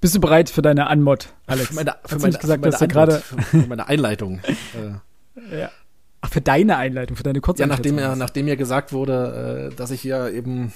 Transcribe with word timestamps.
Bist 0.00 0.14
du 0.14 0.20
bereit 0.20 0.48
für 0.48 0.62
deine 0.62 0.86
Anmod, 0.86 1.34
Alex? 1.46 1.68
Für 1.68 1.74
meine, 1.74 1.90
für 2.04 2.14
Hast 2.14 2.22
meine, 2.22 2.38
gesagt, 2.38 2.64
für 2.64 2.70
meine 2.70 2.88
gerade. 2.88 3.20
Für 3.20 3.56
meine 3.66 3.88
Einleitung. 3.88 4.40
äh, 5.52 5.60
ja. 5.60 5.70
Ach, 6.22 6.30
für 6.30 6.40
deine 6.40 6.76
Einleitung, 6.76 7.16
für 7.16 7.22
deine 7.22 7.38
ja, 7.38 7.42
Kurzeinschätzung. 7.42 7.96
nachdem 7.96 7.98
ja, 7.98 8.16
nachdem 8.16 8.48
ja 8.48 8.54
gesagt 8.54 8.92
wurde, 8.92 9.70
äh, 9.72 9.76
dass 9.76 9.90
ich 9.90 10.00
hier 10.00 10.32
eben 10.32 10.72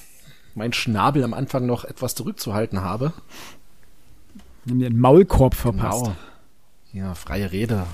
mein 0.55 0.73
Schnabel 0.73 1.25
am 1.25 1.35
Anfang 1.35 1.67
noch 1.67 1.85
etwas 1.85 2.15
zurückzuhalten 2.15 2.83
habe. 2.83 3.13
Nimm 4.67 4.79
dir 4.79 4.87
einen 4.87 5.01
Maulkorb 5.01 5.55
verpasst. 5.55 6.05
Genau. 6.05 6.17
Ja, 6.93 7.15
freie 7.15 7.51
Rede. 7.51 7.87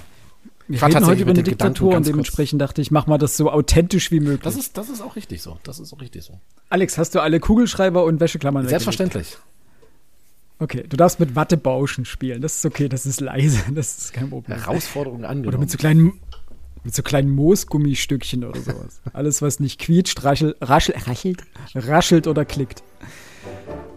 Wir 0.68 0.80
war 0.80 0.88
reden 0.88 0.94
tatsächlich 0.94 1.08
heute 1.08 1.22
über 1.22 1.30
eine 1.30 1.42
Diktatur 1.42 1.88
und 1.88 1.94
kurz- 1.94 2.06
dementsprechend 2.06 2.60
dachte 2.60 2.80
ich, 2.82 2.90
mach 2.90 3.06
mal 3.06 3.18
das 3.18 3.36
so 3.36 3.50
authentisch 3.50 4.10
wie 4.12 4.20
möglich. 4.20 4.42
Das 4.42 4.56
ist, 4.56 4.76
das 4.76 4.88
ist 4.88 5.00
auch 5.00 5.16
richtig 5.16 5.42
so. 5.42 5.58
Das 5.64 5.80
ist 5.80 5.92
auch 5.92 6.00
richtig 6.00 6.22
so. 6.22 6.38
Alex, 6.68 6.98
hast 6.98 7.14
du 7.14 7.20
alle 7.20 7.40
Kugelschreiber 7.40 8.04
und 8.04 8.20
Wäscheklammern 8.20 8.70
weggelegt? 8.70 9.38
Okay, 10.62 10.84
du 10.86 10.98
darfst 10.98 11.18
mit 11.18 11.34
Wattebauschen 11.34 12.04
spielen. 12.04 12.42
Das 12.42 12.56
ist 12.56 12.66
okay, 12.66 12.90
das 12.90 13.06
ist 13.06 13.22
leise, 13.22 13.60
das 13.74 13.96
ist 13.96 14.12
kein 14.12 14.28
Problem. 14.28 14.58
Herausforderung 14.58 15.20
Oder 15.20 15.30
angenommen. 15.30 15.60
mit 15.60 15.70
so 15.70 15.78
kleinen, 15.78 16.20
mit 16.84 16.94
so 16.94 17.02
kleinen 17.02 17.30
Moosgummistückchen 17.30 18.44
oder 18.44 18.60
sowas. 18.60 19.00
Alles, 19.14 19.40
was 19.40 19.58
nicht 19.58 19.80
quietscht, 19.80 20.22
raschelt, 20.22 20.58
raschelt, 20.60 21.08
raschelt, 21.08 21.42
raschelt 21.74 22.26
oder 22.26 22.44
klickt. 22.44 22.82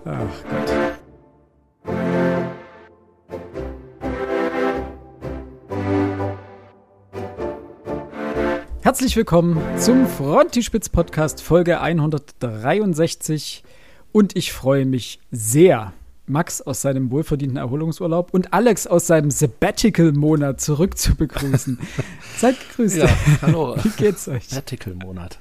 Ach 0.06 0.26
Gott. 0.50 0.72
Herzlich 8.84 9.18
willkommen 9.18 9.62
zum 9.78 10.08
Frontispitz 10.08 10.88
Podcast 10.88 11.42
Folge 11.42 11.82
163 11.82 13.66
und 14.14 14.38
ich 14.38 14.54
freue 14.54 14.86
mich 14.86 15.20
sehr, 15.32 15.94
Max 16.26 16.62
aus 16.62 16.82
seinem 16.82 17.12
wohlverdienten 17.12 17.58
Erholungsurlaub 17.58 18.34
und 18.34 18.54
Alex 18.54 18.88
aus 18.88 19.08
seinem 19.08 19.30
Sabbatical-Monat 19.30 20.62
zurück 20.62 20.98
zu 20.98 21.16
begrüßen. 21.16 21.78
Seid 22.38 22.56
gegrüßt. 22.70 22.98
ja, 22.98 23.10
hallo. 23.42 23.76
Wie 23.84 23.90
geht's 23.90 24.28
euch? 24.28 24.46
Vertical-Monat. 24.48 25.40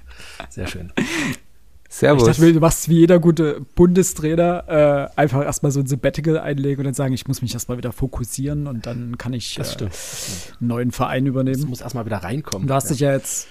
Sehr 0.50 0.66
schön. 0.66 0.92
Ich 0.96 1.98
Servus. 1.98 2.24
dachte, 2.24 2.52
du 2.54 2.58
machst 2.58 2.88
wie 2.88 3.00
jeder 3.00 3.18
gute 3.18 3.60
Bundestrainer 3.74 5.10
äh, 5.14 5.20
einfach 5.20 5.44
erstmal 5.44 5.70
so 5.72 5.80
ein 5.80 5.86
Sabbatical 5.86 6.38
einlegen 6.38 6.78
und 6.80 6.84
dann 6.86 6.94
sagen, 6.94 7.12
ich 7.12 7.28
muss 7.28 7.42
mich 7.42 7.52
erstmal 7.52 7.76
wieder 7.76 7.92
fokussieren 7.92 8.66
und 8.66 8.86
dann 8.86 9.18
kann 9.18 9.34
ich 9.34 9.54
Das 9.56 9.74
äh. 9.76 9.84
Das 9.84 10.52
einen 10.58 10.68
neuen 10.68 10.90
Verein 10.90 11.26
übernehmen. 11.26 11.68
muss 11.68 11.82
erstmal 11.82 12.06
wieder 12.06 12.16
reinkommen. 12.18 12.66
Du 12.66 12.72
hast 12.72 12.88
dich 12.88 13.00
ja 13.00 13.12
jetzt, 13.12 13.46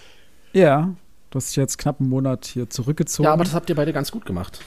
ja, 0.54 0.90
du 1.30 1.36
hast 1.38 1.50
dich 1.50 1.56
jetzt 1.58 1.78
knapp 1.78 2.00
einen 2.00 2.10
Monat 2.10 2.46
hier 2.48 2.68
zurückgezogen. 2.68 3.26
ja, 3.26 3.34
aber 3.34 3.44
das 3.44 3.54
habt 3.54 3.70
ihr 3.70 3.76
beide 3.76 3.94
ganz 3.94 4.12
gut 4.12 4.26
gemacht. 4.26 4.62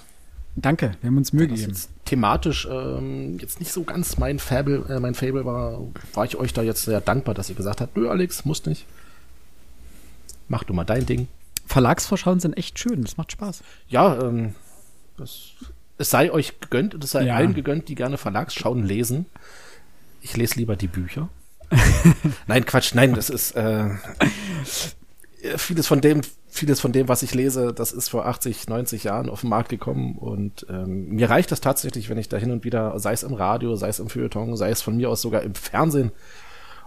Danke, 0.57 0.93
wir 1.01 1.09
haben 1.09 1.17
uns 1.17 1.33
Mühe 1.33 1.49
gegeben. 1.49 1.69
jetzt 1.73 1.91
thematisch 2.05 2.67
ähm, 2.71 3.39
jetzt 3.41 3.59
nicht 3.59 3.73
so 3.73 3.83
ganz 3.83 4.19
mein 4.19 4.39
Fable, 4.39 4.85
äh, 4.89 5.01
mein 5.01 5.15
Fable 5.15 5.45
war, 5.45 5.81
war 6.13 6.25
ich 6.25 6.37
euch 6.37 6.53
da 6.53 6.63
jetzt 6.63 6.83
sehr 6.85 7.01
dankbar, 7.01 7.35
dass 7.35 7.49
ihr 7.51 7.57
gesagt 7.57 7.81
habt, 7.81 7.97
nö 7.97 8.09
Alex, 8.09 8.45
musst 8.45 8.67
nicht. 8.67 8.87
Mach 10.49 10.63
du 10.65 10.73
mal 10.73 10.85
dein 10.85 11.07
Ding. 11.07 11.27
Verlagsvorschauen 11.67 12.39
sind 12.41 12.57
echt 12.57 12.79
schön, 12.79 13.03
das 13.03 13.17
macht 13.17 13.33
Spaß. 13.33 13.63
Ja, 13.89 14.21
ähm, 14.23 14.55
das, 15.17 15.53
es 15.99 16.11
sei 16.11 16.31
euch 16.31 16.61
gegönnt 16.61 16.95
und 16.95 17.03
es 17.03 17.11
sei 17.11 17.25
Ja. 17.25 17.37
allen 17.37 17.55
gegönnt, 17.55 17.89
die 17.89 17.95
gerne 17.95 18.19
Verlagsschauen 18.19 18.85
lesen. 18.85 19.27
Ich 20.21 20.37
lese 20.37 20.57
lieber 20.57 20.77
die 20.77 20.87
Bücher. 20.89 21.29
nein, 22.47 22.65
Quatsch, 22.65 22.95
nein, 22.95 23.15
das 23.15 23.31
ist 23.31 23.57
äh, 23.57 23.91
vieles 25.57 25.87
von 25.87 26.01
dem, 26.01 26.21
vieles 26.55 26.81
von 26.81 26.93
dem, 26.93 27.09
was 27.09 27.23
ich 27.23 27.35
lese, 27.35 27.73
das 27.75 27.91
ist 27.93 28.09
vor 28.09 28.27
80, 28.27 28.69
90 28.69 29.05
Jahren 29.05 29.29
auf 29.29 29.41
den 29.41 29.51
Markt 29.51 29.69
gekommen 29.69 30.17
und 30.17 30.65
ähm, 30.71 31.09
mir 31.09 31.29
reicht 31.29 31.51
das 31.51 31.61
tatsächlich, 31.61 32.09
wenn 32.09 32.19
ich 32.19 32.29
da 32.29 32.37
hin 32.37 32.53
und 32.53 32.63
wieder, 32.65 32.99
sei 33.01 33.13
es 33.13 33.25
im 33.25 33.35
Radio, 33.35 33.75
sei 33.75 33.89
es 33.89 33.99
im 33.99 34.09
Feuilleton, 34.09 34.57
sei 34.57 34.71
es 34.71 34.81
von 34.81 34.97
mir 34.97 35.11
aus 35.11 35.21
sogar 35.21 35.43
im 35.43 35.55
Fernsehen, 35.55 36.13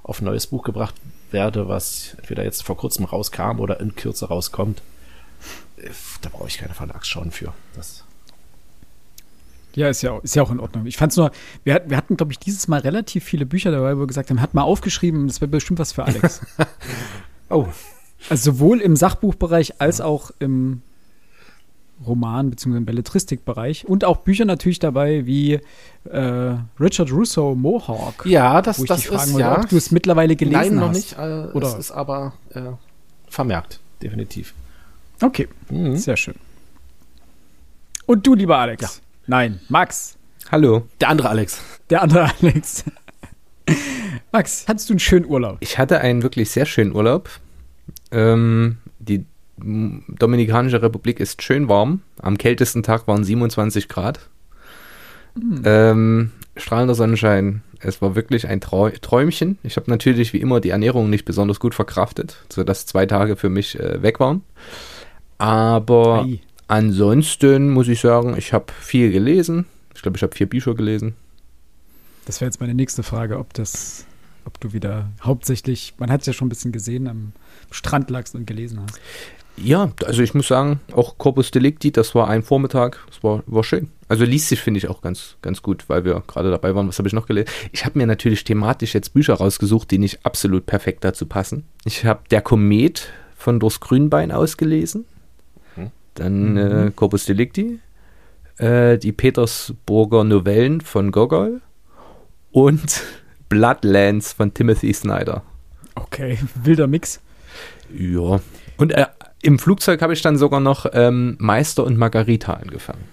auf 0.03 0.21
ein 0.21 0.25
neues 0.25 0.47
Buch 0.47 0.63
gebracht 0.63 0.95
werde, 1.31 1.67
was 1.67 2.15
entweder 2.17 2.43
jetzt 2.45 2.63
vor 2.63 2.77
kurzem 2.77 3.03
rauskam 3.05 3.59
oder 3.59 3.79
in 3.81 3.93
Kürze 3.95 4.27
rauskommt. 4.29 4.81
Äh, 5.75 5.89
Da 6.21 6.29
brauche 6.29 6.47
ich 6.47 6.57
keine 6.57 6.73
Verlagsschauen 6.73 7.31
für. 7.31 7.53
Das 7.75 8.05
Ja, 9.75 9.89
ist 9.89 10.01
ja, 10.01 10.11
auch- 10.13 10.23
ist 10.23 10.33
ja 10.35 10.43
auch 10.43 10.49
in 10.51 10.59
Ordnung. 10.61 10.85
Ich 10.85 10.95
fand's 10.97 11.17
nur, 11.17 11.31
wir, 11.65 11.83
wir 11.87 11.97
hatten, 11.97 12.15
glaube 12.15 12.31
ich, 12.31 12.39
dieses 12.39 12.67
Mal 12.69 12.79
relativ 12.79 13.25
viele 13.25 13.45
Bücher 13.45 13.69
dabei, 13.71 13.95
wo 13.97 13.99
wir 14.01 14.07
gesagt 14.07 14.29
haben, 14.29 14.39
hat 14.41 14.53
mal 14.53 14.61
aufgeschrieben, 14.63 15.27
das 15.27 15.41
wäre 15.41 15.49
bestimmt 15.49 15.77
was 15.79 15.91
für 15.91 16.05
Alex. 16.05 16.39
oh, 17.49 17.67
also 18.29 18.51
sowohl 18.51 18.81
im 18.81 18.95
Sachbuchbereich 18.95 19.79
als 19.81 20.01
auch 20.01 20.31
im 20.39 20.81
Roman- 22.05 22.49
bzw. 22.51 22.77
im 22.77 22.85
Belletristikbereich. 22.85 23.87
Und 23.87 24.05
auch 24.05 24.17
Bücher 24.17 24.45
natürlich 24.45 24.79
dabei 24.79 25.25
wie 25.25 25.59
äh, 26.09 26.53
Richard 26.79 27.11
Russo 27.11 27.55
Mohawk. 27.55 28.25
ja, 28.25 28.61
das, 28.61 28.79
wo 28.79 28.83
ich 28.83 28.87
das 28.89 28.99
dich 29.01 29.07
fragen 29.07 29.21
ist 29.23 29.33
wollte, 29.33 29.47
ja. 29.47 29.57
ob 29.59 29.69
du 29.69 29.77
es 29.77 29.91
mittlerweile 29.91 30.35
gelesen 30.35 30.59
Nein, 30.59 30.75
noch 30.75 30.89
hast. 30.89 30.95
nicht. 30.95 31.13
Äh, 31.17 31.47
Oder? 31.53 31.67
Es 31.67 31.73
ist 31.75 31.91
aber 31.91 32.33
äh, 32.53 32.61
vermerkt, 33.29 33.79
definitiv. 34.01 34.53
Okay, 35.21 35.47
Mhm. 35.69 35.95
sehr 35.97 36.17
schön. 36.17 36.35
Und 38.05 38.25
du, 38.27 38.35
lieber 38.35 38.57
Alex? 38.57 38.81
Ja. 38.83 38.89
Nein, 39.27 39.59
Max. 39.67 40.15
Hallo. 40.51 40.83
Der 41.01 41.09
andere 41.09 41.29
Alex. 41.29 41.59
Der 41.89 42.03
andere 42.03 42.29
Alex. 42.41 42.85
Max, 44.31 44.65
hattest 44.67 44.89
du 44.89 44.93
einen 44.93 44.99
schönen 44.99 45.25
Urlaub? 45.25 45.57
Ich 45.59 45.77
hatte 45.77 45.99
einen 45.99 46.21
wirklich 46.23 46.51
sehr 46.51 46.65
schönen 46.65 46.93
Urlaub. 46.95 47.29
Ähm, 48.11 48.77
die 48.99 49.25
Dominikanische 49.57 50.81
Republik 50.81 51.19
ist 51.19 51.41
schön 51.41 51.67
warm. 51.67 52.01
Am 52.21 52.37
kältesten 52.37 52.83
Tag 52.83 53.07
waren 53.07 53.23
27 53.23 53.87
Grad. 53.87 54.29
Ähm, 55.63 56.31
strahlender 56.55 56.95
Sonnenschein. 56.95 57.63
Es 57.79 58.01
war 58.01 58.15
wirklich 58.15 58.47
ein 58.47 58.61
Trau 58.61 58.89
Träumchen. 58.89 59.57
Ich 59.63 59.77
habe 59.77 59.89
natürlich 59.89 60.33
wie 60.33 60.41
immer 60.41 60.59
die 60.59 60.69
Ernährung 60.69 61.09
nicht 61.09 61.25
besonders 61.25 61.59
gut 61.59 61.75
verkraftet, 61.75 62.43
sodass 62.49 62.85
zwei 62.85 63.05
Tage 63.05 63.35
für 63.35 63.49
mich 63.49 63.79
äh, 63.79 64.01
weg 64.01 64.19
waren. 64.19 64.43
Aber 65.37 66.23
Ei. 66.23 66.39
ansonsten 66.67 67.69
muss 67.69 67.87
ich 67.87 68.01
sagen, 68.01 68.35
ich 68.37 68.53
habe 68.53 68.65
viel 68.79 69.11
gelesen. 69.11 69.65
Ich 69.95 70.01
glaube, 70.01 70.17
ich 70.17 70.23
habe 70.23 70.35
vier 70.35 70.47
Bücher 70.47 70.73
gelesen. 70.75 71.15
Das 72.25 72.41
wäre 72.41 72.47
jetzt 72.49 72.59
meine 72.59 72.73
nächste 72.73 73.03
Frage, 73.03 73.37
ob 73.39 73.53
das, 73.53 74.05
ob 74.47 74.59
du 74.59 74.73
wieder 74.73 75.11
hauptsächlich, 75.21 75.93
man 75.99 76.09
hat 76.09 76.21
es 76.21 76.27
ja 76.27 76.33
schon 76.33 76.47
ein 76.47 76.49
bisschen 76.49 76.71
gesehen, 76.71 77.07
am 77.07 77.33
Strand 77.69 78.09
lagst 78.09 78.33
und 78.33 78.47
gelesen 78.47 78.81
hast. 78.81 78.99
Ja, 79.57 79.91
also 80.05 80.21
ich 80.21 80.33
muss 80.33 80.47
sagen, 80.47 80.79
auch 80.93 81.17
Corpus 81.17 81.49
Delicti, 81.49 81.91
das 81.91 82.13
war 82.13 82.27
ein 82.27 82.43
Vormittag, 82.43 82.99
das 83.07 83.23
war, 83.23 83.43
war 83.47 83.63
schön. 83.63 83.89
Also 84.07 84.23
liest 84.23 84.49
sich, 84.49 84.61
finde 84.61 84.77
ich, 84.77 84.87
auch 84.87 85.01
ganz, 85.01 85.35
ganz 85.41 85.61
gut, 85.61 85.89
weil 85.89 86.05
wir 86.05 86.23
gerade 86.27 86.51
dabei 86.51 86.75
waren. 86.75 86.87
Was 86.87 86.99
habe 86.99 87.07
ich 87.07 87.13
noch 87.13 87.25
gelesen? 87.25 87.49
Ich 87.71 87.83
habe 87.83 87.97
mir 87.97 88.07
natürlich 88.07 88.43
thematisch 88.43 88.93
jetzt 88.93 89.13
Bücher 89.13 89.33
rausgesucht, 89.33 89.89
die 89.89 89.97
nicht 89.97 90.25
absolut 90.25 90.65
perfekt 90.65 91.03
dazu 91.03 91.25
passen. 91.25 91.65
Ich 91.85 92.05
habe 92.05 92.21
Der 92.29 92.41
Komet 92.41 93.11
von 93.35 93.59
Durst 93.59 93.81
Grünbein 93.81 94.31
ausgelesen. 94.31 95.05
Mhm. 95.75 95.91
Dann 96.13 96.57
äh, 96.57 96.91
Corpus 96.95 97.25
Delicti. 97.25 97.79
Äh, 98.57 98.97
die 98.99 99.11
Petersburger 99.11 100.23
Novellen 100.23 100.81
von 100.81 101.11
Gogol. 101.11 101.61
Und 102.51 103.03
Bloodlands 103.49 104.33
von 104.33 104.53
Timothy 104.53 104.93
Snyder. 104.93 105.43
Okay, 105.95 106.37
wilder 106.63 106.87
Mix. 106.87 107.21
Ja. 107.93 108.39
Und 108.77 108.91
äh, 108.91 109.07
im 109.41 109.59
Flugzeug 109.59 110.01
habe 110.01 110.13
ich 110.13 110.21
dann 110.21 110.37
sogar 110.37 110.59
noch 110.59 110.85
ähm, 110.93 111.35
Meister 111.39 111.83
und 111.83 111.97
Margarita 111.97 112.53
angefangen. 112.53 113.03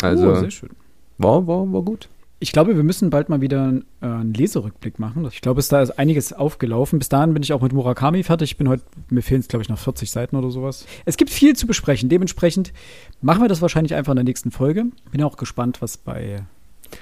Also 0.00 0.30
oh, 0.30 0.34
sehr 0.36 0.50
schön. 0.50 0.70
war, 1.18 1.46
war, 1.46 1.70
war 1.72 1.82
gut. 1.82 2.08
Ich 2.40 2.52
glaube, 2.52 2.76
wir 2.76 2.84
müssen 2.84 3.10
bald 3.10 3.28
mal 3.28 3.40
wieder 3.40 3.72
äh, 4.00 4.06
einen 4.06 4.32
Leserückblick 4.32 5.00
machen. 5.00 5.26
Ich 5.32 5.40
glaube, 5.40 5.58
es 5.58 5.68
da 5.68 5.82
ist 5.82 5.98
einiges 5.98 6.32
aufgelaufen. 6.32 7.00
Bis 7.00 7.08
dahin 7.08 7.34
bin 7.34 7.42
ich 7.42 7.52
auch 7.52 7.62
mit 7.62 7.72
Murakami 7.72 8.22
fertig. 8.22 8.52
Ich 8.52 8.56
bin 8.56 8.68
heute, 8.68 8.84
mir 9.10 9.22
fehlen 9.22 9.40
es, 9.40 9.48
glaube 9.48 9.64
ich, 9.64 9.68
noch 9.68 9.78
40 9.78 10.08
Seiten 10.08 10.36
oder 10.36 10.50
sowas. 10.50 10.86
Es 11.04 11.16
gibt 11.16 11.30
viel 11.30 11.56
zu 11.56 11.66
besprechen. 11.66 12.08
Dementsprechend 12.08 12.72
machen 13.20 13.42
wir 13.42 13.48
das 13.48 13.60
wahrscheinlich 13.60 13.94
einfach 13.94 14.12
in 14.12 14.16
der 14.16 14.24
nächsten 14.24 14.52
Folge. 14.52 14.86
Bin 15.10 15.22
auch 15.24 15.36
gespannt, 15.36 15.82
was 15.82 15.96
bei 15.96 16.44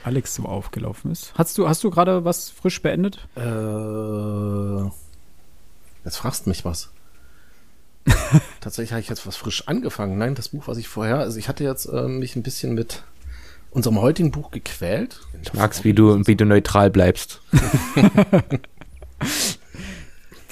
Alex 0.05 0.35
so 0.35 0.45
aufgelaufen 0.45 1.11
ist. 1.13 1.33
Hast 1.37 1.57
du, 1.59 1.69
hast 1.69 1.83
du 1.85 1.91
gerade 1.91 2.25
was 2.25 2.51
frisch 2.51 2.81
beendet? 2.83 3.27
Äh, 3.37 4.85
jetzt 6.05 6.17
fragst 6.17 6.47
mich 6.47 6.65
was. 6.65 6.91
Tatsächlich 8.61 8.93
habe 8.93 9.01
ich 9.01 9.09
jetzt 9.09 9.27
was 9.27 9.37
frisch 9.37 9.67
angefangen. 9.67 10.19
Nein, 10.19 10.35
das 10.35 10.49
Buch, 10.51 10.69
was 10.69 10.79
ich 10.79 10.89
vorher, 10.89 11.19
also 11.19 11.39
ich 11.39 11.49
hatte 11.49 11.65
jetzt 11.65 11.87
äh, 11.87 12.07
mich 12.09 12.37
ein 12.37 12.43
bisschen 12.43 12.75
mit 12.75 13.03
unserem 13.71 14.01
heutigen 14.01 14.31
Buch 14.31 14.51
gequält. 14.53 15.21
Ich 15.43 15.53
mag's, 15.55 15.85
wie 15.85 15.93
du, 15.93 16.27
wie 16.27 16.37
du 16.37 16.47
neutral 16.47 16.91
bleibst. 16.91 17.41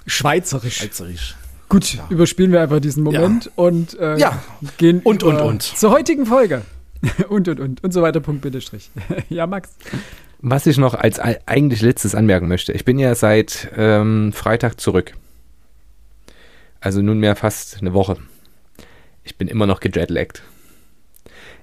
Schweizerisch. 0.06 0.78
Schweizerisch. 0.78 1.36
Gut, 1.68 1.98
überspielen 2.10 2.52
wir 2.52 2.60
einfach 2.60 2.80
diesen 2.80 3.02
Moment 3.02 3.50
und 3.56 3.98
äh, 3.98 4.18
Ja. 4.18 4.42
gehen 4.76 5.00
Und, 5.02 5.22
über 5.22 5.30
und, 5.42 5.50
und. 5.50 5.62
zur 5.62 5.90
heutigen 5.90 6.26
Folge. 6.26 6.62
und, 7.28 7.48
und, 7.48 7.60
und. 7.60 7.84
Und 7.84 7.92
so 7.92 8.02
weiter, 8.02 8.20
Punkt, 8.20 8.42
Bindestrich. 8.42 8.90
ja, 9.28 9.46
Max. 9.46 9.70
Was 10.40 10.66
ich 10.66 10.76
noch 10.76 10.94
als 10.94 11.18
ei- 11.20 11.40
eigentlich 11.46 11.80
letztes 11.80 12.14
anmerken 12.14 12.48
möchte. 12.48 12.72
Ich 12.72 12.84
bin 12.84 12.98
ja 12.98 13.14
seit 13.14 13.70
ähm, 13.76 14.32
Freitag 14.32 14.80
zurück. 14.80 15.14
Also 16.80 17.00
nunmehr 17.00 17.34
fast 17.34 17.78
eine 17.80 17.94
Woche. 17.94 18.18
Ich 19.22 19.36
bin 19.36 19.48
immer 19.48 19.66
noch 19.66 19.80
gejetlaggt. 19.80 20.42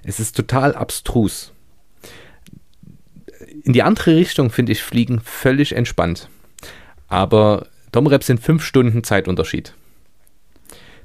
Es 0.02 0.18
ist 0.18 0.36
total 0.36 0.74
abstrus. 0.74 1.52
In 3.62 3.72
die 3.72 3.84
andere 3.84 4.16
Richtung 4.16 4.50
finde 4.50 4.72
ich 4.72 4.82
Fliegen 4.82 5.20
völlig 5.20 5.76
entspannt. 5.76 6.28
Aber 7.06 7.68
Domrep 7.92 8.24
sind 8.24 8.40
fünf 8.40 8.64
Stunden 8.64 9.04
Zeitunterschied. 9.04 9.74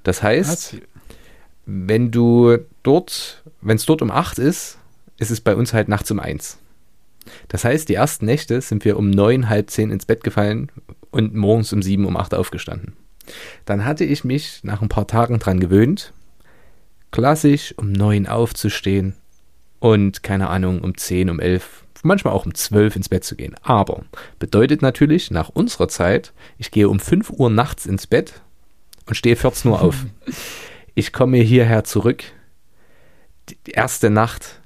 Das 0.03 0.23
heißt, 0.23 0.77
wenn 1.65 2.09
du 2.11 2.57
dort, 2.87 3.43
wenn 3.61 3.75
es 3.75 3.85
dort 3.85 4.01
um 4.01 4.11
8 4.11 4.39
ist, 4.39 4.79
ist 5.17 5.31
es 5.31 5.41
bei 5.41 5.55
uns 5.55 5.73
halt 5.73 5.89
nachts 5.89 6.09
um 6.09 6.19
1. 6.19 6.57
Das 7.49 7.65
heißt, 7.65 7.89
die 7.89 7.95
ersten 7.95 8.25
Nächte 8.25 8.61
sind 8.61 8.85
wir 8.85 8.97
um 8.97 9.09
9, 9.09 9.49
halb 9.49 9.69
10 9.69 9.91
ins 9.91 10.05
Bett 10.05 10.23
gefallen 10.23 10.71
und 11.11 11.35
morgens 11.35 11.73
um 11.73 11.81
7, 11.81 12.05
um 12.05 12.15
8 12.15 12.33
aufgestanden. 12.33 12.93
Dann 13.65 13.83
hatte 13.83 14.05
ich 14.05 14.23
mich 14.23 14.63
nach 14.63 14.81
ein 14.81 14.87
paar 14.87 15.07
Tagen 15.07 15.39
dran 15.39 15.59
gewöhnt, 15.59 16.13
klassisch 17.11 17.73
um 17.77 17.91
9 17.91 18.25
aufzustehen 18.27 19.15
und 19.79 20.23
keine 20.23 20.49
Ahnung, 20.49 20.81
um 20.81 20.95
10, 20.95 21.29
um 21.29 21.41
11, 21.41 21.83
manchmal 22.03 22.33
auch 22.33 22.45
um 22.45 22.53
12 22.53 22.95
ins 22.95 23.09
Bett 23.09 23.25
zu 23.25 23.35
gehen. 23.35 23.55
Aber 23.63 24.05
bedeutet 24.39 24.81
natürlich 24.81 25.29
nach 25.29 25.49
unserer 25.49 25.89
Zeit, 25.89 26.31
ich 26.57 26.71
gehe 26.71 26.87
um 26.87 27.01
5 27.01 27.31
Uhr 27.31 27.49
nachts 27.49 27.85
ins 27.85 28.07
Bett 28.07 28.41
und 29.05 29.15
stehe 29.15 29.35
14 29.35 29.71
Uhr 29.71 29.81
auf. 29.81 30.05
Ich 30.99 31.13
komme 31.13 31.37
hierher 31.37 31.83
zurück. 31.83 32.23
Die 33.49 33.71
erste 33.71 34.09
Nacht, 34.09 34.61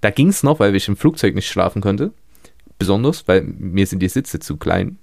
da 0.00 0.10
ging 0.10 0.28
es 0.28 0.42
noch, 0.42 0.60
weil 0.60 0.74
ich 0.74 0.88
im 0.88 0.96
Flugzeug 0.96 1.34
nicht 1.34 1.48
schlafen 1.48 1.82
konnte. 1.82 2.12
Besonders, 2.78 3.26
weil 3.28 3.42
mir 3.42 3.86
sind 3.86 4.00
die 4.00 4.08
Sitze 4.08 4.38
zu 4.38 4.56
klein. 4.56 4.98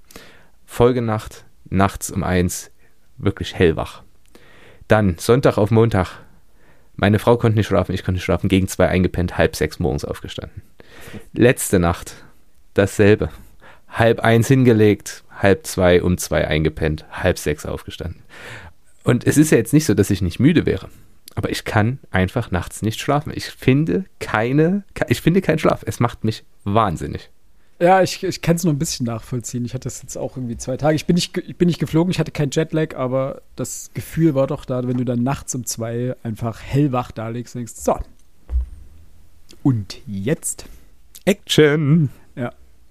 Folgenacht, 0.65 1.45
nachts 1.69 2.11
um 2.11 2.23
eins, 2.23 2.71
wirklich 3.17 3.55
hellwach. 3.55 4.03
Dann 4.87 5.17
Sonntag 5.17 5.57
auf 5.57 5.71
Montag. 5.71 6.19
Meine 6.95 7.19
Frau 7.19 7.37
konnte 7.37 7.57
nicht 7.57 7.67
schlafen, 7.67 7.93
ich 7.93 8.03
konnte 8.03 8.17
nicht 8.17 8.23
schlafen, 8.23 8.49
gegen 8.49 8.67
zwei 8.67 8.87
eingepennt, 8.87 9.37
halb 9.37 9.55
sechs 9.55 9.79
morgens 9.79 10.05
aufgestanden. 10.05 10.61
Letzte 11.33 11.79
Nacht, 11.79 12.15
dasselbe. 12.73 13.29
Halb 13.89 14.19
eins 14.19 14.47
hingelegt, 14.47 15.23
halb 15.39 15.65
zwei 15.65 16.01
um 16.01 16.17
zwei 16.17 16.47
eingepennt, 16.47 17.05
halb 17.11 17.37
sechs 17.37 17.65
aufgestanden. 17.65 18.21
Und 19.03 19.25
es 19.25 19.37
ist 19.37 19.51
ja 19.51 19.57
jetzt 19.57 19.73
nicht 19.73 19.85
so, 19.85 19.93
dass 19.93 20.09
ich 20.09 20.21
nicht 20.21 20.39
müde 20.39 20.65
wäre. 20.65 20.89
Aber 21.35 21.49
ich 21.49 21.65
kann 21.65 21.99
einfach 22.11 22.51
nachts 22.51 22.81
nicht 22.81 22.99
schlafen. 22.99 23.31
Ich 23.35 23.45
finde 23.45 24.05
keine, 24.19 24.83
ich 25.07 25.21
finde 25.21 25.41
keinen 25.41 25.59
Schlaf. 25.59 25.83
Es 25.85 25.99
macht 25.99 26.23
mich 26.23 26.43
wahnsinnig. 26.63 27.29
Ja, 27.79 28.01
ich, 28.01 28.23
ich 28.23 28.41
kann 28.41 28.55
es 28.55 28.63
nur 28.63 28.71
ein 28.71 28.79
bisschen 28.79 29.05
nachvollziehen. 29.05 29.65
Ich 29.65 29.73
hatte 29.73 29.85
das 29.85 30.01
jetzt 30.01 30.17
auch 30.17 30.37
irgendwie 30.37 30.57
zwei 30.57 30.77
Tage. 30.77 30.95
Ich 30.95 31.05
bin, 31.05 31.15
nicht, 31.15 31.37
ich 31.37 31.57
bin 31.57 31.67
nicht 31.67 31.79
geflogen, 31.79 32.11
ich 32.11 32.19
hatte 32.19 32.31
kein 32.31 32.49
Jetlag, 32.51 32.95
aber 32.95 33.41
das 33.55 33.89
Gefühl 33.93 34.35
war 34.35 34.47
doch 34.47 34.63
da, 34.65 34.87
wenn 34.87 34.97
du 34.97 35.05
dann 35.05 35.23
nachts 35.23 35.53
um 35.55 35.65
zwei 35.65 36.15
einfach 36.23 36.61
hellwach 36.61 37.11
da 37.11 37.29
liegst 37.29 37.55
und 37.55 37.59
denkst, 37.59 37.73
so. 37.75 37.97
Und 39.63 39.97
jetzt? 40.05 40.65
Action! 41.25 42.09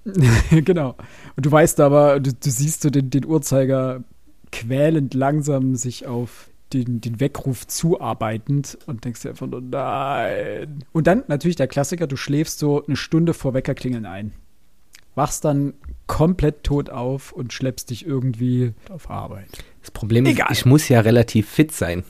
genau. 0.50 0.96
Und 1.36 1.46
du 1.46 1.50
weißt 1.50 1.80
aber, 1.80 2.20
du, 2.20 2.32
du 2.32 2.50
siehst 2.50 2.82
so 2.82 2.90
den, 2.90 3.10
den 3.10 3.24
Uhrzeiger 3.24 4.02
quälend 4.50 5.14
langsam 5.14 5.76
sich 5.76 6.06
auf 6.06 6.48
den, 6.72 7.00
den 7.00 7.20
Weckruf 7.20 7.66
zuarbeitend 7.66 8.78
und 8.86 9.04
denkst 9.04 9.22
dir 9.22 9.30
einfach 9.30 9.46
nur, 9.46 9.60
nein. 9.60 10.84
Und 10.92 11.06
dann 11.06 11.24
natürlich 11.28 11.56
der 11.56 11.68
Klassiker, 11.68 12.06
du 12.06 12.16
schläfst 12.16 12.58
so 12.58 12.84
eine 12.84 12.96
Stunde 12.96 13.34
vor 13.34 13.54
Weckerklingeln 13.54 14.06
ein. 14.06 14.32
Wachst 15.14 15.44
dann 15.44 15.74
komplett 16.06 16.62
tot 16.64 16.88
auf 16.90 17.32
und 17.32 17.52
schleppst 17.52 17.90
dich 17.90 18.06
irgendwie 18.06 18.72
auf 18.90 19.10
Arbeit. 19.10 19.48
Das 19.82 19.90
Problem 19.90 20.24
Egal. 20.26 20.50
ist, 20.50 20.58
ich 20.58 20.64
muss 20.66 20.88
ja 20.88 21.00
relativ 21.00 21.48
fit 21.48 21.72
sein. 21.72 22.04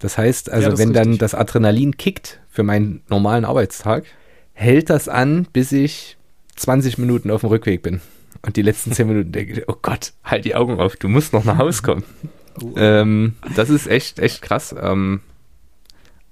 Das 0.00 0.18
heißt, 0.18 0.50
also 0.50 0.64
Ja, 0.64 0.70
das 0.70 0.78
wenn 0.78 0.92
dann 0.92 1.02
richtig. 1.04 1.20
das 1.20 1.34
Adrenalin 1.34 1.96
kickt 1.96 2.40
für 2.48 2.62
meinen 2.62 3.02
normalen 3.08 3.44
Arbeitstag, 3.44 4.04
hält 4.52 4.90
das 4.90 5.08
an, 5.08 5.46
bis 5.52 5.72
ich 5.72 6.16
20 6.56 6.98
Minuten 6.98 7.30
auf 7.30 7.40
dem 7.42 7.50
Rückweg 7.50 7.82
bin. 7.82 8.00
Und 8.42 8.56
die 8.56 8.62
letzten 8.62 8.92
10 8.92 9.06
Minuten 9.08 9.32
denke 9.32 9.52
ich, 9.52 9.68
oh 9.68 9.76
Gott, 9.80 10.12
halt 10.24 10.44
die 10.44 10.54
Augen 10.54 10.78
auf, 10.80 10.96
du 10.96 11.08
musst 11.08 11.32
noch 11.32 11.44
nach 11.44 11.58
Hause 11.58 11.82
kommen. 11.82 12.04
ähm, 12.76 13.34
das 13.54 13.70
ist 13.70 13.86
echt, 13.86 14.18
echt 14.18 14.42
krass. 14.42 14.74
Ähm, 14.78 15.20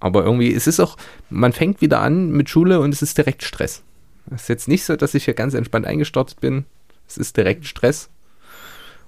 aber 0.01 0.25
irgendwie, 0.25 0.53
es 0.53 0.67
ist 0.67 0.81
auch, 0.81 0.97
man 1.31 1.53
fängt 1.53 1.81
wieder 1.81 2.01
an 2.01 2.31
mit 2.31 2.51
Schule 2.51 2.81
und 2.81 2.93
es 2.93 3.03
ist 3.03 3.19
direkt 3.19 3.43
Stress. 3.45 3.83
Es 4.31 4.43
ist 4.43 4.49
jetzt 4.49 4.69
nicht 4.69 4.85
so, 4.85 4.97
dass 4.97 5.15
ich 5.15 5.25
hier 5.25 5.35
ganz 5.35 5.55
entspannt 5.55 5.87
eingestartet 5.87 6.41
bin. 6.41 6.65
Es 7.07 7.17
ist 7.17 7.37
direkt 7.37 7.67
Stress. 7.67 8.09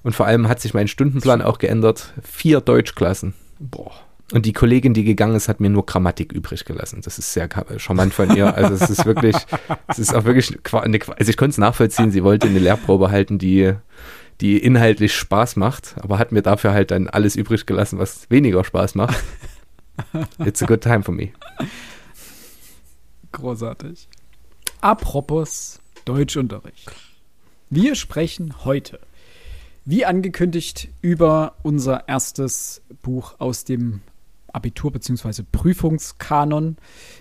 Und 0.03 0.15
vor 0.15 0.27
allem 0.27 0.49
hat 0.49 0.61
sich 0.61 0.75
mein 0.75 0.89
Stundenplan 0.89 1.43
auch 1.43 1.59
geändert. 1.59 2.13
Vier 2.23 2.61
Deutschklassen. 2.61 3.35
Boah. 3.59 3.93
Und 4.33 4.47
die 4.47 4.53
Kollegin, 4.53 4.95
die 4.95 5.05
gegangen 5.05 5.37
ist, 5.37 5.49
hat 5.49 5.61
mir 5.61 5.71
nur 5.71 5.85
Grammatik 5.87 6.33
übrig 6.33 6.65
gelassen. 6.65 7.01
Das 7.03 7.19
ist 7.19 7.33
sehr 7.33 7.49
charmant 7.77 8.15
von 8.15 8.35
ihr. 8.35 8.55
Also 8.55 8.75
es 8.75 8.91
ist 8.91 9.05
wirklich, 9.05 9.37
es 9.89 9.99
ist 9.99 10.15
auch 10.15 10.25
wirklich, 10.25 10.57
eine, 10.73 10.99
also 11.17 11.31
ich 11.31 11.37
konnte 11.37 11.51
es 11.51 11.59
nachvollziehen. 11.59 12.11
Sie 12.11 12.25
wollte 12.25 12.49
eine 12.49 12.59
Lehrprobe 12.59 13.11
halten, 13.11 13.39
die, 13.39 13.75
die 14.41 14.59
inhaltlich 14.59 15.15
Spaß 15.15 15.57
macht, 15.57 15.95
aber 16.01 16.19
hat 16.19 16.33
mir 16.33 16.43
dafür 16.43 16.73
halt 16.73 16.91
dann 16.91 17.09
alles 17.09 17.37
übrig 17.37 17.67
gelassen, 17.67 17.99
was 17.99 18.29
weniger 18.31 18.65
Spaß 18.65 18.95
macht. 18.95 19.23
It's 20.45 20.63
a 20.63 20.67
good 20.67 20.81
time 20.83 21.03
for 21.03 21.15
me. 21.15 21.31
Großartig. 23.33 24.09
Apropos 24.81 25.81
Deutschunterricht. 26.05 26.91
Wir 27.71 27.95
sprechen 27.95 28.65
heute, 28.65 29.01
wie 29.85 30.05
angekündigt, 30.05 30.89
über 31.01 31.57
unser 31.63 32.09
erstes 32.09 32.83
Buch 33.03 33.35
aus 33.39 33.65
dem 33.65 34.03
Abitur- 34.53 34.93
bzw. 34.93 35.43
Prüfungskanon. 35.51 36.77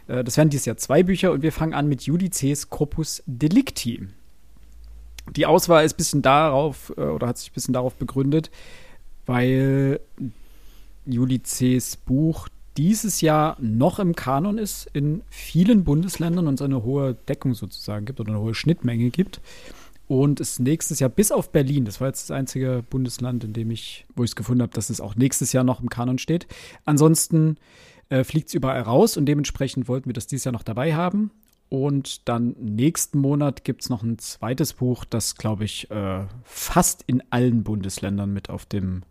Äh, 0.07 0.23
Das 0.23 0.37
werden 0.37 0.49
dieses 0.49 0.65
Jahr 0.65 0.77
zwei 0.77 1.03
Bücher 1.03 1.31
und 1.31 1.41
wir 1.41 1.51
fangen 1.51 1.73
an 1.73 1.87
mit 1.87 2.03
Judices 2.03 2.69
Corpus 2.69 3.23
Delicti. 3.25 4.07
Die 5.35 5.45
Auswahl 5.45 5.85
ist 5.85 5.93
ein 5.93 5.97
bisschen 5.97 6.21
darauf, 6.21 6.93
äh, 6.97 7.01
oder 7.01 7.27
hat 7.27 7.37
sich 7.37 7.51
ein 7.51 7.53
bisschen 7.53 7.73
darauf 7.73 7.95
begründet, 7.95 8.51
weil 9.25 9.99
Judices 11.05 11.97
Buch 11.97 12.47
dieses 12.77 13.21
Jahr 13.21 13.57
noch 13.59 13.99
im 13.99 14.15
Kanon 14.15 14.57
ist, 14.57 14.89
in 14.93 15.21
vielen 15.29 15.83
Bundesländern 15.83 16.47
und 16.47 16.55
es 16.55 16.61
eine 16.61 16.83
hohe 16.83 17.15
Deckung 17.27 17.53
sozusagen 17.53 18.05
gibt 18.05 18.19
oder 18.19 18.31
eine 18.31 18.39
hohe 18.39 18.55
Schnittmenge 18.55 19.09
gibt. 19.09 19.41
Und 20.07 20.39
es 20.39 20.59
nächstes 20.59 20.99
Jahr 20.99 21.09
bis 21.09 21.31
auf 21.31 21.51
Berlin, 21.51 21.85
das 21.85 22.01
war 22.01 22.07
jetzt 22.07 22.29
das 22.29 22.35
einzige 22.35 22.83
Bundesland, 22.89 23.43
in 23.43 23.53
dem 23.53 23.71
ich, 23.71 24.05
wo 24.15 24.23
ich 24.23 24.31
es 24.31 24.35
gefunden 24.35 24.61
habe, 24.61 24.73
dass 24.73 24.89
es 24.89 25.01
auch 25.01 25.15
nächstes 25.15 25.53
Jahr 25.53 25.63
noch 25.63 25.81
im 25.81 25.89
Kanon 25.89 26.17
steht. 26.17 26.47
Ansonsten 26.83 27.57
äh, 28.09 28.23
fliegt 28.23 28.49
es 28.49 28.53
überall 28.53 28.81
raus 28.81 29.17
und 29.17 29.25
dementsprechend 29.25 29.87
wollten 29.87 30.07
wir 30.07 30.13
das 30.13 30.27
dieses 30.27 30.43
Jahr 30.43 30.51
noch 30.51 30.63
dabei 30.63 30.93
haben. 30.93 31.31
Und 31.73 32.29
dann 32.29 32.55
nächsten 32.59 33.17
Monat 33.17 33.63
gibt 33.63 33.81
es 33.81 33.89
noch 33.89 34.03
ein 34.03 34.19
zweites 34.19 34.73
Buch, 34.73 35.05
das, 35.05 35.37
glaube 35.37 35.63
ich, 35.63 35.89
äh, 35.89 36.27
fast 36.43 37.03
in 37.07 37.23
allen 37.31 37.63
Bundesländern 37.63 38.31
mit 38.31 38.51
auf 38.51 38.67
dem 38.67 39.01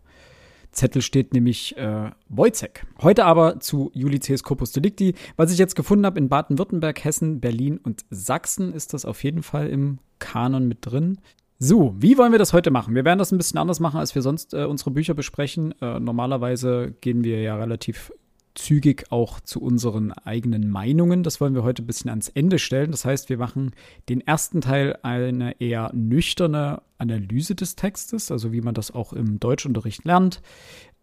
Zettel 0.71 1.01
steht, 1.01 1.33
nämlich 1.33 1.75
äh, 1.75 2.11
Wojcek. 2.29 2.85
Heute 3.01 3.25
aber 3.25 3.59
zu 3.59 3.91
Ulysses 3.93 4.43
Corpus 4.43 4.71
Delicti. 4.71 5.13
Was 5.35 5.51
ich 5.51 5.57
jetzt 5.57 5.75
gefunden 5.75 6.05
habe 6.05 6.17
in 6.17 6.29
Baden-Württemberg, 6.29 7.03
Hessen, 7.03 7.41
Berlin 7.41 7.81
und 7.83 8.05
Sachsen, 8.09 8.71
ist 8.71 8.93
das 8.93 9.03
auf 9.03 9.25
jeden 9.25 9.43
Fall 9.43 9.67
im 9.67 9.99
Kanon 10.19 10.65
mit 10.65 10.85
drin. 10.85 11.17
So, 11.59 11.93
wie 11.97 12.17
wollen 12.17 12.31
wir 12.31 12.39
das 12.39 12.53
heute 12.53 12.71
machen? 12.71 12.95
Wir 12.95 13.03
werden 13.03 13.19
das 13.19 13.33
ein 13.33 13.37
bisschen 13.37 13.59
anders 13.59 13.81
machen, 13.81 13.99
als 13.99 14.15
wir 14.15 14.21
sonst 14.21 14.53
äh, 14.53 14.63
unsere 14.63 14.91
Bücher 14.91 15.15
besprechen. 15.15 15.73
Äh, 15.81 15.99
normalerweise 15.99 16.95
gehen 17.01 17.25
wir 17.25 17.41
ja 17.41 17.57
relativ 17.57 18.13
zügig 18.55 19.11
auch 19.11 19.39
zu 19.39 19.61
unseren 19.61 20.11
eigenen 20.11 20.69
Meinungen. 20.69 21.23
Das 21.23 21.41
wollen 21.41 21.55
wir 21.55 21.63
heute 21.63 21.83
ein 21.83 21.87
bisschen 21.87 22.09
ans 22.09 22.29
Ende 22.29 22.59
stellen. 22.59 22.91
Das 22.91 23.05
heißt, 23.05 23.29
wir 23.29 23.37
machen 23.37 23.71
den 24.09 24.21
ersten 24.21 24.61
Teil 24.61 24.97
eine 25.01 25.59
eher 25.59 25.91
nüchterne 25.93 26.81
Analyse 26.97 27.55
des 27.55 27.75
Textes, 27.75 28.31
also 28.31 28.51
wie 28.51 28.61
man 28.61 28.73
das 28.73 28.91
auch 28.91 29.13
im 29.13 29.39
Deutschunterricht 29.39 30.05
lernt. 30.05 30.41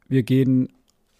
Wir 0.08 0.22
gehen 0.22 0.68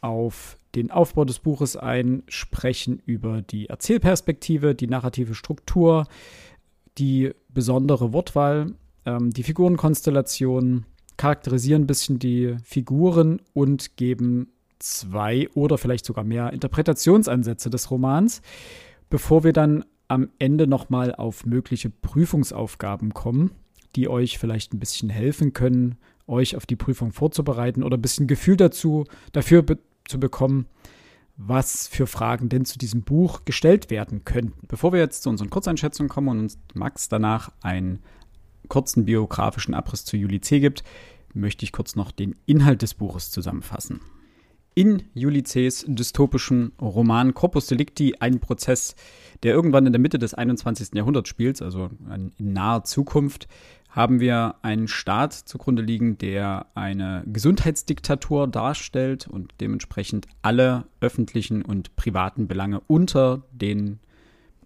auf 0.01 0.57
den 0.75 0.91
Aufbau 0.91 1.25
des 1.25 1.41
Buches 1.41 1.77
ein, 1.77 2.23
sprechen 2.29 3.03
über 3.05 3.43
die 3.43 3.69
Erzählperspektive, 3.69 4.75
die 4.75 4.87
narrative 4.87 5.35
Struktur, 5.35 6.07
die 6.97 7.33
besondere 7.49 8.13
Wortwahl, 8.13 8.75
ähm, 9.05 9.31
die 9.31 9.43
Figurenkonstellation, 9.43 10.87
charakterisieren 11.17 11.83
ein 11.83 11.87
bisschen 11.87 12.19
die 12.19 12.57
Figuren 12.63 13.43
und 13.53 13.97
geben 13.97 14.53
zwei 14.81 15.49
oder 15.55 15.79
vielleicht 15.79 16.05
sogar 16.05 16.25
mehr 16.25 16.53
Interpretationsansätze 16.53 17.71
des 17.71 17.91
Romans, 17.91 18.43
bevor 19.09 19.45
wir 19.45 19.53
dann 19.53 19.85
am 20.09 20.31
Ende 20.39 20.67
nochmal 20.67 21.15
auf 21.15 21.47
mögliche 21.47 21.91
Prüfungsaufgaben 21.91 23.15
kommen, 23.15 23.53
die 23.95 24.09
euch 24.09 24.39
vielleicht 24.39 24.75
ein 24.75 24.81
bisschen 24.81 25.09
helfen 25.09 25.53
können, 25.53 25.97
euch 26.27 26.57
auf 26.57 26.67
die 26.67 26.77
Prüfung 26.77 27.13
vorzubereiten 27.13 27.83
oder 27.83 27.97
ein 27.97 28.03
bisschen 28.03 28.27
Gefühl 28.27 28.57
dazu, 28.57 29.05
dafür 29.33 29.63
be 29.63 29.79
zu 30.09 30.19
bekommen, 30.19 30.67
was 31.37 31.87
für 31.87 32.09
Fragen 32.09 32.49
denn 32.49 32.65
zu 32.65 32.79
diesem 32.79 33.03
Buch 33.03 33.45
gestellt 33.45 33.91
werden 33.91 34.25
könnten. 34.25 34.67
Bevor 34.67 34.93
wir 34.93 34.99
jetzt 34.99 35.23
zu 35.23 35.31
unseren 35.31 35.51
Kurzeinschätzungen 35.51 36.11
kommen 36.11 36.29
und 36.29 36.39
uns 36.41 36.59
Max 36.75 37.09
danach 37.09 37.53
einen 37.63 38.01
kurzen 38.69 39.05
biografischen 39.05 39.75
Abriss 39.75 40.05
zu 40.05 40.17
Juli 40.17 40.41
C. 40.41 40.59
gibt, 40.59 40.83
möchte 41.33 41.65
ich 41.65 41.71
kurz 41.71 41.95
noch 41.95 42.11
den 42.11 42.35
Inhalt 42.47 42.83
des 42.83 42.95
Buches 42.95 43.31
zusammenfassen. 43.31 44.01
In 44.75 45.03
Ulysses 45.15 45.85
dystopischen 45.89 46.73
Roman 46.81 47.35
Corpus 47.35 47.67
Delicti 47.67 48.15
ein 48.21 48.41
Prozess, 48.41 48.95
der 49.43 49.53
irgendwann 49.53 49.87
in 49.87 49.93
der 49.93 50.01
Mitte 50.01 50.19
des 50.19 50.35
21. 50.35 50.91
Jahrhunderts 50.95 51.29
spielt, 51.29 51.61
also 51.61 51.91
in 52.39 52.53
naher 52.53 52.85
Zukunft, 52.85 53.49
haben 53.91 54.21
wir 54.21 54.55
einen 54.63 54.87
Staat 54.87 55.33
zugrunde 55.33 55.83
liegen, 55.83 56.17
der 56.17 56.67
eine 56.75 57.25
Gesundheitsdiktatur 57.27 58.47
darstellt 58.47 59.27
und 59.27 59.53
dementsprechend 59.61 60.29
alle 60.43 60.85
öffentlichen 61.01 61.63
und 61.63 61.97
privaten 61.97 62.47
Belange 62.47 62.81
unter 62.87 63.43
den, 63.53 63.99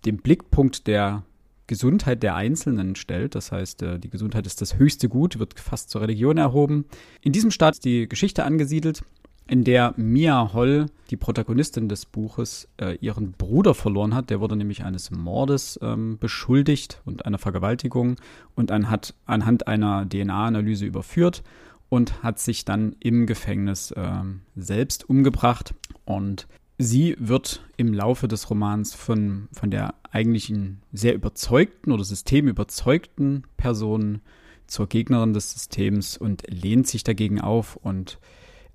dem 0.05 0.19
Blickpunkt 0.19 0.87
der 0.87 1.23
Gesundheit 1.67 2.23
der 2.23 2.35
Einzelnen 2.35 2.95
stellt. 2.95 3.35
Das 3.35 3.51
heißt, 3.51 3.83
äh, 3.83 3.99
die 3.99 4.11
Gesundheit 4.11 4.47
ist 4.47 4.61
das 4.61 4.77
höchste 4.77 5.09
Gut, 5.09 5.39
wird 5.39 5.59
fast 5.59 5.89
zur 5.89 6.03
Religion 6.03 6.37
erhoben. 6.37 6.85
In 7.23 7.33
diesem 7.33 7.51
Staat 7.51 7.75
ist 7.75 7.85
die 7.87 8.07
Geschichte 8.07 8.45
angesiedelt 8.45 9.03
in 9.47 9.65
der 9.65 9.95
Mia 9.97 10.53
Holl, 10.53 10.87
die 11.11 11.17
Protagonistin 11.17 11.89
des 11.89 12.07
Buches, 12.07 12.69
äh, 12.81 12.97
ihren 13.01 13.33
Bruder 13.33 13.75
verloren 13.75 14.15
hat. 14.15 14.31
Der 14.31 14.41
wurde 14.41 14.57
nämlich 14.57 14.85
eines 14.85 15.11
Mordes 15.11 15.79
ähm, 15.83 16.19
beschuldigt 16.19 17.03
und 17.05 17.27
einer 17.27 17.39
Vergewaltigung 17.39 18.17
und 18.55 18.71
dann 18.71 18.91
hat 18.91 19.15
anhand 19.27 19.67
einer 19.67 20.09
DNA-Analyse 20.09 20.87
überführt 20.87 21.43
und 21.89 22.23
hat 22.23 22.39
sich 22.39 22.65
dann 22.65 22.97
im 23.01 23.27
Gefängnis 23.27 23.93
ähm, 23.97 24.41
selbst 24.57 25.09
umgebracht. 25.09 25.75
Und 26.07 26.47
sie 26.79 27.15
wird 27.19 27.63
im 27.77 27.93
Laufe 27.93 28.29
des 28.29 28.49
Romans 28.49 28.95
von, 28.95 29.49
von 29.53 29.71
der 29.71 29.95
eigentlichen 30.11 30.81
sehr 30.93 31.15
überzeugten 31.15 31.93
oder 31.93 32.05
systemüberzeugten 32.05 33.47
Person 33.57 34.23
zur 34.67 34.89
Gegnerin 34.89 35.35
des 35.35 35.53
Systems 35.53 36.17
und 36.17 36.43
lehnt 36.49 36.87
sich 36.87 37.05
dagegen 37.05 37.41
auf 37.41 37.77
und 37.77 38.19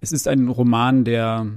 es 0.02 0.12
ist 0.12 0.28
ein 0.28 0.48
Roman, 0.48 1.04
der 1.04 1.48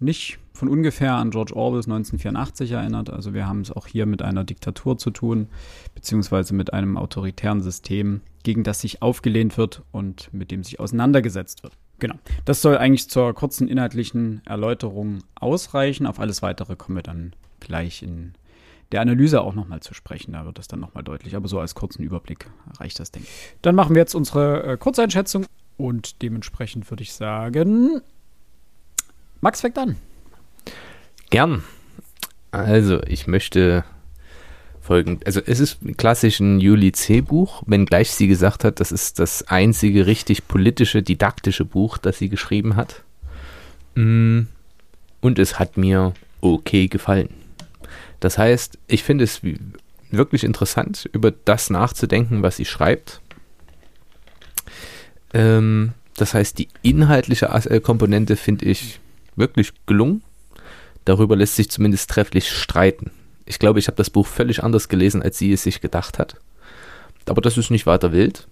nicht 0.00 0.38
von 0.52 0.68
ungefähr 0.68 1.14
an 1.14 1.30
George 1.30 1.54
Orwells 1.56 1.86
1984 1.86 2.72
erinnert. 2.72 3.10
Also 3.10 3.34
wir 3.34 3.46
haben 3.46 3.62
es 3.62 3.70
auch 3.72 3.86
hier 3.86 4.06
mit 4.06 4.22
einer 4.22 4.44
Diktatur 4.44 4.98
zu 4.98 5.10
tun, 5.10 5.48
beziehungsweise 5.94 6.54
mit 6.54 6.72
einem 6.72 6.96
autoritären 6.96 7.62
System, 7.62 8.20
gegen 8.42 8.64
das 8.64 8.80
sich 8.80 9.02
aufgelehnt 9.02 9.56
wird 9.56 9.82
und 9.92 10.32
mit 10.32 10.50
dem 10.50 10.62
sich 10.62 10.80
auseinandergesetzt 10.80 11.62
wird. 11.62 11.72
Genau. 11.98 12.16
Das 12.44 12.60
soll 12.60 12.76
eigentlich 12.76 13.08
zur 13.08 13.32
kurzen 13.32 13.68
inhaltlichen 13.68 14.42
Erläuterung 14.44 15.20
ausreichen. 15.36 16.06
Auf 16.06 16.18
alles 16.18 16.42
weitere 16.42 16.76
kommen 16.76 16.96
wir 16.96 17.02
dann 17.02 17.32
gleich 17.60 18.02
in 18.02 18.34
der 18.90 19.00
Analyse 19.00 19.40
auch 19.40 19.54
nochmal 19.54 19.80
zu 19.80 19.94
sprechen. 19.94 20.32
Da 20.32 20.44
wird 20.44 20.58
das 20.58 20.68
dann 20.68 20.80
nochmal 20.80 21.04
deutlich. 21.04 21.36
Aber 21.36 21.48
so 21.48 21.60
als 21.60 21.74
kurzen 21.74 22.02
Überblick 22.02 22.50
reicht 22.78 22.98
das, 22.98 23.10
denke 23.10 23.28
ich. 23.28 23.56
Dann 23.62 23.74
machen 23.74 23.94
wir 23.94 24.00
jetzt 24.00 24.14
unsere 24.14 24.64
äh, 24.64 24.76
Kurzeinschätzung 24.76 25.46
und 25.82 26.22
dementsprechend 26.22 26.88
würde 26.90 27.02
ich 27.02 27.12
sagen, 27.12 28.00
Max 29.40 29.62
fängt 29.62 29.76
an. 29.78 29.96
Gern. 31.30 31.64
Also, 32.52 33.02
ich 33.02 33.26
möchte 33.26 33.84
folgend. 34.80 35.26
Also, 35.26 35.40
es 35.44 35.58
ist 35.58 35.78
klassisch 35.96 36.38
ein 36.38 36.60
Juli 36.60 36.92
C-Buch, 36.92 37.64
wenngleich 37.66 38.12
sie 38.12 38.28
gesagt 38.28 38.62
hat, 38.62 38.78
das 38.78 38.92
ist 38.92 39.18
das 39.18 39.48
einzige 39.48 40.06
richtig 40.06 40.46
politische, 40.46 41.02
didaktische 41.02 41.64
Buch, 41.64 41.98
das 41.98 42.18
sie 42.18 42.28
geschrieben 42.28 42.76
hat. 42.76 43.02
Mm. 43.96 44.42
Und 45.20 45.38
es 45.40 45.58
hat 45.58 45.76
mir 45.76 46.14
okay 46.40 46.86
gefallen. 46.86 47.30
Das 48.20 48.38
heißt, 48.38 48.78
ich 48.86 49.02
finde 49.02 49.24
es 49.24 49.40
wirklich 50.12 50.44
interessant, 50.44 51.08
über 51.12 51.32
das 51.32 51.70
nachzudenken, 51.70 52.42
was 52.42 52.56
sie 52.56 52.66
schreibt. 52.66 53.20
Ähm, 55.32 55.92
das 56.16 56.34
heißt, 56.34 56.58
die 56.58 56.68
inhaltliche 56.82 57.46
äh, 57.46 57.80
Komponente 57.80 58.36
finde 58.36 58.66
ich 58.66 59.00
wirklich 59.36 59.72
gelungen. 59.86 60.22
Darüber 61.04 61.36
lässt 61.36 61.56
sich 61.56 61.70
zumindest 61.70 62.10
trefflich 62.10 62.50
streiten. 62.50 63.10
Ich 63.44 63.58
glaube, 63.58 63.78
ich 63.78 63.88
habe 63.88 63.96
das 63.96 64.10
Buch 64.10 64.26
völlig 64.26 64.62
anders 64.62 64.88
gelesen, 64.88 65.22
als 65.22 65.38
sie 65.38 65.52
es 65.52 65.62
sich 65.62 65.80
gedacht 65.80 66.18
hat. 66.18 66.36
Aber 67.26 67.40
das 67.40 67.58
ist 67.58 67.70
nicht 67.70 67.86
weiter 67.86 68.12
wild. 68.12 68.46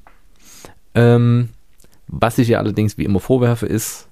Ähm, 0.94 1.50
was 2.06 2.38
ich 2.38 2.48
ihr 2.48 2.58
allerdings 2.58 2.98
wie 2.98 3.04
immer 3.04 3.20
vorwerfe, 3.20 3.66
ist, 3.66 4.08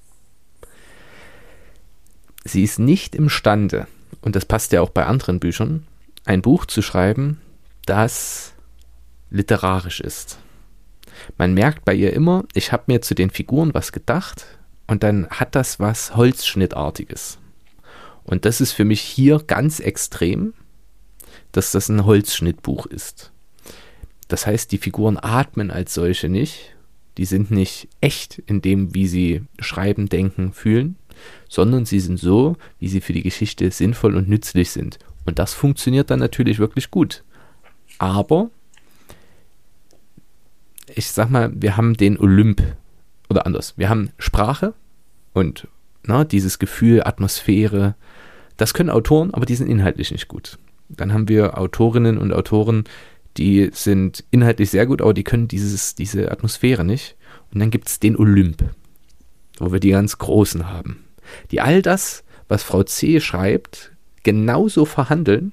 sie 2.44 2.62
ist 2.62 2.78
nicht 2.78 3.14
imstande, 3.14 3.86
und 4.20 4.36
das 4.36 4.44
passt 4.44 4.72
ja 4.72 4.80
auch 4.80 4.90
bei 4.90 5.04
anderen 5.04 5.40
Büchern, 5.40 5.86
ein 6.24 6.42
Buch 6.42 6.66
zu 6.66 6.82
schreiben, 6.82 7.40
das 7.86 8.52
literarisch 9.30 10.00
ist. 10.00 10.38
Man 11.36 11.54
merkt 11.54 11.84
bei 11.84 11.94
ihr 11.94 12.12
immer, 12.12 12.44
ich 12.54 12.72
habe 12.72 12.84
mir 12.86 13.00
zu 13.00 13.14
den 13.14 13.30
Figuren 13.30 13.74
was 13.74 13.92
gedacht 13.92 14.46
und 14.86 15.02
dann 15.02 15.28
hat 15.28 15.54
das 15.54 15.80
was 15.80 16.16
Holzschnittartiges. 16.16 17.38
Und 18.24 18.44
das 18.44 18.60
ist 18.60 18.72
für 18.72 18.84
mich 18.84 19.00
hier 19.00 19.42
ganz 19.46 19.80
extrem, 19.80 20.52
dass 21.52 21.72
das 21.72 21.88
ein 21.88 22.04
Holzschnittbuch 22.04 22.86
ist. 22.86 23.32
Das 24.28 24.46
heißt, 24.46 24.70
die 24.70 24.78
Figuren 24.78 25.18
atmen 25.20 25.70
als 25.70 25.94
solche 25.94 26.28
nicht. 26.28 26.76
Die 27.16 27.24
sind 27.24 27.50
nicht 27.50 27.88
echt 28.00 28.38
in 28.46 28.60
dem, 28.60 28.94
wie 28.94 29.08
sie 29.08 29.42
schreiben, 29.58 30.08
denken, 30.08 30.52
fühlen, 30.52 30.96
sondern 31.48 31.84
sie 31.84 32.00
sind 32.00 32.18
so, 32.18 32.56
wie 32.78 32.88
sie 32.88 33.00
für 33.00 33.12
die 33.12 33.22
Geschichte 33.22 33.70
sinnvoll 33.70 34.14
und 34.14 34.28
nützlich 34.28 34.70
sind. 34.70 34.98
Und 35.24 35.38
das 35.38 35.54
funktioniert 35.54 36.10
dann 36.10 36.20
natürlich 36.20 36.58
wirklich 36.58 36.90
gut. 36.90 37.24
Aber 37.98 38.50
ich 40.94 41.10
sag 41.10 41.30
mal, 41.30 41.50
wir 41.54 41.76
haben 41.76 41.94
den 41.94 42.18
Olymp 42.18 42.62
oder 43.28 43.46
anders. 43.46 43.74
Wir 43.76 43.88
haben 43.88 44.10
Sprache 44.18 44.74
und 45.32 45.68
na, 46.02 46.18
ne, 46.18 46.26
dieses 46.26 46.58
Gefühl, 46.58 47.02
Atmosphäre. 47.02 47.94
Das 48.56 48.74
können 48.74 48.90
Autoren, 48.90 49.34
aber 49.34 49.46
die 49.46 49.54
sind 49.54 49.68
inhaltlich 49.68 50.10
nicht 50.10 50.28
gut. 50.28 50.58
Dann 50.88 51.12
haben 51.12 51.28
wir 51.28 51.58
Autorinnen 51.58 52.18
und 52.18 52.32
Autoren, 52.32 52.84
die 53.36 53.70
sind 53.72 54.24
inhaltlich 54.30 54.70
sehr 54.70 54.86
gut, 54.86 55.02
aber 55.02 55.14
die 55.14 55.24
können 55.24 55.48
dieses, 55.48 55.94
diese 55.94 56.32
Atmosphäre 56.32 56.84
nicht. 56.84 57.16
Und 57.52 57.60
dann 57.60 57.70
gibt 57.70 57.88
es 57.88 58.00
den 58.00 58.16
Olymp, 58.16 58.64
wo 59.58 59.70
wir 59.70 59.80
die 59.80 59.90
ganz 59.90 60.18
Großen 60.18 60.68
haben, 60.68 61.04
die 61.50 61.60
all 61.60 61.82
das, 61.82 62.24
was 62.48 62.62
Frau 62.62 62.82
C. 62.82 63.20
schreibt, 63.20 63.92
genauso 64.22 64.84
verhandeln 64.84 65.52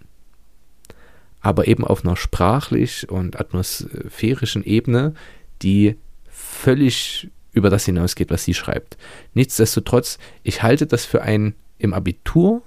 aber 1.45 1.67
eben 1.67 1.85
auf 1.85 2.03
einer 2.03 2.15
sprachlich 2.15 3.07
und 3.07 3.39
atmosphärischen 3.39 4.63
Ebene, 4.63 5.13
die 5.61 5.95
völlig 6.27 7.29
über 7.53 7.69
das 7.69 7.85
hinausgeht, 7.85 8.31
was 8.31 8.43
sie 8.43 8.55
schreibt. 8.55 8.97
Nichtsdestotrotz, 9.35 10.17
ich 10.41 10.63
halte 10.63 10.87
das 10.87 11.05
für 11.05 11.21
ein 11.21 11.53
im 11.77 11.93
Abitur 11.93 12.63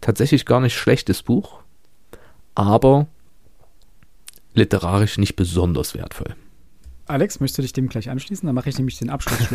tatsächlich 0.00 0.46
gar 0.46 0.60
nicht 0.60 0.74
schlechtes 0.74 1.22
Buch, 1.22 1.60
aber 2.56 3.06
literarisch 4.52 5.16
nicht 5.18 5.36
besonders 5.36 5.94
wertvoll. 5.94 6.34
Alex, 7.06 7.38
möchtest 7.38 7.58
du 7.58 7.62
dich 7.62 7.72
dem 7.72 7.88
gleich 7.88 8.10
anschließen? 8.10 8.46
Dann 8.46 8.54
mache 8.56 8.68
ich 8.68 8.78
nämlich 8.78 8.98
den 8.98 9.10
Abschluss 9.10 9.48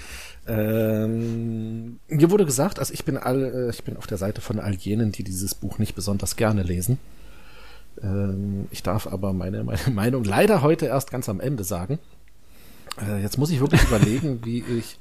ähm, 0.46 1.98
mir 2.06 2.30
wurde 2.30 2.44
gesagt, 2.44 2.78
also 2.78 2.92
ich 2.92 3.04
bin 3.06 3.16
all, 3.16 3.42
äh, 3.42 3.70
ich 3.70 3.82
bin 3.82 3.96
auf 3.96 4.06
der 4.06 4.18
Seite 4.18 4.42
von 4.42 4.60
all 4.60 4.74
jenen, 4.74 5.10
die 5.10 5.24
dieses 5.24 5.54
Buch 5.54 5.78
nicht 5.78 5.94
besonders 5.94 6.36
gerne 6.36 6.62
lesen. 6.62 6.98
Ähm, 8.02 8.66
ich 8.70 8.82
darf 8.82 9.06
aber 9.06 9.32
meine, 9.32 9.64
meine 9.64 9.78
Meinung 9.92 10.24
leider 10.24 10.62
heute 10.62 10.86
erst 10.86 11.10
ganz 11.10 11.28
am 11.28 11.40
Ende 11.40 11.64
sagen. 11.64 11.98
Äh, 13.00 13.22
jetzt 13.22 13.38
muss 13.38 13.50
ich 13.50 13.60
wirklich 13.60 13.82
überlegen, 13.82 14.44
wie 14.44 14.62
ich 14.62 14.98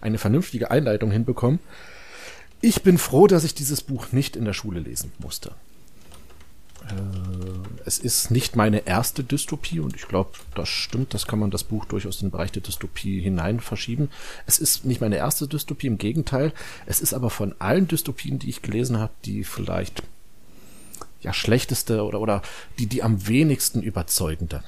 eine 0.00 0.18
vernünftige 0.18 0.70
Einleitung 0.70 1.10
hinbekomme. 1.10 1.58
Ich 2.60 2.82
bin 2.82 2.98
froh, 2.98 3.26
dass 3.26 3.44
ich 3.44 3.54
dieses 3.54 3.82
Buch 3.82 4.12
nicht 4.12 4.36
in 4.36 4.44
der 4.44 4.52
Schule 4.52 4.80
lesen 4.80 5.12
musste. 5.18 5.52
Äh, 6.88 6.92
es 7.84 7.98
ist 7.98 8.30
nicht 8.30 8.56
meine 8.56 8.86
erste 8.86 9.24
Dystopie 9.24 9.80
und 9.80 9.94
ich 9.96 10.08
glaube, 10.08 10.30
das 10.54 10.68
stimmt, 10.68 11.14
das 11.14 11.26
kann 11.26 11.38
man 11.38 11.50
das 11.50 11.64
Buch 11.64 11.84
durchaus 11.84 12.20
in 12.20 12.28
den 12.28 12.32
Bereich 12.32 12.52
der 12.52 12.62
Dystopie 12.62 13.20
hinein 13.20 13.60
verschieben. 13.60 14.10
Es 14.46 14.58
ist 14.58 14.84
nicht 14.84 15.00
meine 15.00 15.16
erste 15.16 15.48
Dystopie, 15.48 15.86
im 15.86 15.98
Gegenteil. 15.98 16.52
Es 16.86 17.00
ist 17.00 17.14
aber 17.14 17.30
von 17.30 17.54
allen 17.58 17.88
Dystopien, 17.88 18.38
die 18.38 18.48
ich 18.48 18.62
gelesen 18.62 18.98
habe, 18.98 19.12
die 19.24 19.44
vielleicht 19.44 20.02
ja, 21.20 21.32
schlechteste 21.32 22.04
oder, 22.04 22.20
oder 22.20 22.42
die, 22.78 22.86
die 22.86 23.02
am 23.02 23.26
wenigsten 23.26 23.82
überzeugende. 23.82 24.62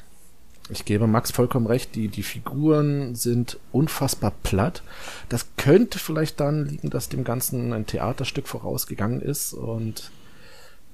Ich 0.71 0.85
gebe 0.85 1.07
Max 1.07 1.31
vollkommen 1.31 1.67
recht, 1.67 1.95
die, 1.95 2.09
die 2.09 2.23
Figuren 2.23 3.14
sind 3.14 3.59
unfassbar 3.73 4.33
platt. 4.43 4.83
Das 5.28 5.47
könnte 5.57 5.99
vielleicht 5.99 6.40
dann 6.40 6.67
liegen, 6.67 6.90
dass 6.90 7.09
dem 7.09 7.25
Ganzen 7.25 7.73
ein 7.73 7.87
Theaterstück 7.87 8.47
vorausgegangen 8.47 9.23
ist 9.23 9.55
und 9.55 10.11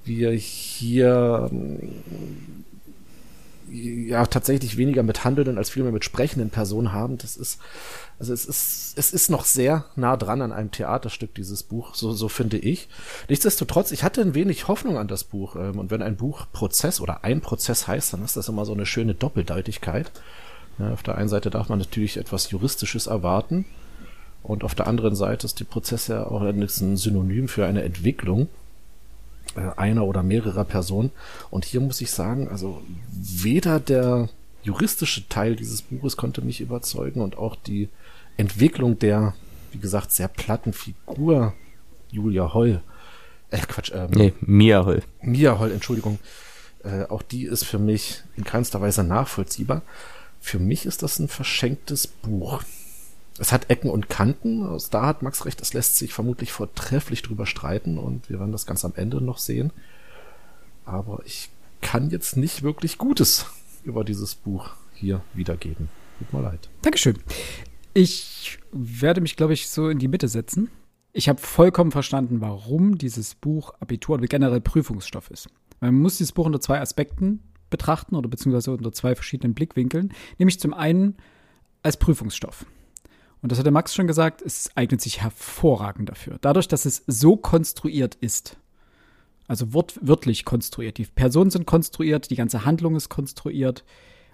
wir 0.05 0.31
hier 0.31 1.49
ja 3.69 4.25
tatsächlich 4.25 4.77
weniger 4.77 5.03
mit 5.03 5.23
handelnden 5.23 5.57
als 5.57 5.69
vielmehr 5.69 5.91
mit 5.91 6.05
sprechenden 6.05 6.49
Personen 6.49 6.91
haben. 6.91 7.17
Das 7.17 7.35
ist, 7.35 7.59
also 8.19 8.33
es 8.33 8.45
ist, 8.45 8.97
es 8.97 9.13
ist 9.13 9.29
noch 9.29 9.45
sehr 9.45 9.85
nah 9.95 10.17
dran 10.17 10.41
an 10.41 10.51
einem 10.51 10.71
Theaterstück, 10.71 11.33
dieses 11.35 11.63
Buch, 11.63 11.95
so, 11.95 12.13
so 12.13 12.29
finde 12.29 12.57
ich. 12.57 12.87
Nichtsdestotrotz, 13.29 13.91
ich 13.91 14.03
hatte 14.03 14.21
ein 14.21 14.35
wenig 14.35 14.67
Hoffnung 14.67 14.97
an 14.97 15.07
das 15.07 15.23
Buch. 15.23 15.55
Ähm, 15.55 15.79
und 15.79 15.91
wenn 15.91 16.01
ein 16.01 16.15
Buch 16.15 16.45
Prozess 16.51 17.01
oder 17.01 17.23
ein 17.23 17.41
Prozess 17.41 17.87
heißt, 17.87 18.13
dann 18.13 18.23
ist 18.23 18.37
das 18.37 18.49
immer 18.49 18.65
so 18.65 18.73
eine 18.73 18.85
schöne 18.85 19.13
Doppeldeutigkeit. 19.13 20.11
Ja, 20.79 20.91
auf 20.91 21.03
der 21.03 21.15
einen 21.15 21.29
Seite 21.29 21.49
darf 21.49 21.69
man 21.69 21.79
natürlich 21.79 22.17
etwas 22.17 22.51
Juristisches 22.51 23.07
erwarten. 23.07 23.65
Und 24.43 24.63
auf 24.63 24.75
der 24.75 24.87
anderen 24.87 25.15
Seite 25.15 25.47
ist 25.47 25.59
die 25.59 25.63
Prozess 25.63 26.07
ja 26.07 26.27
auch 26.27 26.41
ein 26.41 26.67
Synonym 26.67 27.47
für 27.47 27.65
eine 27.65 27.83
Entwicklung 27.83 28.47
einer 29.55 30.05
oder 30.05 30.23
mehrerer 30.23 30.65
Personen. 30.65 31.11
Und 31.49 31.65
hier 31.65 31.81
muss 31.81 32.01
ich 32.01 32.11
sagen, 32.11 32.47
also 32.47 32.81
weder 33.11 33.79
der 33.79 34.29
juristische 34.63 35.27
Teil 35.29 35.55
dieses 35.55 35.81
Buches 35.81 36.17
konnte 36.17 36.41
mich 36.41 36.61
überzeugen 36.61 37.21
und 37.21 37.37
auch 37.37 37.55
die 37.55 37.89
Entwicklung 38.37 38.99
der, 38.99 39.33
wie 39.71 39.79
gesagt, 39.79 40.11
sehr 40.11 40.27
platten 40.27 40.73
Figur 40.73 41.53
Julia 42.11 42.53
Holl. 42.53 42.81
Äh, 43.51 43.59
Quatsch, 43.59 43.91
ähm, 43.93 44.09
nee, 44.11 44.33
Mia 44.41 44.85
Holl. 44.85 45.03
Mia 45.21 45.59
Holl, 45.59 45.71
Entschuldigung. 45.71 46.19
Äh, 46.83 47.03
auch 47.05 47.21
die 47.21 47.45
ist 47.45 47.63
für 47.65 47.79
mich 47.79 48.23
in 48.35 48.43
keinster 48.43 48.81
Weise 48.81 49.03
nachvollziehbar. 49.03 49.81
Für 50.41 50.59
mich 50.59 50.85
ist 50.85 51.03
das 51.03 51.19
ein 51.19 51.27
verschenktes 51.27 52.07
Buch. 52.07 52.63
Es 53.37 53.51
hat 53.51 53.69
Ecken 53.69 53.89
und 53.89 54.09
Kanten, 54.09 54.65
da 54.91 55.05
hat 55.05 55.21
Max 55.21 55.45
recht, 55.45 55.61
es 55.61 55.73
lässt 55.73 55.97
sich 55.97 56.13
vermutlich 56.13 56.53
vortrefflich 56.53 57.21
drüber 57.21 57.45
streiten 57.45 57.97
und 57.97 58.29
wir 58.29 58.39
werden 58.39 58.53
das 58.53 58.65
ganz 58.65 58.85
am 58.85 58.93
Ende 58.95 59.19
noch 59.21 59.39
sehen. 59.39 59.73
Aber 60.85 61.21
ich 61.25 61.49
kann 61.81 62.09
jetzt 62.09 62.37
nicht 62.37 62.63
wirklich 62.63 62.97
Gutes 62.97 63.47
über 63.83 64.03
dieses 64.03 64.35
Buch 64.35 64.71
hier 64.93 65.21
wiedergeben. 65.33 65.89
Tut 66.19 66.33
mir 66.33 66.41
leid. 66.41 66.69
Dankeschön. 66.81 67.17
Ich 67.93 68.59
werde 68.71 69.21
mich, 69.21 69.35
glaube 69.35 69.53
ich, 69.53 69.67
so 69.67 69.89
in 69.89 69.99
die 69.99 70.07
Mitte 70.07 70.27
setzen. 70.27 70.69
Ich 71.11 71.29
habe 71.29 71.39
vollkommen 71.39 71.91
verstanden, 71.91 72.41
warum 72.41 72.97
dieses 72.97 73.35
Buch 73.35 73.73
Abitur 73.79 74.15
oder 74.15 74.27
generell 74.27 74.61
Prüfungsstoff 74.61 75.29
ist. 75.31 75.49
Man 75.79 75.95
muss 75.95 76.17
dieses 76.17 76.31
Buch 76.31 76.45
unter 76.45 76.59
zwei 76.59 76.79
Aspekten 76.79 77.41
betrachten 77.69 78.15
oder 78.15 78.29
beziehungsweise 78.29 78.71
unter 78.71 78.91
zwei 78.91 79.15
verschiedenen 79.15 79.53
Blickwinkeln. 79.53 80.13
Nämlich 80.37 80.59
zum 80.59 80.73
einen 80.73 81.15
als 81.83 81.97
Prüfungsstoff. 81.97 82.65
Und 83.45 83.51
das 83.51 83.59
hat 83.59 83.65
der 83.67 83.73
Max 83.73 83.93
schon 83.93 84.07
gesagt, 84.07 84.41
es 84.41 84.75
eignet 84.75 85.01
sich 85.01 85.21
hervorragend 85.21 86.09
dafür. 86.09 86.39
Dadurch, 86.41 86.67
dass 86.67 86.85
es 86.85 87.03
so 87.05 87.37
konstruiert 87.37 88.15
ist, 88.15 88.57
also 89.47 89.71
wortwörtlich 89.71 90.45
konstruiert, 90.45 90.97
die 90.97 91.03
Personen 91.03 91.51
sind 91.51 91.67
konstruiert, 91.67 92.31
die 92.31 92.35
ganze 92.35 92.65
Handlung 92.65 92.95
ist 92.95 93.09
konstruiert 93.09 93.85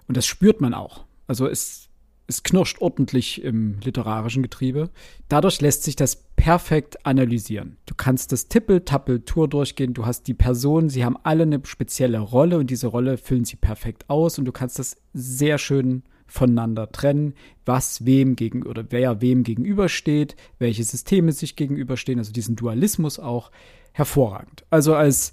und 0.08 0.16
das 0.16 0.24
spürt 0.24 0.62
man 0.62 0.72
auch. 0.72 1.04
Also 1.26 1.46
es, 1.46 1.90
es 2.26 2.42
knirscht 2.42 2.80
ordentlich 2.80 3.44
im 3.44 3.80
literarischen 3.80 4.42
Getriebe. 4.42 4.88
Dadurch 5.28 5.60
lässt 5.60 5.82
sich 5.82 5.94
das 5.94 6.16
perfekt 6.36 7.04
analysieren. 7.04 7.76
Du 7.84 7.94
kannst 7.94 8.32
das 8.32 8.48
Tippel-Tappel-Tour 8.48 9.46
durchgehen, 9.46 9.92
du 9.92 10.06
hast 10.06 10.26
die 10.26 10.32
Personen, 10.32 10.88
sie 10.88 11.04
haben 11.04 11.18
alle 11.22 11.42
eine 11.42 11.60
spezielle 11.66 12.18
Rolle 12.18 12.56
und 12.56 12.70
diese 12.70 12.86
Rolle 12.86 13.18
füllen 13.18 13.44
sie 13.44 13.56
perfekt 13.56 14.08
aus 14.08 14.38
und 14.38 14.46
du 14.46 14.52
kannst 14.52 14.78
das 14.78 14.96
sehr 15.12 15.58
schön 15.58 16.02
voneinander 16.32 16.90
trennen, 16.90 17.34
was 17.66 18.06
wem 18.06 18.36
gegenüber 18.36 18.70
oder 18.70 18.86
wer 18.88 19.20
wem 19.20 19.42
gegenübersteht, 19.42 20.34
welche 20.58 20.82
Systeme 20.82 21.32
sich 21.32 21.56
gegenüberstehen, 21.56 22.18
also 22.18 22.32
diesen 22.32 22.56
Dualismus 22.56 23.18
auch 23.18 23.50
hervorragend. 23.92 24.64
Also 24.70 24.94
als 24.94 25.32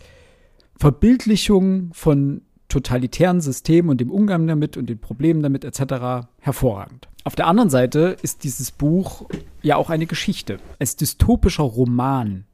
Verbildlichung 0.77 1.91
von 1.93 2.41
totalitären 2.67 3.41
Systemen 3.41 3.89
und 3.89 4.01
dem 4.01 4.11
Umgang 4.11 4.45
damit 4.45 4.75
und 4.77 4.89
den 4.89 4.99
Problemen 4.99 5.41
damit 5.41 5.63
etc. 5.63 6.27
hervorragend. 6.39 7.07
Auf 7.23 7.35
der 7.35 7.47
anderen 7.47 7.69
Seite 7.69 8.17
ist 8.21 8.43
dieses 8.43 8.71
Buch 8.71 9.27
ja 9.61 9.77
auch 9.77 9.89
eine 9.89 10.05
Geschichte. 10.05 10.59
Als 10.79 10.95
dystopischer 10.95 11.63
Roman 11.63 12.45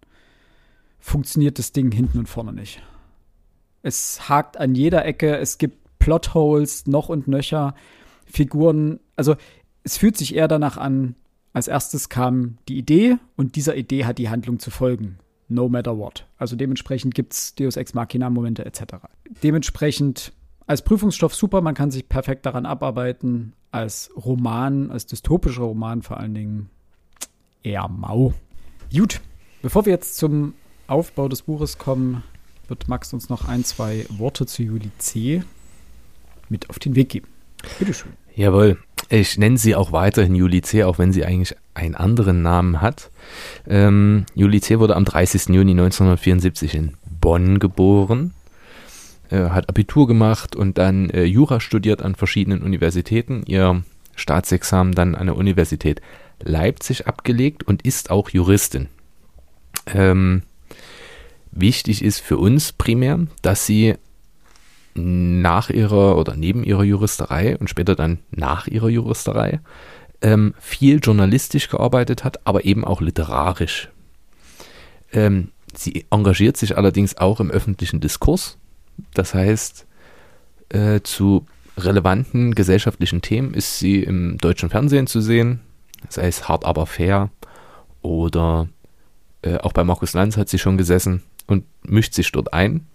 funktioniert 1.00 1.60
das 1.60 1.72
Ding 1.72 1.92
hinten 1.92 2.20
und 2.20 2.30
vorne 2.30 2.54
nicht. 2.54 2.82
Es 3.82 4.30
hakt 4.30 4.58
an 4.58 4.76
jeder 4.76 5.04
Ecke, 5.06 5.38
es 5.38 5.58
gibt 5.58 6.00
Plotholes 6.00 6.86
noch 6.86 7.10
und 7.10 7.28
nöcher. 7.28 7.74
Figuren, 8.36 9.00
also 9.16 9.36
es 9.84 9.98
fühlt 9.98 10.18
sich 10.18 10.36
eher 10.36 10.48
danach 10.48 10.78
an, 10.78 11.16
als 11.54 11.68
erstes 11.68 12.10
kam 12.10 12.58
die 12.68 12.78
Idee 12.78 13.18
und 13.38 13.56
dieser 13.56 13.76
Idee 13.76 14.06
hat 14.06 14.18
die 14.18 14.30
Handlung 14.30 14.60
zu 14.60 14.72
folgen. 14.72 15.20
No 15.48 15.70
matter 15.70 15.98
what. 15.98 16.26
Also 16.38 16.56
dementsprechend 16.56 17.14
gibt 17.16 17.34
es 17.34 17.56
Deus 17.56 17.78
Ex 17.78 17.94
Machina 17.94 18.30
Momente 18.30 18.66
etc. 18.66 18.96
Dementsprechend 19.44 20.34
als 20.68 20.82
Prüfungsstoff 20.82 21.36
super, 21.36 21.62
man 21.62 21.76
kann 21.76 21.92
sich 21.92 22.10
perfekt 22.10 22.46
daran 22.46 22.66
abarbeiten. 22.66 23.54
Als 23.72 24.10
Roman, 24.16 24.90
als 24.90 25.06
dystopischer 25.06 25.64
Roman 25.64 26.02
vor 26.02 26.18
allen 26.18 26.34
Dingen 26.34 26.70
eher 27.62 27.88
mau. 27.88 28.34
Gut, 28.92 29.22
bevor 29.62 29.86
wir 29.86 29.94
jetzt 29.94 30.18
zum 30.18 30.54
Aufbau 30.88 31.28
des 31.28 31.44
Buches 31.44 31.78
kommen, 31.78 32.24
wird 32.68 32.88
Max 32.88 33.14
uns 33.14 33.30
noch 33.30 33.48
ein, 33.48 33.64
zwei 33.64 34.06
Worte 34.10 34.46
zu 34.46 34.64
Juli 34.64 34.92
C. 34.98 35.44
mit 36.50 36.70
auf 36.70 36.80
den 36.80 36.96
Weg 36.96 37.10
geben. 37.10 37.28
Bitteschön. 37.80 38.14
Jawohl. 38.36 38.78
Ich 39.10 39.38
nenne 39.38 39.58
sie 39.58 39.76
auch 39.76 39.92
weiterhin 39.92 40.36
Juli 40.36 40.62
C., 40.62 40.84
auch 40.84 40.98
wenn 40.98 41.14
sie 41.14 41.26
eigentlich 41.26 41.56
einen 41.74 41.96
anderen 41.96 42.42
Namen 42.42 42.82
hat. 42.82 43.12
Ähm, 43.68 44.26
Juli 44.34 44.62
C. 44.62 44.80
wurde 44.80 44.96
am 44.96 45.06
30. 45.06 45.50
Juni 45.50 45.72
1974 45.72 46.76
in 46.76 46.94
Bonn 47.22 47.60
geboren, 47.60 48.34
äh, 49.30 49.50
hat 49.50 49.70
Abitur 49.70 50.08
gemacht 50.08 50.56
und 50.56 50.78
dann 50.78 51.10
äh, 51.12 51.24
Jura 51.24 51.60
studiert 51.60 52.02
an 52.02 52.16
verschiedenen 52.16 52.62
Universitäten. 52.64 53.44
Ihr 53.46 53.84
Staatsexamen 54.16 54.94
dann 54.94 55.16
an 55.16 55.28
der 55.28 55.38
Universität 55.38 56.02
Leipzig 56.42 57.08
abgelegt 57.08 57.64
und 57.64 57.84
ist 57.84 58.10
auch 58.10 58.30
Juristin. 58.30 58.88
Ähm, 59.88 60.44
wichtig 61.52 62.04
ist 62.04 62.20
für 62.20 62.38
uns 62.38 62.72
primär, 62.72 63.20
dass 63.42 63.66
sie 63.66 63.96
nach 64.96 65.70
ihrer 65.70 66.18
oder 66.18 66.36
neben 66.36 66.64
ihrer 66.64 66.84
Juristerei 66.84 67.58
und 67.58 67.70
später 67.70 67.96
dann 67.96 68.20
nach 68.32 68.68
ihrer 68.68 68.90
Juristerei 68.90 69.60
ähm, 70.22 70.54
viel 70.60 71.00
journalistisch 71.00 71.70
gearbeitet 71.70 72.24
hat, 72.24 72.48
aber 72.48 72.66
eben 72.66 72.86
auch 72.86 73.02
literarisch. 73.02 73.90
Ähm, 75.12 75.52
sie 75.76 76.06
engagiert 76.10 76.58
sich 76.58 76.78
allerdings 76.78 77.18
auch 77.18 77.40
im 77.40 77.52
öffentlichen 77.52 78.00
Diskurs. 78.00 78.58
Das 79.14 79.34
heißt, 79.34 79.86
äh, 80.70 81.02
zu 81.02 81.46
relevanten 81.78 82.56
gesellschaftlichen 82.56 83.22
Themen 83.22 83.54
ist 83.54 83.80
sie 83.80 84.02
im 84.02 84.38
deutschen 84.38 84.70
Fernsehen 84.70 85.08
zu 85.08 85.20
sehen, 85.20 85.60
sei 86.10 86.28
es 86.28 86.48
hart 86.48 86.64
aber 86.64 86.86
fair 86.86 87.30
oder 88.02 88.70
äh, 89.42 89.58
auch 89.58 89.74
bei 89.74 89.84
Markus 89.84 90.14
Lanz 90.14 90.38
hat 90.38 90.48
sie 90.48 90.60
schon 90.60 90.78
gesessen 90.78 91.24
und 91.48 91.66
mischt 91.84 92.14
sich 92.14 92.32
dort 92.32 92.54
ein. 92.54 92.88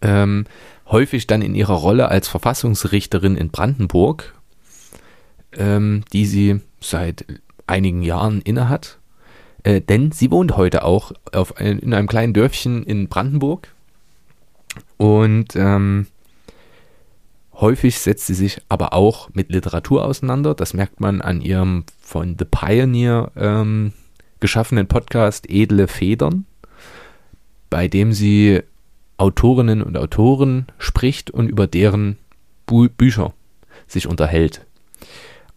Ähm, 0.00 0.46
häufig 0.86 1.26
dann 1.26 1.42
in 1.42 1.54
ihrer 1.54 1.74
Rolle 1.74 2.08
als 2.08 2.28
Verfassungsrichterin 2.28 3.36
in 3.36 3.50
Brandenburg, 3.50 4.34
ähm, 5.56 6.04
die 6.12 6.26
sie 6.26 6.60
seit 6.80 7.24
einigen 7.66 8.02
Jahren 8.02 8.40
innehat. 8.42 8.98
Äh, 9.64 9.80
denn 9.80 10.12
sie 10.12 10.30
wohnt 10.30 10.56
heute 10.56 10.84
auch 10.84 11.12
auf 11.32 11.56
ein, 11.56 11.78
in 11.78 11.94
einem 11.94 12.08
kleinen 12.08 12.34
Dörfchen 12.34 12.82
in 12.82 13.08
Brandenburg. 13.08 13.68
Und 14.96 15.54
ähm, 15.56 16.06
häufig 17.54 17.98
setzt 17.98 18.26
sie 18.26 18.34
sich 18.34 18.60
aber 18.68 18.92
auch 18.92 19.30
mit 19.32 19.50
Literatur 19.50 20.04
auseinander. 20.04 20.54
Das 20.54 20.74
merkt 20.74 21.00
man 21.00 21.20
an 21.20 21.40
ihrem 21.40 21.84
von 22.00 22.36
The 22.38 22.44
Pioneer 22.44 23.30
ähm, 23.36 23.92
geschaffenen 24.40 24.88
Podcast 24.88 25.48
Edle 25.48 25.86
Federn, 25.86 26.46
bei 27.70 27.86
dem 27.86 28.12
sie 28.12 28.62
Autorinnen 29.22 29.82
und 29.82 29.96
Autoren 29.96 30.66
spricht 30.78 31.30
und 31.30 31.48
über 31.48 31.68
deren 31.68 32.18
Bü 32.66 32.88
Bücher 32.88 33.32
sich 33.86 34.08
unterhält. 34.08 34.66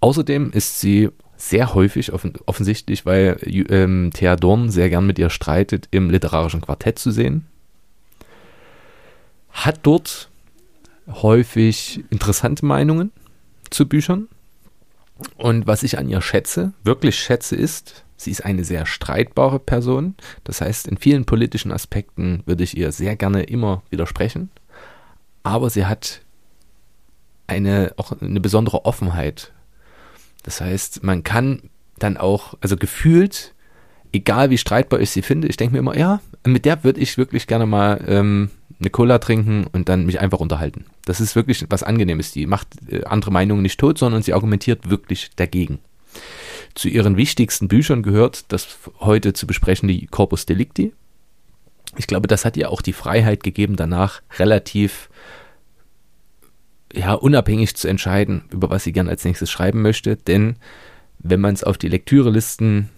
Außerdem 0.02 0.52
ist 0.52 0.80
sie 0.80 1.10
sehr 1.36 1.74
häufig 1.74 2.14
offen 2.14 2.34
offensichtlich, 2.46 3.08
weil 3.08 3.40
ähm, 3.44 4.12
Thea 4.14 4.36
Dorn 4.36 4.70
sehr 4.70 4.90
gern 4.90 5.08
mit 5.08 5.18
ihr 5.18 5.32
streitet, 5.32 5.88
im 5.90 6.12
literarischen 6.12 6.62
Quartett 6.62 7.00
zu 7.00 7.10
sehen. 7.10 7.48
Hat 9.50 9.80
dort 9.82 10.30
häufig 11.08 12.04
interessante 12.12 12.68
Meinungen 12.68 13.12
zu 13.72 13.88
Büchern. 13.88 14.28
Und 15.38 15.66
was 15.66 15.82
ich 15.82 15.98
an 15.98 16.08
ihr 16.08 16.22
schätze, 16.22 16.74
wirklich 16.84 17.18
schätze, 17.18 17.56
ist, 17.56 18.05
Sie 18.18 18.32
ist 18.32 18.46
eine 18.46 18.64
sehr 18.64 18.86
streitbare 18.86 19.60
Person. 19.60 20.16
Das 20.44 20.62
heißt, 20.62 20.88
in 20.88 20.98
vielen 20.98 21.26
politischen 21.26 21.72
Aspekten 21.72 22.44
würde 22.46 22.64
ich 22.64 22.78
ihr 22.78 22.92
sehr 22.92 23.16
gerne 23.16 23.44
immer 23.44 23.84
widersprechen. 23.90 24.50
Aber 25.44 25.70
sie 25.70 25.86
hat 25.86 26.22
eine, 27.48 27.94
auch 27.98 28.20
eine 28.22 28.40
besondere 28.40 28.86
Offenheit. 28.86 29.52
Das 30.44 30.62
heißt, 30.62 31.04
man 31.04 31.24
kann 31.24 31.70
dann 32.00 32.18
auch, 32.18 32.56
also 32.62 32.78
gefühlt, 32.78 33.54
egal 34.12 34.50
wie 34.50 34.58
streitbar 34.58 35.00
ich 35.00 35.10
sie 35.12 35.22
finde, 35.22 35.48
ich 35.48 35.58
denke 35.58 35.74
mir 35.74 35.80
immer, 35.80 35.98
ja, 35.98 36.22
mit 36.46 36.66
der 36.66 36.84
würde 36.84 37.00
ich 37.00 37.18
wirklich 37.18 37.48
gerne 37.48 37.66
mal 37.66 38.04
ähm, 38.08 38.50
eine 38.80 38.90
Cola 38.90 39.20
trinken 39.20 39.68
und 39.72 39.90
dann 39.90 40.06
mich 40.06 40.20
einfach 40.20 40.40
unterhalten. 40.40 40.86
Das 41.06 41.22
ist 41.22 41.36
wirklich 41.36 41.66
was 41.70 41.84
Angenehmes. 41.84 42.32
Die 42.32 42.46
macht 42.46 42.68
äh, 42.90 43.04
andere 43.06 43.32
Meinungen 43.32 43.62
nicht 43.62 43.80
tot, 43.80 43.98
sondern 43.98 44.22
sie 44.22 44.34
argumentiert 44.34 44.90
wirklich 44.90 45.32
dagegen. 45.36 45.80
Zu 46.76 46.90
ihren 46.90 47.16
wichtigsten 47.18 47.68
Büchern 47.68 48.04
gehört 48.04 48.52
das 48.52 48.78
heute 49.00 49.34
zu 49.34 49.48
besprechende 49.48 49.98
Corpus 50.08 50.46
Delicti. 50.46 50.94
Ich 51.98 52.08
glaube, 52.08 52.28
das 52.28 52.44
hat 52.44 52.58
ihr 52.58 52.70
auch 52.70 52.82
die 52.82 52.94
Freiheit 52.94 53.44
gegeben, 53.44 53.78
danach 53.78 54.22
relativ 54.38 55.10
ja, 56.94 57.14
unabhängig 57.14 57.76
zu 57.76 57.88
entscheiden, 57.88 58.44
über 58.52 58.70
was 58.70 58.84
sie 58.84 58.92
gern 58.92 59.10
als 59.10 59.24
nächstes 59.24 59.50
schreiben 59.50 59.82
möchte, 59.82 60.18
denn 60.18 60.58
wenn 61.20 61.42
man 61.42 61.54
es 61.54 61.64
auf 61.64 61.78
die 61.78 61.90
Lektürelisten 61.90 62.90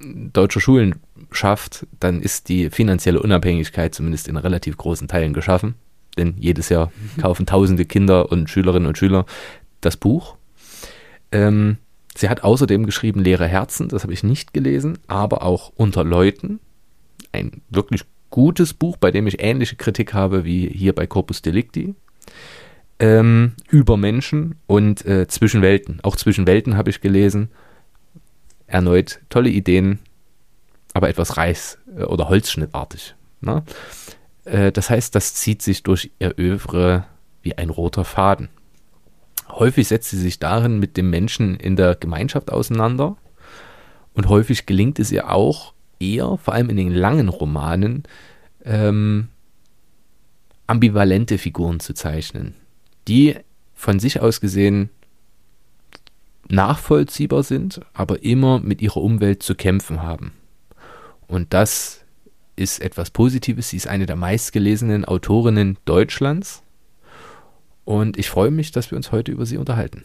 deutscher 0.00 0.60
Schulen 0.60 0.96
schafft, 1.30 1.86
dann 1.98 2.22
ist 2.22 2.48
die 2.48 2.70
finanzielle 2.70 3.20
Unabhängigkeit 3.20 3.94
zumindest 3.94 4.28
in 4.28 4.36
relativ 4.36 4.76
großen 4.76 5.08
Teilen 5.08 5.34
geschaffen. 5.34 5.74
Denn 6.16 6.34
jedes 6.38 6.68
Jahr 6.68 6.92
kaufen 7.20 7.46
tausende 7.46 7.84
Kinder 7.84 8.30
und 8.32 8.48
Schülerinnen 8.48 8.88
und 8.88 8.98
Schüler 8.98 9.26
das 9.80 9.96
Buch. 9.96 10.36
Ähm, 11.32 11.76
sie 12.16 12.28
hat 12.28 12.44
außerdem 12.44 12.86
geschrieben 12.86 13.22
Leere 13.22 13.46
Herzen, 13.46 13.88
das 13.88 14.02
habe 14.02 14.12
ich 14.12 14.22
nicht 14.22 14.52
gelesen, 14.52 14.98
aber 15.06 15.42
auch 15.42 15.72
Unter 15.76 16.04
Leuten. 16.04 16.60
Ein 17.32 17.62
wirklich 17.70 18.04
gutes 18.30 18.74
Buch, 18.74 18.96
bei 18.96 19.10
dem 19.10 19.26
ich 19.26 19.42
ähnliche 19.42 19.76
Kritik 19.76 20.14
habe 20.14 20.44
wie 20.44 20.68
hier 20.68 20.94
bei 20.94 21.06
Corpus 21.06 21.42
Delicti. 21.42 21.94
Ähm, 22.98 23.54
über 23.68 23.96
Menschen 23.96 24.56
und 24.66 25.04
äh, 25.06 25.26
Zwischen. 25.26 26.00
Auch 26.02 26.16
Zwischen 26.16 26.46
Welten 26.46 26.76
habe 26.76 26.90
ich 26.90 27.00
gelesen. 27.00 27.50
Erneut 28.66 29.20
tolle 29.30 29.50
Ideen, 29.50 30.00
aber 30.92 31.08
etwas 31.08 31.36
Reiß- 31.36 31.78
äh, 31.96 32.04
oder 32.04 32.28
Holzschnittartig. 32.28 33.14
Ne? 33.40 33.64
Äh, 34.44 34.70
das 34.70 34.90
heißt, 34.90 35.14
das 35.14 35.34
zieht 35.34 35.62
sich 35.62 35.82
durch 35.82 36.10
ihr 36.18 36.34
Övre 36.38 37.04
wie 37.42 37.56
ein 37.56 37.70
roter 37.70 38.04
Faden. 38.04 38.48
Häufig 39.52 39.88
setzt 39.88 40.10
sie 40.10 40.18
sich 40.18 40.38
darin 40.38 40.78
mit 40.78 40.96
dem 40.96 41.10
Menschen 41.10 41.56
in 41.56 41.76
der 41.76 41.94
Gemeinschaft 41.94 42.52
auseinander 42.52 43.16
und 44.14 44.28
häufig 44.28 44.66
gelingt 44.66 44.98
es 44.98 45.12
ihr 45.12 45.30
auch 45.30 45.74
eher, 45.98 46.38
vor 46.38 46.54
allem 46.54 46.70
in 46.70 46.76
den 46.76 46.94
langen 46.94 47.28
Romanen, 47.28 48.04
ähm, 48.64 49.28
ambivalente 50.66 51.38
Figuren 51.38 51.80
zu 51.80 51.94
zeichnen, 51.94 52.54
die 53.08 53.36
von 53.74 53.98
sich 53.98 54.20
aus 54.20 54.40
gesehen 54.40 54.90
nachvollziehbar 56.48 57.42
sind, 57.42 57.80
aber 57.92 58.22
immer 58.22 58.60
mit 58.60 58.82
ihrer 58.82 58.98
Umwelt 58.98 59.42
zu 59.42 59.54
kämpfen 59.54 60.02
haben. 60.02 60.32
Und 61.26 61.54
das 61.54 62.00
ist 62.56 62.80
etwas 62.80 63.10
Positives. 63.10 63.70
Sie 63.70 63.76
ist 63.76 63.86
eine 63.86 64.06
der 64.06 64.16
meistgelesenen 64.16 65.04
Autorinnen 65.04 65.78
Deutschlands. 65.84 66.62
Und 67.90 68.16
ich 68.16 68.30
freue 68.30 68.52
mich, 68.52 68.70
dass 68.70 68.92
wir 68.92 68.96
uns 68.96 69.10
heute 69.10 69.32
über 69.32 69.44
sie 69.44 69.56
unterhalten. 69.56 70.04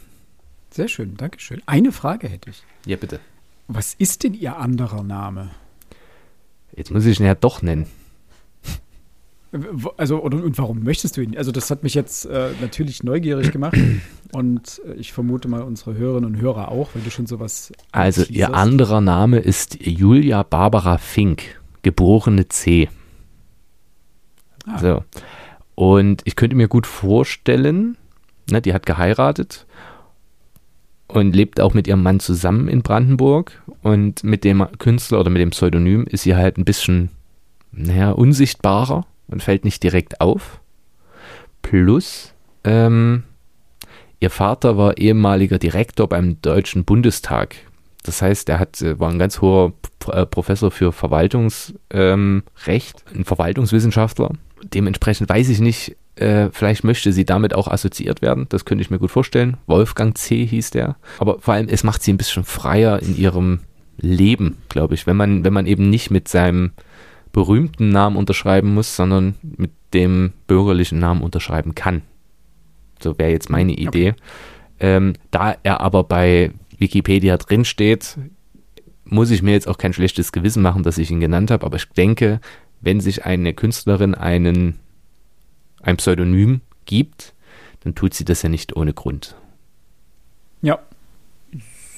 Sehr 0.72 0.88
schön, 0.88 1.18
danke 1.18 1.40
schön. 1.40 1.62
Eine 1.68 1.92
Frage 1.92 2.28
hätte 2.28 2.50
ich. 2.50 2.64
Ja, 2.88 2.98
bitte. 2.98 3.20
Was 3.68 3.94
ist 3.94 4.24
denn 4.24 4.34
Ihr 4.34 4.58
anderer 4.58 5.04
Name? 5.04 5.52
Jetzt 6.76 6.90
muss 6.90 7.06
ich 7.06 7.20
ihn 7.20 7.28
ja 7.28 7.36
doch 7.36 7.62
nennen. 7.62 7.86
Also, 9.98 10.20
oder, 10.24 10.44
und 10.44 10.58
warum 10.58 10.84
möchtest 10.84 11.16
du 11.16 11.22
ihn? 11.22 11.38
Also, 11.38 11.52
das 11.52 11.70
hat 11.70 11.84
mich 11.84 11.94
jetzt 11.94 12.26
äh, 12.26 12.54
natürlich 12.60 13.04
neugierig 13.04 13.52
gemacht. 13.52 13.78
Und 14.32 14.82
äh, 14.86 14.96
ich 14.96 15.14
vermute 15.14 15.48
mal 15.48 15.62
unsere 15.62 15.94
Hörerinnen 15.94 16.26
und 16.26 16.42
Hörer 16.42 16.70
auch, 16.70 16.90
weil 16.94 17.04
du 17.04 17.12
schon 17.12 17.28
sowas. 17.28 17.72
Also, 17.92 18.24
ihr 18.24 18.54
anderer 18.54 19.00
Name 19.00 19.38
ist 19.38 19.78
Julia 19.80 20.42
Barbara 20.42 20.98
Fink, 20.98 21.62
geborene 21.84 22.50
C. 22.50 22.90
Ah. 24.66 24.80
So. 24.80 25.04
Und 25.76 26.22
ich 26.24 26.36
könnte 26.36 26.56
mir 26.56 26.68
gut 26.68 26.88
vorstellen, 26.88 27.98
ne, 28.50 28.62
die 28.62 28.74
hat 28.74 28.86
geheiratet 28.86 29.66
und 31.08 31.36
lebt 31.36 31.62
auch 31.62 31.74
mit 31.74 31.88
ihrem 31.88 32.02
Mann 32.02 32.20
zusammen 32.20 32.68
in 32.68 32.82
Brandenburg. 32.82 33.62
Und 33.82 34.24
mit 34.24 34.44
dem 34.44 34.66
Künstler 34.80 35.20
oder 35.20 35.30
mit 35.30 35.42
dem 35.42 35.52
Pseudonym 35.52 36.06
ist 36.06 36.24
sie 36.24 36.36
halt 36.36 36.58
ein 36.58 36.66
bisschen, 36.66 37.10
naja, 37.72 38.12
unsichtbarer 38.12 39.06
und 39.28 39.44
fällt 39.44 39.66
nicht 39.66 39.84
direkt 39.84 40.22
auf. 40.22 40.60
Plus, 41.62 42.34
ähm, 42.64 43.24
ihr 44.20 44.30
Vater 44.30 44.78
war 44.78 44.98
ehemaliger 44.98 45.60
Direktor 45.60 46.08
beim 46.08 46.42
Deutschen 46.42 46.86
Bundestag. 46.86 47.56
Das 48.04 48.22
heißt, 48.22 48.50
er 48.50 48.60
hat, 48.60 48.82
äh, 48.82 49.00
war 49.00 49.10
ein 49.10 49.20
ganz 49.20 49.42
hoher 49.42 49.74
äh, 50.12 50.26
Professor 50.26 50.70
für 50.72 50.92
Verwaltungsrecht, 50.92 51.76
ähm, 51.92 52.44
ein 52.66 53.26
Verwaltungswissenschaftler. 53.26 54.32
Dementsprechend 54.74 55.30
weiß 55.30 55.50
ich 55.50 55.60
nicht, 55.60 55.96
äh, 56.16 56.50
vielleicht 56.52 56.84
möchte 56.84 57.12
sie 57.12 57.26
damit 57.26 57.54
auch 57.54 57.68
assoziiert 57.68 58.22
werden. 58.22 58.48
Das 58.50 58.66
könnte 58.66 58.82
ich 58.82 58.90
mir 58.90 59.00
gut 59.00 59.12
vorstellen. 59.12 59.58
Wolfgang 59.68 60.18
C. 60.18 60.46
hieß 60.46 60.72
der. 60.72 60.96
Aber 61.20 61.40
vor 61.40 61.54
allem, 61.54 61.68
es 61.68 61.84
macht 61.84 62.04
sie 62.04 62.14
ein 62.14 62.18
bisschen 62.18 62.44
freier 62.44 63.02
in 63.02 63.18
ihrem 63.18 63.60
Leben, 63.98 64.58
glaube 64.70 64.94
ich. 64.94 65.08
Wenn 65.08 65.18
man, 65.18 65.44
wenn 65.44 65.54
man 65.54 65.68
eben 65.68 65.90
nicht 65.90 66.12
mit 66.12 66.28
seinem 66.28 66.72
berühmten 67.32 67.90
Namen 67.90 68.16
unterschreiben 68.16 68.74
muss, 68.74 68.96
sondern 68.96 69.36
mit 69.42 69.72
dem 69.94 70.34
bürgerlichen 70.48 71.00
Namen 71.00 71.22
unterschreiben 71.22 71.76
kann. 71.76 72.02
So 73.02 73.18
wäre 73.18 73.32
jetzt 73.32 73.50
meine 73.50 73.74
Idee. 73.74 74.10
Okay. 74.10 74.16
Ähm, 74.80 75.14
da 75.32 75.56
er 75.64 75.82
aber 75.82 76.04
bei 76.04 76.52
Wikipedia 76.78 77.38
drinsteht, 77.38 78.18
muss 79.04 79.32
ich 79.32 79.42
mir 79.42 79.52
jetzt 79.52 79.68
auch 79.68 79.78
kein 79.78 79.94
schlechtes 79.94 80.32
Gewissen 80.32 80.62
machen, 80.62 80.84
dass 80.84 80.98
ich 80.98 81.12
ihn 81.12 81.20
genannt 81.20 81.52
habe, 81.52 81.66
aber 81.66 81.78
ich 81.78 81.88
denke, 81.90 82.40
wenn 82.82 83.00
sich 83.00 83.26
eine 83.26 83.54
Künstlerin 83.54 84.16
einen, 84.16 84.80
ein 85.82 85.98
Pseudonym 85.98 86.62
gibt, 86.86 87.34
dann 87.82 87.96
tut 87.96 88.14
sie 88.14 88.26
das 88.26 88.42
ja 88.42 88.50
nicht 88.50 88.76
ohne 88.76 88.94
Grund. 88.94 89.36
Ja. 90.62 90.80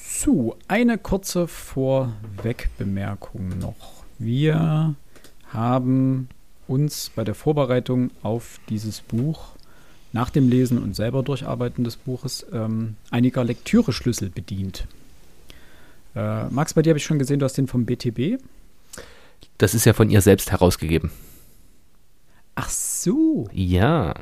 So, 0.03 0.57
eine 0.67 0.97
kurze 0.97 1.47
Vorwegbemerkung 1.47 3.59
noch. 3.59 4.03
Wir 4.17 4.95
haben 5.53 6.27
uns 6.67 7.11
bei 7.15 7.23
der 7.23 7.35
Vorbereitung 7.35 8.11
auf 8.23 8.59
dieses 8.69 9.01
Buch 9.01 9.49
nach 10.13 10.29
dem 10.29 10.49
Lesen 10.49 10.81
und 10.81 10.95
selber 10.95 11.23
Durcharbeiten 11.23 11.83
des 11.83 11.95
Buches 11.95 12.45
ähm, 12.51 12.95
einiger 13.11 13.43
Lektüreschlüssel 13.43 14.29
bedient. 14.29 14.87
Äh, 16.15 16.45
Max, 16.49 16.73
bei 16.73 16.81
dir 16.81 16.91
habe 16.91 16.97
ich 16.97 17.05
schon 17.05 17.19
gesehen, 17.19 17.39
du 17.39 17.45
hast 17.45 17.57
den 17.57 17.67
vom 17.67 17.85
BTB. 17.85 18.41
Das 19.57 19.73
ist 19.73 19.85
ja 19.85 19.93
von 19.93 20.09
ihr 20.09 20.21
selbst 20.21 20.51
herausgegeben. 20.51 21.11
Ach 22.55 22.69
so. 22.69 23.47
Ja. 23.51 24.13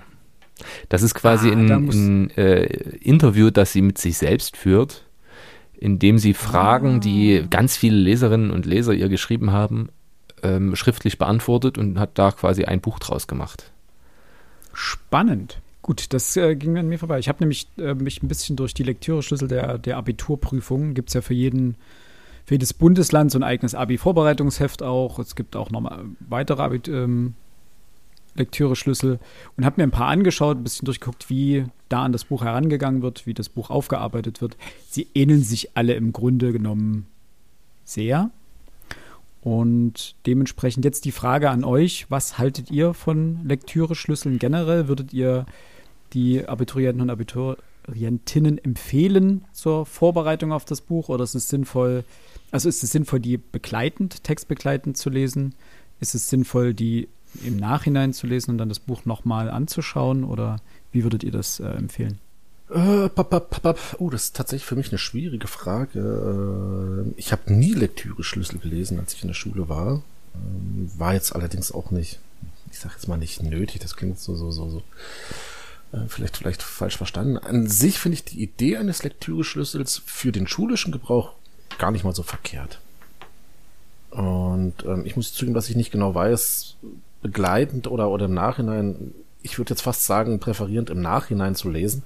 Das 0.90 1.02
ist 1.02 1.14
quasi 1.16 1.50
ah, 1.50 1.54
ein, 1.54 1.70
ein 1.72 2.30
äh, 2.32 2.64
Interview, 3.02 3.50
das 3.50 3.74
sie 3.74 3.82
mit 3.82 3.98
sich 3.98 4.18
selbst 4.18 4.56
führt, 4.56 5.06
in 5.74 6.00
dem 6.00 6.18
sie 6.18 6.34
Fragen, 6.34 6.96
ah. 6.96 7.00
die 7.00 7.46
ganz 7.50 7.76
viele 7.76 7.98
Leserinnen 7.98 8.52
und 8.52 8.66
Leser 8.66 8.94
ihr 8.94 9.10
geschrieben 9.10 9.52
haben, 9.52 9.90
ähm, 10.44 10.76
schriftlich 10.76 11.18
beantwortet 11.18 11.78
und 11.78 12.00
hat 12.00 12.18
da 12.18 12.32
quasi 12.32 12.66
ein 12.66 12.82
Buch 12.82 13.00
draus 13.00 13.28
gemacht. 13.28 13.72
Spannend. 14.74 15.60
Gut, 15.82 16.14
das 16.14 16.36
äh, 16.36 16.56
ging 16.56 16.78
an 16.78 16.88
mir 16.88 16.98
vorbei. 16.98 17.20
Ich 17.20 17.30
habe 17.30 17.40
nämlich 17.42 17.68
äh, 17.78 17.94
mich 17.94 18.24
ein 18.24 18.28
bisschen 18.28 18.56
durch 18.56 18.74
die 18.74 18.84
Lektüreschlüssel 18.84 19.48
der, 19.48 19.78
der 19.78 19.98
Abiturprüfung, 19.98 20.94
gibt 20.94 21.10
es 21.10 21.14
ja 21.14 21.22
für 21.22 21.34
jeden, 21.34 21.76
für 22.46 22.54
jedes 22.54 22.74
Bundesland 22.74 23.32
so 23.32 23.40
ein 23.40 23.44
eigenes 23.44 23.76
Abi-Vorbereitungsheft 23.76 24.84
auch. 24.84 25.20
Es 25.20 25.36
gibt 25.36 25.56
auch 25.56 25.72
nochmal 25.72 26.06
weitere 26.20 26.62
Abi 26.62 26.82
ähm, 26.92 27.34
Lektüreschlüssel 28.36 29.20
und 29.58 29.66
habe 29.66 29.78
mir 29.78 29.88
ein 29.88 29.92
paar 29.92 30.08
angeschaut, 30.08 30.58
ein 30.58 30.64
bisschen 30.64 30.86
durchgeguckt, 30.86 31.30
wie 31.30 31.66
da 31.90 32.04
an 32.04 32.12
das 32.12 32.26
Buch 32.26 32.44
herangegangen 32.44 33.02
wird, 33.02 33.26
wie 33.26 33.34
das 33.34 33.50
Buch 33.50 33.70
aufgearbeitet 33.70 34.42
wird. 34.42 34.58
Sie 34.90 35.08
ähneln 35.16 35.44
sich 35.44 35.76
alle 35.76 35.94
im 35.94 36.14
Grunde 36.14 36.52
genommen 36.52 37.08
sehr. 37.84 38.30
Und 39.42 40.16
dementsprechend 40.26 40.86
jetzt 40.86 41.06
die 41.06 41.12
Frage 41.12 41.50
an 41.50 41.64
euch, 41.64 42.08
was 42.10 42.38
haltet 42.38 42.72
ihr 42.72 42.94
von 42.94 43.46
Lektüreschlüsseln 43.46 44.40
generell? 44.40 44.88
Würdet 44.88 45.14
ihr 45.14 45.46
die 46.14 46.48
Abiturienten 46.48 47.02
und 47.04 47.10
Abiturientinnen 47.12 48.58
empfehlen 48.58 49.46
zur 49.52 49.86
Vorbereitung 49.86 50.52
auf 50.52 50.66
das 50.66 50.82
Buch 50.82 51.10
oder 51.10 51.24
ist 51.24 51.36
es 51.36 51.48
sinnvoll, 51.48 52.04
also 52.56 52.70
ist 52.70 52.84
es 52.84 52.92
sinnvoll, 52.92 53.20
die 53.20 53.36
begleitend, 53.38 54.24
textbegleitend 54.24 54.96
zu 54.96 55.10
lesen? 55.10 55.56
Ist 56.00 56.16
es 56.16 56.30
sinnvoll, 56.30 56.74
die 56.74 57.10
im 57.44 57.58
Nachhinein 57.58 58.14
zu 58.14 58.28
lesen 58.28 58.52
und 58.52 58.60
dann 58.60 58.70
das 58.70 58.80
Buch 58.80 59.04
nochmal 59.04 59.50
anzuschauen 59.50 60.24
oder 60.24 60.62
wie 60.94 61.04
würdet 61.04 61.26
ihr 61.26 61.34
das 61.34 61.60
äh, 61.60 61.68
empfehlen? 61.68 62.18
Äh. 62.70 63.10
Oh, 63.98 64.10
das 64.10 64.24
ist 64.24 64.38
tatsächlich 64.38 64.66
für 64.66 64.78
mich 64.78 64.88
eine 64.88 65.00
schwierige 65.00 65.48
Frage. 65.50 67.04
Äh, 67.10 67.20
ich 67.20 67.34
habe 67.34 67.54
nie 67.54 67.74
Lektüre-Schlüssel 67.74 68.60
gelesen, 68.60 69.02
als 69.02 69.14
ich 69.14 69.22
in 69.22 69.28
der 69.28 69.36
Schule 69.36 69.68
war. 69.68 70.02
Ähm, 70.34 70.90
war 70.96 71.14
jetzt 71.14 71.36
allerdings 71.36 71.74
auch 71.74 71.92
nicht, 71.92 72.22
ich 72.72 72.80
sage 72.80 72.96
jetzt 72.96 73.10
mal 73.10 73.18
nicht 73.18 73.44
nötig, 73.44 73.82
das 73.82 73.98
klingt 73.98 74.18
so, 74.18 74.34
so, 74.34 74.52
so, 74.52 74.70
so. 74.70 74.82
Äh, 75.92 76.08
vielleicht, 76.08 76.38
vielleicht 76.38 76.64
falsch 76.64 76.96
verstanden. 76.96 77.38
An 77.38 77.68
sich 77.68 78.00
finde 78.00 78.14
ich 78.14 78.24
die 78.24 78.42
Idee 78.42 78.78
eines 78.78 79.04
Lektüre-Schlüssels 79.04 80.02
für 80.06 80.32
den 80.32 80.48
schulischen 80.48 80.94
Gebrauch 80.94 81.34
gar 81.78 81.92
nicht 81.92 82.04
mal 82.04 82.16
so 82.16 82.24
verkehrt. 82.24 82.80
Und 84.12 84.74
ähm, 84.86 85.06
ich 85.06 85.16
muss 85.16 85.34
zugeben, 85.34 85.54
dass 85.54 85.70
ich 85.70 85.76
nicht 85.76 85.92
genau 85.92 86.16
weiß, 86.16 86.76
begleitend 87.22 87.88
oder, 87.88 88.10
oder 88.10 88.26
im 88.26 88.34
Nachhinein, 88.34 89.14
ich 89.42 89.58
würde 89.58 89.72
jetzt 89.72 89.82
fast 89.82 90.06
sagen, 90.06 90.40
präferierend 90.40 90.90
im 90.90 91.02
Nachhinein 91.02 91.56
zu 91.56 91.70
lesen, 91.70 92.04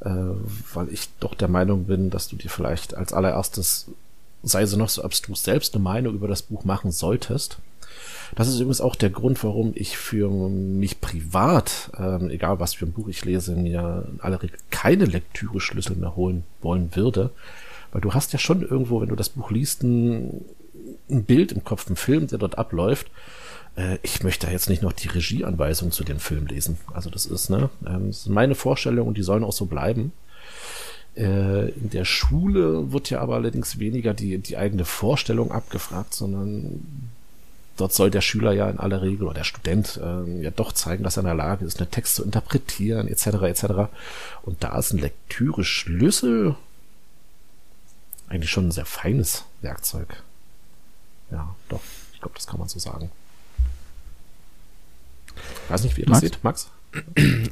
äh, 0.00 0.10
weil 0.74 0.92
ich 0.92 1.08
doch 1.20 1.34
der 1.34 1.48
Meinung 1.48 1.84
bin, 1.84 2.10
dass 2.10 2.28
du 2.28 2.36
dir 2.36 2.50
vielleicht 2.50 2.94
als 2.94 3.12
allererstes, 3.12 3.86
sei 4.42 4.66
sie 4.66 4.76
noch 4.76 4.88
so 4.88 5.02
abstrus, 5.02 5.42
selbst 5.42 5.74
eine 5.74 5.82
Meinung 5.82 6.14
über 6.14 6.28
das 6.28 6.42
Buch 6.42 6.64
machen 6.64 6.92
solltest. 6.92 7.58
Das 8.34 8.48
ist 8.48 8.56
übrigens 8.56 8.80
auch 8.80 8.96
der 8.96 9.10
Grund, 9.10 9.42
warum 9.44 9.72
ich 9.74 9.96
für 9.96 10.28
mich 10.28 11.00
privat, 11.00 11.90
ähm, 11.98 12.30
egal 12.30 12.60
was 12.60 12.74
für 12.74 12.86
ein 12.86 12.92
Buch 12.92 13.08
ich 13.08 13.24
lese, 13.24 13.54
mir 13.54 14.06
in 14.10 14.20
aller 14.20 14.42
Regel 14.42 14.58
keine 14.70 15.04
Lektüre-Schlüssel 15.04 15.96
mehr 15.96 16.16
holen 16.16 16.44
wollen 16.60 16.94
würde, 16.94 17.30
Weil 17.92 18.00
du 18.00 18.14
hast 18.14 18.32
ja 18.32 18.38
schon 18.38 18.62
irgendwo, 18.62 19.00
wenn 19.00 19.08
du 19.08 19.16
das 19.16 19.28
Buch 19.28 19.50
liest, 19.50 19.82
ein, 19.82 20.44
ein 21.10 21.24
Bild 21.24 21.52
im 21.52 21.62
Kopf, 21.62 21.88
ein 21.88 21.96
Film, 21.96 22.26
der 22.26 22.38
dort 22.38 22.58
abläuft. 22.58 23.10
Äh, 23.76 23.98
ich 24.02 24.22
möchte 24.22 24.48
jetzt 24.48 24.68
nicht 24.68 24.82
noch 24.82 24.92
die 24.92 25.08
Regieanweisung 25.08 25.92
zu 25.92 26.02
dem 26.02 26.18
Film 26.18 26.46
lesen. 26.46 26.78
Also 26.92 27.10
das 27.10 27.26
ist, 27.26 27.50
ne, 27.50 27.70
ähm, 27.86 28.08
das 28.08 28.18
ist 28.18 28.28
meine 28.28 28.54
Vorstellung 28.54 29.08
und 29.08 29.18
die 29.18 29.22
sollen 29.22 29.44
auch 29.44 29.52
so 29.52 29.66
bleiben. 29.66 30.12
Äh, 31.14 31.68
in 31.70 31.90
der 31.90 32.06
Schule 32.06 32.92
wird 32.92 33.10
ja 33.10 33.20
aber 33.20 33.34
allerdings 33.34 33.78
weniger 33.78 34.14
die, 34.14 34.38
die 34.38 34.56
eigene 34.56 34.86
Vorstellung 34.86 35.52
abgefragt, 35.52 36.14
sondern 36.14 37.10
dort 37.76 37.92
soll 37.92 38.10
der 38.10 38.22
Schüler 38.22 38.52
ja 38.52 38.70
in 38.70 38.78
aller 38.78 39.02
Regel 39.02 39.24
oder 39.24 39.34
der 39.34 39.44
Student 39.44 40.00
äh, 40.02 40.42
ja 40.42 40.50
doch 40.50 40.72
zeigen, 40.72 41.04
dass 41.04 41.18
er 41.18 41.20
in 41.20 41.26
der 41.26 41.34
Lage 41.34 41.66
ist, 41.66 41.78
einen 41.78 41.90
Text 41.90 42.14
zu 42.14 42.24
interpretieren, 42.24 43.08
etc. 43.08 43.26
etc. 43.42 43.64
Und 44.42 44.64
da 44.64 44.78
ist 44.78 44.92
ein 44.92 44.98
Lektüre-Schlüssel 44.98 46.54
eigentlich 48.32 48.50
schon 48.50 48.68
ein 48.68 48.72
sehr 48.72 48.86
feines 48.86 49.44
Werkzeug. 49.60 50.22
Ja, 51.30 51.54
doch, 51.68 51.80
ich 52.12 52.20
glaube, 52.20 52.34
das 52.34 52.46
kann 52.46 52.58
man 52.58 52.68
so 52.68 52.78
sagen. 52.78 53.10
Ich 55.34 55.70
weiß 55.70 55.84
nicht, 55.84 55.96
wie 55.96 56.02
ihr 56.02 56.06
das 56.06 56.20
seht, 56.20 56.42
Max? 56.42 56.70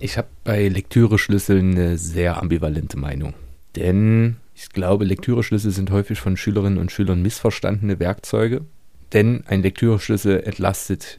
Ich 0.00 0.18
habe 0.18 0.28
bei 0.44 0.68
Lektüre-Schlüsseln 0.68 1.70
eine 1.70 1.96
sehr 1.96 2.36
ambivalente 2.42 2.98
Meinung. 2.98 3.32
Denn 3.74 4.36
ich 4.54 4.68
glaube, 4.68 5.06
Lektüre-Schlüssel 5.06 5.70
sind 5.70 5.90
häufig 5.90 6.20
von 6.20 6.36
Schülerinnen 6.36 6.78
und 6.78 6.92
Schülern 6.92 7.22
missverstandene 7.22 7.98
Werkzeuge 7.98 8.66
denn 9.12 9.44
ein 9.46 9.62
Lektüreschlüssel 9.62 10.42
entlastet 10.42 11.18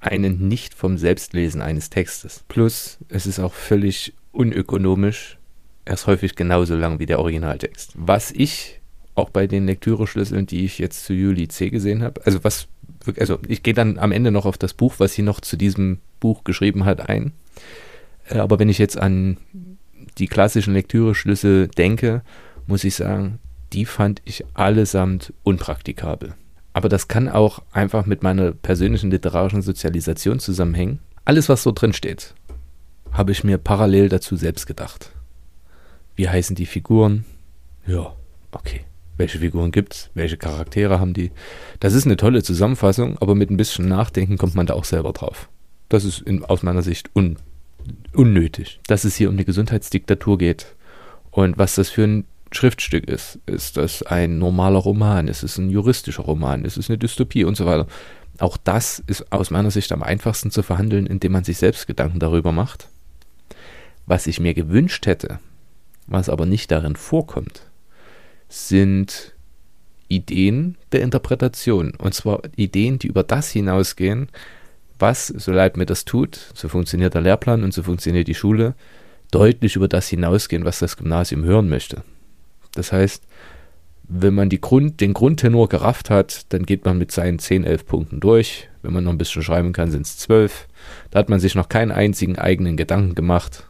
einen 0.00 0.48
nicht 0.48 0.74
vom 0.74 0.98
Selbstlesen 0.98 1.60
eines 1.60 1.90
Textes. 1.90 2.44
Plus, 2.48 2.98
es 3.08 3.26
ist 3.26 3.38
auch 3.38 3.54
völlig 3.54 4.14
unökonomisch. 4.32 5.37
Er 5.88 5.94
ist 5.94 6.06
häufig 6.06 6.36
genauso 6.36 6.76
lang 6.76 6.98
wie 6.98 7.06
der 7.06 7.18
Originaltext. 7.18 7.94
Was 7.94 8.30
ich 8.30 8.82
auch 9.14 9.30
bei 9.30 9.46
den 9.46 9.64
Lektüreschlüsseln, 9.64 10.44
die 10.44 10.66
ich 10.66 10.78
jetzt 10.78 11.06
zu 11.06 11.14
Juli 11.14 11.48
C 11.48 11.70
gesehen 11.70 12.02
habe, 12.02 12.20
also 12.26 12.44
was, 12.44 12.68
also 13.18 13.38
ich 13.48 13.62
gehe 13.62 13.72
dann 13.72 13.96
am 13.96 14.12
Ende 14.12 14.30
noch 14.30 14.44
auf 14.44 14.58
das 14.58 14.74
Buch, 14.74 14.96
was 14.98 15.14
sie 15.14 15.22
noch 15.22 15.40
zu 15.40 15.56
diesem 15.56 16.00
Buch 16.20 16.44
geschrieben 16.44 16.84
hat, 16.84 17.08
ein. 17.08 17.32
Äh, 18.28 18.36
aber 18.36 18.58
wenn 18.58 18.68
ich 18.68 18.76
jetzt 18.76 18.98
an 18.98 19.38
die 20.18 20.26
klassischen 20.26 20.74
Lektüreschlüssel 20.74 21.68
denke, 21.68 22.20
muss 22.66 22.84
ich 22.84 22.94
sagen, 22.94 23.38
die 23.72 23.86
fand 23.86 24.20
ich 24.26 24.44
allesamt 24.52 25.32
unpraktikabel. 25.42 26.34
Aber 26.74 26.90
das 26.90 27.08
kann 27.08 27.30
auch 27.30 27.62
einfach 27.72 28.04
mit 28.04 28.22
meiner 28.22 28.52
persönlichen 28.52 29.10
literarischen 29.10 29.62
Sozialisation 29.62 30.38
zusammenhängen. 30.38 30.98
Alles, 31.24 31.48
was 31.48 31.62
so 31.62 31.72
drin 31.72 31.94
steht, 31.94 32.34
habe 33.10 33.32
ich 33.32 33.42
mir 33.42 33.56
parallel 33.56 34.10
dazu 34.10 34.36
selbst 34.36 34.66
gedacht. 34.66 35.12
Wie 36.18 36.28
heißen 36.28 36.56
die 36.56 36.66
Figuren? 36.66 37.24
Ja, 37.86 38.12
okay. 38.50 38.80
Welche 39.18 39.38
Figuren 39.38 39.70
gibt's? 39.70 40.10
Welche 40.14 40.36
Charaktere 40.36 40.98
haben 40.98 41.14
die? 41.14 41.30
Das 41.78 41.94
ist 41.94 42.06
eine 42.06 42.16
tolle 42.16 42.42
Zusammenfassung, 42.42 43.16
aber 43.18 43.36
mit 43.36 43.50
ein 43.50 43.56
bisschen 43.56 43.86
Nachdenken 43.86 44.36
kommt 44.36 44.56
man 44.56 44.66
da 44.66 44.74
auch 44.74 44.84
selber 44.84 45.12
drauf. 45.12 45.48
Das 45.88 46.04
ist 46.04 46.20
in, 46.22 46.44
aus 46.44 46.64
meiner 46.64 46.82
Sicht 46.82 47.14
un, 47.14 47.36
unnötig. 48.12 48.80
Dass 48.88 49.04
es 49.04 49.14
hier 49.14 49.28
um 49.28 49.36
die 49.36 49.44
Gesundheitsdiktatur 49.44 50.38
geht 50.38 50.74
und 51.30 51.56
was 51.56 51.76
das 51.76 51.88
für 51.88 52.02
ein 52.02 52.24
Schriftstück 52.50 53.08
ist. 53.08 53.38
Ist 53.46 53.76
das 53.76 54.02
ein 54.02 54.40
normaler 54.40 54.80
Roman? 54.80 55.28
Ist 55.28 55.44
es 55.44 55.56
ein 55.56 55.70
juristischer 55.70 56.24
Roman? 56.24 56.64
Ist 56.64 56.78
es 56.78 56.90
eine 56.90 56.98
Dystopie 56.98 57.44
und 57.44 57.56
so 57.56 57.64
weiter? 57.64 57.86
Auch 58.40 58.56
das 58.56 59.04
ist 59.06 59.30
aus 59.30 59.52
meiner 59.52 59.70
Sicht 59.70 59.92
am 59.92 60.02
einfachsten 60.02 60.50
zu 60.50 60.64
verhandeln, 60.64 61.06
indem 61.06 61.30
man 61.30 61.44
sich 61.44 61.58
selbst 61.58 61.86
Gedanken 61.86 62.18
darüber 62.18 62.50
macht. 62.50 62.88
Was 64.06 64.26
ich 64.26 64.40
mir 64.40 64.54
gewünscht 64.54 65.06
hätte, 65.06 65.38
was 66.08 66.28
aber 66.28 66.46
nicht 66.46 66.70
darin 66.70 66.96
vorkommt, 66.96 67.62
sind 68.48 69.34
Ideen 70.08 70.76
der 70.92 71.02
Interpretation. 71.02 71.94
Und 71.96 72.14
zwar 72.14 72.40
Ideen, 72.56 72.98
die 72.98 73.08
über 73.08 73.22
das 73.22 73.50
hinausgehen, 73.50 74.28
was, 74.98 75.28
so 75.28 75.52
leid 75.52 75.76
mir 75.76 75.86
das 75.86 76.04
tut, 76.04 76.50
so 76.54 76.68
funktioniert 76.68 77.14
der 77.14 77.20
Lehrplan 77.20 77.62
und 77.62 77.72
so 77.72 77.82
funktioniert 77.82 78.26
die 78.26 78.34
Schule, 78.34 78.74
deutlich 79.30 79.76
über 79.76 79.88
das 79.88 80.08
hinausgehen, 80.08 80.64
was 80.64 80.78
das 80.80 80.96
Gymnasium 80.96 81.44
hören 81.44 81.68
möchte. 81.68 82.02
Das 82.74 82.92
heißt, 82.92 83.24
wenn 84.08 84.34
man 84.34 84.48
Grund, 84.48 85.00
den 85.00 85.12
Grundtenor 85.12 85.68
gerafft 85.68 86.08
hat, 86.08 86.52
dann 86.52 86.64
geht 86.64 86.86
man 86.86 86.96
mit 86.96 87.12
seinen 87.12 87.38
10, 87.38 87.64
11 87.64 87.86
Punkten 87.86 88.20
durch. 88.20 88.68
Wenn 88.80 88.94
man 88.94 89.04
noch 89.04 89.12
ein 89.12 89.18
bisschen 89.18 89.42
schreiben 89.42 89.74
kann, 89.74 89.90
sind 89.90 90.06
es 90.06 90.16
12. 90.16 90.66
Da 91.10 91.18
hat 91.18 91.28
man 91.28 91.40
sich 91.40 91.54
noch 91.54 91.68
keinen 91.68 91.92
einzigen 91.92 92.38
eigenen 92.38 92.78
Gedanken 92.78 93.14
gemacht 93.14 93.66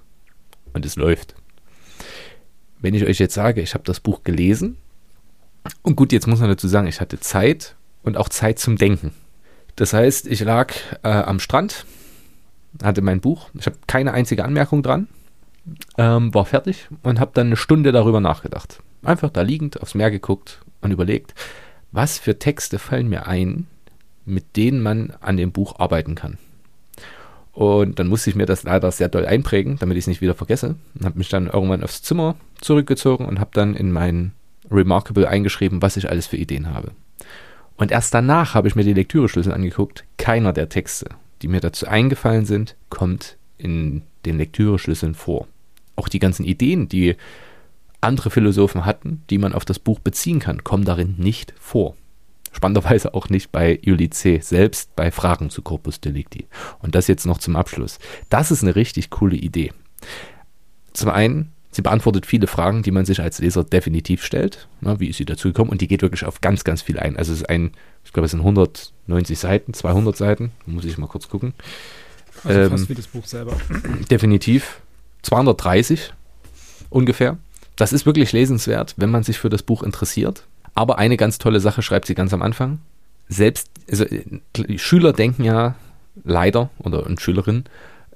und 0.73 0.87
es 0.87 0.95
läuft. 0.95 1.35
Wenn 2.81 2.95
ich 2.95 3.05
euch 3.05 3.19
jetzt 3.19 3.35
sage, 3.35 3.61
ich 3.61 3.75
habe 3.75 3.85
das 3.85 4.01
Buch 4.01 4.23
gelesen 4.25 4.77
und 5.83 5.97
gut, 5.97 6.13
jetzt 6.13 6.27
muss 6.27 6.41
man 6.41 6.49
dazu 6.49 6.69
sagen, 6.69 6.87
ich 6.87 7.01
hatte 7.01 7.21
Zeit 7.21 7.75
und 8.03 8.17
auch 8.17 8.29
Zeit 8.29 8.59
zum 8.59 8.77
Denken. 8.77 9.13
Das 9.77 9.93
heißt, 9.93 10.27
ich 10.27 10.41
lag 10.41 10.73
äh, 11.03 11.09
am 11.09 11.41
Strand, 11.41 11.87
hatte 12.83 13.03
mein 13.03 13.21
Buch, 13.21 13.51
ich 13.59 13.67
habe 13.67 13.77
keine 13.87 14.13
einzige 14.13 14.45
Anmerkung 14.45 14.83
dran, 14.83 15.09
ähm, 15.97 16.33
war 16.35 16.47
fertig 16.47 16.89
und 17.03 17.21
habe 17.21 17.33
dann 17.35 17.49
eine 17.49 17.57
Stunde 17.57 17.93
darüber 17.93 18.21
nachgedacht 18.21 18.81
einfach 19.03 19.31
da 19.31 19.43
liegend 19.43 19.81
aufs 19.81 19.95
Meer 19.95 20.11
geguckt 20.11 20.61
und 20.81 20.91
überlegt, 20.91 21.35
was 21.93 22.19
für 22.19 22.39
Texte 22.39 22.79
fallen 22.79 23.09
mir 23.09 23.27
ein, 23.27 23.67
mit 24.25 24.57
denen 24.57 24.83
man 24.83 25.13
an 25.21 25.37
dem 25.37 25.53
Buch 25.53 25.79
arbeiten 25.79 26.15
kann. 26.15 26.39
Und 27.59 27.99
dann 27.99 28.07
musste 28.07 28.31
ich 28.31 28.37
mir 28.37 28.47
das 28.47 28.63
leider 28.63 28.93
sehr 28.93 29.09
doll 29.09 29.27
einprägen, 29.27 29.79
damit 29.81 29.97
ich 29.97 30.05
es 30.05 30.07
nicht 30.07 30.21
wieder 30.21 30.37
vergesse. 30.37 30.77
Und 30.95 31.05
habe 31.05 31.19
mich 31.19 31.29
dann 31.29 31.49
irgendwann 31.49 31.83
aufs 31.83 32.03
Zimmer 32.03 32.37
zurückgezogen 32.61 33.27
und 33.27 33.41
habe 33.41 33.51
dann 33.53 33.75
in 33.75 33.91
mein 33.91 34.31
Remarkable 34.71 35.29
eingeschrieben, 35.29 35.83
was 35.83 35.97
ich 35.97 36.09
alles 36.09 36.29
für 36.29 36.37
Ideen 36.37 36.73
habe. 36.73 36.93
Und 37.77 37.91
erst 37.91 38.15
danach 38.15 38.55
habe 38.55 38.69
ich 38.69 38.77
mir 38.77 38.85
die 38.85 38.95
Lektüreschlüssel 38.95 39.53
angeguckt. 39.53 40.05
Keiner 40.19 40.53
der 40.53 40.69
Texte, 40.69 41.09
die 41.43 41.49
mir 41.49 41.59
dazu 41.59 41.89
eingefallen 41.89 42.47
sind, 42.47 42.77
kommt 42.91 43.37
in 43.57 44.03
den 44.25 44.39
Lektüreschlüsseln 44.39 45.17
vor. 45.17 45.49
Auch 45.97 46.09
die 46.09 46.21
ganzen 46.21 46.45
Ideen, 46.45 46.89
die 46.89 47.17
andere 48.01 48.31
Philosophen 48.31 48.87
hatten, 48.87 49.25
die 49.31 49.39
man 49.39 49.53
auf 49.53 49.65
das 49.65 49.81
Buch 49.81 49.99
beziehen 49.99 50.39
kann, 50.39 50.63
kommen 50.63 50.85
darin 50.85 51.17
nicht 51.19 51.55
vor. 51.59 51.97
Spannenderweise 52.53 53.15
auch 53.15 53.29
nicht 53.29 53.53
bei 53.53 53.81
C. 54.11 54.41
selbst 54.41 54.95
bei 54.97 55.11
Fragen 55.11 55.51
zu 55.51 55.63
Corpus 55.63 56.01
Delicti. 56.01 56.47
Und 56.81 56.95
das 56.95 57.07
jetzt 57.07 57.27
noch 57.27 57.39
zum 57.39 57.57
Abschluss. 57.57 57.99
Das 58.31 58.51
ist 58.51 58.63
eine 58.63 58.77
richtig 58.77 59.11
coole 59.11 59.37
Idee. 59.37 59.73
Zum 60.93 61.11
einen, 61.11 61.53
sie 61.71 61.83
beantwortet 61.83 62.27
viele 62.27 62.47
Fragen, 62.47 62.83
die 62.83 62.91
man 62.91 63.05
sich 63.05 63.21
als 63.21 63.39
Leser 63.39 63.65
definitiv 63.65 64.25
stellt. 64.25 64.69
Na, 64.81 64.99
wie 65.01 65.09
ist 65.09 65.19
sie 65.19 65.25
dazu 65.25 65.49
gekommen? 65.49 65.71
Und 65.71 65.81
die 65.81 65.89
geht 65.89 66.03
wirklich 66.03 66.25
auf 66.25 66.41
ganz, 66.41 66.65
ganz 66.65 66.83
viel 66.83 66.99
ein. 66.99 67.17
Also 67.17 67.33
es 67.33 67.41
ist 67.41 67.49
ein, 67.49 67.73
ich 68.05 68.13
glaube, 68.13 68.25
es 68.25 68.33
sind 68.33 68.41
190 68.41 69.39
Seiten, 69.39 69.75
200 69.75 70.17
Seiten. 70.17 70.53
Muss 70.67 70.85
ich 70.85 70.99
mal 70.99 71.07
kurz 71.07 71.29
gucken. 71.29 71.55
Also 72.45 72.61
ähm, 72.61 72.71
fast 72.71 72.89
wie 72.89 72.95
das 72.95 73.07
Buch 73.07 73.27
selber. 73.27 73.57
Definitiv. 74.11 74.81
230 75.23 76.13
ungefähr. 76.91 77.39
Das 77.77 77.93
ist 77.93 78.07
wirklich 78.07 78.33
lesenswert, 78.33 78.95
wenn 78.97 79.11
man 79.11 79.23
sich 79.23 79.39
für 79.39 79.51
das 79.51 79.63
Buch 79.63 79.83
interessiert. 79.83 80.45
Aber 80.79 80.97
eine 80.97 81.17
ganz 81.17 81.39
tolle 81.39 81.59
Sache 81.59 81.83
schreibt 81.83 82.07
sie 82.07 82.15
ganz 82.15 82.33
am 82.33 82.41
Anfang. 82.41 82.79
Selbst, 83.27 83.69
also 83.91 84.05
Schüler 84.77 85.13
denken 85.13 85.43
ja 85.43 85.75
leider, 86.23 86.71
oder 86.79 87.05
und 87.05 87.21
Schülerinnen, 87.21 87.65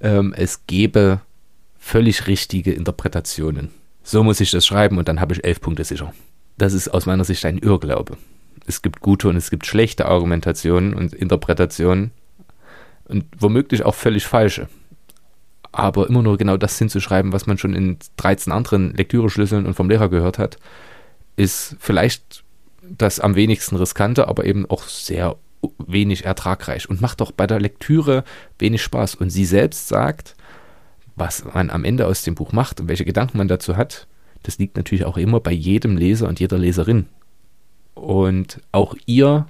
ähm, 0.01 0.33
es 0.37 0.64
gebe 0.68 1.20
völlig 1.77 2.29
richtige 2.29 2.72
Interpretationen. 2.72 3.70
So 4.05 4.22
muss 4.22 4.38
ich 4.38 4.53
das 4.53 4.64
schreiben 4.64 4.96
und 4.96 5.09
dann 5.09 5.20
habe 5.20 5.35
ich 5.35 5.42
elf 5.42 5.61
Punkte 5.61 5.83
sicher. 5.83 6.14
Das 6.57 6.72
ist 6.72 6.87
aus 6.87 7.05
meiner 7.05 7.25
Sicht 7.25 7.44
ein 7.46 7.59
Irrglaube. 7.59 8.16
Es 8.64 8.81
gibt 8.81 9.01
gute 9.01 9.29
und 9.29 9.35
es 9.35 9.51
gibt 9.51 9.66
schlechte 9.66 10.07
Argumentationen 10.07 10.94
und 10.94 11.14
Interpretationen 11.14 12.12
und 13.07 13.25
womöglich 13.40 13.85
auch 13.85 13.96
völlig 13.96 14.25
falsche 14.25 14.68
aber 15.75 16.07
immer 16.07 16.20
nur 16.20 16.37
genau 16.37 16.59
das 16.59 16.79
hinzuschreiben, 16.79 17.33
was 17.33 17.46
man 17.46 17.57
schon 17.57 17.75
in 17.75 17.96
13 18.18 18.53
anderen 18.53 18.92
Lektüreschlüsseln 18.92 19.64
und 19.64 19.72
vom 19.72 19.88
Lehrer 19.88 20.11
gehört 20.11 20.38
hat, 20.38 20.59
ist 21.37 21.77
vielleicht 21.81 22.44
das 22.98 23.20
am 23.20 23.35
wenigsten 23.35 23.76
riskante, 23.76 24.28
aber 24.28 24.44
eben 24.44 24.68
auch 24.68 24.85
sehr 24.85 25.37
wenig 25.78 26.24
ertragreich 26.24 26.88
und 26.88 27.00
macht 27.00 27.20
doch 27.20 27.33
bei 27.33 27.46
der 27.46 27.61
Lektüre 27.61 28.24
wenig 28.59 28.83
Spaß. 28.83 29.14
Und 29.14 29.31
sie 29.31 29.44
selbst 29.44 29.88
sagt, 29.88 30.35
was 31.16 31.44
man 31.44 31.70
am 31.70 31.85
Ende 31.85 32.07
aus 32.07 32.22
dem 32.22 32.35
Buch 32.35 32.52
macht 32.52 32.81
und 32.81 32.88
welche 32.88 33.05
Gedanken 33.05 33.38
man 33.38 33.48
dazu 33.48 33.76
hat, 33.76 34.07
das 34.42 34.59
liegt 34.59 34.76
natürlich 34.76 35.05
auch 35.05 35.16
immer 35.16 35.40
bei 35.40 35.52
jedem 35.52 35.96
Leser 35.96 36.28
und 36.28 36.40
jeder 36.40 36.59
Leserin. 36.59 37.07
Und 37.94 38.61
auch 38.72 38.96
ihr 39.07 39.46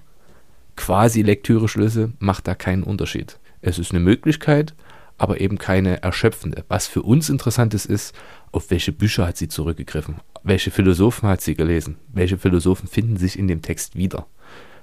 quasi 0.77 1.23
Lektüreschlüssel 1.23 2.13
macht 2.19 2.47
da 2.47 2.55
keinen 2.55 2.83
Unterschied. 2.83 3.39
Es 3.61 3.79
ist 3.79 3.93
eine 3.93 4.01
Möglichkeit, 4.01 4.75
aber 5.19 5.41
eben 5.41 5.57
keine 5.57 6.03
erschöpfende. 6.03 6.65
Was 6.69 6.87
für 6.87 7.03
uns 7.03 7.31
interessant 7.31 7.75
ist, 7.75 7.87
ist, 7.87 8.15
auf 8.51 8.71
welche 8.71 8.93
Bücher 8.93 9.27
hat 9.27 9.37
sie 9.37 9.49
zurückgegriffen? 9.49 10.17
Welche 10.45 10.71
Philosophen 10.71 11.29
hat 11.29 11.41
sie 11.41 11.55
gelesen? 11.55 11.97
Welche 12.13 12.39
Philosophen 12.39 12.89
finden 12.89 13.17
sich 13.17 13.39
in 13.39 13.47
dem 13.47 13.63
Text 13.63 13.97
wieder? 13.97 14.27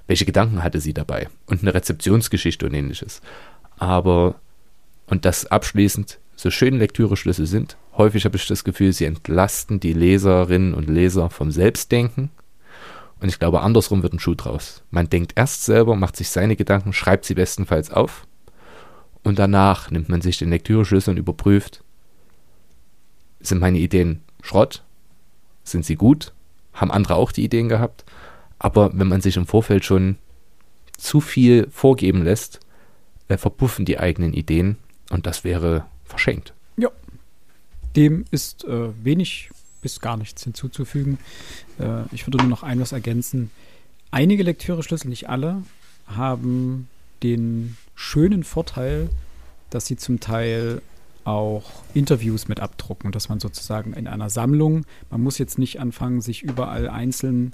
Welche 0.06 0.24
Gedanken 0.24 0.62
hatte 0.62 0.80
sie 0.80 0.94
dabei? 0.94 1.28
Und 1.46 1.62
eine 1.62 1.74
Rezeptionsgeschichte 1.74 2.66
und 2.66 2.74
ähnliches. 2.74 3.20
Aber, 3.76 4.40
und 5.06 5.24
das 5.24 5.46
abschließend, 5.46 6.18
so 6.34 6.50
schön 6.50 6.78
Lektüreschlüssel 6.78 7.46
sind, 7.46 7.76
häufig 7.96 8.24
habe 8.24 8.36
ich 8.36 8.46
das 8.46 8.64
Gefühl, 8.64 8.92
sie 8.94 9.04
entlasten 9.04 9.78
die 9.78 9.92
Leserinnen 9.92 10.72
und 10.72 10.88
Leser 10.88 11.28
vom 11.28 11.50
Selbstdenken. 11.50 12.30
Und 13.20 13.28
ich 13.28 13.38
glaube, 13.38 13.60
andersrum 13.60 14.02
wird 14.02 14.14
ein 14.14 14.18
Schuh 14.18 14.34
draus. 14.34 14.82
Man 14.90 15.10
denkt 15.10 15.32
erst 15.36 15.66
selber, 15.66 15.94
macht 15.94 16.16
sich 16.16 16.30
seine 16.30 16.56
Gedanken, 16.56 16.94
schreibt 16.94 17.26
sie 17.26 17.34
bestenfalls 17.34 17.90
auf. 17.90 18.26
Und 19.22 19.38
danach 19.38 19.90
nimmt 19.90 20.08
man 20.08 20.22
sich 20.22 20.38
den 20.38 20.48
Lektüreschlüssel 20.48 21.12
und 21.12 21.18
überprüft, 21.18 21.84
sind 23.40 23.60
meine 23.60 23.78
Ideen 23.78 24.22
Schrott? 24.42 24.82
Sind 25.64 25.84
sie 25.84 25.96
gut? 25.96 26.32
Haben 26.72 26.90
andere 26.90 27.16
auch 27.16 27.32
die 27.32 27.44
Ideen 27.44 27.68
gehabt? 27.68 28.04
Aber 28.58 28.90
wenn 28.94 29.08
man 29.08 29.20
sich 29.20 29.36
im 29.36 29.46
Vorfeld 29.46 29.84
schon 29.84 30.16
zu 30.96 31.20
viel 31.20 31.68
vorgeben 31.70 32.22
lässt, 32.22 32.60
äh, 33.28 33.36
verpuffen 33.36 33.84
die 33.84 33.98
eigenen 33.98 34.34
Ideen 34.34 34.76
und 35.10 35.26
das 35.26 35.44
wäre 35.44 35.86
verschenkt. 36.04 36.52
Ja. 36.76 36.90
Dem 37.96 38.24
ist 38.30 38.64
äh, 38.64 38.88
wenig 39.02 39.50
bis 39.80 40.00
gar 40.00 40.16
nichts 40.16 40.44
hinzuzufügen. 40.44 41.18
Äh, 41.78 42.02
ich 42.12 42.26
würde 42.26 42.38
nur 42.38 42.48
noch 42.48 42.62
eines 42.62 42.92
ergänzen. 42.92 43.50
Einige 44.10 44.42
Lektüre-Schlüssel, 44.42 45.08
nicht 45.08 45.28
alle, 45.28 45.62
haben 46.06 46.88
den 47.22 47.76
schönen 47.94 48.44
Vorteil, 48.44 49.08
dass 49.70 49.86
sie 49.86 49.96
zum 49.96 50.20
Teil 50.20 50.82
auch 51.24 51.64
Interviews 51.94 52.48
mit 52.48 52.60
abdrucken, 52.60 53.12
dass 53.12 53.28
man 53.28 53.40
sozusagen 53.40 53.92
in 53.92 54.06
einer 54.06 54.30
Sammlung, 54.30 54.86
man 55.10 55.22
muss 55.22 55.38
jetzt 55.38 55.58
nicht 55.58 55.80
anfangen, 55.80 56.20
sich 56.20 56.42
überall 56.42 56.88
einzeln 56.88 57.52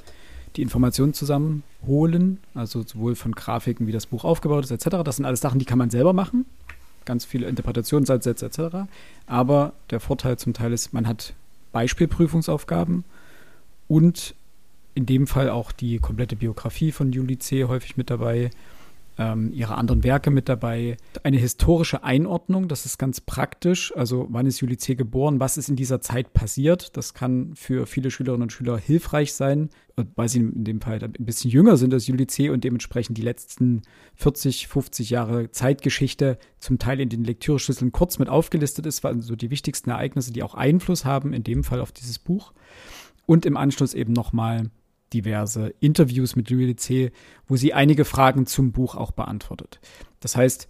die 0.57 0.63
Informationen 0.63 1.13
zusammenholen, 1.13 2.39
also 2.55 2.83
sowohl 2.83 3.15
von 3.15 3.33
Grafiken, 3.33 3.87
wie 3.87 3.93
das 3.93 4.07
Buch 4.07 4.25
aufgebaut 4.25 4.65
ist, 4.65 4.71
etc. 4.71 5.03
Das 5.05 5.17
sind 5.17 5.25
alles 5.25 5.41
Sachen, 5.41 5.59
die 5.59 5.65
kann 5.65 5.79
man 5.79 5.91
selber 5.91 6.13
machen. 6.13 6.47
Ganz 7.05 7.25
viele 7.25 7.47
Interpretationsansätze 7.47 8.47
etc. 8.47 8.89
Aber 9.27 9.75
der 9.91 10.01
Vorteil 10.01 10.39
zum 10.39 10.55
Teil 10.55 10.73
ist, 10.73 10.93
man 10.93 11.07
hat 11.07 11.35
Beispielprüfungsaufgaben 11.73 13.05
und 13.87 14.35
in 14.95 15.05
dem 15.05 15.27
Fall 15.27 15.51
auch 15.51 15.73
die 15.73 15.99
komplette 15.99 16.37
Biografie 16.37 16.91
von 16.91 17.13
Julie 17.13 17.39
C. 17.39 17.65
häufig 17.65 17.99
mit 17.99 18.09
dabei 18.09 18.51
ähm, 19.19 19.53
ihre 19.53 19.77
anderen 19.77 20.05
Werke 20.05 20.31
mit 20.31 20.49
dabei. 20.49 20.97
Eine 21.23 21.39
historische 21.39 22.05
Einordnung, 22.05 22.69
das 22.69 22.87
ist 22.87 22.99
ganz 22.99 23.21
praktisch. 23.21 23.93
Also 23.97 24.27
wann 24.31 24.47
ist 24.47 24.61
Julie 24.61 24.77
C. 24.77 24.95
geboren? 24.95 25.41
Was 25.41 25.57
ist 25.57 25.69
in 25.69 25.77
dieser 25.77 26.01
Zeit 26.01 26.33
passiert? 26.33 26.97
Das 26.97 27.15
kann 27.15 27.55
für 27.55 27.87
viele 27.87 28.11
Schülerinnen 28.11 28.43
und 28.43 28.53
Schüler 28.53 28.79
hilfreich 28.79 29.33
sein, 29.33 29.71
weil 30.15 30.29
sie 30.29 30.41
in 30.41 30.65
dem 30.65 30.81
Fall 30.81 31.03
ein 31.03 31.13
bisschen 31.19 31.51
jünger 31.51 31.77
sind 31.77 31.95
als 31.95 32.07
Julie 32.07 32.27
C. 32.27 32.51
und 32.51 32.65
dementsprechend 32.65 33.17
die 33.17 33.23
letzten 33.23 33.83
40, 34.17 34.69
50 34.69 35.11
Jahre 35.11 35.51
Zeitgeschichte 35.51 36.39
zum 36.59 36.79
Teil 36.79 37.01
in 37.01 37.09
den 37.09 37.25
Lektüreschlüsseln 37.25 37.93
kurz 37.93 38.19
mit 38.19 38.29
aufgelistet 38.29 38.87
ist, 38.87 39.05
also 39.05 39.37
die 39.37 39.51
wichtigsten 39.51 39.91
Ereignisse, 39.91 40.33
die 40.33 40.43
auch 40.43 40.55
Einfluss 40.55 41.05
haben, 41.05 41.33
in 41.33 41.45
dem 41.45 41.65
Fall 41.65 41.81
auf 41.81 41.93
dieses 41.93 42.19
Buch. 42.19 42.53
Und 43.25 43.45
im 43.45 43.57
Anschluss 43.57 43.93
eben 43.93 44.13
nochmal 44.13 44.71
diverse 45.13 45.75
Interviews 45.81 46.37
mit 46.37 46.51
Julie 46.51 46.77
C., 46.77 47.13
wo 47.47 47.57
sie 47.57 47.75
einige 47.75 48.05
Fragen 48.05 48.47
zum 48.47 48.73
Buch 48.73 48.95
auch 48.95 49.13
beantwortet. 49.13 49.81
Das 50.21 50.37
heißt, 50.37 50.69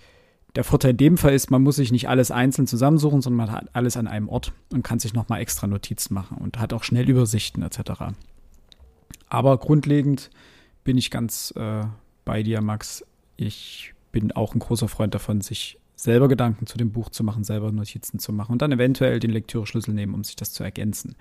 der 0.57 0.65
Vorteil 0.65 0.93
in 0.93 0.97
dem 0.97 1.19
Fall 1.19 1.35
ist, 1.35 1.51
man 1.51 1.63
muss 1.63 1.77
sich 1.77 1.93
nicht 1.93 2.09
alles 2.09 2.31
einzeln 2.31 2.67
zusammensuchen, 2.67 3.21
sondern 3.21 3.49
man 3.49 3.53
hat 3.53 3.69
alles 3.75 3.97
an 3.97 4.07
einem 4.07 4.29
Ort 4.29 4.53
und 4.73 4.83
kann 4.83 4.99
sich 4.99 5.13
nochmal 5.13 5.41
extra 5.41 5.67
Notizen 5.67 6.15
machen 6.15 6.39
und 6.39 6.59
hat 6.59 6.73
auch 6.73 6.83
schnell 6.83 7.09
Übersichten 7.09 7.63
etc. 7.63 8.15
Aber 9.29 9.59
grundlegend 9.59 10.31
bin 10.83 10.97
ich 10.97 11.11
ganz 11.11 11.53
äh, 11.57 11.85
bei 12.25 12.43
dir, 12.43 12.63
Max. 12.63 13.05
Ich 13.37 13.93
bin 14.13 14.33
auch 14.33 14.55
ein 14.55 14.61
großer 14.61 14.89
Freund 14.89 15.15
davon, 15.15 15.43
sich 15.43 15.79
selber 15.95 16.29
Gedanken 16.29 16.67
zu 16.67 16.79
dem 16.79 16.91
Buch 16.91 17.11
zu 17.11 17.25
machen, 17.25 17.45
selber 17.45 17.71
Notizen 17.73 18.19
zu 18.19 18.33
machen 18.33 18.53
und 18.53 18.63
dann 18.63 18.73
eventuell 18.73 19.19
den 19.19 19.31
Lektüreschlüssel 19.31 19.93
nehmen, 19.93 20.15
um 20.15 20.25
sich 20.25 20.37
das 20.37 20.53
zu 20.53 20.63
ergänzen. 20.63 21.17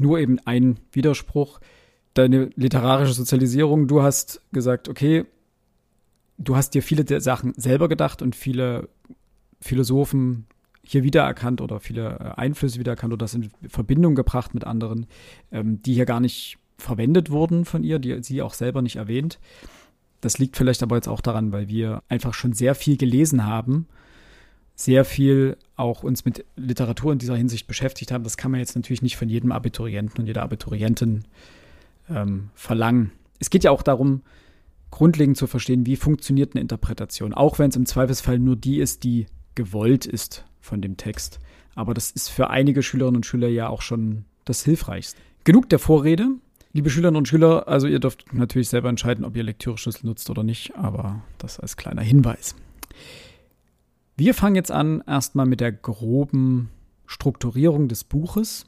Nur 0.00 0.18
eben 0.18 0.38
ein 0.46 0.78
Widerspruch 0.92 1.60
deine 2.14 2.50
literarische 2.56 3.14
Sozialisierung, 3.14 3.88
du 3.88 4.02
hast 4.02 4.42
gesagt, 4.52 4.88
okay, 4.88 5.24
du 6.38 6.56
hast 6.56 6.74
dir 6.74 6.82
viele 6.82 7.20
Sachen 7.20 7.54
selber 7.56 7.88
gedacht 7.88 8.22
und 8.22 8.36
viele 8.36 8.88
Philosophen 9.60 10.46
hier 10.84 11.04
wiedererkannt 11.04 11.60
oder 11.60 11.80
viele 11.80 12.18
äh, 12.18 12.40
Einflüsse 12.40 12.78
wiedererkannt 12.78 13.12
oder 13.12 13.24
das 13.24 13.34
in 13.34 13.50
Verbindung 13.68 14.14
gebracht 14.14 14.52
mit 14.52 14.64
anderen, 14.64 15.06
ähm, 15.52 15.80
die 15.82 15.94
hier 15.94 16.06
gar 16.06 16.20
nicht 16.20 16.58
verwendet 16.76 17.30
wurden 17.30 17.64
von 17.64 17.84
ihr, 17.84 17.98
die 18.00 18.22
sie 18.22 18.42
auch 18.42 18.54
selber 18.54 18.82
nicht 18.82 18.96
erwähnt. 18.96 19.38
Das 20.20 20.38
liegt 20.38 20.56
vielleicht 20.56 20.82
aber 20.82 20.96
jetzt 20.96 21.08
auch 21.08 21.20
daran, 21.20 21.52
weil 21.52 21.68
wir 21.68 22.02
einfach 22.08 22.34
schon 22.34 22.52
sehr 22.52 22.74
viel 22.74 22.96
gelesen 22.96 23.46
haben, 23.46 23.86
sehr 24.74 25.04
viel 25.04 25.56
auch 25.76 26.02
uns 26.02 26.24
mit 26.24 26.44
Literatur 26.56 27.12
in 27.12 27.18
dieser 27.18 27.36
Hinsicht 27.36 27.68
beschäftigt 27.68 28.10
haben. 28.10 28.24
Das 28.24 28.36
kann 28.36 28.50
man 28.50 28.60
jetzt 28.60 28.74
natürlich 28.74 29.02
nicht 29.02 29.16
von 29.16 29.28
jedem 29.28 29.52
Abiturienten 29.52 30.20
und 30.20 30.26
jeder 30.26 30.42
Abiturientin 30.42 31.24
ähm, 32.14 32.50
verlangen. 32.54 33.12
Es 33.38 33.50
geht 33.50 33.64
ja 33.64 33.70
auch 33.70 33.82
darum, 33.82 34.22
grundlegend 34.90 35.36
zu 35.36 35.46
verstehen, 35.46 35.86
wie 35.86 35.96
funktioniert 35.96 36.54
eine 36.54 36.60
Interpretation, 36.60 37.34
auch 37.34 37.58
wenn 37.58 37.70
es 37.70 37.76
im 37.76 37.86
Zweifelsfall 37.86 38.38
nur 38.38 38.56
die 38.56 38.78
ist, 38.78 39.04
die 39.04 39.26
gewollt 39.54 40.06
ist 40.06 40.44
von 40.60 40.80
dem 40.80 40.96
Text. 40.96 41.40
Aber 41.74 41.94
das 41.94 42.10
ist 42.10 42.28
für 42.28 42.50
einige 42.50 42.82
Schülerinnen 42.82 43.16
und 43.16 43.26
Schüler 43.26 43.48
ja 43.48 43.68
auch 43.68 43.82
schon 43.82 44.24
das 44.44 44.64
Hilfreichste. 44.64 45.20
Genug 45.44 45.68
der 45.70 45.78
Vorrede. 45.78 46.28
Liebe 46.74 46.88
Schülerinnen 46.88 47.18
und 47.18 47.28
Schüler, 47.28 47.68
also 47.68 47.86
ihr 47.86 48.00
dürft 48.00 48.32
natürlich 48.32 48.68
selber 48.68 48.88
entscheiden, 48.88 49.26
ob 49.26 49.36
ihr 49.36 49.42
Lektüreschlüssel 49.42 50.06
nutzt 50.06 50.30
oder 50.30 50.42
nicht, 50.42 50.74
aber 50.74 51.22
das 51.36 51.60
als 51.60 51.76
kleiner 51.76 52.00
Hinweis. 52.00 52.54
Wir 54.16 54.32
fangen 54.32 54.56
jetzt 54.56 54.70
an 54.70 55.02
erstmal 55.06 55.46
mit 55.46 55.60
der 55.60 55.72
groben 55.72 56.70
Strukturierung 57.06 57.88
des 57.88 58.04
Buches. 58.04 58.64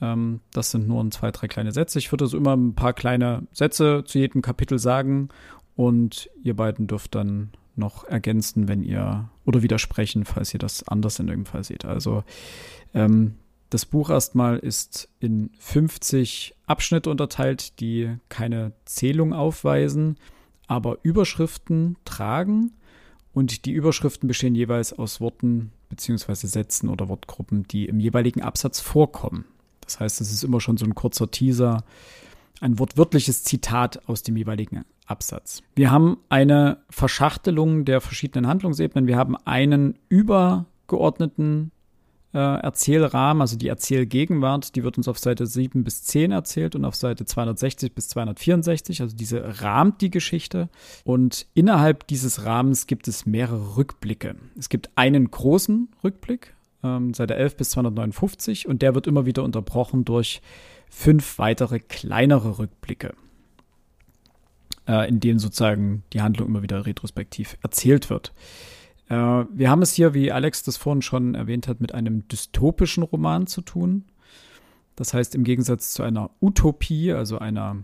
Ähm, 0.00 0.40
das 0.52 0.70
sind 0.70 0.88
nur 0.88 1.08
zwei, 1.10 1.30
drei 1.30 1.48
kleine 1.48 1.72
Sätze. 1.72 1.98
Ich 1.98 2.12
würde 2.12 2.26
so 2.26 2.36
immer 2.36 2.56
ein 2.56 2.74
paar 2.74 2.92
kleine 2.92 3.46
Sätze 3.52 4.04
zu 4.04 4.18
jedem 4.18 4.42
Kapitel 4.42 4.78
sagen 4.78 5.28
und 5.76 6.30
ihr 6.42 6.56
beiden 6.56 6.86
dürft 6.86 7.14
dann 7.14 7.50
noch 7.76 8.04
ergänzen, 8.04 8.68
wenn 8.68 8.82
ihr 8.82 9.28
oder 9.44 9.62
widersprechen, 9.62 10.24
falls 10.24 10.52
ihr 10.52 10.60
das 10.60 10.86
anders 10.86 11.18
in 11.18 11.28
irgendeinem 11.28 11.52
Fall 11.52 11.64
seht. 11.64 11.84
Also 11.84 12.24
ähm, 12.94 13.36
das 13.70 13.86
Buch 13.86 14.10
erstmal 14.10 14.58
ist 14.58 15.08
in 15.20 15.50
50 15.58 16.54
Abschnitte 16.66 17.08
unterteilt, 17.08 17.80
die 17.80 18.16
keine 18.28 18.72
Zählung 18.84 19.32
aufweisen, 19.32 20.16
aber 20.66 20.98
Überschriften 21.02 21.96
tragen. 22.04 22.72
Und 23.32 23.64
die 23.64 23.72
Überschriften 23.72 24.26
bestehen 24.26 24.56
jeweils 24.56 24.92
aus 24.92 25.20
Worten 25.20 25.70
bzw. 25.88 26.34
Sätzen 26.34 26.88
oder 26.88 27.08
Wortgruppen, 27.08 27.62
die 27.68 27.86
im 27.86 28.00
jeweiligen 28.00 28.42
Absatz 28.42 28.80
vorkommen. 28.80 29.44
Das 29.90 30.00
heißt, 30.00 30.20
es 30.20 30.32
ist 30.32 30.44
immer 30.44 30.60
schon 30.60 30.76
so 30.76 30.84
ein 30.84 30.94
kurzer 30.94 31.30
Teaser, 31.30 31.82
ein 32.60 32.78
wortwörtliches 32.78 33.42
Zitat 33.42 34.08
aus 34.08 34.22
dem 34.22 34.36
jeweiligen 34.36 34.84
Absatz. 35.06 35.62
Wir 35.74 35.90
haben 35.90 36.18
eine 36.28 36.78
Verschachtelung 36.90 37.84
der 37.84 38.00
verschiedenen 38.00 38.46
Handlungsebenen. 38.46 39.08
Wir 39.08 39.16
haben 39.16 39.36
einen 39.44 39.98
übergeordneten 40.08 41.72
äh, 42.32 42.38
Erzählrahmen, 42.38 43.40
also 43.40 43.56
die 43.56 43.66
Erzählgegenwart, 43.66 44.76
die 44.76 44.84
wird 44.84 44.96
uns 44.96 45.08
auf 45.08 45.18
Seite 45.18 45.46
7 45.46 45.82
bis 45.82 46.04
10 46.04 46.30
erzählt 46.30 46.76
und 46.76 46.84
auf 46.84 46.94
Seite 46.94 47.24
260 47.24 47.92
bis 47.92 48.08
264, 48.10 49.02
also 49.02 49.16
diese 49.16 49.60
rahmt 49.60 50.00
die 50.00 50.10
Geschichte. 50.10 50.68
Und 51.02 51.46
innerhalb 51.54 52.06
dieses 52.06 52.44
Rahmens 52.44 52.86
gibt 52.86 53.08
es 53.08 53.26
mehrere 53.26 53.76
Rückblicke. 53.76 54.36
Es 54.56 54.68
gibt 54.68 54.90
einen 54.94 55.32
großen 55.32 55.88
Rückblick, 56.04 56.54
ähm, 56.82 57.14
Seite 57.14 57.36
11 57.36 57.56
bis 57.56 57.70
259 57.70 58.68
und 58.68 58.82
der 58.82 58.94
wird 58.94 59.06
immer 59.06 59.26
wieder 59.26 59.42
unterbrochen 59.42 60.04
durch 60.04 60.40
fünf 60.88 61.38
weitere 61.38 61.78
kleinere 61.78 62.58
Rückblicke, 62.58 63.14
äh, 64.86 65.08
in 65.08 65.20
denen 65.20 65.38
sozusagen 65.38 66.02
die 66.12 66.20
Handlung 66.20 66.48
immer 66.48 66.62
wieder 66.62 66.86
retrospektiv 66.86 67.56
erzählt 67.62 68.10
wird. 68.10 68.32
Äh, 69.08 69.14
wir 69.14 69.70
haben 69.70 69.82
es 69.82 69.92
hier, 69.92 70.14
wie 70.14 70.32
Alex 70.32 70.62
das 70.62 70.76
vorhin 70.76 71.02
schon 71.02 71.34
erwähnt 71.34 71.68
hat, 71.68 71.80
mit 71.80 71.94
einem 71.94 72.26
dystopischen 72.28 73.02
Roman 73.02 73.46
zu 73.46 73.60
tun. 73.60 74.04
Das 74.96 75.14
heißt, 75.14 75.34
im 75.34 75.44
Gegensatz 75.44 75.92
zu 75.92 76.02
einer 76.02 76.30
Utopie, 76.40 77.12
also 77.12 77.38
einer 77.38 77.76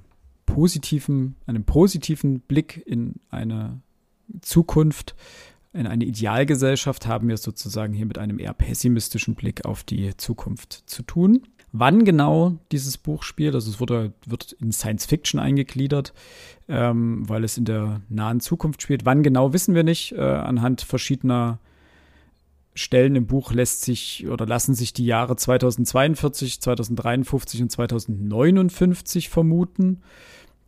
positiven, 0.45 1.37
einem 1.47 1.65
positiven 1.65 2.41
Blick 2.41 2.83
in 2.87 3.15
eine 3.31 3.81
Zukunft, 4.41 5.15
in 5.77 5.87
eine 5.87 6.05
Idealgesellschaft 6.05 7.07
haben 7.07 7.29
wir 7.29 7.37
sozusagen 7.37 7.93
hier 7.93 8.07
mit 8.07 8.19
einem 8.19 8.39
eher 8.39 8.55
pessimistischen 8.55 9.35
Blick 9.35 9.65
auf 9.65 9.85
die 9.85 10.17
Zukunft 10.17 10.73
zu 10.87 11.03
tun. 11.03 11.43
Wann 11.73 12.05
genau 12.05 12.59
dieses 12.73 12.97
Buch 12.97 13.23
spielt, 13.23 13.55
also 13.55 13.71
es 13.71 13.81
wurde, 13.81 14.13
wird 14.25 14.53
in 14.53 14.73
Science 14.73 15.05
Fiction 15.05 15.39
eingegliedert, 15.39 16.15
ähm, 16.69 17.29
weil 17.29 17.45
es 17.45 17.59
in 17.59 17.67
der 17.67 18.01
nahen 18.09 18.41
Zukunft 18.41 18.83
spielt. 18.83 19.05
Wann 19.05 19.23
genau 19.23 19.53
wissen 19.53 19.75
wir 19.75 19.85
nicht. 19.85 20.13
Äh, 20.13 20.21
anhand 20.21 20.81
verschiedener 20.81 21.59
Stellen 22.75 23.17
im 23.17 23.27
Buch 23.27 23.53
lässt 23.53 23.83
sich 23.83 24.27
oder 24.29 24.47
lassen 24.47 24.75
sich 24.75 24.93
die 24.93 25.07
Jahre 25.07 25.37
2042, 25.37 26.61
2053 26.61 27.63
und 27.63 27.71
2059 27.71 29.29
vermuten. 29.29 30.03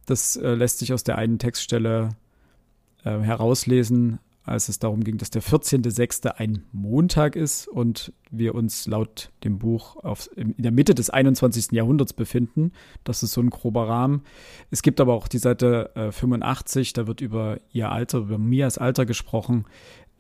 Das 0.07 0.37
äh, 0.37 0.55
lässt 0.55 0.79
sich 0.79 0.93
aus 0.93 1.05
der 1.05 1.17
einen 1.17 1.39
Textstelle 1.39 2.11
äh, 3.05 3.19
herauslesen, 3.19 4.19
als 4.49 4.69
es 4.69 4.79
darum 4.79 5.05
ging, 5.05 5.19
dass 5.19 5.31
der 5.31 5.43
14.06. 5.43 6.27
ein 6.27 6.65
Montag 6.73 7.37
ist 7.37 7.69
und 7.69 8.13
wir 8.31 8.55
uns 8.55 8.87
laut 8.87 9.31
dem 9.45 9.59
Buch 9.59 9.97
auf, 9.97 10.29
in 10.37 10.55
der 10.59 10.73
Mitte 10.73 10.95
des 10.95 11.11
21. 11.11 11.73
Jahrhunderts 11.73 12.13
befinden. 12.13 12.73
Das 13.05 13.23
ist 13.23 13.33
so 13.33 13.41
ein 13.41 13.51
grober 13.51 13.89
Rahmen. 13.89 14.23
Es 14.71 14.83
gibt 14.83 15.01
aber 15.01 15.15
auch 15.15 15.29
die 15.29 15.39
Seite 15.39 15.91
äh, 15.95 16.13
85, 16.13 16.93
da 16.93 17.07
wird 17.07 17.21
über 17.21 17.59
ihr 17.73 17.91
Alter, 17.91 18.19
über 18.19 18.39
Mias 18.39 18.79
Alter 18.79 19.07
gesprochen. 19.07 19.67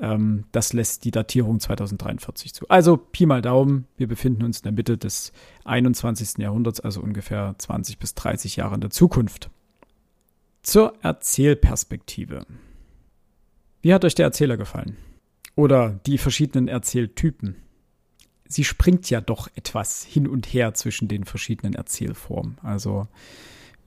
Ähm, 0.00 0.44
das 0.52 0.72
lässt 0.72 1.04
die 1.04 1.10
Datierung 1.10 1.60
2043 1.60 2.54
zu. 2.54 2.68
Also 2.68 2.96
Pi 2.96 3.26
mal 3.26 3.42
Daumen, 3.42 3.86
wir 3.96 4.06
befinden 4.06 4.44
uns 4.44 4.58
in 4.58 4.64
der 4.64 4.72
Mitte 4.72 4.96
des 4.96 5.32
21. 5.64 6.38
Jahrhunderts, 6.38 6.80
also 6.80 7.00
ungefähr 7.00 7.54
20 7.58 7.98
bis 7.98 8.14
30 8.14 8.56
Jahre 8.56 8.76
in 8.76 8.80
der 8.80 8.90
Zukunft. 8.90 9.50
Zur 10.62 10.92
Erzählperspektive. 11.02 12.46
Wie 13.88 13.94
hat 13.94 14.04
euch 14.04 14.14
der 14.14 14.26
Erzähler 14.26 14.58
gefallen? 14.58 14.98
Oder 15.54 15.98
die 16.04 16.18
verschiedenen 16.18 16.68
Erzähltypen? 16.68 17.56
Sie 18.46 18.62
springt 18.62 19.08
ja 19.08 19.22
doch 19.22 19.48
etwas 19.54 20.04
hin 20.04 20.28
und 20.28 20.44
her 20.52 20.74
zwischen 20.74 21.08
den 21.08 21.24
verschiedenen 21.24 21.72
Erzählformen. 21.72 22.58
Also 22.62 23.08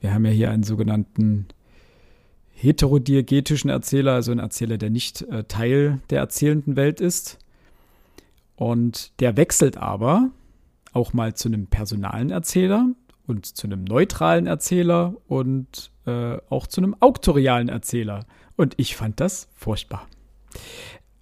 wir 0.00 0.12
haben 0.12 0.24
ja 0.24 0.32
hier 0.32 0.50
einen 0.50 0.64
sogenannten 0.64 1.46
heterodiegetischen 2.50 3.70
Erzähler, 3.70 4.14
also 4.14 4.32
einen 4.32 4.40
Erzähler, 4.40 4.76
der 4.76 4.90
nicht 4.90 5.22
äh, 5.22 5.44
Teil 5.44 6.00
der 6.10 6.18
erzählenden 6.18 6.74
Welt 6.74 7.00
ist. 7.00 7.38
Und 8.56 9.12
der 9.20 9.36
wechselt 9.36 9.76
aber 9.76 10.32
auch 10.92 11.12
mal 11.12 11.34
zu 11.34 11.46
einem 11.46 11.68
personalen 11.68 12.30
Erzähler 12.30 12.88
und 13.28 13.46
zu 13.46 13.68
einem 13.68 13.84
neutralen 13.84 14.48
Erzähler 14.48 15.14
und 15.28 15.92
äh, 16.06 16.38
auch 16.50 16.66
zu 16.66 16.80
einem 16.80 16.96
auktorialen 16.98 17.68
Erzähler. 17.68 18.26
Und 18.56 18.74
ich 18.76 18.96
fand 18.96 19.20
das 19.20 19.48
furchtbar. 19.54 20.06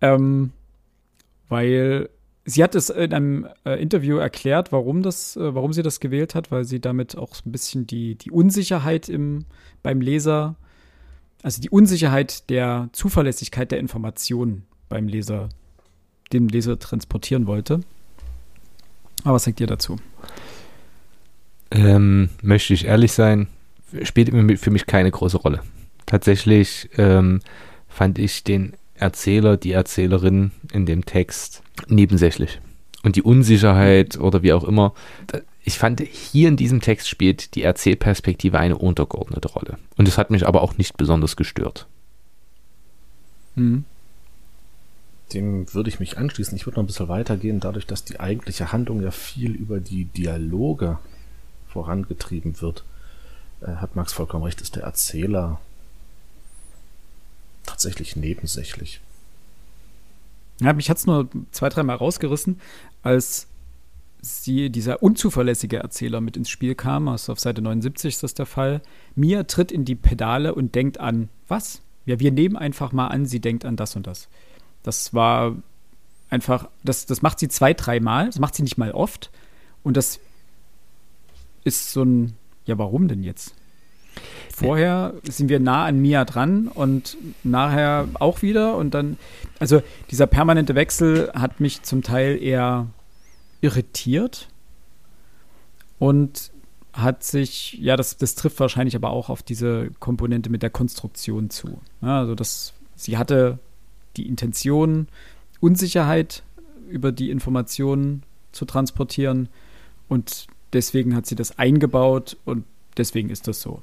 Ähm, 0.00 0.52
weil 1.48 2.10
sie 2.44 2.62
hat 2.62 2.74
es 2.74 2.90
in 2.90 3.12
einem 3.12 3.48
äh, 3.64 3.80
Interview 3.80 4.16
erklärt, 4.16 4.72
warum, 4.72 5.02
das, 5.02 5.36
äh, 5.36 5.54
warum 5.54 5.72
sie 5.72 5.82
das 5.82 6.00
gewählt 6.00 6.34
hat, 6.34 6.50
weil 6.50 6.64
sie 6.64 6.80
damit 6.80 7.16
auch 7.16 7.34
ein 7.44 7.52
bisschen 7.52 7.86
die, 7.86 8.16
die 8.16 8.30
Unsicherheit 8.30 9.08
im, 9.08 9.44
beim 9.82 10.00
Leser 10.00 10.56
also 11.42 11.60
die 11.60 11.70
Unsicherheit 11.70 12.50
der 12.50 12.88
Zuverlässigkeit 12.92 13.70
der 13.70 13.78
Informationen 13.78 14.64
beim 14.88 15.08
Leser, 15.08 15.48
dem 16.32 16.48
Leser 16.48 16.78
transportieren 16.78 17.46
wollte. 17.46 17.80
Aber 19.24 19.34
was 19.34 19.44
sagt 19.44 19.60
ihr 19.60 19.66
dazu? 19.66 19.96
Ähm, 21.70 22.30
möchte 22.42 22.74
ich 22.74 22.86
ehrlich 22.86 23.12
sein, 23.12 23.46
spielt 24.02 24.30
für 24.58 24.70
mich 24.70 24.86
keine 24.86 25.10
große 25.10 25.38
Rolle. 25.38 25.62
Tatsächlich 26.10 26.90
ähm, 26.98 27.40
fand 27.88 28.18
ich 28.18 28.42
den 28.42 28.72
Erzähler, 28.96 29.56
die 29.56 29.70
Erzählerin 29.70 30.50
in 30.72 30.84
dem 30.84 31.04
Text 31.04 31.62
nebensächlich. 31.86 32.60
Und 33.04 33.14
die 33.14 33.22
Unsicherheit 33.22 34.18
oder 34.18 34.42
wie 34.42 34.52
auch 34.52 34.64
immer, 34.64 34.92
ich 35.62 35.78
fand, 35.78 36.00
hier 36.00 36.48
in 36.48 36.56
diesem 36.56 36.80
Text 36.80 37.08
spielt 37.08 37.54
die 37.54 37.62
Erzählperspektive 37.62 38.58
eine 38.58 38.76
untergeordnete 38.76 39.46
Rolle. 39.46 39.78
Und 39.96 40.08
das 40.08 40.18
hat 40.18 40.32
mich 40.32 40.48
aber 40.48 40.62
auch 40.62 40.76
nicht 40.76 40.96
besonders 40.96 41.36
gestört. 41.36 41.86
Mhm. 43.54 43.84
Dem 45.32 45.72
würde 45.72 45.90
ich 45.90 46.00
mich 46.00 46.18
anschließen. 46.18 46.56
Ich 46.56 46.66
würde 46.66 46.78
noch 46.78 46.82
ein 46.82 46.88
bisschen 46.88 47.06
weitergehen, 47.06 47.60
dadurch, 47.60 47.86
dass 47.86 48.02
die 48.02 48.18
eigentliche 48.18 48.72
Handlung 48.72 49.00
ja 49.00 49.12
viel 49.12 49.52
über 49.52 49.78
die 49.78 50.06
Dialoge 50.06 50.98
vorangetrieben 51.68 52.60
wird. 52.60 52.82
Äh, 53.60 53.76
hat 53.76 53.94
Max 53.94 54.12
vollkommen 54.12 54.42
recht, 54.42 54.60
ist 54.60 54.74
der 54.74 54.82
Erzähler 54.82 55.60
tatsächlich 57.64 58.16
nebensächlich. 58.16 59.00
Ja, 60.60 60.72
mich 60.72 60.90
hat 60.90 60.98
es 60.98 61.06
nur 61.06 61.28
zwei, 61.52 61.68
dreimal 61.68 61.96
rausgerissen, 61.96 62.60
als 63.02 63.46
sie, 64.20 64.70
dieser 64.70 65.02
unzuverlässige 65.02 65.78
Erzähler 65.78 66.20
mit 66.20 66.36
ins 66.36 66.50
Spiel 66.50 66.74
kam, 66.74 67.08
also 67.08 67.32
auf 67.32 67.40
Seite 67.40 67.62
79 67.62 68.14
ist 68.14 68.22
das 68.22 68.34
der 68.34 68.46
Fall. 68.46 68.82
Mia 69.14 69.44
tritt 69.44 69.72
in 69.72 69.84
die 69.84 69.94
Pedale 69.94 70.54
und 70.54 70.74
denkt 70.74 71.00
an 71.00 71.30
was? 71.48 71.80
Ja, 72.06 72.20
wir 72.20 72.32
nehmen 72.32 72.56
einfach 72.56 72.92
mal 72.92 73.08
an, 73.08 73.26
sie 73.26 73.40
denkt 73.40 73.64
an 73.64 73.76
das 73.76 73.96
und 73.96 74.06
das. 74.06 74.28
Das 74.82 75.14
war 75.14 75.56
einfach, 76.28 76.68
das, 76.84 77.06
das 77.06 77.22
macht 77.22 77.38
sie 77.38 77.48
zwei, 77.48 77.74
dreimal, 77.74 78.26
das 78.26 78.38
macht 78.38 78.54
sie 78.54 78.62
nicht 78.62 78.78
mal 78.78 78.92
oft. 78.92 79.30
Und 79.82 79.96
das 79.96 80.20
ist 81.64 81.92
so 81.92 82.02
ein, 82.02 82.34
ja, 82.66 82.78
warum 82.78 83.08
denn 83.08 83.22
jetzt? 83.22 83.54
Vorher 84.54 85.14
sind 85.22 85.48
wir 85.48 85.58
nah 85.58 85.86
an 85.86 86.00
Mia 86.00 86.24
dran 86.24 86.68
und 86.68 87.16
nachher 87.44 88.08
auch 88.14 88.42
wieder 88.42 88.76
und 88.76 88.92
dann, 88.92 89.16
also 89.58 89.82
dieser 90.10 90.26
permanente 90.26 90.74
Wechsel 90.74 91.30
hat 91.32 91.60
mich 91.60 91.82
zum 91.82 92.02
Teil 92.02 92.42
eher 92.42 92.86
irritiert 93.62 94.48
und 95.98 96.50
hat 96.92 97.22
sich, 97.22 97.74
ja, 97.74 97.96
das, 97.96 98.16
das 98.16 98.34
trifft 98.34 98.60
wahrscheinlich 98.60 98.96
aber 98.96 99.10
auch 99.10 99.28
auf 99.28 99.42
diese 99.42 99.90
Komponente 100.00 100.50
mit 100.50 100.62
der 100.62 100.70
Konstruktion 100.70 101.50
zu. 101.50 101.80
Ja, 102.02 102.20
also, 102.20 102.34
dass 102.34 102.74
sie 102.96 103.16
hatte 103.16 103.58
die 104.16 104.26
Intention, 104.26 105.08
Unsicherheit 105.60 106.42
über 106.88 107.12
die 107.12 107.30
Informationen 107.30 108.24
zu 108.52 108.64
transportieren 108.64 109.48
und 110.08 110.48
deswegen 110.72 111.14
hat 111.14 111.26
sie 111.26 111.36
das 111.36 111.58
eingebaut 111.58 112.36
und 112.44 112.64
deswegen 112.96 113.30
ist 113.30 113.46
das 113.46 113.60
so. 113.60 113.80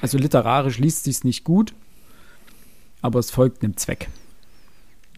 Also 0.00 0.18
literarisch 0.18 0.78
liest 0.78 1.04
sie 1.04 1.10
es 1.10 1.24
nicht 1.24 1.44
gut, 1.44 1.74
aber 3.02 3.18
es 3.18 3.30
folgt 3.30 3.62
einem 3.62 3.76
Zweck 3.76 4.08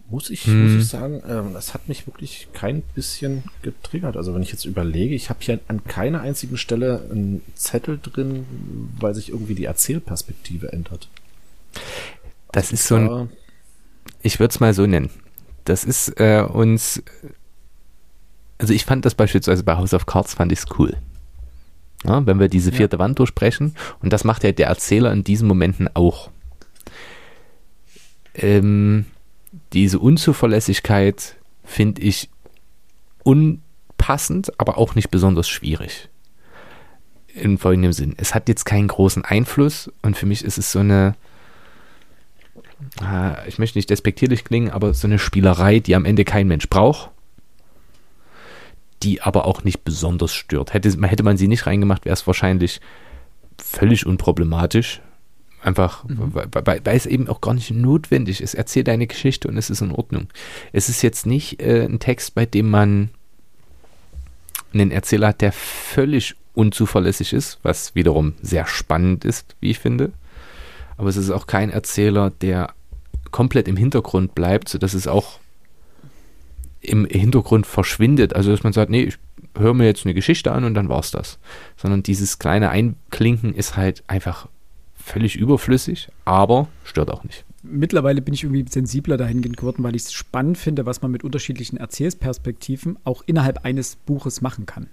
muss 0.09 0.29
ich, 0.29 0.45
hm. 0.45 0.63
muss 0.63 0.81
ich 0.81 0.89
sagen, 0.89 1.21
ähm, 1.27 1.53
das 1.53 1.73
hat 1.73 1.87
mich 1.87 2.07
wirklich 2.07 2.47
kein 2.53 2.81
bisschen 2.81 3.43
getriggert. 3.61 4.17
Also 4.17 4.33
wenn 4.33 4.41
ich 4.41 4.51
jetzt 4.51 4.65
überlege, 4.65 5.13
ich 5.13 5.29
habe 5.29 5.39
hier 5.41 5.59
an 5.67 5.83
keiner 5.83 6.21
einzigen 6.21 6.57
Stelle 6.57 7.07
einen 7.11 7.41
Zettel 7.55 7.99
drin, 8.01 8.45
weil 8.99 9.13
sich 9.13 9.29
irgendwie 9.29 9.55
die 9.55 9.65
Erzählperspektive 9.65 10.73
ändert. 10.73 11.09
Das 12.51 12.71
also 12.71 12.73
ist 12.73 12.87
so 12.87 12.95
ein, 12.95 13.29
ich 14.21 14.39
würde 14.39 14.51
es 14.51 14.59
mal 14.59 14.73
so 14.73 14.85
nennen. 14.87 15.11
Das 15.65 15.83
ist 15.83 16.19
äh, 16.19 16.41
uns, 16.41 17.03
also 18.57 18.73
ich 18.73 18.85
fand 18.85 19.05
das 19.05 19.13
beispielsweise 19.13 19.63
bei 19.63 19.75
House 19.75 19.93
of 19.93 20.07
Cards 20.07 20.33
fand 20.33 20.51
ich 20.51 20.59
es 20.59 20.65
cool. 20.79 20.97
Ja, 22.05 22.25
wenn 22.25 22.39
wir 22.39 22.47
diese 22.47 22.71
vierte 22.71 22.95
ja. 22.95 22.99
Wand 22.99 23.19
durchbrechen 23.19 23.75
und 24.01 24.13
das 24.13 24.23
macht 24.23 24.43
ja 24.43 24.51
der 24.51 24.67
Erzähler 24.67 25.11
in 25.11 25.23
diesen 25.23 25.47
Momenten 25.47 25.89
auch. 25.93 26.29
Ähm, 28.35 29.05
diese 29.73 29.99
Unzuverlässigkeit 29.99 31.35
finde 31.63 32.01
ich 32.01 32.29
unpassend, 33.23 34.59
aber 34.59 34.77
auch 34.77 34.95
nicht 34.95 35.11
besonders 35.11 35.49
schwierig. 35.49 36.09
In 37.35 37.57
folgendem 37.57 37.93
Sinn. 37.93 38.15
Es 38.17 38.33
hat 38.33 38.49
jetzt 38.49 38.65
keinen 38.65 38.87
großen 38.87 39.23
Einfluss 39.25 39.91
und 40.01 40.17
für 40.17 40.25
mich 40.25 40.43
ist 40.43 40.57
es 40.57 40.71
so 40.71 40.79
eine, 40.79 41.15
ah, 43.01 43.37
ich 43.47 43.59
möchte 43.59 43.77
nicht 43.77 43.89
despektierlich 43.89 44.43
klingen, 44.45 44.71
aber 44.71 44.93
so 44.93 45.07
eine 45.07 45.19
Spielerei, 45.19 45.79
die 45.79 45.95
am 45.95 46.05
Ende 46.05 46.25
kein 46.25 46.47
Mensch 46.47 46.69
braucht, 46.69 47.11
die 49.03 49.21
aber 49.21 49.45
auch 49.45 49.63
nicht 49.63 49.83
besonders 49.83 50.33
stört. 50.33 50.73
Hätte, 50.73 50.89
hätte 51.07 51.23
man 51.23 51.37
sie 51.37 51.47
nicht 51.47 51.65
reingemacht, 51.65 52.05
wäre 52.05 52.13
es 52.13 52.27
wahrscheinlich 52.27 52.81
völlig 53.57 54.05
unproblematisch. 54.05 55.01
Einfach, 55.61 56.05
mhm. 56.05 56.33
weil, 56.33 56.47
weil, 56.51 56.81
weil, 56.85 56.95
es 56.95 57.05
eben 57.05 57.27
auch 57.27 57.41
gar 57.41 57.53
nicht 57.53 57.71
notwendig 57.71 58.41
ist. 58.41 58.53
Erzähl 58.53 58.83
deine 58.83 59.07
Geschichte 59.07 59.47
und 59.47 59.57
es 59.57 59.69
ist 59.69 59.81
in 59.81 59.91
Ordnung. 59.91 60.27
Es 60.71 60.87
ist 60.87 61.01
jetzt 61.01 61.25
nicht 61.25 61.61
äh, 61.61 61.83
ein 61.83 61.99
Text, 61.99 62.33
bei 62.33 62.45
dem 62.45 62.69
man 62.69 63.09
einen 64.73 64.91
Erzähler 64.91 65.29
hat, 65.29 65.41
der 65.41 65.51
völlig 65.51 66.35
unzuverlässig 66.53 67.33
ist, 67.33 67.59
was 67.63 67.95
wiederum 67.95 68.33
sehr 68.41 68.65
spannend 68.67 69.25
ist, 69.25 69.55
wie 69.59 69.71
ich 69.71 69.79
finde. 69.79 70.11
Aber 70.97 71.09
es 71.09 71.17
ist 71.17 71.29
auch 71.29 71.47
kein 71.47 71.69
Erzähler, 71.69 72.29
der 72.29 72.73
komplett 73.31 73.67
im 73.67 73.77
Hintergrund 73.77 74.35
bleibt, 74.35 74.69
sodass 74.69 74.93
es 74.93 75.07
auch 75.07 75.39
im 76.81 77.05
Hintergrund 77.05 77.67
verschwindet. 77.67 78.35
Also, 78.35 78.51
dass 78.51 78.63
man 78.63 78.73
sagt, 78.73 78.89
nee, 78.89 79.03
ich 79.03 79.17
höre 79.57 79.73
mir 79.73 79.85
jetzt 79.85 80.05
eine 80.05 80.13
Geschichte 80.13 80.51
an 80.51 80.63
und 80.63 80.73
dann 80.73 80.89
war's 80.89 81.11
das. 81.11 81.39
Sondern 81.77 82.03
dieses 82.03 82.39
kleine 82.39 82.69
Einklinken 82.69 83.53
ist 83.53 83.75
halt 83.75 84.03
einfach 84.07 84.47
völlig 84.95 85.35
überflüssig, 85.35 86.09
aber 86.25 86.67
stört 86.83 87.11
auch 87.11 87.23
nicht. 87.23 87.45
Mittlerweile 87.63 88.21
bin 88.21 88.33
ich 88.33 88.43
irgendwie 88.43 88.65
sensibler 88.69 89.17
dahingehend 89.17 89.57
geworden, 89.57 89.83
weil 89.83 89.95
ich 89.95 90.03
es 90.03 90.13
spannend 90.13 90.57
finde, 90.57 90.85
was 90.85 91.01
man 91.01 91.11
mit 91.11 91.23
unterschiedlichen 91.23 91.77
Erzählsperspektiven 91.77 92.97
auch 93.03 93.23
innerhalb 93.25 93.65
eines 93.65 93.95
Buches 93.95 94.41
machen 94.41 94.65
kann. 94.65 94.87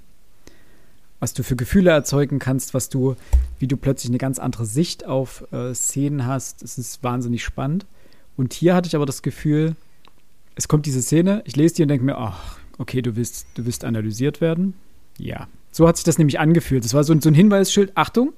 Was 1.21 1.33
du 1.33 1.43
für 1.43 1.57
Gefühle 1.57 1.91
erzeugen 1.91 2.39
kannst, 2.39 2.75
was 2.75 2.89
du, 2.89 3.15
wie 3.59 3.69
du 3.69 3.77
plötzlich 3.77 4.11
eine 4.11 4.19
ganz 4.19 4.39
andere 4.39 4.67
Sicht 4.67 5.07
auf 5.07 5.51
äh, 5.53 5.75
Szenen 5.75 6.27
hast, 6.27 6.63
das 6.63 6.77
ist 6.77 7.03
wahnsinnig 7.03 7.45
spannend. 7.45 7.87
Und 8.37 8.53
hier 8.53 8.75
hatte 8.75 8.89
ich 8.89 8.97
aber 8.97 9.07
das 9.07 9.23
Gefühl, 9.23 9.77
es 10.57 10.69
kommt 10.69 10.87
diese 10.87 11.03
Szene, 11.03 11.43
ich 11.45 11.55
lese 11.55 11.77
die 11.77 11.83
und 11.83 11.89
denke 11.89 12.05
mir, 12.05 12.19
ach, 12.19 12.59
okay, 12.79 13.03
du 13.03 13.15
willst, 13.15 13.47
du 13.55 13.65
willst 13.65 13.85
analysiert 13.85 14.41
werden. 14.41 14.75
Ja. 15.19 15.49
So 15.71 15.87
hat 15.87 15.97
sich 15.97 16.05
das 16.05 16.19
nämlich 16.19 16.41
angefühlt. 16.41 16.85
Das 16.85 16.95
war 16.95 17.05
so, 17.05 17.19
so 17.21 17.29
ein 17.29 17.35
Hinweisschild, 17.35 17.93
Achtung, 17.95 18.33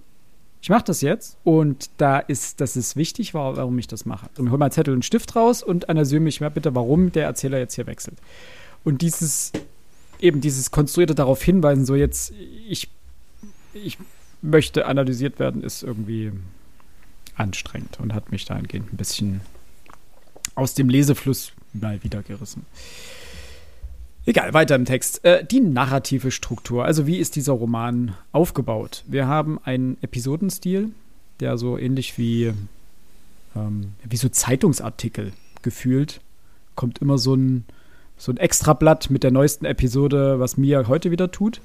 ich 0.60 0.70
mache 0.70 0.84
das 0.84 1.00
jetzt 1.00 1.36
und 1.44 1.90
da 1.98 2.18
ist, 2.18 2.60
das 2.60 2.76
ist 2.76 2.96
wichtig, 2.96 3.32
warum 3.34 3.78
ich 3.78 3.86
das 3.86 4.04
mache. 4.04 4.28
Und 4.36 4.46
ich 4.46 4.50
hole 4.50 4.58
mal 4.58 4.72
Zettel 4.72 4.92
und 4.92 5.04
Stift 5.04 5.36
raus 5.36 5.62
und 5.62 5.88
analysiere 5.88 6.20
mich 6.20 6.40
mal 6.40 6.50
bitte, 6.50 6.74
warum 6.74 7.12
der 7.12 7.24
Erzähler 7.24 7.58
jetzt 7.58 7.74
hier 7.74 7.86
wechselt. 7.86 8.18
Und 8.82 9.02
dieses, 9.02 9.52
eben 10.18 10.40
dieses 10.40 10.72
konstruierte 10.72 11.14
darauf 11.14 11.40
hinweisen, 11.42 11.86
so 11.86 11.94
jetzt, 11.94 12.32
ich, 12.68 12.88
ich 13.72 13.98
möchte 14.42 14.86
analysiert 14.86 15.38
werden, 15.38 15.62
ist 15.62 15.84
irgendwie 15.84 16.32
anstrengend 17.36 18.00
und 18.00 18.12
hat 18.12 18.32
mich 18.32 18.44
dahingehend 18.44 18.92
ein 18.92 18.96
bisschen 18.96 19.40
aus 20.56 20.74
dem 20.74 20.88
Lesefluss 20.88 21.52
mal 21.78 22.02
wieder 22.02 22.22
gerissen. 22.22 22.66
Egal, 24.28 24.52
weiter 24.52 24.74
im 24.74 24.84
Text. 24.84 25.24
Äh, 25.24 25.42
die 25.42 25.60
narrative 25.60 26.30
Struktur. 26.30 26.84
Also, 26.84 27.06
wie 27.06 27.16
ist 27.16 27.34
dieser 27.34 27.54
Roman 27.54 28.14
aufgebaut? 28.30 29.02
Wir 29.06 29.26
haben 29.26 29.58
einen 29.64 29.96
Episodenstil, 30.02 30.90
der 31.40 31.56
so 31.56 31.78
ähnlich 31.78 32.18
wie, 32.18 32.52
ähm, 33.56 33.92
wie 34.04 34.18
so 34.18 34.28
Zeitungsartikel 34.28 35.32
gefühlt. 35.62 36.20
Kommt 36.74 36.98
immer 36.98 37.16
so 37.16 37.34
ein, 37.34 37.64
so 38.18 38.30
ein 38.30 38.36
Extrablatt 38.36 39.08
mit 39.08 39.22
der 39.22 39.30
neuesten 39.30 39.64
Episode, 39.64 40.38
was 40.38 40.58
Mia 40.58 40.86
heute 40.88 41.10
wieder 41.10 41.30
tut. 41.30 41.62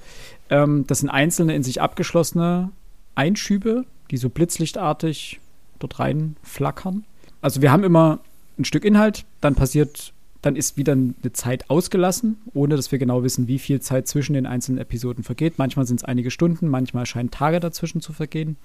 Ähm, 0.49 0.85
das 0.87 0.99
sind 0.99 1.09
einzelne 1.09 1.53
in 1.53 1.63
sich 1.63 1.81
abgeschlossene 1.81 2.71
Einschübe, 3.13 3.83
die 4.09 4.15
so 4.15 4.29
blitzlichtartig 4.29 5.41
dort 5.79 5.99
reinflackern. 5.99 7.03
Also, 7.41 7.61
wir 7.61 7.73
haben 7.73 7.83
immer 7.83 8.21
ein 8.57 8.65
Stück 8.65 8.85
Inhalt, 8.85 9.25
dann 9.41 9.55
passiert 9.55 10.13
dann 10.43 10.57
ist 10.57 10.75
wieder 10.75 10.91
eine 10.91 11.31
Zeit 11.31 11.69
ausgelassen, 11.69 12.37
ohne 12.53 12.75
dass 12.75 12.91
wir 12.91 12.99
genau 12.99 13.23
wissen, 13.23 13.47
wie 13.47 13.59
viel 13.59 13.79
Zeit 13.79 14.09
zwischen 14.09 14.33
den 14.33 14.45
einzelnen 14.45 14.77
Episoden 14.77 15.23
vergeht. 15.23 15.57
Manchmal 15.57 15.87
sind 15.87 16.01
es 16.01 16.03
einige 16.03 16.31
Stunden, 16.31 16.67
manchmal 16.67 17.05
scheinen 17.05 17.31
Tage 17.31 17.61
dazwischen 17.61 18.01
zu 18.01 18.11
vergehen. 18.11 18.57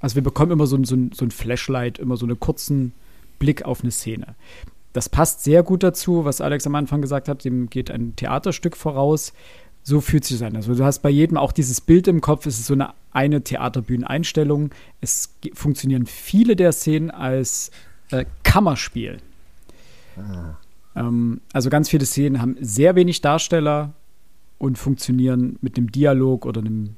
Also 0.00 0.16
wir 0.16 0.24
bekommen 0.24 0.50
immer 0.50 0.66
so, 0.66 0.82
so, 0.82 0.96
so 1.12 1.24
ein 1.24 1.30
Flashlight, 1.30 2.00
immer 2.00 2.16
so 2.16 2.26
einen 2.26 2.40
kurzen 2.40 2.92
Blick 3.38 3.64
auf 3.64 3.82
eine 3.82 3.92
Szene. 3.92 4.34
Das 4.92 5.08
passt 5.08 5.44
sehr 5.44 5.62
gut 5.62 5.84
dazu, 5.84 6.24
was 6.24 6.40
Alex 6.40 6.66
am 6.66 6.74
Anfang 6.74 7.00
gesagt 7.00 7.28
hat, 7.28 7.44
dem 7.44 7.70
geht 7.70 7.92
ein 7.92 8.16
Theaterstück 8.16 8.76
voraus. 8.76 9.32
So 9.84 10.00
fühlt 10.00 10.24
sich 10.24 10.38
das 10.38 10.46
an. 10.46 10.56
Also 10.56 10.74
du 10.74 10.84
hast 10.84 10.98
bei 10.98 11.10
jedem 11.10 11.36
auch 11.36 11.52
dieses 11.52 11.80
Bild 11.80 12.08
im 12.08 12.20
Kopf, 12.20 12.44
es 12.46 12.58
ist 12.58 12.66
so 12.66 12.74
eine, 12.74 12.92
eine 13.12 13.42
Theaterbühneneinstellung. 13.42 14.70
Es 15.00 15.36
funktionieren 15.54 16.06
viele 16.06 16.56
der 16.56 16.72
Szenen 16.72 17.12
als 17.12 17.70
äh, 18.10 18.24
Kammerspiel. 18.42 19.18
Ah. 20.20 20.58
Ähm, 20.96 21.40
also 21.52 21.70
ganz 21.70 21.88
viele 21.88 22.06
Szenen 22.06 22.40
haben 22.40 22.56
sehr 22.60 22.94
wenig 22.94 23.20
Darsteller 23.20 23.92
und 24.58 24.78
funktionieren 24.78 25.58
mit 25.60 25.76
einem 25.76 25.90
Dialog 25.90 26.46
oder 26.46 26.60
einem 26.60 26.96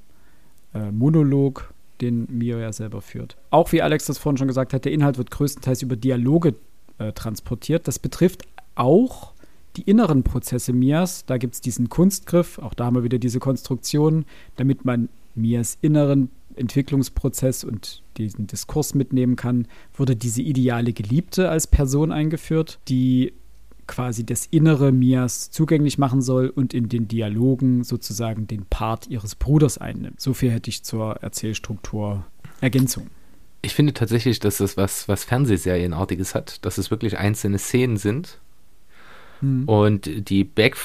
äh, 0.74 0.90
Monolog, 0.90 1.72
den 2.00 2.26
Mio 2.30 2.58
ja 2.58 2.72
selber 2.72 3.00
führt. 3.00 3.36
Auch 3.50 3.72
wie 3.72 3.82
Alex 3.82 4.06
das 4.06 4.18
vorhin 4.18 4.36
schon 4.36 4.48
gesagt 4.48 4.72
hat, 4.72 4.84
der 4.84 4.92
Inhalt 4.92 5.18
wird 5.18 5.30
größtenteils 5.30 5.82
über 5.82 5.96
Dialoge 5.96 6.54
äh, 6.98 7.12
transportiert. 7.12 7.86
Das 7.86 7.98
betrifft 7.98 8.42
auch 8.74 9.32
die 9.76 9.82
inneren 9.82 10.22
Prozesse 10.22 10.72
Mias. 10.72 11.24
Da 11.26 11.38
gibt 11.38 11.54
es 11.54 11.60
diesen 11.60 11.88
Kunstgriff, 11.88 12.58
auch 12.58 12.74
da 12.74 12.86
haben 12.86 12.96
wir 12.96 13.04
wieder 13.04 13.18
diese 13.18 13.38
Konstruktion, 13.38 14.24
damit 14.56 14.84
man 14.84 15.08
Mias 15.34 15.78
inneren 15.80 16.30
Entwicklungsprozess 16.56 17.64
und 17.64 18.02
diesen 18.16 18.46
Diskurs 18.46 18.94
mitnehmen 18.94 19.36
kann, 19.36 19.66
wurde 19.94 20.16
diese 20.16 20.42
ideale 20.42 20.92
Geliebte 20.92 21.48
als 21.48 21.66
Person 21.66 22.12
eingeführt, 22.12 22.78
die 22.88 23.32
quasi 23.86 24.24
das 24.24 24.46
Innere 24.46 24.92
Mias 24.92 25.50
zugänglich 25.50 25.98
machen 25.98 26.22
soll 26.22 26.48
und 26.48 26.72
in 26.72 26.88
den 26.88 27.08
Dialogen 27.08 27.84
sozusagen 27.84 28.46
den 28.46 28.64
Part 28.64 29.08
ihres 29.08 29.34
Bruders 29.34 29.78
einnimmt. 29.78 30.20
So 30.20 30.34
viel 30.34 30.50
hätte 30.50 30.70
ich 30.70 30.82
zur 30.82 31.16
Erzählstruktur 31.16 32.24
Ergänzung. 32.60 33.08
Ich 33.60 33.74
finde 33.74 33.92
tatsächlich, 33.92 34.40
dass 34.40 34.60
es 34.60 34.76
was, 34.76 35.08
was 35.08 35.24
Fernsehserienartiges 35.24 36.34
hat, 36.34 36.64
dass 36.64 36.78
es 36.78 36.90
wirklich 36.90 37.18
einzelne 37.18 37.58
Szenen 37.58 37.96
sind 37.96 38.38
hm. 39.40 39.68
und 39.68 40.28
die 40.28 40.44
Back, 40.44 40.76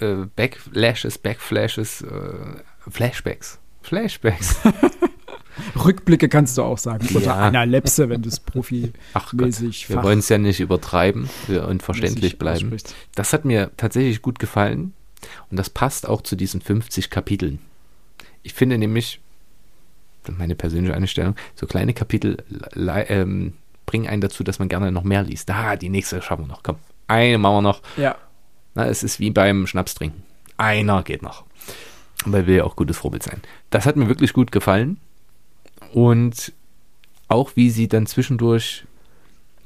äh, 0.00 0.26
Backflashes, 0.36 1.18
Backflashes, 1.18 2.02
äh, 2.02 2.62
Flashbacks, 2.88 3.58
Flashbacks 3.82 4.58
Rückblicke 5.84 6.28
kannst 6.28 6.56
du 6.58 6.62
auch 6.62 6.78
sagen. 6.78 7.06
Oder 7.14 7.26
ja. 7.26 7.34
Analepse, 7.34 8.08
wenn 8.08 8.22
du 8.22 8.28
es 8.28 8.40
profimäßig 8.40 9.88
Wir 9.90 10.02
wollen 10.02 10.20
es 10.20 10.28
ja 10.28 10.38
nicht 10.38 10.60
übertreiben 10.60 11.28
und 11.48 11.82
verständlich 11.82 12.38
bleiben. 12.38 12.76
Das 13.14 13.32
hat 13.32 13.44
mir 13.44 13.70
tatsächlich 13.76 14.22
gut 14.22 14.38
gefallen. 14.38 14.92
Und 15.50 15.56
das 15.56 15.68
passt 15.68 16.08
auch 16.08 16.22
zu 16.22 16.36
diesen 16.36 16.60
50 16.60 17.10
Kapiteln. 17.10 17.58
Ich 18.42 18.54
finde 18.54 18.78
nämlich, 18.78 19.20
meine 20.28 20.54
persönliche 20.54 20.94
Einstellung, 20.94 21.34
so 21.54 21.66
kleine 21.66 21.92
Kapitel 21.92 22.44
ähm, 22.76 23.54
bringen 23.86 24.06
einen 24.06 24.20
dazu, 24.20 24.44
dass 24.44 24.58
man 24.58 24.68
gerne 24.68 24.92
noch 24.92 25.02
mehr 25.02 25.22
liest. 25.22 25.50
Ah, 25.50 25.74
die 25.74 25.88
nächste 25.88 26.22
schaffen 26.22 26.44
wir 26.44 26.48
noch. 26.48 26.62
Komm, 26.62 26.76
eine 27.08 27.38
machen 27.38 27.56
wir 27.56 27.62
noch. 27.62 27.82
Ja. 27.96 28.16
Na, 28.74 28.86
es 28.86 29.02
ist 29.02 29.18
wie 29.18 29.30
beim 29.30 29.66
Schnaps 29.66 29.94
trinken. 29.94 30.22
Einer 30.56 31.02
geht 31.02 31.22
noch. 31.22 31.44
Weil 32.24 32.46
wir 32.46 32.56
ja 32.56 32.64
auch 32.64 32.76
gutes 32.76 32.98
Vorbild 32.98 33.22
sein. 33.22 33.40
Das 33.70 33.86
hat 33.86 33.96
mir 33.96 34.08
wirklich 34.08 34.32
gut 34.32 34.52
gefallen. 34.52 34.98
Und 35.92 36.52
auch 37.28 37.52
wie 37.54 37.70
sie 37.70 37.88
dann 37.88 38.06
zwischendurch, 38.06 38.84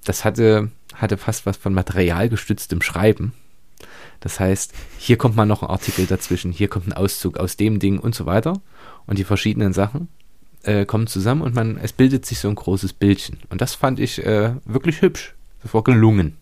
das 0.04 0.24
hatte, 0.24 0.70
hatte 0.94 1.16
fast 1.16 1.46
was 1.46 1.56
von 1.56 1.74
materialgestütztem 1.74 2.82
Schreiben. 2.82 3.32
Das 4.20 4.38
heißt, 4.38 4.72
hier 4.98 5.16
kommt 5.16 5.36
mal 5.36 5.46
noch 5.46 5.62
ein 5.62 5.70
Artikel 5.70 6.06
dazwischen, 6.06 6.52
hier 6.52 6.68
kommt 6.68 6.86
ein 6.86 6.92
Auszug 6.92 7.38
aus 7.38 7.56
dem 7.56 7.78
Ding 7.78 7.98
und 7.98 8.14
so 8.14 8.26
weiter. 8.26 8.60
Und 9.06 9.18
die 9.18 9.24
verschiedenen 9.24 9.72
Sachen 9.72 10.08
äh, 10.62 10.84
kommen 10.86 11.08
zusammen 11.08 11.42
und 11.42 11.54
man, 11.54 11.76
es 11.76 11.92
bildet 11.92 12.24
sich 12.24 12.38
so 12.38 12.48
ein 12.48 12.54
großes 12.54 12.92
Bildchen. 12.92 13.38
Und 13.50 13.60
das 13.60 13.74
fand 13.74 13.98
ich 13.98 14.24
äh, 14.24 14.54
wirklich 14.64 15.02
hübsch. 15.02 15.34
Das 15.62 15.74
war 15.74 15.82
gelungen 15.82 16.36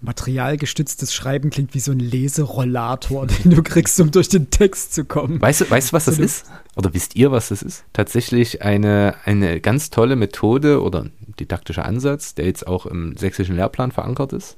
materialgestütztes 0.00 1.12
Schreiben 1.12 1.50
klingt 1.50 1.74
wie 1.74 1.80
so 1.80 1.92
ein 1.92 1.98
Leserollator, 1.98 3.26
den 3.44 3.50
du 3.50 3.62
kriegst, 3.62 4.00
um 4.00 4.10
durch 4.10 4.28
den 4.28 4.50
Text 4.50 4.94
zu 4.94 5.04
kommen. 5.04 5.40
Weißt 5.40 5.62
du, 5.62 5.70
weißt, 5.70 5.92
was 5.92 6.06
das 6.06 6.18
ist? 6.18 6.46
Oder 6.76 6.94
wisst 6.94 7.16
ihr, 7.16 7.32
was 7.32 7.48
das 7.48 7.62
ist? 7.62 7.84
Tatsächlich 7.92 8.62
eine, 8.62 9.16
eine 9.24 9.60
ganz 9.60 9.90
tolle 9.90 10.16
Methode 10.16 10.82
oder 10.82 11.06
didaktischer 11.40 11.84
Ansatz, 11.84 12.34
der 12.34 12.46
jetzt 12.46 12.66
auch 12.66 12.86
im 12.86 13.16
sächsischen 13.16 13.56
Lehrplan 13.56 13.92
verankert 13.92 14.32
ist. 14.32 14.56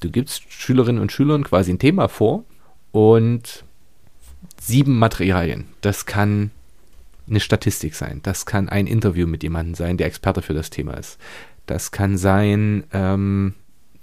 Du 0.00 0.10
gibst 0.10 0.42
Schülerinnen 0.48 1.00
und 1.00 1.12
Schülern 1.12 1.44
quasi 1.44 1.72
ein 1.72 1.78
Thema 1.78 2.08
vor 2.08 2.44
und 2.92 3.64
sieben 4.60 4.98
Materialien. 4.98 5.66
Das 5.80 6.06
kann 6.06 6.50
eine 7.28 7.40
Statistik 7.40 7.94
sein. 7.94 8.20
Das 8.22 8.46
kann 8.46 8.68
ein 8.68 8.86
Interview 8.86 9.26
mit 9.26 9.42
jemandem 9.42 9.74
sein, 9.74 9.96
der 9.96 10.06
Experte 10.06 10.42
für 10.42 10.54
das 10.54 10.70
Thema 10.70 10.94
ist. 10.94 11.18
Das 11.66 11.90
kann 11.90 12.16
sein, 12.16 12.84
ähm, 12.92 13.54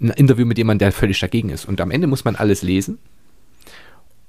ein 0.03 0.09
Interview 0.09 0.45
mit 0.45 0.57
jemandem, 0.57 0.85
der 0.85 0.91
völlig 0.91 1.19
dagegen 1.19 1.49
ist. 1.49 1.65
Und 1.65 1.81
am 1.81 1.91
Ende 1.91 2.07
muss 2.07 2.25
man 2.25 2.35
alles 2.35 2.61
lesen 2.61 2.99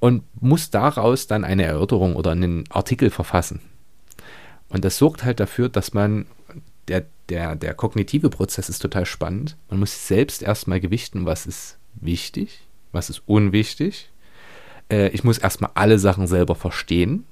und 0.01 0.23
muss 0.41 0.71
daraus 0.71 1.27
dann 1.27 1.45
eine 1.45 1.65
Erörterung 1.65 2.17
oder 2.17 2.31
einen 2.33 2.65
Artikel 2.71 3.11
verfassen. 3.11 3.61
Und 4.69 4.85
das 4.85 4.99
sorgt 4.99 5.25
halt 5.25 5.41
dafür, 5.41 5.69
dass 5.69 5.93
man, 5.93 6.27
der, 6.89 7.07
der, 7.29 7.57
der 7.57 7.75
kognitive 7.75 8.31
Prozess 8.31 8.69
ist 8.69 8.81
total 8.81 9.07
spannend. 9.07 9.57
Man 9.69 9.81
muss 9.81 10.07
selbst 10.07 10.43
erstmal 10.43 10.81
gewichten, 10.81 11.27
was 11.27 11.47
ist 11.47 11.79
wichtig, 11.95 12.61
was 12.93 13.11
ist 13.11 13.23
unwichtig. 13.27 14.11
Äh, 14.91 15.09
ich 15.09 15.25
muss 15.25 15.39
erstmal 15.39 15.71
alle 15.75 15.99
Sachen 15.99 16.27
selber 16.27 16.55
verstehen. 16.55 17.25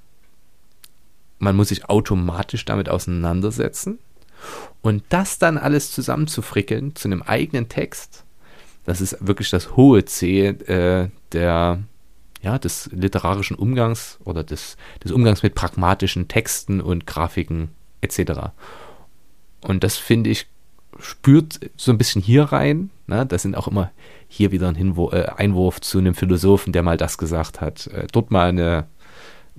Man 1.39 1.57
muss 1.57 1.69
sich 1.69 1.89
automatisch 1.89 2.65
damit 2.65 2.89
auseinandersetzen. 2.89 3.99
Und 4.81 5.05
das 5.09 5.39
dann 5.39 5.59
alles 5.59 5.93
zusammenzufrickeln 5.93 6.97
zu 6.97 7.09
einem 7.09 7.23
eigenen 7.23 7.69
Text, 7.69 8.25
das 8.85 9.01
ist 9.01 9.27
wirklich 9.27 9.51
das 9.51 9.77
hohe 9.77 10.05
C 10.05 10.47
äh, 10.47 11.09
der, 11.33 11.83
ja, 12.43 12.59
des 12.59 12.91
literarischen 12.93 13.57
Umgangs 13.57 14.19
oder 14.25 14.43
des, 14.43 14.77
des 15.05 15.13
Umgangs 15.13 15.43
mit 15.43 15.55
pragmatischen 15.55 16.29
Texten 16.29 16.81
und 16.81 17.07
Grafiken 17.07 17.71
etc. 18.01 18.51
Und 19.61 19.85
das 19.85 19.97
finde 19.97 20.31
ich, 20.31 20.47
spürt 20.99 21.61
so 21.77 21.93
ein 21.93 21.99
bisschen 21.99 22.21
hier 22.21 22.45
rein. 22.45 22.91
Ne? 23.07 23.25
Das 23.25 23.43
sind 23.43 23.57
auch 23.57 23.69
immer 23.69 23.91
hier 24.29 24.51
wieder 24.51 24.69
ein 24.69 24.75
Hinwurf, 24.75 25.13
äh, 25.13 25.27
Einwurf 25.37 25.81
zu 25.81 25.99
einem 25.99 26.15
Philosophen, 26.15 26.73
der 26.73 26.83
mal 26.83 26.97
das 26.97 27.19
gesagt 27.19 27.61
hat. 27.61 27.87
Äh, 27.89 28.07
dort 28.11 28.31
mal 28.31 28.49
eine, 28.49 28.87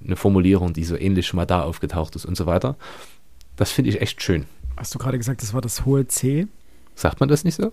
eine 0.04 0.16
Formulierung, 0.16 0.74
die 0.74 0.84
so 0.84 0.98
ähnlich 0.98 1.28
schon 1.28 1.38
mal 1.38 1.46
da 1.46 1.64
aufgetaucht 1.64 2.16
ist 2.16 2.26
und 2.26 2.36
so 2.36 2.46
weiter. 2.46 2.76
Das 3.56 3.72
finde 3.72 3.90
ich 3.90 4.02
echt 4.02 4.22
schön. 4.22 4.46
Hast 4.76 4.94
du 4.94 5.00
gerade 5.00 5.18
gesagt, 5.18 5.42
das 5.42 5.54
war 5.54 5.62
das 5.62 5.86
hohe 5.86 6.08
C? 6.08 6.48
Sagt 6.96 7.20
man 7.20 7.30
das 7.30 7.44
nicht 7.44 7.56
so? 7.56 7.72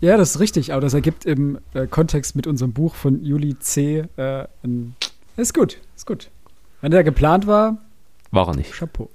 Ja, 0.00 0.16
das 0.16 0.34
ist 0.34 0.40
richtig, 0.40 0.72
aber 0.72 0.80
das 0.80 0.94
ergibt 0.94 1.24
im 1.24 1.58
äh, 1.72 1.86
Kontext 1.86 2.36
mit 2.36 2.46
unserem 2.46 2.72
Buch 2.72 2.94
von 2.94 3.24
Juli 3.24 3.58
C. 3.58 4.04
Äh, 4.16 4.46
ein, 4.62 4.96
ist 5.36 5.54
gut, 5.54 5.78
ist 5.96 6.06
gut. 6.06 6.30
Wenn 6.80 6.90
der 6.90 7.04
geplant 7.04 7.46
war, 7.46 7.78
war 8.30 8.48
er 8.48 8.56
nicht. 8.56 8.72
Chapeau. 8.72 9.08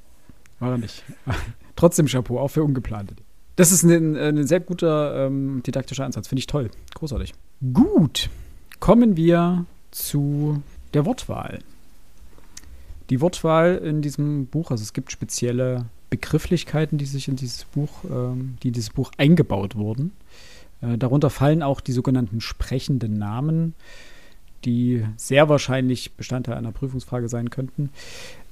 War 0.59 0.71
er 0.71 0.77
nicht. 0.77 1.03
Trotzdem 1.75 2.07
Chapeau, 2.07 2.39
auch 2.39 2.47
für 2.47 2.63
Ungeplante. 2.63 3.15
Das 3.55 3.71
ist 3.71 3.83
ein, 3.83 4.15
ein 4.15 4.47
sehr 4.47 4.61
guter 4.61 5.27
ähm, 5.27 5.61
didaktischer 5.63 6.05
Ansatz, 6.05 6.29
finde 6.29 6.39
ich 6.39 6.47
toll. 6.47 6.71
Großartig. 6.95 7.33
Gut, 7.73 8.29
kommen 8.79 9.17
wir 9.17 9.65
zu 9.91 10.63
der 10.93 11.05
Wortwahl. 11.05 11.59
Die 13.09 13.19
Wortwahl 13.21 13.75
in 13.77 14.01
diesem 14.01 14.45
Buch, 14.45 14.71
also 14.71 14.81
es 14.81 14.93
gibt 14.93 15.11
spezielle 15.11 15.85
Begrifflichkeiten, 16.09 16.97
die 16.97 17.05
sich 17.05 17.27
in 17.27 17.35
dieses 17.35 17.65
Buch, 17.65 17.89
ähm, 18.09 18.57
die 18.63 18.69
in 18.69 18.73
dieses 18.73 18.91
Buch 18.91 19.11
eingebaut 19.17 19.75
wurden. 19.75 20.11
Äh, 20.81 20.97
darunter 20.97 21.29
fallen 21.29 21.63
auch 21.63 21.81
die 21.81 21.91
sogenannten 21.91 22.41
sprechenden 22.41 23.17
Namen, 23.17 23.73
die 24.65 25.05
sehr 25.15 25.49
wahrscheinlich 25.49 26.13
Bestandteil 26.13 26.57
einer 26.57 26.71
Prüfungsfrage 26.71 27.29
sein 27.29 27.49
könnten, 27.49 27.89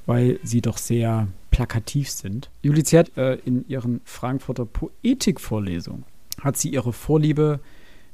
weil 0.05 0.39
sie 0.43 0.61
doch 0.61 0.77
sehr 0.77 1.27
plakativ 1.51 2.09
sind. 2.09 2.49
Juliz 2.61 2.93
hat 2.93 3.17
äh, 3.17 3.35
in 3.45 3.67
ihren 3.67 4.01
Frankfurter 4.05 4.65
Poetikvorlesungen 4.65 6.05
hat 6.41 6.57
sie 6.57 6.69
ihre 6.69 6.93
Vorliebe 6.93 7.59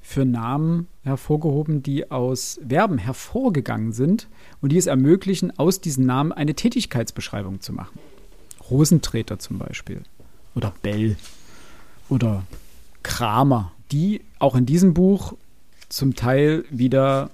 für 0.02 0.26
Namen 0.26 0.88
hervorgehoben, 1.04 1.82
die 1.82 2.12
aus 2.12 2.60
Verben 2.68 2.98
hervorgegangen 2.98 3.94
sind 3.94 4.28
und 4.62 4.72
die 4.72 4.78
es 4.78 4.88
ermöglichen, 4.88 5.58
aus 5.58 5.82
diesen 5.82 6.06
Namen 6.06 6.32
eine 6.32 6.56
Tätigkeitsbeschreibung 6.56 7.62
zu 7.62 7.74
machen. 7.74 8.00
Rosentreter 8.70 9.40
zum 9.40 9.60
Beispiel 9.60 10.04
oder 10.56 10.74
Bell 10.82 11.16
oder 12.10 12.44
Kramer, 13.02 13.72
die 13.94 14.22
auch 14.40 14.56
in 14.56 14.66
diesem 14.66 14.94
Buch 14.94 15.34
zum 15.88 16.16
Teil 16.16 16.66
wieder 16.70 17.30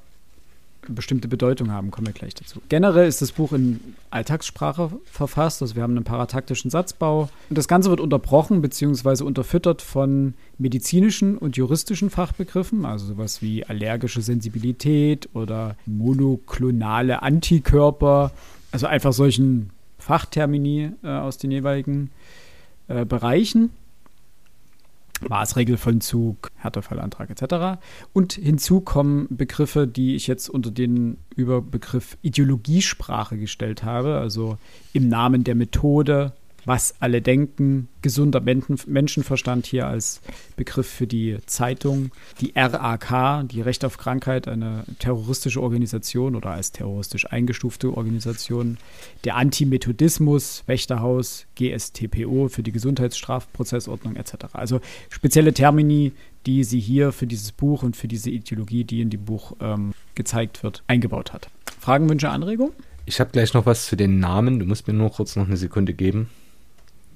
bestimmte 0.87 1.27
Bedeutung 1.27 1.71
haben, 1.71 1.91
kommen 1.91 2.07
wir 2.07 2.13
gleich 2.13 2.33
dazu. 2.33 2.61
Generell 2.69 3.07
ist 3.07 3.21
das 3.21 3.31
Buch 3.31 3.53
in 3.53 3.79
Alltagssprache 4.09 4.91
verfasst, 5.05 5.61
also 5.61 5.75
wir 5.75 5.83
haben 5.83 5.95
einen 5.95 6.03
parataktischen 6.03 6.71
Satzbau 6.71 7.29
und 7.49 7.57
das 7.57 7.67
Ganze 7.67 7.89
wird 7.89 7.99
unterbrochen 7.99 8.61
bzw. 8.61 9.23
unterfüttert 9.23 9.81
von 9.81 10.33
medizinischen 10.57 11.37
und 11.37 11.57
juristischen 11.57 12.09
Fachbegriffen, 12.09 12.85
also 12.85 13.05
sowas 13.05 13.41
wie 13.41 13.65
allergische 13.65 14.21
Sensibilität 14.21 15.29
oder 15.33 15.75
monoklonale 15.85 17.21
Antikörper, 17.21 18.31
also 18.71 18.87
einfach 18.87 19.13
solchen 19.13 19.69
Fachtermini 19.99 20.91
äh, 21.03 21.07
aus 21.07 21.37
den 21.37 21.51
jeweiligen 21.51 22.09
äh, 22.87 23.05
Bereichen. 23.05 23.71
Maßregelvollzug, 25.27 26.51
Härtefallantrag 26.55 27.29
etc. 27.29 27.79
Und 28.13 28.33
hinzu 28.33 28.81
kommen 28.81 29.27
Begriffe, 29.29 29.87
die 29.87 30.15
ich 30.15 30.27
jetzt 30.27 30.49
unter 30.49 30.71
den 30.71 31.17
Überbegriff 31.35 32.17
Ideologiesprache 32.21 33.37
gestellt 33.37 33.83
habe, 33.83 34.17
also 34.17 34.57
im 34.93 35.09
Namen 35.09 35.43
der 35.43 35.55
Methode, 35.55 36.33
was 36.69 36.93
alle 36.99 37.19
denken, 37.19 37.87
gesunder 38.03 38.41
Menschenverstand 38.41 39.65
hier 39.65 39.87
als 39.87 40.21
Begriff 40.55 40.87
für 40.87 41.07
die 41.07 41.37
Zeitung, 41.47 42.11
die 42.41 42.53
RAK, 42.55 43.49
die 43.49 43.61
Recht 43.61 43.83
auf 43.83 43.97
Krankheit, 43.97 44.47
eine 44.47 44.83
terroristische 44.99 45.63
Organisation 45.63 46.35
oder 46.35 46.51
als 46.51 46.71
terroristisch 46.71 47.25
eingestufte 47.25 47.97
Organisation, 47.97 48.77
der 49.23 49.35
Antimethodismus, 49.35 50.63
Wächterhaus, 50.67 51.47
GSTPO 51.55 52.49
für 52.49 52.61
die 52.61 52.71
Gesundheitsstrafprozessordnung 52.71 54.15
etc. 54.15 54.53
Also 54.53 54.79
spezielle 55.09 55.55
Termini, 55.55 56.11
die 56.45 56.63
sie 56.63 56.79
hier 56.79 57.11
für 57.11 57.25
dieses 57.25 57.51
Buch 57.51 57.81
und 57.81 57.97
für 57.97 58.07
diese 58.07 58.29
Ideologie, 58.29 58.83
die 58.83 59.01
in 59.01 59.09
dem 59.09 59.25
Buch 59.25 59.53
ähm, 59.59 59.93
gezeigt 60.13 60.61
wird, 60.61 60.83
eingebaut 60.85 61.33
hat. 61.33 61.49
Fragen, 61.79 62.07
Wünsche, 62.07 62.29
Anregungen? 62.29 62.73
Ich 63.07 63.19
habe 63.19 63.31
gleich 63.31 63.55
noch 63.55 63.65
was 63.65 63.87
zu 63.87 63.95
den 63.95 64.19
Namen. 64.19 64.59
Du 64.59 64.67
musst 64.67 64.87
mir 64.87 64.93
nur 64.93 65.09
kurz 65.09 65.35
noch 65.35 65.47
eine 65.47 65.57
Sekunde 65.57 65.95
geben 65.95 66.29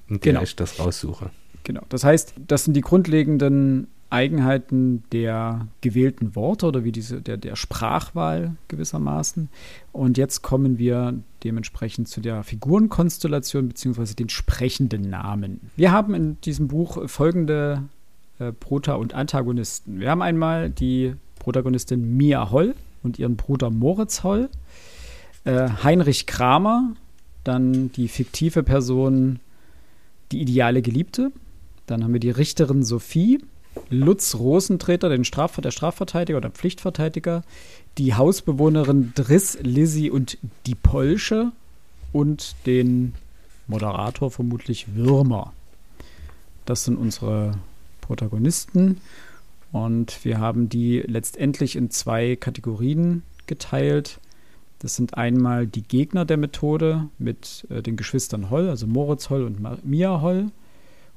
in 0.08 0.20
der 0.20 0.32
genau. 0.32 0.42
ich 0.42 0.56
das 0.56 0.78
raussuche. 0.78 1.30
Genau. 1.64 1.82
Das 1.88 2.04
heißt, 2.04 2.34
das 2.46 2.64
sind 2.64 2.74
die 2.74 2.82
grundlegenden 2.82 3.88
Eigenheiten 4.10 5.02
der 5.12 5.66
gewählten 5.80 6.36
Worte 6.36 6.66
oder 6.66 6.84
wie 6.84 6.92
diese, 6.92 7.20
der, 7.20 7.36
der 7.36 7.56
Sprachwahl 7.56 8.54
gewissermaßen. 8.68 9.48
Und 9.92 10.18
jetzt 10.18 10.42
kommen 10.42 10.78
wir 10.78 11.14
dementsprechend 11.42 12.08
zu 12.08 12.20
der 12.20 12.44
Figurenkonstellation 12.44 13.68
bzw. 13.68 14.14
den 14.14 14.28
sprechenden 14.28 15.10
Namen. 15.10 15.70
Wir 15.76 15.90
haben 15.90 16.14
in 16.14 16.40
diesem 16.42 16.68
Buch 16.68 17.08
folgende 17.08 17.82
äh, 18.38 18.52
Prota- 18.52 18.94
und 18.94 19.14
Antagonisten. 19.14 19.98
Wir 19.98 20.10
haben 20.10 20.22
einmal 20.22 20.70
die 20.70 21.14
Protagonistin 21.40 22.16
Mia 22.16 22.50
Holl 22.50 22.74
und 23.02 23.18
ihren 23.18 23.36
Bruder 23.36 23.70
Moritz 23.70 24.22
Holl, 24.22 24.48
äh, 25.44 25.68
Heinrich 25.82 26.26
Kramer, 26.26 26.94
dann 27.42 27.90
die 27.92 28.08
fiktive 28.08 28.62
Person 28.62 29.40
die 30.34 30.42
ideale 30.42 30.82
Geliebte. 30.82 31.32
Dann 31.86 32.02
haben 32.02 32.12
wir 32.12 32.20
die 32.20 32.30
Richterin 32.30 32.82
Sophie, 32.82 33.40
Lutz 33.90 34.34
Rosentreter, 34.34 35.08
den 35.08 35.24
Straf 35.24 35.60
der 35.60 35.70
Strafverteidiger 35.70 36.38
oder 36.38 36.50
Pflichtverteidiger, 36.50 37.42
die 37.98 38.14
Hausbewohnerin 38.14 39.12
Driss, 39.14 39.58
Lizzie 39.62 40.10
und 40.10 40.38
die 40.66 40.74
Polsche 40.74 41.52
und 42.12 42.56
den 42.66 43.14
Moderator 43.66 44.30
vermutlich 44.30 44.94
Würmer. 44.94 45.52
Das 46.64 46.84
sind 46.84 46.96
unsere 46.96 47.52
Protagonisten 48.00 49.00
und 49.72 50.24
wir 50.24 50.38
haben 50.38 50.68
die 50.68 51.00
letztendlich 51.06 51.76
in 51.76 51.90
zwei 51.90 52.36
Kategorien 52.36 53.22
geteilt. 53.46 54.18
Das 54.84 54.96
sind 54.96 55.16
einmal 55.16 55.66
die 55.66 55.80
Gegner 55.80 56.26
der 56.26 56.36
Methode 56.36 57.08
mit 57.16 57.66
äh, 57.70 57.80
den 57.80 57.96
Geschwistern 57.96 58.50
Holl, 58.50 58.68
also 58.68 58.86
Moritz 58.86 59.30
Holl 59.30 59.42
und 59.44 59.58
Mia 59.82 60.20
Holl, 60.20 60.50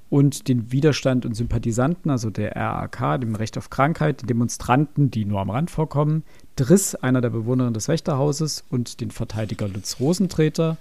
und 0.09 0.47
den 0.47 0.72
Widerstand 0.72 1.26
und 1.26 1.34
Sympathisanten, 1.34 2.09
also 2.09 2.30
der 2.30 2.55
RAK, 2.55 3.20
dem 3.20 3.36
Recht 3.36 3.57
auf 3.57 3.70
Krankheit, 3.70 4.22
den 4.22 4.28
Demonstranten, 4.28 5.11
die 5.11 5.26
nur 5.26 5.41
am 5.41 5.49
Rand 5.49 5.70
vorkommen, 5.70 6.24
Driss, 6.55 6.95
einer 6.95 7.20
der 7.20 7.30
Bewohner 7.30 7.70
des 7.72 7.89
Wächterhauses, 7.89 8.63
und 8.70 9.01
den 9.01 9.11
Verteidiger 9.11 9.68
Lutz 9.68 9.99
Rosentreter. 9.99 10.78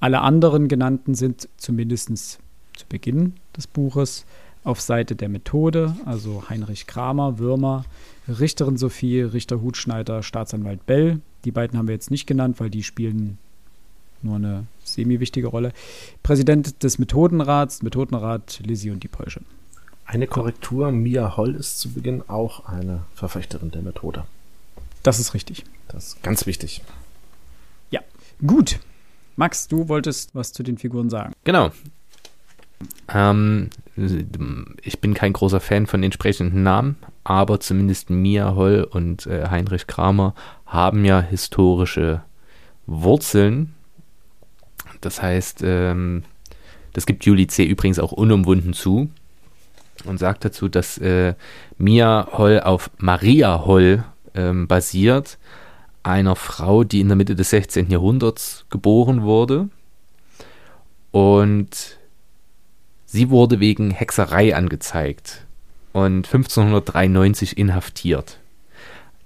Alle 0.00 0.22
anderen 0.22 0.68
genannten 0.68 1.14
sind 1.14 1.50
zumindest 1.58 2.16
zu 2.16 2.86
Beginn 2.88 3.34
des 3.54 3.66
Buches 3.66 4.24
auf 4.64 4.80
Seite 4.80 5.16
der 5.16 5.28
Methode, 5.28 5.96
also 6.04 6.44
Heinrich 6.48 6.86
Kramer, 6.86 7.38
Würmer, 7.38 7.84
Richterin 8.28 8.76
Sophie, 8.76 9.22
Richter 9.22 9.60
Hutschneider, 9.60 10.22
Staatsanwalt 10.22 10.86
Bell. 10.86 11.20
Die 11.44 11.50
beiden 11.50 11.78
haben 11.78 11.88
wir 11.88 11.94
jetzt 11.94 12.10
nicht 12.10 12.26
genannt, 12.26 12.60
weil 12.60 12.70
die 12.70 12.82
spielen 12.82 13.38
nur 14.22 14.36
eine 14.36 14.66
semi-wichtige 14.84 15.48
Rolle. 15.48 15.72
Präsident 16.22 16.82
des 16.82 16.98
Methodenrats, 16.98 17.82
Methodenrat 17.82 18.60
Lizzie 18.64 18.90
und 18.90 19.02
die 19.02 19.08
Polsche. 19.08 19.40
Eine 20.04 20.26
Korrektur, 20.26 20.92
Mia 20.92 21.36
Holl 21.36 21.54
ist 21.54 21.80
zu 21.80 21.92
Beginn 21.92 22.22
auch 22.28 22.66
eine 22.66 23.02
Verfechterin 23.14 23.70
der 23.70 23.82
Methode. 23.82 24.24
Das 25.02 25.18
ist 25.18 25.34
richtig. 25.34 25.64
Das 25.88 26.08
ist 26.08 26.22
ganz 26.22 26.46
wichtig. 26.46 26.82
Ja, 27.90 28.00
gut. 28.46 28.78
Max, 29.36 29.66
du 29.68 29.88
wolltest 29.88 30.34
was 30.34 30.52
zu 30.52 30.62
den 30.62 30.78
Figuren 30.78 31.10
sagen. 31.10 31.32
Genau. 31.44 31.70
Ähm, 33.08 33.70
ich 33.96 35.00
bin 35.00 35.12
kein 35.12 35.34
großer 35.34 35.60
Fan 35.60 35.86
von 35.86 36.02
entsprechenden 36.02 36.62
Namen, 36.62 36.96
aber 37.24 37.60
zumindest 37.60 38.08
Mia 38.08 38.54
Holl 38.54 38.88
und 38.90 39.26
äh, 39.26 39.48
Heinrich 39.50 39.86
Kramer 39.86 40.34
haben 40.64 41.04
ja 41.04 41.20
historische 41.20 42.22
Wurzeln. 42.86 43.74
Das 45.02 45.20
heißt, 45.20 45.62
ähm, 45.64 46.22
das 46.94 47.06
gibt 47.06 47.24
Julie 47.24 47.46
C. 47.46 47.64
übrigens 47.64 47.98
auch 47.98 48.12
unumwunden 48.12 48.72
zu 48.72 49.10
und 50.04 50.18
sagt 50.18 50.44
dazu, 50.44 50.68
dass 50.68 50.96
äh, 50.98 51.34
Mia 51.76 52.28
Holl 52.32 52.60
auf 52.60 52.90
Maria 52.98 53.64
Holl 53.66 54.04
ähm, 54.34 54.68
basiert, 54.68 55.38
einer 56.02 56.34
Frau, 56.34 56.82
die 56.82 57.00
in 57.00 57.08
der 57.08 57.16
Mitte 57.16 57.36
des 57.36 57.50
16. 57.50 57.90
Jahrhunderts 57.90 58.64
geboren 58.70 59.22
wurde 59.22 59.68
und 61.10 61.98
Sie 63.14 63.28
wurde 63.28 63.60
wegen 63.60 63.90
Hexerei 63.90 64.56
angezeigt 64.56 65.44
und 65.92 66.26
1593 66.26 67.58
inhaftiert. 67.58 68.38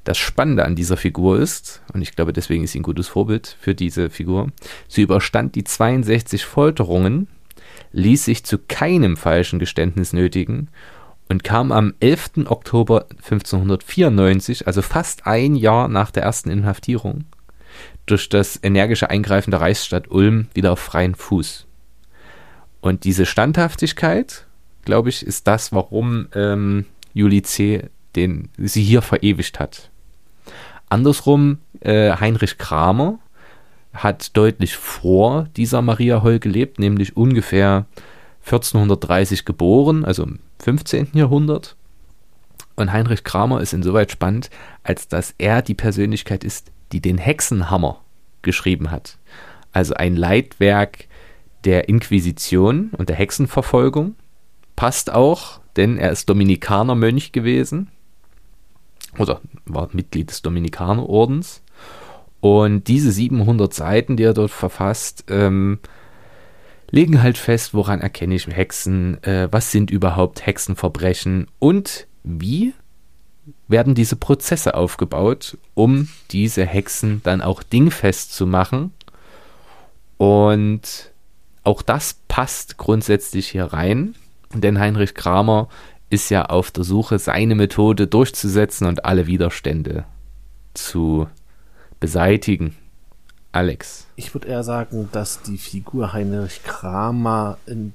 Das 0.02 0.18
Spannende 0.18 0.64
an 0.64 0.74
dieser 0.74 0.96
Figur 0.96 1.38
ist, 1.38 1.82
und 1.92 2.02
ich 2.02 2.16
glaube, 2.16 2.32
deswegen 2.32 2.64
ist 2.64 2.72
sie 2.72 2.80
ein 2.80 2.82
gutes 2.82 3.06
Vorbild 3.06 3.56
für 3.60 3.76
diese 3.76 4.10
Figur, 4.10 4.50
sie 4.88 5.02
überstand 5.02 5.54
die 5.54 5.62
62 5.62 6.44
Folterungen, 6.44 7.28
ließ 7.92 8.24
sich 8.24 8.42
zu 8.42 8.58
keinem 8.58 9.16
falschen 9.16 9.60
Geständnis 9.60 10.12
nötigen 10.12 10.66
und 11.28 11.44
kam 11.44 11.70
am 11.70 11.94
11. 12.00 12.46
Oktober 12.46 13.06
1594, 13.10 14.66
also 14.66 14.82
fast 14.82 15.28
ein 15.28 15.54
Jahr 15.54 15.86
nach 15.86 16.10
der 16.10 16.24
ersten 16.24 16.50
Inhaftierung, 16.50 17.24
durch 18.06 18.28
das 18.28 18.58
energische 18.60 19.10
Eingreifen 19.10 19.52
der 19.52 19.60
Reichsstadt 19.60 20.10
Ulm 20.10 20.48
wieder 20.54 20.72
auf 20.72 20.80
freien 20.80 21.14
Fuß. 21.14 21.65
Und 22.86 23.02
diese 23.02 23.26
Standhaftigkeit, 23.26 24.46
glaube 24.84 25.08
ich, 25.08 25.26
ist 25.26 25.48
das, 25.48 25.72
warum 25.72 26.28
ähm, 26.36 26.86
Juli 27.14 27.42
C. 27.42 27.90
Den, 28.14 28.48
sie 28.58 28.84
hier 28.84 29.02
verewigt 29.02 29.58
hat. 29.58 29.90
Andersrum, 30.88 31.58
äh, 31.80 32.12
Heinrich 32.12 32.58
Kramer 32.58 33.18
hat 33.92 34.36
deutlich 34.36 34.76
vor 34.76 35.48
dieser 35.56 35.82
Maria 35.82 36.22
Holl 36.22 36.38
gelebt, 36.38 36.78
nämlich 36.78 37.16
ungefähr 37.16 37.86
1430 38.44 39.44
geboren, 39.44 40.04
also 40.04 40.22
im 40.22 40.38
15. 40.60 41.08
Jahrhundert. 41.14 41.74
Und 42.76 42.92
Heinrich 42.92 43.24
Kramer 43.24 43.62
ist 43.62 43.72
insoweit 43.72 44.12
spannend, 44.12 44.48
als 44.84 45.08
dass 45.08 45.34
er 45.38 45.60
die 45.60 45.74
Persönlichkeit 45.74 46.44
ist, 46.44 46.70
die 46.92 47.00
den 47.00 47.18
Hexenhammer 47.18 48.00
geschrieben 48.42 48.92
hat. 48.92 49.18
also 49.72 49.94
ein 49.94 50.14
Leitwerk 50.14 51.05
der 51.66 51.88
Inquisition 51.88 52.90
und 52.96 53.08
der 53.08 53.16
Hexenverfolgung. 53.16 54.14
Passt 54.76 55.12
auch, 55.12 55.60
denn 55.76 55.98
er 55.98 56.12
ist 56.12 56.28
Dominikanermönch 56.30 57.32
gewesen 57.32 57.90
oder 59.18 59.40
war 59.64 59.88
Mitglied 59.92 60.30
des 60.30 60.42
Dominikanerordens. 60.42 61.62
Und 62.40 62.86
diese 62.88 63.10
700 63.10 63.72
Seiten, 63.72 64.16
die 64.16 64.22
er 64.22 64.34
dort 64.34 64.50
verfasst, 64.50 65.24
ähm, 65.28 65.80
legen 66.90 67.22
halt 67.22 67.38
fest, 67.38 67.74
woran 67.74 68.00
erkenne 68.00 68.34
ich 68.34 68.46
Hexen, 68.46 69.22
äh, 69.24 69.48
was 69.50 69.72
sind 69.72 69.90
überhaupt 69.90 70.46
Hexenverbrechen 70.46 71.48
und 71.58 72.06
wie 72.22 72.74
werden 73.68 73.94
diese 73.94 74.16
Prozesse 74.16 74.74
aufgebaut, 74.74 75.56
um 75.74 76.08
diese 76.30 76.64
Hexen 76.64 77.20
dann 77.24 77.42
auch 77.42 77.62
dingfest 77.62 78.34
zu 78.34 78.46
machen. 78.46 78.92
Und 80.18 81.12
auch 81.66 81.82
das 81.82 82.20
passt 82.28 82.76
grundsätzlich 82.76 83.48
hier 83.48 83.64
rein, 83.64 84.14
denn 84.54 84.78
Heinrich 84.78 85.14
Kramer 85.14 85.68
ist 86.10 86.30
ja 86.30 86.46
auf 86.46 86.70
der 86.70 86.84
Suche, 86.84 87.18
seine 87.18 87.56
Methode 87.56 88.06
durchzusetzen 88.06 88.86
und 88.86 89.04
alle 89.04 89.26
Widerstände 89.26 90.04
zu 90.74 91.26
beseitigen. 91.98 92.76
Alex. 93.50 94.06
Ich 94.16 94.34
würde 94.34 94.48
eher 94.48 94.62
sagen, 94.62 95.08
dass 95.12 95.42
die 95.42 95.56
Figur 95.56 96.12
Heinrich 96.12 96.62
Kramer, 96.62 97.56
in, 97.66 97.94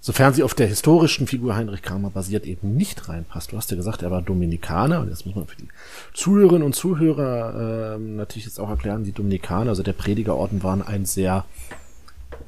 sofern 0.00 0.32
sie 0.32 0.44
auf 0.44 0.54
der 0.54 0.68
historischen 0.68 1.26
Figur 1.26 1.56
Heinrich 1.56 1.82
Kramer 1.82 2.10
basiert, 2.10 2.46
eben 2.46 2.76
nicht 2.76 3.08
reinpasst. 3.08 3.52
Du 3.52 3.56
hast 3.56 3.70
ja 3.70 3.76
gesagt, 3.76 4.02
er 4.02 4.12
war 4.12 4.22
Dominikaner 4.22 5.00
und 5.00 5.08
jetzt 5.08 5.26
muss 5.26 5.34
man 5.34 5.46
für 5.46 5.56
die 5.56 5.68
Zuhörerinnen 6.14 6.62
und 6.62 6.74
Zuhörer 6.74 7.96
äh, 7.96 7.98
natürlich 7.98 8.46
jetzt 8.46 8.60
auch 8.60 8.70
erklären, 8.70 9.04
die 9.04 9.12
Dominikaner, 9.12 9.70
also 9.70 9.82
der 9.82 9.92
Predigerorden 9.92 10.62
waren 10.62 10.82
ein 10.82 11.04
sehr, 11.04 11.44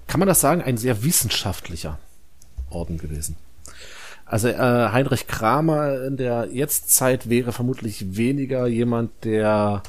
kann 0.07 0.21
man 0.21 0.29
das 0.29 0.41
sagen, 0.41 0.63
ein 0.63 0.77
sehr 0.77 1.03
wissenschaftlicher 1.03 1.99
Orden 2.71 2.99
gewesen. 2.99 3.37
Also 4.27 4.49
äh, 4.49 4.57
Heinrich 4.57 5.27
Kramer 5.27 6.05
in 6.05 6.17
der 6.17 6.49
Jetztzeit 6.51 7.29
wäre 7.29 7.53
vermutlich 7.53 8.17
weniger 8.17 8.67
jemand, 8.67 9.11
der 9.25 9.83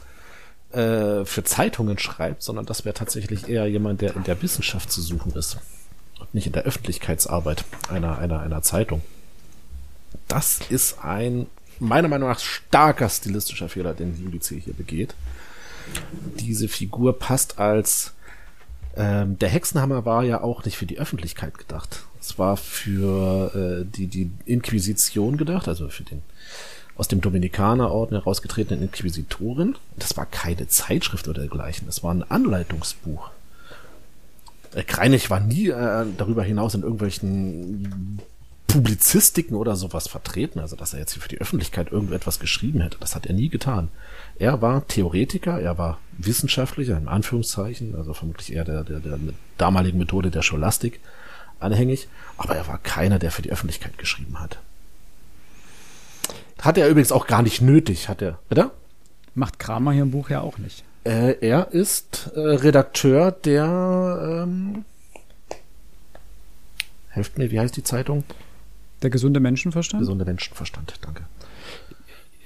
äh, 0.71 1.23
für 1.25 1.43
Zeitungen 1.43 1.97
schreibt, 1.97 2.43
sondern 2.43 2.65
das 2.65 2.83
wäre 2.83 2.93
tatsächlich 2.93 3.47
eher 3.47 3.65
jemand, 3.67 4.01
der 4.01 4.15
in 4.15 4.23
der 4.23 4.41
Wissenschaft 4.41 4.91
zu 4.91 5.01
suchen 5.01 5.31
ist 5.33 5.57
und 6.19 6.33
nicht 6.33 6.47
in 6.47 6.53
der 6.53 6.63
Öffentlichkeitsarbeit 6.63 7.63
einer, 7.89 8.17
einer, 8.19 8.41
einer 8.41 8.61
Zeitung. 8.61 9.01
Das 10.27 10.59
ist 10.69 11.03
ein 11.03 11.47
meiner 11.79 12.07
Meinung 12.07 12.29
nach 12.29 12.39
starker 12.39 13.09
stilistischer 13.09 13.69
Fehler, 13.69 13.93
den 13.93 14.21
Judice 14.21 14.55
hier 14.63 14.73
begeht. 14.73 15.15
Diese 16.39 16.67
Figur 16.67 17.19
passt 17.19 17.59
als 17.59 18.14
ähm, 18.97 19.37
der 19.39 19.49
Hexenhammer 19.49 20.05
war 20.05 20.23
ja 20.23 20.41
auch 20.41 20.63
nicht 20.65 20.77
für 20.77 20.85
die 20.85 20.99
Öffentlichkeit 20.99 21.57
gedacht. 21.57 22.03
Es 22.19 22.39
war 22.39 22.57
für 22.57 23.53
äh, 23.53 23.85
die, 23.85 24.07
die 24.07 24.31
Inquisition 24.45 25.37
gedacht, 25.37 25.67
also 25.67 25.89
für 25.89 26.03
den 26.03 26.21
aus 26.97 27.07
dem 27.09 27.19
Dominikanerorden 27.19 28.17
herausgetretenen 28.17 28.83
Inquisitorin. 28.83 29.75
Das 29.97 30.15
war 30.15 30.25
keine 30.25 30.67
Zeitschrift 30.67 31.27
oder 31.27 31.41
dergleichen, 31.41 31.87
das 31.87 32.03
war 32.03 32.13
ein 32.13 32.23
Anleitungsbuch. 32.23 33.29
Äh, 34.73 34.83
Kreinig 34.83 35.29
war 35.29 35.39
nie 35.39 35.69
äh, 35.69 36.05
darüber 36.17 36.43
hinaus 36.43 36.73
in 36.73 36.83
irgendwelchen 36.83 38.21
Publizistiken 38.67 39.55
oder 39.55 39.75
sowas 39.75 40.07
vertreten, 40.07 40.59
also 40.59 40.75
dass 40.75 40.93
er 40.93 40.99
jetzt 40.99 41.13
hier 41.13 41.21
für 41.21 41.29
die 41.29 41.39
Öffentlichkeit 41.39 41.91
irgendetwas 41.91 42.39
geschrieben 42.39 42.81
hätte. 42.81 42.97
Das 42.99 43.15
hat 43.15 43.25
er 43.25 43.33
nie 43.33 43.49
getan. 43.49 43.89
Er 44.37 44.61
war 44.61 44.87
Theoretiker, 44.87 45.59
er 45.59 45.77
war 45.77 45.99
Wissenschaftlicher, 46.17 46.97
in 46.97 47.07
Anführungszeichen, 47.07 47.95
also 47.95 48.13
vermutlich 48.13 48.53
eher 48.53 48.65
der, 48.65 48.83
der, 48.83 48.99
der 48.99 49.19
damaligen 49.57 49.97
Methode 49.97 50.31
der 50.31 50.41
Scholastik 50.41 50.99
anhängig, 51.59 52.07
aber 52.37 52.55
er 52.55 52.67
war 52.67 52.79
keiner, 52.79 53.19
der 53.19 53.31
für 53.31 53.41
die 53.41 53.51
Öffentlichkeit 53.51 53.97
geschrieben 53.97 54.39
hat. 54.39 54.59
Hat 56.61 56.77
er 56.77 56.89
übrigens 56.89 57.11
auch 57.11 57.27
gar 57.27 57.43
nicht 57.43 57.61
nötig, 57.61 58.09
hat 58.09 58.21
er. 58.21 58.39
Bitte? 58.49 58.71
Macht 59.35 59.59
Kramer 59.59 59.91
hier 59.91 60.03
im 60.03 60.11
Buch 60.11 60.29
ja 60.29 60.41
auch 60.41 60.57
nicht. 60.57 60.83
Äh, 61.03 61.37
er 61.41 61.71
ist 61.71 62.31
äh, 62.35 62.39
Redakteur 62.39 63.31
der 63.31 64.43
ähm, 64.47 64.85
Helft 67.09 67.37
mir, 67.37 67.49
wie 67.51 67.59
heißt 67.59 67.77
die 67.77 67.83
Zeitung? 67.83 68.25
Der 69.05 69.11
gesunde 69.11 69.39
Menschenverstand? 69.39 70.01
Gesunde 70.01 70.25
Menschenverstand, 70.25 70.95
danke. 71.01 71.25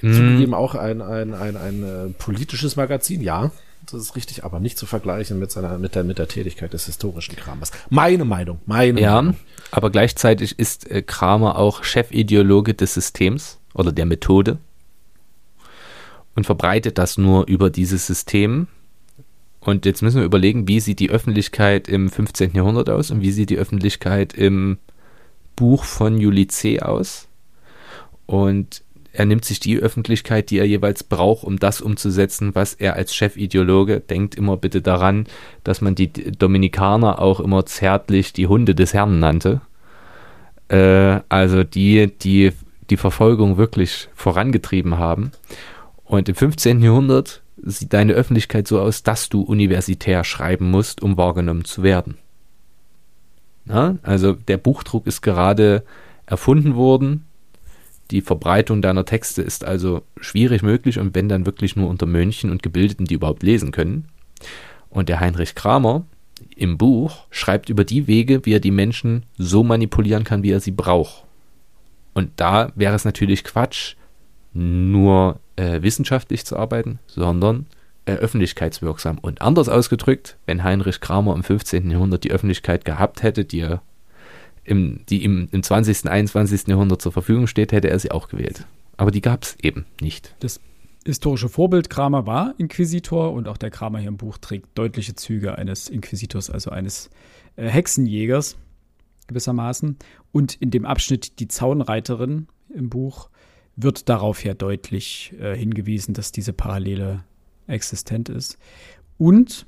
Hm. 0.01 0.13
Zugegeben 0.13 0.53
auch 0.53 0.75
ein, 0.75 1.01
ein, 1.01 1.33
ein, 1.33 1.55
ein, 1.55 1.83
ein 1.85 2.15
politisches 2.17 2.75
Magazin, 2.75 3.21
ja, 3.21 3.51
das 3.89 4.01
ist 4.01 4.17
richtig, 4.17 4.43
aber 4.43 4.59
nicht 4.59 4.77
zu 4.77 4.85
vergleichen 4.85 5.39
mit 5.39 5.51
seiner, 5.51 5.77
mit 5.77 5.95
der, 5.95 6.03
mit 6.03 6.17
der 6.17 6.27
Tätigkeit 6.27 6.73
des 6.73 6.85
historischen 6.85 7.37
Kramers. 7.37 7.71
Meine 7.89 8.25
Meinung, 8.25 8.59
meine 8.65 8.99
Ja, 8.99 9.21
Meinung. 9.21 9.37
aber 9.71 9.89
gleichzeitig 9.89 10.59
ist 10.59 10.91
äh, 10.91 11.01
Kramer 11.01 11.57
auch 11.57 11.85
Chefideologe 11.85 12.73
des 12.73 12.93
Systems 12.93 13.57
oder 13.73 13.93
der 13.93 14.05
Methode 14.05 14.57
und 16.35 16.45
verbreitet 16.45 16.97
das 16.97 17.17
nur 17.17 17.47
über 17.47 17.69
dieses 17.69 18.05
System. 18.05 18.67
Und 19.61 19.85
jetzt 19.85 20.01
müssen 20.01 20.17
wir 20.17 20.25
überlegen, 20.25 20.67
wie 20.67 20.81
sieht 20.81 20.99
die 20.99 21.09
Öffentlichkeit 21.09 21.87
im 21.87 22.09
15. 22.09 22.51
Jahrhundert 22.53 22.89
aus 22.89 23.11
und 23.11 23.21
wie 23.21 23.31
sieht 23.31 23.49
die 23.49 23.57
Öffentlichkeit 23.57 24.33
im 24.33 24.77
Buch 25.59 25.83
von 25.83 26.17
Julice 26.17 26.81
aus. 26.81 27.27
Und 28.25 28.81
er 29.11 29.25
nimmt 29.25 29.43
sich 29.43 29.59
die 29.59 29.77
Öffentlichkeit, 29.77 30.49
die 30.49 30.57
er 30.59 30.65
jeweils 30.65 31.03
braucht, 31.03 31.43
um 31.43 31.59
das 31.59 31.81
umzusetzen, 31.81 32.55
was 32.55 32.75
er 32.75 32.93
als 32.93 33.13
Chefideologe 33.13 33.99
denkt. 33.99 34.35
Immer 34.35 34.55
bitte 34.55 34.81
daran, 34.81 35.27
dass 35.65 35.81
man 35.81 35.95
die 35.95 36.11
Dominikaner 36.13 37.19
auch 37.19 37.41
immer 37.41 37.65
zärtlich 37.65 38.31
die 38.31 38.47
Hunde 38.47 38.73
des 38.73 38.93
Herrn 38.93 39.19
nannte. 39.19 39.59
Äh, 40.69 41.19
also 41.27 41.65
die, 41.65 42.07
die 42.07 42.53
die 42.89 42.97
Verfolgung 42.97 43.57
wirklich 43.57 44.07
vorangetrieben 44.15 44.97
haben. 44.97 45.31
Und 46.05 46.29
im 46.29 46.35
15. 46.35 46.81
Jahrhundert 46.81 47.41
sieht 47.61 47.93
deine 47.93 48.13
Öffentlichkeit 48.13 48.67
so 48.67 48.79
aus, 48.79 49.03
dass 49.03 49.27
du 49.27 49.41
universitär 49.41 50.23
schreiben 50.23 50.71
musst, 50.71 51.03
um 51.03 51.17
wahrgenommen 51.17 51.65
zu 51.65 51.83
werden. 51.83 52.17
Na, 53.69 53.99
also 54.01 54.33
der 54.33 54.57
Buchdruck 54.57 55.05
ist 55.05 55.21
gerade 55.21 55.83
erfunden 56.25 56.75
worden. 56.75 57.25
Die 58.09 58.21
Verbreitung 58.21 58.81
deiner 58.81 59.05
Texte 59.05 59.43
ist 59.43 59.63
also 59.63 60.01
schwierig 60.19 60.63
möglich 60.63 60.97
und 60.97 61.13
wenn 61.13 61.29
dann 61.29 61.45
wirklich 61.45 61.75
nur 61.75 61.87
unter 61.87 62.07
Mönchen 62.07 62.49
und 62.49 62.63
Gebildeten, 62.63 63.05
die 63.05 63.13
überhaupt 63.13 63.43
lesen 63.43 63.71
können. 63.71 64.07
Und 64.89 65.07
der 65.07 65.19
Heinrich 65.19 65.53
Kramer 65.53 66.05
im 66.55 66.79
Buch 66.79 67.27
schreibt 67.29 67.69
über 67.69 67.83
die 67.83 68.07
Wege, 68.07 68.43
wie 68.45 68.53
er 68.53 68.59
die 68.59 68.71
Menschen 68.71 69.23
so 69.37 69.63
manipulieren 69.63 70.23
kann, 70.23 70.41
wie 70.41 70.51
er 70.51 70.59
sie 70.59 70.71
braucht. 70.71 71.25
Und 72.15 72.31
da 72.37 72.71
wäre 72.75 72.95
es 72.95 73.05
natürlich 73.05 73.43
Quatsch, 73.43 73.95
nur 74.53 75.39
äh, 75.57 75.83
wissenschaftlich 75.83 76.43
zu 76.43 76.57
arbeiten, 76.57 76.97
sondern 77.05 77.67
äh, 78.09 78.15
öffentlichkeitswirksam. 78.15 79.19
Und 79.19 79.41
anders 79.41 79.69
ausgedrückt, 79.69 80.37
wenn 80.45 80.63
Heinrich 80.63 80.99
Kramer 80.99 81.35
im 81.35 81.43
15. 81.43 81.89
Jahrhundert 81.91 82.23
die 82.23 82.31
Öffentlichkeit 82.31 82.85
gehabt 82.85 83.23
hätte, 83.23 83.45
die, 83.45 83.59
er 83.59 83.81
im, 84.63 85.01
die 85.09 85.23
ihm 85.23 85.47
im 85.51 85.63
20., 85.63 86.09
21. 86.09 86.67
Jahrhundert 86.67 87.01
zur 87.01 87.11
Verfügung 87.11 87.47
steht, 87.47 87.71
hätte 87.71 87.89
er 87.89 87.99
sie 87.99 88.11
auch 88.11 88.27
gewählt. 88.27 88.65
Aber 88.97 89.11
die 89.11 89.21
gab 89.21 89.43
es 89.43 89.57
eben 89.61 89.85
nicht. 90.01 90.35
Das 90.39 90.59
historische 91.05 91.49
Vorbild 91.49 91.89
Kramer 91.89 92.25
war 92.25 92.55
Inquisitor 92.57 93.31
und 93.31 93.47
auch 93.47 93.57
der 93.57 93.69
Kramer 93.69 93.99
hier 93.99 94.09
im 94.09 94.17
Buch 94.17 94.37
trägt 94.37 94.77
deutliche 94.77 95.15
Züge 95.15 95.57
eines 95.57 95.87
Inquisitors, 95.87 96.49
also 96.49 96.71
eines 96.71 97.09
äh, 97.55 97.67
Hexenjägers 97.67 98.57
gewissermaßen. 99.27 99.97
Und 100.31 100.55
in 100.55 100.71
dem 100.71 100.85
Abschnitt 100.85 101.39
die 101.39 101.47
Zaunreiterin 101.47 102.47
im 102.73 102.89
Buch 102.89 103.29
wird 103.75 104.09
darauf 104.09 104.43
ja 104.43 104.53
deutlich 104.53 105.33
äh, 105.39 105.55
hingewiesen, 105.55 106.13
dass 106.13 106.31
diese 106.31 106.53
Parallele 106.53 107.23
existent 107.69 108.29
ist. 108.29 108.57
Und 109.17 109.65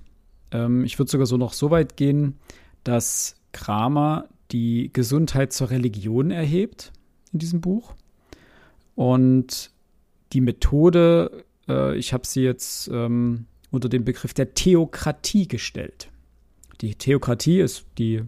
ähm, 0.51 0.83
ich 0.83 0.97
würde 0.99 1.11
sogar 1.11 1.27
so 1.27 1.37
noch 1.37 1.53
so 1.53 1.71
weit 1.71 1.97
gehen, 1.97 2.35
dass 2.83 3.35
Kramer 3.51 4.27
die 4.51 4.89
Gesundheit 4.91 5.53
zur 5.53 5.69
Religion 5.69 6.31
erhebt 6.31 6.91
in 7.31 7.39
diesem 7.39 7.61
Buch. 7.61 7.93
Und 8.95 9.71
die 10.33 10.41
Methode, 10.41 11.45
äh, 11.67 11.97
ich 11.97 12.13
habe 12.13 12.27
sie 12.27 12.41
jetzt 12.41 12.89
ähm, 12.91 13.45
unter 13.69 13.89
dem 13.89 14.03
Begriff 14.03 14.33
der 14.33 14.53
Theokratie 14.53 15.47
gestellt. 15.47 16.09
Die 16.81 16.95
Theokratie 16.95 17.59
ist 17.59 17.85
die 17.97 18.23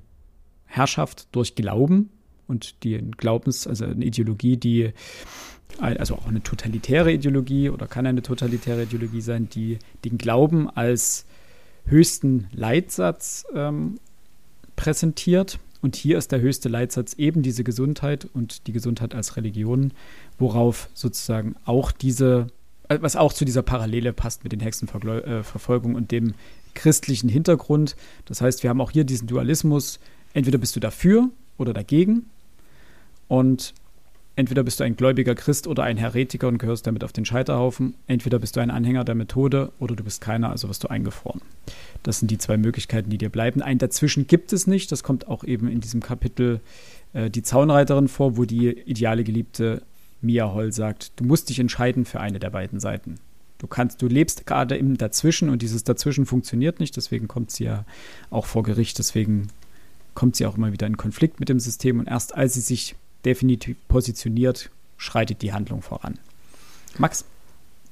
Herrschaft 0.66 1.28
durch 1.32 1.56
Glauben 1.56 2.10
und 2.48 2.84
die 2.84 2.98
Glaubens, 3.18 3.68
also 3.68 3.86
eine 3.86 4.06
Ideologie, 4.06 4.58
die 4.58 4.94
also 5.80 6.16
auch 6.16 6.28
eine 6.28 6.44
totalitäre 6.44 7.12
Ideologie 7.12 7.70
oder 7.70 7.88
kann 7.88 8.06
eine 8.06 8.22
totalitäre 8.22 8.84
Ideologie 8.84 9.22
sein, 9.22 9.50
die 9.50 9.80
den 10.06 10.18
Glauben 10.18 10.70
als 10.70 11.26
höchsten 11.86 12.48
Leitsatz 12.54 13.46
ähm, 13.54 14.00
präsentiert. 14.76 15.60
Und 15.82 15.96
hier 15.96 16.18
ist 16.18 16.32
der 16.32 16.40
höchste 16.40 16.70
Leitsatz 16.70 17.14
eben 17.14 17.42
diese 17.42 17.64
Gesundheit 17.64 18.26
und 18.34 18.68
die 18.68 18.72
Gesundheit 18.72 19.14
als 19.14 19.36
Religion, 19.36 19.92
worauf 20.40 20.90
sozusagen 20.94 21.56
auch 21.66 21.92
diese, 21.92 22.48
äh, 22.88 23.00
was 23.02 23.16
auch 23.16 23.34
zu 23.34 23.44
dieser 23.44 23.64
Parallele 23.64 24.14
passt 24.14 24.44
mit 24.44 24.54
den 24.54 24.62
Hexenverfolgungen 24.62 25.98
und 25.98 26.12
dem 26.12 26.36
christlichen 26.74 27.30
Hintergrund. 27.30 27.96
Das 28.26 28.42
heißt, 28.42 28.64
wir 28.64 28.70
haben 28.70 28.82
auch 28.82 28.92
hier 28.92 29.04
diesen 29.04 29.28
Dualismus. 29.28 30.00
Entweder 30.34 30.58
bist 30.58 30.76
du 30.76 30.80
dafür 30.80 31.30
oder 31.58 31.74
dagegen. 31.74 32.28
Und 33.28 33.74
entweder 34.36 34.64
bist 34.64 34.80
du 34.80 34.84
ein 34.84 34.96
gläubiger 34.96 35.36
Christ 35.36 35.68
oder 35.68 35.84
ein 35.84 35.98
Heretiker 35.98 36.48
und 36.48 36.58
gehörst 36.58 36.88
damit 36.88 37.04
auf 37.04 37.14
den 37.14 37.26
Scheiterhaufen. 37.26 37.96
Entweder 38.08 38.40
bist 38.40 38.56
du 38.56 38.60
ein 38.60 38.72
Anhänger 38.72 39.04
der 39.04 39.16
Methode 39.16 39.72
oder 39.80 39.96
du 39.96 40.04
bist 40.04 40.22
keiner, 40.22 40.50
also 40.50 40.70
wirst 40.70 40.84
du 40.84 40.90
eingefroren. 40.90 41.42
Das 42.04 42.20
sind 42.20 42.32
die 42.32 42.38
zwei 42.38 42.58
Möglichkeiten, 42.58 43.10
die 43.10 43.18
dir 43.18 43.30
bleiben. 43.30 43.62
Ein 43.62 43.78
dazwischen 43.78 44.28
gibt 44.28 44.54
es 44.54 44.68
nicht. 44.68 44.92
Das 44.92 45.04
kommt 45.04 45.28
auch 45.28 45.44
eben 45.44 45.68
in 45.68 45.82
diesem 45.82 46.02
Kapitel 46.02 46.60
äh, 47.14 47.30
die 47.30 47.44
Zaunreiterin 47.44 48.08
vor, 48.08 48.38
wo 48.38 48.46
die 48.46 48.70
ideale 48.70 49.24
Geliebte 49.24 49.82
Mia 50.22 50.54
Holl 50.54 50.72
sagt, 50.72 51.12
du 51.18 51.26
musst 51.26 51.50
dich 51.50 51.60
entscheiden 51.60 52.06
für 52.06 52.20
eine 52.20 52.40
der 52.40 52.50
beiden 52.50 52.80
Seiten. 52.80 53.16
Du 53.60 53.68
kannst, 53.68 54.02
du 54.02 54.08
lebst 54.08 54.46
gerade 54.46 54.76
im 54.76 54.98
Dazwischen 54.98 55.50
und 55.50 55.62
dieses 55.62 55.84
Dazwischen 55.84 56.26
funktioniert 56.26 56.80
nicht, 56.80 56.98
deswegen 56.98 57.28
kommt 57.28 57.52
sie 57.52 57.66
ja 57.66 57.86
auch 58.30 58.46
vor 58.46 58.64
Gericht, 58.64 59.00
deswegen 59.00 59.48
kommt 60.16 60.36
sie 60.36 60.46
auch 60.46 60.58
immer 60.58 60.72
wieder 60.72 60.88
in 60.88 60.98
Konflikt 60.98 61.40
mit 61.40 61.50
dem 61.50 61.60
System 61.60 62.00
und 62.00 62.08
erst 62.08 62.36
als 62.36 62.56
sie 62.56 62.62
sich 62.62 62.96
definitiv 63.26 63.78
positioniert, 63.88 64.70
schreitet 64.98 65.42
die 65.42 65.54
Handlung 65.54 65.82
voran. 65.82 66.20
Max? 66.98 67.26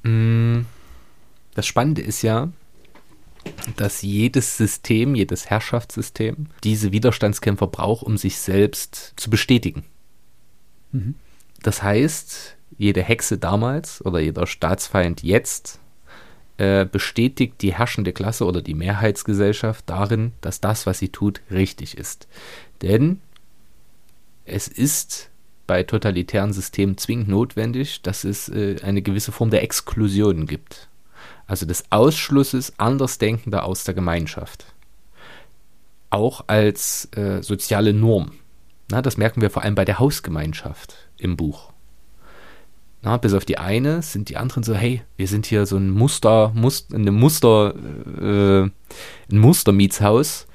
Mm, 0.03 0.61
das 1.55 1.65
Spannende 1.65 2.01
ist 2.01 2.21
ja, 2.21 2.49
dass 3.75 4.01
jedes 4.01 4.57
System, 4.57 5.15
jedes 5.15 5.49
Herrschaftssystem 5.49 6.47
diese 6.63 6.91
Widerstandskämpfer 6.91 7.67
braucht, 7.67 8.03
um 8.03 8.17
sich 8.17 8.37
selbst 8.37 9.13
zu 9.15 9.29
bestätigen. 9.29 9.83
Mhm. 10.91 11.15
Das 11.61 11.83
heißt, 11.83 12.55
jede 12.77 13.03
Hexe 13.03 13.37
damals 13.37 14.03
oder 14.03 14.19
jeder 14.19 14.47
Staatsfeind 14.47 15.23
jetzt 15.23 15.79
äh, 16.57 16.85
bestätigt 16.85 17.55
die 17.61 17.73
herrschende 17.73 18.13
Klasse 18.13 18.45
oder 18.45 18.61
die 18.61 18.73
Mehrheitsgesellschaft 18.73 19.89
darin, 19.89 20.33
dass 20.41 20.61
das, 20.61 20.85
was 20.85 20.99
sie 20.99 21.09
tut, 21.09 21.41
richtig 21.49 21.97
ist. 21.97 22.27
Denn 22.81 23.19
es 24.45 24.67
ist 24.67 25.29
bei 25.67 25.83
totalitären 25.83 26.53
Systemen 26.53 26.97
zwingend 26.97 27.29
notwendig, 27.29 28.01
dass 28.01 28.23
es 28.23 28.49
äh, 28.49 28.77
eine 28.83 29.01
gewisse 29.01 29.31
Form 29.31 29.49
der 29.49 29.63
Exklusion 29.63 30.45
gibt. 30.45 30.89
Also 31.47 31.65
des 31.65 31.85
Ausschlusses 31.91 32.73
Andersdenkender 32.77 33.63
aus 33.63 33.83
der 33.83 33.93
Gemeinschaft. 33.93 34.65
Auch 36.09 36.45
als 36.47 37.05
äh, 37.15 37.41
soziale 37.41 37.93
Norm. 37.93 38.31
Na, 38.89 39.01
das 39.01 39.17
merken 39.17 39.41
wir 39.41 39.49
vor 39.49 39.63
allem 39.63 39.75
bei 39.75 39.85
der 39.85 39.99
Hausgemeinschaft 39.99 40.95
im 41.17 41.37
Buch. 41.37 41.71
Na, 43.01 43.17
bis 43.17 43.33
auf 43.33 43.45
die 43.45 43.57
eine 43.57 44.01
sind 44.01 44.29
die 44.29 44.37
anderen 44.37 44.63
so, 44.63 44.75
hey, 44.75 45.01
wir 45.17 45.27
sind 45.27 45.45
hier 45.45 45.65
so 45.65 45.77
ein 45.77 45.89
Muster, 45.89 46.51
Muster 46.53 46.95
eine 46.95 47.11
Muster, 47.11 47.73
äh, 48.19 48.63
ein 48.63 49.39
Mustermietshaus. 49.39 50.47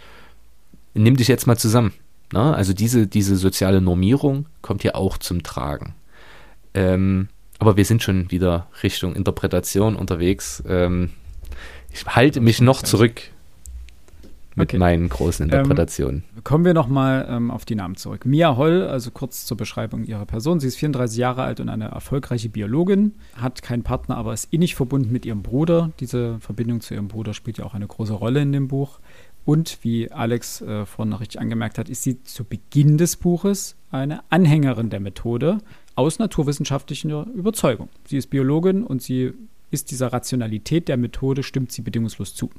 Nimm 0.95 1.17
dich 1.17 1.29
jetzt 1.29 1.47
mal 1.47 1.57
zusammen. 1.57 1.93
Na, 2.37 2.53
also 2.53 2.75
diese, 2.75 3.07
diese 3.07 3.35
soziale 3.35 3.81
Normierung 3.81 4.45
kommt 4.61 4.83
hier 4.83 4.95
auch 4.95 5.17
zum 5.17 5.43
Tragen. 5.43 5.95
Ähm, 6.75 7.29
aber 7.59 7.79
wir 7.79 7.87
sind 7.87 8.03
schon 8.03 8.31
wieder 8.31 8.67
Richtung 8.83 9.17
Interpretation 9.17 9.97
unterwegs. 9.97 10.63
Ähm, 10.69 11.13
ich 11.91 12.05
halte 12.05 12.43
mich 12.43 12.61
noch 12.61 12.83
zurück 12.83 13.23
mit 14.55 14.69
okay. 14.69 14.77
meinen 14.77 15.09
großen 15.09 15.47
ähm, 15.47 15.51
Interpretationen. 15.51 16.25
Ähm, 16.37 16.45
kommen 16.45 16.67
wir 16.67 16.75
nochmal 16.75 17.27
ähm, 17.31 17.51
auf 17.51 17.65
die 17.65 17.75
Namen 17.75 17.97
zurück. 17.97 18.27
Mia 18.27 18.55
Holl, 18.59 18.83
also 18.83 19.11
kurz 19.13 19.47
zur 19.47 19.57
Beschreibung 19.57 20.05
ihrer 20.05 20.27
Person. 20.27 20.61
Sie 20.61 20.67
ist 20.67 20.77
34 20.77 21.17
Jahre 21.17 21.43
alt 21.43 21.61
und 21.61 21.71
eine 21.71 21.87
erfolgreiche 21.87 22.51
Biologin, 22.51 23.15
hat 23.37 23.63
keinen 23.63 23.83
Partner, 23.83 24.19
aber 24.19 24.35
ist 24.35 24.53
innig 24.53 24.75
verbunden 24.75 25.11
mit 25.11 25.25
ihrem 25.25 25.43
Bruder. 25.43 25.91
Diese 26.01 26.39
Verbindung 26.41 26.83
zu 26.83 26.93
ihrem 26.93 27.09
Bruder 27.09 27.33
spielt 27.33 27.57
ja 27.57 27.65
auch 27.65 27.73
eine 27.73 27.87
große 27.87 28.13
Rolle 28.13 28.43
in 28.43 28.53
dem 28.53 28.69
Buch. 28.69 28.99
Und 29.47 29.79
wie 29.83 30.11
Alex 30.11 30.61
äh, 30.61 30.85
vorhin 30.85 31.11
noch 31.11 31.21
richtig 31.21 31.41
angemerkt 31.41 31.79
hat, 31.79 31.89
ist 31.89 32.03
sie 32.03 32.23
zu 32.25 32.45
Beginn 32.45 32.99
des 32.99 33.17
Buches 33.17 33.77
eine 33.93 34.21
Anhängerin 34.29 34.91
der 34.91 35.01
Methode 35.01 35.59
aus 35.95 36.19
naturwissenschaftlicher 36.19 37.27
Überzeugung. 37.33 37.89
Sie 38.07 38.17
ist 38.17 38.29
Biologin 38.29 38.83
und 38.83 39.03
sie 39.03 39.33
ist 39.71 39.93
dieser 39.93 40.13
Rationalität 40.13 40.89
der 40.89 40.97
Methode, 40.97 41.45
stimmt 41.45 41.71
sie 41.71 41.83
bedingungslos 41.83 42.35
zu. 42.35 42.51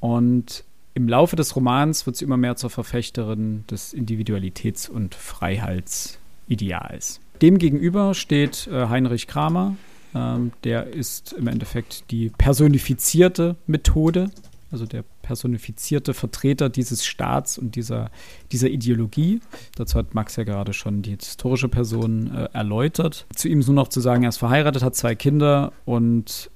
Und 0.00 0.64
im 0.94 1.08
Laufe 1.08 1.36
des 1.36 1.54
Romans 1.54 2.06
wird 2.06 2.16
sie 2.16 2.24
immer 2.24 2.36
mehr 2.36 2.56
zur 2.56 2.70
Verfechterin 2.70 3.62
des 3.70 3.94
Individualitäts- 3.94 4.90
und 4.90 5.14
Freihetsideals. 5.14 7.20
Demgegenüber 7.40 8.14
steht 8.14 8.66
äh, 8.66 8.88
Heinrich 8.88 9.28
Kramer. 9.28 9.76
Ähm, 10.12 10.50
der 10.64 10.88
ist 10.88 11.34
im 11.34 11.46
Endeffekt 11.46 12.10
die 12.10 12.30
personifizierte 12.30 13.54
Methode, 13.66 14.30
also 14.72 14.86
der 14.86 15.04
personifizierte 15.24 16.12
Vertreter 16.12 16.68
dieses 16.68 17.04
Staats 17.04 17.58
und 17.58 17.74
dieser, 17.74 18.10
dieser 18.52 18.68
Ideologie. 18.68 19.40
Dazu 19.74 19.98
hat 19.98 20.14
Max 20.14 20.36
ja 20.36 20.44
gerade 20.44 20.74
schon 20.74 21.00
die 21.02 21.16
historische 21.16 21.68
Person 21.68 22.30
äh, 22.30 22.48
erläutert. 22.52 23.26
Zu 23.34 23.48
ihm 23.48 23.60
ist 23.60 23.66
nur 23.66 23.74
noch 23.74 23.88
zu 23.88 24.00
sagen, 24.00 24.22
er 24.22 24.28
ist 24.28 24.36
verheiratet, 24.36 24.82
hat 24.82 24.94
zwei 24.94 25.14
Kinder 25.14 25.72
und 25.86 26.50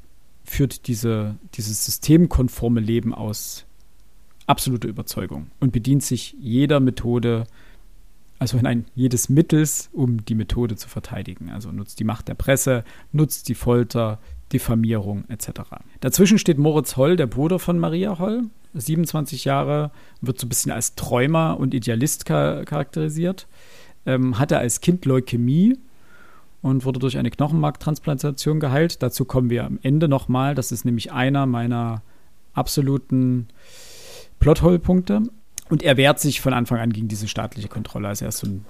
führt 0.45 0.87
diese, 0.87 1.37
dieses 1.55 1.85
systemkonforme 1.87 2.81
Leben 2.81 3.14
aus 3.14 3.64
absolute 4.47 4.89
Überzeugung 4.89 5.51
und 5.61 5.73
bedient 5.73 6.03
sich 6.03 6.37
jeder 6.39 6.81
Methode, 6.81 7.47
also 8.39 8.59
hinein 8.59 8.85
jedes 8.95 9.29
Mittels, 9.29 9.89
um 9.93 10.25
die 10.25 10.35
Methode 10.35 10.77
zu 10.77 10.89
verteidigen. 10.89 11.51
Also 11.51 11.73
nutzt 11.73 12.01
die 12.01 12.05
Macht 12.05 12.29
der 12.29 12.35
Presse, 12.35 12.85
nutzt 13.12 13.49
die 13.49 13.55
Folter, 13.55 14.21
Diffamierung 14.53 15.24
etc. 15.28 15.51
Dazwischen 16.01 16.38
steht 16.38 16.59
Moritz 16.59 16.96
Holl, 16.96 17.16
der 17.16 17.26
Bruder 17.26 17.59
von 17.59 17.78
Maria 17.78 18.18
Holl, 18.18 18.44
27 18.74 19.44
Jahre, 19.44 19.90
wird 20.20 20.38
so 20.38 20.46
ein 20.46 20.49
bisschen 20.49 20.72
als 20.72 20.94
Träumer 20.94 21.59
und 21.59 21.74
Idealist 21.74 22.24
charakterisiert, 22.24 23.46
ähm, 24.07 24.38
hatte 24.38 24.59
als 24.59 24.80
Kind 24.80 25.05
Leukämie 25.05 25.78
und 26.62 26.84
wurde 26.84 26.99
durch 26.99 27.18
eine 27.18 27.30
Knochenmarktransplantation 27.30 28.61
geheilt. 28.61 29.03
Dazu 29.03 29.24
kommen 29.24 29.51
wir 29.51 29.64
am 29.64 29.78
Ende 29.82 30.09
nochmal. 30.09 30.55
Das 30.55 30.72
ist 30.72 30.84
nämlich 30.84 31.12
einer 31.12 31.46
meiner 31.46 32.03
absoluten 32.55 33.49
Plothole-Punkte. 34.40 35.22
Und 35.69 35.83
er 35.83 35.97
wehrt 35.97 36.19
sich 36.19 36.41
von 36.41 36.55
Anfang 36.55 36.79
an 36.79 36.93
gegen 36.93 37.09
diese 37.09 37.29
staatliche 37.29 37.69
Kontrolle. 37.69 38.09
Also 38.09 38.25
er 38.25 38.31
ist 38.31 38.39
so 38.39 38.47
ein 38.47 38.64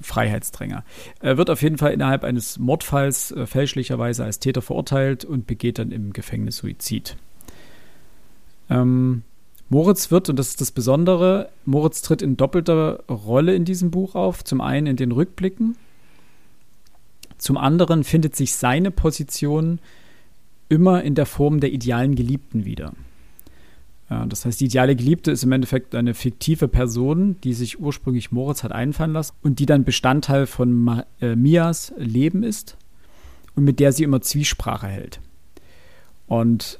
Freiheitsdränger. 0.00 0.84
Er 1.20 1.38
wird 1.38 1.50
auf 1.50 1.62
jeden 1.62 1.78
Fall 1.78 1.92
innerhalb 1.92 2.24
eines 2.24 2.58
Mordfalls 2.58 3.32
äh, 3.32 3.46
fälschlicherweise 3.46 4.24
als 4.24 4.38
Täter 4.38 4.62
verurteilt 4.62 5.24
und 5.24 5.46
begeht 5.46 5.78
dann 5.78 5.90
im 5.90 6.12
Gefängnis 6.12 6.58
Suizid. 6.58 7.16
Ähm, 8.70 9.22
Moritz 9.68 10.12
wird, 10.12 10.28
und 10.28 10.38
das 10.38 10.48
ist 10.50 10.60
das 10.60 10.70
Besondere, 10.70 11.48
Moritz 11.64 12.02
tritt 12.02 12.22
in 12.22 12.36
doppelter 12.36 13.02
Rolle 13.08 13.54
in 13.54 13.64
diesem 13.64 13.90
Buch 13.90 14.14
auf. 14.14 14.44
Zum 14.44 14.60
einen 14.60 14.86
in 14.86 14.96
den 14.96 15.10
Rückblicken. 15.10 15.76
Zum 17.38 17.56
anderen 17.56 18.04
findet 18.04 18.36
sich 18.36 18.54
seine 18.54 18.90
Position 18.90 19.80
immer 20.68 21.02
in 21.02 21.14
der 21.14 21.26
Form 21.26 21.60
der 21.60 21.72
idealen 21.72 22.14
Geliebten 22.14 22.64
wieder. 22.64 22.92
Das 24.08 24.44
heißt, 24.44 24.60
die 24.60 24.66
ideale 24.66 24.94
Geliebte 24.94 25.32
ist 25.32 25.42
im 25.42 25.50
Endeffekt 25.50 25.94
eine 25.96 26.14
fiktive 26.14 26.68
Person, 26.68 27.36
die 27.42 27.54
sich 27.54 27.80
ursprünglich 27.80 28.30
Moritz 28.30 28.62
hat 28.62 28.70
einfallen 28.70 29.12
lassen 29.12 29.34
und 29.42 29.58
die 29.58 29.66
dann 29.66 29.82
Bestandteil 29.82 30.46
von 30.46 30.72
Ma 30.72 31.04
äh, 31.20 31.34
Mias 31.34 31.92
Leben 31.96 32.44
ist 32.44 32.76
und 33.56 33.64
mit 33.64 33.80
der 33.80 33.90
sie 33.90 34.04
immer 34.04 34.20
Zwiesprache 34.20 34.86
hält. 34.86 35.20
Und 36.28 36.78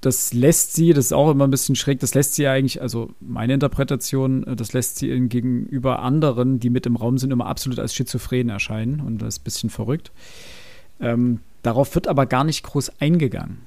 das 0.00 0.32
lässt 0.32 0.74
sie, 0.74 0.92
das 0.92 1.06
ist 1.06 1.12
auch 1.12 1.30
immer 1.30 1.46
ein 1.46 1.50
bisschen 1.50 1.76
schräg, 1.76 2.00
das 2.00 2.14
lässt 2.14 2.34
sie 2.34 2.48
eigentlich, 2.48 2.82
also 2.82 3.10
meine 3.20 3.54
Interpretation, 3.54 4.44
äh, 4.44 4.56
das 4.56 4.72
lässt 4.72 4.98
sie 4.98 5.08
gegenüber 5.28 6.00
anderen, 6.00 6.58
die 6.58 6.70
mit 6.70 6.84
im 6.86 6.96
Raum 6.96 7.16
sind, 7.18 7.30
immer 7.30 7.46
absolut 7.46 7.78
als 7.78 7.94
schizophren 7.94 8.48
erscheinen 8.48 9.00
und 9.00 9.18
das 9.18 9.34
ist 9.34 9.40
ein 9.40 9.44
bisschen 9.44 9.70
verrückt. 9.70 10.10
Ähm, 11.00 11.40
darauf 11.62 11.94
wird 11.94 12.08
aber 12.08 12.26
gar 12.26 12.42
nicht 12.42 12.64
groß 12.64 13.00
eingegangen. 13.00 13.58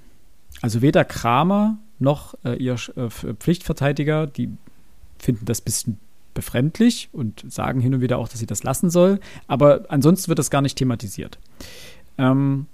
Also 0.61 0.81
weder 0.81 1.05
Kramer 1.05 1.77
noch 1.99 2.35
äh, 2.43 2.55
ihr 2.55 2.73
äh, 2.95 3.09
Pflichtverteidiger, 3.09 4.27
die 4.27 4.49
finden 5.19 5.45
das 5.45 5.61
ein 5.61 5.65
bisschen 5.65 5.99
befremdlich 6.33 7.09
und 7.11 7.43
sagen 7.51 7.81
hin 7.81 7.93
und 7.93 8.01
wieder 8.01 8.17
auch, 8.17 8.29
dass 8.29 8.39
sie 8.39 8.45
das 8.45 8.63
lassen 8.63 8.89
soll. 8.89 9.19
Aber 9.47 9.85
ansonsten 9.89 10.29
wird 10.29 10.39
das 10.39 10.49
gar 10.49 10.61
nicht 10.61 10.77
thematisiert. 10.77 11.37
Ähm, 12.17 12.67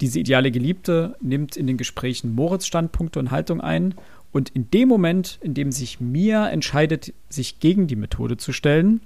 diese 0.00 0.18
ideale 0.18 0.50
Geliebte 0.50 1.16
nimmt 1.20 1.56
in 1.56 1.66
den 1.66 1.76
Gesprächen 1.76 2.34
Moritz 2.34 2.66
Standpunkte 2.66 3.18
und 3.18 3.30
Haltung 3.30 3.60
ein. 3.60 3.94
Und 4.32 4.50
in 4.50 4.70
dem 4.70 4.88
Moment, 4.88 5.38
in 5.42 5.54
dem 5.54 5.70
sich 5.70 6.00
Mia 6.00 6.48
entscheidet, 6.48 7.12
sich 7.28 7.60
gegen 7.60 7.86
die 7.86 7.96
Methode 7.96 8.36
zu 8.36 8.52
stellen, 8.52 9.00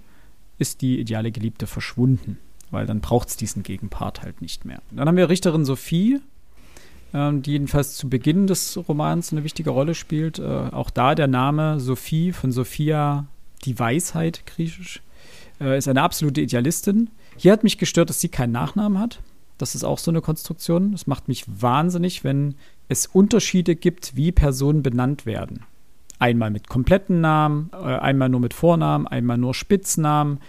ist 0.58 0.80
die 0.80 0.98
ideale 0.98 1.30
Geliebte 1.30 1.66
verschwunden. 1.66 2.38
Weil 2.70 2.86
dann 2.86 3.00
braucht 3.00 3.28
es 3.28 3.36
diesen 3.36 3.62
Gegenpart 3.62 4.22
halt 4.22 4.42
nicht 4.42 4.64
mehr. 4.64 4.80
Dann 4.90 5.08
haben 5.08 5.16
wir 5.16 5.28
Richterin 5.28 5.64
Sophie, 5.64 6.20
die 7.12 7.52
jedenfalls 7.52 7.96
zu 7.96 8.08
Beginn 8.08 8.46
des 8.46 8.78
Romans 8.88 9.32
eine 9.32 9.44
wichtige 9.44 9.70
Rolle 9.70 9.94
spielt. 9.94 10.38
Äh, 10.38 10.44
auch 10.44 10.90
da 10.90 11.14
der 11.14 11.26
Name 11.26 11.80
Sophie 11.80 12.32
von 12.32 12.52
Sophia, 12.52 13.26
die 13.64 13.78
Weisheit, 13.78 14.44
griechisch, 14.46 15.02
äh, 15.60 15.78
ist 15.78 15.88
eine 15.88 16.02
absolute 16.02 16.40
Idealistin. 16.40 17.10
Hier 17.36 17.52
hat 17.52 17.64
mich 17.64 17.78
gestört, 17.78 18.10
dass 18.10 18.20
sie 18.20 18.28
keinen 18.28 18.52
Nachnamen 18.52 18.98
hat. 18.98 19.20
Das 19.58 19.74
ist 19.74 19.84
auch 19.84 19.98
so 19.98 20.10
eine 20.10 20.20
Konstruktion. 20.20 20.92
Es 20.92 21.06
macht 21.06 21.28
mich 21.28 21.44
wahnsinnig, 21.46 22.24
wenn 22.24 22.54
es 22.88 23.06
Unterschiede 23.06 23.74
gibt, 23.74 24.16
wie 24.16 24.32
Personen 24.32 24.82
benannt 24.82 25.26
werden. 25.26 25.64
Einmal 26.18 26.50
mit 26.50 26.68
kompletten 26.68 27.20
Namen, 27.20 27.70
äh, 27.72 27.76
einmal 27.76 28.28
nur 28.28 28.40
mit 28.40 28.54
Vornamen, 28.54 29.06
einmal 29.06 29.38
nur 29.38 29.54
Spitznamen. 29.54 30.40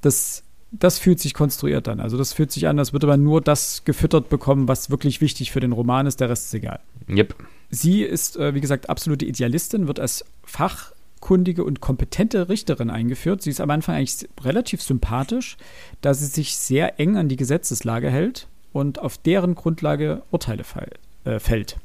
Das, 0.00 0.44
das 0.72 0.98
fühlt 0.98 1.20
sich 1.20 1.34
konstruiert 1.34 1.88
an. 1.88 2.00
Also 2.00 2.16
das 2.16 2.32
fühlt 2.32 2.52
sich 2.52 2.68
an, 2.68 2.78
als 2.78 2.92
würde 2.92 3.06
man 3.06 3.22
nur 3.22 3.40
das 3.40 3.84
gefüttert 3.84 4.28
bekommen, 4.28 4.68
was 4.68 4.90
wirklich 4.90 5.20
wichtig 5.20 5.50
für 5.50 5.60
den 5.60 5.72
Roman 5.72 6.06
ist. 6.06 6.20
Der 6.20 6.28
Rest 6.28 6.46
ist 6.46 6.54
egal. 6.54 6.80
Yep. 7.08 7.34
Sie 7.70 8.02
ist, 8.02 8.36
äh, 8.36 8.54
wie 8.54 8.60
gesagt, 8.60 8.88
absolute 8.88 9.24
Idealistin, 9.24 9.88
wird 9.88 9.98
als 9.98 10.24
fachkundige 10.44 11.64
und 11.64 11.80
kompetente 11.80 12.48
Richterin 12.48 12.90
eingeführt. 12.90 13.42
Sie 13.42 13.50
ist 13.50 13.60
am 13.60 13.70
Anfang 13.70 13.96
eigentlich 13.96 14.28
relativ 14.42 14.82
sympathisch, 14.82 15.56
da 16.00 16.14
sie 16.14 16.26
sich 16.26 16.56
sehr 16.56 17.00
eng 17.00 17.16
an 17.16 17.28
die 17.28 17.36
Gesetzeslage 17.36 18.10
hält 18.10 18.46
und 18.72 19.00
auf 19.00 19.18
deren 19.18 19.56
Grundlage 19.56 20.22
Urteile 20.30 20.64
fall, 20.64 20.90
äh, 21.24 21.40
fällt. 21.40 21.76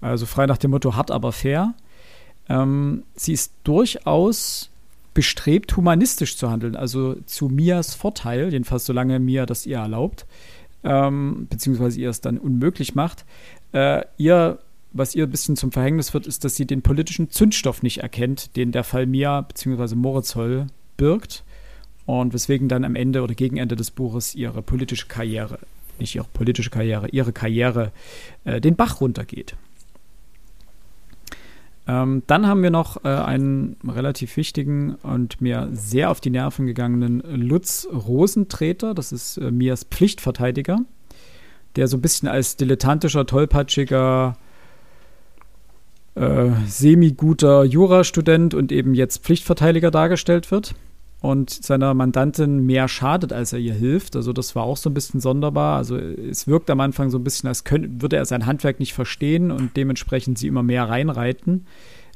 Also 0.00 0.26
frei 0.26 0.46
nach 0.46 0.58
dem 0.58 0.72
Motto 0.72 0.96
hart, 0.96 1.12
aber 1.12 1.30
fair. 1.30 1.74
Ähm, 2.48 3.04
sie 3.14 3.32
ist 3.32 3.52
durchaus 3.62 4.71
bestrebt, 5.14 5.76
humanistisch 5.76 6.36
zu 6.36 6.50
handeln, 6.50 6.76
also 6.76 7.16
zu 7.26 7.48
Mias 7.48 7.94
Vorteil, 7.94 8.52
jedenfalls 8.52 8.86
solange 8.86 9.18
Mia 9.18 9.46
das 9.46 9.66
ihr 9.66 9.78
erlaubt, 9.78 10.26
ähm, 10.84 11.46
beziehungsweise 11.50 12.00
ihr 12.00 12.10
es 12.10 12.20
dann 12.20 12.38
unmöglich 12.38 12.94
macht. 12.94 13.24
Äh, 13.72 14.02
ihr, 14.16 14.58
was 14.92 15.14
ihr 15.14 15.24
ein 15.24 15.30
bisschen 15.30 15.56
zum 15.56 15.72
Verhängnis 15.72 16.14
wird, 16.14 16.26
ist, 16.26 16.44
dass 16.44 16.56
sie 16.56 16.66
den 16.66 16.82
politischen 16.82 17.30
Zündstoff 17.30 17.82
nicht 17.82 17.98
erkennt, 17.98 18.56
den 18.56 18.72
der 18.72 18.84
Fall 18.84 19.06
Mia 19.06 19.42
beziehungsweise 19.42 19.96
Moritz 19.96 20.36
birgt 20.96 21.44
und 22.06 22.34
weswegen 22.34 22.68
dann 22.68 22.84
am 22.84 22.94
Ende 22.94 23.22
oder 23.22 23.34
gegen 23.34 23.56
Ende 23.56 23.76
des 23.76 23.90
Buches 23.90 24.34
ihre 24.34 24.62
politische 24.62 25.06
Karriere, 25.06 25.58
nicht 25.98 26.14
ihre 26.14 26.26
politische 26.32 26.70
Karriere, 26.70 27.08
ihre 27.08 27.32
Karriere 27.32 27.92
äh, 28.44 28.60
den 28.60 28.76
Bach 28.76 29.00
runtergeht. 29.00 29.56
Ähm, 31.86 32.22
dann 32.26 32.46
haben 32.46 32.62
wir 32.62 32.70
noch 32.70 33.04
äh, 33.04 33.08
einen 33.08 33.76
relativ 33.86 34.36
wichtigen 34.36 34.94
und 35.02 35.40
mir 35.40 35.68
sehr 35.72 36.10
auf 36.10 36.20
die 36.20 36.30
Nerven 36.30 36.66
gegangenen 36.66 37.20
Lutz 37.20 37.88
Rosentreter. 37.92 38.94
Das 38.94 39.10
ist 39.10 39.36
äh, 39.38 39.50
Mias 39.50 39.84
Pflichtverteidiger, 39.84 40.78
der 41.74 41.88
so 41.88 41.96
ein 41.96 42.00
bisschen 42.00 42.28
als 42.28 42.56
dilettantischer, 42.56 43.26
tollpatschiger, 43.26 44.36
äh, 46.14 46.50
semi-guter 46.66 47.64
Jurastudent 47.64 48.54
und 48.54 48.70
eben 48.70 48.94
jetzt 48.94 49.24
Pflichtverteidiger 49.24 49.90
dargestellt 49.90 50.50
wird 50.50 50.74
und 51.22 51.50
seiner 51.50 51.94
Mandantin 51.94 52.66
mehr 52.66 52.88
schadet, 52.88 53.32
als 53.32 53.52
er 53.52 53.60
ihr 53.60 53.74
hilft. 53.74 54.16
Also 54.16 54.32
das 54.32 54.56
war 54.56 54.64
auch 54.64 54.76
so 54.76 54.90
ein 54.90 54.94
bisschen 54.94 55.20
sonderbar. 55.20 55.76
Also 55.76 55.96
es 55.96 56.48
wirkt 56.48 56.68
am 56.68 56.80
Anfang 56.80 57.10
so 57.10 57.18
ein 57.18 57.24
bisschen, 57.24 57.48
als 57.48 57.62
könnte, 57.62 58.02
würde 58.02 58.16
er 58.16 58.26
sein 58.26 58.44
Handwerk 58.44 58.80
nicht 58.80 58.92
verstehen 58.92 59.52
und 59.52 59.76
dementsprechend 59.76 60.36
sie 60.36 60.48
immer 60.48 60.64
mehr 60.64 60.88
reinreiten. 60.88 61.64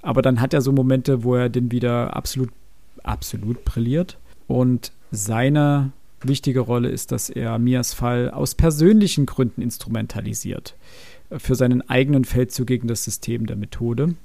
Aber 0.03 0.23
dann 0.23 0.41
hat 0.41 0.53
er 0.53 0.61
so 0.61 0.73
Momente, 0.73 1.23
wo 1.23 1.37
er 1.37 1.49
den 1.49 1.71
wieder 1.71 2.17
absolut, 2.17 2.51
absolut 3.05 3.65
brilliert. 3.65 4.19
Und 4.49 4.91
seine 5.13 5.93
wichtige 6.21 6.61
Rolle 6.61 6.89
ist, 6.89 7.13
dass 7.13 7.31
er 7.31 7.61
Mias 7.61 7.95
Fall 7.95 8.31
aus 8.33 8.57
persönlichen 8.57 9.25
Gründen 9.25 9.63
instrumentalisiert. 9.63 10.75
Für 11.31 11.55
seinen 11.55 11.89
eigenen 11.89 12.25
Feldzug 12.25 12.67
gegen 12.67 12.89
das 12.89 13.05
System 13.05 13.47
der 13.47 13.57
Methode. 13.57 14.17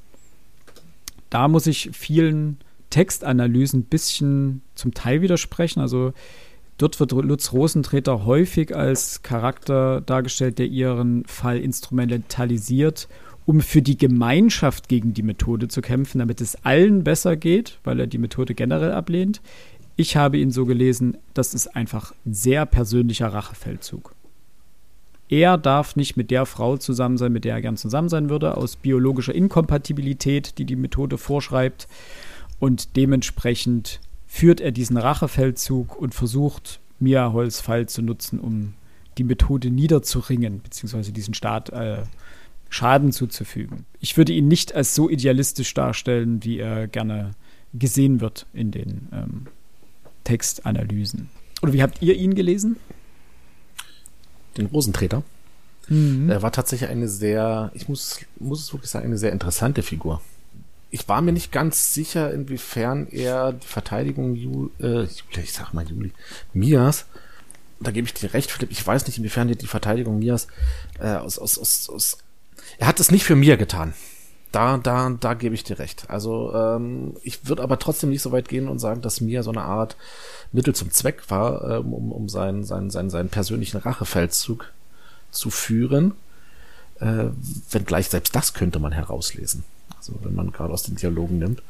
Da 1.29 1.47
muss 1.47 1.67
ich 1.67 1.91
vielen 1.93 2.57
Textanalysen 2.91 3.79
ein 3.79 3.85
bisschen 3.85 4.61
zum 4.75 4.93
Teil 4.93 5.23
widersprechen. 5.23 5.79
Also 5.79 6.13
dort 6.77 6.99
wird 6.99 7.11
Lutz 7.11 7.51
Rosentreter 7.51 8.25
häufig 8.25 8.75
als 8.75 9.23
Charakter 9.23 10.01
dargestellt, 10.01 10.59
der 10.59 10.67
ihren 10.67 11.25
Fall 11.25 11.57
instrumentalisiert, 11.57 13.07
um 13.47 13.61
für 13.61 13.81
die 13.81 13.97
Gemeinschaft 13.97 14.87
gegen 14.87 15.15
die 15.15 15.23
Methode 15.23 15.67
zu 15.67 15.81
kämpfen, 15.81 16.19
damit 16.19 16.41
es 16.41 16.63
allen 16.63 17.03
besser 17.03 17.35
geht, 17.35 17.79
weil 17.83 17.99
er 17.99 18.07
die 18.07 18.19
Methode 18.19 18.53
generell 18.53 18.91
ablehnt. 18.91 19.41
Ich 19.95 20.15
habe 20.15 20.37
ihn 20.37 20.51
so 20.51 20.65
gelesen, 20.65 21.17
das 21.33 21.53
ist 21.53 21.75
einfach 21.75 22.13
ein 22.25 22.33
sehr 22.33 22.65
persönlicher 22.65 23.27
Rachefeldzug. 23.27 24.13
Er 25.31 25.57
darf 25.57 25.95
nicht 25.95 26.17
mit 26.17 26.29
der 26.29 26.45
Frau 26.45 26.75
zusammen 26.75 27.17
sein, 27.17 27.31
mit 27.31 27.45
der 27.45 27.55
er 27.55 27.61
gern 27.61 27.77
zusammen 27.77 28.09
sein 28.09 28.29
würde, 28.29 28.57
aus 28.57 28.75
biologischer 28.75 29.33
Inkompatibilität, 29.33 30.57
die 30.57 30.65
die 30.65 30.75
Methode 30.75 31.17
vorschreibt 31.17 31.87
und 32.61 32.95
dementsprechend 32.95 33.99
führt 34.27 34.61
er 34.61 34.71
diesen 34.71 34.95
Rachefeldzug 34.95 35.97
und 35.97 36.13
versucht, 36.13 36.79
Mia 36.99 37.33
Holz 37.33 37.59
Fall 37.59 37.89
zu 37.89 38.03
nutzen, 38.03 38.39
um 38.39 38.75
die 39.17 39.23
Methode 39.23 39.71
niederzuringen, 39.71 40.61
beziehungsweise 40.61 41.11
diesen 41.11 41.33
Staat 41.33 41.69
äh, 41.69 42.03
Schaden 42.69 43.11
zuzufügen. 43.11 43.87
Ich 43.99 44.15
würde 44.15 44.31
ihn 44.31 44.47
nicht 44.47 44.75
als 44.75 44.93
so 44.93 45.09
idealistisch 45.09 45.73
darstellen, 45.73 46.43
wie 46.43 46.59
er 46.59 46.87
gerne 46.87 47.31
gesehen 47.73 48.21
wird 48.21 48.45
in 48.53 48.69
den 48.69 49.07
ähm, 49.11 49.47
Textanalysen. 50.23 51.31
Oder 51.63 51.73
wie 51.73 51.81
habt 51.81 51.99
ihr 52.03 52.15
ihn 52.15 52.35
gelesen? 52.35 52.77
Den 54.55 54.67
Rosentreter. 54.67 55.23
Mhm. 55.87 56.29
Er 56.29 56.43
war 56.43 56.51
tatsächlich 56.51 56.91
eine 56.91 57.07
sehr, 57.07 57.71
ich 57.73 57.89
muss, 57.89 58.19
muss 58.37 58.61
es 58.61 58.71
wirklich 58.71 58.91
sagen, 58.91 59.07
eine 59.07 59.17
sehr 59.17 59.31
interessante 59.31 59.81
Figur 59.81 60.21
ich 60.91 61.07
war 61.07 61.21
mir 61.21 61.31
nicht 61.31 61.51
ganz 61.51 61.93
sicher, 61.93 62.33
inwiefern 62.33 63.07
er 63.07 63.53
die 63.53 63.65
Verteidigung 63.67 64.35
Ju, 64.35 64.69
äh, 64.79 65.03
ich 65.03 65.53
sag 65.53 65.73
mal 65.73 65.87
Juli, 65.87 66.11
Mias, 66.53 67.05
da 67.79 67.91
gebe 67.91 68.05
ich 68.05 68.13
dir 68.13 68.33
recht, 68.33 68.51
Philipp, 68.51 68.71
ich 68.71 68.85
weiß 68.85 69.07
nicht, 69.07 69.17
inwiefern 69.17 69.49
er 69.49 69.55
die 69.55 69.67
Verteidigung 69.67 70.19
Mias 70.19 70.47
äh, 70.99 71.15
aus, 71.15 71.39
aus, 71.39 71.57
aus, 71.57 71.89
aus 71.89 72.17
er 72.77 72.87
hat 72.87 72.99
es 72.99 73.11
nicht 73.11 73.23
für 73.23 73.35
Mia 73.35 73.55
getan. 73.55 73.93
Da, 74.51 74.77
da, 74.77 75.09
da 75.09 75.33
gebe 75.33 75.55
ich 75.55 75.63
dir 75.63 75.79
recht. 75.79 76.09
Also 76.09 76.53
ähm, 76.53 77.15
ich 77.23 77.47
würde 77.47 77.63
aber 77.63 77.79
trotzdem 77.79 78.09
nicht 78.09 78.21
so 78.21 78.33
weit 78.33 78.49
gehen 78.49 78.67
und 78.67 78.79
sagen, 78.79 79.01
dass 79.01 79.21
Mia 79.21 79.43
so 79.43 79.51
eine 79.51 79.61
Art 79.61 79.95
Mittel 80.51 80.75
zum 80.75 80.91
Zweck 80.91 81.29
war, 81.29 81.79
ähm, 81.79 81.93
um, 81.93 82.11
um 82.11 82.27
seinen, 82.27 82.65
seinen, 82.65 82.89
seinen, 82.89 83.09
seinen 83.09 83.29
persönlichen 83.29 83.77
Rachefeldzug 83.77 84.69
zu 85.31 85.49
führen. 85.49 86.15
Äh, 86.99 87.27
wenngleich 87.71 88.09
selbst 88.09 88.35
das 88.35 88.53
könnte 88.53 88.79
man 88.79 88.91
herauslesen. 88.91 89.63
So, 90.01 90.13
wenn 90.23 90.33
man 90.33 90.51
gerade 90.51 90.73
aus 90.73 90.83
den 90.83 90.95
Dialogen 90.95 91.37
nimmt. 91.37 91.61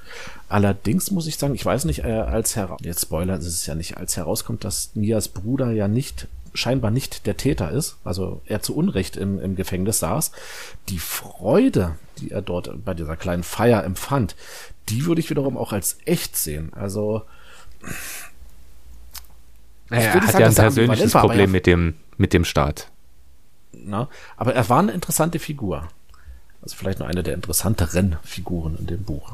Allerdings 0.48 1.12
muss 1.12 1.28
ich 1.28 1.38
sagen, 1.38 1.54
ich 1.54 1.66
weiß 1.66 1.86
nicht, 1.86 2.04
äh, 2.06 2.12
als 2.12 2.56
heraus, 2.56 2.80
jetzt 2.82 3.02
Spoiler 3.02 3.38
ist 3.38 3.46
es 3.46 3.66
ja 3.66 3.76
nicht, 3.76 3.98
als 3.98 4.16
herauskommt, 4.16 4.64
dass 4.64 4.92
Mias 4.96 5.28
Bruder 5.28 5.72
ja 5.72 5.88
nicht, 5.88 6.28
scheinbar 6.54 6.92
nicht 6.92 7.26
der 7.26 7.38
Täter 7.38 7.72
ist, 7.72 7.98
also 8.04 8.42
er 8.46 8.62
zu 8.62 8.76
Unrecht 8.76 9.18
im, 9.18 9.40
im 9.40 9.56
Gefängnis 9.56 10.00
saß, 10.00 10.32
die 10.90 11.00
Freude, 11.00 11.96
die 12.20 12.32
er 12.32 12.42
dort 12.42 12.86
bei 12.86 12.94
dieser 12.94 13.18
kleinen 13.18 13.44
Feier 13.44 13.84
empfand, 13.84 14.36
die 14.90 15.06
würde 15.06 15.22
ich 15.22 15.30
wiederum 15.30 15.58
auch 15.58 15.74
als 15.74 15.98
echt 16.06 16.38
sehen. 16.38 16.72
Also, 16.74 17.24
naja, 19.90 20.04
er 20.04 20.14
hat 20.14 20.32
sagen, 20.32 20.40
ja 20.40 20.48
ein 20.48 20.56
persönliches 20.56 21.12
Problem 21.12 21.52
mit 21.52 21.66
dem, 21.66 21.96
mit 22.18 22.34
dem 22.34 22.46
Staat. 22.46 22.90
Na, 23.74 24.10
aber 24.38 24.54
er 24.54 24.68
war 24.70 24.80
eine 24.80 24.92
interessante 24.92 25.40
Figur. 25.40 25.88
Also 26.62 26.76
vielleicht 26.76 27.00
nur 27.00 27.08
eine 27.08 27.24
der 27.24 27.34
interessanteren 27.34 28.18
Figuren 28.24 28.78
in 28.78 28.88
dem 28.88 29.04
Buch. 29.04 29.34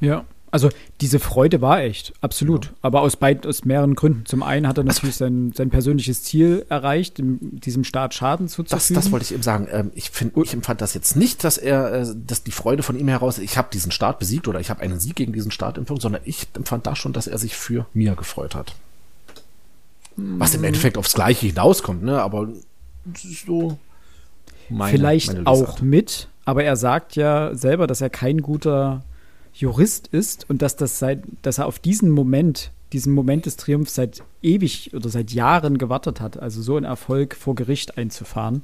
Ja, 0.00 0.24
also 0.50 0.70
diese 1.00 1.18
Freude 1.18 1.60
war 1.60 1.82
echt, 1.82 2.14
absolut. 2.20 2.66
Ja. 2.66 2.72
Aber 2.82 3.02
aus, 3.02 3.16
beid, 3.16 3.46
aus 3.46 3.64
mehreren 3.64 3.94
Gründen. 3.94 4.24
Zum 4.24 4.42
einen 4.42 4.66
hat 4.66 4.78
er 4.78 4.84
natürlich 4.84 5.16
sein, 5.16 5.52
sein 5.54 5.68
persönliches 5.68 6.22
Ziel 6.22 6.64
erreicht, 6.68 7.16
diesem 7.18 7.84
Staat 7.84 8.14
Schaden 8.14 8.48
zuzufügen. 8.48 8.94
Das, 8.94 9.04
das 9.04 9.12
wollte 9.12 9.24
ich 9.24 9.32
eben 9.32 9.42
sagen. 9.42 9.68
Ähm, 9.70 9.90
ich, 9.94 10.10
find, 10.10 10.36
ich 10.38 10.54
empfand 10.54 10.80
das 10.80 10.94
jetzt 10.94 11.16
nicht, 11.16 11.44
dass 11.44 11.58
er, 11.58 11.92
äh, 11.92 12.06
dass 12.26 12.44
die 12.44 12.50
Freude 12.50 12.82
von 12.82 12.98
ihm 12.98 13.08
heraus, 13.08 13.38
ich 13.38 13.58
habe 13.58 13.68
diesen 13.72 13.92
Staat 13.92 14.18
besiegt 14.18 14.48
oder 14.48 14.60
ich 14.60 14.70
habe 14.70 14.80
einen 14.80 14.98
Sieg 14.98 15.16
gegen 15.16 15.32
diesen 15.32 15.50
Staat 15.50 15.76
empfunden, 15.76 16.00
sondern 16.00 16.22
ich 16.24 16.46
empfand 16.54 16.86
da 16.86 16.96
schon, 16.96 17.12
dass 17.12 17.26
er 17.26 17.38
sich 17.38 17.54
für 17.54 17.86
mir 17.92 18.14
gefreut 18.14 18.54
hat. 18.54 18.74
Was 20.16 20.54
im 20.54 20.64
Endeffekt 20.64 20.96
aufs 20.98 21.12
Gleiche 21.12 21.46
hinauskommt, 21.46 22.02
ne? 22.02 22.20
Aber 22.22 22.48
so. 23.14 23.78
Meine, 24.70 24.90
Vielleicht 24.90 25.32
meine 25.32 25.46
auch 25.46 25.80
mit, 25.80 26.28
aber 26.48 26.64
er 26.64 26.76
sagt 26.76 27.14
ja 27.14 27.54
selber, 27.54 27.86
dass 27.86 28.00
er 28.00 28.08
kein 28.08 28.40
guter 28.40 29.04
Jurist 29.52 30.06
ist 30.06 30.48
und 30.48 30.62
dass, 30.62 30.76
das 30.76 30.98
seit, 30.98 31.22
dass 31.42 31.58
er 31.58 31.66
auf 31.66 31.78
diesen 31.78 32.08
Moment, 32.08 32.70
diesen 32.94 33.12
Moment 33.12 33.44
des 33.44 33.58
Triumphs 33.58 33.94
seit 33.94 34.22
ewig 34.40 34.94
oder 34.94 35.10
seit 35.10 35.30
Jahren 35.30 35.76
gewartet 35.76 36.22
hat, 36.22 36.38
also 36.38 36.62
so 36.62 36.78
einen 36.78 36.86
Erfolg 36.86 37.36
vor 37.36 37.54
Gericht 37.54 37.98
einzufahren. 37.98 38.62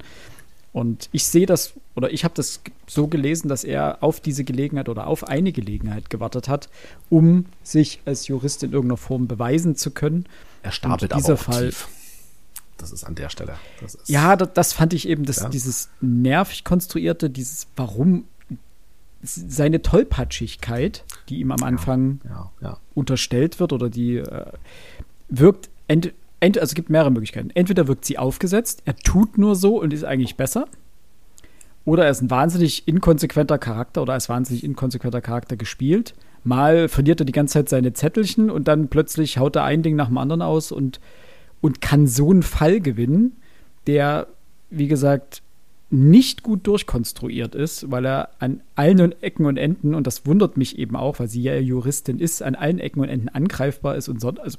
Und 0.72 1.10
ich 1.12 1.26
sehe 1.26 1.44
das, 1.44 1.74
oder 1.94 2.10
ich 2.10 2.24
habe 2.24 2.32
das 2.34 2.62
so 2.86 3.06
gelesen, 3.06 3.48
dass 3.48 3.64
er 3.64 4.02
auf 4.02 4.18
diese 4.18 4.44
Gelegenheit 4.44 4.88
oder 4.88 5.06
auf 5.06 5.28
eine 5.28 5.52
Gelegenheit 5.52 6.08
gewartet 6.08 6.48
hat, 6.48 6.70
um 7.10 7.44
sich 7.62 8.00
als 8.06 8.28
Jurist 8.28 8.62
in 8.62 8.72
irgendeiner 8.72 8.96
Form 8.96 9.28
beweisen 9.28 9.76
zu 9.76 9.90
können. 9.90 10.24
Er 10.62 10.72
stapelt 10.72 11.12
und 11.12 11.18
dieser 11.18 11.34
aber 11.34 11.40
auch 11.40 11.44
Fall, 11.44 11.66
tief. 11.66 11.88
Das 12.78 12.92
ist 12.92 13.04
an 13.04 13.14
der 13.14 13.28
Stelle. 13.28 13.54
ja, 14.06 14.36
das, 14.36 14.48
das, 14.54 14.72
fand 14.72 14.94
ich 14.94 15.08
eben, 15.08 15.24
das, 15.24 15.40
ja. 15.40 15.48
dieses 15.48 15.90
nervig 16.00 16.64
konstruierte, 16.64 17.30
dieses 17.30 17.68
Warum, 17.76 18.24
seine 19.22 19.80
Tollpatschigkeit, 19.82 21.04
die 21.28 21.40
ihm 21.40 21.50
am 21.50 21.62
Anfang 21.62 22.20
ja, 22.24 22.50
ja, 22.60 22.78
unterstellt 22.94 23.60
wird 23.60 23.72
oder 23.72 23.88
die 23.88 24.16
äh, 24.16 24.46
wirkt 25.28 25.70
ent, 25.88 26.12
ent, 26.40 26.58
also 26.58 26.70
es 26.70 26.74
gibt 26.74 26.90
mehrere 26.90 27.10
Möglichkeiten. 27.10 27.50
Entweder 27.50 27.88
wirkt 27.88 28.04
sie 28.04 28.18
aufgesetzt, 28.18 28.82
er 28.84 28.96
tut 28.96 29.38
nur 29.38 29.56
so 29.56 29.80
und 29.80 29.92
ist 29.92 30.04
eigentlich 30.04 30.36
besser. 30.36 30.66
Oder 31.84 32.04
er 32.04 32.10
ist 32.10 32.22
ein 32.22 32.30
wahnsinnig 32.30 32.88
inkonsequenter 32.88 33.58
Charakter 33.58 34.02
oder 34.02 34.14
er 34.14 34.16
ist 34.16 34.28
wahnsinnig 34.28 34.64
inkonsequenter 34.64 35.20
Charakter 35.20 35.56
gespielt. 35.56 36.14
Mal 36.42 36.88
verliert 36.88 37.20
er 37.20 37.26
die 37.26 37.32
ganze 37.32 37.54
Zeit 37.54 37.68
seine 37.68 37.92
Zettelchen 37.92 38.50
und 38.50 38.68
dann 38.68 38.88
plötzlich 38.88 39.38
haut 39.38 39.56
er 39.56 39.64
ein 39.64 39.82
Ding 39.82 39.96
nach 39.96 40.08
dem 40.08 40.18
anderen 40.18 40.42
aus 40.42 40.72
und, 40.72 41.00
und 41.64 41.80
kann 41.80 42.06
so 42.06 42.30
einen 42.30 42.42
Fall 42.42 42.78
gewinnen, 42.78 43.40
der, 43.86 44.26
wie 44.68 44.86
gesagt, 44.86 45.40
nicht 45.88 46.42
gut 46.42 46.66
durchkonstruiert 46.66 47.54
ist, 47.54 47.90
weil 47.90 48.04
er 48.04 48.28
an 48.38 48.60
allen 48.74 49.12
Ecken 49.22 49.46
und 49.46 49.56
Enden, 49.56 49.94
und 49.94 50.06
das 50.06 50.26
wundert 50.26 50.58
mich 50.58 50.78
eben 50.78 50.94
auch, 50.94 51.20
weil 51.20 51.28
sie 51.28 51.40
ja 51.40 51.56
Juristin 51.56 52.18
ist, 52.18 52.42
an 52.42 52.54
allen 52.54 52.80
Ecken 52.80 53.00
und 53.00 53.08
Enden 53.08 53.30
angreifbar 53.30 53.96
ist 53.96 54.10
und 54.10 54.20
so, 54.20 54.28
also 54.28 54.58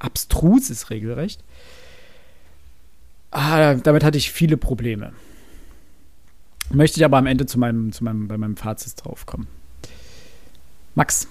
abstrus 0.00 0.68
ist 0.68 0.90
regelrecht. 0.90 1.44
Ah, 3.30 3.74
damit 3.74 4.02
hatte 4.02 4.18
ich 4.18 4.32
viele 4.32 4.56
Probleme. 4.56 5.12
Möchte 6.72 6.98
ich 6.98 7.04
aber 7.04 7.18
am 7.18 7.26
Ende 7.26 7.46
zu 7.46 7.60
meinem, 7.60 7.92
zu 7.92 8.02
meinem, 8.02 8.26
bei 8.26 8.36
meinem 8.36 8.56
Fazit 8.56 8.94
drauf 8.96 9.26
kommen. 9.26 9.46
Max. 10.96 11.28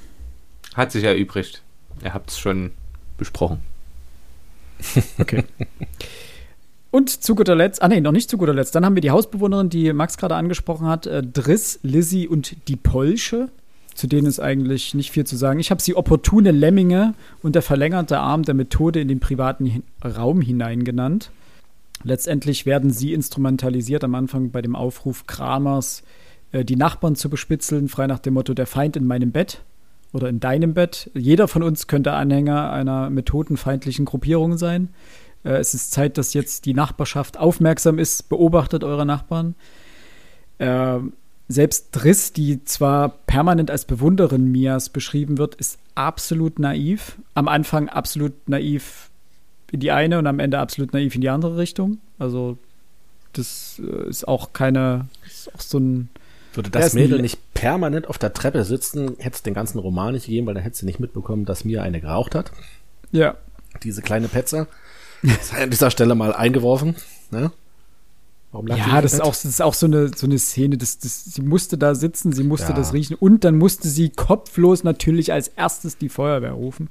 Hat 0.73 0.93
sich 0.93 1.03
erübrigt. 1.03 1.63
Ihr 2.01 2.13
habt 2.13 2.29
es 2.29 2.39
schon 2.39 2.71
besprochen. 3.17 3.59
Okay. 5.19 5.43
Und 6.91 7.09
zu 7.09 7.35
guter 7.35 7.55
Letzt, 7.55 7.81
ah 7.81 7.87
nee, 7.87 8.01
noch 8.01 8.11
nicht 8.11 8.29
zu 8.29 8.37
guter 8.37 8.53
Letzt, 8.53 8.75
dann 8.75 8.85
haben 8.85 8.95
wir 8.95 9.01
die 9.01 9.11
Hausbewohnerin, 9.11 9.69
die 9.69 9.93
Max 9.93 10.17
gerade 10.17 10.35
angesprochen 10.35 10.87
hat, 10.87 11.07
äh, 11.07 11.23
Driss, 11.23 11.79
Lizzie 11.83 12.27
und 12.27 12.67
die 12.67 12.75
Polsche. 12.75 13.49
Zu 13.93 14.07
denen 14.07 14.27
ist 14.27 14.39
eigentlich 14.39 14.93
nicht 14.93 15.11
viel 15.11 15.25
zu 15.25 15.35
sagen. 15.35 15.59
Ich 15.59 15.71
habe 15.71 15.81
sie 15.81 15.95
opportune 15.95 16.51
Lemminge 16.51 17.13
und 17.41 17.55
der 17.55 17.61
verlängerte 17.61 18.19
Arm 18.19 18.43
der 18.43 18.55
Methode 18.55 19.01
in 19.01 19.07
den 19.07 19.19
privaten 19.19 19.65
hin 19.65 19.83
Raum 20.03 20.41
hinein 20.41 20.83
genannt. 20.83 21.31
Letztendlich 22.03 22.65
werden 22.65 22.91
sie 22.91 23.13
instrumentalisiert 23.13 24.03
am 24.03 24.15
Anfang 24.15 24.51
bei 24.51 24.61
dem 24.61 24.75
Aufruf 24.75 25.27
Kramers, 25.27 26.03
äh, 26.51 26.65
die 26.65 26.75
Nachbarn 26.75 27.15
zu 27.15 27.29
bespitzeln, 27.29 27.87
frei 27.87 28.07
nach 28.07 28.19
dem 28.19 28.33
Motto, 28.33 28.53
der 28.53 28.67
Feind 28.67 28.97
in 28.97 29.07
meinem 29.07 29.31
Bett 29.31 29.61
oder 30.13 30.29
in 30.29 30.39
deinem 30.39 30.73
Bett. 30.73 31.09
Jeder 31.13 31.47
von 31.47 31.63
uns 31.63 31.87
könnte 31.87 32.13
Anhänger 32.13 32.71
einer 32.71 33.09
methodenfeindlichen 33.09 34.05
Gruppierung 34.05 34.57
sein. 34.57 34.89
Äh, 35.43 35.57
es 35.57 35.73
ist 35.73 35.91
Zeit, 35.91 36.17
dass 36.17 36.33
jetzt 36.33 36.65
die 36.65 36.73
Nachbarschaft 36.73 37.37
aufmerksam 37.37 37.99
ist, 37.99 38.29
beobachtet 38.29 38.83
eure 38.83 39.05
Nachbarn. 39.05 39.55
Äh, 40.57 40.99
selbst 41.47 41.89
Driss, 41.91 42.33
die 42.33 42.63
zwar 42.63 43.09
permanent 43.09 43.71
als 43.71 43.85
Bewunderin 43.85 44.51
Mias 44.51 44.89
beschrieben 44.89 45.37
wird, 45.37 45.55
ist 45.55 45.79
absolut 45.95 46.59
naiv. 46.59 47.17
Am 47.33 47.47
Anfang 47.47 47.89
absolut 47.89 48.33
naiv 48.47 49.09
in 49.71 49.79
die 49.79 49.91
eine 49.91 50.19
und 50.19 50.27
am 50.27 50.39
Ende 50.39 50.59
absolut 50.59 50.93
naiv 50.93 51.15
in 51.15 51.21
die 51.21 51.29
andere 51.29 51.57
Richtung. 51.57 51.99
Also 52.19 52.57
das 53.33 53.81
äh, 53.83 54.09
ist 54.09 54.27
auch 54.27 54.53
keine, 54.53 55.07
ist 55.25 55.53
auch 55.53 55.61
so 55.61 55.79
ein 55.79 56.09
würde 56.53 56.69
das 56.69 56.93
Mädel 56.93 57.21
nicht 57.21 57.53
permanent 57.53 58.07
auf 58.07 58.17
der 58.17 58.33
Treppe 58.33 58.63
sitzen, 58.63 59.15
hätte 59.19 59.35
es 59.35 59.43
den 59.43 59.53
ganzen 59.53 59.79
Roman 59.79 60.13
nicht 60.13 60.25
gegeben, 60.25 60.47
weil 60.47 60.53
dann 60.53 60.63
hätte 60.63 60.77
sie 60.77 60.85
nicht 60.85 60.99
mitbekommen, 60.99 61.45
dass 61.45 61.65
Mia 61.65 61.81
eine 61.81 62.01
geraucht 62.01 62.35
hat. 62.35 62.51
Ja. 63.11 63.35
Diese 63.83 64.01
kleine 64.01 64.27
Petze. 64.27 64.67
Das 65.23 65.49
sei 65.49 65.63
an 65.63 65.69
dieser 65.69 65.91
Stelle 65.91 66.15
mal 66.15 66.33
eingeworfen. 66.33 66.95
Ne? 67.29 67.51
Warum 68.51 68.67
ja, 68.67 69.01
das 69.01 69.13
ist, 69.13 69.21
auch, 69.21 69.29
das 69.29 69.45
ist 69.45 69.61
auch 69.61 69.73
so 69.73 69.85
eine, 69.85 70.09
so 70.09 70.27
eine 70.27 70.37
Szene. 70.37 70.77
Das, 70.77 70.99
das, 70.99 71.23
sie 71.23 71.41
musste 71.41 71.77
da 71.77 71.95
sitzen, 71.95 72.33
sie 72.33 72.43
musste 72.43 72.69
ja. 72.69 72.73
das 72.73 72.93
riechen 72.93 73.15
und 73.15 73.45
dann 73.45 73.57
musste 73.57 73.87
sie 73.87 74.09
kopflos 74.09 74.83
natürlich 74.83 75.31
als 75.31 75.47
erstes 75.47 75.97
die 75.97 76.09
Feuerwehr 76.09 76.51
rufen 76.51 76.89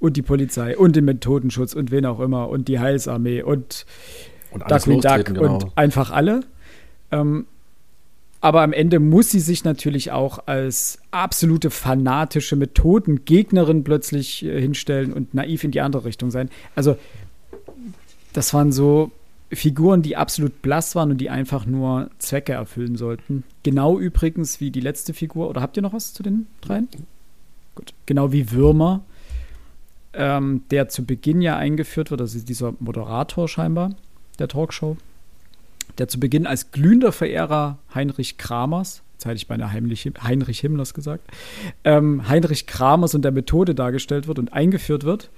und 0.00 0.18
die 0.18 0.22
Polizei 0.22 0.76
und 0.76 0.96
den 0.96 1.06
Methodenschutz 1.06 1.72
und 1.72 1.90
wen 1.90 2.04
auch 2.04 2.20
immer 2.20 2.50
und 2.50 2.68
die 2.68 2.78
Heilsarmee 2.78 3.42
und, 3.42 3.86
und 4.50 4.70
Duck 4.70 4.84
Duck 4.84 5.24
genau. 5.24 5.54
und 5.54 5.66
einfach 5.76 6.10
alle. 6.10 6.40
Ähm, 7.10 7.46
aber 8.40 8.62
am 8.62 8.72
Ende 8.72 9.00
muss 9.00 9.30
sie 9.30 9.40
sich 9.40 9.64
natürlich 9.64 10.12
auch 10.12 10.40
als 10.46 10.98
absolute 11.10 11.70
fanatische 11.70 12.56
Methodengegnerin 12.56 13.84
plötzlich 13.84 14.44
äh, 14.44 14.60
hinstellen 14.60 15.12
und 15.12 15.34
naiv 15.34 15.64
in 15.64 15.72
die 15.72 15.80
andere 15.80 16.04
Richtung 16.04 16.30
sein. 16.30 16.48
Also, 16.76 16.96
das 18.32 18.54
waren 18.54 18.70
so 18.70 19.10
Figuren, 19.50 20.02
die 20.02 20.16
absolut 20.16 20.62
blass 20.62 20.94
waren 20.94 21.10
und 21.10 21.18
die 21.18 21.30
einfach 21.30 21.66
nur 21.66 22.10
Zwecke 22.18 22.52
erfüllen 22.52 22.96
sollten. 22.96 23.44
Genau 23.62 23.98
übrigens 23.98 24.60
wie 24.60 24.70
die 24.70 24.80
letzte 24.80 25.14
Figur. 25.14 25.48
Oder 25.48 25.62
habt 25.62 25.76
ihr 25.76 25.82
noch 25.82 25.94
was 25.94 26.12
zu 26.12 26.22
den 26.22 26.46
dreien? 26.60 26.88
Gut. 27.74 27.94
Genau 28.06 28.30
wie 28.30 28.50
Würmer, 28.52 29.04
ähm, 30.12 30.62
der 30.70 30.88
zu 30.88 31.04
Beginn 31.04 31.40
ja 31.40 31.56
eingeführt 31.56 32.10
wird, 32.10 32.20
also 32.20 32.38
dieser 32.38 32.74
Moderator 32.78 33.48
scheinbar 33.48 33.94
der 34.38 34.48
Talkshow, 34.48 34.96
der 35.98 36.08
zu 36.08 36.20
Beginn 36.20 36.46
als 36.46 36.70
glühender 36.70 37.12
Verehrer 37.12 37.78
Heinrich 37.94 38.38
Kramers, 38.38 39.02
jetzt 39.14 39.24
hätte 39.26 39.36
ich 39.36 39.48
beinahe 39.48 39.72
Heimlich, 39.72 40.10
Heinrich 40.22 40.60
Himmlers 40.60 40.94
gesagt, 40.94 41.28
ähm, 41.84 42.28
Heinrich 42.28 42.66
Kramers 42.66 43.14
und 43.14 43.22
der 43.22 43.32
Methode 43.32 43.74
dargestellt 43.74 44.28
wird 44.28 44.38
und 44.38 44.52
eingeführt 44.52 45.04
wird 45.04 45.30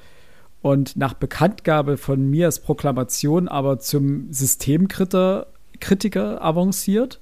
und 0.63 0.97
nach 0.97 1.15
Bekanntgabe 1.15 1.97
von 1.97 2.29
Mias 2.29 2.61
Proklamation 2.61 3.49
aber 3.49 3.79
zum 3.79 4.33
Systemkritiker 4.33 5.47
Kritiker 5.81 6.45
avanciert, 6.45 7.21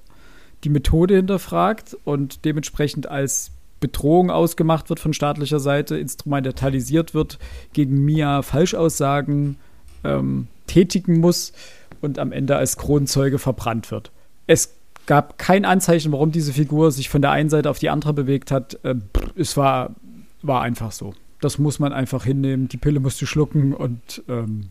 die 0.63 0.69
Methode 0.69 1.15
hinterfragt 1.15 1.97
und 2.03 2.43
dementsprechend 2.45 3.07
als 3.07 3.51
Bedrohung 3.79 4.29
ausgemacht 4.29 4.89
wird 4.89 4.99
von 4.99 5.13
staatlicher 5.13 5.59
Seite, 5.59 5.97
instrumentalisiert 5.97 7.13
wird, 7.13 7.39
gegen 7.71 8.03
Mia 8.03 8.41
Falschaussagen 8.41 9.55
ähm, 10.03 10.47
tätigen 10.67 11.19
muss 11.19 11.53
und 12.01 12.19
am 12.19 12.31
Ende 12.31 12.55
als 12.55 12.77
Kronzeuge 12.77 13.39
verbrannt 13.39 13.91
wird. 13.91 14.11
Es 14.47 14.75
gab 15.05 15.37
kein 15.37 15.65
Anzeichen, 15.65 16.11
warum 16.11 16.31
diese 16.31 16.53
Figur 16.53 16.91
sich 16.91 17.09
von 17.09 17.21
der 17.21 17.31
einen 17.31 17.49
Seite 17.49 17.69
auf 17.69 17.79
die 17.79 17.89
andere 17.89 18.13
bewegt 18.13 18.51
hat. 18.51 18.77
Äh, 18.83 18.95
es 19.35 19.57
war, 19.57 19.95
war 20.41 20.61
einfach 20.61 20.91
so 20.91 21.13
das 21.41 21.57
muss 21.57 21.79
man 21.79 21.93
einfach 21.93 22.25
hinnehmen. 22.25 22.67
Die 22.67 22.77
Pille 22.77 22.99
musst 22.99 23.21
du 23.21 23.25
schlucken 23.25 23.73
und 23.73 24.23
ähm, 24.27 24.69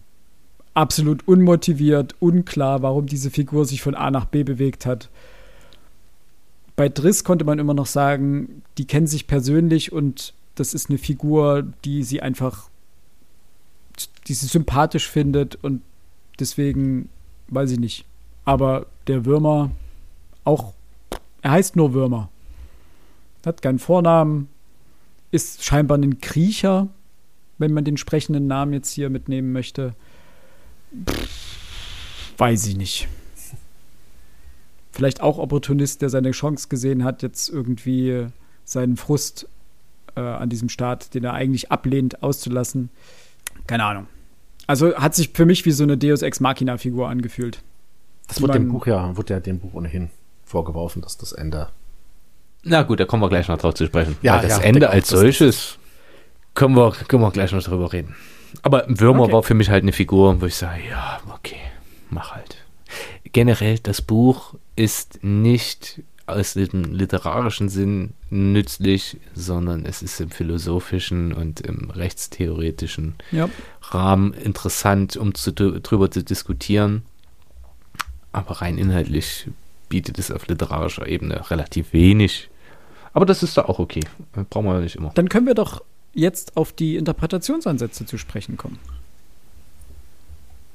absolut 0.75 1.27
unmotiviert, 1.27 2.15
unklar, 2.21 2.83
warum 2.83 3.07
diese 3.07 3.31
Figur 3.31 3.65
sich 3.65 3.83
von 3.83 3.95
A 3.95 4.11
nach 4.11 4.27
B 4.27 4.43
bewegt 4.43 4.87
hat. 4.87 5.09
Bei 6.77 6.89
Driss 6.89 7.25
konnte 7.25 7.45
man 7.45 7.59
immer 7.59 7.75
noch 7.75 7.87
sagen, 7.87 8.63
die 8.77 8.87
kennen 8.87 9.07
sich 9.07 9.27
persönlich 9.27 9.93
und 9.93 10.35
das 10.55 10.75
ist 10.75 10.91
eine 10.91 10.99
Figur, 10.99 11.67
die 11.85 12.03
sie 12.05 12.21
einfach, 12.21 12.69
die 14.27 14.35
sie 14.35 14.47
sympathisch 14.47 15.09
findet 15.09 15.57
und 15.57 15.83
deswegen 16.39 17.09
weiß 17.49 17.73
ich 17.73 17.79
nicht. 17.79 18.05
Aber 18.45 18.87
der 19.07 19.25
Würmer, 19.25 19.71
auch, 20.45 20.75
er 21.43 21.53
heißt 21.53 21.77
nur 21.77 21.93
Würmer. 21.93 22.29
Hat 23.45 23.63
keinen 23.63 23.79
Vornamen, 23.79 24.49
ist 25.31 25.65
scheinbar 25.65 25.99
ein 25.99 26.21
Kriecher, 26.21 26.89
wenn 27.59 27.73
man 27.73 27.85
den 27.85 27.97
sprechenden 27.97 28.47
Namen 28.47 28.73
jetzt 28.73 28.91
hier 28.93 29.11
mitnehmen 29.11 29.53
möchte. 29.53 29.95
Pff, 31.09 32.39
weiß 32.39 32.67
ich 32.67 32.77
nicht. 32.77 33.09
Vielleicht 34.93 35.21
auch 35.21 35.39
Opportunist, 35.39 36.03
der 36.03 36.11
seine 36.11 36.33
Chance 36.33 36.69
gesehen 36.69 37.05
hat, 37.05 37.23
jetzt 37.23 37.49
irgendwie 37.49 38.27
seinen 38.65 38.97
Frust 38.97 39.49
äh, 40.17 40.21
an 40.21 40.49
diesem 40.49 40.69
Staat, 40.69 41.15
den 41.15 41.25
er 41.25 41.35
eigentlich 41.35 41.71
ablehnt, 41.71 42.23
auszulassen. 42.23 42.91
Keine 43.67 43.85
Ahnung. 43.85 44.07
Also 44.69 44.95
hat 44.95 45.17
sich 45.17 45.31
für 45.35 45.47
mich 45.47 45.65
wie 45.65 45.73
so 45.73 45.83
eine 45.83 45.99
Deus 45.99 46.23
Ex 46.23 46.39
Machina-Figur 46.39 47.09
angefühlt. 47.09 47.63
Das 48.29 48.41
wird 48.41 48.55
dem 48.55 48.69
Buch 48.69 48.87
ja, 48.87 49.17
wird 49.17 49.31
ja 49.31 49.41
dem 49.41 49.59
Buch 49.59 49.75
ohnehin 49.75 50.11
vorgeworfen, 50.45 51.03
dass 51.03 51.17
das 51.17 51.33
Ende 51.33 51.69
na 52.63 52.83
gut, 52.83 53.01
da 53.01 53.05
kommen 53.05 53.23
wir 53.23 53.29
gleich 53.29 53.49
noch 53.49 53.59
drauf 53.59 53.75
zu 53.75 53.87
sprechen. 53.87 54.17
Ja, 54.23 54.37
Weil 54.37 54.43
das 54.43 54.59
ja, 54.59 54.65
Ende 54.65 54.91
als 54.91 55.09
solches 55.09 55.79
können 56.55 56.77
wir, 56.77 56.93
können 57.09 57.23
wir 57.23 57.31
gleich 57.31 57.53
noch 57.53 57.63
drüber 57.63 57.93
reden. 57.93 58.15
Aber 58.63 58.85
Würmer 58.89 59.25
okay. 59.25 59.33
war 59.33 59.43
für 59.43 59.55
mich 59.55 59.71
halt 59.71 59.83
eine 59.83 59.93
Figur, 59.93 60.41
wo 60.41 60.47
ich 60.47 60.57
sage, 60.57 60.81
ja, 60.89 61.21
okay, 61.35 61.61
mach 62.11 62.35
halt. 62.35 62.57
Generell, 63.33 63.79
das 63.79 64.03
Buch 64.03 64.55
ist 64.75 65.23
nicht 65.23 66.03
aus 66.27 66.55
dem 66.55 66.93
literarischen 66.93 67.69
Sinn 67.69 68.15
nützlich, 68.31 69.17
sondern 69.35 69.85
es 69.87 70.03
ist 70.03 70.21
im 70.21 70.31
philosophischen 70.31 71.33
und 71.33 71.61
im 71.61 71.91
rechtstheoretischen 71.91 73.15
ja. 73.33 73.49
Rahmen 73.83 74.35
interessant, 74.35 75.17
um 75.17 75.35
zu, 75.35 75.53
drüber 75.53 76.11
zu 76.11 76.23
diskutieren. 76.23 77.03
Aber 78.33 78.61
rein 78.61 78.79
inhaltlich 78.79 79.49
bietet 79.89 80.19
es 80.19 80.31
auf 80.31 80.47
literarischer 80.49 81.07
Ebene 81.07 81.51
relativ 81.51 81.93
wenig. 81.93 82.51
Aber 83.13 83.27
das 83.27 83.43
ist 83.43 83.57
da 83.57 83.65
auch 83.65 83.79
okay. 83.79 84.05
Brauchen 84.51 84.67
wir 84.67 84.75
ja 84.75 84.81
nicht 84.81 84.97
immer. 84.97 85.11
Dann 85.15 85.29
können 85.29 85.47
wir 85.47 85.55
doch 85.55 85.83
jetzt 86.13 86.57
auf 86.57 86.73
die 86.73 86.97
Interpretationsansätze 86.97 88.05
zu 88.07 88.19
sprechen 88.19 88.57
kommen. 88.57 88.79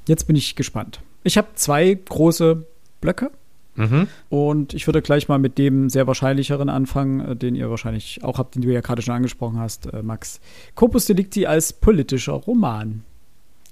Jetzt 0.08 0.26
bin 0.26 0.36
ich 0.36 0.56
gespannt. 0.56 1.00
Ich 1.24 1.38
habe 1.38 1.50
zwei 1.56 1.94
große 1.94 2.66
Blöcke. 3.00 3.32
Mhm. 3.76 4.08
Und 4.30 4.74
ich 4.74 4.88
würde 4.88 5.02
gleich 5.02 5.28
mal 5.28 5.40
mit 5.40 5.58
dem 5.58 5.90
sehr 5.90 6.08
wahrscheinlicheren 6.08 6.70
anfangen, 6.70 7.20
äh, 7.20 7.36
den 7.36 7.56
ihr 7.56 7.70
wahrscheinlich 7.70 8.24
auch 8.24 8.38
habt, 8.38 8.56
den 8.56 8.62
du 8.62 8.72
ja 8.72 8.82
gerade 8.82 9.02
schon 9.02 9.16
angesprochen 9.16 9.60
hast, 9.60 9.88
äh, 9.88 10.04
Max. 10.04 10.40
Corpus 10.76 11.06
Delicti 11.06 11.46
als 11.46 11.74
politischer 11.74 12.34
Roman. 12.34 13.04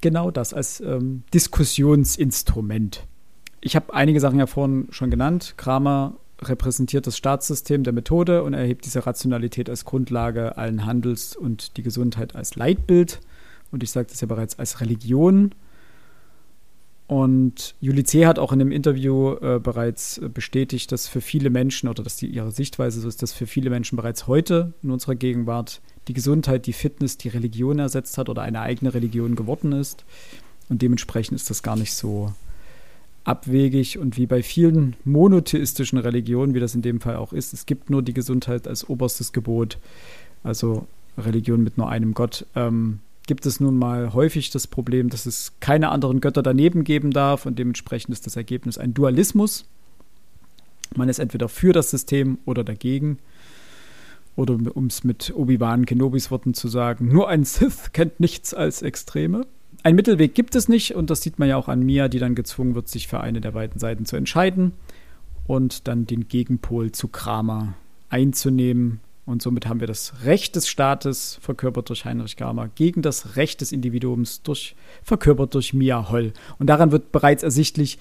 genau 0.02 0.32
das, 0.32 0.53
als 0.53 0.82
ähm, 0.82 1.23
Diskussionsinstrument. 1.32 3.06
Ich 3.61 3.76
habe 3.76 3.94
einige 3.94 4.19
Sachen 4.19 4.40
ja 4.40 4.48
vorhin 4.48 4.88
schon 4.90 5.11
genannt. 5.11 5.53
Kramer 5.57 6.15
repräsentiert 6.41 7.06
das 7.06 7.18
Staatssystem 7.18 7.84
der 7.84 7.94
Methode 7.94 8.44
und 8.44 8.56
erhebt 8.56 8.86
diese 8.86 9.06
Rationalität 9.06 9.69
als 9.69 9.86
Grundlage 9.86 10.57
allen 10.57 10.88
Handels 10.88 11.36
und 11.36 11.78
die 11.78 11.84
Gesundheit 11.84 12.36
als 12.36 12.56
Leitbild. 12.56 13.22
Und 13.72 13.84
ich 13.84 13.91
sagte 13.91 14.14
es 14.14 14.22
ja 14.22 14.28
bereits 14.28 14.57
als 14.57 14.82
Religion. 14.82 15.52
Und 17.12 17.76
Juli 17.82 18.06
C. 18.06 18.26
hat 18.26 18.40
auch 18.40 18.54
in 18.54 18.62
einem 18.62 18.72
Interview 18.72 19.34
äh, 19.42 19.60
bereits 19.62 20.18
äh, 20.20 20.30
bestätigt, 20.30 20.94
dass 20.94 21.10
für 21.10 21.20
viele 21.20 21.50
Menschen 21.50 21.90
oder 21.90 22.04
dass 22.04 22.16
die, 22.16 22.28
ihre 22.28 22.52
Sichtweise 22.52 23.02
so 23.02 23.10
ist, 23.10 23.22
dass 23.22 23.34
für 23.34 23.48
viele 23.48 23.70
Menschen 23.70 23.98
bereits 23.98 24.28
heute 24.28 24.72
in 24.82 24.92
unserer 24.92 25.16
Gegenwart 25.16 25.82
die 26.08 26.14
Gesundheit, 26.14 26.68
die 26.68 26.72
Fitness, 26.72 27.18
die 27.18 27.28
Religion 27.28 27.80
ersetzt 27.80 28.18
hat 28.18 28.30
oder 28.30 28.44
eine 28.44 28.62
eigene 28.62 28.94
Religion 28.94 29.36
geworden 29.36 29.74
ist. 29.74 30.06
Und 30.70 30.82
dementsprechend 30.82 31.36
ist 31.36 31.50
das 31.50 31.64
gar 31.64 31.76
nicht 31.76 31.94
so 31.94 32.32
abwegig 33.26 33.98
und 33.98 34.16
wie 34.16 34.26
bei 34.26 34.42
vielen 34.42 34.96
monotheistischen 35.04 36.00
Religionen, 36.00 36.54
wie 36.54 36.62
das 36.62 36.76
in 36.76 36.82
dem 36.82 37.02
Fall 37.02 37.18
auch 37.18 37.34
ist, 37.34 37.52
es 37.52 37.66
gibt 37.66 37.90
nur 37.90 38.04
die 38.04 38.14
Gesundheit 38.14 38.70
als 38.70 38.88
oberstes 38.88 39.34
Gebot, 39.34 39.80
also 40.46 40.88
Religion 41.18 41.62
mit 41.62 41.78
nur 41.78 41.90
einem 41.90 42.14
Gott. 42.14 42.46
Ähm, 42.56 43.00
gibt 43.27 43.45
es 43.45 43.60
nun 43.60 43.77
mal 43.77 44.14
häufig 44.14 44.49
das 44.49 44.68
Problem, 44.68 45.10
dass 45.10 45.26
es 45.26 45.53
keine 45.60 45.89
anderen 45.89 46.22
Götter 46.22 46.43
daneben 46.43 46.84
geben 46.84 47.11
darf 47.11 47.45
und 47.45 47.60
dementsprechend 47.60 48.14
ist 48.14 48.26
das 48.26 48.35
Ergebnis 48.35 48.77
ein 48.77 48.93
Dualismus. 48.93 49.65
Man 50.95 51.10
ist 51.10 51.19
entweder 51.19 51.48
für 51.48 51.73
das 51.73 51.91
System 51.91 52.39
oder 52.45 52.64
dagegen. 52.64 53.19
Oder 54.35 54.57
um 54.73 54.85
es 54.88 55.03
mit 55.03 55.34
Obi-Wan 55.35 55.85
Kenobis 55.85 56.31
Worten 56.31 56.53
zu 56.53 56.68
sagen, 56.68 57.10
nur 57.10 57.30
ein 57.30 57.43
Sith 57.43 57.91
kennt 57.93 58.19
nichts 58.19 58.53
als 58.53 58.81
Extreme. 58.81 59.45
Ein 59.84 59.95
Mittelweg 59.95 60.35
gibt 60.35 60.56
es 60.56 60.69
nicht 60.69 60.95
und 60.95 61.10
das 61.10 61.22
sieht 61.22 61.39
man 61.39 61.49
ja 61.49 61.57
auch 61.57 61.68
an 61.68 61.81
Mia, 61.81 62.07
die 62.07 62.19
dann 62.19 62.35
gezwungen 62.35 62.76
wird, 62.76 62.88
sich 62.88 63.07
für 63.07 63.19
eine 63.19 63.41
der 63.41 63.52
beiden 63.52 63.80
Seiten 63.80 64.06
zu 64.06 64.15
entscheiden 64.15 64.73
und 65.48 65.88
dann 65.88 66.06
den 66.06 66.27
Gegenpol 66.27 66.91
zu 66.91 67.07
Kramer 67.07 67.73
einzunehmen, 68.10 68.99
und 69.26 69.41
somit 69.41 69.68
haben 69.68 69.80
wir 69.80 69.88
das 69.88 70.14
Recht 70.23 70.56
des 70.56 70.68
Staates, 70.68 71.38
verkörpert 71.41 71.89
durch 71.89 72.06
Heinrich 72.06 72.35
Kramer, 72.35 72.69
gegen 72.76 73.02
das 73.02 73.35
Recht 73.35 73.61
des 73.61 73.72
Individuums, 73.72 74.41
durch, 74.41 74.76
verkörpert 75.03 75.53
durch 75.53 75.73
Mia 75.73 76.10
Holl. 76.10 76.34
Und 76.57 76.68
daran 76.68 76.91
wird 76.91 77.11
bereits 77.11 77.43
ersichtlich, 77.43 77.99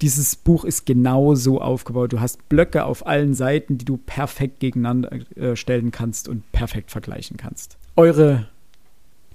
dieses 0.00 0.36
Buch 0.36 0.64
ist 0.64 0.86
genau 0.86 1.34
so 1.34 1.60
aufgebaut. 1.60 2.12
Du 2.12 2.20
hast 2.20 2.48
Blöcke 2.48 2.84
auf 2.84 3.06
allen 3.06 3.34
Seiten, 3.34 3.78
die 3.78 3.84
du 3.84 3.96
perfekt 3.96 4.60
gegeneinander 4.60 5.10
äh, 5.36 5.56
stellen 5.56 5.90
kannst 5.90 6.28
und 6.28 6.50
perfekt 6.52 6.90
vergleichen 6.90 7.36
kannst. 7.36 7.76
Eure 7.96 8.48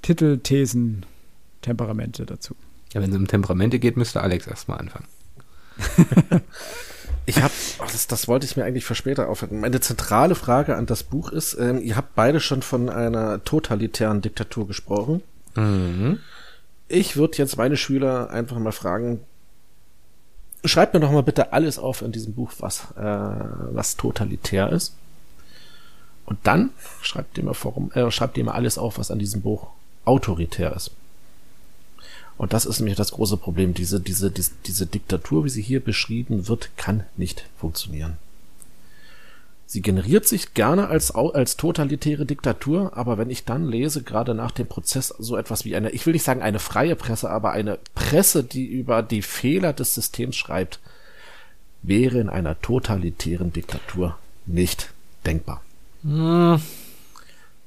Titel, 0.01 0.37
Thesen, 0.39 1.05
Temperamente 1.61 2.25
dazu. 2.25 2.55
Ja, 2.93 3.01
wenn 3.01 3.09
es 3.09 3.15
um 3.15 3.27
Temperamente 3.27 3.79
geht, 3.79 3.97
müsste 3.97 4.21
Alex 4.21 4.47
erstmal 4.47 4.79
anfangen. 4.79 5.07
Ich 7.25 7.41
habe, 7.41 7.53
das, 7.79 8.07
das 8.07 8.27
wollte 8.27 8.45
ich 8.45 8.57
mir 8.57 8.65
eigentlich 8.65 8.85
für 8.85 8.95
später 8.95 9.29
aufhören. 9.29 9.59
Meine 9.59 9.79
zentrale 9.79 10.35
Frage 10.35 10.75
an 10.75 10.85
das 10.85 11.03
Buch 11.03 11.31
ist, 11.31 11.53
ähm, 11.57 11.81
ihr 11.81 11.95
habt 11.95 12.15
beide 12.15 12.39
schon 12.39 12.61
von 12.61 12.89
einer 12.89 13.43
totalitären 13.43 14.21
Diktatur 14.21 14.67
gesprochen. 14.67 15.21
Mhm. 15.55 16.19
Ich 16.87 17.15
würde 17.15 17.37
jetzt 17.37 17.57
meine 17.57 17.77
Schüler 17.77 18.29
einfach 18.29 18.59
mal 18.59 18.71
fragen, 18.71 19.21
schreibt 20.65 20.93
mir 20.93 20.99
doch 20.99 21.11
mal 21.11 21.23
bitte 21.23 21.53
alles 21.53 21.79
auf 21.79 22.01
in 22.01 22.11
diesem 22.11 22.33
Buch, 22.33 22.51
was, 22.59 22.91
äh, 22.97 23.01
was 23.01 23.95
totalitär 23.95 24.71
ist. 24.71 24.95
Und 26.25 26.39
dann 26.43 26.71
schreibt 27.01 27.37
ihr 27.37 27.43
mir, 27.43 27.53
warum, 27.63 27.91
äh, 27.93 28.09
schreibt 28.11 28.37
ihr 28.37 28.43
mir 28.43 28.53
alles 28.53 28.77
auf, 28.77 28.97
was 28.97 29.11
an 29.11 29.19
diesem 29.19 29.41
Buch 29.41 29.67
autoritär 30.05 30.75
ist. 30.75 30.91
Und 32.37 32.53
das 32.53 32.65
ist 32.65 32.79
nämlich 32.79 32.97
das 32.97 33.11
große 33.11 33.37
Problem. 33.37 33.73
Diese, 33.73 33.99
diese, 33.99 34.31
diese, 34.31 34.51
diese 34.65 34.85
Diktatur, 34.85 35.45
wie 35.45 35.49
sie 35.49 35.61
hier 35.61 35.79
beschrieben 35.79 36.47
wird, 36.47 36.71
kann 36.77 37.03
nicht 37.15 37.45
funktionieren. 37.57 38.17
Sie 39.65 39.81
generiert 39.81 40.27
sich 40.27 40.53
gerne 40.53 40.87
als, 40.87 41.11
als 41.11 41.57
totalitäre 41.57 42.27
Diktatur, 42.27 42.95
aber 42.95 43.17
wenn 43.17 43.31
ich 43.31 43.43
dann 43.43 43.65
lese, 43.65 44.03
gerade 44.03 44.35
nach 44.35 44.51
dem 44.51 44.67
Prozess, 44.67 45.07
so 45.17 45.35
etwas 45.35 45.65
wie 45.65 45.75
eine, 45.75 45.89
ich 45.89 46.05
will 46.05 46.13
nicht 46.13 46.25
sagen 46.25 46.43
eine 46.43 46.59
freie 46.59 46.95
Presse, 46.95 47.29
aber 47.29 47.53
eine 47.53 47.79
Presse, 47.95 48.43
die 48.43 48.67
über 48.67 49.01
die 49.01 49.23
Fehler 49.23 49.73
des 49.73 49.95
Systems 49.95 50.35
schreibt, 50.35 50.79
wäre 51.81 52.19
in 52.19 52.29
einer 52.29 52.61
totalitären 52.61 53.51
Diktatur 53.51 54.17
nicht 54.45 54.91
denkbar. 55.25 55.63
Hm. 56.03 56.61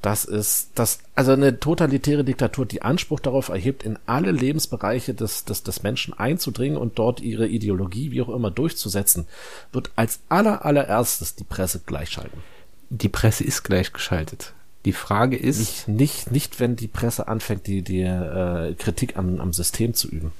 Das 0.02 0.24
ist 0.24 0.70
das, 0.74 1.00
also 1.14 1.32
eine 1.32 1.58
totalitäre 1.58 2.22
Diktatur, 2.22 2.66
die 2.66 2.82
Anspruch 2.82 3.18
darauf 3.18 3.48
erhebt, 3.48 3.82
in 3.82 3.98
alle 4.06 4.30
Lebensbereiche 4.30 5.14
des, 5.14 5.44
des, 5.44 5.62
des 5.62 5.82
Menschen 5.82 6.14
einzudringen 6.14 6.78
und 6.78 6.98
dort 6.98 7.20
ihre 7.20 7.48
Ideologie, 7.48 8.12
wie 8.12 8.22
auch 8.22 8.28
immer, 8.28 8.50
durchzusetzen, 8.50 9.26
wird 9.72 9.90
als 9.96 10.20
aller, 10.28 10.64
allererstes 10.64 11.34
die 11.34 11.44
Presse 11.44 11.80
gleichschalten. 11.84 12.42
Die 12.90 13.08
Presse 13.08 13.42
ist 13.42 13.64
gleichgeschaltet. 13.64 14.52
Die 14.84 14.92
Frage 14.92 15.36
ist. 15.36 15.58
Nicht, 15.58 15.88
nicht, 15.88 16.30
nicht 16.30 16.60
wenn 16.60 16.76
die 16.76 16.86
Presse 16.86 17.26
anfängt, 17.26 17.66
die, 17.66 17.82
die 17.82 18.02
äh, 18.02 18.74
Kritik 18.74 19.16
am, 19.16 19.40
am 19.40 19.52
System 19.52 19.94
zu 19.94 20.08
üben. 20.08 20.30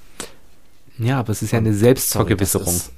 Ja, 0.99 1.19
aber 1.19 1.33
es 1.33 1.43
ist 1.43 1.51
ja 1.51 1.59
eine 1.59 1.75
Selbstvergewisserung. 1.75 2.73
Sorry, 2.73 2.96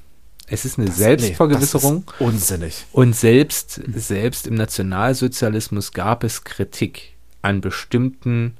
es 0.50 0.64
ist 0.64 0.78
eine 0.78 0.88
das, 0.88 0.96
Selbstvergewisserung. 0.96 2.04
Nee, 2.18 2.26
unsinnig. 2.26 2.86
Und 2.92 3.14
selbst, 3.14 3.80
selbst 3.94 4.46
im 4.46 4.54
Nationalsozialismus 4.54 5.92
gab 5.92 6.24
es 6.24 6.44
Kritik 6.44 7.14
an 7.42 7.60
bestimmten 7.60 8.56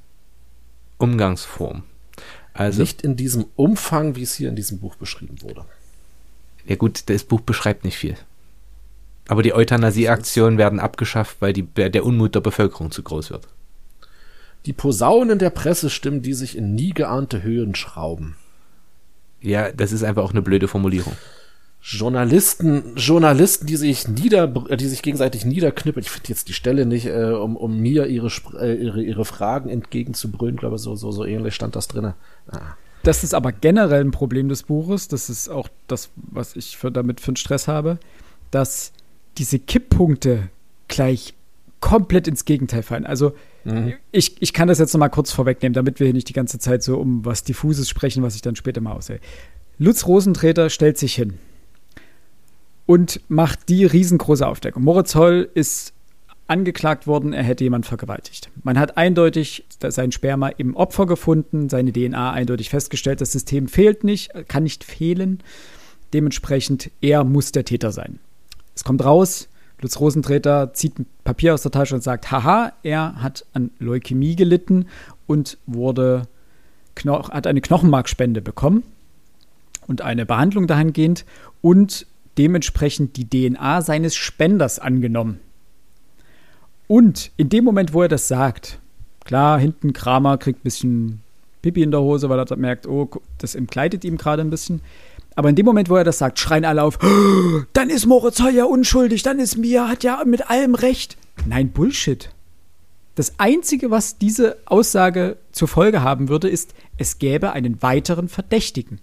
Umgangsformen. 0.97 1.83
Also, 2.53 2.81
nicht 2.81 3.01
in 3.01 3.15
diesem 3.15 3.45
Umfang, 3.55 4.15
wie 4.15 4.23
es 4.23 4.35
hier 4.35 4.49
in 4.49 4.55
diesem 4.55 4.79
Buch 4.79 4.95
beschrieben 4.95 5.41
wurde. 5.41 5.65
Ja 6.65 6.75
gut, 6.75 7.03
das 7.09 7.23
Buch 7.23 7.41
beschreibt 7.41 7.85
nicht 7.85 7.97
viel. 7.97 8.15
Aber 9.27 9.43
die 9.43 9.53
Euthanasieaktionen 9.53 10.57
werden 10.57 10.79
abgeschafft, 10.79 11.37
weil 11.39 11.53
die, 11.53 11.63
der 11.63 12.05
Unmut 12.05 12.35
der 12.35 12.41
Bevölkerung 12.41 12.91
zu 12.91 13.03
groß 13.03 13.29
wird. 13.29 13.47
Die 14.65 14.73
Posaunen 14.73 15.39
der 15.39 15.51
Pressestimmen, 15.51 16.21
die 16.21 16.33
sich 16.33 16.57
in 16.57 16.75
nie 16.75 16.91
geahnte 16.91 17.43
Höhen 17.43 17.75
schrauben. 17.75 18.35
Ja, 19.41 19.71
das 19.71 19.91
ist 19.91 20.03
einfach 20.03 20.23
auch 20.23 20.31
eine 20.31 20.41
blöde 20.41 20.67
Formulierung. 20.67 21.15
Journalisten, 21.81 22.95
Journalisten, 22.97 23.65
die 23.65 23.77
sich 23.77 24.07
nieder, 24.07 24.47
die 24.47 24.87
sich 24.87 25.01
gegenseitig 25.01 25.45
niederknüppeln. 25.45 26.03
Ich 26.03 26.11
finde 26.11 26.27
jetzt 26.27 26.49
die 26.49 26.53
Stelle 26.53 26.85
nicht, 26.85 27.05
äh, 27.05 27.31
um, 27.31 27.55
um 27.55 27.79
mir 27.79 28.07
ihre, 28.07 28.29
äh, 28.59 28.75
ihre, 28.75 29.01
ihre 29.01 29.23
Fragen 29.23 29.69
entgegenzubrüllen. 29.69 30.55
Ich 30.55 30.59
glaube, 30.59 30.77
so, 30.77 30.95
so, 30.95 31.11
so 31.11 31.23
ähnlich 31.23 31.55
stand 31.55 31.75
das 31.75 31.87
drinne. 31.87 32.15
Ah. 32.51 32.75
Das 33.03 33.23
ist 33.23 33.33
aber 33.33 33.53
generell 33.53 34.03
ein 34.03 34.11
Problem 34.11 34.49
des 34.49 34.63
Buches. 34.63 35.07
Das 35.07 35.29
ist 35.29 35.47
auch 35.47 35.69
das, 35.87 36.09
was 36.15 36.57
ich 36.57 36.75
für, 36.75 36.91
damit 36.91 37.21
für 37.21 37.29
einen 37.29 37.37
Stress 37.37 37.69
habe, 37.69 37.97
dass 38.51 38.91
diese 39.37 39.57
Kipppunkte 39.57 40.49
gleich 40.89 41.33
komplett 41.79 42.27
ins 42.27 42.43
Gegenteil 42.43 42.83
fallen. 42.83 43.05
Also 43.05 43.31
mhm. 43.63 43.93
ich, 44.11 44.41
ich 44.41 44.51
kann 44.51 44.67
das 44.67 44.79
jetzt 44.79 44.93
noch 44.93 44.99
mal 44.99 45.07
kurz 45.07 45.31
vorwegnehmen, 45.31 45.73
damit 45.73 46.01
wir 46.01 46.07
hier 46.07 46.13
nicht 46.13 46.27
die 46.27 46.33
ganze 46.33 46.59
Zeit 46.59 46.83
so 46.83 46.97
um 46.97 47.23
was 47.23 47.45
Diffuses 47.45 47.87
sprechen, 47.87 48.21
was 48.21 48.35
ich 48.35 48.41
dann 48.41 48.57
später 48.57 48.81
mal 48.81 48.91
aussehe. 48.91 49.21
Lutz 49.77 50.05
Rosentreter 50.05 50.69
stellt 50.69 50.97
sich 50.97 51.15
hin 51.15 51.39
und 52.89 53.21
macht 53.27 53.69
die 53.69 53.85
riesengroße 53.85 54.47
Aufdeckung. 54.47 54.83
Moritz 54.83 55.13
Holl 55.13 55.47
ist 55.53 55.93
angeklagt 56.47 57.05
worden, 57.05 57.33
er 57.33 57.43
hätte 57.43 57.63
jemand 57.63 57.85
vergewaltigt. 57.85 58.49
Man 58.63 58.79
hat 58.79 58.97
eindeutig 58.97 59.63
sein 59.79 60.11
Sperma 60.11 60.47
im 60.47 60.75
Opfer 60.75 61.05
gefunden, 61.05 61.69
seine 61.69 61.93
DNA 61.93 62.31
eindeutig 62.31 62.71
festgestellt, 62.71 63.21
das 63.21 63.31
System 63.31 63.67
fehlt 63.67 64.03
nicht, 64.03 64.31
kann 64.47 64.63
nicht 64.63 64.83
fehlen. 64.83 65.43
Dementsprechend, 66.13 66.89
er 66.99 67.23
muss 67.25 67.51
der 67.51 67.63
Täter 67.63 67.91
sein. 67.91 68.17
Es 68.73 68.83
kommt 68.83 69.05
raus, 69.05 69.49
Lutz 69.79 69.99
Rosentreter 69.99 70.73
zieht 70.73 70.97
ein 70.97 71.05
Papier 71.23 71.53
aus 71.53 71.61
der 71.61 71.71
Tasche 71.71 71.93
und 71.93 72.01
sagt, 72.01 72.31
haha, 72.31 72.73
er 72.81 73.21
hat 73.21 73.45
an 73.53 73.69
Leukämie 73.77 74.35
gelitten 74.35 74.87
und 75.27 75.59
wurde, 75.67 76.23
hat 77.05 77.45
eine 77.45 77.61
Knochenmarkspende 77.61 78.41
bekommen 78.41 78.81
und 79.85 80.01
eine 80.01 80.25
Behandlung 80.25 80.65
dahingehend 80.65 81.23
und 81.61 82.07
dementsprechend 82.39 83.17
die 83.17 83.29
DNA 83.29 83.81
seines 83.81 84.15
Spenders 84.15 84.79
angenommen. 84.79 85.39
Und 86.87 87.31
in 87.37 87.49
dem 87.49 87.65
Moment, 87.65 87.93
wo 87.93 88.01
er 88.01 88.07
das 88.07 88.27
sagt, 88.27 88.79
klar, 89.25 89.59
hinten 89.59 89.93
Kramer 89.93 90.37
kriegt 90.37 90.61
ein 90.61 90.63
bisschen 90.63 91.21
Pipi 91.61 91.83
in 91.83 91.91
der 91.91 92.01
Hose, 92.01 92.29
weil 92.29 92.39
er 92.39 92.55
merkt, 92.55 92.87
oh, 92.87 93.09
das 93.37 93.55
entkleidet 93.55 94.05
ihm 94.05 94.17
gerade 94.17 94.41
ein 94.41 94.49
bisschen. 94.49 94.81
Aber 95.35 95.49
in 95.49 95.55
dem 95.55 95.65
Moment, 95.65 95.89
wo 95.89 95.97
er 95.97 96.03
das 96.03 96.17
sagt, 96.17 96.39
schreien 96.39 96.65
alle 96.65 96.81
auf, 96.83 96.97
oh, 97.03 97.61
dann 97.73 97.89
ist 97.89 98.05
Moritz 98.05 98.39
ja 98.39 98.63
unschuldig, 98.63 99.21
dann 99.21 99.39
ist 99.39 99.57
Mia, 99.57 99.87
hat 99.87 100.03
ja 100.03 100.23
mit 100.25 100.49
allem 100.49 100.75
recht. 100.75 101.17
Nein, 101.45 101.69
Bullshit. 101.69 102.29
Das 103.15 103.33
Einzige, 103.37 103.91
was 103.91 104.17
diese 104.17 104.57
Aussage 104.65 105.37
zur 105.51 105.67
Folge 105.67 106.01
haben 106.01 106.29
würde, 106.29 106.47
ist, 106.47 106.73
es 106.97 107.19
gäbe 107.19 107.51
einen 107.51 107.81
weiteren 107.81 108.29
Verdächtigen. 108.29 109.01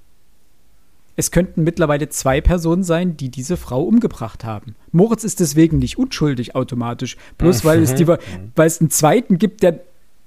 Es 1.16 1.30
könnten 1.30 1.64
mittlerweile 1.64 2.10
zwei 2.10 2.42
Personen 2.42 2.84
sein, 2.84 3.16
die 3.16 3.30
diese 3.30 3.56
Frau 3.56 3.82
umgebracht 3.82 4.44
haben. 4.44 4.76
Moritz 4.92 5.24
ist 5.24 5.40
deswegen 5.40 5.78
nicht 5.78 5.98
unschuldig 5.98 6.54
automatisch, 6.54 7.16
bloß 7.38 7.64
weil 7.64 7.82
es, 7.82 7.94
die, 7.94 8.06
weil 8.06 8.66
es 8.66 8.80
einen 8.80 8.90
zweiten 8.90 9.38
gibt, 9.38 9.62
der 9.62 9.80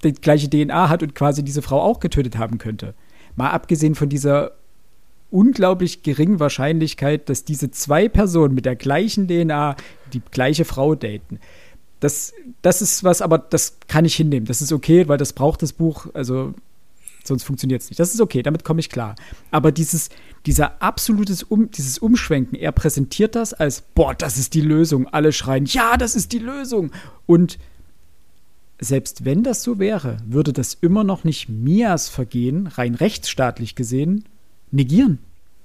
die 0.03 0.13
gleiche 0.13 0.49
DNA 0.49 0.89
hat 0.89 1.03
und 1.03 1.13
quasi 1.13 1.43
diese 1.43 1.61
Frau 1.61 1.81
auch 1.81 1.99
getötet 1.99 2.37
haben 2.37 2.57
könnte. 2.57 2.95
Mal 3.35 3.51
abgesehen 3.51 3.95
von 3.95 4.09
dieser 4.09 4.53
unglaublich 5.31 6.01
geringen 6.01 6.39
Wahrscheinlichkeit, 6.39 7.29
dass 7.29 7.45
diese 7.45 7.69
zwei 7.69 8.09
Personen 8.09 8.55
mit 8.55 8.65
der 8.65 8.75
gleichen 8.75 9.27
DNA 9.27 9.75
die 10.13 10.21
gleiche 10.31 10.65
Frau 10.65 10.95
daten. 10.95 11.39
Das, 11.99 12.33
das 12.61 12.81
ist 12.81 13.03
was, 13.03 13.21
aber 13.21 13.37
das 13.37 13.77
kann 13.87 14.05
ich 14.05 14.15
hinnehmen. 14.15 14.47
Das 14.47 14.61
ist 14.61 14.71
okay, 14.71 15.07
weil 15.07 15.17
das 15.17 15.33
braucht 15.33 15.61
das 15.61 15.73
Buch. 15.73 16.07
Also 16.13 16.53
sonst 17.23 17.43
funktioniert 17.43 17.81
es 17.81 17.89
nicht. 17.89 17.99
Das 17.99 18.13
ist 18.13 18.21
okay, 18.21 18.41
damit 18.41 18.63
komme 18.63 18.79
ich 18.79 18.89
klar. 18.89 19.15
Aber 19.51 19.71
dieses, 19.71 20.09
dieser 20.45 20.81
absolutes 20.81 21.43
um, 21.43 21.69
dieses 21.71 21.99
Umschwenken, 21.99 22.57
er 22.57 22.71
präsentiert 22.71 23.35
das 23.35 23.53
als, 23.53 23.81
boah, 23.81 24.13
das 24.13 24.37
ist 24.37 24.53
die 24.53 24.61
Lösung. 24.61 25.07
Alle 25.07 25.31
schreien, 25.31 25.65
ja, 25.65 25.97
das 25.97 26.15
ist 26.15 26.31
die 26.31 26.39
Lösung. 26.39 26.91
Und 27.25 27.59
selbst 28.79 29.25
wenn 29.25 29.43
das 29.43 29.63
so 29.63 29.79
wäre, 29.79 30.17
würde 30.25 30.53
das 30.53 30.77
immer 30.79 31.03
noch 31.03 31.23
nicht 31.23 31.49
Mias 31.49 32.07
Vergehen, 32.07 32.67
rein 32.67 32.95
rechtsstaatlich 32.95 33.75
gesehen, 33.75 34.25
negieren. 34.71 35.19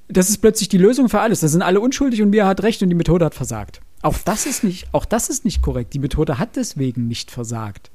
Das 0.09 0.29
ist 0.29 0.39
plötzlich 0.39 0.69
die 0.69 0.79
Lösung 0.79 1.09
für 1.09 1.21
alles. 1.21 1.41
Da 1.41 1.49
sind 1.49 1.63
alle 1.63 1.81
unschuldig 1.81 2.21
und 2.23 2.31
Mia 2.31 2.47
hat 2.47 2.63
recht 2.63 2.83
und 2.83 2.89
die 2.89 2.95
Methode 2.95 3.25
hat 3.25 3.35
versagt. 3.35 3.81
Auch 4.03 4.19
das 4.19 4.45
ist 4.45 4.65
nicht, 4.65 4.89
auch 4.93 5.07
das 5.07 5.31
ist 5.31 5.45
nicht 5.45 5.63
korrekt. 5.63 5.95
Die 5.95 5.99
Methode 5.99 6.39
hat 6.39 6.57
deswegen 6.57 7.09
nicht 7.09 7.31
versagt. 7.31 7.91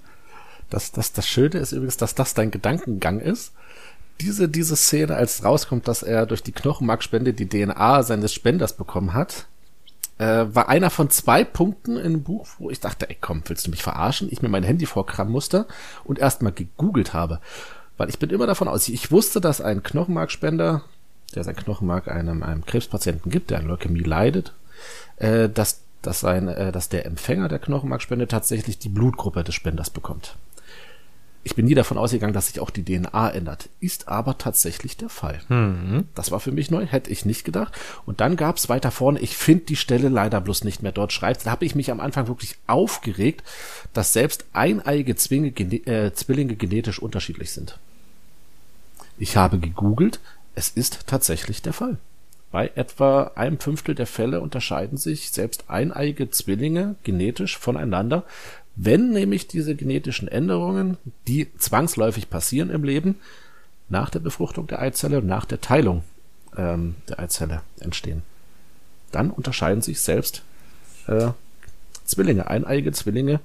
Das, 0.70 0.92
das, 0.92 1.14
das 1.14 1.28
Schöne 1.28 1.60
ist 1.60 1.72
übrigens, 1.72 1.98
dass 1.98 2.16
das 2.16 2.34
dein 2.34 2.52
Gedankengang 2.52 3.20
ist. 3.20 3.54
Diese, 4.22 4.50
diese 4.50 4.76
Szene, 4.76 5.16
als 5.16 5.44
rauskommt, 5.44 5.88
dass 5.88 6.04
er 6.04 6.26
durch 6.26 6.44
die 6.44 6.52
Knochenmarkspende 6.52 7.34
die 7.34 7.48
DNA 7.48 8.04
seines 8.04 8.34
Spenders 8.34 8.74
bekommen 8.76 9.14
hat, 9.14 9.48
äh, 10.20 10.46
war 10.54 10.68
einer 10.68 10.90
von 10.90 11.10
zwei 11.10 11.44
Punkten 11.44 11.98
im 11.98 12.24
Buch, 12.24 12.46
wo 12.58 12.70
ich 12.70 12.80
dachte, 12.80 13.10
ey 13.10 13.18
komm, 13.20 13.42
willst 13.46 13.66
du 13.66 13.72
mich 13.72 13.82
verarschen? 13.82 14.28
Ich 14.30 14.42
mir 14.42 14.50
mein 14.50 14.64
Handy 14.64 14.86
vorkramen 14.86 15.32
musste 15.32 15.66
und 16.04 16.20
erstmal 16.20 16.52
gegoogelt 16.52 17.14
habe. 17.14 17.40
Weil 17.98 18.10
ich 18.10 18.20
bin 18.20 18.30
immer 18.30 18.48
davon 18.48 18.68
aus, 18.68 18.88
ich 18.88 19.12
wusste, 19.12 19.42
dass 19.42 19.62
ein 19.62 19.82
Knochenmarkspender, 19.82 20.84
der 21.36 21.44
sein 21.44 21.56
Knochenmark 21.56 22.08
einem, 22.10 22.44
einem 22.44 22.66
Krebspatienten 22.66 23.32
gibt, 23.32 23.50
der 23.50 23.60
an 23.60 23.66
Leukämie 23.66 24.04
leidet, 24.04 24.54
äh, 25.18 25.50
dass, 25.50 25.82
dass, 26.02 26.20
sein, 26.20 26.48
äh, 26.50 26.72
dass 26.72 26.90
der 26.90 27.06
Empfänger 27.06 27.48
der 27.48 27.60
Knochenmarkspende 27.60 28.28
tatsächlich 28.28 28.78
die 28.78 28.90
Blutgruppe 28.90 29.44
des 29.44 29.56
Spenders 29.56 29.90
bekommt. 29.90 30.36
Ich 31.50 31.56
bin 31.56 31.66
nie 31.66 31.74
davon 31.74 31.98
ausgegangen, 31.98 32.34
dass 32.34 32.46
sich 32.46 32.60
auch 32.60 32.70
die 32.70 32.86
DNA 32.86 33.32
ändert. 33.32 33.70
Ist 33.80 34.08
aber 34.08 34.38
tatsächlich 34.38 34.98
der 34.98 35.10
Fall. 35.10 35.42
Mhm. 35.50 36.06
Das 36.14 36.30
war 36.30 36.40
für 36.40 36.52
mich 36.52 36.70
neu, 36.70 36.86
hätte 36.86 37.10
ich 37.10 37.26
nicht 37.26 37.44
gedacht. 37.44 37.74
Und 38.06 38.22
dann 38.22 38.36
gab 38.36 38.58
es 38.58 38.70
weiter 38.70 38.92
vorne, 38.92 39.20
ich 39.20 39.36
finde 39.36 39.66
die 39.66 39.76
Stelle 39.76 40.10
leider 40.10 40.42
bloß 40.42 40.64
nicht 40.64 40.84
mehr 40.84 40.92
dort 40.92 41.12
schreibt. 41.12 41.48
Da 41.48 41.50
habe 41.50 41.66
ich 41.66 41.74
mich 41.74 41.90
am 41.90 42.02
Anfang 42.02 42.28
wirklich 42.28 42.56
aufgeregt, 42.68 43.42
dass 43.94 44.14
selbst 44.14 44.46
eineige 44.54 45.16
Zwinge, 45.16 45.48
äh, 45.50 46.14
Zwillinge 46.14 46.56
genetisch 46.56 47.00
unterschiedlich 47.00 47.50
sind. 47.50 47.80
Ich 49.18 49.36
habe 49.36 49.58
gegoogelt, 49.58 50.20
es 50.54 50.70
ist 50.70 51.08
tatsächlich 51.08 51.64
der 51.64 51.74
Fall. 51.74 51.98
Bei 52.52 52.72
etwa 52.74 53.32
einem 53.36 53.60
Fünftel 53.60 53.94
der 53.94 54.08
Fälle 54.08 54.42
unterscheiden 54.42 54.98
sich 54.98 55.30
selbst 55.32 55.66
eineige 55.68 56.32
Zwillinge 56.32 56.96
genetisch 57.04 57.58
voneinander, 57.58 58.24
wenn 58.76 59.12
nämlich 59.12 59.48
diese 59.48 59.76
genetischen 59.76 60.28
Änderungen, 60.28 60.98
die 61.28 61.48
zwangsläufig 61.58 62.30
passieren 62.30 62.70
im 62.70 62.84
Leben, 62.84 63.16
nach 63.90 64.10
der 64.10 64.20
Befruchtung 64.20 64.68
der 64.68 64.82
Eizelle 64.82 65.18
und 65.18 65.28
nach 65.28 65.46
der 65.46 65.62
Teilung 65.62 66.04
ähm, 66.56 66.96
der 67.10 67.20
Eizelle 67.20 67.62
entstehen. 67.80 68.22
Dann 69.12 69.32
unterscheiden 69.32 69.82
sich 69.82 70.00
selbst 70.02 70.44
äh, 71.08 71.30
Zwillinge, 72.06 72.48
eineige 72.48 72.92
Zwillinge, 72.92 73.40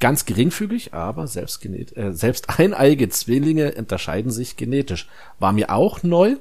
ganz 0.00 0.24
geringfügig, 0.24 0.94
aber 0.94 1.26
selbst, 1.26 1.64
äh, 1.64 2.12
selbst 2.12 2.48
eineige 2.58 3.08
Zwillinge 3.08 3.72
unterscheiden 3.72 4.30
sich 4.30 4.56
genetisch. 4.56 5.08
War 5.38 5.52
mir 5.52 5.70
auch 5.70 6.02
neu. 6.02 6.36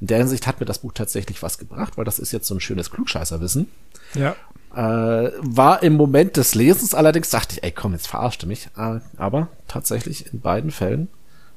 In 0.00 0.06
der 0.08 0.18
Hinsicht 0.18 0.46
hat 0.46 0.60
mir 0.60 0.66
das 0.66 0.80
Buch 0.80 0.92
tatsächlich 0.92 1.42
was 1.42 1.58
gebracht, 1.58 1.96
weil 1.96 2.04
das 2.04 2.18
ist 2.18 2.32
jetzt 2.32 2.46
so 2.46 2.54
ein 2.54 2.60
schönes 2.60 2.90
Klugscheißerwissen. 2.90 3.68
Ja. 4.14 4.36
Äh, 4.74 5.32
war 5.40 5.82
im 5.82 5.94
Moment 5.94 6.36
des 6.36 6.54
Lesens 6.54 6.94
allerdings, 6.94 7.30
dachte 7.30 7.54
ich, 7.54 7.62
ey 7.62 7.72
komm, 7.72 7.92
jetzt 7.92 8.08
verarschte 8.08 8.46
mich. 8.46 8.68
Äh, 8.76 9.00
aber 9.16 9.48
tatsächlich 9.68 10.32
in 10.32 10.40
beiden 10.40 10.70
Fällen 10.70 11.08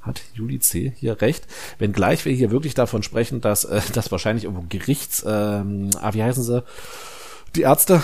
hat 0.02 0.22
Juli 0.34 0.60
C. 0.60 0.94
hier 0.98 1.22
recht. 1.22 1.46
Wenngleich 1.78 2.24
wir 2.24 2.34
hier 2.34 2.52
wirklich 2.52 2.74
davon 2.74 3.04
sprechen, 3.04 3.42
dass 3.42 3.66
äh, 3.66 3.82
das 3.94 4.12
wahrscheinlich 4.12 4.46
irgendwo 4.46 4.66
Gerichts, 4.70 5.26
ah, 5.26 5.64
wie 5.66 6.24
heißen 6.24 6.44
sie? 6.44 6.64
Die 7.56 7.62
Ärzte, 7.62 8.04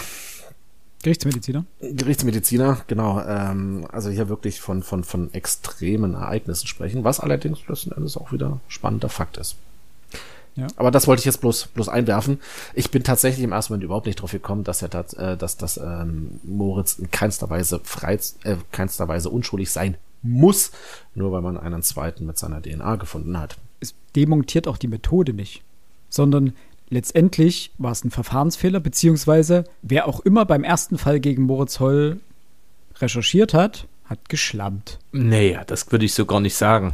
Gerichtsmediziner? 1.06 1.66
Gerichtsmediziner, 1.82 2.82
genau. 2.88 3.22
Ähm, 3.22 3.88
also 3.91 4.10
hier 4.10 4.28
wirklich 4.28 4.60
von, 4.60 4.82
von, 4.82 5.03
von 5.03 5.32
extremen 5.36 6.16
Ereignissen 6.16 6.66
sprechen, 6.66 7.03
was 7.03 7.20
allerdings 7.20 7.60
letzten 7.68 7.91
Endes 7.91 8.18
auch 8.18 8.32
wieder 8.32 8.60
spannender 8.68 9.10
Fakt 9.10 9.38
ist. 9.38 9.56
Ja. 10.56 10.68
Aber 10.77 10.90
das 10.91 11.07
wollte 11.07 11.19
ich 11.19 11.26
jetzt 11.26 11.41
bloß, 11.41 11.68
bloß 11.68 11.90
einwerfen. 11.90 12.40
Ich 12.73 12.90
bin 12.90 13.03
tatsächlich 13.03 13.44
im 13.44 13.52
ersten 13.52 13.73
Moment 13.73 13.84
überhaupt 13.84 14.06
nicht 14.06 14.22
drauf 14.22 14.32
gekommen, 14.32 14.64
dass 14.64 14.82
er 14.82 14.88
dat, 14.88 15.14
äh, 15.15 15.36
dass, 15.36 15.57
dass 15.57 15.77
ähm, 15.77 16.40
Moritz 16.44 16.98
in 16.98 17.11
keinster 17.11 17.49
Weise 17.49 17.82
frei, 17.84 18.18
äh, 18.44 18.56
keinster 18.72 19.07
Weise 19.07 19.30
unschuldig 19.30 19.69
sein 19.69 19.98
muss, 20.22 20.72
nur 21.14 21.32
weil 21.32 21.41
man 21.41 21.57
einen 21.57 21.84
zweiten 21.84 22.26
mit 22.26 22.38
seiner 22.38 22.61
DNA 22.61 22.95
gefunden 22.95 23.38
hat. 23.38 23.57
Es 23.82 23.94
demontiert 24.15 24.68
auch 24.68 24.77
die 24.77 24.88
Methode 24.88 25.34
nicht, 25.34 25.61
sondern 26.10 26.53
letztendlich 26.90 27.72
war 27.77 27.91
es 27.91 28.03
ein 28.03 28.11
Verfahrensfehler, 28.11 28.80
beziehungsweise 28.80 29.65
wer 29.82 30.07
auch 30.07 30.22
immer 30.22 30.45
beim 30.45 30.64
ersten 30.64 30.98
Fall 30.98 31.19
gegen 31.19 31.44
Moritz 31.44 31.80
Holl 31.80 32.19
recherchiert 32.98 33.53
hat, 33.53 33.88
hat 34.06 34.30
geschlampt. 34.30 34.99
Naja, 35.11 35.65
das 35.65 35.91
würde 35.91 36.06
ich 36.06 36.14
so 36.14 36.26
gar 36.26 36.40
nicht 36.40 36.56
sagen 36.56 36.94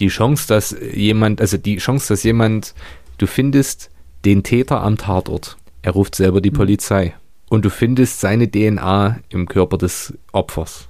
die 0.00 0.08
Chance, 0.08 0.46
dass 0.48 0.76
jemand, 0.92 1.40
also 1.40 1.56
die 1.56 1.78
Chance, 1.78 2.08
dass 2.08 2.22
jemand, 2.22 2.74
du 3.18 3.26
findest 3.26 3.90
den 4.24 4.42
Täter 4.42 4.82
am 4.82 4.96
Tatort, 4.96 5.56
er 5.82 5.92
ruft 5.92 6.14
selber 6.14 6.40
die 6.40 6.50
mhm. 6.50 6.56
Polizei 6.56 7.14
und 7.48 7.64
du 7.64 7.70
findest 7.70 8.20
seine 8.20 8.50
DNA 8.50 9.18
im 9.28 9.48
Körper 9.48 9.78
des 9.78 10.14
Opfers. 10.32 10.88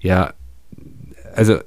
Ja, 0.00 0.34
also 1.34 1.58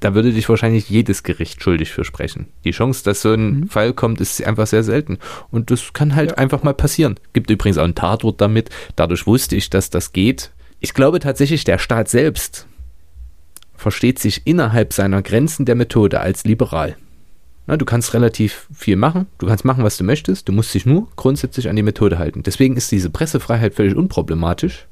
da 0.00 0.14
würde 0.14 0.32
dich 0.32 0.48
wahrscheinlich 0.48 0.88
jedes 0.88 1.22
Gericht 1.22 1.62
schuldig 1.62 1.90
für 1.90 2.04
sprechen. 2.04 2.48
Die 2.64 2.70
Chance, 2.70 3.02
dass 3.02 3.22
so 3.22 3.32
ein 3.32 3.60
mhm. 3.60 3.68
Fall 3.68 3.92
kommt, 3.92 4.20
ist 4.20 4.42
einfach 4.44 4.66
sehr 4.66 4.84
selten. 4.84 5.18
Und 5.50 5.70
das 5.70 5.92
kann 5.92 6.14
halt 6.14 6.30
ja. 6.30 6.36
einfach 6.36 6.62
mal 6.62 6.74
passieren. 6.74 7.18
Gibt 7.32 7.50
übrigens 7.50 7.78
auch 7.78 7.84
ein 7.84 7.96
Tatwort 7.96 8.40
damit. 8.40 8.70
Dadurch 8.94 9.26
wusste 9.26 9.56
ich, 9.56 9.70
dass 9.70 9.90
das 9.90 10.12
geht. 10.12 10.52
Ich 10.78 10.94
glaube 10.94 11.18
tatsächlich, 11.18 11.64
der 11.64 11.78
Staat 11.78 12.08
selbst 12.08 12.66
versteht 13.82 14.18
sich 14.18 14.46
innerhalb 14.46 14.92
seiner 14.92 15.22
Grenzen 15.22 15.66
der 15.66 15.74
Methode 15.74 16.20
als 16.20 16.44
liberal. 16.44 16.96
Na, 17.66 17.76
du 17.76 17.84
kannst 17.84 18.14
relativ 18.14 18.66
viel 18.74 18.96
machen, 18.96 19.26
du 19.38 19.46
kannst 19.46 19.64
machen, 19.64 19.84
was 19.84 19.96
du 19.96 20.04
möchtest, 20.04 20.48
du 20.48 20.52
musst 20.52 20.74
dich 20.74 20.86
nur 20.86 21.08
grundsätzlich 21.16 21.68
an 21.68 21.76
die 21.76 21.82
Methode 21.82 22.18
halten. 22.18 22.42
Deswegen 22.42 22.76
ist 22.76 22.90
diese 22.90 23.10
Pressefreiheit 23.10 23.74
völlig 23.74 23.94
unproblematisch. 23.94 24.86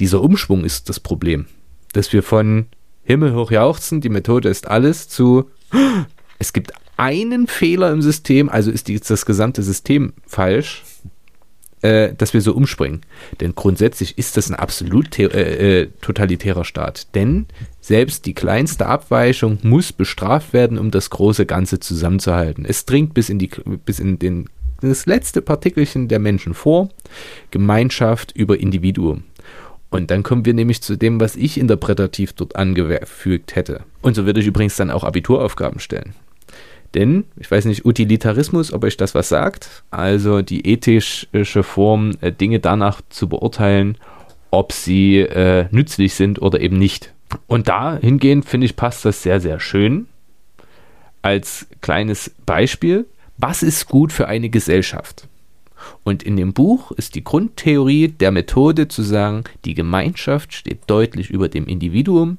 Dieser 0.00 0.20
Umschwung 0.20 0.64
ist 0.64 0.88
das 0.88 1.00
Problem, 1.00 1.46
dass 1.92 2.12
wir 2.12 2.22
von 2.22 2.66
Himmel 3.02 3.34
hoch 3.34 3.50
jauchzen, 3.50 4.00
die 4.00 4.08
Methode 4.10 4.48
ist 4.48 4.66
alles, 4.66 5.08
zu 5.08 5.50
es 6.38 6.52
gibt 6.52 6.72
einen 6.96 7.46
Fehler 7.46 7.92
im 7.92 8.02
System, 8.02 8.48
also 8.48 8.70
ist 8.70 9.10
das 9.10 9.26
gesamte 9.26 9.62
System 9.62 10.12
falsch 10.26 10.82
äh, 11.84 12.14
dass 12.16 12.32
wir 12.32 12.40
so 12.40 12.54
umspringen. 12.54 13.02
Denn 13.40 13.54
grundsätzlich 13.54 14.16
ist 14.16 14.38
das 14.38 14.48
ein 14.48 14.54
absolut 14.54 15.18
äh, 15.18 15.82
äh, 15.82 15.88
totalitärer 16.00 16.64
Staat. 16.64 17.14
Denn 17.14 17.46
selbst 17.80 18.24
die 18.24 18.32
kleinste 18.32 18.86
Abweichung 18.86 19.58
muss 19.62 19.92
bestraft 19.92 20.54
werden, 20.54 20.78
um 20.78 20.90
das 20.90 21.10
große 21.10 21.44
Ganze 21.44 21.80
zusammenzuhalten. 21.80 22.64
Es 22.64 22.86
dringt 22.86 23.12
bis 23.12 23.28
in, 23.28 23.38
die, 23.38 23.50
bis 23.84 24.00
in 24.00 24.18
den, 24.18 24.48
das 24.80 25.04
letzte 25.04 25.42
Partikelchen 25.42 26.08
der 26.08 26.20
Menschen 26.20 26.54
vor. 26.54 26.88
Gemeinschaft 27.50 28.32
über 28.34 28.58
Individuum. 28.58 29.24
Und 29.90 30.10
dann 30.10 30.22
kommen 30.22 30.46
wir 30.46 30.54
nämlich 30.54 30.80
zu 30.80 30.96
dem, 30.96 31.20
was 31.20 31.36
ich 31.36 31.58
interpretativ 31.58 32.32
dort 32.32 32.56
angefügt 32.56 33.54
hätte. 33.56 33.82
Und 34.00 34.14
so 34.14 34.24
würde 34.24 34.40
ich 34.40 34.46
übrigens 34.46 34.76
dann 34.76 34.90
auch 34.90 35.04
Abituraufgaben 35.04 35.80
stellen. 35.80 36.14
Denn, 36.94 37.24
ich 37.36 37.50
weiß 37.50 37.64
nicht, 37.64 37.84
Utilitarismus, 37.84 38.72
ob 38.72 38.84
euch 38.84 38.96
das 38.96 39.14
was 39.14 39.28
sagt, 39.28 39.84
also 39.90 40.42
die 40.42 40.66
ethische 40.66 41.62
Form, 41.62 42.12
äh, 42.20 42.30
Dinge 42.30 42.60
danach 42.60 43.00
zu 43.08 43.28
beurteilen, 43.28 43.98
ob 44.50 44.72
sie 44.72 45.18
äh, 45.18 45.66
nützlich 45.72 46.14
sind 46.14 46.40
oder 46.40 46.60
eben 46.60 46.78
nicht. 46.78 47.12
Und 47.48 47.68
dahingehend 47.68 48.44
finde 48.44 48.66
ich, 48.66 48.76
passt 48.76 49.04
das 49.04 49.22
sehr, 49.22 49.40
sehr 49.40 49.58
schön. 49.58 50.06
Als 51.22 51.66
kleines 51.80 52.30
Beispiel, 52.46 53.06
was 53.38 53.62
ist 53.62 53.88
gut 53.88 54.12
für 54.12 54.28
eine 54.28 54.48
Gesellschaft? 54.50 55.26
Und 56.04 56.22
in 56.22 56.36
dem 56.36 56.52
Buch 56.52 56.92
ist 56.92 57.14
die 57.14 57.24
Grundtheorie 57.24 58.08
der 58.08 58.30
Methode 58.30 58.88
zu 58.88 59.02
sagen, 59.02 59.44
die 59.64 59.74
Gemeinschaft 59.74 60.54
steht 60.54 60.82
deutlich 60.86 61.30
über 61.30 61.48
dem 61.48 61.66
Individuum. 61.66 62.38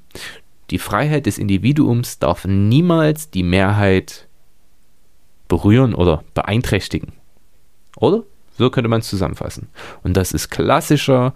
Die 0.69 0.79
Freiheit 0.79 1.25
des 1.25 1.37
Individuums 1.37 2.19
darf 2.19 2.45
niemals 2.45 3.29
die 3.29 3.43
Mehrheit 3.43 4.24
berühren 5.47 5.93
oder 5.93 6.23
beeinträchtigen. 6.33 7.13
Oder? 7.97 8.23
So 8.57 8.69
könnte 8.69 8.89
man 8.89 9.01
es 9.01 9.09
zusammenfassen. 9.09 9.67
Und 10.03 10.15
das 10.15 10.31
ist 10.31 10.49
klassischer 10.49 11.33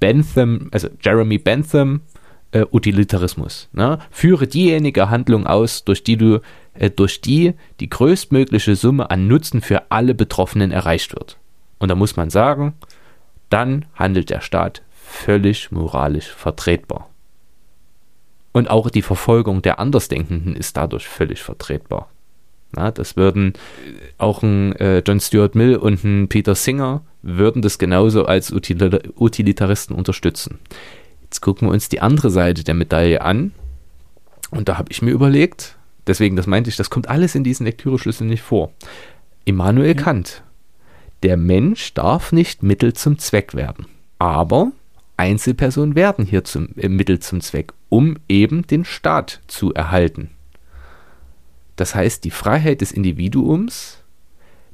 Bentham, 0.00 0.68
also 0.72 0.88
Jeremy 1.00 1.38
Bentham 1.38 2.00
äh, 2.52 2.64
Utilitarismus. 2.70 3.68
Ne? 3.72 3.98
Führe 4.10 4.46
diejenige 4.46 5.10
Handlung 5.10 5.46
aus, 5.46 5.84
durch 5.84 6.04
die 6.04 6.16
du, 6.16 6.40
äh, 6.74 6.90
durch 6.90 7.20
die 7.20 7.54
die 7.80 7.90
größtmögliche 7.90 8.76
Summe 8.76 9.10
an 9.10 9.26
Nutzen 9.26 9.60
für 9.60 9.90
alle 9.90 10.14
Betroffenen 10.14 10.70
erreicht 10.70 11.14
wird. 11.14 11.38
Und 11.78 11.88
da 11.88 11.94
muss 11.94 12.16
man 12.16 12.30
sagen, 12.30 12.74
dann 13.48 13.84
handelt 13.94 14.30
der 14.30 14.40
Staat 14.40 14.82
völlig 14.92 15.70
moralisch 15.72 16.28
vertretbar. 16.28 17.10
Und 18.52 18.70
auch 18.70 18.90
die 18.90 19.02
Verfolgung 19.02 19.62
der 19.62 19.78
Andersdenkenden 19.78 20.54
ist 20.54 20.76
dadurch 20.76 21.08
völlig 21.08 21.42
vertretbar. 21.42 22.08
Na, 22.74 22.90
das 22.90 23.16
würden 23.16 23.52
auch 24.18 24.42
ein 24.42 24.74
äh, 24.76 25.02
John 25.06 25.20
Stuart 25.20 25.54
Mill 25.54 25.76
und 25.76 26.02
ein 26.04 26.28
Peter 26.28 26.54
Singer 26.54 27.02
würden 27.22 27.62
das 27.62 27.78
genauso 27.78 28.24
als 28.24 28.52
Utilitaristen 28.52 29.94
unterstützen. 29.94 30.58
Jetzt 31.22 31.40
gucken 31.40 31.68
wir 31.68 31.72
uns 31.72 31.88
die 31.88 32.00
andere 32.00 32.30
Seite 32.30 32.64
der 32.64 32.74
Medaille 32.74 33.22
an. 33.22 33.52
Und 34.50 34.68
da 34.68 34.76
habe 34.76 34.90
ich 34.90 35.02
mir 35.02 35.12
überlegt, 35.12 35.76
deswegen, 36.06 36.36
das 36.36 36.46
meinte 36.46 36.68
ich, 36.68 36.76
das 36.76 36.90
kommt 36.90 37.08
alles 37.08 37.34
in 37.34 37.44
diesen 37.44 37.64
Lektüreschlüsseln 37.64 38.28
nicht 38.28 38.42
vor. 38.42 38.72
Immanuel 39.44 39.96
ja. 39.96 40.02
Kant. 40.02 40.42
Der 41.22 41.36
Mensch 41.36 41.94
darf 41.94 42.32
nicht 42.32 42.62
Mittel 42.62 42.92
zum 42.94 43.18
Zweck 43.18 43.54
werden. 43.54 43.86
Aber 44.18 44.72
Einzelpersonen 45.16 45.94
werden 45.94 46.24
hier 46.26 46.44
zum 46.44 46.68
äh, 46.76 46.88
Mittel 46.88 47.20
zum 47.20 47.40
Zweck, 47.40 47.72
um 47.88 48.16
eben 48.28 48.66
den 48.66 48.84
Staat 48.84 49.40
zu 49.46 49.72
erhalten. 49.72 50.30
Das 51.76 51.94
heißt, 51.94 52.24
die 52.24 52.30
Freiheit 52.30 52.80
des 52.80 52.92
Individuums 52.92 54.02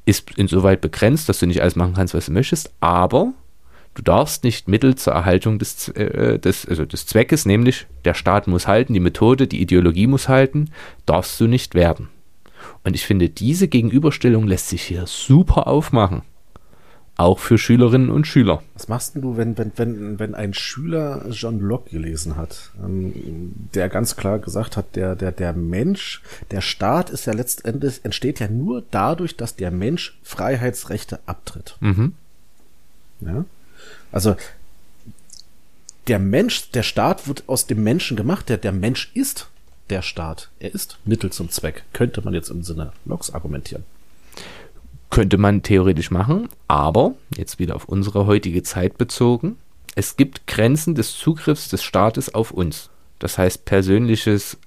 ist 0.04 0.30
insoweit 0.36 0.80
begrenzt, 0.80 1.28
dass 1.28 1.38
du 1.38 1.46
nicht 1.46 1.60
alles 1.60 1.76
machen 1.76 1.94
kannst, 1.94 2.14
was 2.14 2.26
du 2.26 2.32
möchtest, 2.32 2.72
aber 2.80 3.34
Du 3.98 4.04
darfst 4.04 4.44
nicht 4.44 4.68
Mittel 4.68 4.94
zur 4.94 5.14
Erhaltung 5.14 5.58
des, 5.58 5.88
äh, 5.88 6.38
des, 6.38 6.66
also 6.68 6.84
des 6.84 7.04
Zweckes, 7.06 7.46
nämlich 7.46 7.88
der 8.04 8.14
Staat 8.14 8.46
muss 8.46 8.68
halten, 8.68 8.94
die 8.94 9.00
Methode, 9.00 9.48
die 9.48 9.60
Ideologie 9.60 10.06
muss 10.06 10.28
halten, 10.28 10.70
darfst 11.04 11.40
du 11.40 11.48
nicht 11.48 11.74
werden. 11.74 12.08
Und 12.84 12.94
ich 12.94 13.04
finde, 13.04 13.28
diese 13.28 13.66
Gegenüberstellung 13.66 14.46
lässt 14.46 14.68
sich 14.68 14.82
hier 14.82 15.04
super 15.08 15.66
aufmachen. 15.66 16.22
Auch 17.18 17.40
für 17.40 17.58
Schülerinnen 17.58 18.10
und 18.10 18.28
Schüler. 18.28 18.62
Was 18.74 18.86
machst 18.86 19.16
du, 19.16 19.36
wenn, 19.36 19.58
wenn, 19.58 19.72
wenn, 19.74 20.18
wenn 20.20 20.34
ein 20.36 20.54
Schüler 20.54 21.26
John 21.30 21.58
Locke 21.58 21.90
gelesen 21.90 22.36
hat, 22.36 22.70
ähm, 22.80 23.52
der 23.74 23.88
ganz 23.88 24.14
klar 24.14 24.38
gesagt 24.38 24.76
hat, 24.76 24.94
der, 24.94 25.16
der, 25.16 25.32
der 25.32 25.52
Mensch, 25.52 26.22
der 26.52 26.60
Staat 26.60 27.10
ist 27.10 27.26
ja 27.26 27.32
letztendlich, 27.32 28.04
entsteht 28.04 28.38
ja 28.38 28.46
nur 28.46 28.84
dadurch, 28.92 29.36
dass 29.36 29.56
der 29.56 29.72
Mensch 29.72 30.16
Freiheitsrechte 30.22 31.18
abtritt. 31.26 31.76
Mhm. 31.80 32.14
Ja? 33.20 33.44
Also 34.12 34.36
der 36.06 36.20
Mensch, 36.20 36.70
der 36.70 36.84
Staat 36.84 37.26
wird 37.26 37.42
aus 37.48 37.66
dem 37.66 37.82
Menschen 37.82 38.16
gemacht. 38.16 38.48
Der, 38.48 38.58
der 38.58 38.72
Mensch 38.72 39.10
ist 39.14 39.48
der 39.90 40.02
Staat. 40.02 40.50
Er 40.60 40.72
ist 40.72 40.98
Mittel 41.04 41.30
zum 41.30 41.50
Zweck. 41.50 41.82
Könnte 41.92 42.22
man 42.22 42.32
jetzt 42.32 42.50
im 42.50 42.62
Sinne 42.62 42.92
Locks 43.04 43.34
argumentieren. 43.34 43.84
Könnte 45.10 45.38
man 45.38 45.62
theoretisch 45.62 46.10
machen, 46.10 46.48
aber 46.68 47.14
jetzt 47.36 47.58
wieder 47.58 47.76
auf 47.76 47.86
unsere 47.86 48.26
heutige 48.26 48.62
Zeit 48.62 48.98
bezogen. 48.98 49.56
Es 49.94 50.16
gibt 50.16 50.46
Grenzen 50.46 50.94
des 50.94 51.16
Zugriffs 51.16 51.68
des 51.68 51.82
Staates 51.82 52.34
auf 52.34 52.50
uns. 52.50 52.90
Das 53.18 53.38
heißt, 53.38 53.64
persönliches. 53.64 54.58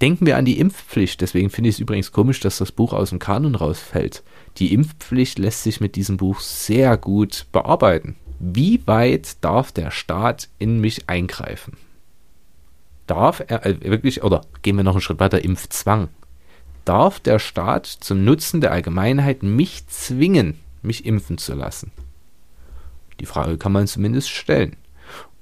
Denken 0.00 0.24
wir 0.26 0.36
an 0.36 0.44
die 0.44 0.58
Impfpflicht. 0.58 1.20
Deswegen 1.20 1.50
finde 1.50 1.68
ich 1.70 1.76
es 1.76 1.80
übrigens 1.80 2.12
komisch, 2.12 2.40
dass 2.40 2.58
das 2.58 2.72
Buch 2.72 2.92
aus 2.92 3.10
dem 3.10 3.18
Kanon 3.18 3.54
rausfällt. 3.54 4.22
Die 4.58 4.72
Impfpflicht 4.72 5.38
lässt 5.38 5.64
sich 5.64 5.80
mit 5.80 5.96
diesem 5.96 6.16
Buch 6.16 6.40
sehr 6.40 6.96
gut 6.96 7.46
bearbeiten 7.52 8.16
wie 8.38 8.86
weit 8.86 9.42
darf 9.42 9.72
der 9.72 9.90
Staat 9.90 10.48
in 10.58 10.80
mich 10.80 11.08
eingreifen? 11.08 11.76
Darf 13.06 13.42
er 13.46 13.64
äh, 13.64 13.80
wirklich, 13.82 14.22
oder 14.22 14.42
gehen 14.62 14.76
wir 14.76 14.84
noch 14.84 14.92
einen 14.92 15.00
Schritt 15.00 15.20
weiter, 15.20 15.42
Impfzwang. 15.42 16.08
Darf 16.86 17.18
der 17.18 17.40
Staat 17.40 17.86
zum 17.86 18.24
Nutzen 18.24 18.60
der 18.60 18.70
Allgemeinheit 18.70 19.42
mich 19.42 19.88
zwingen, 19.88 20.54
mich 20.82 21.04
impfen 21.04 21.36
zu 21.36 21.54
lassen? 21.54 21.90
Die 23.18 23.26
Frage 23.26 23.58
kann 23.58 23.72
man 23.72 23.88
zumindest 23.88 24.30
stellen. 24.30 24.76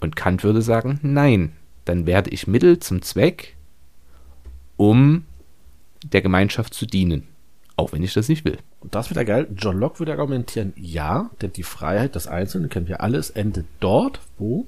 Und 0.01 0.17
Kant 0.17 0.43
würde 0.43 0.63
sagen, 0.63 0.99
nein, 1.03 1.53
dann 1.85 2.07
werde 2.07 2.31
ich 2.31 2.47
Mittel 2.47 2.79
zum 2.79 3.03
Zweck, 3.03 3.57
um 4.79 5.27
der 6.03 6.23
Gemeinschaft 6.23 6.73
zu 6.73 6.87
dienen. 6.87 7.29
Auch 7.77 7.93
wenn 7.93 8.03
ich 8.03 8.15
das 8.15 8.31
nicht 8.31 8.47
will. 8.47 8.57
Und 8.81 8.95
das 8.95 9.11
wird 9.11 9.19
ja 9.19 9.25
geil. 9.25 9.47
John 9.55 9.79
Locke 9.79 9.99
würde 9.99 10.13
argumentieren, 10.13 10.73
ja, 10.77 11.29
denn 11.43 11.53
die 11.53 11.63
Freiheit 11.63 12.15
des 12.15 12.27
Einzelnen, 12.27 12.71
kennen 12.71 12.89
wir 12.89 13.03
alles, 13.03 13.29
endet 13.29 13.67
dort, 13.81 14.21
wo 14.39 14.65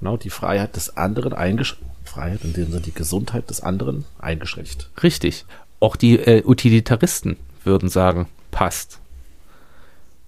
genau 0.00 0.18
die 0.18 0.28
Freiheit 0.30 0.76
des 0.76 0.98
anderen 0.98 1.32
eingeschränkt, 1.32 1.86
Freiheit, 2.04 2.44
in 2.44 2.52
dem 2.52 2.66
Sinne 2.66 2.82
die 2.82 2.92
Gesundheit 2.92 3.48
des 3.48 3.62
anderen 3.62 4.04
eingeschränkt. 4.18 4.90
Richtig. 5.02 5.46
Auch 5.80 5.96
die 5.96 6.18
äh, 6.18 6.42
Utilitaristen 6.44 7.36
würden 7.64 7.88
sagen, 7.88 8.26
passt. 8.50 9.00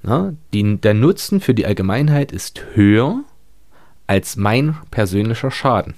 Na, 0.02 0.34
die, 0.52 0.76
der 0.76 0.94
Nutzen 0.94 1.40
für 1.40 1.54
die 1.54 1.66
Allgemeinheit 1.66 2.32
ist 2.32 2.62
höher 2.74 3.24
als 4.06 4.36
mein 4.36 4.76
persönlicher 4.90 5.50
Schaden. 5.50 5.94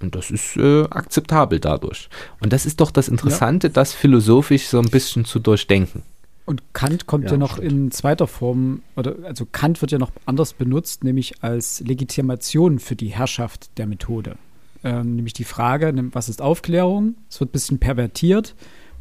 Und 0.00 0.14
das 0.14 0.30
ist 0.30 0.56
äh, 0.56 0.84
akzeptabel 0.90 1.60
dadurch. 1.60 2.08
Und 2.40 2.52
das 2.52 2.66
ist 2.66 2.80
doch 2.80 2.90
das 2.90 3.08
Interessante, 3.08 3.68
ja. 3.68 3.72
das 3.72 3.92
philosophisch 3.92 4.68
so 4.68 4.78
ein 4.78 4.88
bisschen 4.90 5.24
zu 5.24 5.38
durchdenken. 5.40 6.02
Und 6.44 6.62
Kant 6.72 7.06
kommt 7.06 7.24
ja, 7.24 7.32
ja 7.32 7.36
noch 7.36 7.56
stimmt. 7.56 7.72
in 7.72 7.90
zweiter 7.90 8.26
Form, 8.26 8.82
oder 8.96 9.16
also 9.24 9.46
Kant 9.50 9.82
wird 9.82 9.92
ja 9.92 9.98
noch 9.98 10.12
anders 10.24 10.54
benutzt, 10.54 11.04
nämlich 11.04 11.42
als 11.42 11.80
Legitimation 11.80 12.78
für 12.78 12.96
die 12.96 13.08
Herrschaft 13.08 13.76
der 13.76 13.86
Methode. 13.86 14.36
Ähm, 14.84 15.16
nämlich 15.16 15.32
die 15.32 15.44
Frage, 15.44 15.92
was 16.12 16.28
ist 16.28 16.40
Aufklärung? 16.40 17.16
Es 17.28 17.40
wird 17.40 17.50
ein 17.50 17.52
bisschen 17.52 17.78
pervertiert. 17.78 18.54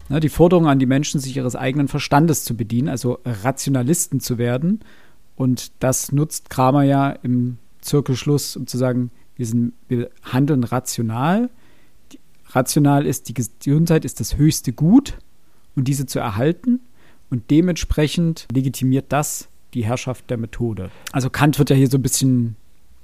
Ne, 0.09 0.19
die 0.19 0.29
Forderung 0.29 0.67
an 0.67 0.79
die 0.79 0.85
Menschen, 0.85 1.19
sich 1.19 1.35
ihres 1.35 1.55
eigenen 1.55 1.87
Verstandes 1.87 2.43
zu 2.43 2.55
bedienen, 2.55 2.87
also 2.87 3.19
Rationalisten 3.25 4.19
zu 4.19 4.37
werden. 4.37 4.79
Und 5.35 5.71
das 5.79 6.11
nutzt 6.11 6.49
Kramer 6.49 6.83
ja 6.83 7.09
im 7.09 7.57
Zirkelschluss, 7.81 8.55
um 8.55 8.67
zu 8.67 8.77
sagen, 8.77 9.11
wir, 9.35 9.45
sind, 9.45 9.73
wir 9.87 10.09
handeln 10.23 10.63
rational. 10.63 11.49
Rational 12.49 13.05
ist, 13.05 13.29
die 13.29 13.33
Gesundheit 13.33 14.05
ist 14.05 14.19
das 14.19 14.37
höchste 14.37 14.73
Gut 14.73 15.17
und 15.75 15.87
diese 15.87 16.05
zu 16.05 16.19
erhalten. 16.19 16.79
Und 17.29 17.51
dementsprechend 17.51 18.47
legitimiert 18.51 19.05
das 19.09 19.49
die 19.73 19.83
Herrschaft 19.83 20.29
der 20.29 20.37
Methode. 20.37 20.89
Also 21.11 21.29
Kant 21.29 21.59
wird 21.59 21.69
ja 21.69 21.75
hier 21.75 21.89
so 21.89 21.97
ein 21.97 22.01
bisschen 22.01 22.55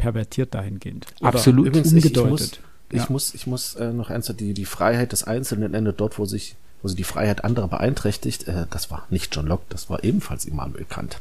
pervertiert 0.04 0.54
dahingehend. 0.54 1.08
Absolut 1.22 1.68
Übrigens, 1.68 1.94
umgedeutet. 1.94 2.60
Ich, 2.90 2.98
ich, 2.98 3.04
ja. 3.04 3.08
muss, 3.10 3.34
ich 3.34 3.48
muss, 3.48 3.76
äh, 3.76 3.94
noch 3.94 4.10
eins, 4.10 4.32
die, 4.38 4.54
die 4.54 4.66
Freiheit 4.66 5.14
des 5.14 5.24
Einzelnen 5.24 5.74
endet 5.74 6.02
dort, 6.02 6.20
wo 6.20 6.26
sich, 6.26 6.56
wo 6.82 6.90
sie 6.90 6.96
die 6.96 7.06
Freiheit 7.06 7.46
anderer 7.46 7.70
beeinträchtigt. 7.70 8.50
Äh, 8.50 8.66
das 8.70 8.92
war 8.92 9.08
nicht 9.10 9.34
John 9.34 9.48
Locke, 9.48 9.64
das 9.70 9.90
war 9.90 10.04
ebenfalls 10.04 10.44
Immanuel 10.44 10.84
Kant. 10.84 11.20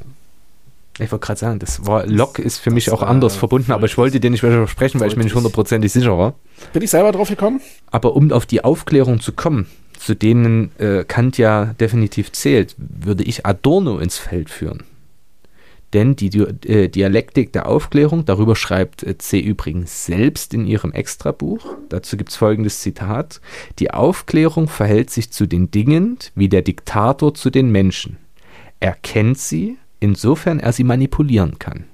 Ich 0.99 1.13
wollte 1.13 1.25
gerade 1.25 1.39
sagen, 1.39 1.59
das 1.61 1.87
war 1.87 2.07
Lok 2.07 2.41
ist 2.41 2.59
für 2.59 2.71
mich 2.71 2.91
auch 2.91 3.03
anders 3.03 3.37
verbunden, 3.37 3.71
aber 3.71 3.87
ich 3.87 3.97
wollte 3.97 4.19
dir 4.19 4.31
nicht 4.31 4.41
versprechen, 4.41 5.01
weil 5.01 5.09
ich 5.09 5.17
mir 5.17 5.25
nicht 5.25 5.35
hundertprozentig 5.37 5.93
sicher 5.93 6.19
war. 6.19 6.35
Bin 6.73 6.83
ich 6.83 6.91
selber 6.91 7.13
drauf 7.13 7.29
gekommen? 7.29 7.61
Aber 7.91 8.17
um 8.17 8.33
auf 8.33 8.47
die 8.47 8.65
Aufklärung 8.65 9.21
zu 9.21 9.33
kommen, 9.33 9.69
zu 9.97 10.15
denen 10.15 10.73
äh, 10.79 11.05
Kant 11.05 11.39
ja 11.39 11.67
definitiv 11.79 12.33
zählt, 12.33 12.75
würde 12.77 13.23
ich 13.23 13.47
Adorno 13.47 14.01
ins 14.01 14.19
Feld 14.19 14.51
führen. 14.51 14.83
Denn 15.93 16.17
die 16.17 16.29
äh, 16.39 16.89
Dialektik 16.89 17.53
der 17.53 17.67
Aufklärung, 17.67 18.25
darüber 18.25 18.57
schreibt 18.57 19.03
äh, 19.03 19.19
C 19.19 19.41
übrigens 19.41 20.07
selbst 20.07 20.55
in 20.55 20.67
ihrem 20.67 20.93
Extrabuch, 20.93 21.77
dazu 21.91 22.17
gibt 22.17 22.31
es 22.31 22.37
folgendes 22.37 22.81
Zitat, 22.81 23.41
die 23.79 23.91
Aufklärung 23.91 24.69
verhält 24.69 25.11
sich 25.11 25.31
zu 25.31 25.47
den 25.47 25.71
Dingen 25.71 26.19
wie 26.35 26.49
der 26.49 26.63
Diktator 26.63 27.35
zu 27.35 27.51
den 27.51 27.71
Menschen. 27.71 28.17
Er 28.81 28.95
kennt 28.95 29.39
sie, 29.39 29.77
insofern 30.01 30.61
er 30.61 30.73
sie 30.73 30.85
manipulieren 30.85 31.59
kann. 31.59 31.85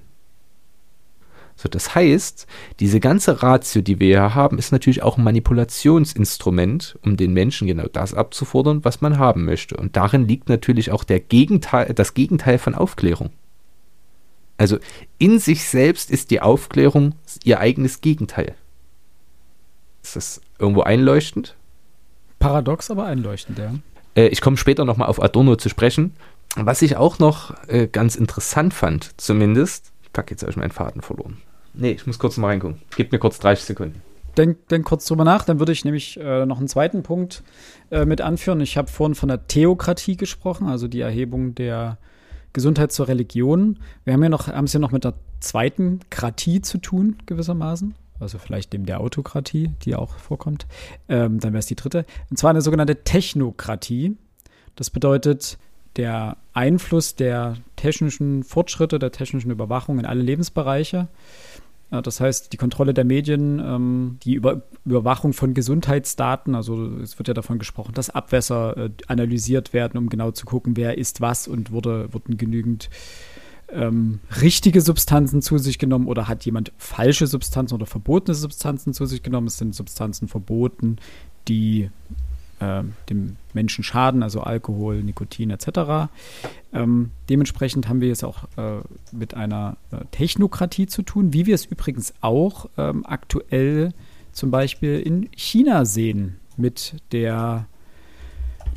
So, 1.55 1.67
das 1.67 1.93
heißt, 1.93 2.47
diese 2.79 3.01
ganze 3.01 3.43
Ratio, 3.43 3.81
die 3.81 3.99
wir 3.99 4.07
hier 4.07 4.33
haben, 4.33 4.57
ist 4.57 4.71
natürlich 4.71 5.03
auch 5.03 5.17
ein 5.17 5.25
Manipulationsinstrument, 5.25 6.97
um 7.01 7.17
den 7.17 7.33
Menschen 7.33 7.67
genau 7.67 7.87
das 7.91 8.13
abzufordern, 8.13 8.85
was 8.85 9.01
man 9.01 9.19
haben 9.19 9.43
möchte. 9.43 9.75
Und 9.75 9.97
darin 9.97 10.25
liegt 10.25 10.47
natürlich 10.47 10.91
auch 10.91 11.03
Gegenteil, 11.05 11.93
das 11.93 12.13
Gegenteil 12.13 12.59
von 12.59 12.75
Aufklärung. 12.75 13.31
Also 14.59 14.77
in 15.17 15.39
sich 15.39 15.63
selbst 15.63 16.11
ist 16.11 16.31
die 16.31 16.41
Aufklärung 16.41 17.15
ihr 17.45 17.61
eigenes 17.61 18.01
Gegenteil. 18.01 18.55
Ist 20.03 20.17
das 20.17 20.41
irgendwo 20.59 20.81
einleuchtend? 20.81 21.55
Paradox, 22.39 22.91
aber 22.91 23.05
einleuchtend, 23.05 23.57
ja. 23.57 23.73
Äh, 24.15 24.27
ich 24.27 24.41
komme 24.41 24.57
später 24.57 24.83
nochmal 24.83 25.07
auf 25.07 25.23
Adorno 25.23 25.55
zu 25.55 25.69
sprechen. 25.69 26.13
Was 26.55 26.81
ich 26.81 26.97
auch 26.97 27.19
noch 27.19 27.55
äh, 27.67 27.87
ganz 27.87 28.15
interessant 28.15 28.73
fand, 28.73 29.11
zumindest, 29.15 29.93
fuck, 30.13 30.29
jetzt 30.29 30.41
habe 30.41 30.51
ich 30.51 30.57
meinen 30.57 30.71
Faden 30.71 31.01
verloren. 31.01 31.37
Nee, 31.73 31.91
ich 31.91 32.05
muss 32.05 32.19
kurz 32.19 32.35
mal 32.35 32.47
reingucken. 32.47 32.81
Gib 32.97 33.13
mir 33.13 33.19
kurz 33.19 33.39
30 33.39 33.63
Sekunden. 33.63 34.01
Denk, 34.35 34.67
denk 34.67 34.85
kurz 34.85 35.05
drüber 35.05 35.23
nach, 35.23 35.45
dann 35.45 35.59
würde 35.59 35.71
ich 35.71 35.85
nämlich 35.85 36.19
äh, 36.19 36.45
noch 36.45 36.57
einen 36.57 36.67
zweiten 36.67 37.01
Punkt 37.01 37.43
äh, 37.91 38.03
mit 38.03 38.19
anführen. 38.19 38.59
Ich 38.59 38.77
habe 38.77 38.89
vorhin 38.89 39.15
von 39.15 39.29
der 39.29 39.47
Theokratie 39.47 40.17
gesprochen, 40.17 40.67
also 40.67 40.89
die 40.89 40.99
Erhebung 40.99 41.55
der 41.55 41.97
Gesundheit 42.59 42.91
zur 42.91 43.07
Religion. 43.07 43.79
Wir 44.03 44.11
haben 44.11 44.21
ja 44.21 44.27
noch, 44.27 44.49
haben 44.49 44.65
es 44.65 44.73
ja 44.73 44.81
noch 44.81 44.91
mit 44.91 45.05
der 45.05 45.13
zweiten 45.39 46.01
Kratie 46.09 46.59
zu 46.59 46.77
tun, 46.77 47.15
gewissermaßen. 47.25 47.95
also 48.19 48.37
vielleicht 48.37 48.73
dem 48.73 48.85
der 48.85 48.99
Autokratie, 48.99 49.71
die 49.83 49.95
auch 49.95 50.17
vorkommt. 50.17 50.67
Ähm, 51.07 51.39
dann 51.39 51.53
wäre 51.53 51.59
es 51.59 51.67
die 51.67 51.75
dritte. 51.75 52.05
Und 52.29 52.37
zwar 52.37 52.49
eine 52.49 52.61
sogenannte 52.61 53.05
Technokratie. 53.05 54.17
Das 54.75 54.89
bedeutet 54.89 55.57
der 55.95 56.35
Einfluss 56.51 57.15
der 57.15 57.55
technischen 57.77 58.43
Fortschritte, 58.43 58.99
der 58.99 59.13
technischen 59.13 59.51
Überwachung 59.51 59.97
in 59.97 60.05
alle 60.05 60.21
Lebensbereiche. 60.21 61.07
Das 61.91 62.19
heißt, 62.19 62.53
die 62.53 62.57
Kontrolle 62.57 62.93
der 62.93 63.03
Medien, 63.03 63.59
ähm, 63.59 64.17
die 64.21 64.35
Über 64.35 64.61
Überwachung 64.85 65.33
von 65.33 65.55
Gesundheitsdaten, 65.55 66.53
also 66.53 66.85
es 66.97 67.17
wird 67.17 67.27
ja 67.27 67.33
davon 67.33 67.57
gesprochen, 67.57 67.93
dass 67.95 68.11
Abwässer 68.11 68.77
äh, 68.77 68.89
analysiert 69.07 69.73
werden, 69.73 69.97
um 69.97 70.09
genau 70.09 70.31
zu 70.31 70.45
gucken, 70.45 70.77
wer 70.77 70.97
isst 70.99 71.19
was 71.19 71.47
und 71.47 71.71
wurde, 71.71 72.13
wurden 72.13 72.37
genügend 72.37 72.89
ähm, 73.71 74.19
richtige 74.41 74.81
Substanzen 74.81 75.41
zu 75.41 75.57
sich 75.57 75.79
genommen 75.79 76.07
oder 76.07 76.27
hat 76.27 76.45
jemand 76.45 76.71
falsche 76.77 77.27
Substanzen 77.27 77.75
oder 77.75 77.85
verbotene 77.85 78.35
Substanzen 78.35 78.93
zu 78.93 79.05
sich 79.05 79.23
genommen. 79.23 79.47
Es 79.47 79.57
sind 79.57 79.73
Substanzen 79.73 80.27
verboten, 80.27 80.97
die 81.47 81.89
äh, 82.59 82.83
dem 83.09 83.37
Menschen 83.53 83.83
schaden, 83.83 84.23
also 84.23 84.41
Alkohol, 84.41 85.03
Nikotin 85.03 85.49
etc. 85.49 86.09
Ähm, 86.73 87.11
dementsprechend 87.29 87.87
haben 87.87 88.01
wir 88.01 88.07
jetzt 88.07 88.23
auch 88.23 88.43
äh, 88.57 88.81
mit 89.11 89.33
einer 89.33 89.77
äh, 89.91 89.97
Technokratie 90.11 90.87
zu 90.87 91.01
tun, 91.01 91.33
wie 91.33 91.45
wir 91.45 91.55
es 91.55 91.65
übrigens 91.65 92.13
auch 92.21 92.69
ähm, 92.77 93.05
aktuell 93.05 93.93
zum 94.31 94.51
Beispiel 94.51 94.99
in 94.99 95.29
China 95.35 95.85
sehen 95.85 96.39
mit 96.57 96.95
der 97.11 97.67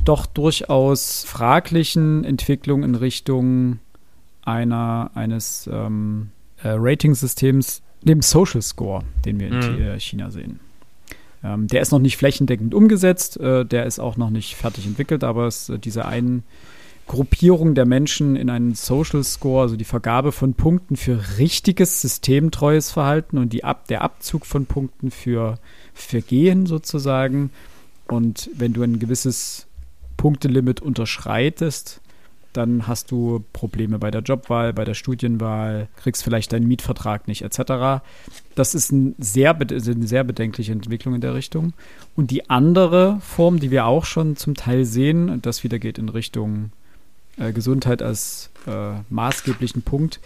doch 0.05 0.25
durchaus 0.25 1.23
fraglichen 1.23 2.23
Entwicklung 2.23 2.83
in 2.83 2.95
Richtung 2.95 3.79
einer, 4.41 5.11
eines 5.13 5.69
ähm, 5.71 6.31
äh, 6.61 6.69
Ratingsystems, 6.69 7.81
dem 8.01 8.21
Social 8.21 8.61
Score, 8.61 9.03
den 9.25 9.39
wir 9.39 9.47
in 9.47 9.75
mhm. 9.75 9.81
Äh, 9.81 9.99
China 9.99 10.29
sehen. 10.29 10.59
Ähm, 11.43 11.67
der 11.67 11.81
ist 11.81 11.91
noch 11.91 11.99
nicht 11.99 12.17
flächendeckend 12.17 12.73
umgesetzt, 12.73 13.39
äh, 13.39 13.65
der 13.65 13.85
ist 13.85 13.99
auch 13.99 14.17
noch 14.17 14.29
nicht 14.29 14.55
fertig 14.55 14.85
entwickelt, 14.85 15.23
aber 15.23 15.47
es, 15.47 15.69
äh, 15.69 15.77
diese 15.77 16.05
einen 16.05 16.43
Gruppierung 17.05 17.75
der 17.75 17.85
Menschen 17.85 18.35
in 18.37 18.49
einen 18.49 18.75
Social 18.75 19.23
Score, 19.23 19.63
also 19.63 19.75
die 19.75 19.83
Vergabe 19.83 20.31
von 20.31 20.53
Punkten 20.53 20.95
für 20.95 21.37
richtiges 21.37 22.01
systemtreues 22.01 22.91
Verhalten 22.91 23.37
und 23.37 23.51
die 23.51 23.65
Ab 23.65 23.87
der 23.87 24.01
Abzug 24.01 24.45
von 24.45 24.65
Punkten 24.65 25.11
für 25.11 25.59
Vergehen 25.93 26.65
sozusagen. 26.65 27.51
Und 28.07 28.49
wenn 28.55 28.71
du 28.71 28.83
ein 28.83 28.99
gewisses 28.99 29.67
Punktelimit 30.15 30.81
unterschreitest, 30.81 31.99
dann 32.53 32.87
hast 32.87 33.11
du 33.11 33.43
Probleme 33.53 33.99
bei 33.99 34.11
der 34.11 34.21
Jobwahl, 34.21 34.73
bei 34.73 34.85
der 34.85 34.93
Studienwahl, 34.93 35.87
kriegst 35.97 36.23
vielleicht 36.23 36.53
deinen 36.53 36.67
Mietvertrag 36.67 37.27
nicht, 37.27 37.41
etc. 37.41 38.03
Das 38.55 38.75
ist 38.75 38.91
ein 38.91 39.15
sehr, 39.17 39.55
eine 39.55 40.07
sehr 40.07 40.23
bedenkliche 40.23 40.71
Entwicklung 40.71 41.15
in 41.15 41.21
der 41.21 41.33
Richtung. 41.33 41.73
Und 42.15 42.31
die 42.31 42.49
andere 42.49 43.19
Form, 43.21 43.59
die 43.59 43.71
wir 43.71 43.85
auch 43.85 44.05
schon 44.05 44.35
zum 44.35 44.55
Teil 44.55 44.85
sehen, 44.85 45.41
das 45.41 45.63
wieder 45.63 45.79
geht 45.79 45.97
in 45.97 46.09
Richtung 46.09 46.71
äh, 47.37 47.51
Gesundheit 47.51 48.01
als 48.01 48.49
äh, 48.67 48.93
maßgeblichen 49.09 49.81
Punkt. 49.81 50.19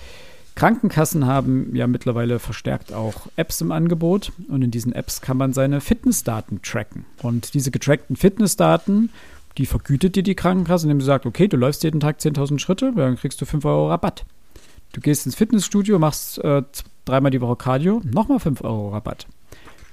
Krankenkassen 0.55 1.27
haben 1.27 1.75
ja 1.75 1.85
mittlerweile 1.85 2.39
verstärkt 2.39 2.91
auch 2.91 3.27
Apps 3.35 3.61
im 3.61 3.71
Angebot 3.71 4.31
und 4.47 4.63
in 4.63 4.71
diesen 4.71 4.91
Apps 4.91 5.21
kann 5.21 5.37
man 5.37 5.53
seine 5.53 5.81
Fitnessdaten 5.81 6.63
tracken. 6.63 7.05
Und 7.21 7.53
diese 7.53 7.69
getrackten 7.69 8.15
Fitnessdaten 8.15 9.11
die 9.57 9.65
vergütet 9.65 10.15
dir 10.15 10.23
die 10.23 10.35
Krankenkasse, 10.35 10.85
indem 10.85 11.01
sie 11.01 11.07
sagt, 11.07 11.25
okay, 11.25 11.47
du 11.47 11.57
läufst 11.57 11.83
jeden 11.83 11.99
Tag 11.99 12.19
10.000 12.19 12.59
Schritte, 12.59 12.93
dann 12.95 13.17
kriegst 13.17 13.41
du 13.41 13.45
5 13.45 13.65
Euro 13.65 13.89
Rabatt. 13.89 14.25
Du 14.93 15.01
gehst 15.01 15.25
ins 15.25 15.35
Fitnessstudio, 15.35 15.99
machst 15.99 16.37
äh, 16.39 16.63
dreimal 17.05 17.31
die 17.31 17.41
Woche 17.41 17.55
Cardio, 17.55 18.01
nochmal 18.05 18.39
5 18.39 18.63
Euro 18.63 18.89
Rabatt. 18.89 19.27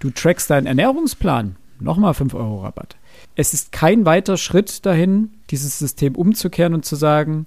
Du 0.00 0.10
trackst 0.10 0.50
deinen 0.50 0.66
Ernährungsplan, 0.66 1.56
nochmal 1.80 2.14
5 2.14 2.34
Euro 2.34 2.62
Rabatt. 2.62 2.96
Es 3.36 3.54
ist 3.54 3.72
kein 3.72 4.04
weiter 4.04 4.36
Schritt 4.36 4.84
dahin, 4.84 5.30
dieses 5.50 5.78
System 5.78 6.14
umzukehren 6.14 6.74
und 6.74 6.84
zu 6.84 6.96
sagen, 6.96 7.46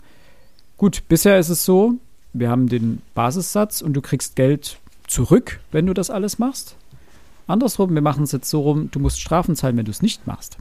gut, 0.78 1.04
bisher 1.08 1.38
ist 1.40 1.50
es 1.50 1.66
so, 1.66 1.94
wir 2.34 2.50
haben 2.50 2.68
den 2.68 3.02
Basissatz 3.14 3.82
und 3.82 3.94
du 3.94 4.02
kriegst 4.02 4.36
Geld 4.36 4.80
zurück, 5.08 5.60
wenn 5.72 5.86
du 5.86 5.94
das 5.94 6.10
alles 6.10 6.40
machst. 6.40 6.76
Andersrum, 7.48 7.94
wir 7.94 8.02
machen 8.02 8.24
es 8.24 8.34
jetzt 8.34 8.50
so 8.50 8.62
rum, 8.62 8.90
du 8.92 9.00
musst 9.00 9.22
Strafen 9.22 9.56
zahlen, 9.56 9.78
wenn 9.78 9.86
du 9.86 9.92
es 9.92 10.02
nicht 10.02 10.28
machst. 10.28 10.58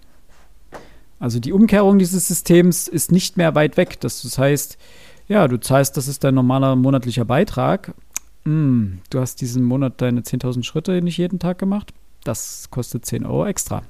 Also 1.19 1.41
die 1.41 1.53
Umkehrung 1.53 1.99
dieses 1.99 2.29
Systems 2.29 2.89
ist 2.89 3.11
nicht 3.11 3.37
mehr 3.37 3.55
weit 3.55 3.77
weg. 3.77 4.01
Das 4.01 4.39
heißt, 4.39 4.77
ja, 5.29 5.49
du 5.49 5.59
zahlst, 5.59 5.97
das 5.97 6.09
ist 6.09 6.25
dein 6.25 6.35
normaler 6.35 6.77
monatlicher 6.77 7.25
Beitrag. 7.25 7.95
Hm, 8.45 9.01
du 9.11 9.21
hast 9.21 9.41
diesen 9.41 9.65
Monat 9.65 10.01
deine 10.01 10.21
10.000 10.21 10.63
Schritte 10.63 11.03
nicht 11.03 11.19
jeden 11.19 11.39
Tag 11.39 11.59
gemacht. 11.59 11.93
Das 12.25 12.69
kostet 12.71 13.07
10 13.07 13.25
Euro 13.25 13.47
extra. 13.47 13.83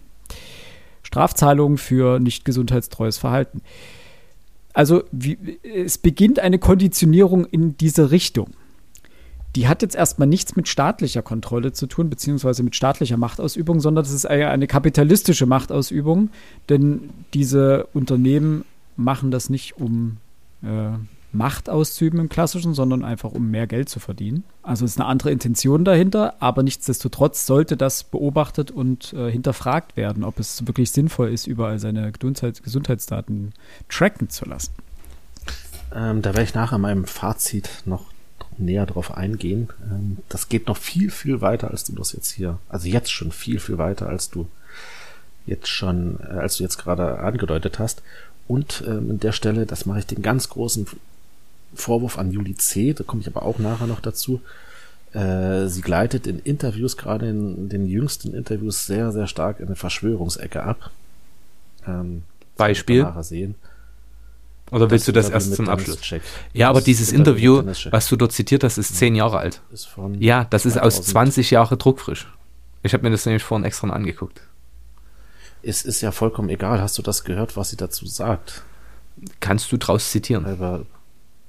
Strafzahlung 1.02 1.78
für 1.78 2.18
nicht 2.18 2.44
gesundheitstreues 2.44 3.18
Verhalten. 3.18 3.62
Also 4.72 5.04
wie, 5.12 5.58
es 5.62 5.98
beginnt 5.98 6.38
eine 6.38 6.58
Konditionierung 6.58 7.44
in 7.46 7.76
diese 7.78 8.10
Richtung 8.10 8.50
die 9.56 9.68
hat 9.68 9.80
jetzt 9.80 9.96
erstmal 9.96 10.28
nichts 10.28 10.54
mit 10.54 10.68
staatlicher 10.68 11.22
Kontrolle 11.22 11.72
zu 11.72 11.86
tun, 11.86 12.10
beziehungsweise 12.10 12.62
mit 12.62 12.76
staatlicher 12.76 13.16
Machtausübung, 13.16 13.80
sondern 13.80 14.04
das 14.04 14.12
ist 14.12 14.24
eher 14.24 14.50
eine 14.50 14.66
kapitalistische 14.66 15.46
Machtausübung, 15.46 16.28
denn 16.68 17.10
diese 17.32 17.86
Unternehmen 17.94 18.66
machen 18.96 19.30
das 19.30 19.48
nicht, 19.48 19.78
um 19.78 20.18
äh, 20.62 20.90
Macht 21.32 21.68
auszuüben 21.68 22.20
im 22.20 22.28
Klassischen, 22.28 22.74
sondern 22.74 23.04
einfach 23.04 23.32
um 23.32 23.50
mehr 23.50 23.66
Geld 23.66 23.88
zu 23.88 23.98
verdienen. 23.98 24.44
Also 24.62 24.84
ist 24.84 24.98
eine 24.98 25.08
andere 25.08 25.30
Intention 25.30 25.84
dahinter, 25.84 26.34
aber 26.40 26.62
nichtsdestotrotz 26.62 27.46
sollte 27.46 27.76
das 27.76 28.04
beobachtet 28.04 28.70
und 28.70 29.12
äh, 29.14 29.30
hinterfragt 29.30 29.96
werden, 29.96 30.22
ob 30.22 30.38
es 30.38 30.66
wirklich 30.66 30.90
sinnvoll 30.90 31.30
ist, 31.30 31.46
überall 31.46 31.78
seine 31.78 32.12
Gesundheits 32.12 32.62
Gesundheitsdaten 32.62 33.52
tracken 33.88 34.28
zu 34.28 34.44
lassen. 34.46 34.72
Ähm, 35.94 36.22
da 36.22 36.30
werde 36.30 36.42
ich 36.42 36.54
nachher 36.54 36.76
in 36.76 36.82
meinem 36.82 37.04
Fazit 37.04 37.68
noch 37.86 38.04
näher 38.58 38.86
drauf 38.86 39.16
eingehen. 39.16 39.68
Ähm, 39.90 40.18
das 40.28 40.48
geht 40.48 40.66
noch 40.66 40.76
viel, 40.76 41.10
viel 41.10 41.40
weiter, 41.40 41.70
als 41.70 41.84
du 41.84 41.94
das 41.94 42.12
jetzt 42.12 42.30
hier, 42.30 42.58
also 42.68 42.88
jetzt 42.88 43.10
schon 43.10 43.32
viel, 43.32 43.60
viel 43.60 43.78
weiter, 43.78 44.08
als 44.08 44.30
du 44.30 44.46
jetzt 45.46 45.68
schon, 45.68 46.18
äh, 46.20 46.38
als 46.38 46.56
du 46.56 46.62
jetzt 46.62 46.78
gerade 46.78 47.18
angedeutet 47.18 47.78
hast. 47.78 48.02
Und 48.48 48.84
ähm, 48.86 49.10
an 49.10 49.20
der 49.20 49.32
Stelle, 49.32 49.66
das 49.66 49.86
mache 49.86 50.00
ich 50.00 50.06
den 50.06 50.22
ganz 50.22 50.48
großen 50.48 50.86
Vorwurf 51.74 52.18
an 52.18 52.32
Juli 52.32 52.54
C., 52.54 52.92
da 52.92 53.04
komme 53.04 53.22
ich 53.22 53.28
aber 53.28 53.42
auch 53.42 53.58
nachher 53.58 53.86
noch 53.86 54.00
dazu. 54.00 54.40
Äh, 55.12 55.66
sie 55.68 55.82
gleitet 55.82 56.26
in 56.26 56.38
Interviews, 56.38 56.96
gerade 56.96 57.28
in 57.28 57.68
den 57.68 57.86
jüngsten 57.86 58.34
Interviews, 58.34 58.86
sehr, 58.86 59.12
sehr 59.12 59.26
stark 59.26 59.60
in 59.60 59.66
eine 59.66 59.76
Verschwörungsecke 59.76 60.62
ab. 60.62 60.90
Ähm, 61.86 62.22
Beispiel? 62.56 63.02
Nachher 63.02 63.24
sehen. 63.24 63.54
Oder 64.70 64.90
willst 64.90 65.06
das 65.06 65.12
du 65.14 65.20
das 65.20 65.30
erst 65.30 65.54
zum 65.54 65.68
Abschluss? 65.68 66.00
Ja, 66.52 66.68
aber 66.68 66.80
dieses 66.80 67.12
Interview, 67.12 67.62
was 67.90 68.08
du 68.08 68.16
dort 68.16 68.32
zitiert 68.32 68.64
hast, 68.64 68.78
ist 68.78 68.96
zehn 68.96 69.14
Jahre 69.14 69.38
alt. 69.38 69.62
Ist 69.72 69.88
ja, 70.18 70.44
das 70.44 70.66
ist 70.66 70.78
aus 70.78 71.02
20 71.02 71.50
Jahre 71.50 71.76
druckfrisch. 71.76 72.26
Ich 72.82 72.92
habe 72.92 73.04
mir 73.04 73.10
das 73.10 73.26
nämlich 73.26 73.42
vorhin 73.42 73.64
extra 73.64 73.88
angeguckt. 73.88 74.42
Es 75.62 75.84
ist 75.84 76.00
ja 76.00 76.12
vollkommen 76.12 76.48
egal. 76.48 76.80
Hast 76.80 76.98
du 76.98 77.02
das 77.02 77.24
gehört, 77.24 77.56
was 77.56 77.70
sie 77.70 77.76
dazu 77.76 78.06
sagt? 78.06 78.62
Kannst 79.40 79.72
du 79.72 79.76
draus 79.76 80.10
zitieren? 80.10 80.44
Aber 80.46 80.86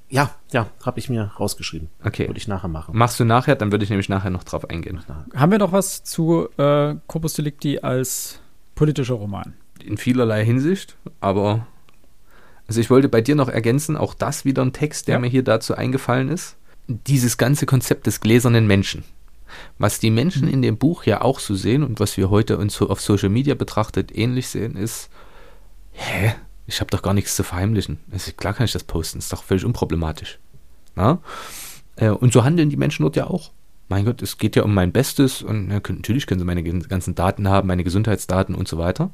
ja, 0.10 0.31
ja, 0.52 0.68
habe 0.84 0.99
ich 0.99 1.10
mir 1.10 1.31
rausgeschrieben. 1.39 1.89
Okay. 2.03 2.27
Würde 2.27 2.38
ich 2.38 2.48
nachher 2.48 2.69
machen. 2.69 2.98
Machst 2.98 3.19
du 3.19 3.26
nachher, 3.26 3.56
dann 3.56 3.72
würde 3.72 3.84
ich 3.84 3.89
nämlich 3.89 4.10
nachher 4.10 4.30
noch 4.30 4.44
drauf 4.44 4.69
eingehen. 4.69 5.02
Haben 5.35 5.52
wir 5.52 5.60
noch 5.60 5.72
was 5.72 6.03
zu 6.03 6.48
äh, 6.57 6.95
Corpus 7.07 7.34
Delicti 7.34 7.80
als 7.80 8.39
politischer 8.76 9.15
Roman? 9.15 9.53
In 9.84 9.98
vielerlei 9.98 10.45
Hinsicht, 10.45 10.95
aber 11.19 11.68
also 12.68 12.81
ich 12.81 12.89
wollte 12.89 13.10
bei 13.10 13.22
dir 13.22 13.35
noch 13.35 13.49
ergänzen, 13.49 13.95
auch 13.95 14.14
das 14.14 14.45
wieder 14.45 14.61
ein 14.61 14.73
Text, 14.73 15.07
der 15.07 15.15
ja. 15.15 15.19
mir 15.19 15.27
hier 15.27 15.44
dazu 15.44 15.76
eingefallen 15.76 16.30
ist. 16.30 16.57
Dieses 16.88 17.38
ganze 17.38 17.65
Konzept 17.65 18.07
des 18.07 18.19
gläsernen 18.19 18.68
Menschen. 18.68 19.03
Was 19.77 19.99
die 19.99 20.11
Menschen 20.11 20.48
mhm. 20.48 20.53
in 20.53 20.61
dem 20.61 20.77
Buch 20.77 21.06
ja 21.06 21.22
auch 21.22 21.39
so 21.39 21.56
sehen 21.56 21.84
und 21.84 21.99
was 21.99 22.18
wir 22.18 22.30
heute 22.30 22.57
uns 22.57 22.76
so 22.76 22.89
auf 22.89 23.02
Social 23.02 23.30
Media 23.30 23.56
betrachtet 23.56 24.15
ähnlich 24.15 24.49
sehen, 24.49 24.76
ist, 24.76 25.10
hä, 25.94 26.34
ich 26.65 26.81
habe 26.81 26.91
doch 26.91 27.02
gar 27.02 27.14
nichts 27.14 27.35
zu 27.35 27.44
verheimlichen. 27.44 27.99
Also 28.11 28.31
klar 28.34 28.53
kann 28.53 28.65
ich 28.65 28.73
das 28.73 28.84
posten, 28.84 29.19
ist 29.19 29.31
doch 29.31 29.44
völlig 29.44 29.64
unproblematisch. 29.64 30.39
Na? 30.95 31.19
Äh, 31.95 32.10
und 32.10 32.34
so 32.34 32.44
handeln 32.44 32.69
die 32.69 32.77
Menschen 32.77 33.03
dort 33.03 33.15
ja 33.15 33.27
auch. 33.27 33.52
Mein 33.89 34.03
Gott, 34.03 34.22
es 34.22 34.38
geht 34.38 34.57
ja 34.57 34.64
um 34.64 34.73
mein 34.73 34.91
Bestes 34.91 35.41
und 35.41 35.69
natürlich 35.69 36.27
können 36.27 36.39
sie 36.39 36.45
meine 36.45 36.64
ganzen 36.64 37.15
Daten 37.15 37.48
haben, 37.48 37.69
meine 37.69 37.85
Gesundheitsdaten 37.85 38.53
und 38.53 38.68
so 38.68 38.77
weiter. 38.77 39.11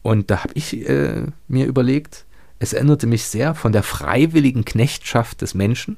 Und 0.00 0.30
da 0.30 0.44
habe 0.44 0.54
ich 0.54 0.88
äh, 0.88 1.26
mir 1.46 1.66
überlegt, 1.66 2.25
es 2.58 2.72
erinnerte 2.72 3.06
mich 3.06 3.24
sehr 3.24 3.54
von 3.54 3.72
der 3.72 3.82
freiwilligen 3.82 4.64
Knechtschaft 4.64 5.42
des 5.42 5.54
Menschen, 5.54 5.96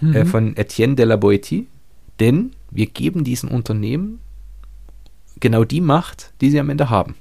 äh, 0.00 0.04
mhm. 0.04 0.14
äh, 0.14 0.24
von 0.24 0.56
Etienne 0.56 0.94
de 0.94 1.04
la 1.04 1.16
Boétie, 1.16 1.66
denn 2.20 2.52
wir 2.70 2.86
geben 2.86 3.24
diesen 3.24 3.48
Unternehmen 3.48 4.20
genau 5.40 5.64
die 5.64 5.80
Macht, 5.80 6.32
die 6.40 6.50
sie 6.50 6.60
am 6.60 6.70
Ende 6.70 6.90
haben. 6.90 7.14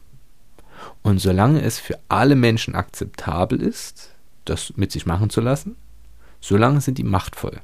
Und 1.01 1.19
solange 1.19 1.61
es 1.61 1.79
für 1.79 1.99
alle 2.09 2.35
Menschen 2.35 2.75
akzeptabel 2.75 3.61
ist, 3.61 4.11
das 4.45 4.73
mit 4.75 4.91
sich 4.91 5.05
machen 5.05 5.29
zu 5.29 5.41
lassen, 5.41 5.75
solange 6.41 6.81
sind 6.81 6.97
die 6.97 7.03
machtvoll. 7.03 7.59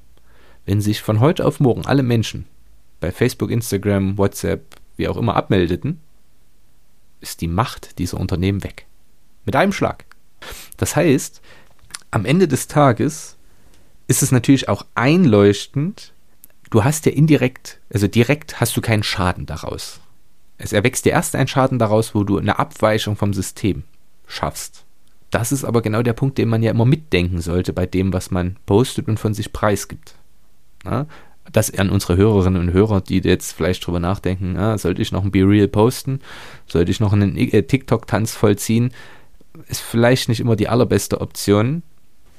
Wenn 0.65 0.81
sich 0.81 1.02
von 1.02 1.19
heute 1.19 1.45
auf 1.45 1.60
morgen 1.60 1.85
alle 1.85 2.03
Menschen 2.03 2.45
bei 2.99 3.11
Facebook, 3.11 3.49
Instagram, 3.49 4.18
WhatsApp, 4.18 4.76
wie 4.95 5.07
auch 5.07 5.18
immer 5.18 5.35
abmeldeten, 5.35 5.99
ist 7.19 7.41
die 7.41 7.48
Macht 7.48 7.99
dieser 7.99 8.19
Unternehmen 8.19 8.64
weg. 8.64 8.85
Mit 9.45 9.56
einem 9.56 9.73
Schlag. 9.73 10.06
Das 10.78 10.96
heißt, 10.96 11.42
am 12.12 12.26
Ende 12.26 12.48
des 12.48 12.68
Tages 12.68 13.38
ist 14.08 14.24
es 14.24 14.32
natürlich 14.32 14.68
auch 14.68 14.86
einleuchtend, 14.96 16.14
du 16.70 16.84
hast 16.84 17.06
ja 17.06 17.12
indirekt, 17.12 17.80
also 17.94 18.08
direkt 18.08 18.60
hast 18.60 18.76
du 18.76 18.82
keinen 18.82 19.04
Schaden 19.04 19.46
daraus. 19.46 20.02
Es 20.58 20.74
erwächst 20.74 21.06
dir 21.06 21.12
erst 21.12 21.36
ein 21.36 21.48
Schaden 21.48 21.80
daraus, 21.80 22.14
wo 22.14 22.24
du 22.24 22.38
eine 22.38 22.60
Abweichung 22.60 23.16
vom 23.16 23.34
System 23.34 23.84
schaffst. 24.28 24.86
Das 25.32 25.52
ist 25.52 25.64
aber 25.64 25.82
genau 25.82 26.04
der 26.04 26.14
Punkt, 26.14 26.38
den 26.38 26.50
man 26.50 26.62
ja 26.62 26.72
immer 26.72 26.86
mitdenken 26.86 27.42
sollte 27.42 27.72
bei 27.74 27.86
dem, 27.86 28.12
was 28.14 28.32
man 28.32 28.58
postet 28.66 29.08
und 29.08 29.18
von 29.18 29.34
sich 29.34 29.54
preisgibt. 29.54 30.16
Ja, 30.86 31.08
das 31.52 31.74
an 31.78 31.90
unsere 31.90 32.18
Hörerinnen 32.18 32.62
und 32.62 32.74
Hörer, 32.74 33.02
die 33.02 33.20
jetzt 33.20 33.54
vielleicht 33.54 33.86
drüber 33.86 34.00
nachdenken, 34.00 34.56
ja, 34.56 34.78
sollte 34.78 35.02
ich 35.02 35.12
noch 35.12 35.24
ein 35.24 35.32
Be-Real 35.32 35.68
posten? 35.68 36.20
Sollte 36.68 36.92
ich 36.92 37.00
noch 37.00 37.14
einen 37.14 37.38
äh, 37.38 37.64
TikTok-Tanz 37.64 38.36
vollziehen? 38.36 38.92
Ist 39.68 39.82
vielleicht 39.82 40.30
nicht 40.30 40.40
immer 40.40 40.56
die 40.56 40.69
allerbeste 40.69 41.22
Option. 41.22 41.84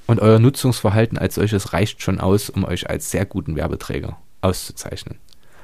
Und 0.06 0.20
euer 0.20 0.38
Nutzungsverhalten 0.38 1.16
als 1.16 1.36
solches 1.36 1.72
reicht 1.72 2.02
schon 2.02 2.20
aus, 2.20 2.50
um 2.50 2.64
euch 2.64 2.90
als 2.90 3.10
sehr 3.10 3.24
guten 3.24 3.56
Werbeträger 3.56 4.18
auszuzeichnen. 4.40 5.18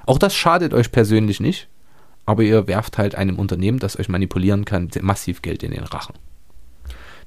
Auch 0.06 0.18
das 0.18 0.34
schadet 0.34 0.72
euch 0.72 0.92
persönlich 0.92 1.40
nicht, 1.40 1.68
aber 2.24 2.42
ihr 2.42 2.66
werft 2.66 2.98
halt 2.98 3.14
einem 3.14 3.38
Unternehmen, 3.38 3.78
das 3.78 3.98
euch 3.98 4.08
manipulieren 4.08 4.64
kann, 4.64 4.88
massiv 5.02 5.42
Geld 5.42 5.62
in 5.62 5.72
den 5.72 5.84
Rachen. 5.84 6.14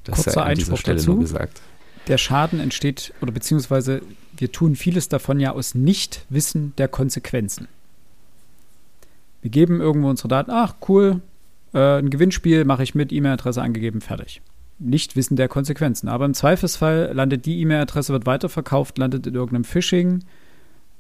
Das 0.03 0.15
Kurzer 0.15 0.31
sei 0.31 0.41
an 0.41 0.56
dieser 0.56 0.77
Stelle 0.77 0.98
dazu. 0.98 1.11
nur 1.11 1.19
gesagt. 1.19 1.61
Der 2.07 2.18
Schaden 2.18 2.60
entsteht, 2.60 3.14
oder 3.22 3.31
beziehungsweise 3.31 4.02
wir 4.35 4.52
tun 4.52 4.76
vieles 4.76 5.10
davon 5.10 5.39
ja 5.39 5.52
aus 5.52 5.76
Nichtwissen 5.76 6.73
der 6.77 6.88
Konsequenzen. 6.88 7.68
Wir 9.41 9.52
geben 9.52 9.81
irgendwo 9.81 10.10
unsere 10.10 10.27
Daten, 10.27 10.52
ach 10.52 10.76
cool, 10.88 11.22
äh, 11.73 11.99
ein 11.99 12.10
Gewinnspiel 12.10 12.65
mache 12.65 12.84
ich 12.84 12.95
mit, 12.95 13.11
E-Mail-Adresse 13.11 13.61
angegeben, 13.61 14.02
fertig. 14.02 14.41
Nichtwissen 14.80 15.38
der 15.38 15.48
Konsequenzen. 15.48 16.10
Aber 16.10 16.26
im 16.26 16.34
Zweifelsfall 16.34 17.11
landet 17.14 17.45
die 17.45 17.60
E-Mail-Adresse, 17.61 18.14
wird 18.14 18.26
weiterverkauft, 18.26 18.98
landet 18.98 19.27
in 19.27 19.35
irgendeinem 19.35 19.64
Phishing. 19.64 20.23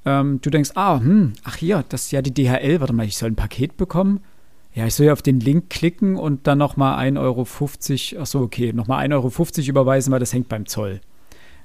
Ähm, 0.05 0.39
du 0.41 0.49
denkst, 0.49 0.71
ah, 0.75 0.99
hm, 0.99 1.33
ach 1.43 1.55
hier, 1.55 1.83
das 1.89 2.03
ist 2.03 2.11
ja 2.11 2.21
die 2.21 2.33
DHL, 2.33 2.79
warte 2.79 2.93
mal, 2.93 3.05
ich 3.05 3.17
soll 3.17 3.31
ein 3.31 3.35
Paket 3.35 3.77
bekommen. 3.77 4.21
Ja, 4.73 4.85
ich 4.85 4.95
soll 4.95 5.07
ja 5.07 5.13
auf 5.13 5.21
den 5.21 5.39
Link 5.39 5.69
klicken 5.69 6.15
und 6.15 6.47
dann 6.47 6.57
nochmal 6.57 6.97
1,50 7.05 7.19
Euro, 7.19 8.21
achso, 8.21 8.41
okay, 8.41 8.71
nochmal 8.71 9.05
1,50 9.05 9.13
Euro 9.13 9.69
überweisen, 9.69 10.13
weil 10.13 10.19
das 10.19 10.33
hängt 10.33 10.47
beim 10.47 10.65
Zoll. 10.65 11.01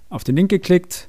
Auf 0.08 0.24
den 0.24 0.36
Link 0.36 0.50
geklickt, 0.50 1.08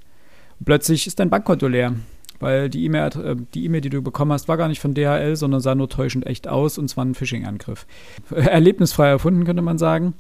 plötzlich 0.64 1.08
ist 1.08 1.20
dein 1.20 1.30
Bankkonto 1.30 1.68
leer. 1.68 1.96
Weil 2.40 2.70
die 2.70 2.86
E-Mail, 2.86 3.10
äh, 3.18 3.36
die 3.54 3.66
E-Mail, 3.66 3.82
die 3.82 3.90
du 3.90 4.02
bekommen 4.02 4.32
hast, 4.32 4.48
war 4.48 4.58
gar 4.58 4.68
nicht 4.68 4.80
von 4.80 4.94
DHL, 4.94 5.36
sondern 5.36 5.62
sah 5.62 5.76
nur 5.76 5.90
täuschend 5.90 6.26
echt 6.26 6.48
aus 6.48 6.78
und 6.78 6.88
zwar 6.88 7.06
ein 7.06 7.16
Phishing-Angriff. 7.16 7.86
Erlebnisfrei 8.32 9.08
erfunden, 9.08 9.46
könnte 9.46 9.62
man 9.62 9.78
sagen. 9.78 10.14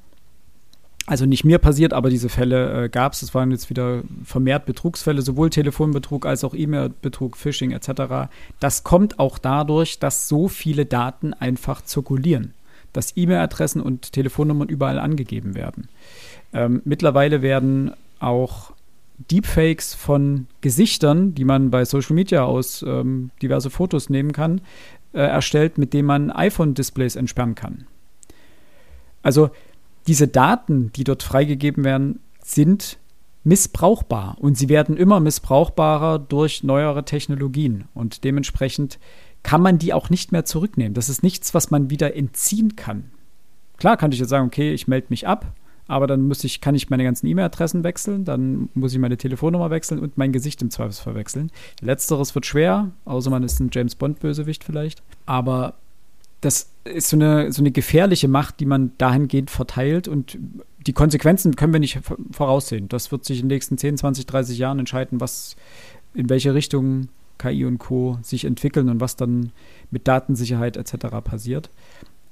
Also 1.08 1.26
nicht 1.26 1.46
mir 1.46 1.58
passiert, 1.58 1.94
aber 1.94 2.10
diese 2.10 2.28
Fälle 2.28 2.84
äh, 2.84 2.90
gab 2.90 3.14
es. 3.14 3.22
Es 3.22 3.34
waren 3.34 3.50
jetzt 3.52 3.70
wieder 3.70 4.04
vermehrt 4.26 4.66
Betrugsfälle, 4.66 5.22
sowohl 5.22 5.50
Telefonbetrug 5.50 6.26
als 6.26 6.44
auch 6.44 6.54
E-Mail-Betrug, 6.54 7.38
Phishing 7.38 7.72
etc. 7.72 8.30
Das 8.60 8.84
kommt 8.84 9.18
auch 9.18 9.38
dadurch, 9.38 10.00
dass 10.00 10.28
so 10.28 10.50
viele 10.50 10.86
Daten 10.86 11.34
einfach 11.34 11.82
zirkulieren, 11.82 12.54
dass 12.92 13.16
E-Mail-Adressen 13.16 13.82
und 13.82 14.12
Telefonnummern 14.12 14.68
überall 14.68 15.00
angegeben 15.00 15.56
werden. 15.56 15.88
Ähm, 16.52 16.82
mittlerweile 16.84 17.42
werden 17.42 17.94
auch 18.20 18.74
Deepfakes 19.18 19.94
von 19.94 20.48
Gesichtern, 20.62 21.34
die 21.34 21.46
man 21.46 21.72
bei 21.72 21.86
Social 21.86 22.16
Media 22.16 22.44
aus 22.44 22.84
ähm, 22.88 23.32
diverse 23.42 23.70
Fotos 23.70 24.10
nehmen 24.10 24.32
kann, 24.32 24.62
äh, 25.14 25.22
erstellt, 25.22 25.78
mit 25.78 25.94
denen 25.94 26.08
man 26.08 26.32
iPhone-Displays 26.32 27.16
entsperren 27.16 27.56
kann. 27.56 27.88
Also 29.24 29.50
diese 30.08 30.28
Daten, 30.28 30.92
die 30.94 31.04
dort 31.04 31.24
freigegeben 31.24 31.84
werden, 31.84 32.20
sind 32.44 32.98
missbrauchbar 33.44 34.38
und 34.40 34.58
sie 34.58 34.70
werden 34.70 34.98
immer 34.98 35.20
missbrauchbarer 35.20 36.20
durch 36.20 36.64
neuere 36.64 37.06
Technologien 37.06 37.86
und 37.94 38.24
dementsprechend 38.24 39.00
kann 39.44 39.62
man 39.62 39.78
die 39.78 39.94
auch 39.94 40.10
nicht 40.10 40.32
mehr 40.32 40.46
zurücknehmen. 40.46 40.94
Das 40.94 41.10
ist 41.10 41.24
nichts, 41.24 41.54
was 41.54 41.72
man 41.72 41.90
wieder 41.90 42.16
entziehen 42.16 42.76
kann. 42.76 43.12
Klar 43.78 43.96
kann 43.96 44.12
ich 44.12 44.20
jetzt 44.20 44.30
sagen, 44.30 44.48
okay, 44.48 44.74
ich 44.74 44.88
melde 44.88 45.08
mich 45.10 45.28
ab, 45.28 45.54
aber 45.88 46.08
dann 46.08 46.28
muss 46.28 46.44
ich, 46.44 46.62
kann 46.62 46.76
ich 46.76 46.90
meine 46.90 47.04
ganzen 47.04 47.28
E-Mail-Adressen 47.28 47.84
wechseln, 47.84 48.26
dann 48.26 48.70
muss 48.74 48.94
ich 48.94 49.00
meine 49.00 49.18
Telefonnummer 49.18 49.70
wechseln 49.70 50.00
und 50.00 50.18
mein 50.18 50.32
Gesicht 50.32 50.62
im 50.62 50.70
Zweifelsfall 50.70 51.16
wechseln. 51.16 51.52
Letzteres 51.82 52.36
wird 52.36 52.46
schwer, 52.46 52.92
außer 53.06 53.30
man 53.30 53.44
ist 53.44 53.60
ein 53.60 53.70
James 53.72 53.96
Bond-Bösewicht 53.96 54.64
vielleicht. 54.64 55.02
Aber 55.26 55.76
das 56.42 56.70
ist 56.84 57.10
so 57.10 57.18
eine, 57.18 57.52
so 57.52 57.62
eine 57.62 57.72
gefährliche 57.72 58.28
Macht, 58.28 58.60
die 58.60 58.66
man 58.66 58.92
dahingehend 58.98 59.50
verteilt 59.50 60.08
und 60.08 60.38
die 60.86 60.94
Konsequenzen 60.94 61.56
können 61.56 61.74
wir 61.74 61.80
nicht 61.80 62.00
voraussehen. 62.32 62.88
Das 62.88 63.12
wird 63.12 63.26
sich 63.26 63.40
in 63.40 63.50
den 63.50 63.56
nächsten 63.56 63.78
10, 63.78 63.98
20, 63.98 64.26
30 64.26 64.58
Jahren 64.58 64.80
entscheiden, 64.80 65.20
was 65.20 65.56
in 66.14 66.30
welche 66.30 66.54
Richtung 66.54 67.10
KI 67.38 67.66
und 67.66 67.78
Co. 67.78 68.18
sich 68.22 68.46
entwickeln 68.46 68.90
und 68.90 69.00
was 69.00 69.16
dann 69.16 69.52
mit 69.92 70.08
Datensicherheit 70.08 70.78
etc. 70.78 71.08
passiert. 71.24 71.70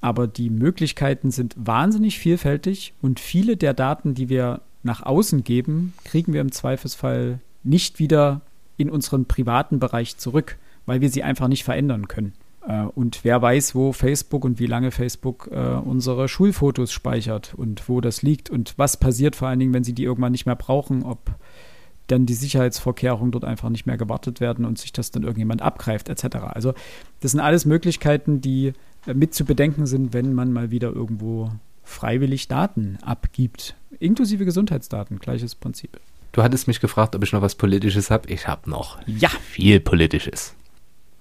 Aber 0.05 0.27
die 0.27 0.51
Möglichkeiten 0.51 1.31
sind 1.31 1.55
wahnsinnig 1.57 2.19
vielfältig 2.19 2.93
und 3.01 3.19
viele 3.19 3.57
der 3.57 3.73
Daten, 3.73 4.13
die 4.13 4.29
wir 4.29 4.61
nach 4.83 5.01
außen 5.01 5.43
geben, 5.43 5.95
kriegen 6.03 6.31
wir 6.31 6.41
im 6.41 6.51
Zweifelsfall 6.51 7.39
nicht 7.63 7.97
wieder 7.97 8.41
in 8.77 8.91
unseren 8.91 9.25
privaten 9.25 9.79
Bereich 9.79 10.17
zurück, 10.17 10.59
weil 10.85 11.01
wir 11.01 11.09
sie 11.09 11.23
einfach 11.23 11.47
nicht 11.47 11.63
verändern 11.63 12.07
können. 12.07 12.33
Äh, 12.67 12.83
und 12.83 13.21
wer 13.23 13.41
weiß, 13.41 13.73
wo 13.73 13.93
Facebook 13.93 14.45
und 14.45 14.59
wie 14.59 14.67
lange 14.67 14.91
Facebook 14.91 15.49
äh, 15.51 15.57
unsere 15.57 16.27
Schulfotos 16.27 16.91
speichert 16.91 17.55
und 17.57 17.89
wo 17.89 17.99
das 17.99 18.21
liegt 18.21 18.51
und 18.51 18.75
was 18.77 18.97
passiert 18.97 19.35
vor 19.35 19.47
allen 19.47 19.57
Dingen, 19.57 19.73
wenn 19.73 19.83
sie 19.83 19.93
die 19.93 20.03
irgendwann 20.03 20.33
nicht 20.33 20.45
mehr 20.45 20.55
brauchen, 20.55 21.01
ob 21.01 21.31
dann 22.07 22.25
die 22.25 22.33
Sicherheitsvorkehrungen 22.33 23.31
dort 23.31 23.45
einfach 23.45 23.69
nicht 23.69 23.85
mehr 23.85 23.97
gewartet 23.97 24.39
werden 24.39 24.65
und 24.65 24.77
sich 24.77 24.93
das 24.93 25.11
dann 25.11 25.23
irgendjemand 25.23 25.61
abgreift, 25.61 26.09
etc. 26.09 26.37
Also 26.49 26.73
das 27.19 27.31
sind 27.31 27.39
alles 27.39 27.65
Möglichkeiten, 27.65 28.41
die 28.41 28.73
mit 29.13 29.33
zu 29.33 29.45
bedenken 29.45 29.85
sind, 29.85 30.13
wenn 30.13 30.33
man 30.33 30.51
mal 30.51 30.71
wieder 30.71 30.91
irgendwo 30.91 31.51
freiwillig 31.83 32.47
Daten 32.47 32.97
abgibt, 33.01 33.75
inklusive 33.99 34.45
Gesundheitsdaten, 34.45 35.19
gleiches 35.19 35.55
Prinzip. 35.55 35.99
Du 36.31 36.43
hattest 36.43 36.67
mich 36.67 36.81
gefragt, 36.81 37.15
ob 37.15 37.23
ich 37.23 37.31
noch 37.31 37.41
was 37.41 37.55
Politisches 37.55 38.11
habe. 38.11 38.29
Ich 38.29 38.47
habe 38.47 38.69
noch 38.69 38.99
ja. 39.07 39.29
viel 39.29 39.79
Politisches. 39.79 40.55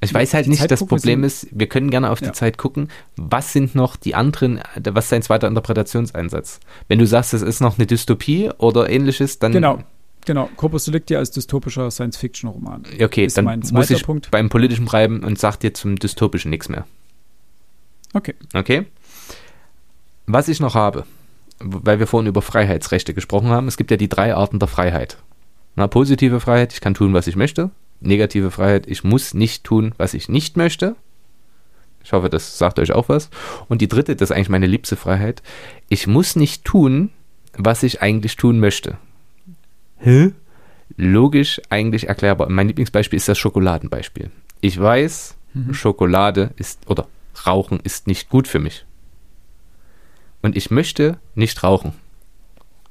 Ich 0.01 0.13
weiß 0.13 0.35
halt 0.35 0.49
nicht, 0.49 0.71
das 0.71 0.85
Problem 0.85 1.25
ist, 1.25 1.47
wir 1.51 1.67
können 1.67 1.91
gerne 1.91 2.11
auf 2.11 2.19
die 2.19 2.27
ja. 2.27 2.33
Zeit 2.33 2.59
gucken. 2.59 2.89
Was 3.17 3.53
sind 3.53 3.75
noch 3.75 3.97
die 3.97 4.15
anderen, 4.15 4.61
was 4.77 5.07
ist 5.07 5.13
dein 5.13 5.23
zweiter 5.23 5.49
Interpretationseinsatz? 5.49 6.61
Wenn 6.89 6.99
du 6.99 7.07
sagst, 7.07 7.33
es 7.33 7.43
ist 7.43 7.61
noch 7.61 7.79
eine 7.79 7.87
Dystopie 7.87 8.51
oder 8.59 8.91
ähnliches, 8.91 9.39
dann. 9.39 9.53
Genau, 9.53 9.79
genau. 10.25 10.49
Corpus 10.57 10.85
Delicti 10.85 11.17
als 11.17 11.31
dystopischer 11.31 11.91
Science-Fiction-Roman. 11.91 12.85
Okay, 13.01 13.27
dann 13.29 13.63
muss 13.73 13.91
ich 13.91 14.05
Punkt. 14.05 14.31
beim 14.31 14.49
Politischen 14.49 14.87
bleiben 14.87 15.25
und 15.25 15.39
sag 15.39 15.57
dir 15.59 15.75
zum 15.75 15.99
Dystopischen 15.99 16.51
nichts 16.51 16.69
mehr. 16.69 16.87
Okay. 18.13 18.35
Okay. 18.53 18.87
Was 20.27 20.49
ich 20.49 20.61
noch 20.61 20.75
habe, 20.75 21.05
weil 21.59 21.99
wir 21.99 22.07
vorhin 22.07 22.29
über 22.29 22.43
Freiheitsrechte 22.43 23.15
gesprochen 23.15 23.49
haben, 23.49 23.69
es 23.69 23.77
gibt 23.77 23.91
ja 23.91 23.97
die 23.97 24.09
drei 24.09 24.35
Arten 24.35 24.59
der 24.59 24.69
Freiheit. 24.69 25.19
Na, 25.77 25.87
positive 25.87 26.41
Freiheit, 26.41 26.73
ich 26.73 26.81
kann 26.81 26.95
tun, 26.95 27.13
was 27.13 27.27
ich 27.27 27.37
möchte. 27.37 27.71
Negative 28.01 28.51
Freiheit, 28.51 28.87
ich 28.87 29.03
muss 29.05 29.35
nicht 29.35 29.65
tun, 29.65 29.95
was 29.97 30.15
ich 30.15 30.29
nicht 30.29 30.57
möchte. 30.57 30.97
Ich 32.05 32.13
hoffe, 32.13 32.29
das 32.29 32.59
sagt 32.59 32.79
euch 32.79 32.93
auch 32.93 33.09
was. 33.09 33.31
Und 33.69 33.81
die 33.81 33.89
dritte, 33.89 34.15
das 34.15 34.31
ist 34.31 34.37
eigentlich 34.37 34.51
meine 34.51 34.67
liebste 34.67 34.95
Freiheit. 34.95 35.43
Ich 35.89 36.07
muss 36.07 36.37
nicht 36.37 36.65
tun, 36.65 37.11
was 37.57 37.83
ich 37.83 38.03
eigentlich 38.03 38.37
tun 38.37 38.61
möchte. 38.61 38.99
Hä? 40.05 40.33
Logisch 40.99 41.63
eigentlich 41.71 42.09
erklärbar. 42.09 42.51
Mein 42.51 42.69
Lieblingsbeispiel 42.69 43.17
ist 43.17 43.29
das 43.29 43.39
Schokoladenbeispiel. 43.39 44.31
Ich 44.61 44.79
weiß, 44.79 45.35
mhm. 45.55 45.73
Schokolade 45.73 46.51
ist, 46.57 46.89
oder 46.89 47.09
Rauchen 47.47 47.81
ist 47.81 48.07
nicht 48.07 48.29
gut 48.29 48.47
für 48.47 48.59
mich. 48.59 48.85
Und 50.43 50.57
ich 50.57 50.71
möchte 50.71 51.19
nicht 51.35 51.63
rauchen. 51.63 51.95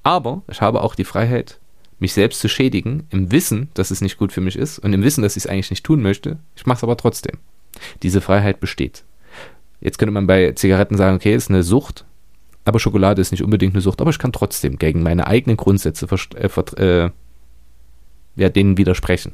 Aber 0.02 0.42
ich 0.50 0.62
habe 0.62 0.82
auch 0.82 0.96
die 0.96 1.04
Freiheit, 1.04 1.60
mich 2.00 2.14
selbst 2.14 2.40
zu 2.40 2.50
schädigen, 2.50 3.06
im 3.12 3.32
Wissen, 3.32 3.70
dass 3.76 3.92
es 3.92 4.02
nicht 4.02 4.18
gut 4.18 4.34
für 4.34 4.42
mich 4.42 4.58
ist 4.58 4.80
und 4.80 4.92
im 4.92 5.04
Wissen, 5.04 5.22
dass 5.22 5.38
ich 5.38 5.44
es 5.44 5.48
eigentlich 5.48 5.70
nicht 5.70 5.86
tun 5.86 6.02
möchte. 6.02 6.40
Ich 6.56 6.66
mache 6.66 6.78
es 6.78 6.84
aber 6.84 6.98
trotzdem. 6.98 7.38
Diese 8.02 8.22
Freiheit 8.22 8.60
besteht. 8.60 9.04
Jetzt 9.82 10.00
könnte 10.00 10.12
man 10.12 10.26
bei 10.26 10.54
Zigaretten 10.54 10.98
sagen, 10.98 11.16
okay, 11.16 11.36
ist 11.36 11.52
eine 11.52 11.62
Sucht, 11.62 12.06
aber 12.66 12.80
Schokolade 12.80 13.22
ist 13.22 13.32
nicht 13.32 13.44
unbedingt 13.44 13.74
eine 13.74 13.82
Sucht, 13.82 14.02
aber 14.02 14.10
ich 14.10 14.20
kann 14.20 14.32
trotzdem 14.32 14.78
gegen 14.78 15.04
meine 15.04 15.28
eigenen 15.28 15.58
Grundsätze 15.58 16.08
äh, 16.36 17.06
äh, 17.06 17.10
ja, 18.36 18.50
denen 18.50 18.78
widersprechen. 18.78 19.34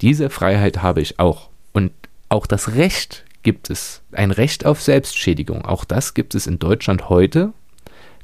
Diese 0.00 0.30
Freiheit 0.30 0.82
habe 0.82 1.00
ich 1.00 1.18
auch. 1.18 1.50
Und 1.72 1.92
auch 2.28 2.46
das 2.46 2.74
Recht, 2.74 3.24
gibt 3.42 3.70
es 3.70 4.02
ein 4.12 4.30
Recht 4.30 4.66
auf 4.66 4.82
Selbstschädigung. 4.82 5.64
Auch 5.64 5.84
das 5.84 6.14
gibt 6.14 6.34
es 6.34 6.46
in 6.46 6.58
Deutschland 6.58 7.08
heute. 7.08 7.52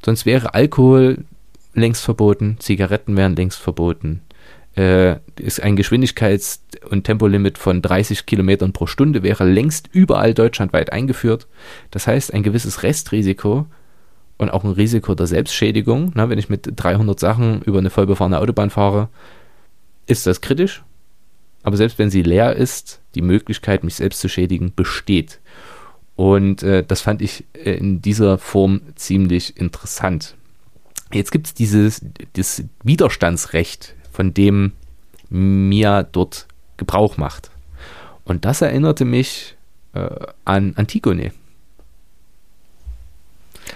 Sonst 0.05 0.25
wäre 0.25 0.53
Alkohol 0.53 1.25
längst 1.73 2.03
verboten, 2.03 2.57
Zigaretten 2.59 3.17
wären 3.17 3.35
längst 3.35 3.59
verboten, 3.59 4.21
äh, 4.75 5.17
ist 5.39 5.61
ein 5.61 5.77
Geschwindigkeits- 5.77 6.59
und 6.89 7.03
Tempolimit 7.03 7.57
von 7.57 7.81
30 7.81 8.25
Kilometern 8.25 8.73
pro 8.73 8.85
Stunde 8.85 9.23
wäre 9.23 9.43
längst 9.43 9.89
überall 9.91 10.33
deutschlandweit 10.33 10.91
eingeführt. 10.91 11.47
Das 11.91 12.05
heißt, 12.05 12.33
ein 12.33 12.43
gewisses 12.43 12.83
Restrisiko 12.83 13.65
und 14.37 14.51
auch 14.51 14.63
ein 14.63 14.71
Risiko 14.71 15.15
der 15.15 15.27
Selbstschädigung, 15.27 16.11
na, 16.15 16.29
wenn 16.29 16.39
ich 16.39 16.49
mit 16.49 16.69
300 16.75 17.19
Sachen 17.19 17.61
über 17.63 17.79
eine 17.79 17.89
vollbefahrene 17.89 18.39
Autobahn 18.39 18.69
fahre, 18.69 19.09
ist 20.05 20.27
das 20.27 20.41
kritisch. 20.41 20.83
Aber 21.63 21.75
selbst 21.75 21.99
wenn 21.99 22.09
sie 22.09 22.21
leer 22.21 22.55
ist, 22.55 23.01
die 23.15 23.21
Möglichkeit, 23.21 23.83
mich 23.83 23.95
selbst 23.95 24.19
zu 24.19 24.29
schädigen, 24.29 24.73
besteht. 24.75 25.39
Und 26.15 26.63
äh, 26.63 26.83
das 26.83 27.01
fand 27.01 27.21
ich 27.21 27.45
äh, 27.53 27.73
in 27.73 28.01
dieser 28.01 28.37
Form 28.37 28.81
ziemlich 28.95 29.57
interessant. 29.57 30.35
Jetzt 31.11 31.31
gibt 31.31 31.47
es 31.47 31.53
dieses 31.53 32.01
das 32.33 32.63
Widerstandsrecht, 32.83 33.95
von 34.11 34.33
dem 34.33 34.73
Mia 35.29 36.03
dort 36.03 36.47
Gebrauch 36.77 37.17
macht. 37.17 37.51
Und 38.23 38.45
das 38.45 38.61
erinnerte 38.61 39.05
mich 39.05 39.55
äh, 39.93 40.09
an 40.45 40.73
Antigone. 40.75 41.31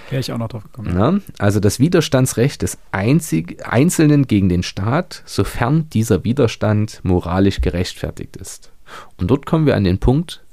Wäre 0.09 0.19
ich 0.19 0.31
auch 0.31 0.38
noch 0.38 0.49
drauf 0.49 0.63
gekommen. 0.63 0.97
Ja, 0.97 1.19
also 1.39 1.59
das 1.59 1.80
Widerstandsrecht 1.80 2.61
des 2.61 2.77
Einzig 2.91 3.65
Einzelnen 3.65 4.27
gegen 4.27 4.49
den 4.49 4.63
Staat, 4.63 5.23
sofern 5.26 5.89
dieser 5.89 6.23
Widerstand 6.23 6.99
moralisch 7.03 7.61
gerechtfertigt 7.61 8.38
ist. 8.38 8.72
Und 9.18 9.31
dort 9.31 9.45
kommen 9.45 9.65
wir 9.65 9.76
an 9.76 9.84
den 9.84 9.99
Punkt, 9.99 10.43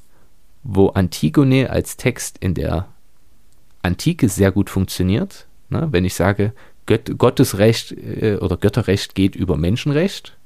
wo 0.63 0.89
Antigone 0.89 1.71
als 1.71 1.97
Text 1.97 2.39
in 2.39 2.55
der 2.55 2.89
Antike 3.83 4.29
sehr 4.29 4.53
gut 4.53 4.71
funktioniert. 4.71 5.47
Na, 5.71 5.93
wenn 5.93 6.05
ich 6.05 6.15
sage, 6.15 6.53
Gött 6.87 7.19
Gottesrecht 7.19 7.93
äh, 7.93 8.39
oder 8.41 8.57
Götterrecht 8.57 9.15
geht 9.15 9.37
über 9.37 9.57
Menschenrecht, 9.57 10.37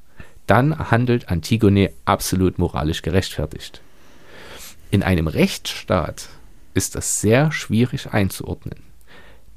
dann 0.46 0.90
handelt 0.90 1.28
Antigone 1.28 1.90
absolut 2.04 2.58
moralisch 2.58 3.02
gerechtfertigt. 3.02 3.80
In 4.90 5.02
einem 5.02 5.28
Rechtsstaat 5.28 6.28
ist 6.74 6.94
das 6.94 7.20
sehr 7.20 7.52
schwierig 7.52 8.12
einzuordnen. 8.12 8.80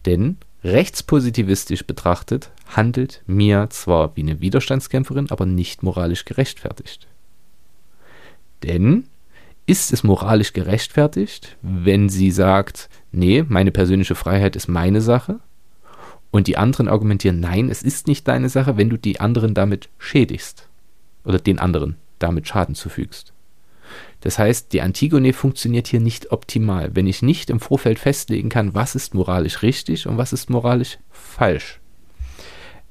Denn 0.06 0.38
rechtspositivistisch 0.64 1.86
betrachtet 1.86 2.52
handelt 2.68 3.24
Mia 3.28 3.70
zwar 3.70 4.16
wie 4.16 4.22
eine 4.22 4.42
Widerstandskämpferin, 4.42 5.32
aber 5.32 5.46
nicht 5.46 5.84
moralisch 5.84 6.26
gerechtfertigt. 6.26 7.08
Denn 8.64 9.06
ist 9.68 9.92
es 9.94 10.04
moralisch 10.04 10.54
gerechtfertigt, 10.54 11.58
wenn 11.62 12.10
sie 12.10 12.32
sagt, 12.32 12.90
nee, 13.12 13.44
meine 13.48 13.72
persönliche 13.72 14.16
Freiheit 14.16 14.56
ist 14.56 14.68
meine 14.68 15.02
Sache? 15.02 15.40
Und 16.32 16.48
die 16.48 16.58
anderen 16.58 16.88
argumentieren, 16.88 17.40
nein, 17.40 17.70
es 17.70 17.82
ist 17.82 18.08
nicht 18.08 18.28
deine 18.28 18.50
Sache, 18.50 18.78
wenn 18.78 18.90
du 18.90 18.98
die 18.98 19.20
anderen 19.20 19.54
damit 19.54 19.90
schädigst. 19.98 20.68
Oder 21.24 21.40
den 21.40 21.60
anderen 21.60 21.96
damit 22.20 22.48
Schaden 22.48 22.76
zufügst. 22.76 23.34
Das 24.22 24.40
heißt, 24.40 24.74
die 24.74 24.82
Antigone 24.82 25.34
funktioniert 25.34 25.88
hier 25.88 26.00
nicht 26.00 26.32
optimal, 26.32 26.96
wenn 26.96 27.06
ich 27.06 27.22
nicht 27.22 27.52
im 27.52 27.60
Vorfeld 27.60 28.00
festlegen 28.00 28.50
kann, 28.50 28.74
was 28.74 28.96
ist 28.96 29.14
moralisch 29.14 29.62
richtig 29.62 30.08
und 30.08 30.18
was 30.18 30.34
ist 30.34 30.50
moralisch 30.50 30.98
falsch. 31.12 31.80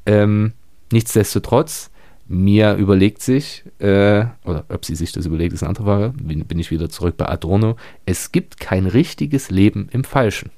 Ähm, 0.06 0.52
nichtsdestotrotz, 0.92 1.90
mir 2.26 2.76
überlegt 2.76 3.20
sich, 3.20 3.64
äh, 3.80 4.26
oder 4.44 4.64
ob 4.68 4.84
sie 4.84 4.94
sich 4.94 5.10
das 5.10 5.26
überlegt, 5.26 5.52
ist 5.52 5.62
eine 5.62 5.70
andere 5.70 5.84
Frage, 5.84 6.12
bin, 6.22 6.44
bin 6.44 6.58
ich 6.58 6.70
wieder 6.70 6.88
zurück 6.88 7.16
bei 7.16 7.28
Adorno, 7.28 7.76
es 8.06 8.30
gibt 8.30 8.60
kein 8.60 8.86
richtiges 8.86 9.50
Leben 9.50 9.88
im 9.90 10.04
Falschen. 10.04 10.50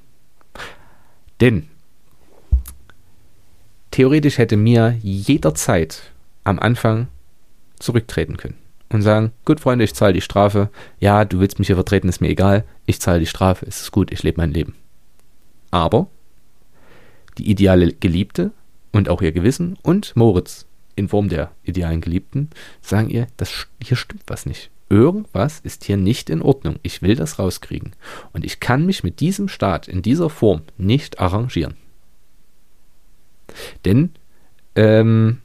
Denn 1.41 1.69
theoretisch 3.91 4.39
hätte 4.39 4.57
mir 4.57 4.97
jederzeit 5.03 6.13
am 6.45 6.59
Anfang 6.59 7.09
zurücktreten 7.79 8.37
können 8.37 8.66
und 8.89 9.03
sagen, 9.03 9.33
gut 9.45 9.61
Freunde, 9.61 9.85
ich 9.85 9.95
zahle 9.95 10.13
die 10.13 10.21
Strafe. 10.21 10.71
Ja, 11.01 11.25
du 11.25 11.41
willst 11.41 11.59
mich 11.59 11.67
hier 11.67 11.77
vertreten, 11.77 12.09
ist 12.09 12.21
mir 12.21 12.29
egal. 12.29 12.65
Ich 12.87 13.01
zahle 13.01 13.21
die 13.21 13.27
Strafe, 13.27 13.67
es 13.67 13.81
ist 13.81 13.93
gut, 13.93 14.13
ich 14.13 14.23
lebe 14.23 14.41
mein 14.41 14.53
Leben. 14.53 14.75
Aber 15.71 16.09
die 17.39 17.51
ideale 17.51 17.93
Geliebte 17.93 18.53
und 18.93 19.09
auch 19.09 19.23
ihr 19.23 19.33
Gewissen 19.33 19.77
und 19.83 20.15
Moritz 20.17 20.67
in 20.95 21.09
Form 21.09 21.29
der 21.29 21.51
idealen 21.63 22.01
Geliebten 22.01 22.51
sagen 22.81 23.11
ihr, 23.11 23.27
das, 23.37 23.67
hier 23.83 23.97
stimmt 23.97 24.23
was 24.27 24.47
nicht. 24.47 24.71
Irgendwas 24.89 25.61
ist 25.61 25.85
hier 25.85 25.97
nicht 25.97 26.31
in 26.31 26.41
Ordnung. 26.41 26.77
Ich 26.83 27.03
will 27.03 27.17
das 27.17 27.39
rauskriegen. 27.39 27.93
Und 28.33 28.45
ich 28.45 28.61
kann 28.61 28.87
mich 28.87 29.03
mit 29.03 29.21
diesem 29.21 29.49
Staat 29.49 29.89
in 29.89 30.01
dieser 30.01 30.31
Form 30.31 30.63
nicht 30.79 31.19
arrangieren. 31.19 31.75
Denn 33.85 34.11
ähm, 34.77 35.39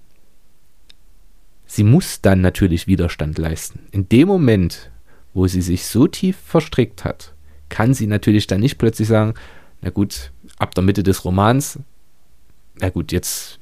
sie 1.72 1.84
muss 1.86 2.20
dann 2.20 2.42
natürlich 2.42 2.88
Widerstand 2.88 3.38
leisten. 3.38 3.80
In 3.92 4.10
dem 4.10 4.28
Moment, 4.28 4.92
wo 5.34 5.48
sie 5.48 5.62
sich 5.62 5.86
so 5.86 6.06
tief 6.06 6.36
verstrickt 6.46 7.06
hat, 7.06 7.34
kann 7.70 7.94
sie 7.94 8.08
natürlich 8.08 8.46
dann 8.46 8.60
nicht 8.60 8.78
plötzlich 8.78 9.08
sagen, 9.08 9.36
na 9.82 9.90
gut, 9.90 10.32
ab 10.58 10.76
der 10.76 10.84
Mitte 10.84 11.02
des 11.02 11.24
Romans, 11.24 11.80
na 12.78 12.90
gut, 12.90 13.14
jetzt, 13.14 13.58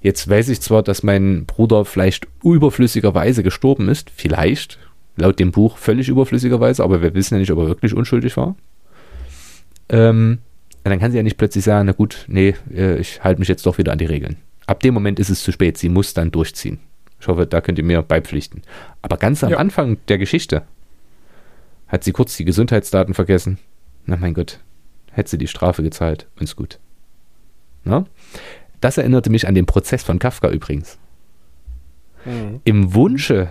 jetzt 0.00 0.26
weiß 0.26 0.48
ich 0.48 0.62
zwar, 0.62 0.82
dass 0.82 1.02
mein 1.02 1.44
Bruder 1.44 1.84
vielleicht 1.84 2.26
überflüssigerweise 2.42 3.42
gestorben 3.42 3.90
ist, 3.90 4.08
vielleicht, 4.08 4.78
laut 5.16 5.38
dem 5.38 5.52
Buch 5.52 5.76
völlig 5.76 6.08
überflüssigerweise, 6.08 6.82
aber 6.82 7.02
wir 7.02 7.12
wissen 7.12 7.34
ja 7.34 7.40
nicht, 7.40 7.52
ob 7.52 7.58
er 7.58 7.66
wirklich 7.66 7.92
unschuldig 7.92 8.38
war. 8.38 8.56
Ähm, 9.90 10.38
dann 10.82 10.98
kann 10.98 11.10
sie 11.10 11.18
ja 11.18 11.22
nicht 11.22 11.36
plötzlich 11.36 11.64
sagen, 11.64 11.86
na 11.86 11.92
gut, 11.92 12.24
nee, 12.26 12.54
äh, 12.74 12.96
ich 12.98 13.22
halte 13.22 13.38
mich 13.38 13.48
jetzt 13.48 13.66
doch 13.66 13.76
wieder 13.76 13.92
an 13.92 13.98
die 13.98 14.06
Regeln. 14.06 14.36
Ab 14.66 14.80
dem 14.80 14.94
Moment 14.94 15.20
ist 15.20 15.28
es 15.28 15.42
zu 15.42 15.52
spät, 15.52 15.76
sie 15.76 15.90
muss 15.90 16.14
dann 16.14 16.30
durchziehen. 16.30 16.80
Ich 17.22 17.28
hoffe, 17.28 17.46
da 17.46 17.60
könnt 17.60 17.78
ihr 17.78 17.84
mir 17.84 18.02
beipflichten. 18.02 18.62
Aber 19.00 19.16
ganz 19.16 19.44
am 19.44 19.52
ja. 19.52 19.58
Anfang 19.58 19.96
der 20.08 20.18
Geschichte 20.18 20.64
hat 21.86 22.02
sie 22.02 22.10
kurz 22.10 22.36
die 22.36 22.44
Gesundheitsdaten 22.44 23.14
vergessen. 23.14 23.58
Na 24.06 24.16
mein 24.16 24.34
Gott, 24.34 24.58
hätte 25.12 25.30
sie 25.30 25.38
die 25.38 25.46
Strafe 25.46 25.84
gezahlt 25.84 26.26
und 26.34 26.42
ist 26.42 26.56
gut. 26.56 26.80
Na? 27.84 28.06
Das 28.80 28.98
erinnerte 28.98 29.30
mich 29.30 29.46
an 29.46 29.54
den 29.54 29.66
Prozess 29.66 30.02
von 30.02 30.18
Kafka 30.18 30.50
übrigens. 30.50 30.98
Mhm. 32.24 32.60
Im 32.64 32.92
Wunsche, 32.92 33.48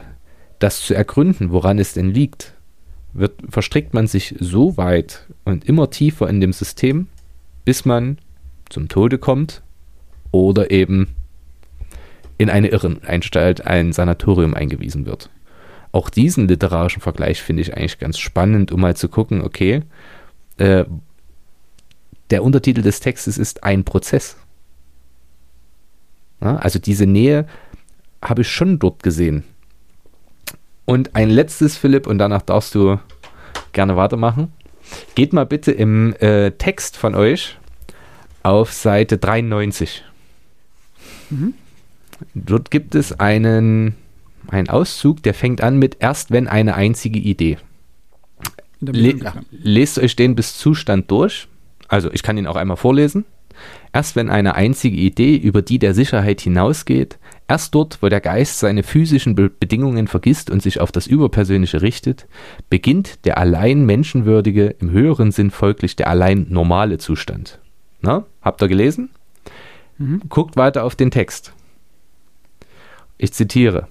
das 0.59 0.81
zu 0.81 0.93
ergründen, 0.93 1.53
woran 1.53 1.79
es 1.79 1.93
denn 1.93 2.13
liegt, 2.13 2.53
wird, 3.13 3.39
verstrickt 3.47 3.93
man 3.93 4.05
sich 4.05 4.35
so 4.37 4.75
weit 4.75 5.27
und 5.45 5.63
immer 5.63 5.89
tiefer 5.89 6.27
in 6.27 6.41
dem 6.41 6.51
System, 6.51 7.07
bis 7.63 7.85
man 7.85 8.17
zum 8.67 8.89
Tode 8.89 9.17
kommt 9.17 9.61
oder 10.31 10.71
eben 10.71 11.15
in 12.41 12.49
eine 12.49 12.69
Irrenanstalt, 12.69 13.67
ein 13.67 13.93
Sanatorium 13.93 14.55
eingewiesen 14.55 15.05
wird. 15.05 15.29
Auch 15.91 16.09
diesen 16.09 16.47
literarischen 16.47 17.01
Vergleich 17.01 17.41
finde 17.41 17.61
ich 17.61 17.77
eigentlich 17.77 17.99
ganz 17.99 18.17
spannend, 18.17 18.71
um 18.71 18.81
mal 18.81 18.95
zu 18.95 19.09
gucken, 19.09 19.43
okay, 19.43 19.83
äh, 20.57 20.85
der 22.31 22.43
Untertitel 22.43 22.81
des 22.81 22.99
Textes 22.99 23.37
ist 23.37 23.63
ein 23.63 23.83
Prozess. 23.83 24.37
Ja, 26.41 26.55
also 26.55 26.79
diese 26.79 27.05
Nähe 27.05 27.45
habe 28.23 28.41
ich 28.41 28.49
schon 28.49 28.79
dort 28.79 29.03
gesehen. 29.03 29.43
Und 30.85 31.15
ein 31.15 31.29
letztes, 31.29 31.77
Philipp, 31.77 32.07
und 32.07 32.17
danach 32.17 32.41
darfst 32.41 32.73
du 32.73 32.97
gerne 33.71 33.95
weitermachen. 33.97 34.51
Geht 35.13 35.31
mal 35.31 35.45
bitte 35.45 35.71
im 35.71 36.15
äh, 36.15 36.51
Text 36.51 36.97
von 36.97 37.13
euch 37.13 37.59
auf 38.41 38.73
Seite 38.73 39.19
93. 39.19 40.03
Mhm. 41.29 41.53
Dort 42.33 42.71
gibt 42.71 42.95
es 42.95 43.19
einen, 43.19 43.95
einen 44.47 44.69
Auszug, 44.69 45.23
der 45.23 45.33
fängt 45.33 45.61
an 45.61 45.77
mit 45.77 45.97
erst 45.99 46.31
wenn 46.31 46.47
eine 46.47 46.75
einzige 46.75 47.19
Idee. 47.19 47.57
Le 48.79 49.15
lest 49.51 49.99
euch 49.99 50.15
den 50.15 50.35
bis 50.35 50.57
Zustand 50.57 51.11
durch. 51.11 51.47
Also 51.87 52.11
ich 52.11 52.23
kann 52.23 52.37
ihn 52.37 52.47
auch 52.47 52.55
einmal 52.55 52.77
vorlesen. 52.77 53.25
Erst 53.93 54.15
wenn 54.15 54.29
eine 54.29 54.55
einzige 54.55 54.97
Idee 54.97 55.35
über 55.35 55.61
die 55.61 55.77
der 55.77 55.93
Sicherheit 55.93 56.41
hinausgeht, 56.41 57.19
erst 57.47 57.75
dort, 57.75 58.01
wo 58.01 58.09
der 58.09 58.21
Geist 58.21 58.59
seine 58.59 58.83
physischen 58.83 59.35
Be 59.35 59.49
Bedingungen 59.49 60.07
vergisst 60.07 60.49
und 60.49 60.63
sich 60.63 60.79
auf 60.79 60.91
das 60.91 61.05
Überpersönliche 61.07 61.81
richtet, 61.81 62.27
beginnt 62.69 63.25
der 63.25 63.37
allein 63.37 63.85
menschenwürdige, 63.85 64.75
im 64.79 64.91
höheren 64.91 65.31
Sinn 65.31 65.51
folglich 65.51 65.95
der 65.95 66.07
allein 66.07 66.47
normale 66.49 66.97
Zustand. 66.97 67.59
Na, 68.01 68.25
habt 68.41 68.61
ihr 68.63 68.69
gelesen? 68.69 69.09
Mhm. 69.97 70.21
Guckt 70.29 70.55
weiter 70.55 70.85
auf 70.85 70.95
den 70.95 71.11
Text. 71.11 71.53
Ich 73.21 73.33
zitiere. 73.33 73.87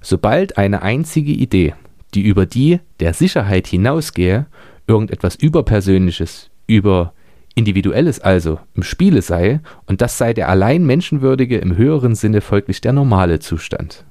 Sobald 0.00 0.56
eine 0.56 0.82
einzige 0.82 1.32
Idee, 1.32 1.74
die 2.14 2.22
über 2.22 2.46
die 2.46 2.78
der 3.00 3.12
Sicherheit 3.12 3.66
hinausgehe, 3.66 4.46
irgendetwas 4.86 5.34
Überpersönliches, 5.34 6.48
über 6.68 7.12
Individuelles 7.56 8.20
also 8.20 8.60
im 8.74 8.84
Spiele 8.84 9.20
sei, 9.20 9.58
und 9.86 10.00
das 10.00 10.16
sei 10.16 10.32
der 10.32 10.48
allein 10.48 10.86
Menschenwürdige 10.86 11.58
im 11.58 11.76
höheren 11.76 12.14
Sinne 12.14 12.40
folglich 12.40 12.80
der 12.80 12.92
normale 12.92 13.40
Zustand. 13.40 14.04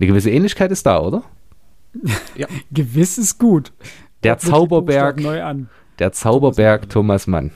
Eine 0.00 0.08
gewisse 0.08 0.32
Ähnlichkeit 0.32 0.72
ist 0.72 0.84
da, 0.84 1.00
oder? 1.00 1.22
Ja. 2.36 2.48
Gewiss 2.72 3.16
ist 3.16 3.38
gut. 3.38 3.72
Der 4.24 4.38
Zauberberg, 4.38 5.20
der 6.00 6.10
Zauberberg 6.10 6.88
Thomas 6.88 7.28
Mann. 7.28 7.52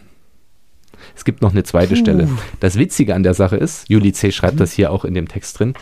Es 1.17 1.25
gibt 1.25 1.43
noch 1.43 1.53
eine 1.53 1.65
zweite 1.65 1.95
Puh. 1.95 2.01
Stelle. 2.01 2.29
Das 2.61 2.79
Witzige 2.79 3.15
an 3.15 3.23
der 3.23 3.35
Sache 3.35 3.57
ist, 3.57 3.89
Juli 3.89 4.13
C. 4.13 4.33
schreibt 4.33 4.55
mhm. 4.55 4.59
das 4.59 4.73
hier 4.73 4.91
auch 4.93 5.05
in 5.05 5.15
dem 5.15 5.29
Text 5.29 5.59
drin, 5.59 5.75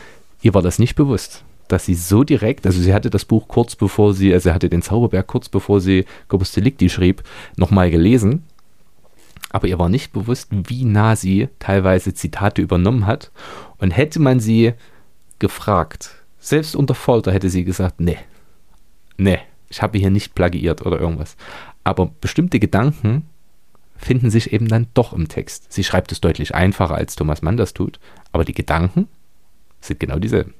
ihr 0.42 0.54
war 0.54 0.62
das 0.62 0.78
nicht 0.78 0.94
bewusst, 0.94 1.44
dass 1.68 1.84
sie 1.84 1.94
so 1.94 2.24
direkt, 2.24 2.66
also 2.66 2.80
sie 2.80 2.94
hatte 2.94 3.10
das 3.10 3.24
Buch 3.24 3.48
kurz 3.48 3.76
bevor 3.76 4.14
sie, 4.14 4.32
also 4.32 4.48
sie 4.48 4.54
hatte 4.54 4.68
den 4.68 4.82
Zauberberg 4.82 5.26
kurz 5.26 5.48
bevor 5.48 5.80
sie 5.80 6.04
Corpus 6.28 6.52
Delicti 6.52 6.88
schrieb, 6.88 7.22
nochmal 7.56 7.90
gelesen. 7.90 8.44
Aber 9.50 9.68
ihr 9.68 9.78
war 9.78 9.88
nicht 9.88 10.12
bewusst, 10.12 10.48
wie 10.50 10.84
nah 10.84 11.16
sie 11.16 11.48
teilweise 11.58 12.12
Zitate 12.12 12.62
übernommen 12.62 13.06
hat. 13.06 13.30
Und 13.78 13.90
hätte 13.90 14.20
man 14.20 14.40
sie 14.40 14.74
gefragt, 15.38 16.10
selbst 16.38 16.76
unter 16.76 16.94
Folter 16.94 17.32
hätte 17.32 17.48
sie 17.48 17.64
gesagt, 17.64 18.00
nee, 18.00 18.18
nee, 19.16 19.38
ich 19.68 19.82
habe 19.82 19.98
hier 19.98 20.10
nicht 20.10 20.34
plagiiert 20.34 20.84
oder 20.84 21.00
irgendwas. 21.00 21.36
Aber 21.84 22.10
bestimmte 22.20 22.58
Gedanken 22.58 23.26
finden 23.98 24.30
sich 24.30 24.52
eben 24.52 24.68
dann 24.68 24.86
doch 24.94 25.12
im 25.12 25.28
Text. 25.28 25.72
Sie 25.72 25.84
schreibt 25.84 26.12
es 26.12 26.20
deutlich 26.20 26.54
einfacher, 26.54 26.94
als 26.94 27.16
Thomas 27.16 27.42
Mann 27.42 27.56
das 27.56 27.74
tut, 27.74 27.98
aber 28.32 28.44
die 28.44 28.54
Gedanken 28.54 29.08
sind 29.80 30.00
genau 30.00 30.18
dieselben. 30.18 30.54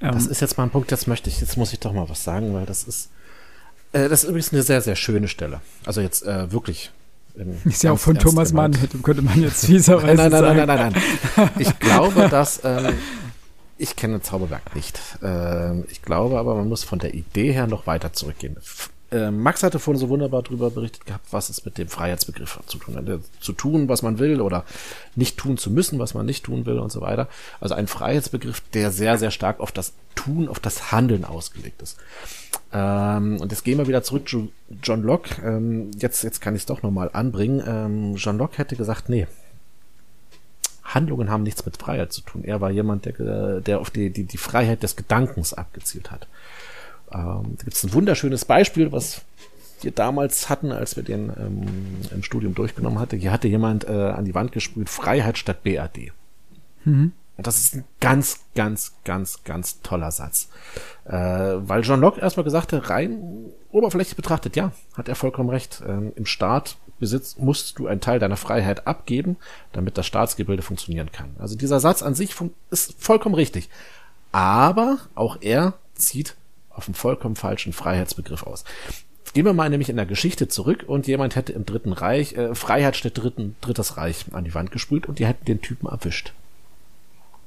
Das 0.00 0.26
ist 0.26 0.40
jetzt 0.40 0.58
mal 0.58 0.64
ein 0.64 0.70
Punkt, 0.70 0.90
jetzt 0.90 1.06
möchte 1.06 1.30
ich, 1.30 1.40
jetzt 1.40 1.56
muss 1.56 1.72
ich 1.72 1.78
doch 1.78 1.92
mal 1.92 2.08
was 2.08 2.24
sagen, 2.24 2.54
weil 2.54 2.66
das 2.66 2.82
ist, 2.82 3.10
äh, 3.92 4.08
das 4.08 4.24
ist 4.24 4.28
übrigens 4.28 4.52
eine 4.52 4.62
sehr, 4.62 4.80
sehr 4.80 4.96
schöne 4.96 5.28
Stelle. 5.28 5.60
Also 5.84 6.00
jetzt 6.00 6.26
äh, 6.26 6.50
wirklich. 6.50 6.90
Ist 7.64 7.82
ja 7.82 7.92
auch 7.92 7.98
von 7.98 8.18
Thomas 8.18 8.52
Mann, 8.52 8.76
könnte 9.02 9.22
man 9.22 9.40
jetzt 9.40 9.64
fieserweise 9.64 10.28
nein, 10.28 10.30
nein, 10.30 10.42
nein, 10.42 10.56
Nein, 10.56 10.66
nein, 10.66 10.92
nein, 10.92 11.02
nein. 11.36 11.50
Ich 11.58 11.78
glaube, 11.78 12.28
dass, 12.30 12.60
ähm, 12.62 12.94
ich 13.78 13.96
kenne 13.96 14.20
Zauberwerk 14.20 14.74
nicht. 14.74 15.00
Ähm, 15.22 15.84
ich 15.88 16.02
glaube 16.02 16.38
aber, 16.38 16.56
man 16.56 16.68
muss 16.68 16.84
von 16.84 16.98
der 16.98 17.14
Idee 17.14 17.52
her 17.52 17.66
noch 17.66 17.86
weiter 17.86 18.12
zurückgehen 18.12 18.56
äh, 19.12 19.30
Max 19.30 19.62
hatte 19.62 19.78
vorhin 19.78 20.00
so 20.00 20.08
wunderbar 20.08 20.42
darüber 20.42 20.70
berichtet 20.70 21.06
gehabt, 21.06 21.26
was 21.30 21.50
es 21.50 21.64
mit 21.64 21.78
dem 21.78 21.88
Freiheitsbegriff 21.88 22.58
zu 22.66 22.78
tun 22.78 22.96
hat. 22.96 23.04
Zu 23.40 23.52
tun, 23.52 23.88
was 23.88 24.02
man 24.02 24.18
will 24.18 24.40
oder 24.40 24.64
nicht 25.14 25.36
tun 25.36 25.58
zu 25.58 25.70
müssen, 25.70 25.98
was 25.98 26.14
man 26.14 26.26
nicht 26.26 26.44
tun 26.44 26.66
will 26.66 26.78
und 26.78 26.90
so 26.90 27.00
weiter. 27.00 27.28
Also 27.60 27.74
ein 27.74 27.86
Freiheitsbegriff, 27.86 28.62
der 28.72 28.90
sehr, 28.90 29.18
sehr 29.18 29.30
stark 29.30 29.60
auf 29.60 29.70
das 29.70 29.92
Tun, 30.14 30.48
auf 30.48 30.60
das 30.60 30.92
Handeln 30.92 31.24
ausgelegt 31.24 31.82
ist. 31.82 31.98
Ähm, 32.72 33.38
und 33.40 33.52
jetzt 33.52 33.64
gehen 33.64 33.78
wir 33.78 33.86
wieder 33.86 34.02
zurück 34.02 34.28
zu 34.28 34.50
John 34.82 35.02
Locke. 35.02 35.42
Ähm, 35.42 35.90
jetzt, 35.98 36.22
jetzt 36.24 36.40
kann 36.40 36.54
ich 36.54 36.62
es 36.62 36.66
doch 36.66 36.82
nochmal 36.82 37.10
anbringen. 37.12 37.62
Ähm, 37.66 38.16
John 38.16 38.38
Locke 38.38 38.58
hätte 38.58 38.76
gesagt, 38.76 39.08
nee, 39.08 39.26
Handlungen 40.82 41.30
haben 41.30 41.42
nichts 41.42 41.64
mit 41.64 41.76
Freiheit 41.76 42.12
zu 42.12 42.22
tun. 42.22 42.44
Er 42.44 42.60
war 42.60 42.70
jemand, 42.70 43.04
der, 43.06 43.60
der 43.60 43.80
auf 43.80 43.90
die, 43.90 44.10
die, 44.10 44.24
die 44.24 44.36
Freiheit 44.36 44.82
des 44.82 44.96
Gedankens 44.96 45.54
abgezielt 45.54 46.10
hat. 46.10 46.26
Ähm, 47.12 47.54
da 47.56 47.64
gibt 47.64 47.76
es 47.76 47.84
ein 47.84 47.92
wunderschönes 47.92 48.44
Beispiel, 48.44 48.92
was 48.92 49.22
wir 49.82 49.90
damals 49.90 50.48
hatten, 50.48 50.72
als 50.72 50.96
wir 50.96 51.02
den 51.02 51.30
ähm, 51.30 51.66
im 52.10 52.22
Studium 52.22 52.54
durchgenommen 52.54 52.98
hatten. 52.98 53.18
Hier 53.18 53.32
hatte 53.32 53.48
jemand 53.48 53.84
äh, 53.84 53.92
an 53.92 54.24
die 54.24 54.34
Wand 54.34 54.52
gesprüht, 54.52 54.88
Freiheit 54.88 55.38
statt 55.38 55.64
BAD. 55.64 56.12
Mhm. 56.84 57.12
Und 57.36 57.46
das 57.46 57.58
ist 57.58 57.74
ein 57.74 57.84
ganz, 58.00 58.40
ganz, 58.54 58.92
ganz, 59.04 59.42
ganz 59.44 59.80
toller 59.80 60.10
Satz. 60.10 60.48
Äh, 61.04 61.12
weil 61.12 61.82
John 61.82 62.00
Locke 62.00 62.20
erstmal 62.20 62.44
gesagt 62.44 62.72
hat, 62.72 62.90
rein 62.90 63.46
oberflächlich 63.70 64.16
betrachtet, 64.16 64.54
ja, 64.54 64.72
hat 64.94 65.08
er 65.08 65.14
vollkommen 65.14 65.48
recht. 65.48 65.82
Ähm, 65.86 66.12
Im 66.14 66.26
Staat 66.26 66.76
besitzt, 67.00 67.40
musst 67.40 67.78
du 67.78 67.88
einen 67.88 68.00
Teil 68.00 68.18
deiner 68.18 68.36
Freiheit 68.36 68.86
abgeben, 68.86 69.36
damit 69.72 69.98
das 69.98 70.06
Staatsgebilde 70.06 70.62
funktionieren 70.62 71.10
kann. 71.10 71.30
Also 71.38 71.56
dieser 71.56 71.80
Satz 71.80 72.02
an 72.02 72.14
sich 72.14 72.34
ist 72.70 72.94
vollkommen 72.98 73.34
richtig. 73.34 73.68
Aber 74.30 74.98
auch 75.14 75.38
er 75.40 75.74
zieht 75.94 76.36
auf 76.74 76.88
einen 76.88 76.94
vollkommen 76.94 77.36
falschen 77.36 77.72
Freiheitsbegriff 77.72 78.44
aus. 78.44 78.64
Gehen 79.34 79.46
wir 79.46 79.54
mal 79.54 79.70
nämlich 79.70 79.88
in 79.88 79.96
der 79.96 80.06
Geschichte 80.06 80.48
zurück 80.48 80.84
und 80.86 81.06
jemand 81.06 81.36
hätte 81.36 81.52
im 81.52 81.64
Dritten 81.64 81.92
Reich, 81.92 82.34
äh, 82.34 82.54
Freiheit 82.54 82.96
statt 82.96 83.16
Dritten, 83.16 83.56
Drittes 83.62 83.96
Reich 83.96 84.26
an 84.32 84.44
die 84.44 84.54
Wand 84.54 84.70
gesprüht 84.70 85.06
und 85.06 85.18
die 85.18 85.26
hätten 85.26 85.46
den 85.46 85.62
Typen 85.62 85.88
erwischt. 85.88 86.32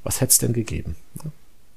Was 0.04 0.22
hätte 0.22 0.32
es 0.32 0.38
denn 0.40 0.54
gegeben? 0.54 0.96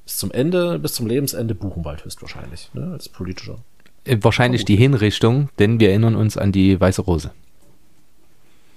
Bis 0.04 0.16
zum 0.16 0.30
Ende, 0.30 0.78
bis 0.78 0.94
zum 0.94 1.06
Lebensende 1.06 1.54
Buchenwald 1.54 2.04
höchstwahrscheinlich, 2.04 2.70
ne, 2.72 2.90
als 2.92 3.08
politischer. 3.08 3.58
Äh, 4.04 4.16
wahrscheinlich 4.22 4.64
die 4.64 4.76
Hinrichtung, 4.76 5.50
denn 5.58 5.78
wir 5.78 5.90
erinnern 5.90 6.16
uns 6.16 6.38
an 6.38 6.52
die 6.52 6.80
Weiße 6.80 7.02
Rose. 7.02 7.32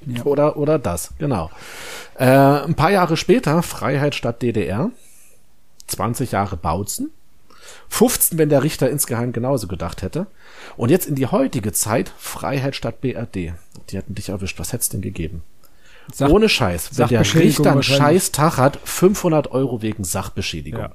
Ja. 0.05 0.23
Oder, 0.23 0.57
oder 0.57 0.79
das, 0.79 1.13
genau. 1.19 1.51
Äh, 2.15 2.25
ein 2.25 2.75
paar 2.75 2.91
Jahre 2.91 3.15
später, 3.15 3.61
Freiheit 3.63 4.15
statt 4.15 4.41
DDR, 4.41 4.91
20 5.87 6.31
Jahre 6.31 6.57
Bautzen, 6.57 7.11
15, 7.91 8.37
wenn 8.37 8.47
der 8.47 8.63
Richter 8.63 8.89
insgeheim 8.89 9.33
genauso 9.33 9.67
gedacht 9.67 10.01
hätte. 10.01 10.27
Und 10.77 10.89
jetzt 10.89 11.07
in 11.07 11.15
die 11.15 11.27
heutige 11.27 11.73
Zeit, 11.73 12.11
Freiheit 12.17 12.75
statt 12.75 13.01
BRD. 13.01 13.53
Die 13.89 13.97
hätten 13.97 14.15
dich 14.15 14.29
erwischt. 14.29 14.59
Was 14.59 14.71
hätte 14.71 14.81
es 14.81 14.89
denn 14.89 15.01
gegeben? 15.01 15.43
Sach 16.11 16.29
Ohne 16.29 16.47
Scheiß. 16.47 16.97
Wenn 16.97 17.09
der 17.09 17.33
Richter 17.35 17.73
einen 17.73 17.83
Scheißtag 17.83 18.57
hat, 18.57 18.79
500 18.85 19.51
Euro 19.51 19.81
wegen 19.81 20.05
Sachbeschädigung. 20.05 20.81
Ja. 20.81 20.91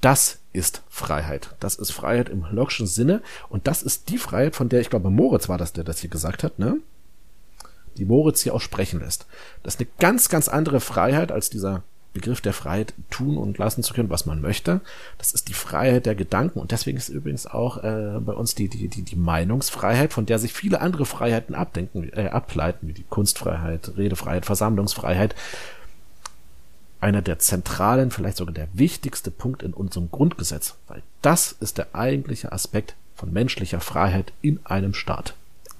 Das 0.00 0.40
ist 0.52 0.82
Freiheit. 0.90 1.54
Das 1.60 1.76
ist 1.76 1.92
Freiheit 1.92 2.28
im 2.28 2.46
Lockschen 2.50 2.88
Sinne. 2.88 3.22
Und 3.48 3.68
das 3.68 3.84
ist 3.84 4.08
die 4.08 4.18
Freiheit, 4.18 4.56
von 4.56 4.68
der 4.68 4.80
ich 4.80 4.90
glaube, 4.90 5.08
Moritz 5.08 5.48
war 5.48 5.56
das, 5.56 5.72
der 5.72 5.84
das 5.84 6.00
hier 6.00 6.10
gesagt 6.10 6.42
hat, 6.42 6.58
ne? 6.58 6.78
Die 7.96 8.04
Moritz 8.04 8.42
hier 8.42 8.54
auch 8.54 8.60
sprechen 8.60 8.98
lässt. 8.98 9.26
Das 9.62 9.74
ist 9.74 9.80
eine 9.80 9.88
ganz, 10.00 10.28
ganz 10.28 10.48
andere 10.48 10.80
Freiheit 10.80 11.30
als 11.30 11.48
dieser 11.48 11.84
Begriff 12.12 12.40
der 12.40 12.52
Freiheit 12.52 12.94
tun 13.10 13.36
und 13.38 13.58
lassen 13.58 13.82
zu 13.82 13.94
können, 13.94 14.10
was 14.10 14.26
man 14.26 14.40
möchte. 14.40 14.80
Das 15.18 15.32
ist 15.32 15.48
die 15.48 15.54
Freiheit 15.54 16.06
der 16.06 16.14
Gedanken 16.14 16.60
und 16.60 16.70
deswegen 16.70 16.98
ist 16.98 17.08
übrigens 17.08 17.46
auch 17.46 17.82
äh, 17.82 18.18
bei 18.20 18.32
uns 18.32 18.54
die, 18.54 18.68
die, 18.68 18.88
die, 18.88 19.02
die 19.02 19.16
Meinungsfreiheit, 19.16 20.12
von 20.12 20.26
der 20.26 20.38
sich 20.38 20.52
viele 20.52 20.80
andere 20.80 21.06
Freiheiten 21.06 21.54
abdenken, 21.54 22.10
äh, 22.14 22.28
ableiten, 22.28 22.88
wie 22.88 22.92
die 22.92 23.04
Kunstfreiheit, 23.08 23.96
Redefreiheit, 23.96 24.46
Versammlungsfreiheit. 24.46 25.34
Einer 27.00 27.22
der 27.22 27.38
zentralen, 27.38 28.10
vielleicht 28.10 28.36
sogar 28.36 28.54
der 28.54 28.68
wichtigste 28.72 29.30
Punkt 29.30 29.62
in 29.62 29.72
unserem 29.72 30.10
Grundgesetz, 30.10 30.76
weil 30.86 31.02
das 31.20 31.52
ist 31.52 31.78
der 31.78 31.94
eigentliche 31.94 32.52
Aspekt 32.52 32.94
von 33.16 33.32
menschlicher 33.32 33.80
Freiheit 33.80 34.32
in 34.40 34.60
einem 34.64 34.94
Staat. 34.94 35.34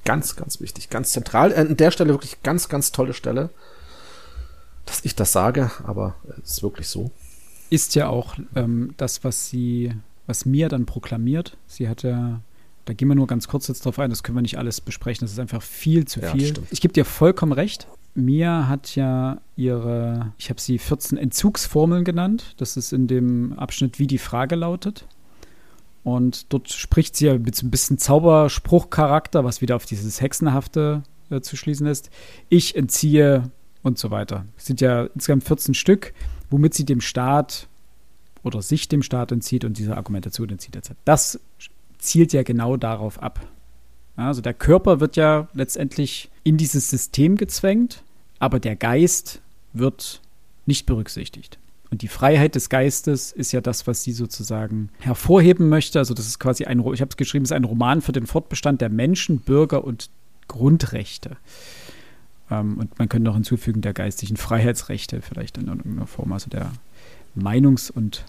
Ganz, 0.04 0.34
ganz 0.34 0.60
wichtig, 0.60 0.90
ganz 0.90 1.12
zentral. 1.12 1.54
An 1.54 1.76
der 1.76 1.92
Stelle 1.92 2.12
wirklich 2.12 2.42
ganz, 2.42 2.68
ganz 2.68 2.90
tolle 2.90 3.14
Stelle 3.14 3.50
dass 4.86 5.04
ich 5.04 5.14
das 5.14 5.32
sage, 5.32 5.70
aber 5.84 6.14
es 6.42 6.52
ist 6.52 6.62
wirklich 6.62 6.88
so. 6.88 7.10
Ist 7.70 7.94
ja 7.94 8.08
auch 8.08 8.36
ähm, 8.54 8.94
das, 8.96 9.24
was 9.24 9.48
sie, 9.48 9.92
was 10.26 10.44
Mia 10.44 10.68
dann 10.68 10.86
proklamiert. 10.86 11.56
Sie 11.66 11.88
hat 11.88 12.02
ja, 12.02 12.40
da 12.84 12.92
gehen 12.92 13.08
wir 13.08 13.14
nur 13.14 13.26
ganz 13.26 13.48
kurz 13.48 13.68
jetzt 13.68 13.84
drauf 13.84 13.98
ein, 13.98 14.10
das 14.10 14.22
können 14.22 14.36
wir 14.36 14.42
nicht 14.42 14.58
alles 14.58 14.80
besprechen, 14.80 15.24
das 15.24 15.32
ist 15.32 15.38
einfach 15.38 15.62
viel 15.62 16.04
zu 16.06 16.20
viel. 16.20 16.48
Ja, 16.48 16.62
ich 16.70 16.80
gebe 16.80 16.92
dir 16.92 17.04
vollkommen 17.04 17.52
recht. 17.52 17.86
Mia 18.14 18.68
hat 18.68 18.94
ja 18.94 19.40
ihre, 19.56 20.32
ich 20.36 20.50
habe 20.50 20.60
sie 20.60 20.78
14 20.78 21.16
Entzugsformeln 21.16 22.04
genannt. 22.04 22.54
Das 22.58 22.76
ist 22.76 22.92
in 22.92 23.06
dem 23.06 23.54
Abschnitt, 23.54 23.98
wie 23.98 24.06
die 24.06 24.18
Frage 24.18 24.54
lautet. 24.54 25.06
Und 26.04 26.52
dort 26.52 26.70
spricht 26.70 27.16
sie 27.16 27.26
ja 27.26 27.38
mit 27.38 27.54
so 27.54 27.66
ein 27.66 27.70
bisschen 27.70 27.96
Zauberspruchcharakter, 27.96 29.44
was 29.44 29.60
wieder 29.60 29.76
auf 29.76 29.86
dieses 29.86 30.20
Hexenhafte 30.20 31.04
äh, 31.30 31.40
zu 31.40 31.56
schließen 31.56 31.86
ist. 31.86 32.10
Ich 32.48 32.76
entziehe 32.76 33.50
und 33.82 33.98
so 33.98 34.10
weiter. 34.10 34.46
Es 34.56 34.66
sind 34.66 34.80
ja 34.80 35.04
insgesamt 35.14 35.44
14 35.44 35.74
Stück, 35.74 36.12
womit 36.50 36.74
sie 36.74 36.84
dem 36.84 37.00
Staat 37.00 37.68
oder 38.42 38.62
sich 38.62 38.88
dem 38.88 39.02
Staat 39.02 39.32
entzieht 39.32 39.64
und 39.64 39.78
diese 39.78 39.96
Argumentation 39.96 40.50
entzieht. 40.50 40.78
Das 41.04 41.40
zielt 41.98 42.32
ja 42.32 42.42
genau 42.42 42.76
darauf 42.76 43.22
ab. 43.22 43.46
Also 44.16 44.40
der 44.40 44.54
Körper 44.54 45.00
wird 45.00 45.16
ja 45.16 45.48
letztendlich 45.54 46.30
in 46.44 46.56
dieses 46.56 46.90
System 46.90 47.36
gezwängt, 47.36 48.02
aber 48.38 48.60
der 48.60 48.76
Geist 48.76 49.40
wird 49.72 50.20
nicht 50.66 50.86
berücksichtigt. 50.86 51.58
Und 51.90 52.02
die 52.02 52.08
Freiheit 52.08 52.54
des 52.54 52.68
Geistes 52.70 53.32
ist 53.32 53.52
ja 53.52 53.60
das, 53.60 53.86
was 53.86 54.02
sie 54.02 54.12
sozusagen 54.12 54.88
hervorheben 54.98 55.68
möchte. 55.68 55.98
Also 55.98 56.14
das 56.14 56.26
ist 56.26 56.38
quasi 56.38 56.64
ein, 56.64 56.80
ich 56.80 57.00
habe 57.00 57.10
es 57.10 57.16
geschrieben, 57.16 57.44
es 57.44 57.50
ist 57.50 57.56
ein 57.56 57.64
Roman 57.64 58.00
für 58.00 58.12
den 58.12 58.26
Fortbestand 58.26 58.80
der 58.80 58.88
Menschen, 58.88 59.40
Bürger 59.40 59.84
und 59.84 60.08
Grundrechte. 60.48 61.36
Ähm, 62.52 62.78
und 62.78 62.98
man 62.98 63.08
könnte 63.08 63.24
noch 63.24 63.34
hinzufügen, 63.34 63.80
der 63.80 63.94
geistigen 63.94 64.36
Freiheitsrechte 64.36 65.22
vielleicht 65.22 65.58
in 65.58 65.68
irgendeiner 65.68 66.06
Form, 66.06 66.32
also 66.32 66.50
der 66.50 66.70
Meinungs- 67.34 67.90
und 67.90 68.24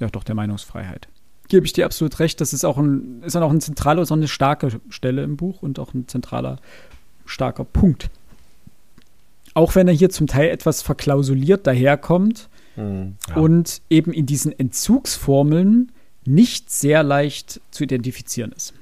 ja 0.00 0.08
doch 0.08 0.24
der 0.24 0.34
Meinungsfreiheit. 0.34 1.08
Gebe 1.48 1.64
ich 1.64 1.72
dir 1.72 1.86
absolut 1.86 2.18
recht, 2.18 2.40
das 2.40 2.52
ist 2.52 2.64
auch 2.64 2.76
ein, 2.76 3.22
ist 3.22 3.34
dann 3.34 3.42
auch 3.42 3.50
ein 3.50 3.60
zentraler, 3.60 4.04
so 4.04 4.14
eine 4.14 4.28
starke 4.28 4.80
Stelle 4.90 5.22
im 5.22 5.36
Buch 5.36 5.62
und 5.62 5.78
auch 5.78 5.94
ein 5.94 6.06
zentraler, 6.08 6.58
starker 7.24 7.64
Punkt. 7.64 8.10
Auch 9.54 9.74
wenn 9.74 9.88
er 9.88 9.94
hier 9.94 10.10
zum 10.10 10.26
Teil 10.26 10.50
etwas 10.50 10.82
verklausuliert 10.82 11.66
daherkommt 11.66 12.48
hm, 12.74 13.16
ja. 13.28 13.36
und 13.36 13.80
eben 13.88 14.12
in 14.12 14.26
diesen 14.26 14.56
Entzugsformeln 14.56 15.90
nicht 16.24 16.70
sehr 16.70 17.02
leicht 17.02 17.60
zu 17.70 17.84
identifizieren 17.84 18.52
ist. 18.52 18.74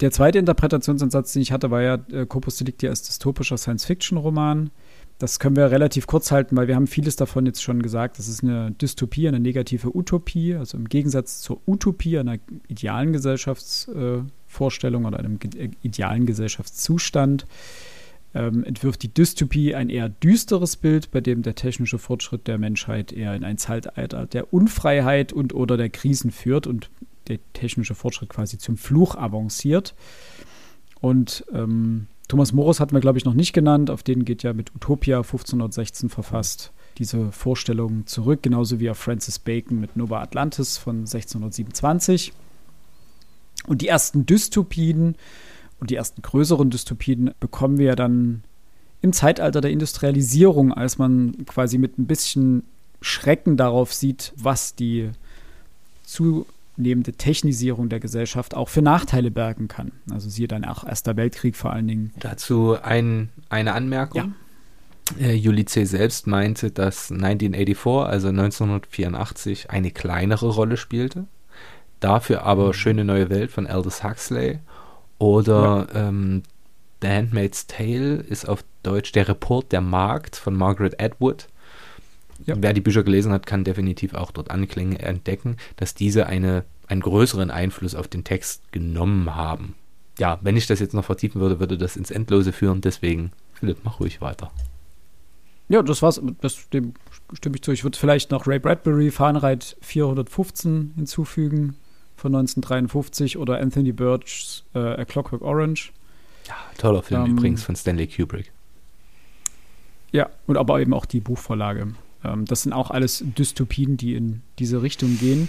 Der 0.00 0.10
zweite 0.10 0.38
Interpretationsansatz, 0.38 1.34
den 1.34 1.42
ich 1.42 1.52
hatte, 1.52 1.70
war 1.70 1.82
ja 1.82 1.98
äh, 2.10 2.24
Corpus 2.24 2.56
Delicti 2.56 2.88
als 2.88 3.02
dystopischer 3.02 3.58
Science-Fiction-Roman. 3.58 4.70
Das 5.18 5.38
können 5.38 5.56
wir 5.56 5.70
relativ 5.70 6.06
kurz 6.06 6.32
halten, 6.32 6.56
weil 6.56 6.66
wir 6.66 6.76
haben 6.76 6.86
vieles 6.86 7.16
davon 7.16 7.44
jetzt 7.44 7.62
schon 7.62 7.82
gesagt. 7.82 8.18
Das 8.18 8.26
ist 8.26 8.42
eine 8.42 8.70
Dystopie, 8.70 9.28
eine 9.28 9.40
negative 9.40 9.94
Utopie. 9.94 10.54
Also 10.54 10.78
im 10.78 10.88
Gegensatz 10.88 11.42
zur 11.42 11.60
Utopie, 11.66 12.18
einer 12.18 12.38
idealen 12.68 13.12
Gesellschaftsvorstellung 13.12 15.04
äh, 15.04 15.06
oder 15.06 15.18
einem 15.18 15.38
äh, 15.54 15.68
idealen 15.82 16.24
Gesellschaftszustand, 16.24 17.44
ähm, 18.32 18.64
entwirft 18.64 19.02
die 19.02 19.12
Dystopie 19.12 19.74
ein 19.74 19.90
eher 19.90 20.08
düsteres 20.08 20.76
Bild, 20.76 21.10
bei 21.10 21.20
dem 21.20 21.42
der 21.42 21.54
technische 21.54 21.98
Fortschritt 21.98 22.46
der 22.46 22.56
Menschheit 22.56 23.12
eher 23.12 23.34
in 23.34 23.44
ein 23.44 23.58
Zeitalter 23.58 24.24
der 24.24 24.54
Unfreiheit 24.54 25.34
und 25.34 25.52
oder 25.52 25.76
der 25.76 25.90
Krisen 25.90 26.30
führt 26.30 26.66
und 26.66 26.88
der 27.30 27.38
technische 27.52 27.94
Fortschritt 27.94 28.28
quasi 28.28 28.58
zum 28.58 28.76
Fluch 28.76 29.14
avanciert. 29.14 29.94
Und 31.00 31.44
ähm, 31.52 32.08
Thomas 32.28 32.52
Morus 32.52 32.78
hatten 32.78 32.92
wir, 32.92 33.00
glaube 33.00 33.18
ich, 33.18 33.24
noch 33.24 33.34
nicht 33.34 33.52
genannt. 33.52 33.90
Auf 33.90 34.02
den 34.02 34.24
geht 34.24 34.42
ja 34.42 34.52
mit 34.52 34.74
Utopia 34.74 35.18
1516 35.18 36.10
verfasst 36.10 36.72
diese 36.98 37.32
Vorstellung 37.32 38.06
zurück, 38.06 38.42
genauso 38.42 38.78
wie 38.78 38.90
auf 38.90 38.98
Francis 38.98 39.38
Bacon 39.38 39.80
mit 39.80 39.96
Nova 39.96 40.20
Atlantis 40.20 40.76
von 40.76 40.98
1627. 40.98 42.32
Und 43.66 43.80
die 43.80 43.88
ersten 43.88 44.26
Dystopien 44.26 45.16
und 45.80 45.90
die 45.90 45.94
ersten 45.94 46.22
größeren 46.22 46.70
Dystopien 46.70 47.32
bekommen 47.40 47.78
wir 47.78 47.96
dann 47.96 48.42
im 49.02 49.12
Zeitalter 49.12 49.60
der 49.60 49.70
Industrialisierung, 49.70 50.72
als 50.72 50.98
man 50.98 51.46
quasi 51.46 51.78
mit 51.78 51.98
ein 51.98 52.06
bisschen 52.06 52.64
Schrecken 53.00 53.56
darauf 53.56 53.94
sieht, 53.94 54.32
was 54.36 54.74
die 54.74 55.10
zunehmende 56.80 57.12
Technisierung 57.12 57.90
der 57.90 58.00
Gesellschaft 58.00 58.54
auch 58.54 58.70
für 58.70 58.80
Nachteile 58.80 59.30
bergen 59.30 59.68
kann. 59.68 59.92
Also 60.10 60.30
siehe 60.30 60.48
dann 60.48 60.64
auch 60.64 60.84
Erster 60.84 61.16
Weltkrieg 61.16 61.54
vor 61.54 61.72
allen 61.72 61.86
Dingen. 61.86 62.12
Dazu 62.18 62.76
ein, 62.82 63.28
eine 63.50 63.74
Anmerkung. 63.74 64.34
Ja. 65.18 65.26
Äh, 65.26 65.34
Julice 65.34 65.86
selbst 65.86 66.26
meinte, 66.26 66.70
dass 66.70 67.10
1984, 67.10 68.10
also 68.10 68.28
1984, 68.28 69.70
eine 69.70 69.90
kleinere 69.90 70.48
Rolle 70.48 70.78
spielte. 70.78 71.26
Dafür 72.00 72.44
aber 72.44 72.68
mhm. 72.68 72.72
Schöne 72.72 73.04
neue 73.04 73.28
Welt 73.28 73.50
von 73.50 73.66
Aldous 73.66 74.02
Huxley 74.02 74.60
oder 75.18 75.86
ja. 75.92 76.08
ähm, 76.08 76.42
The 77.02 77.08
Handmaid's 77.08 77.66
Tale 77.66 78.14
ist 78.16 78.48
auf 78.48 78.64
Deutsch 78.82 79.12
Der 79.12 79.28
Report 79.28 79.70
der 79.70 79.82
Markt 79.82 80.36
von 80.36 80.56
Margaret 80.56 81.02
Atwood. 81.02 81.46
Ja. 82.46 82.54
Wer 82.58 82.72
die 82.72 82.80
Bücher 82.80 83.02
gelesen 83.02 83.32
hat, 83.32 83.46
kann 83.46 83.64
definitiv 83.64 84.14
auch 84.14 84.30
dort 84.30 84.50
Anklänge 84.50 84.98
entdecken, 85.00 85.56
dass 85.76 85.94
diese 85.94 86.26
eine, 86.26 86.64
einen 86.86 87.00
größeren 87.00 87.50
Einfluss 87.50 87.94
auf 87.94 88.08
den 88.08 88.24
Text 88.24 88.72
genommen 88.72 89.34
haben. 89.34 89.74
Ja, 90.18 90.38
wenn 90.42 90.56
ich 90.56 90.66
das 90.66 90.80
jetzt 90.80 90.94
noch 90.94 91.04
vertiefen 91.04 91.40
würde, 91.40 91.60
würde 91.60 91.78
das 91.78 91.96
ins 91.96 92.10
Endlose 92.10 92.52
führen. 92.52 92.80
Deswegen, 92.80 93.32
Philipp, 93.54 93.78
mach 93.84 94.00
ruhig 94.00 94.20
weiter. 94.20 94.50
Ja, 95.68 95.82
das 95.82 96.02
war's. 96.02 96.20
Das, 96.40 96.68
dem 96.70 96.94
stimme 97.32 97.56
ich 97.56 97.62
zu. 97.62 97.72
Ich 97.72 97.84
würde 97.84 97.96
vielleicht 97.96 98.30
noch 98.30 98.46
Ray 98.46 98.58
Bradbury, 98.58 99.10
Fahrenheit 99.10 99.76
415 99.80 100.94
hinzufügen 100.96 101.76
von 102.16 102.34
1953 102.34 103.38
oder 103.38 103.60
Anthony 103.60 103.92
Birch's 103.92 104.64
äh, 104.74 104.78
A 104.78 105.04
Clockwork 105.04 105.42
Orange. 105.42 105.92
Ja, 106.48 106.56
toller 106.76 107.02
Film 107.02 107.24
ähm, 107.24 107.30
übrigens 107.32 107.62
von 107.62 107.76
Stanley 107.76 108.08
Kubrick. 108.08 108.52
Ja, 110.12 110.28
und 110.46 110.56
aber 110.56 110.80
eben 110.80 110.92
auch 110.92 111.06
die 111.06 111.20
Buchvorlage. 111.20 111.94
Ähm, 112.24 112.44
das 112.44 112.62
sind 112.62 112.72
auch 112.72 112.90
alles 112.90 113.24
Dystopien, 113.38 113.96
die 113.96 114.14
in 114.14 114.42
diese 114.58 114.82
Richtung 114.82 115.18
gehen. 115.18 115.48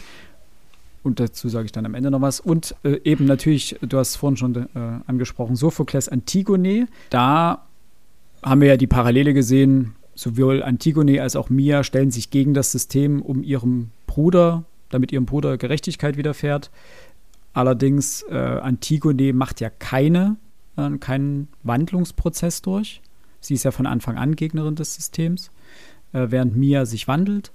Und 1.04 1.20
dazu 1.20 1.50
sage 1.50 1.66
ich 1.66 1.72
dann 1.72 1.86
am 1.86 1.96
Ende 1.96 2.12
noch 2.12 2.22
was. 2.22 2.40
Und 2.40 2.76
äh, 2.84 3.00
eben 3.04 3.26
natürlich, 3.26 3.78
du 3.82 3.98
hast 3.98 4.10
es 4.10 4.16
vorhin 4.16 4.38
schon 4.38 4.56
äh, 4.56 4.68
angesprochen, 5.08 5.56
Sophokles 5.56 6.10
Antigone. 6.10 6.88
Da 7.10 7.66
haben 8.44 8.62
wir 8.62 8.68
ja 8.68 8.78
die 8.78 8.88
Parallele 8.88 9.34
gesehen, 9.34 9.96
sowohl 10.14 10.62
Antigone 10.62 11.22
als 11.22 11.36
auch 11.36 11.50
Mia 11.50 11.84
stellen 11.84 12.12
sich 12.12 12.30
gegen 12.30 12.54
das 12.54 12.72
System, 12.72 13.22
um 13.22 13.44
ihrem 13.44 13.90
Bruder 14.06 14.66
damit 14.92 15.12
ihrem 15.12 15.26
Bruder 15.26 15.58
Gerechtigkeit 15.58 16.18
widerfährt. 16.18 16.70
Allerdings, 17.54 18.24
äh, 18.30 18.36
Antigone 18.36 19.34
macht 19.34 19.60
ja 19.60 19.70
keine, 19.70 20.38
äh, 20.78 20.98
keinen 20.98 21.48
Wandlungsprozess 21.64 22.62
durch. 22.62 23.02
Sie 23.40 23.56
ist 23.56 23.64
ja 23.64 23.72
von 23.72 23.88
Anfang 23.88 24.18
an 24.18 24.36
Gegnerin 24.36 24.76
des 24.76 24.94
Systems, 24.96 25.50
während 26.12 26.56
Mia 26.56 26.86
sich 26.86 27.08
wandelt. 27.08 27.52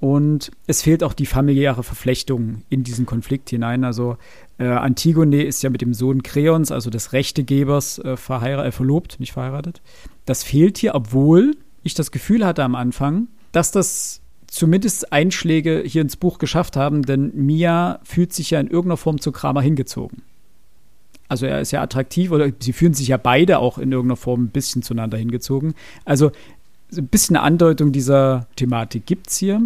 Und 0.00 0.50
es 0.66 0.82
fehlt 0.82 1.02
auch 1.02 1.14
die 1.14 1.24
familiäre 1.24 1.82
Verflechtung 1.82 2.62
in 2.68 2.84
diesen 2.84 3.06
Konflikt 3.06 3.48
hinein. 3.48 3.84
Also 3.84 4.18
äh, 4.58 4.66
Antigone 4.66 5.42
ist 5.42 5.62
ja 5.62 5.70
mit 5.70 5.80
dem 5.80 5.94
Sohn 5.94 6.22
Kreons, 6.22 6.70
also 6.70 6.90
des 6.90 7.14
Rechtegebers, 7.14 7.98
äh, 8.00 8.12
äh, 8.12 8.70
verlobt, 8.70 9.18
nicht 9.18 9.32
verheiratet. 9.32 9.80
Das 10.26 10.42
fehlt 10.42 10.76
hier, 10.76 10.94
obwohl 10.94 11.56
ich 11.82 11.94
das 11.94 12.10
Gefühl 12.10 12.44
hatte 12.44 12.64
am 12.64 12.74
Anfang, 12.74 13.28
dass 13.52 13.70
das 13.70 14.20
zumindest 14.46 15.12
Einschläge 15.12 15.82
hier 15.86 16.02
ins 16.02 16.16
Buch 16.16 16.38
geschafft 16.38 16.76
haben, 16.76 17.02
denn 17.02 17.32
Mia 17.34 18.00
fühlt 18.04 18.32
sich 18.32 18.50
ja 18.50 18.60
in 18.60 18.66
irgendeiner 18.66 18.96
Form 18.96 19.20
zu 19.20 19.32
Kramer 19.32 19.62
hingezogen. 19.62 20.22
Also 21.28 21.46
er 21.46 21.60
ist 21.60 21.72
ja 21.72 21.82
attraktiv 21.82 22.30
oder 22.30 22.50
sie 22.60 22.72
fühlen 22.72 22.94
sich 22.94 23.08
ja 23.08 23.16
beide 23.16 23.58
auch 23.58 23.78
in 23.78 23.90
irgendeiner 23.90 24.16
Form 24.16 24.44
ein 24.44 24.50
bisschen 24.50 24.82
zueinander 24.82 25.16
hingezogen. 25.16 25.74
Also 26.04 26.30
ein 26.98 27.08
bisschen 27.08 27.36
eine 27.36 27.44
Andeutung 27.44 27.92
dieser 27.92 28.46
Thematik 28.56 29.06
gibt 29.06 29.28
es 29.28 29.36
hier. 29.36 29.62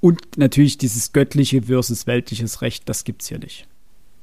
Und 0.00 0.36
natürlich 0.36 0.78
dieses 0.78 1.12
göttliche 1.12 1.62
versus 1.62 2.06
weltliches 2.06 2.62
Recht, 2.62 2.88
das 2.88 3.04
gibt 3.04 3.22
es 3.22 3.28
hier 3.28 3.38
nicht. 3.38 3.66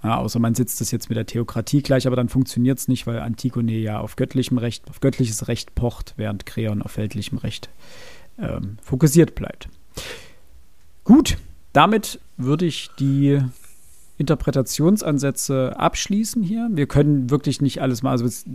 Ja, 0.03 0.17
außer 0.17 0.39
man 0.39 0.53
sitzt 0.53 0.81
das 0.81 0.91
jetzt 0.91 1.09
mit 1.09 1.17
der 1.17 1.25
Theokratie 1.25 1.81
gleich, 1.81 2.05
aber 2.05 2.17
dann 2.17 2.27
funktioniert 2.27 2.77
es 2.77 2.87
nicht, 2.87 3.07
weil 3.07 3.19
Antigone 3.19 3.71
ja 3.71 3.99
auf 3.99 4.17
göttlichem 4.17 4.57
Recht, 4.57 4.89
auf 4.89 4.99
göttliches 4.99 5.47
Recht 5.47 5.75
pocht, 5.75 6.13
während 6.17 6.45
Kreon 6.45 6.81
auf 6.81 6.97
weltlichem 6.97 7.37
Recht 7.37 7.69
ähm, 8.37 8.77
fokussiert 8.81 9.35
bleibt. 9.35 9.69
Gut, 11.05 11.37
damit 11.71 12.19
würde 12.37 12.65
ich 12.65 12.89
die 12.99 13.41
Interpretationsansätze 14.23 15.77
abschließen 15.77 16.41
hier. 16.41 16.69
Wir 16.71 16.87
können 16.87 17.29
wirklich 17.29 17.61
nicht 17.61 17.81
alles 17.81 18.03
mal, 18.03 18.11
also 18.11 18.23
das, 18.23 18.45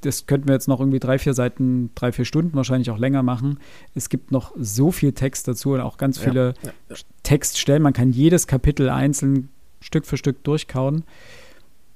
das, 0.00 0.26
könnten 0.26 0.48
wir 0.48 0.54
jetzt 0.54 0.68
noch 0.68 0.80
irgendwie 0.80 0.98
drei, 0.98 1.18
vier 1.18 1.34
Seiten, 1.34 1.90
drei, 1.94 2.12
vier 2.12 2.24
Stunden 2.24 2.54
wahrscheinlich 2.54 2.90
auch 2.90 2.98
länger 2.98 3.22
machen. 3.22 3.58
Es 3.94 4.08
gibt 4.08 4.32
noch 4.32 4.54
so 4.58 4.90
viel 4.90 5.12
Text 5.12 5.46
dazu 5.46 5.72
und 5.72 5.80
auch 5.80 5.98
ganz 5.98 6.18
viele 6.18 6.54
ja, 6.62 6.70
ja. 6.88 6.96
Textstellen. 7.24 7.82
Man 7.82 7.92
kann 7.92 8.10
jedes 8.10 8.46
Kapitel 8.46 8.88
einzeln 8.88 9.50
Stück 9.80 10.06
für 10.06 10.16
Stück 10.16 10.42
durchkauen. 10.44 11.04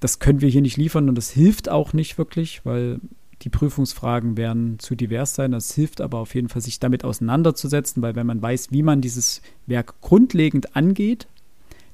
Das 0.00 0.18
können 0.18 0.42
wir 0.42 0.50
hier 0.50 0.62
nicht 0.62 0.76
liefern 0.76 1.08
und 1.08 1.16
das 1.16 1.30
hilft 1.30 1.70
auch 1.70 1.94
nicht 1.94 2.18
wirklich, 2.18 2.66
weil 2.66 3.00
die 3.40 3.48
Prüfungsfragen 3.48 4.36
werden 4.36 4.78
zu 4.78 4.94
divers 4.94 5.34
sein. 5.34 5.52
Das 5.52 5.72
hilft 5.72 6.00
aber 6.00 6.18
auf 6.18 6.34
jeden 6.34 6.48
Fall, 6.48 6.60
sich 6.60 6.80
damit 6.80 7.02
auseinanderzusetzen, 7.02 8.02
weil 8.02 8.14
wenn 8.14 8.26
man 8.26 8.42
weiß, 8.42 8.68
wie 8.70 8.82
man 8.82 9.00
dieses 9.00 9.42
Werk 9.66 10.00
grundlegend 10.00 10.76
angeht, 10.76 11.26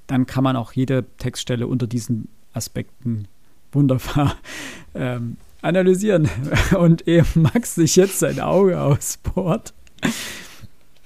dann 0.09 0.27
kann 0.27 0.43
man 0.43 0.57
auch 0.57 0.73
jede 0.73 1.05
Textstelle 1.19 1.69
unter 1.69 1.87
diesen 1.87 2.29
Aspekten 2.53 3.29
wunderbar 3.71 4.35
ähm, 4.95 5.37
analysieren. 5.63 6.29
Und 6.79 7.07
eben 7.07 7.43
Max 7.43 7.77
sich 7.77 7.95
jetzt 7.95 8.19
sein 8.19 8.41
Auge 8.41 8.81
ausbohrt. 8.81 9.73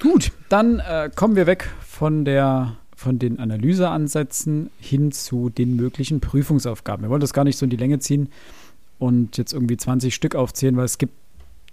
Gut, 0.01 0.33
dann 0.49 0.79
äh, 0.79 1.11
kommen 1.15 1.37
wir 1.37 1.47
weg 1.47 1.69
von 1.87 2.25
der 2.25 2.77
von 2.97 3.19
den 3.19 3.41
Analyseansätzen 3.41 4.71
hin 4.79 5.11
zu 5.11 5.51
den 5.51 5.75
möglichen 5.75 6.21
Prüfungsaufgaben. 6.21 7.05
Wir 7.05 7.11
wollen 7.11 7.21
das 7.21 7.33
gar 7.33 7.43
nicht 7.43 7.59
so 7.59 7.67
in 7.67 7.71
die 7.71 7.77
Länge 7.77 7.99
ziehen 7.99 8.29
und 9.01 9.39
jetzt 9.39 9.53
irgendwie 9.53 9.77
20 9.77 10.15
Stück 10.15 10.37
aufzählen, 10.37 10.77
weil 10.77 10.85
es 10.85 10.99
gibt 10.99 11.15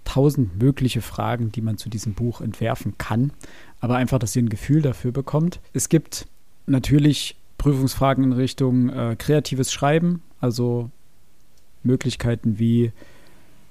tausend 0.02 0.60
mögliche 0.60 1.02
Fragen, 1.02 1.52
die 1.52 1.60
man 1.60 1.76
zu 1.76 1.88
diesem 1.88 2.14
Buch 2.14 2.40
entwerfen 2.40 2.98
kann. 2.98 3.30
Aber 3.78 3.94
einfach, 3.94 4.18
dass 4.18 4.34
ihr 4.34 4.42
ein 4.42 4.48
Gefühl 4.48 4.82
dafür 4.82 5.12
bekommt. 5.12 5.60
Es 5.72 5.88
gibt 5.88 6.26
natürlich 6.70 7.36
Prüfungsfragen 7.58 8.24
in 8.24 8.32
Richtung 8.32 8.88
äh, 8.88 9.16
kreatives 9.18 9.72
Schreiben, 9.72 10.22
also 10.40 10.90
Möglichkeiten 11.82 12.58
wie 12.58 12.92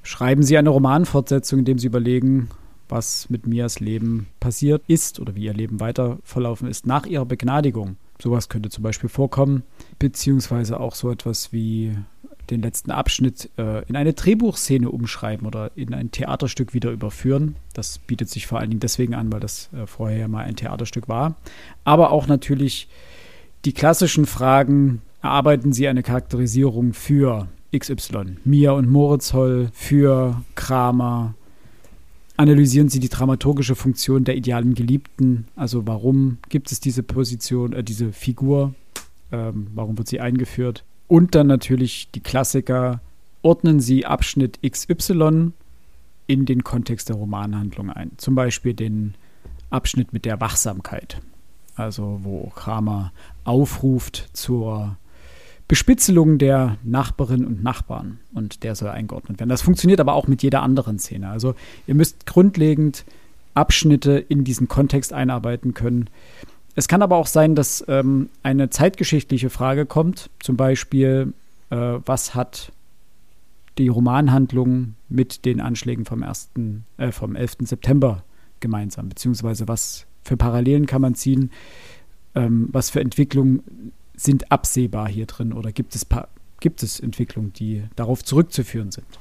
schreiben 0.04 0.44
Sie 0.44 0.58
eine 0.58 0.70
Romanfortsetzung, 0.70 1.60
indem 1.60 1.80
Sie 1.80 1.88
überlegen, 1.88 2.50
was 2.88 3.30
mit 3.30 3.46
Mias 3.46 3.80
Leben 3.80 4.28
passiert 4.40 4.84
ist 4.88 5.20
oder 5.20 5.36
wie 5.36 5.46
ihr 5.46 5.54
Leben 5.54 5.80
weiter 5.80 6.18
verlaufen 6.24 6.68
ist 6.68 6.88
nach 6.88 7.06
ihrer 7.06 7.26
Begnadigung. 7.26 7.98
Sowas 8.22 8.50
könnte 8.50 8.70
zum 8.70 8.84
Beispiel 8.84 9.10
vorkommen, 9.10 9.64
beziehungsweise 10.00 10.80
auch 10.80 10.96
so 10.96 11.10
etwas 11.10 11.54
wie 11.54 11.96
den 12.50 12.62
letzten 12.62 12.92
Abschnitt 12.92 13.50
äh, 13.58 13.84
in 13.88 13.96
eine 13.96 14.14
Drehbuchszene 14.14 14.90
umschreiben 14.90 15.48
oder 15.48 15.72
in 15.76 15.94
ein 15.94 16.12
Theaterstück 16.12 16.74
wieder 16.74 16.92
überführen. 16.92 17.56
Das 17.74 18.00
bietet 18.00 18.30
sich 18.30 18.48
vor 18.48 18.60
allen 18.60 18.70
Dingen 18.70 18.80
deswegen 18.80 19.14
an, 19.14 19.32
weil 19.32 19.40
das 19.40 19.70
äh, 19.74 19.86
vorher 19.86 20.28
mal 20.28 20.46
ein 20.46 20.56
Theaterstück 20.56 21.08
war. 21.08 21.36
Aber 21.84 22.12
auch 22.12 22.28
natürlich 22.28 22.88
die 23.66 23.74
klassischen 23.74 24.26
Fragen, 24.26 25.02
erarbeiten 25.22 25.74
Sie 25.74 25.88
eine 25.88 26.04
Charakterisierung 26.04 26.94
für 26.94 27.48
XY, 27.78 28.38
Mia 28.46 28.72
und 28.72 28.90
Moritz 28.90 29.34
Holl, 29.34 29.70
für 29.74 30.42
Kramer, 30.56 31.36
analysieren 32.38 32.88
Sie 32.88 33.00
die 33.00 33.10
dramaturgische 33.10 33.76
Funktion 33.76 34.24
der 34.24 34.38
idealen 34.38 34.74
Geliebten, 34.74 35.48
also 35.56 35.86
warum 35.86 36.38
gibt 36.48 36.72
es 36.72 36.80
diese 36.80 37.04
Position, 37.04 37.74
äh, 37.74 37.84
diese 37.84 38.14
Figur, 38.14 38.74
ähm, 39.32 39.68
warum 39.76 39.98
wird 39.98 40.08
sie 40.08 40.22
eingeführt? 40.22 40.84
Und 41.10 41.36
dann 41.36 41.48
natürlich 41.48 42.10
die 42.12 42.22
Klassiker. 42.22 43.02
Ordnen 43.42 43.80
Sie 43.80 44.06
Abschnitt 44.06 44.60
XY 44.62 45.52
in 46.28 46.46
den 46.46 46.64
Kontext 46.64 47.10
der 47.10 47.16
Romanhandlung 47.16 47.90
ein. 47.90 48.12
Zum 48.18 48.36
Beispiel 48.36 48.74
den 48.74 49.16
Abschnitt 49.72 50.14
mit 50.14 50.24
der 50.24 50.40
Wachsamkeit. 50.40 51.22
Also 51.76 52.20
wo 52.24 52.52
Kramer 52.56 53.12
aufruft 53.44 54.30
zur 54.34 54.98
Bespitzelung 55.68 56.38
der 56.38 56.78
Nachbarinnen 56.84 57.48
und 57.48 57.64
Nachbarn 57.64 58.20
und 58.34 58.64
der 58.64 58.76
soll 58.76 58.90
eingeordnet 58.90 59.40
werden. 59.40 59.50
Das 59.50 59.62
funktioniert 59.62 60.00
aber 60.00 60.14
auch 60.14 60.28
mit 60.28 60.44
jeder 60.44 60.62
anderen 60.62 61.00
Szene. 61.00 61.30
Also 61.30 61.56
ihr 61.88 61.96
müsst 61.96 62.26
grundlegend 62.26 63.06
Abschnitte 63.54 64.14
in 64.18 64.44
diesen 64.44 64.68
Kontext 64.68 65.12
einarbeiten 65.14 65.74
können. 65.74 66.10
Es 66.80 66.88
kann 66.88 67.02
aber 67.02 67.18
auch 67.18 67.28
sein, 67.28 67.56
dass 67.56 67.84
ähm, 67.90 68.30
eine 68.42 68.70
zeitgeschichtliche 68.70 69.50
Frage 69.50 69.86
kommt, 69.86 70.30
zum 70.40 70.56
Beispiel, 70.56 71.34
äh, 71.72 71.76
was 71.76 72.36
hat 72.36 72.72
die 73.78 73.90
Romanhandlung 73.90 74.96
mit 75.10 75.44
den 75.44 75.60
Anschlägen 75.60 76.06
vom, 76.06 76.24
1., 76.24 76.52
äh, 76.96 77.12
vom 77.12 77.36
11. 77.36 77.58
September 77.64 78.24
gemeinsam, 78.62 79.10
beziehungsweise 79.10 79.68
was 79.68 80.06
für 80.24 80.38
Parallelen 80.38 80.86
kann 80.86 81.02
man 81.02 81.16
ziehen, 81.16 81.52
ähm, 82.34 82.70
was 82.72 82.92
für 82.92 83.02
Entwicklungen 83.02 83.92
sind 84.16 84.50
absehbar 84.50 85.10
hier 85.10 85.26
drin 85.26 85.52
oder 85.52 85.74
gibt 85.74 85.96
es, 85.96 86.08
gibt 86.62 86.82
es 86.82 87.02
Entwicklungen, 87.02 87.52
die 87.52 87.84
darauf 87.98 88.24
zurückzuführen 88.24 88.92
sind. 88.92 89.20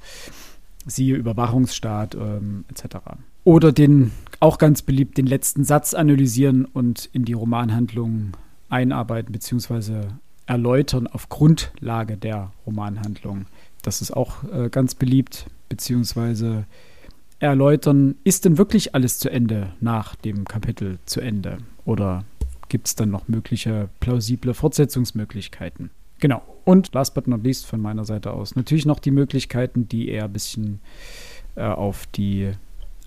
Siehe 0.86 1.16
Überwachungsstaat 1.16 2.14
ähm, 2.14 2.66
etc. 2.68 2.98
Oder 3.44 3.72
den, 3.72 4.12
auch 4.40 4.58
ganz 4.58 4.82
beliebt, 4.82 5.18
den 5.18 5.26
letzten 5.26 5.64
Satz 5.64 5.94
analysieren 5.94 6.64
und 6.64 7.08
in 7.12 7.24
die 7.24 7.32
Romanhandlung 7.32 8.32
einarbeiten 8.68 9.32
beziehungsweise 9.32 10.08
erläutern 10.46 11.06
auf 11.06 11.28
Grundlage 11.28 12.16
der 12.16 12.52
Romanhandlung. 12.66 13.46
Das 13.82 14.02
ist 14.02 14.10
auch 14.10 14.44
äh, 14.44 14.68
ganz 14.70 14.94
beliebt, 14.94 15.46
beziehungsweise 15.68 16.66
erläutern, 17.38 18.16
ist 18.24 18.44
denn 18.44 18.58
wirklich 18.58 18.94
alles 18.94 19.18
zu 19.18 19.30
Ende 19.30 19.72
nach 19.80 20.16
dem 20.16 20.44
Kapitel 20.44 20.98
zu 21.04 21.20
Ende? 21.20 21.58
Oder 21.84 22.24
gibt 22.68 22.88
es 22.88 22.96
dann 22.96 23.10
noch 23.10 23.28
mögliche 23.28 23.88
plausible 24.00 24.54
Fortsetzungsmöglichkeiten? 24.54 25.90
Genau. 26.20 26.42
Und 26.64 26.92
last 26.94 27.14
but 27.14 27.28
not 27.28 27.44
least 27.44 27.66
von 27.66 27.80
meiner 27.80 28.04
Seite 28.04 28.32
aus 28.32 28.56
natürlich 28.56 28.86
noch 28.86 28.98
die 28.98 29.10
Möglichkeiten, 29.12 29.88
die 29.88 30.08
eher 30.08 30.24
ein 30.24 30.32
bisschen 30.32 30.80
äh, 31.54 31.62
auf 31.62 32.06
die 32.06 32.52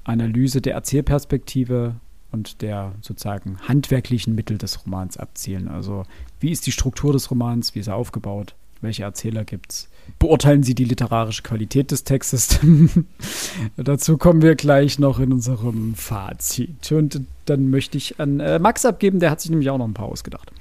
Analyse 0.03 0.61
der 0.61 0.73
Erzählperspektive 0.73 1.95
und 2.31 2.61
der 2.61 2.93
sozusagen 3.01 3.57
handwerklichen 3.67 4.35
Mittel 4.35 4.57
des 4.57 4.85
Romans 4.85 5.17
abzielen. 5.17 5.67
Also 5.67 6.03
wie 6.39 6.51
ist 6.51 6.65
die 6.65 6.71
Struktur 6.71 7.13
des 7.13 7.29
Romans, 7.29 7.75
wie 7.75 7.79
ist 7.79 7.87
er 7.87 7.95
aufgebaut, 7.95 8.55
welche 8.81 9.03
Erzähler 9.03 9.43
gibt 9.43 9.71
es? 9.71 9.89
Beurteilen 10.17 10.63
Sie 10.63 10.73
die 10.73 10.85
literarische 10.85 11.43
Qualität 11.43 11.91
des 11.91 12.03
Textes? 12.03 12.59
Dazu 13.77 14.17
kommen 14.17 14.41
wir 14.41 14.55
gleich 14.55 14.97
noch 14.97 15.19
in 15.19 15.31
unserem 15.31 15.93
Fazit. 15.95 16.91
Und 16.91 17.21
dann 17.45 17.69
möchte 17.69 17.97
ich 17.97 18.19
an 18.19 18.39
äh, 18.39 18.59
Max 18.59 18.85
abgeben, 18.85 19.19
der 19.19 19.29
hat 19.29 19.41
sich 19.41 19.51
nämlich 19.51 19.69
auch 19.69 19.77
noch 19.77 19.87
ein 19.87 19.93
paar 19.93 20.07
ausgedacht. 20.07 20.51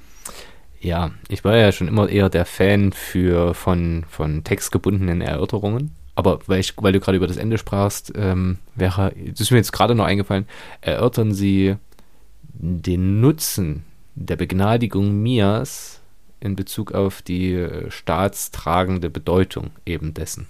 Ja, 0.79 1.11
ich 1.29 1.43
war 1.43 1.57
ja 1.57 1.71
schon 1.71 1.87
immer 1.87 2.09
eher 2.09 2.29
der 2.29 2.45
Fan 2.45 2.91
für, 2.91 3.53
von, 3.53 4.03
von 4.09 4.43
textgebundenen 4.43 5.21
Erörterungen. 5.21 5.91
Aber 6.15 6.39
weil, 6.47 6.59
ich, 6.59 6.73
weil 6.77 6.93
du 6.93 6.99
gerade 6.99 7.17
über 7.17 7.27
das 7.27 7.37
Ende 7.37 7.57
sprachst, 7.57 8.11
ähm, 8.15 8.57
wäre, 8.75 9.13
das 9.27 9.39
ist 9.39 9.51
mir 9.51 9.57
jetzt 9.57 9.71
gerade 9.71 9.95
noch 9.95 10.05
eingefallen, 10.05 10.47
erörtern 10.81 11.33
Sie 11.33 11.75
den 12.53 13.21
Nutzen 13.21 13.83
der 14.15 14.35
Begnadigung 14.35 15.21
Mias 15.21 16.01
in 16.39 16.55
Bezug 16.55 16.91
auf 16.91 17.21
die 17.21 17.53
äh, 17.53 17.89
staatstragende 17.89 19.09
Bedeutung 19.09 19.71
eben 19.85 20.13
dessen. 20.13 20.47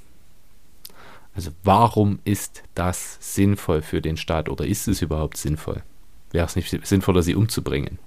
Also 1.33 1.51
warum 1.63 2.19
ist 2.25 2.63
das 2.75 3.17
sinnvoll 3.21 3.81
für 3.81 4.01
den 4.01 4.17
Staat 4.17 4.49
oder 4.49 4.65
ist 4.65 4.87
es 4.87 5.01
überhaupt 5.01 5.37
sinnvoll? 5.37 5.83
Wäre 6.31 6.45
es 6.45 6.55
nicht 6.55 6.85
sinnvoller, 6.85 7.23
sie 7.23 7.35
umzubringen? 7.35 7.99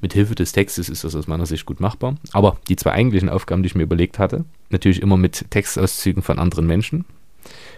Mit 0.00 0.14
Hilfe 0.14 0.34
des 0.34 0.52
Textes 0.52 0.88
ist 0.88 1.04
das 1.04 1.14
aus 1.14 1.26
meiner 1.26 1.46
Sicht 1.46 1.66
gut 1.66 1.80
machbar. 1.80 2.16
Aber 2.32 2.56
die 2.68 2.76
zwei 2.76 2.92
eigentlichen 2.92 3.28
Aufgaben, 3.28 3.62
die 3.62 3.68
ich 3.68 3.74
mir 3.74 3.82
überlegt 3.82 4.18
hatte, 4.18 4.44
natürlich 4.70 5.02
immer 5.02 5.16
mit 5.16 5.50
Textauszügen 5.50 6.22
von 6.22 6.38
anderen 6.38 6.66
Menschen. 6.66 7.04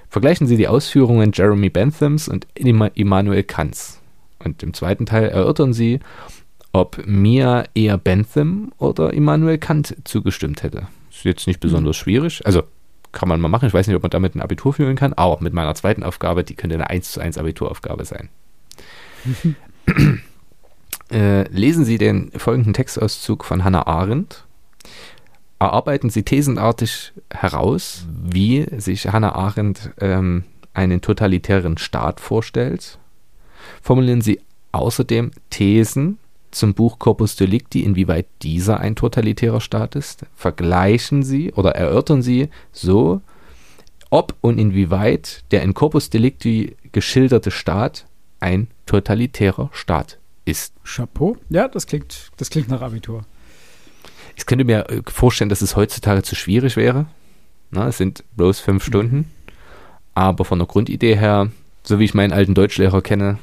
Vergleichen 0.09 0.47
Sie 0.47 0.57
die 0.57 0.69
Ausführungen 0.69 1.33
Jeremy 1.35 1.71
Benthams 1.71 2.29
und 2.29 2.47
Immanuel 2.55 3.43
Kants. 3.43 4.01
Und 4.39 4.63
im 4.63 4.75
zweiten 4.75 5.07
Teil 5.07 5.29
erörtern 5.29 5.73
Sie, 5.73 6.01
ob 6.73 7.07
mir 7.07 7.65
eher 7.75 7.99
Bentham 7.99 8.73
oder 8.79 9.13
Immanuel 9.13 9.59
Kant 9.59 9.97
zugestimmt 10.05 10.63
hätte. 10.63 10.87
Ist 11.11 11.25
jetzt 11.25 11.47
nicht 11.47 11.61
besonders 11.61 11.97
schwierig. 11.97 12.45
Also 12.47 12.63
kann 13.13 13.29
man 13.29 13.41
mal 13.41 13.49
machen. 13.49 13.69
Ich 13.69 13.75
weiß 13.75 13.87
nicht, 13.87 13.97
ob 13.97 14.03
man 14.03 14.11
damit 14.11 14.35
ein 14.35 14.41
Abitur 14.41 14.73
führen 14.73 14.97
kann, 14.97 15.13
aber 15.13 15.39
mit 15.41 15.53
meiner 15.53 15.75
zweiten 15.75 16.03
Aufgabe, 16.03 16.45
die 16.45 16.55
könnte 16.55 16.75
eine 16.75 16.89
1 16.91 17.13
zu 17.13 17.21
1 17.21 17.39
Abituraufgabe 17.39 18.05
sein. 18.05 18.29
äh, 21.13 21.43
lesen 21.49 21.85
Sie 21.85 21.99
den 21.99 22.31
folgenden 22.37 22.75
Textauszug 22.75 23.45
von 23.45 23.65
Hannah 23.65 23.87
Arendt. 23.87 24.45
Erarbeiten 25.59 26.11
Sie 26.11 26.23
thesenartig 26.23 27.13
heraus, 27.31 28.07
wie 28.09 28.67
sich 28.79 29.09
Hannah 29.09 29.35
Arendt 29.35 29.91
ähm, 30.01 30.45
einen 30.75 31.01
totalitären 31.01 31.79
Staat 31.79 32.21
vorstellt. 32.21 32.99
Formulieren 33.83 34.23
Sie 34.23 34.41
außerdem 34.73 35.31
Thesen 35.51 36.19
zum 36.51 36.75
Buch 36.75 36.99
Corpus 36.99 37.37
Delicti, 37.37 37.83
inwieweit 37.83 38.27
dieser 38.43 38.81
ein 38.81 38.97
totalitärer 38.97 39.61
Staat 39.61 39.95
ist. 39.95 40.27
Vergleichen 40.35 41.23
Sie 41.23 41.53
oder 41.53 41.77
erörtern 41.77 42.23
Sie 42.23 42.49
so, 42.73 43.21
ob 44.11 44.35
und 44.41 44.59
inwieweit 44.59 45.45
der 45.51 45.63
in 45.63 45.75
Corpus 45.75 46.11
Delicti 46.11 46.77
geschilderte 46.93 47.51
Staat 47.51 48.07
ein 48.41 48.69
totalitärer 48.87 49.71
Staat 49.73 50.19
ist. 50.45 50.75
Chapeau. 50.85 51.37
Ja, 51.49 51.69
das 51.69 51.87
klingt, 51.87 52.31
das 52.37 52.51
klingt 52.51 52.69
nach 52.69 52.83
Abitur. 52.83 53.25
Ich 54.37 54.47
könnte 54.47 54.65
mir 54.65 54.89
äh, 54.89 55.03
vorstellen, 55.07 55.51
dass 55.51 55.63
es 55.63 55.77
heutzutage 55.77 56.23
zu 56.23 56.35
schwierig 56.35 56.77
wäre. 56.77 57.07
Na, 57.71 57.89
es 57.89 57.99
sind 57.99 58.25
bloß 58.37 58.61
fünf 58.61 58.85
Stunden. 58.85 59.31
Aber 60.15 60.45
von 60.45 60.59
der 60.59 60.69
Grundidee 60.69 61.17
her, 61.17 61.51
so 61.83 61.99
wie 61.99 62.05
ich 62.05 62.15
meinen 62.15 62.33
alten 62.33 62.55
Deutschlehrer 62.55 63.03
kenne, 63.03 63.39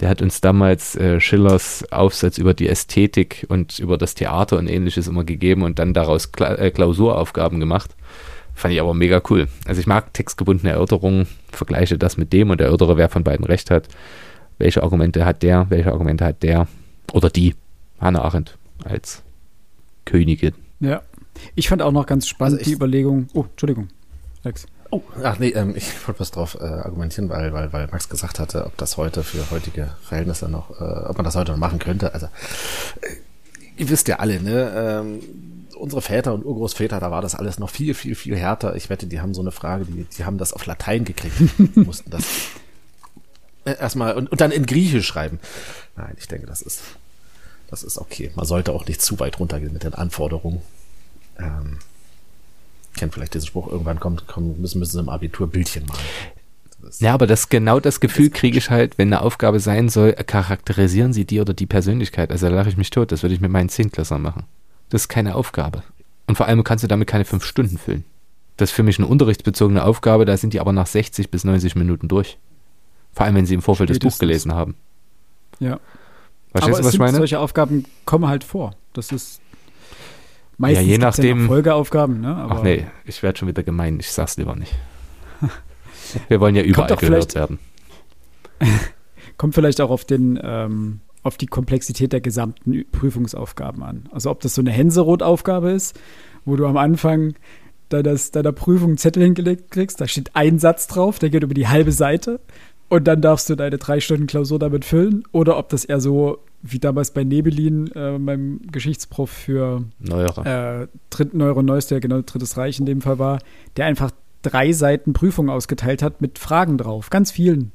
der 0.00 0.08
hat 0.08 0.22
uns 0.22 0.40
damals 0.40 0.96
äh, 0.96 1.20
Schillers 1.20 1.84
Aufsatz 1.92 2.38
über 2.38 2.54
die 2.54 2.68
Ästhetik 2.68 3.44
und 3.48 3.78
über 3.78 3.98
das 3.98 4.14
Theater 4.14 4.58
und 4.58 4.68
ähnliches 4.68 5.08
immer 5.08 5.24
gegeben 5.24 5.62
und 5.62 5.78
dann 5.78 5.92
daraus 5.92 6.32
Kla 6.32 6.54
äh, 6.54 6.70
Klausuraufgaben 6.70 7.60
gemacht. 7.60 7.94
Fand 8.54 8.72
ich 8.72 8.80
aber 8.80 8.94
mega 8.94 9.20
cool. 9.28 9.48
Also 9.66 9.80
ich 9.80 9.86
mag 9.86 10.14
textgebundene 10.14 10.72
Erörterungen, 10.72 11.26
vergleiche 11.50 11.98
das 11.98 12.16
mit 12.16 12.32
dem 12.32 12.50
und 12.50 12.60
erörtere, 12.60 12.96
wer 12.96 13.08
von 13.08 13.24
beiden 13.24 13.44
recht 13.44 13.70
hat. 13.70 13.88
Welche 14.58 14.82
Argumente 14.82 15.24
hat 15.24 15.42
der, 15.42 15.68
welche 15.70 15.92
Argumente 15.92 16.24
hat 16.24 16.42
der 16.42 16.66
oder 17.12 17.30
die 17.30 17.54
Hannah 18.00 18.22
Arendt 18.22 18.56
als 18.84 19.22
Königin. 20.04 20.54
Ja, 20.80 21.02
ich 21.54 21.68
fand 21.68 21.82
auch 21.82 21.92
noch 21.92 22.06
ganz 22.06 22.28
spannend 22.28 22.58
also 22.58 22.70
die 22.70 22.76
Überlegung. 22.76 23.28
Oh, 23.34 23.44
Entschuldigung, 23.50 23.88
Alex. 24.42 24.66
Oh, 24.90 25.02
ach 25.24 25.38
nee, 25.38 25.48
ähm, 25.48 25.74
ich 25.74 26.06
wollte 26.06 26.20
was 26.20 26.30
drauf 26.30 26.56
äh, 26.60 26.64
argumentieren, 26.64 27.28
weil, 27.28 27.52
weil, 27.52 27.72
weil 27.72 27.88
Max 27.88 28.08
gesagt 28.08 28.38
hatte, 28.38 28.66
ob 28.66 28.76
das 28.76 28.96
heute 28.96 29.24
für 29.24 29.50
heutige 29.50 29.90
Verhältnisse 30.02 30.48
noch, 30.48 30.70
äh, 30.80 30.84
ob 30.84 31.16
man 31.16 31.24
das 31.24 31.34
heute 31.34 31.52
noch 31.52 31.58
machen 31.58 31.80
könnte. 31.80 32.14
Also, 32.14 32.26
äh, 32.26 33.16
ihr 33.76 33.88
wisst 33.88 34.06
ja 34.06 34.20
alle, 34.20 34.40
ne? 34.40 34.72
Ähm, 34.76 35.20
unsere 35.76 36.00
Väter 36.00 36.32
und 36.32 36.44
Urgroßväter, 36.44 37.00
da 37.00 37.10
war 37.10 37.22
das 37.22 37.34
alles 37.34 37.58
noch 37.58 37.70
viel, 37.70 37.94
viel, 37.94 38.14
viel 38.14 38.36
härter. 38.36 38.76
Ich 38.76 38.88
wette, 38.88 39.06
die 39.06 39.20
haben 39.20 39.34
so 39.34 39.40
eine 39.40 39.50
Frage, 39.50 39.84
die, 39.84 40.04
die 40.04 40.24
haben 40.24 40.38
das 40.38 40.52
auf 40.52 40.64
Latein 40.66 41.04
gekriegt, 41.04 41.34
mussten 41.76 42.10
das 42.10 42.24
erstmal 43.64 44.14
und, 44.14 44.30
und 44.30 44.40
dann 44.40 44.50
in 44.50 44.66
Griechisch 44.66 45.06
schreiben. 45.06 45.40
Nein, 45.96 46.14
ich 46.18 46.28
denke, 46.28 46.46
das 46.46 46.62
ist, 46.62 46.82
das 47.70 47.82
ist 47.82 47.98
okay. 47.98 48.30
Man 48.34 48.46
sollte 48.46 48.72
auch 48.72 48.86
nicht 48.86 49.02
zu 49.02 49.18
weit 49.20 49.38
runtergehen 49.38 49.72
mit 49.72 49.84
den 49.84 49.94
Anforderungen. 49.94 50.62
Ähm, 51.38 51.78
kennt 52.96 53.14
vielleicht 53.14 53.34
diesen 53.34 53.46
Spruch, 53.46 53.70
irgendwann 53.70 54.00
kommt, 54.00 54.26
kommt 54.26 54.58
müssen, 54.58 54.78
müssen 54.78 54.92
sie 54.92 55.00
im 55.00 55.08
Abitur 55.08 55.48
Bildchen 55.48 55.86
malen. 55.86 56.92
ja, 56.98 57.14
aber 57.14 57.26
das 57.26 57.48
genau 57.48 57.80
das 57.80 58.00
Gefühl 58.00 58.30
kriege 58.30 58.58
ich 58.58 58.70
halt, 58.70 58.98
wenn 58.98 59.08
eine 59.08 59.22
Aufgabe 59.22 59.60
sein 59.60 59.88
soll, 59.88 60.12
charakterisieren 60.12 61.12
Sie 61.12 61.24
die 61.24 61.40
oder 61.40 61.54
die 61.54 61.66
Persönlichkeit. 61.66 62.30
Also 62.30 62.48
da 62.48 62.54
lache 62.54 62.68
ich 62.68 62.76
mich 62.76 62.90
tot, 62.90 63.12
das 63.12 63.22
würde 63.22 63.34
ich 63.34 63.40
mit 63.40 63.50
meinen 63.50 63.68
Zehntklässern 63.68 64.22
machen. 64.22 64.44
Das 64.90 65.02
ist 65.02 65.08
keine 65.08 65.34
Aufgabe. 65.34 65.82
Und 66.26 66.36
vor 66.36 66.46
allem 66.46 66.64
kannst 66.64 66.84
du 66.84 66.88
damit 66.88 67.08
keine 67.08 67.24
fünf 67.24 67.44
Stunden 67.44 67.78
füllen. 67.78 68.04
Das 68.56 68.70
ist 68.70 68.76
für 68.76 68.84
mich 68.84 68.98
eine 68.98 69.08
unterrichtsbezogene 69.08 69.84
Aufgabe, 69.84 70.24
da 70.24 70.36
sind 70.36 70.54
die 70.54 70.60
aber 70.60 70.72
nach 70.72 70.86
60 70.86 71.30
bis 71.30 71.44
90 71.44 71.74
Minuten 71.74 72.06
durch. 72.06 72.38
Vor 73.14 73.26
allem, 73.26 73.36
wenn 73.36 73.46
sie 73.46 73.54
im 73.54 73.62
Vorfeld 73.62 73.90
Spätestens. 73.90 74.12
das 74.12 74.18
Buch 74.18 74.20
gelesen 74.20 74.54
haben. 74.54 74.74
Ja. 75.60 75.78
Verstehst 76.50 76.74
aber 76.74 76.82
du, 76.82 76.86
was 76.86 76.94
ich 76.94 77.00
meine? 77.00 77.16
Solche 77.18 77.38
Aufgaben 77.38 77.84
kommen 78.04 78.26
halt 78.26 78.44
vor. 78.44 78.74
Das 78.92 79.12
ist 79.12 79.40
Meistens 80.56 80.86
ja, 80.86 80.92
je 80.92 80.98
nachdem. 80.98 81.46
Folgeaufgaben, 81.46 82.20
ne? 82.20 82.36
Aber 82.36 82.56
Ach 82.56 82.62
nee, 82.62 82.86
ich 83.04 83.22
werde 83.22 83.38
schon 83.38 83.48
wieder 83.48 83.62
gemein. 83.62 83.98
Ich 83.98 84.12
sag's 84.12 84.36
lieber 84.36 84.54
nicht. 84.54 84.74
Wir 86.28 86.40
wollen 86.40 86.54
ja 86.54 86.62
überall 86.62 86.96
gehört 86.96 87.34
werden. 87.34 87.58
kommt 89.36 89.54
vielleicht 89.54 89.80
auch 89.80 89.90
auf 89.90 90.04
den, 90.04 90.38
ähm, 90.42 91.00
auf 91.22 91.36
die 91.36 91.46
Komplexität 91.46 92.12
der 92.12 92.20
gesamten 92.20 92.84
Prüfungsaufgaben 92.92 93.82
an. 93.82 94.08
Also 94.12 94.30
ob 94.30 94.40
das 94.40 94.54
so 94.54 94.62
eine 94.62 94.70
Hänserot-Aufgabe 94.70 95.70
ist, 95.70 95.98
wo 96.44 96.54
du 96.54 96.66
am 96.66 96.76
Anfang 96.76 97.34
deiner, 97.88 98.14
deiner 98.14 98.52
Prüfung 98.52 98.90
einen 98.90 98.98
Zettel 98.98 99.24
hingelegt 99.24 99.72
kriegst, 99.72 100.00
da 100.00 100.06
steht 100.06 100.36
ein 100.36 100.60
Satz 100.60 100.86
drauf, 100.86 101.18
der 101.18 101.30
geht 101.30 101.42
über 101.42 101.54
die 101.54 101.68
halbe 101.68 101.90
Seite 101.90 102.40
und 102.88 103.04
dann 103.06 103.20
darfst 103.20 103.48
du 103.50 103.54
deine 103.54 103.78
drei 103.78 104.00
Stunden 104.00 104.26
Klausur 104.26 104.58
damit 104.58 104.84
füllen. 104.84 105.24
Oder 105.32 105.58
ob 105.58 105.68
das 105.68 105.84
eher 105.84 106.00
so 106.00 106.38
wie 106.62 106.78
damals 106.78 107.10
bei 107.10 107.24
Nebelin, 107.24 107.90
äh, 107.94 108.18
meinem 108.18 108.60
Geschichtsprof 108.72 109.30
für 109.30 109.84
Neuerer. 109.98 110.82
äh, 110.82 110.88
Dritt, 111.10 111.34
Neuroneues, 111.34 111.88
der 111.88 112.00
genau 112.00 112.22
Drittes 112.22 112.56
Reich 112.56 112.80
in 112.80 112.86
dem 112.86 113.02
Fall 113.02 113.18
war, 113.18 113.38
der 113.76 113.86
einfach 113.86 114.10
drei 114.40 114.72
Seiten 114.72 115.12
Prüfung 115.12 115.50
ausgeteilt 115.50 116.02
hat 116.02 116.20
mit 116.22 116.38
Fragen 116.38 116.78
drauf, 116.78 117.10
ganz 117.10 117.30
vielen. 117.30 117.72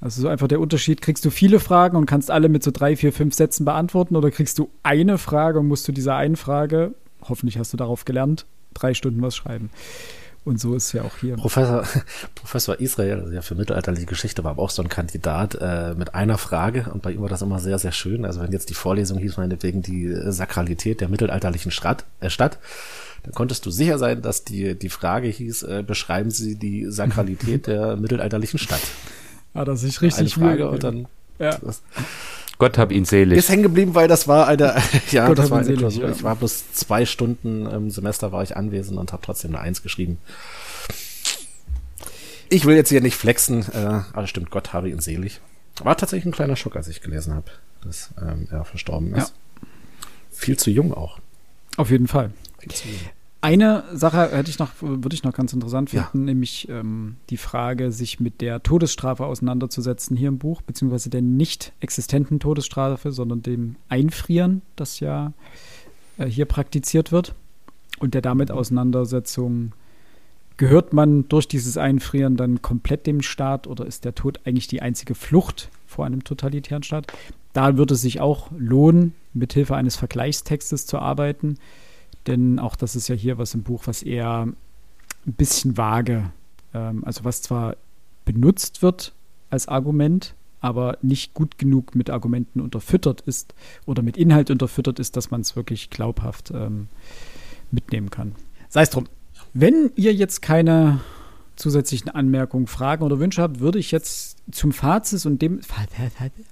Also 0.00 0.22
so 0.22 0.28
einfach 0.28 0.48
der 0.48 0.60
Unterschied, 0.60 1.00
kriegst 1.00 1.24
du 1.24 1.30
viele 1.30 1.60
Fragen 1.60 1.96
und 1.96 2.06
kannst 2.06 2.30
alle 2.30 2.48
mit 2.48 2.62
so 2.62 2.70
drei, 2.72 2.96
vier, 2.96 3.12
fünf 3.12 3.34
Sätzen 3.34 3.64
beantworten 3.64 4.16
oder 4.16 4.30
kriegst 4.30 4.58
du 4.58 4.70
eine 4.82 5.18
Frage 5.18 5.60
und 5.60 5.68
musst 5.68 5.86
du 5.86 5.92
dieser 5.92 6.16
einen 6.16 6.36
Frage, 6.36 6.94
hoffentlich 7.22 7.58
hast 7.58 7.72
du 7.72 7.76
darauf 7.76 8.04
gelernt, 8.04 8.46
drei 8.74 8.94
Stunden 8.94 9.22
was 9.22 9.36
schreiben. 9.36 9.70
Und 10.44 10.60
so 10.60 10.74
ist 10.74 10.86
es 10.86 10.92
ja 10.92 11.02
auch 11.02 11.16
hier. 11.20 11.36
Professor, 11.36 11.84
Professor 12.34 12.80
Israel, 12.80 13.20
also 13.20 13.32
ja 13.32 13.42
für 13.42 13.54
mittelalterliche 13.54 14.06
Geschichte, 14.06 14.42
war 14.42 14.52
aber 14.52 14.62
auch 14.62 14.70
so 14.70 14.82
ein 14.82 14.88
Kandidat 14.88 15.56
äh, 15.60 15.94
mit 15.94 16.14
einer 16.14 16.36
Frage 16.36 16.86
und 16.92 17.02
bei 17.02 17.12
ihm 17.12 17.22
war 17.22 17.28
das 17.28 17.42
immer 17.42 17.60
sehr, 17.60 17.78
sehr 17.78 17.92
schön. 17.92 18.24
Also 18.24 18.40
wenn 18.40 18.50
jetzt 18.50 18.68
die 18.68 18.74
Vorlesung 18.74 19.18
hieß, 19.18 19.36
meinetwegen 19.36 19.82
die 19.82 20.12
Sakralität 20.32 21.00
der 21.00 21.08
mittelalterlichen 21.08 21.70
Stadt, 21.70 22.04
äh, 22.20 22.28
Stadt 22.30 22.58
dann 23.22 23.34
konntest 23.34 23.64
du 23.66 23.70
sicher 23.70 23.98
sein, 23.98 24.20
dass 24.20 24.42
die, 24.42 24.76
die 24.76 24.88
Frage 24.88 25.28
hieß, 25.28 25.62
äh, 25.62 25.84
beschreiben 25.86 26.32
Sie 26.32 26.56
die 26.56 26.86
Sakralität 26.90 27.66
der 27.68 27.94
mittelalterlichen 27.96 28.58
Stadt. 28.58 28.80
Ah, 29.54 29.64
das 29.64 29.84
ist 29.84 30.02
richtig 30.02 30.36
Eine 30.36 30.46
Frage 30.48 30.68
und 30.68 30.82
dann 30.82 31.06
Ja. 31.38 31.56
das 31.58 31.82
Gott 32.62 32.78
hab 32.78 32.92
ihn 32.92 33.04
selig. 33.04 33.36
ist 33.36 33.48
hängen 33.48 33.64
geblieben, 33.64 33.96
weil 33.96 34.06
das 34.06 34.28
war 34.28 34.46
eine, 34.46 34.80
ja, 35.10 35.26
Gott 35.26 35.36
das 35.36 35.46
hab 35.46 35.50
war 35.50 35.58
ihn 35.58 35.60
eine 35.60 35.64
selig, 35.64 35.80
Klausur. 35.80 36.04
ja. 36.04 36.10
Ich 36.12 36.22
war 36.22 36.36
bloß 36.36 36.72
zwei 36.74 37.04
Stunden 37.04 37.66
im 37.66 37.90
Semester 37.90 38.30
war 38.30 38.44
ich 38.44 38.56
anwesend 38.56 39.00
und 39.00 39.12
habe 39.12 39.20
trotzdem 39.20 39.50
eine 39.50 39.58
Eins 39.58 39.82
geschrieben. 39.82 40.18
Ich 42.48 42.64
will 42.64 42.76
jetzt 42.76 42.90
hier 42.90 43.00
nicht 43.00 43.16
flexen, 43.16 43.66
äh, 43.72 44.02
aber 44.12 44.28
stimmt, 44.28 44.52
Gott 44.52 44.72
habe 44.72 44.88
ihn 44.90 45.00
selig. 45.00 45.40
War 45.82 45.96
tatsächlich 45.96 46.26
ein 46.26 46.30
kleiner 46.36 46.54
Schock, 46.54 46.76
als 46.76 46.86
ich 46.86 47.00
gelesen 47.00 47.34
habe, 47.34 47.50
dass 47.82 48.10
ähm, 48.20 48.46
er 48.52 48.64
verstorben 48.64 49.12
ist. 49.16 49.34
Viel 50.30 50.56
zu 50.56 50.70
jung 50.70 50.94
auch. 50.94 51.18
Auf 51.76 51.90
jeden 51.90 52.06
Fall. 52.06 52.30
Viel 52.60 52.70
zu 52.70 52.86
jung. 52.86 53.00
Eine 53.42 53.82
Sache 53.92 54.30
hätte 54.30 54.50
ich 54.50 54.60
noch, 54.60 54.70
würde 54.80 55.14
ich 55.14 55.24
noch 55.24 55.32
ganz 55.32 55.52
interessant 55.52 55.92
Ja. 55.92 56.04
finden, 56.04 56.26
nämlich 56.26 56.68
ähm, 56.68 57.16
die 57.28 57.36
Frage, 57.36 57.90
sich 57.90 58.20
mit 58.20 58.40
der 58.40 58.62
Todesstrafe 58.62 59.26
auseinanderzusetzen 59.26 60.16
hier 60.16 60.28
im 60.28 60.38
Buch, 60.38 60.62
beziehungsweise 60.62 61.10
der 61.10 61.22
nicht 61.22 61.72
existenten 61.80 62.38
Todesstrafe, 62.38 63.10
sondern 63.10 63.42
dem 63.42 63.74
Einfrieren, 63.88 64.62
das 64.76 65.00
ja 65.00 65.32
äh, 66.18 66.26
hier 66.26 66.44
praktiziert 66.44 67.10
wird. 67.10 67.34
Und 67.98 68.14
der 68.14 68.22
damit 68.22 68.52
Auseinandersetzung, 68.52 69.72
gehört 70.56 70.92
man 70.92 71.28
durch 71.28 71.48
dieses 71.48 71.76
Einfrieren 71.76 72.36
dann 72.36 72.62
komplett 72.62 73.08
dem 73.08 73.22
Staat 73.22 73.66
oder 73.66 73.86
ist 73.86 74.04
der 74.04 74.14
Tod 74.14 74.38
eigentlich 74.44 74.68
die 74.68 74.82
einzige 74.82 75.16
Flucht 75.16 75.68
vor 75.88 76.06
einem 76.06 76.22
totalitären 76.22 76.84
Staat? 76.84 77.12
Da 77.52 77.76
würde 77.76 77.94
es 77.94 78.02
sich 78.02 78.20
auch 78.20 78.52
lohnen, 78.56 79.14
mithilfe 79.34 79.74
eines 79.74 79.96
Vergleichstextes 79.96 80.86
zu 80.86 81.00
arbeiten. 81.00 81.58
Denn 82.26 82.58
auch 82.58 82.76
das 82.76 82.96
ist 82.96 83.08
ja 83.08 83.14
hier 83.14 83.38
was 83.38 83.54
im 83.54 83.62
Buch, 83.62 83.82
was 83.86 84.02
eher 84.02 84.46
ein 84.46 84.56
bisschen 85.24 85.76
vage, 85.76 86.30
ähm, 86.74 87.04
also 87.04 87.24
was 87.24 87.42
zwar 87.42 87.76
benutzt 88.24 88.82
wird 88.82 89.14
als 89.50 89.68
Argument, 89.68 90.34
aber 90.60 90.98
nicht 91.02 91.34
gut 91.34 91.58
genug 91.58 91.94
mit 91.94 92.08
Argumenten 92.08 92.60
unterfüttert 92.60 93.20
ist 93.22 93.54
oder 93.84 94.02
mit 94.02 94.16
Inhalt 94.16 94.50
unterfüttert 94.50 95.00
ist, 95.00 95.16
dass 95.16 95.30
man 95.30 95.40
es 95.40 95.56
wirklich 95.56 95.90
glaubhaft 95.90 96.52
ähm, 96.54 96.88
mitnehmen 97.70 98.10
kann. 98.10 98.34
Sei 98.68 98.82
es 98.82 98.90
drum. 98.90 99.06
Wenn 99.52 99.90
ihr 99.96 100.14
jetzt 100.14 100.40
keine 100.40 101.00
zusätzlichen 101.62 102.10
Anmerkungen, 102.10 102.66
Fragen 102.66 103.04
oder 103.04 103.20
Wünsche 103.20 103.40
habt, 103.40 103.60
würde 103.60 103.78
ich 103.78 103.92
jetzt 103.92 104.36
zum 104.50 104.72
Fazit 104.72 105.24
und 105.26 105.40
dem 105.40 105.60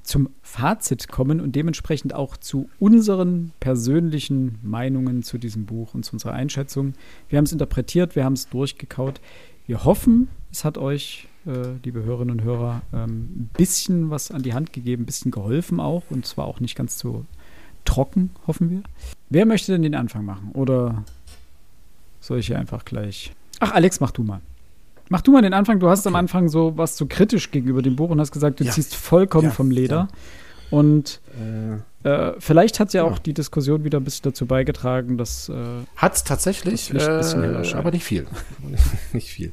zum 0.04 0.30
Fazit 0.40 1.08
kommen 1.08 1.40
und 1.40 1.56
dementsprechend 1.56 2.14
auch 2.14 2.36
zu 2.36 2.70
unseren 2.78 3.52
persönlichen 3.58 4.60
Meinungen 4.62 5.24
zu 5.24 5.36
diesem 5.36 5.66
Buch 5.66 5.94
und 5.94 6.04
zu 6.04 6.12
unserer 6.12 6.32
Einschätzung. 6.32 6.94
Wir 7.28 7.38
haben 7.38 7.44
es 7.44 7.52
interpretiert, 7.52 8.14
wir 8.14 8.24
haben 8.24 8.34
es 8.34 8.48
durchgekaut. 8.48 9.20
Wir 9.66 9.84
hoffen, 9.84 10.28
es 10.52 10.64
hat 10.64 10.78
euch, 10.78 11.26
äh, 11.44 11.72
liebe 11.82 12.04
Hörerinnen 12.04 12.38
und 12.38 12.44
Hörer, 12.44 12.82
ähm, 12.92 13.28
ein 13.34 13.50
bisschen 13.56 14.10
was 14.10 14.30
an 14.30 14.42
die 14.42 14.54
Hand 14.54 14.72
gegeben, 14.72 15.02
ein 15.02 15.06
bisschen 15.06 15.32
geholfen 15.32 15.80
auch 15.80 16.04
und 16.10 16.24
zwar 16.24 16.46
auch 16.46 16.60
nicht 16.60 16.76
ganz 16.76 16.98
so 16.98 17.24
trocken, 17.84 18.30
hoffen 18.46 18.70
wir. 18.70 18.82
Wer 19.28 19.44
möchte 19.44 19.72
denn 19.72 19.82
den 19.82 19.96
Anfang 19.96 20.24
machen? 20.24 20.52
Oder 20.52 21.04
soll 22.20 22.38
ich 22.38 22.46
hier 22.46 22.58
einfach 22.60 22.84
gleich. 22.84 23.32
Ach, 23.58 23.72
Alex, 23.72 23.98
mach 23.98 24.12
du 24.12 24.22
mal. 24.22 24.40
Mach 25.10 25.20
du 25.20 25.32
mal 25.32 25.42
den 25.42 25.52
Anfang. 25.52 25.78
Du 25.80 25.88
hast 25.90 26.06
am 26.06 26.14
Okay. 26.14 26.20
Anfang 26.20 26.48
so 26.48 26.72
was 26.78 26.96
so 26.96 27.04
kritisch 27.06 27.50
gegenüber 27.50 27.82
dem 27.82 27.96
Buch 27.96 28.08
und 28.10 28.20
hast 28.20 28.30
gesagt, 28.32 28.60
du 28.60 28.64
Ja. 28.64 28.70
ziehst 28.72 28.94
vollkommen 28.94 29.48
Ja, 29.48 29.50
vom 29.50 29.70
Leder. 29.70 29.96
ja. 29.96 30.08
Und 30.70 31.20
Äh, 32.04 32.08
äh, 32.08 32.34
vielleicht 32.38 32.78
hat 32.80 32.92
ja 32.94 33.02
auch 33.02 33.18
die 33.18 33.34
Diskussion 33.34 33.82
wieder 33.82 33.98
ein 33.98 34.04
bisschen 34.04 34.22
dazu 34.22 34.46
beigetragen, 34.46 35.18
dass 35.18 35.48
äh, 35.48 35.54
tatsächlich, 36.24 36.90
ein 36.92 36.96
bisschen 37.18 37.42
heller 37.42 37.64
äh, 37.64 37.74
aber 37.74 37.90
nicht 37.90 38.04
viel. 38.04 38.26
nicht 39.12 39.30
viel. 39.30 39.52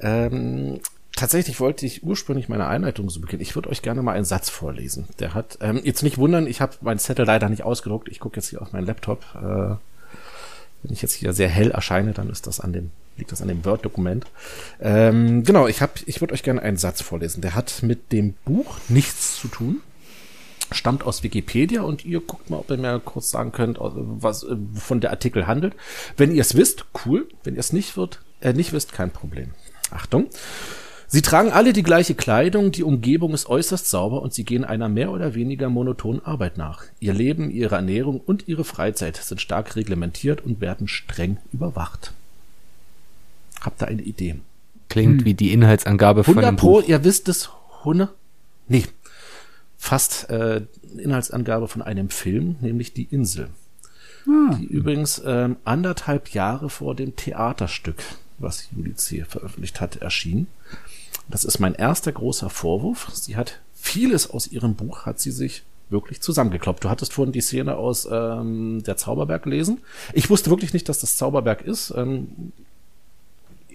Ähm, 0.00 0.80
tatsächlich 1.14 1.60
wollte 1.60 1.84
ich 1.84 2.02
ursprünglich 2.02 2.48
meine 2.48 2.66
Einleitung 2.66 3.10
so 3.10 3.20
beginnen. 3.20 3.42
Ich 3.42 3.54
würde 3.56 3.68
euch 3.68 3.82
gerne 3.82 4.02
mal 4.02 4.12
einen 4.12 4.24
Satz 4.24 4.48
vorlesen. 4.48 5.06
Der 5.20 5.34
hat, 5.34 5.58
ähm, 5.60 5.80
jetzt 5.84 6.02
nicht 6.02 6.16
wundern, 6.16 6.46
ich 6.46 6.62
habe 6.62 6.76
meinen 6.80 6.98
Zettel 6.98 7.26
leider 7.26 7.50
nicht 7.50 7.62
ausgedruckt. 7.62 8.08
Ich 8.08 8.20
gucke 8.20 8.36
jetzt 8.36 8.48
hier 8.48 8.62
auf 8.62 8.72
meinen 8.72 8.86
Laptop. 8.86 9.22
Äh, 9.34 9.74
wenn 10.82 10.92
ich 10.92 11.02
jetzt 11.02 11.14
hier 11.14 11.32
sehr 11.32 11.48
hell 11.48 11.70
erscheine, 11.70 12.12
dann 12.12 12.30
ist 12.30 12.46
das 12.46 12.60
an 12.60 12.72
dem, 12.72 12.90
liegt 13.16 13.32
das 13.32 13.42
an 13.42 13.48
dem 13.48 13.64
Word-Dokument. 13.64 14.26
Ähm, 14.80 15.44
genau, 15.44 15.66
ich 15.66 15.82
habe, 15.82 15.92
ich 16.06 16.20
würde 16.20 16.34
euch 16.34 16.42
gerne 16.42 16.62
einen 16.62 16.76
Satz 16.76 17.02
vorlesen. 17.02 17.40
Der 17.40 17.54
hat 17.54 17.82
mit 17.82 18.12
dem 18.12 18.34
Buch 18.44 18.78
nichts 18.88 19.36
zu 19.36 19.48
tun 19.48 19.82
stammt 20.70 21.04
aus 21.04 21.22
Wikipedia 21.22 21.82
und 21.82 22.04
ihr 22.04 22.20
guckt 22.20 22.50
mal, 22.50 22.58
ob 22.58 22.70
ihr 22.70 22.76
mir 22.76 23.00
kurz 23.00 23.30
sagen 23.30 23.52
könnt, 23.52 23.78
was 23.80 24.42
äh, 24.42 24.56
wovon 24.56 25.00
der 25.00 25.10
Artikel 25.10 25.46
handelt. 25.46 25.74
Wenn 26.16 26.34
ihr 26.34 26.40
es 26.40 26.56
wisst, 26.56 26.84
cool. 27.04 27.28
Wenn 27.44 27.54
ihr 27.54 27.60
es 27.60 27.72
nicht 27.72 27.96
wird, 27.96 28.20
äh, 28.40 28.52
nicht 28.52 28.72
wisst, 28.72 28.92
kein 28.92 29.10
Problem. 29.10 29.52
Achtung. 29.90 30.28
Sie 31.10 31.22
tragen 31.22 31.50
alle 31.50 31.72
die 31.72 31.82
gleiche 31.82 32.14
Kleidung, 32.14 32.70
die 32.70 32.82
Umgebung 32.82 33.32
ist 33.32 33.48
äußerst 33.48 33.88
sauber 33.88 34.20
und 34.20 34.34
sie 34.34 34.44
gehen 34.44 34.62
einer 34.62 34.90
mehr 34.90 35.10
oder 35.10 35.34
weniger 35.34 35.70
monotonen 35.70 36.22
Arbeit 36.22 36.58
nach. 36.58 36.84
Ihr 37.00 37.14
Leben, 37.14 37.50
ihre 37.50 37.76
Ernährung 37.76 38.20
und 38.20 38.46
ihre 38.46 38.62
Freizeit 38.62 39.16
sind 39.16 39.40
stark 39.40 39.74
reglementiert 39.74 40.42
und 40.44 40.60
werden 40.60 40.86
streng 40.86 41.38
überwacht. 41.50 42.12
Habt 43.62 43.82
ihr 43.82 43.88
eine 43.88 44.02
Idee? 44.02 44.36
Klingt 44.90 45.24
wie 45.24 45.32
die 45.32 45.52
Inhaltsangabe 45.52 46.24
von 46.24 46.32
100 46.32 46.48
einem 46.48 46.56
Pro, 46.58 46.80
Buch. 46.80 46.88
ihr 46.88 47.02
wisst 47.04 47.30
es, 47.30 47.48
100? 47.80 48.10
Nee, 48.68 48.84
fast 49.78 50.28
äh, 50.28 50.62
Inhaltsangabe 50.98 51.68
von 51.68 51.80
einem 51.80 52.10
Film, 52.10 52.56
nämlich 52.60 52.92
Die 52.92 53.04
Insel. 53.04 53.48
Die 54.26 54.66
übrigens 54.66 55.22
ähm, 55.24 55.56
anderthalb 55.64 56.34
Jahre 56.34 56.68
vor 56.68 56.94
dem 56.94 57.16
Theaterstück, 57.16 58.02
was 58.36 58.68
Judice 58.76 59.24
veröffentlicht 59.26 59.80
hat, 59.80 59.96
erschien. 59.96 60.48
Das 61.30 61.44
ist 61.44 61.58
mein 61.58 61.74
erster 61.74 62.12
großer 62.12 62.50
Vorwurf. 62.50 63.10
Sie 63.12 63.36
hat 63.36 63.60
vieles 63.74 64.30
aus 64.30 64.48
ihrem 64.48 64.74
Buch, 64.74 65.06
hat 65.06 65.20
sie 65.20 65.30
sich 65.30 65.62
wirklich 65.90 66.20
zusammengekloppt. 66.20 66.84
Du 66.84 66.90
hattest 66.90 67.12
vorhin 67.12 67.32
die 67.32 67.40
Szene 67.40 67.76
aus 67.76 68.08
ähm, 68.10 68.82
der 68.84 68.96
Zauberberg 68.96 69.42
gelesen. 69.42 69.80
Ich 70.12 70.28
wusste 70.30 70.50
wirklich 70.50 70.72
nicht, 70.72 70.88
dass 70.88 71.00
das 71.00 71.16
Zauberberg 71.16 71.62
ist. 71.62 71.92
Ähm, 71.96 72.52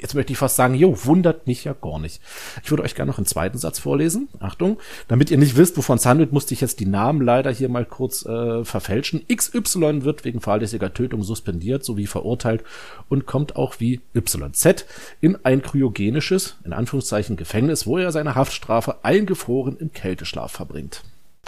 jetzt 0.03 0.13
möchte 0.13 0.33
ich 0.33 0.37
fast 0.37 0.57
sagen, 0.57 0.75
jo, 0.75 1.05
wundert 1.05 1.47
mich 1.47 1.63
ja 1.63 1.73
gar 1.73 1.97
nicht. 1.97 2.21
Ich 2.61 2.69
würde 2.69 2.83
euch 2.83 2.93
gerne 2.93 3.09
noch 3.09 3.17
einen 3.17 3.25
zweiten 3.25 3.57
Satz 3.57 3.79
vorlesen. 3.79 4.27
Achtung, 4.39 4.77
damit 5.07 5.31
ihr 5.31 5.37
nicht 5.37 5.55
wisst, 5.55 5.77
wovon 5.77 5.97
es 5.97 6.05
handelt, 6.05 6.33
musste 6.33 6.53
ich 6.53 6.61
jetzt 6.61 6.81
die 6.81 6.85
Namen 6.85 7.21
leider 7.21 7.49
hier 7.51 7.69
mal 7.69 7.85
kurz 7.85 8.25
äh, 8.25 8.65
verfälschen. 8.65 9.25
XY 9.33 10.03
wird 10.03 10.25
wegen 10.25 10.41
fahrlässiger 10.41 10.93
Tötung 10.93 11.23
suspendiert 11.23 11.85
sowie 11.85 12.05
verurteilt 12.05 12.63
und 13.07 13.25
kommt 13.25 13.55
auch 13.55 13.79
wie 13.79 14.01
YZ 14.13 14.85
in 15.21 15.37
ein 15.43 15.61
kryogenisches, 15.61 16.57
in 16.65 16.73
Anführungszeichen 16.73 17.37
Gefängnis, 17.37 17.87
wo 17.87 17.97
er 17.97 18.11
seine 18.11 18.35
Haftstrafe 18.35 19.05
eingefroren 19.05 19.77
im 19.77 19.93
Kälteschlaf 19.93 20.51
verbringt. 20.51 21.03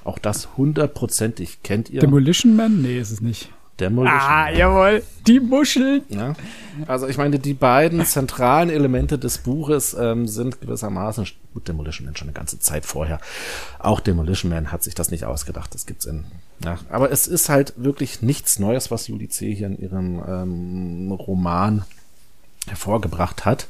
Auch 0.05 0.17
das 0.17 0.55
hundertprozentig 0.55 1.61
kennt 1.61 1.89
ihr. 1.89 1.99
Demolition 1.99 2.55
Man? 2.55 2.81
Nee, 2.81 2.99
ist 2.99 3.11
es 3.11 3.21
nicht. 3.21 3.49
Demolition 3.79 4.19
Ah, 4.21 4.45
Man. 4.45 4.57
jawohl. 4.57 5.03
Die 5.27 5.39
Muscheln. 5.39 6.03
Ja. 6.09 6.33
Also 6.87 7.07
ich 7.07 7.17
meine, 7.17 7.39
die 7.39 7.53
beiden 7.53 8.05
zentralen 8.05 8.69
Elemente 8.69 9.17
des 9.17 9.39
Buches 9.39 9.95
ähm, 9.99 10.27
sind 10.27 10.61
gewissermaßen, 10.61 11.25
gut, 11.53 11.67
Demolition 11.67 12.05
Man 12.05 12.15
schon 12.15 12.27
eine 12.27 12.33
ganze 12.37 12.59
Zeit 12.59 12.85
vorher. 12.85 13.19
Auch 13.79 13.99
Demolition 13.99 14.49
Man 14.51 14.71
hat 14.71 14.83
sich 14.83 14.95
das 14.95 15.11
nicht 15.11 15.25
ausgedacht. 15.25 15.73
Das 15.73 15.85
gibt's 15.85 16.05
in. 16.05 16.25
Ja. 16.63 16.77
Aber 16.89 17.11
es 17.11 17.27
ist 17.27 17.49
halt 17.49 17.73
wirklich 17.75 18.21
nichts 18.21 18.59
Neues, 18.59 18.91
was 18.91 19.07
Julie 19.07 19.27
C. 19.29 19.53
hier 19.53 19.67
in 19.67 19.77
ihrem 19.77 20.23
ähm, 20.27 21.11
Roman 21.11 21.83
hervorgebracht 22.67 23.45
hat. 23.45 23.67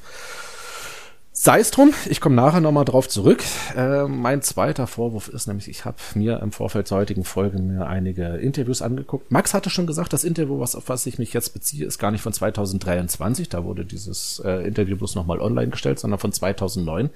Sei 1.45 1.59
es 1.59 1.69
drum, 1.69 1.93
ich 2.09 2.22
komme 2.22 2.35
nachher 2.35 2.59
nochmal 2.59 2.85
drauf 2.85 3.07
zurück. 3.07 3.43
Äh, 3.76 4.07
mein 4.07 4.41
zweiter 4.41 4.88
Vorwurf 4.88 5.27
ist 5.27 5.45
nämlich, 5.45 5.67
ich 5.67 5.85
habe 5.85 5.97
mir 6.15 6.39
im 6.39 6.51
Vorfeld 6.51 6.88
zur 6.88 6.97
heutigen 6.97 7.23
Folge 7.23 7.59
mir 7.59 7.85
einige 7.85 8.38
Interviews 8.38 8.81
angeguckt. 8.81 9.31
Max 9.31 9.53
hatte 9.53 9.69
schon 9.69 9.85
gesagt, 9.85 10.11
das 10.11 10.23
Interview, 10.23 10.59
was, 10.59 10.76
auf 10.76 10.89
was 10.89 11.05
ich 11.05 11.19
mich 11.19 11.34
jetzt 11.34 11.53
beziehe, 11.53 11.85
ist 11.85 11.99
gar 11.99 12.09
nicht 12.09 12.23
von 12.23 12.34
2023. 12.34 13.47
Da 13.47 13.63
wurde 13.63 13.85
dieses 13.85 14.41
äh, 14.43 14.67
Interview 14.67 14.97
bloß 14.97 15.13
nochmal 15.13 15.39
online 15.39 15.69
gestellt, 15.69 15.99
sondern 15.99 16.19
von 16.19 16.31
2009. 16.31 17.11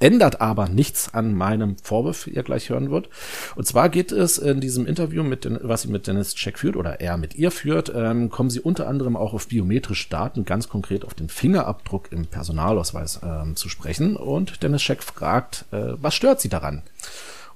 Ändert 0.00 0.40
aber 0.40 0.70
nichts 0.70 1.12
an 1.12 1.34
meinem 1.34 1.76
Vorwurf, 1.76 2.24
wie 2.24 2.30
ihr 2.30 2.44
gleich 2.44 2.70
hören 2.70 2.90
wird. 2.90 3.10
Und 3.56 3.66
zwar 3.66 3.90
geht 3.90 4.10
es 4.10 4.38
in 4.38 4.62
diesem 4.62 4.86
Interview, 4.86 5.22
mit 5.22 5.44
den, 5.44 5.58
was 5.60 5.82
sie 5.82 5.88
mit 5.88 6.06
Dennis 6.06 6.34
Check 6.34 6.58
führt 6.58 6.76
oder 6.76 7.02
er 7.02 7.18
mit 7.18 7.34
ihr 7.34 7.50
führt, 7.50 7.92
ähm, 7.94 8.30
kommen 8.30 8.48
sie 8.48 8.60
unter 8.60 8.88
anderem 8.88 9.16
auch 9.16 9.34
auf 9.34 9.48
biometrische 9.48 10.08
Daten, 10.08 10.46
ganz 10.46 10.70
konkret 10.70 11.04
auf 11.04 11.12
den 11.12 11.28
Fingerabdruck 11.28 12.10
im 12.10 12.24
Personalausweis 12.24 13.20
ähm, 13.22 13.54
zu 13.54 13.65
zu 13.66 13.70
sprechen 13.70 14.16
und 14.16 14.62
Dennis 14.62 14.82
Scheck 14.82 15.02
fragt, 15.02 15.64
äh, 15.72 15.94
was 16.00 16.14
stört 16.14 16.40
sie 16.40 16.48
daran? 16.48 16.82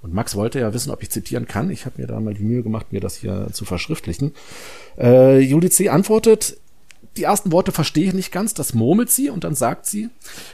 Und 0.02 0.12
Max 0.12 0.34
wollte 0.34 0.58
ja 0.58 0.74
wissen, 0.74 0.90
ob 0.90 1.02
ich 1.02 1.10
zitieren 1.10 1.46
kann. 1.46 1.70
Ich 1.70 1.86
habe 1.86 2.00
mir 2.00 2.08
da 2.08 2.18
mal 2.18 2.34
die 2.34 2.42
Mühe 2.42 2.62
gemacht, 2.64 2.86
mir 2.90 3.00
das 3.00 3.16
hier 3.16 3.48
zu 3.52 3.64
verschriftlichen. 3.64 4.34
Äh, 4.98 5.38
Juli 5.38 5.70
C. 5.70 5.88
antwortet, 5.88 6.56
die 7.16 7.24
ersten 7.24 7.52
Worte 7.52 7.72
verstehe 7.72 8.06
ich 8.06 8.14
nicht 8.14 8.32
ganz, 8.32 8.54
das 8.54 8.74
murmelt 8.74 9.10
sie 9.10 9.30
und 9.30 9.44
dann 9.44 9.54
sagt 9.54 9.86
sie, 9.86 10.10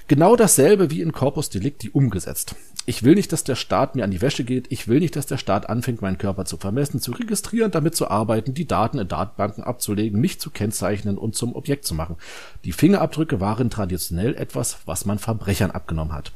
genau 0.08 0.36
dasselbe 0.36 0.90
wie 0.90 1.02
in 1.02 1.12
Corpus 1.12 1.50
Delicti 1.50 1.90
umgesetzt. 1.90 2.54
Ich 2.88 3.02
will 3.02 3.16
nicht, 3.16 3.32
dass 3.32 3.42
der 3.42 3.56
Staat 3.56 3.96
mir 3.96 4.04
an 4.04 4.12
die 4.12 4.22
Wäsche 4.22 4.44
geht, 4.44 4.66
ich 4.70 4.86
will 4.86 5.00
nicht, 5.00 5.16
dass 5.16 5.26
der 5.26 5.38
Staat 5.38 5.68
anfängt, 5.68 6.02
meinen 6.02 6.18
Körper 6.18 6.44
zu 6.44 6.56
vermessen, 6.56 7.00
zu 7.00 7.12
registrieren, 7.12 7.72
damit 7.72 7.96
zu 7.96 8.08
arbeiten, 8.08 8.54
die 8.54 8.66
Daten 8.66 8.98
in 8.98 9.08
Datenbanken 9.08 9.64
abzulegen, 9.64 10.20
mich 10.20 10.38
zu 10.38 10.50
kennzeichnen 10.50 11.18
und 11.18 11.34
zum 11.34 11.54
Objekt 11.56 11.84
zu 11.84 11.94
machen. 11.94 12.16
Die 12.64 12.72
Fingerabdrücke 12.72 13.40
waren 13.40 13.70
traditionell 13.70 14.34
etwas, 14.36 14.78
was 14.86 15.04
man 15.04 15.18
Verbrechern 15.18 15.72
abgenommen 15.72 16.14
hat. 16.14 16.32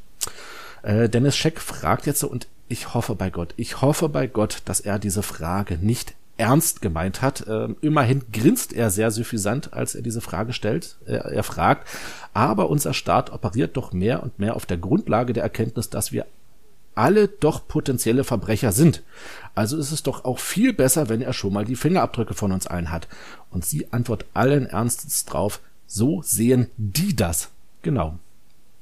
Äh, 0.83 1.09
Dennis 1.09 1.37
Scheck 1.37 1.61
fragt 1.61 2.07
jetzt 2.07 2.21
so, 2.21 2.29
und 2.29 2.49
ich 2.69 2.95
hoffe 2.95 3.15
bei 3.15 3.31
Gott, 3.31 3.55
ich 3.57 3.81
hoffe 3.81 4.09
bei 4.09 4.27
Gott, 4.27 4.63
dass 4.65 4.81
er 4.81 4.99
diese 4.99 5.23
Frage 5.23 5.79
nicht 5.79 6.15
ernst 6.41 6.81
gemeint 6.81 7.21
hat. 7.21 7.45
Ähm, 7.47 7.77
immerhin 7.83 8.25
grinst 8.33 8.73
er 8.73 8.91
sehr 8.91 9.11
suffisant, 9.11 9.75
als 9.75 9.95
er 9.95 10.03
diese 10.03 10.23
Frage 10.23 10.55
stellt. 10.55 10.97
Er, 11.05 11.27
er 11.27 11.43
fragt, 11.43 11.87
aber 12.33 12.71
unser 12.71 12.95
Staat 12.95 13.31
operiert 13.31 13.77
doch 13.77 13.93
mehr 13.93 14.23
und 14.23 14.39
mehr 14.39 14.57
auf 14.57 14.65
der 14.65 14.79
Grundlage 14.79 15.35
der 15.35 15.43
Erkenntnis, 15.43 15.91
dass 15.91 16.13
wir 16.13 16.27
alle 16.95 17.29
doch 17.29 17.69
potenzielle 17.69 18.25
Verbrecher 18.25 18.73
sind. 18.73 19.03
Also 19.55 19.77
ist 19.77 19.93
es 19.93 20.03
doch 20.03 20.25
auch 20.25 20.39
viel 20.39 20.73
besser, 20.73 21.09
wenn 21.09 21.21
er 21.21 21.35
schon 21.35 21.53
mal 21.53 21.65
die 21.65 21.77
Fingerabdrücke 21.77 22.35
von 22.35 22.53
uns 22.53 22.67
allen 22.67 22.91
hat. 22.91 23.07
Und 23.51 23.65
sie 23.65 23.93
antwortet 23.93 24.29
allen 24.33 24.67
Ernstes 24.67 25.27
drauf, 25.27 25.61
so 25.87 26.23
sehen 26.23 26.69
die 26.79 27.15
das. 27.15 27.51
Genau. 27.83 28.19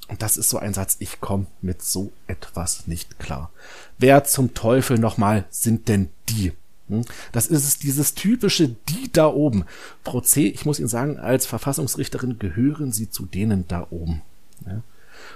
Und 0.09 0.23
das 0.23 0.37
ist 0.37 0.49
so 0.49 0.59
ein 0.59 0.75
Satz, 0.75 0.97
ich 1.01 1.21
komme 1.21 1.47
mit 1.61 1.83
so 1.83 2.13
etwas 2.29 2.87
nicht 2.87 3.19
klar. 3.19 3.51
Wer 3.99 4.25
zum 4.25 4.55
Teufel 4.55 4.99
nochmal 4.99 5.45
sind 5.51 5.89
denn 5.89 6.09
die? 6.29 6.53
Hm? 6.89 7.05
Das 7.33 7.47
ist 7.47 7.65
es, 7.65 7.79
dieses 7.79 8.15
typische 8.15 8.69
die 8.89 9.11
da 9.13 9.27
oben. 9.27 9.65
Frau 10.05 10.21
C., 10.21 10.47
ich 10.47 10.65
muss 10.65 10.79
Ihnen 10.79 10.89
sagen, 10.89 11.19
als 11.19 11.47
Verfassungsrichterin 11.47 12.39
gehören 12.39 12.93
Sie 12.93 13.11
zu 13.11 13.27
denen 13.27 13.67
da 13.69 13.87
oben. 13.91 14.23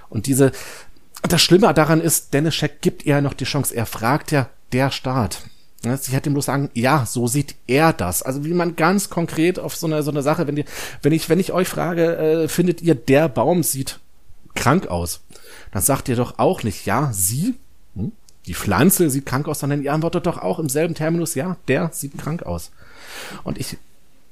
Und 0.09 0.27
diese, 0.27 0.51
das 1.21 1.41
Schlimme 1.41 1.73
daran 1.73 2.01
ist, 2.01 2.33
Dennis 2.33 2.55
Scheck 2.55 2.81
gibt 2.81 3.05
ihr 3.05 3.21
noch 3.21 3.33
die 3.33 3.45
Chance. 3.45 3.75
Er 3.75 3.85
fragt 3.85 4.31
ja 4.31 4.49
der 4.71 4.91
Staat. 4.91 5.41
Sie 5.83 6.13
hätte 6.13 6.29
ihm 6.29 6.33
bloß 6.33 6.45
sagen, 6.45 6.69
ja, 6.73 7.05
so 7.05 7.27
sieht 7.27 7.55
er 7.67 7.91
das. 7.91 8.23
Also 8.23 8.45
wie 8.45 8.53
man 8.53 8.77
ganz 8.77 9.09
konkret 9.09 9.59
auf 9.59 9.75
so 9.75 9.85
eine, 9.85 10.01
so 10.01 10.11
eine 10.11 10.21
Sache, 10.21 10.47
wenn, 10.47 10.55
die, 10.55 10.65
wenn 11.01 11.11
ich, 11.11 11.27
wenn 11.27 11.39
ich 11.39 11.51
euch 11.51 11.67
frage, 11.67 12.15
äh, 12.15 12.47
findet 12.47 12.81
ihr, 12.81 12.95
der 12.95 13.27
Baum 13.27 13.63
sieht 13.63 13.99
krank 14.55 14.87
aus, 14.87 15.21
dann 15.71 15.81
sagt 15.81 16.07
ihr 16.07 16.15
doch 16.15 16.39
auch 16.39 16.63
nicht, 16.63 16.85
ja, 16.85 17.11
sie? 17.11 17.55
Die 18.45 18.53
Pflanze 18.53 19.09
sieht 19.09 19.25
krank 19.25 19.47
aus, 19.47 19.59
sondern 19.59 19.81
ihr 19.81 19.93
antwortet 19.93 20.25
doch 20.25 20.37
auch 20.37 20.59
im 20.59 20.69
selben 20.69 20.95
Terminus, 20.95 21.35
ja, 21.35 21.57
der 21.67 21.89
sieht 21.93 22.17
krank 22.17 22.43
aus. 22.43 22.71
Und 23.43 23.57
ich 23.57 23.77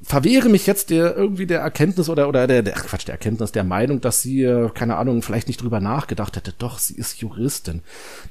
verwehre 0.04 0.50
mich 0.50 0.66
jetzt 0.66 0.90
der 0.90 1.16
irgendwie 1.16 1.46
der 1.46 1.60
Erkenntnis 1.60 2.10
oder 2.10 2.28
oder 2.28 2.48
der, 2.48 2.64
der 2.64 2.74
Quatsch 2.74 3.08
der 3.08 3.14
Erkenntnis 3.14 3.52
der 3.52 3.64
Meinung, 3.64 4.02
dass 4.02 4.22
sie 4.22 4.44
äh, 4.44 4.70
keine 4.74 4.98
Ahnung 4.98 5.22
vielleicht 5.22 5.48
nicht 5.48 5.62
drüber 5.62 5.80
nachgedacht 5.80 6.36
hätte. 6.36 6.54
Doch 6.58 6.80
sie 6.80 6.96
ist 6.96 7.20
Juristin. 7.20 7.82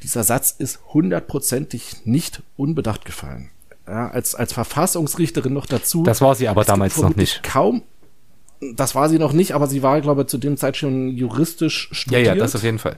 Dieser 0.02 0.24
Satz 0.24 0.54
ist 0.56 0.80
hundertprozentig 0.92 2.04
nicht 2.04 2.42
unbedacht 2.56 3.04
gefallen. 3.04 3.50
Ja, 3.86 4.08
als 4.10 4.34
als 4.34 4.52
Verfassungsrichterin 4.52 5.52
noch 5.52 5.66
dazu. 5.66 6.02
Das 6.02 6.20
war 6.20 6.34
sie 6.34 6.48
aber 6.48 6.64
damals 6.64 6.96
noch 6.98 7.16
nicht. 7.16 7.42
Kaum. 7.42 7.82
Das 8.74 8.94
war 8.94 9.08
sie 9.08 9.18
noch 9.18 9.32
nicht, 9.32 9.52
aber 9.54 9.66
sie 9.68 9.82
war, 9.82 10.00
glaube 10.02 10.22
ich, 10.22 10.26
zu 10.28 10.36
dem 10.36 10.58
Zeit 10.58 10.76
schon 10.76 11.08
juristisch 11.08 11.88
studiert. 11.92 12.26
Ja, 12.26 12.34
ja, 12.34 12.38
das 12.38 12.54
auf 12.54 12.62
jeden 12.62 12.78
Fall. 12.78 12.96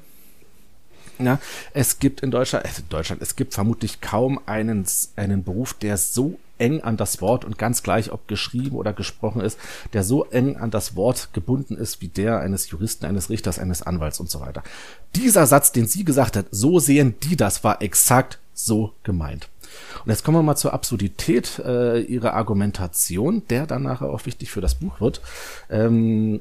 Ja, 1.18 1.38
es 1.74 1.98
gibt 1.98 2.20
in 2.20 2.30
Deutschland, 2.30 2.64
also 2.64 2.82
in 2.82 2.88
Deutschland, 2.88 3.22
es 3.22 3.36
gibt 3.36 3.54
vermutlich 3.54 4.00
kaum 4.00 4.40
einen, 4.46 4.86
einen 5.16 5.44
Beruf, 5.44 5.74
der 5.74 5.96
so 5.96 6.38
eng 6.58 6.80
an 6.80 6.96
das 6.96 7.20
Wort 7.20 7.44
und 7.44 7.58
ganz 7.58 7.82
gleich, 7.82 8.12
ob 8.12 8.28
geschrieben 8.28 8.76
oder 8.76 8.92
gesprochen 8.92 9.40
ist, 9.40 9.58
der 9.92 10.04
so 10.04 10.24
eng 10.26 10.56
an 10.56 10.70
das 10.70 10.94
Wort 10.96 11.32
gebunden 11.32 11.76
ist 11.76 12.00
wie 12.00 12.08
der 12.08 12.40
eines 12.40 12.70
Juristen, 12.70 13.04
eines 13.04 13.30
Richters, 13.30 13.58
eines 13.58 13.82
Anwalts 13.82 14.20
und 14.20 14.30
so 14.30 14.40
weiter. 14.40 14.62
Dieser 15.16 15.46
Satz, 15.46 15.72
den 15.72 15.86
sie 15.86 16.04
gesagt 16.04 16.36
hat, 16.36 16.46
so 16.50 16.78
sehen 16.78 17.16
die 17.22 17.36
das, 17.36 17.64
war 17.64 17.82
exakt 17.82 18.38
so 18.54 18.92
gemeint. 19.02 19.48
Und 20.04 20.10
jetzt 20.10 20.24
kommen 20.24 20.36
wir 20.36 20.42
mal 20.42 20.56
zur 20.56 20.72
Absurdität 20.72 21.58
äh, 21.58 22.00
ihrer 22.00 22.34
Argumentation, 22.34 23.42
der 23.48 23.66
dann 23.66 23.82
nachher 23.82 24.10
auch 24.10 24.26
wichtig 24.26 24.50
für 24.50 24.60
das 24.60 24.74
Buch 24.74 25.00
wird. 25.00 25.20
Ähm, 25.70 26.40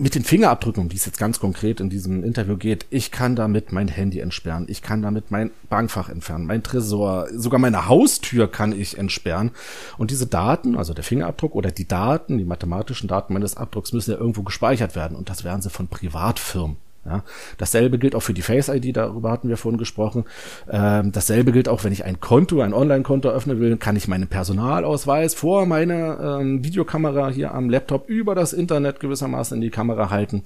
mit 0.00 0.14
den 0.14 0.24
Fingerabdrücken, 0.24 0.82
um 0.82 0.88
die 0.88 0.96
es 0.96 1.04
jetzt 1.04 1.18
ganz 1.18 1.40
konkret 1.40 1.78
in 1.78 1.90
diesem 1.90 2.24
Interview 2.24 2.56
geht, 2.56 2.86
ich 2.88 3.10
kann 3.10 3.36
damit 3.36 3.70
mein 3.70 3.86
Handy 3.86 4.20
entsperren, 4.20 4.64
ich 4.66 4.80
kann 4.80 5.02
damit 5.02 5.30
mein 5.30 5.50
Bankfach 5.68 6.08
entfernen, 6.08 6.46
mein 6.46 6.62
Tresor, 6.62 7.28
sogar 7.34 7.60
meine 7.60 7.86
Haustür 7.86 8.50
kann 8.50 8.72
ich 8.72 8.96
entsperren. 8.96 9.50
Und 9.98 10.10
diese 10.10 10.26
Daten, 10.26 10.74
also 10.74 10.94
der 10.94 11.04
Fingerabdruck 11.04 11.54
oder 11.54 11.70
die 11.70 11.86
Daten, 11.86 12.38
die 12.38 12.46
mathematischen 12.46 13.08
Daten 13.08 13.34
meines 13.34 13.58
Abdrucks 13.58 13.92
müssen 13.92 14.12
ja 14.12 14.16
irgendwo 14.16 14.42
gespeichert 14.42 14.96
werden 14.96 15.18
und 15.18 15.28
das 15.28 15.44
werden 15.44 15.60
sie 15.60 15.68
von 15.68 15.88
Privatfirmen 15.88 16.78
ja, 17.10 17.24
dasselbe 17.58 17.98
gilt 17.98 18.14
auch 18.14 18.20
für 18.20 18.34
die 18.34 18.42
Face 18.42 18.68
ID, 18.68 18.96
darüber 18.96 19.32
hatten 19.32 19.48
wir 19.48 19.56
vorhin 19.56 19.78
gesprochen. 19.78 20.24
Ähm, 20.70 21.10
dasselbe 21.10 21.50
gilt 21.50 21.68
auch, 21.68 21.82
wenn 21.82 21.92
ich 21.92 22.04
ein 22.04 22.20
Konto, 22.20 22.60
ein 22.60 22.72
Online-Konto 22.72 23.28
öffnen 23.28 23.58
will, 23.58 23.76
kann 23.78 23.96
ich 23.96 24.06
meinen 24.06 24.28
Personalausweis 24.28 25.34
vor 25.34 25.66
meiner 25.66 26.38
ähm, 26.40 26.64
Videokamera 26.64 27.28
hier 27.30 27.52
am 27.52 27.68
Laptop 27.68 28.08
über 28.08 28.34
das 28.34 28.52
Internet 28.52 29.00
gewissermaßen 29.00 29.56
in 29.56 29.60
die 29.60 29.70
Kamera 29.70 30.10
halten. 30.10 30.42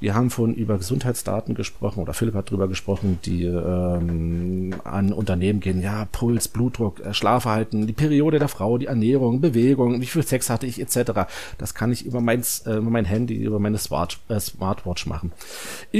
Wir 0.00 0.14
haben 0.14 0.28
vorhin 0.28 0.54
über 0.54 0.76
Gesundheitsdaten 0.76 1.54
gesprochen 1.54 2.00
oder 2.00 2.12
Philipp 2.12 2.34
hat 2.34 2.50
drüber 2.50 2.68
gesprochen, 2.68 3.18
die 3.24 3.44
ähm, 3.44 4.74
an 4.84 5.12
Unternehmen 5.12 5.60
gehen, 5.60 5.80
ja, 5.80 6.06
Puls, 6.12 6.48
Blutdruck, 6.48 7.00
äh, 7.00 7.14
Schlafverhalten, 7.14 7.86
die 7.86 7.92
Periode 7.94 8.38
der 8.38 8.48
Frau, 8.48 8.76
die 8.76 8.86
Ernährung, 8.86 9.40
Bewegung, 9.40 10.00
wie 10.02 10.06
viel 10.06 10.22
Sex 10.22 10.50
hatte 10.50 10.66
ich 10.66 10.78
etc. 10.78 11.26
Das 11.56 11.74
kann 11.74 11.90
ich 11.90 12.04
über 12.04 12.20
mein, 12.20 12.42
äh, 12.66 12.80
mein 12.80 13.06
Handy, 13.06 13.36
über 13.36 13.58
meine 13.58 13.78
Smart, 13.78 14.18
äh, 14.28 14.38
Smartwatch 14.38 15.06
machen 15.06 15.32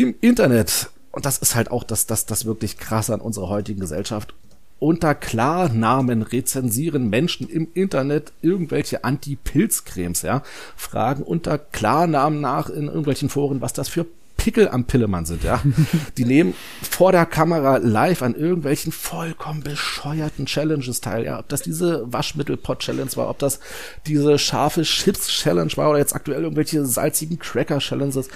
im 0.03 0.15
Internet, 0.21 0.91
und 1.11 1.27
das 1.27 1.39
ist 1.39 1.55
halt 1.55 1.71
auch 1.71 1.85
das, 1.85 2.07
das, 2.07 2.27
das 2.27 2.45
wirklich 2.45 2.79
krasse 2.79 3.15
an 3.15 3.21
unserer 3.21 3.49
heutigen 3.49 3.81
Gesellschaft, 3.81 4.35
unter 4.79 5.15
Klarnamen 5.15 6.23
rezensieren 6.23 7.09
Menschen 7.09 7.49
im 7.49 7.69
Internet 7.73 8.33
irgendwelche 8.43 9.05
Anti-Pilz-Cremes, 9.05 10.23
ja, 10.23 10.43
fragen 10.77 11.23
unter 11.23 11.57
Klarnamen 11.57 12.41
nach 12.41 12.69
in 12.69 12.89
irgendwelchen 12.89 13.29
Foren, 13.29 13.61
was 13.61 13.73
das 13.73 13.89
für 13.89 14.07
Pickel 14.37 14.69
am 14.69 14.85
Pillemann 14.85 15.25
sind, 15.25 15.45
ja. 15.45 15.63
Die 16.17 16.25
nehmen 16.25 16.55
vor 16.83 17.13
der 17.13 17.27
Kamera 17.27 17.77
live 17.77 18.23
an 18.23 18.35
irgendwelchen 18.35 18.91
vollkommen 18.91 19.63
bescheuerten 19.63 20.47
Challenges 20.47 21.01
teil, 21.01 21.25
ja. 21.25 21.39
Ob 21.39 21.49
das 21.49 21.63
diese 21.63 22.13
Waschmittelpot-Challenge 22.13 23.11
war, 23.15 23.31
ob 23.31 23.39
das 23.39 23.61
diese 24.09 24.37
scharfe 24.41 24.83
Chips-Challenge 24.83 25.77
war 25.77 25.91
oder 25.91 26.01
jetzt 26.01 26.17
aktuell 26.17 26.43
irgendwelche 26.43 26.85
salzigen 26.85 27.39
Cracker-Challenges. 27.39 28.29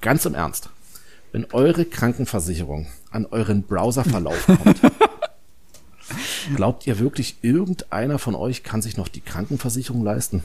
Ganz 0.00 0.24
im 0.24 0.34
Ernst. 0.34 0.70
Wenn 1.32 1.46
eure 1.52 1.84
Krankenversicherung 1.84 2.86
an 3.10 3.26
euren 3.26 3.62
Browserverlauf 3.62 4.46
kommt, 4.46 4.80
glaubt 6.56 6.86
ihr 6.86 6.98
wirklich, 6.98 7.36
irgendeiner 7.42 8.18
von 8.18 8.34
euch 8.34 8.62
kann 8.62 8.82
sich 8.82 8.96
noch 8.96 9.08
die 9.08 9.20
Krankenversicherung 9.20 10.02
leisten? 10.02 10.42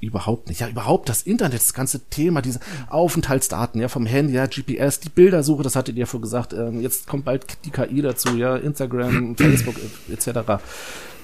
Überhaupt 0.00 0.48
nicht. 0.48 0.60
Ja, 0.60 0.68
überhaupt 0.68 1.08
das 1.08 1.22
Internet, 1.22 1.60
das 1.60 1.74
ganze 1.74 2.00
Thema, 2.08 2.40
diese 2.40 2.60
Aufenthaltsdaten, 2.88 3.80
ja, 3.80 3.88
vom 3.88 4.06
Handy, 4.06 4.34
ja, 4.34 4.46
GPS, 4.46 5.00
die 5.00 5.08
Bildersuche, 5.08 5.64
das 5.64 5.74
hattet 5.74 5.96
ihr 5.96 6.00
ja 6.00 6.06
vorher 6.06 6.22
gesagt, 6.22 6.52
ähm, 6.52 6.80
jetzt 6.80 7.08
kommt 7.08 7.24
bald 7.24 7.44
die 7.64 7.70
KI 7.70 8.02
dazu, 8.02 8.36
ja, 8.36 8.56
Instagram, 8.56 9.36
Facebook 9.36 9.74
etc. 10.08 10.62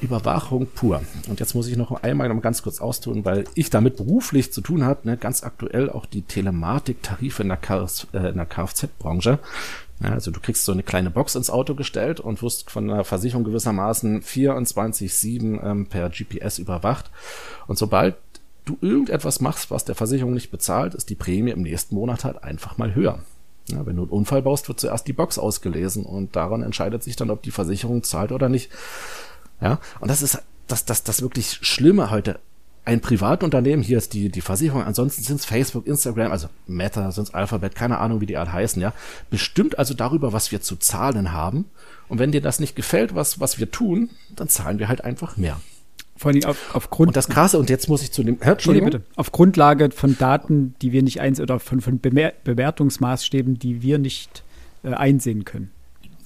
Überwachung 0.04 0.66
pur. 0.66 1.02
Und 1.28 1.40
jetzt 1.40 1.54
muss 1.54 1.66
ich 1.66 1.76
noch 1.76 2.02
einmal 2.02 2.34
ganz 2.40 2.62
kurz 2.62 2.80
austun, 2.80 3.24
weil 3.24 3.44
ich 3.54 3.70
damit 3.70 3.96
beruflich 3.96 4.52
zu 4.52 4.60
tun 4.60 4.84
habe, 4.84 5.08
ne, 5.08 5.16
ganz 5.16 5.42
aktuell 5.42 5.90
auch 5.90 6.06
die 6.06 6.22
Telematik-Tarife 6.22 7.42
in 7.42 7.48
der, 7.48 7.58
äh, 8.12 8.32
der 8.32 8.46
Kfz-Branche. 8.46 9.38
Ja, 10.02 10.10
also 10.10 10.30
du 10.30 10.40
kriegst 10.40 10.64
so 10.64 10.72
eine 10.72 10.82
kleine 10.82 11.10
Box 11.10 11.34
ins 11.34 11.50
Auto 11.50 11.74
gestellt 11.74 12.20
und 12.20 12.42
wirst 12.42 12.70
von 12.70 12.88
der 12.88 13.04
Versicherung 13.04 13.44
gewissermaßen 13.44 14.22
24-7 14.22 15.62
ähm, 15.64 15.86
per 15.86 16.10
GPS 16.10 16.58
überwacht. 16.58 17.10
Und 17.66 17.78
sobald 17.78 18.16
du 18.64 18.76
irgendetwas 18.80 19.40
machst, 19.40 19.70
was 19.70 19.84
der 19.84 19.94
Versicherung 19.94 20.34
nicht 20.34 20.50
bezahlt, 20.50 20.94
ist 20.94 21.10
die 21.10 21.14
Prämie 21.14 21.50
im 21.50 21.62
nächsten 21.62 21.94
Monat 21.94 22.24
halt 22.24 22.42
einfach 22.42 22.78
mal 22.78 22.94
höher. 22.94 23.20
Ja, 23.68 23.86
wenn 23.86 23.96
du 23.96 24.02
einen 24.02 24.10
Unfall 24.10 24.42
baust, 24.42 24.68
wird 24.68 24.80
zuerst 24.80 25.06
die 25.06 25.14
Box 25.14 25.38
ausgelesen 25.38 26.04
und 26.04 26.36
daran 26.36 26.62
entscheidet 26.62 27.02
sich 27.02 27.16
dann, 27.16 27.30
ob 27.30 27.42
die 27.42 27.50
Versicherung 27.50 28.02
zahlt 28.02 28.30
oder 28.32 28.48
nicht. 28.48 28.70
Ja, 29.64 29.80
und 29.98 30.10
das 30.10 30.22
ist 30.22 30.42
das, 30.66 30.84
das, 30.84 31.04
das 31.04 31.22
wirklich 31.22 31.58
Schlimme 31.62 32.10
heute. 32.10 32.38
Ein 32.86 33.00
Privatunternehmen, 33.00 33.82
hier 33.82 33.96
ist 33.96 34.12
die, 34.12 34.28
die 34.28 34.42
Versicherung, 34.42 34.82
ansonsten 34.82 35.22
sind 35.22 35.40
es 35.40 35.46
Facebook, 35.46 35.86
Instagram, 35.86 36.30
also 36.30 36.48
Meta, 36.66 37.10
sonst 37.12 37.34
Alphabet, 37.34 37.74
keine 37.74 37.96
Ahnung, 37.96 38.20
wie 38.20 38.26
die 38.26 38.36
alle 38.36 38.52
heißen, 38.52 38.80
ja, 38.82 38.92
bestimmt 39.30 39.78
also 39.78 39.94
darüber, 39.94 40.34
was 40.34 40.52
wir 40.52 40.60
zu 40.60 40.76
zahlen 40.76 41.32
haben. 41.32 41.64
Und 42.08 42.18
wenn 42.18 42.30
dir 42.30 42.42
das 42.42 42.60
nicht 42.60 42.76
gefällt, 42.76 43.14
was, 43.14 43.40
was 43.40 43.58
wir 43.58 43.70
tun, 43.70 44.10
dann 44.36 44.50
zahlen 44.50 44.78
wir 44.78 44.88
halt 44.88 45.02
einfach 45.02 45.38
mehr. 45.38 45.58
Vor 46.16 46.30
allem 46.30 46.44
auf, 46.44 46.74
aufgrund. 46.74 47.08
Und 47.08 47.16
das 47.16 47.28
Krasse, 47.28 47.58
und 47.58 47.70
jetzt 47.70 47.88
muss 47.88 48.02
ich 48.02 48.12
zu 48.12 48.22
dem, 48.22 48.38
hä, 48.42 48.50
Entschuldigung. 48.50 48.90
Nee, 48.90 48.98
bitte. 48.98 49.06
Auf 49.16 49.32
Grundlage 49.32 49.90
von 49.90 50.18
Daten, 50.18 50.74
die 50.82 50.92
wir 50.92 51.02
nicht 51.02 51.22
einsehen, 51.22 51.44
oder 51.44 51.60
von, 51.60 51.80
von 51.80 52.00
Bewertungsmaßstäben, 52.00 53.58
die 53.58 53.80
wir 53.80 53.98
nicht 53.98 54.44
äh, 54.82 54.92
einsehen 54.92 55.46
können. 55.46 55.70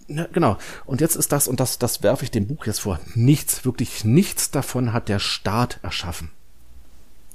Ja, 0.09 0.27
genau. 0.33 0.57
Und 0.87 1.01
jetzt 1.01 1.17
ist 1.17 1.33
das, 1.33 1.49
und 1.49 1.61
das, 1.61 1.79
das 1.79 2.03
werfe 2.03 2.25
ich 2.25 2.31
dem 2.31 2.47
Buch 2.47 2.67
jetzt 2.67 2.81
vor, 2.81 2.99
nichts, 3.15 3.65
wirklich 3.65 4.05
nichts 4.05 4.51
davon 4.51 4.93
hat 4.93 5.09
der 5.09 5.19
Staat 5.19 5.79
erschaffen. 5.83 6.31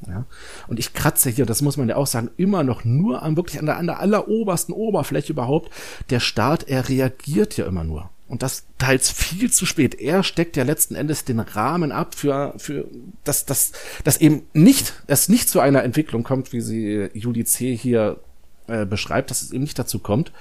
Ja. 0.08 0.26
Und 0.68 0.80
ich 0.80 0.94
kratze 0.94 1.30
hier, 1.30 1.46
das 1.46 1.62
muss 1.62 1.78
man 1.78 1.88
ja 1.88 1.96
auch 1.96 2.08
sagen, 2.08 2.30
immer 2.36 2.64
noch 2.64 2.84
nur 2.84 3.22
an 3.22 3.38
wirklich 3.38 3.60
an 3.60 3.68
der, 3.68 3.78
an 3.78 3.88
der 3.88 4.00
allerobersten 4.00 4.74
Oberfläche 4.74 5.32
überhaupt. 5.34 5.72
Der 6.10 6.20
Staat, 6.20 6.68
er 6.68 6.90
reagiert 6.90 7.58
ja 7.58 7.66
immer 7.66 7.84
nur. 7.84 8.10
Und 8.28 8.42
das 8.42 8.66
teils 8.80 9.12
viel 9.12 9.52
zu 9.52 9.66
spät. 9.66 9.96
Er 9.96 10.24
steckt 10.24 10.58
ja 10.58 10.64
letzten 10.64 10.96
Endes 10.96 11.24
den 11.24 11.40
Rahmen 11.40 11.92
ab 11.92 12.16
für, 12.16 12.56
für, 12.58 12.88
dass, 13.24 13.46
dass, 13.46 13.74
dass 14.04 14.18
eben 14.18 14.44
nicht, 14.54 14.94
es 15.08 15.30
nicht 15.30 15.50
zu 15.50 15.60
einer 15.60 15.84
Entwicklung 15.84 16.24
kommt, 16.24 16.52
wie 16.52 16.62
sie 16.62 17.10
Juli 17.14 17.46
C. 17.46 17.76
hier 17.76 18.20
äh, 18.68 18.86
beschreibt, 18.86 19.30
dass 19.30 19.42
es 19.42 19.52
eben 19.52 19.64
nicht 19.64 19.78
dazu 19.78 20.00
kommt. 20.00 20.32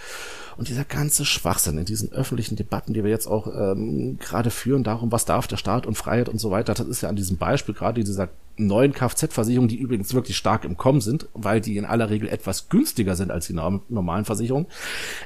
Und 0.57 0.69
dieser 0.69 0.85
ganze 0.85 1.25
Schwachsinn 1.25 1.79
in 1.79 1.85
diesen 1.85 2.13
öffentlichen 2.13 2.57
Debatten, 2.57 2.95
die 2.95 3.03
wir 3.03 3.11
jetzt 3.11 3.27
auch 3.27 3.47
ähm, 3.47 4.19
gerade 4.19 4.51
führen, 4.51 4.85
darum, 4.85 5.13
was 5.13 5.25
darf 5.25 5.47
der 5.47 5.57
Staat 5.57 5.87
und 5.87 5.97
Freiheit 5.97 6.29
und 6.29 6.39
so 6.39 6.51
weiter, 6.51 6.75
das 6.75 6.87
ist 6.87 7.03
ja 7.03 7.09
an 7.09 7.17
diesem 7.17 7.39
Beispiel 7.39 7.75
gerade 7.75 8.05
dieser 8.05 8.29
neuen 8.57 8.93
Kfz-Versicherungen, 8.93 9.69
die 9.69 9.79
übrigens 9.79 10.13
wirklich 10.15 10.37
stark 10.37 10.65
im 10.65 10.77
Kommen 10.77 11.01
sind, 11.01 11.27
weil 11.33 11.61
die 11.61 11.77
in 11.77 11.85
aller 11.85 12.11
Regel 12.11 12.29
etwas 12.29 12.69
günstiger 12.69 13.17
sind 13.17 13.31
als 13.31 13.47
die 13.47 13.55
normalen 13.55 14.25
Versicherungen. 14.25 14.67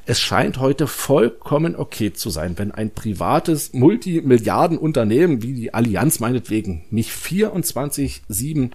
Es 0.05 0.21
scheint 0.21 0.59
heute 0.59 0.87
vollkommen 0.87 1.75
okay 1.77 2.13
zu 2.13 2.31
sein, 2.31 2.57
wenn 2.57 2.71
ein 2.71 2.91
privates 2.91 3.73
Multimilliardenunternehmen 3.73 5.43
wie 5.43 5.55
die 5.55 5.75
Allianz 5.75 6.21
meinetwegen 6.21 6.85
nicht 6.91 7.11
24-7 7.11 8.71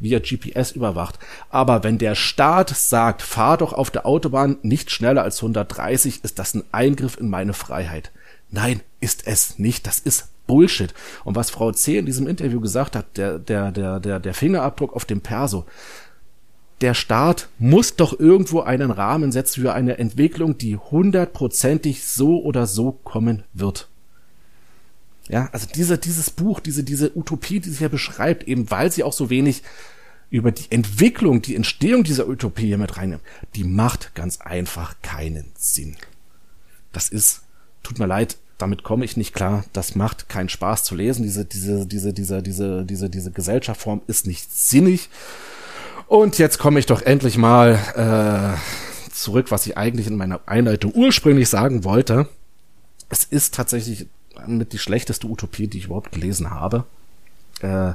via 0.00 0.18
GPS 0.18 0.72
überwacht. 0.72 1.18
Aber 1.50 1.84
wenn 1.84 1.98
der 1.98 2.14
Staat 2.14 2.70
sagt, 2.70 3.22
fahr 3.22 3.56
doch 3.58 3.72
auf 3.72 3.90
der 3.90 4.06
Autobahn 4.06 4.58
nicht 4.62 4.90
schneller 4.90 5.22
als 5.22 5.38
130, 5.38 6.24
ist 6.24 6.38
das 6.38 6.54
ein 6.54 6.64
Eingriff 6.72 7.18
in 7.18 7.28
meine 7.28 7.52
Freiheit. 7.52 8.12
Nein, 8.50 8.80
ist 9.00 9.26
es 9.26 9.58
nicht. 9.58 9.86
Das 9.86 9.98
ist 9.98 10.28
Bullshit. 10.46 10.94
Und 11.24 11.36
was 11.36 11.50
Frau 11.50 11.72
C. 11.72 11.98
in 11.98 12.06
diesem 12.06 12.26
Interview 12.26 12.60
gesagt 12.60 12.96
hat, 12.96 13.16
der, 13.16 13.38
der, 13.38 13.72
der, 13.72 14.00
der, 14.00 14.20
der 14.20 14.34
Fingerabdruck 14.34 14.94
auf 14.94 15.04
dem 15.04 15.20
Perso, 15.20 15.64
der 16.80 16.94
Staat 16.94 17.48
muss 17.58 17.96
doch 17.96 18.18
irgendwo 18.18 18.60
einen 18.60 18.90
Rahmen 18.90 19.32
setzen 19.32 19.62
für 19.62 19.72
eine 19.72 19.98
Entwicklung, 19.98 20.58
die 20.58 20.76
hundertprozentig 20.76 22.04
so 22.04 22.42
oder 22.42 22.66
so 22.66 22.92
kommen 22.92 23.44
wird. 23.54 23.88
Ja, 25.28 25.48
also 25.52 25.66
diese, 25.74 25.98
dieses 25.98 26.30
Buch, 26.30 26.60
diese, 26.60 26.84
diese 26.84 27.16
Utopie, 27.16 27.60
die 27.60 27.70
sie 27.70 27.78
hier 27.78 27.88
beschreibt, 27.88 28.44
eben 28.44 28.70
weil 28.70 28.92
sie 28.92 29.02
auch 29.02 29.12
so 29.12 29.28
wenig 29.30 29.62
über 30.30 30.52
die 30.52 30.70
Entwicklung, 30.70 31.42
die 31.42 31.56
Entstehung 31.56 32.04
dieser 32.04 32.28
Utopie 32.28 32.66
hier 32.66 32.78
mit 32.78 32.96
reinnimmt, 32.96 33.22
die 33.54 33.64
macht 33.64 34.14
ganz 34.14 34.40
einfach 34.40 34.94
keinen 35.02 35.52
Sinn. 35.56 35.96
Das 36.92 37.08
ist, 37.08 37.42
tut 37.82 37.98
mir 37.98 38.06
leid, 38.06 38.36
damit 38.58 38.82
komme 38.82 39.04
ich 39.04 39.16
nicht 39.16 39.34
klar. 39.34 39.64
Das 39.72 39.94
macht 39.94 40.28
keinen 40.28 40.48
Spaß 40.48 40.84
zu 40.84 40.94
lesen. 40.94 41.22
Diese, 41.24 41.44
diese, 41.44 41.86
diese, 41.86 42.12
diese, 42.12 42.42
diese, 42.42 42.84
diese, 42.84 43.10
diese 43.10 43.30
Gesellschaftsform 43.30 44.02
ist 44.06 44.26
nicht 44.26 44.50
sinnig. 44.50 45.10
Und 46.06 46.38
jetzt 46.38 46.58
komme 46.58 46.78
ich 46.78 46.86
doch 46.86 47.02
endlich 47.02 47.36
mal 47.36 48.56
äh, 48.56 49.10
zurück, 49.12 49.50
was 49.50 49.66
ich 49.66 49.76
eigentlich 49.76 50.06
in 50.06 50.16
meiner 50.16 50.40
Einleitung 50.46 50.92
ursprünglich 50.94 51.48
sagen 51.48 51.84
wollte. 51.84 52.28
Es 53.08 53.24
ist 53.24 53.54
tatsächlich 53.54 54.06
mit 54.46 54.72
die 54.72 54.78
schlechteste 54.78 55.26
Utopie, 55.26 55.68
die 55.68 55.78
ich 55.78 55.84
überhaupt 55.86 56.12
gelesen 56.12 56.50
habe. 56.50 56.84
Äh, 57.60 57.94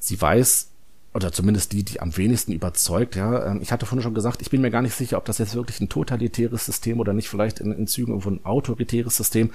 sie 0.00 0.20
weiß, 0.20 0.68
oder 1.14 1.32
zumindest 1.32 1.72
die, 1.72 1.82
die 1.82 2.00
am 2.00 2.16
wenigsten 2.16 2.52
überzeugt, 2.52 3.16
ja. 3.16 3.46
Ähm, 3.46 3.60
ich 3.62 3.72
hatte 3.72 3.86
vorhin 3.86 4.02
schon 4.02 4.14
gesagt, 4.14 4.42
ich 4.42 4.50
bin 4.50 4.60
mir 4.60 4.70
gar 4.70 4.82
nicht 4.82 4.94
sicher, 4.94 5.16
ob 5.16 5.24
das 5.24 5.38
jetzt 5.38 5.54
wirklich 5.54 5.80
ein 5.80 5.88
totalitäres 5.88 6.66
System 6.66 7.00
oder 7.00 7.12
nicht 7.12 7.28
vielleicht 7.28 7.58
in, 7.58 7.72
in 7.72 7.86
Zügen 7.86 8.12
irgendwo 8.12 8.30
ein 8.30 8.44
autoritäres 8.44 9.16
System. 9.16 9.50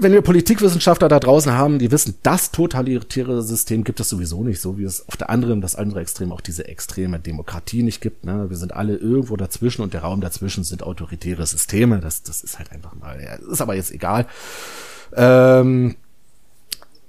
Wenn 0.00 0.12
wir 0.12 0.22
Politikwissenschaftler 0.22 1.08
da 1.08 1.20
draußen 1.20 1.52
haben, 1.52 1.78
die 1.78 1.90
wissen, 1.90 2.16
das 2.22 2.50
totalitäre 2.50 3.42
System 3.42 3.84
gibt 3.84 4.00
es 4.00 4.08
sowieso 4.08 4.42
nicht, 4.42 4.60
so 4.60 4.78
wie 4.78 4.84
es 4.84 5.08
auf 5.08 5.16
der 5.16 5.30
anderen, 5.30 5.60
das 5.60 5.76
andere 5.76 6.00
Extrem 6.00 6.32
auch 6.32 6.40
diese 6.40 6.66
extreme 6.66 7.20
Demokratie 7.20 7.82
nicht 7.82 8.00
gibt. 8.00 8.24
Ne? 8.24 8.50
Wir 8.50 8.56
sind 8.56 8.74
alle 8.74 8.96
irgendwo 8.96 9.36
dazwischen 9.36 9.82
und 9.82 9.94
der 9.94 10.02
Raum 10.02 10.20
dazwischen 10.20 10.64
sind 10.64 10.82
autoritäre 10.82 11.46
Systeme. 11.46 12.00
Das, 12.00 12.22
das 12.22 12.42
ist 12.42 12.58
halt 12.58 12.72
einfach 12.72 12.94
mal, 12.94 13.22
ja, 13.22 13.34
ist 13.34 13.60
aber 13.60 13.74
jetzt 13.74 13.92
egal. 13.92 14.26
Ähm, 15.14 15.96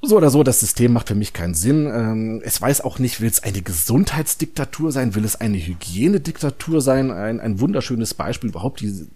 so 0.02 0.18
oder 0.18 0.30
so, 0.30 0.44
das 0.44 0.60
System 0.60 0.94
macht 0.94 1.08
für 1.08 1.16
mich 1.16 1.34
keinen 1.34 1.56
Sinn. 1.56 1.88
Ähm, 1.88 2.42
es 2.44 2.62
weiß 2.62 2.82
auch 2.82 3.00
nicht, 3.00 3.20
will 3.20 3.30
es 3.30 3.44
eine 3.44 3.62
Gesundheitsdiktatur 3.62 4.92
sein, 4.92 5.16
will 5.16 5.26
es 5.26 5.36
eine 5.36 5.58
Hygienediktatur 5.58 6.82
sein? 6.82 7.12
Ein, 7.12 7.40
ein 7.40 7.60
wunderschönes 7.60 8.14
Beispiel 8.14 8.52
überhaupt, 8.52 8.82
die, 8.82 9.08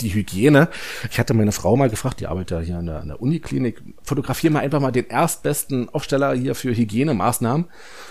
die 0.00 0.14
Hygiene. 0.14 0.68
Ich 1.10 1.18
hatte 1.18 1.34
meine 1.34 1.52
Frau 1.52 1.76
mal 1.76 1.90
gefragt, 1.90 2.20
die 2.20 2.26
arbeitet 2.26 2.50
ja 2.50 2.60
hier 2.60 2.78
an 2.78 2.86
der, 2.86 3.00
an 3.00 3.08
der 3.08 3.22
Uniklinik, 3.22 3.82
fotografier 4.02 4.50
mal 4.50 4.60
einfach 4.60 4.80
mal 4.80 4.90
den 4.90 5.08
erstbesten 5.08 5.88
Aufsteller 5.88 6.34
hier 6.34 6.54
für 6.54 6.74
Hygienemaßnahmen 6.74 7.66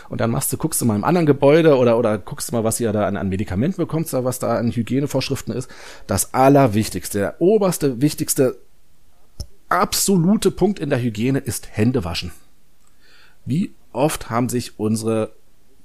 und 0.09 0.21
dann 0.21 0.31
machst 0.31 0.53
du, 0.53 0.57
guckst 0.57 0.81
du 0.81 0.85
mal 0.85 0.95
im 0.95 1.03
anderen 1.03 1.25
Gebäude 1.25 1.77
oder, 1.77 1.97
oder 1.97 2.17
guckst 2.17 2.49
du 2.49 2.55
mal, 2.55 2.63
was 2.63 2.79
ihr 2.79 2.91
da 2.93 3.07
an, 3.07 3.17
an 3.17 3.29
Medikamenten 3.29 3.77
bekommt, 3.77 4.11
was 4.13 4.39
da 4.39 4.57
an 4.57 4.71
Hygienevorschriften 4.71 5.53
ist. 5.53 5.69
Das 6.07 6.33
Allerwichtigste, 6.33 7.17
der 7.17 7.41
oberste, 7.41 8.01
wichtigste 8.01 8.57
absolute 9.69 10.51
Punkt 10.51 10.79
in 10.79 10.89
der 10.89 11.01
Hygiene 11.01 11.39
ist 11.39 11.75
Hände 11.75 12.03
waschen. 12.03 12.31
Wie 13.45 13.73
oft 13.91 14.29
haben 14.29 14.49
sich 14.49 14.79
unsere 14.79 15.31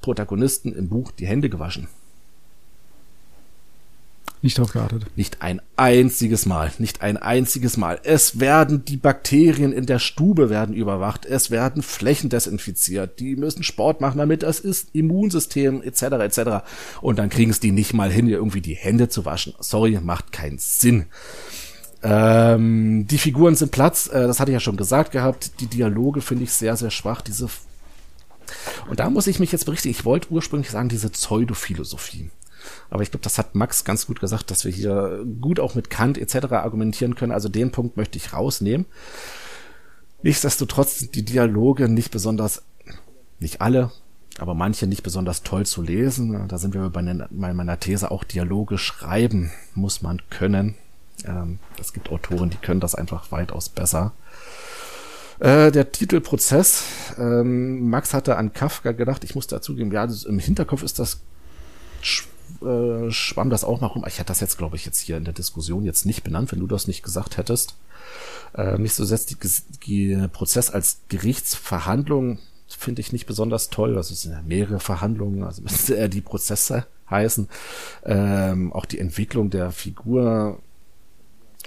Protagonisten 0.01 0.73
im 0.74 0.89
Buch 0.89 1.10
die 1.10 1.27
Hände 1.27 1.48
gewaschen? 1.48 1.89
Nicht 4.40 4.59
drauf 4.59 4.73
geachtet. 4.73 5.06
Nicht 5.16 5.43
ein 5.43 5.60
einziges 5.77 6.47
Mal. 6.47 6.70
Nicht 6.78 7.02
ein 7.02 7.16
einziges 7.16 7.77
Mal. 7.77 8.01
Es 8.05 8.39
werden 8.39 8.85
die 8.85 8.97
Bakterien 8.97 9.73
in 9.73 9.86
der 9.86 9.98
Stube 9.98 10.48
werden 10.48 10.74
überwacht. 10.74 11.27
Es 11.27 11.51
werden 11.51 11.82
Flächen 11.82 12.31
desinfiziert. 12.31 13.19
Die 13.19 13.35
müssen 13.35 13.65
Sport 13.65 14.01
machen, 14.01 14.19
damit 14.19 14.44
das 14.44 14.60
ist 14.60 14.90
Immunsystem 14.93 15.82
etc. 15.82 16.02
etc. 16.02 16.40
Und 17.01 17.19
dann 17.19 17.31
kriegen 17.31 17.51
es 17.51 17.59
die 17.59 17.73
nicht 17.73 17.94
mal 17.94 18.12
hin, 18.12 18.28
irgendwie 18.28 18.60
die 18.60 18.77
Hände 18.77 19.09
zu 19.09 19.24
waschen. 19.24 19.55
Sorry, 19.59 19.98
macht 20.01 20.31
keinen 20.31 20.59
Sinn. 20.59 21.06
Ähm, 22.02 23.09
die 23.09 23.19
Figuren 23.19 23.56
sind 23.56 23.73
Platz, 23.73 24.06
äh, 24.06 24.27
das 24.28 24.39
hatte 24.39 24.52
ich 24.52 24.55
ja 24.55 24.60
schon 24.60 24.77
gesagt 24.77 25.10
gehabt. 25.10 25.60
Die 25.60 25.66
Dialoge 25.66 26.20
finde 26.20 26.44
ich 26.44 26.52
sehr, 26.52 26.77
sehr 26.77 26.90
schwach. 26.90 27.23
Diese 27.23 27.48
und 28.89 29.01
da 29.01 29.10
muss 29.10 29.27
ich 29.27 29.40
mich 29.40 29.52
jetzt 29.52 29.66
berichten. 29.66 29.89
Ich 29.89 30.05
wollte 30.05 30.31
ursprünglich 30.31 30.70
sagen, 30.70 30.89
diese 30.89 31.10
Pseudophilosophie. 31.10 32.31
Aber 32.91 33.03
ich 33.03 33.11
glaube, 33.11 33.25
das 33.25 33.39
hat 33.39 33.55
Max 33.55 33.85
ganz 33.85 34.07
gut 34.07 34.21
gesagt, 34.21 34.51
dass 34.51 34.65
wir 34.65 34.73
hier 34.73 35.25
gut 35.41 35.61
auch 35.61 35.75
mit 35.75 35.91
Kant 35.91 36.19
etc. 36.19 36.53
argumentieren 36.53 37.15
können. 37.15 37.33
Also 37.33 37.49
den 37.49 37.71
Punkt 37.71 37.97
möchte 37.97 38.19
ich 38.19 38.33
rausnehmen. 38.33 38.87
Nichtsdestotrotz 40.23 40.99
sind 40.99 41.15
die 41.15 41.25
Dialoge 41.25 41.89
nicht 41.89 42.11
besonders, 42.11 42.63
nicht 43.39 43.61
alle, 43.61 43.93
aber 44.39 44.55
manche 44.55 44.87
nicht 44.87 45.03
besonders 45.03 45.43
toll 45.43 45.67
zu 45.67 45.83
lesen. 45.83 46.49
Da 46.49 46.59
sind 46.59 46.75
wir 46.75 46.91
bei 46.91 47.03
meiner 47.55 47.81
These 47.81 48.11
auch 48.11 48.25
Dialoge 48.25 48.79
schreiben 48.79 49.51
muss 49.75 50.03
man 50.03 50.21
können. 50.31 50.75
Ähm, 51.25 51.59
es 51.81 51.93
gibt 51.93 52.11
Autoren, 52.11 52.51
die 52.51 52.57
können 52.57 52.81
das 52.81 52.95
einfach 52.95 53.33
weitaus 53.33 53.69
besser. 53.69 54.13
Äh, 55.41 55.71
der 55.71 55.93
Titelprozess, 55.93 56.85
ähm, 57.17 57.89
Max 57.91 58.13
hatte 58.13 58.37
an 58.37 58.53
Kafka 58.53 58.93
gedacht, 58.93 59.23
ich 59.23 59.35
muss 59.35 59.47
dazugeben, 59.47 59.93
ja, 59.93 60.07
im 60.27 60.39
Hinterkopf 60.39 60.83
ist 60.83 60.99
das 60.99 61.21
äh, 62.62 63.11
schwamm 63.11 63.51
das 63.51 63.65
auch 63.65 63.81
mal 63.81 63.89
rum. 63.89 64.05
Ich 64.07 64.19
hätte 64.19 64.29
das 64.29 64.41
jetzt, 64.41 64.59
glaube 64.59 64.77
ich, 64.77 64.85
jetzt 64.85 65.01
hier 65.01 65.16
in 65.16 65.25
der 65.25 65.35
Diskussion 65.35 65.85
jetzt 65.85 66.07
nicht 66.07 66.25
benannt, 66.25 66.53
wenn 66.53 66.61
du 66.61 66.66
das 66.66 66.87
nicht 66.87 67.03
gesagt 67.03 67.37
hättest. 67.37 67.77
Äh, 68.55 68.79
nicht 68.79 68.95
so 68.95 69.05
setzt 69.05 69.31
die, 69.31 69.37
die 69.87 70.29
Prozess 70.29 70.70
als 70.70 71.01
Gerichtsverhandlung 71.09 72.39
finde 72.77 73.01
ich 73.01 73.12
nicht 73.12 73.27
besonders 73.27 73.70
toll. 73.70 73.95
Das 73.95 74.09
sind 74.09 74.33
ja 74.33 74.43
mehrere 74.43 74.81
Verhandlungen, 74.81 75.43
also 75.43 75.62
eher 75.93 76.09
die 76.09 76.20
Prozesse 76.20 76.87
heißen. 77.11 77.49
Ähm, 78.05 78.73
auch 78.73 78.85
die 78.85 78.99
Entwicklung 78.99 79.51
der 79.51 79.73
Figur 79.73 80.59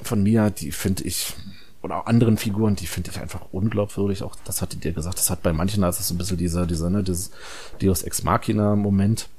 von 0.03 0.23
Mia, 0.23 0.49
die 0.49 0.71
finde 0.71 1.03
ich, 1.03 1.33
oder 1.81 1.97
auch 1.97 2.05
anderen 2.05 2.37
Figuren, 2.37 2.75
die 2.75 2.87
finde 2.87 3.11
ich 3.11 3.19
einfach 3.19 3.47
unglaubwürdig. 3.51 4.23
Auch 4.23 4.35
das 4.45 4.61
hatte 4.61 4.77
dir 4.77 4.93
gesagt, 4.93 5.17
das 5.17 5.29
hat 5.29 5.41
bei 5.41 5.53
manchen 5.53 5.83
also 5.83 6.03
so 6.03 6.13
ein 6.13 6.17
bisschen 6.17 6.37
dieser, 6.37 6.67
dieser, 6.67 6.89
ne, 6.89 7.03
dieses 7.03 7.31
Deus 7.79 8.03
Ex 8.03 8.23
Machina 8.23 8.75
Moment. 8.75 9.29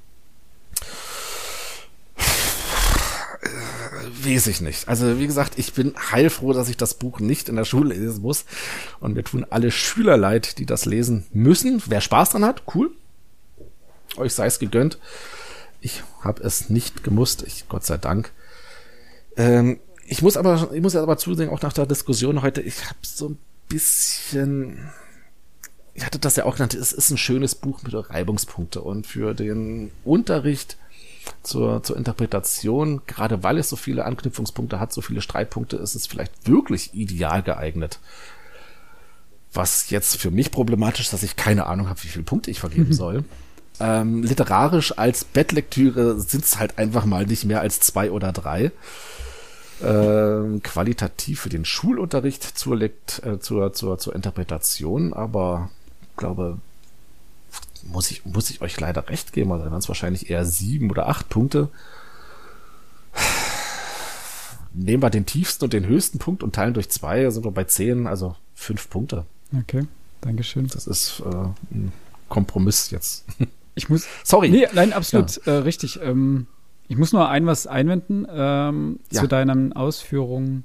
Weiß 4.24 4.46
ich 4.48 4.60
nicht. 4.60 4.88
Also 4.88 5.18
wie 5.18 5.26
gesagt, 5.26 5.58
ich 5.58 5.72
bin 5.72 5.94
heilfroh, 6.10 6.52
dass 6.52 6.68
ich 6.68 6.76
das 6.76 6.94
Buch 6.94 7.20
nicht 7.20 7.48
in 7.48 7.56
der 7.56 7.64
Schule 7.64 7.94
lesen 7.94 8.22
muss. 8.22 8.44
Und 9.00 9.14
mir 9.14 9.24
tun 9.24 9.46
alle 9.50 9.70
Schüler 9.70 10.16
leid, 10.16 10.58
die 10.58 10.66
das 10.66 10.84
lesen 10.84 11.26
müssen. 11.32 11.82
Wer 11.86 12.00
Spaß 12.00 12.30
dran 12.30 12.44
hat, 12.44 12.62
cool. 12.74 12.90
Euch 14.16 14.34
sei 14.34 14.46
es 14.46 14.58
gegönnt. 14.58 14.98
Ich 15.80 16.02
habe 16.20 16.42
es 16.42 16.70
nicht 16.70 17.02
gemusst, 17.02 17.42
ich 17.46 17.68
Gott 17.68 17.84
sei 17.84 17.96
Dank. 17.96 18.30
Ähm, 19.36 19.80
ich 20.06 20.22
muss 20.22 20.36
aber, 20.36 20.70
ich 20.72 20.82
muss 20.82 20.94
aber 20.94 21.16
zusehen, 21.16 21.50
auch 21.50 21.62
nach 21.62 21.72
der 21.72 21.86
Diskussion 21.86 22.42
heute, 22.42 22.60
ich 22.60 22.84
habe 22.84 22.98
so 23.02 23.30
ein 23.30 23.38
bisschen, 23.68 24.90
ich 25.94 26.04
hatte 26.04 26.18
das 26.18 26.36
ja 26.36 26.44
auch 26.44 26.56
genannt, 26.56 26.74
es 26.74 26.92
ist 26.92 27.10
ein 27.10 27.18
schönes 27.18 27.54
Buch 27.54 27.82
mit 27.82 27.94
Reibungspunkte 27.94 28.82
und 28.82 29.06
für 29.06 29.34
den 29.34 29.90
Unterricht 30.04 30.76
zur, 31.42 31.82
zur 31.82 31.96
Interpretation, 31.96 33.02
gerade 33.06 33.42
weil 33.42 33.58
es 33.58 33.68
so 33.68 33.76
viele 33.76 34.04
Anknüpfungspunkte 34.04 34.80
hat, 34.80 34.92
so 34.92 35.00
viele 35.00 35.20
Streitpunkte, 35.20 35.76
ist 35.76 35.94
es 35.94 36.06
vielleicht 36.06 36.48
wirklich 36.48 36.94
ideal 36.94 37.42
geeignet. 37.42 38.00
Was 39.52 39.90
jetzt 39.90 40.16
für 40.16 40.30
mich 40.30 40.50
problematisch 40.50 41.06
ist, 41.06 41.12
dass 41.12 41.22
ich 41.22 41.36
keine 41.36 41.66
Ahnung 41.66 41.88
habe, 41.88 42.02
wie 42.02 42.08
viele 42.08 42.24
Punkte 42.24 42.50
ich 42.50 42.60
vergeben 42.60 42.92
soll. 42.92 43.24
Ähm, 43.80 44.22
literarisch 44.22 44.98
als 44.98 45.24
Bettlektüre 45.24 46.20
sind 46.20 46.44
es 46.44 46.58
halt 46.58 46.78
einfach 46.78 47.04
mal 47.04 47.26
nicht 47.26 47.44
mehr 47.44 47.60
als 47.60 47.80
zwei 47.80 48.10
oder 48.10 48.32
drei. 48.32 48.70
Ähm, 49.82 50.62
qualitativ 50.62 51.40
für 51.40 51.48
den 51.48 51.64
Schulunterricht 51.64 52.44
zur, 52.44 52.76
Lekt, 52.76 53.22
äh, 53.24 53.40
zur, 53.40 53.72
zur, 53.72 53.98
zur 53.98 54.14
Interpretation, 54.14 55.12
aber 55.12 55.70
glaube, 56.16 56.58
muss 57.84 58.10
ich, 58.10 58.24
muss 58.24 58.50
ich 58.50 58.60
euch 58.60 58.78
leider 58.80 59.08
recht 59.08 59.32
geben, 59.32 59.52
also 59.52 59.64
dann 59.64 59.78
es 59.78 59.88
wahrscheinlich 59.88 60.30
eher 60.30 60.44
sieben 60.44 60.90
oder 60.90 61.08
acht 61.08 61.28
Punkte. 61.28 61.68
Nehmen 64.74 65.02
wir 65.02 65.10
den 65.10 65.26
tiefsten 65.26 65.64
und 65.64 65.72
den 65.72 65.86
höchsten 65.86 66.18
Punkt 66.18 66.42
und 66.42 66.54
teilen 66.54 66.74
durch 66.74 66.88
zwei, 66.88 67.28
sind 67.30 67.44
wir 67.44 67.50
bei 67.50 67.64
zehn, 67.64 68.06
also 68.06 68.36
fünf 68.54 68.88
Punkte. 68.88 69.26
Okay, 69.56 69.86
Dankeschön. 70.22 70.66
Das 70.68 70.86
ist 70.86 71.20
äh, 71.20 71.74
ein 71.74 71.92
Kompromiss 72.28 72.90
jetzt. 72.90 73.24
Ich 73.74 73.88
muss. 73.88 74.06
Sorry. 74.22 74.50
Nee, 74.50 74.68
nein, 74.74 74.92
absolut 74.92 75.46
ja. 75.46 75.52
äh, 75.54 75.56
richtig. 75.60 75.98
Ähm, 76.02 76.46
ich 76.88 76.98
muss 76.98 77.14
nur 77.14 77.30
ein 77.30 77.46
was 77.46 77.66
einwenden 77.66 78.26
ähm, 78.30 79.00
ja. 79.10 79.22
zu 79.22 79.26
deinen 79.26 79.72
Ausführungen, 79.72 80.64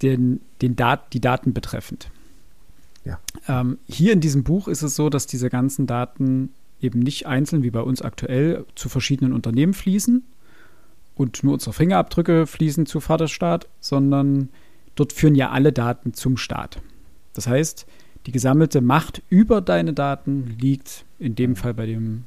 den, 0.00 0.40
den 0.62 0.76
Dat 0.76 1.12
die 1.12 1.20
Daten 1.20 1.52
betreffend. 1.52 2.10
Ja. 3.04 3.20
Ähm, 3.48 3.78
hier 3.86 4.12
in 4.12 4.20
diesem 4.20 4.44
Buch 4.44 4.68
ist 4.68 4.82
es 4.82 4.96
so, 4.96 5.10
dass 5.10 5.26
diese 5.26 5.50
ganzen 5.50 5.86
Daten 5.86 6.50
eben 6.80 7.00
nicht 7.00 7.26
einzeln 7.26 7.62
wie 7.62 7.70
bei 7.70 7.80
uns 7.80 8.02
aktuell 8.02 8.64
zu 8.74 8.88
verschiedenen 8.88 9.32
Unternehmen 9.32 9.74
fließen 9.74 10.22
und 11.14 11.42
nur 11.42 11.54
unsere 11.54 11.72
Fingerabdrücke 11.72 12.46
fließen 12.46 12.86
zu 12.86 13.00
Vaterstaat, 13.00 13.68
sondern 13.80 14.48
dort 14.94 15.12
führen 15.12 15.34
ja 15.34 15.50
alle 15.50 15.72
Daten 15.72 16.14
zum 16.14 16.36
Staat. 16.36 16.80
Das 17.34 17.46
heißt, 17.46 17.86
die 18.26 18.32
gesammelte 18.32 18.80
Macht 18.80 19.22
über 19.28 19.60
deine 19.60 19.92
Daten 19.92 20.56
liegt 20.58 21.04
in 21.18 21.34
dem 21.34 21.56
Fall 21.56 21.74
bei 21.74 21.86
dem, 21.86 22.24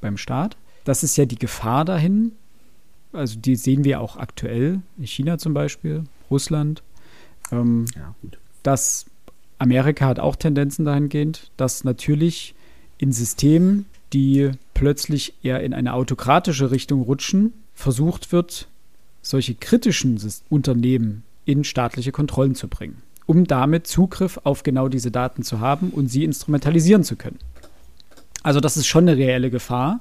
beim 0.00 0.16
Staat. 0.16 0.56
Das 0.84 1.02
ist 1.02 1.16
ja 1.16 1.26
die 1.26 1.38
Gefahr 1.38 1.84
dahin. 1.84 2.32
Also 3.12 3.38
die 3.38 3.56
sehen 3.56 3.84
wir 3.84 4.00
auch 4.00 4.16
aktuell 4.16 4.80
in 4.98 5.06
China 5.06 5.38
zum 5.38 5.54
Beispiel, 5.54 6.04
Russland. 6.30 6.82
Ähm, 7.52 7.86
ja. 7.94 8.14
Dass 8.62 9.06
Amerika 9.58 10.06
hat 10.06 10.20
auch 10.20 10.36
Tendenzen 10.36 10.84
dahingehend, 10.84 11.50
dass 11.56 11.84
natürlich 11.84 12.54
in 12.98 13.12
Systemen, 13.12 13.86
die 14.12 14.50
plötzlich 14.74 15.34
eher 15.42 15.62
in 15.62 15.74
eine 15.74 15.94
autokratische 15.94 16.70
Richtung 16.70 17.02
rutschen, 17.02 17.52
versucht 17.74 18.32
wird, 18.32 18.68
solche 19.22 19.54
kritischen 19.54 20.20
Unternehmen 20.48 21.22
in 21.44 21.64
staatliche 21.64 22.12
Kontrollen 22.12 22.54
zu 22.54 22.68
bringen, 22.68 23.02
um 23.26 23.46
damit 23.46 23.86
Zugriff 23.86 24.40
auf 24.44 24.62
genau 24.62 24.88
diese 24.88 25.10
Daten 25.10 25.42
zu 25.42 25.60
haben 25.60 25.90
und 25.90 26.08
sie 26.08 26.24
instrumentalisieren 26.24 27.04
zu 27.04 27.16
können. 27.16 27.38
Also 28.42 28.60
das 28.60 28.76
ist 28.76 28.86
schon 28.86 29.08
eine 29.08 29.16
reelle 29.16 29.50
Gefahr 29.50 30.00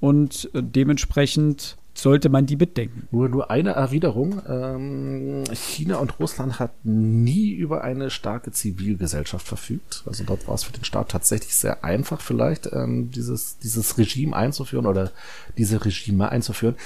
und 0.00 0.50
äh, 0.54 0.62
dementsprechend 0.62 1.76
sollte 1.94 2.28
man 2.28 2.46
die 2.46 2.56
bedenken. 2.56 3.06
Nur, 3.10 3.28
nur 3.28 3.50
eine 3.50 3.72
Erwiderung. 3.72 4.40
Ähm, 4.48 5.44
China 5.52 5.96
und 5.96 6.18
Russland 6.18 6.58
hat 6.58 6.72
nie 6.84 7.50
über 7.50 7.84
eine 7.84 8.10
starke 8.10 8.50
Zivilgesellschaft 8.50 9.46
verfügt. 9.46 10.02
Also 10.06 10.24
dort 10.24 10.48
war 10.48 10.54
es 10.54 10.64
für 10.64 10.72
den 10.72 10.84
Staat 10.84 11.10
tatsächlich 11.10 11.54
sehr 11.54 11.84
einfach 11.84 12.20
vielleicht, 12.20 12.70
ähm, 12.72 13.10
dieses, 13.10 13.58
dieses 13.58 13.98
Regime 13.98 14.34
einzuführen 14.34 14.86
oder 14.86 15.10
diese 15.58 15.84
Regime 15.84 16.30
einzuführen. 16.30 16.76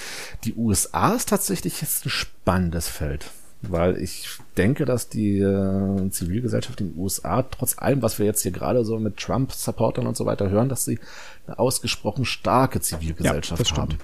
Die 0.45 0.55
USA 0.55 1.15
ist 1.15 1.29
tatsächlich 1.29 1.81
jetzt 1.81 2.05
ein 2.07 2.11
spannendes 2.11 2.89
Feld. 2.89 3.31
Weil 3.63 3.97
ich 3.97 4.29
denke, 4.57 4.85
dass 4.85 5.09
die 5.09 5.39
äh, 5.39 6.11
Zivilgesellschaft 6.11 6.81
in 6.81 6.93
den 6.93 6.99
USA, 6.99 7.43
trotz 7.43 7.79
allem, 7.79 8.03
was 8.03 8.19
wir 8.19 8.27
jetzt 8.27 8.43
hier 8.43 8.53
gerade 8.53 8.85
so 8.85 8.99
mit 8.99 9.17
Trump-Supportern 9.17 10.07
und 10.07 10.17
so 10.17 10.27
weiter 10.27 10.51
hören, 10.51 10.69
dass 10.69 10.85
sie 10.85 10.99
eine 11.47 11.59
ausgesprochen 11.59 12.27
starke 12.27 12.81
Zivilgesellschaft 12.81 13.71
ja, 13.71 13.77
haben 13.77 13.99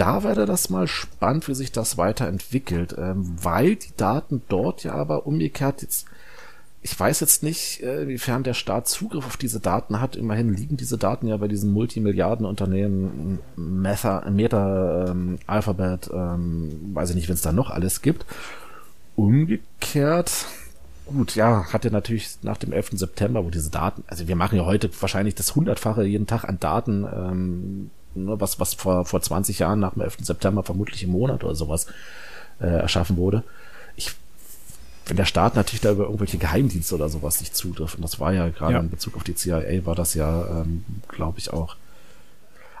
da 0.00 0.24
wäre 0.24 0.46
das 0.46 0.70
mal 0.70 0.88
spannend, 0.88 1.46
wie 1.46 1.54
sich 1.54 1.72
das 1.72 1.98
weiterentwickelt, 1.98 2.96
ähm, 2.98 3.36
weil 3.42 3.76
die 3.76 3.92
Daten 3.98 4.40
dort 4.48 4.82
ja 4.82 4.94
aber 4.94 5.26
umgekehrt 5.26 5.82
jetzt, 5.82 6.06
ich 6.80 6.98
weiß 6.98 7.20
jetzt 7.20 7.42
nicht, 7.42 7.82
äh, 7.82 8.04
inwiefern 8.04 8.42
der 8.42 8.54
Staat 8.54 8.88
Zugriff 8.88 9.26
auf 9.26 9.36
diese 9.36 9.60
Daten 9.60 10.00
hat. 10.00 10.16
Immerhin 10.16 10.54
liegen 10.54 10.78
diese 10.78 10.96
Daten 10.96 11.26
ja 11.26 11.36
bei 11.36 11.48
diesen 11.48 11.74
Multimilliardenunternehmen 11.74 13.40
Meta, 13.56 14.24
Meta 14.30 15.08
ähm, 15.10 15.38
Alphabet, 15.46 16.08
ähm, 16.10 16.94
weiß 16.94 17.10
ich 17.10 17.16
nicht, 17.16 17.28
wenn 17.28 17.34
es 17.34 17.42
da 17.42 17.52
noch 17.52 17.68
alles 17.68 18.00
gibt. 18.00 18.24
Umgekehrt, 19.16 20.46
gut, 21.04 21.34
ja, 21.34 21.70
hat 21.74 21.84
er 21.84 21.90
natürlich 21.90 22.38
nach 22.40 22.56
dem 22.56 22.72
11. 22.72 22.92
September, 22.92 23.44
wo 23.44 23.50
diese 23.50 23.68
Daten, 23.68 24.02
also 24.06 24.26
wir 24.28 24.36
machen 24.36 24.56
ja 24.56 24.64
heute 24.64 24.88
wahrscheinlich 24.98 25.34
das 25.34 25.54
hundertfache 25.54 26.04
jeden 26.04 26.26
Tag 26.26 26.44
an 26.44 26.58
Daten 26.58 27.04
ähm, 27.04 27.90
ne, 28.14 28.40
was, 28.40 28.60
was 28.60 28.74
vor, 28.74 29.04
vor 29.04 29.20
20 29.20 29.58
Jahren 29.58 29.80
nach 29.80 29.94
dem 29.94 30.02
11. 30.02 30.18
September 30.22 30.62
vermutlich 30.62 31.02
im 31.02 31.10
Monat 31.10 31.44
oder 31.44 31.54
sowas 31.54 31.86
äh, 32.60 32.66
erschaffen 32.66 33.16
wurde. 33.16 33.42
Ich, 33.96 34.12
wenn 35.06 35.16
der 35.16 35.24
Staat 35.24 35.56
natürlich 35.56 35.80
da 35.80 35.92
über 35.92 36.04
irgendwelche 36.04 36.38
Geheimdienste 36.38 36.94
oder 36.94 37.08
sowas 37.08 37.40
nicht 37.40 37.56
zugriff, 37.56 37.94
und 37.94 38.02
das 38.02 38.20
war 38.20 38.32
ja 38.32 38.48
gerade 38.48 38.74
ja. 38.74 38.80
in 38.80 38.90
Bezug 38.90 39.16
auf 39.16 39.24
die 39.24 39.34
CIA, 39.34 39.84
war 39.84 39.94
das 39.94 40.14
ja, 40.14 40.60
ähm, 40.60 40.84
glaube 41.08 41.38
ich, 41.38 41.52
auch 41.52 41.76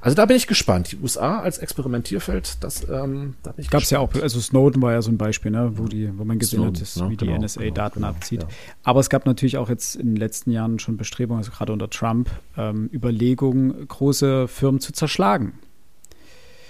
also 0.00 0.14
da 0.14 0.26
bin 0.26 0.36
ich 0.36 0.46
gespannt. 0.46 0.92
Die 0.92 0.96
USA 0.96 1.40
als 1.40 1.58
Experimentierfeld, 1.58 2.62
das 2.62 2.88
ähm, 2.88 3.34
da 3.42 3.52
bin 3.52 3.64
ich 3.64 3.70
Gab 3.70 3.82
es 3.82 3.90
ja 3.90 3.98
auch, 3.98 4.12
also 4.14 4.40
Snowden 4.40 4.80
war 4.80 4.92
ja 4.92 5.02
so 5.02 5.10
ein 5.10 5.18
Beispiel, 5.18 5.50
ne, 5.50 5.72
wo, 5.74 5.86
die, 5.86 6.10
wo 6.18 6.24
man 6.24 6.38
gesehen 6.38 6.60
Snowden, 6.60 6.74
hat, 6.74 6.82
dass, 6.82 6.96
ne? 6.96 7.10
wie 7.10 7.16
genau, 7.16 7.32
die 7.32 7.44
NSA 7.44 7.60
genau, 7.60 7.74
Daten 7.74 7.94
genau, 7.96 8.08
abzieht. 8.08 8.42
Ja. 8.42 8.48
Aber 8.82 9.00
es 9.00 9.10
gab 9.10 9.26
natürlich 9.26 9.58
auch 9.58 9.68
jetzt 9.68 9.96
in 9.96 10.08
den 10.08 10.16
letzten 10.16 10.50
Jahren 10.50 10.78
schon 10.78 10.96
Bestrebungen, 10.96 11.38
also 11.38 11.52
gerade 11.52 11.72
unter 11.72 11.90
Trump, 11.90 12.30
ähm, 12.56 12.88
Überlegungen, 12.92 13.86
große 13.88 14.48
Firmen 14.48 14.80
zu 14.80 14.92
zerschlagen. 14.92 15.52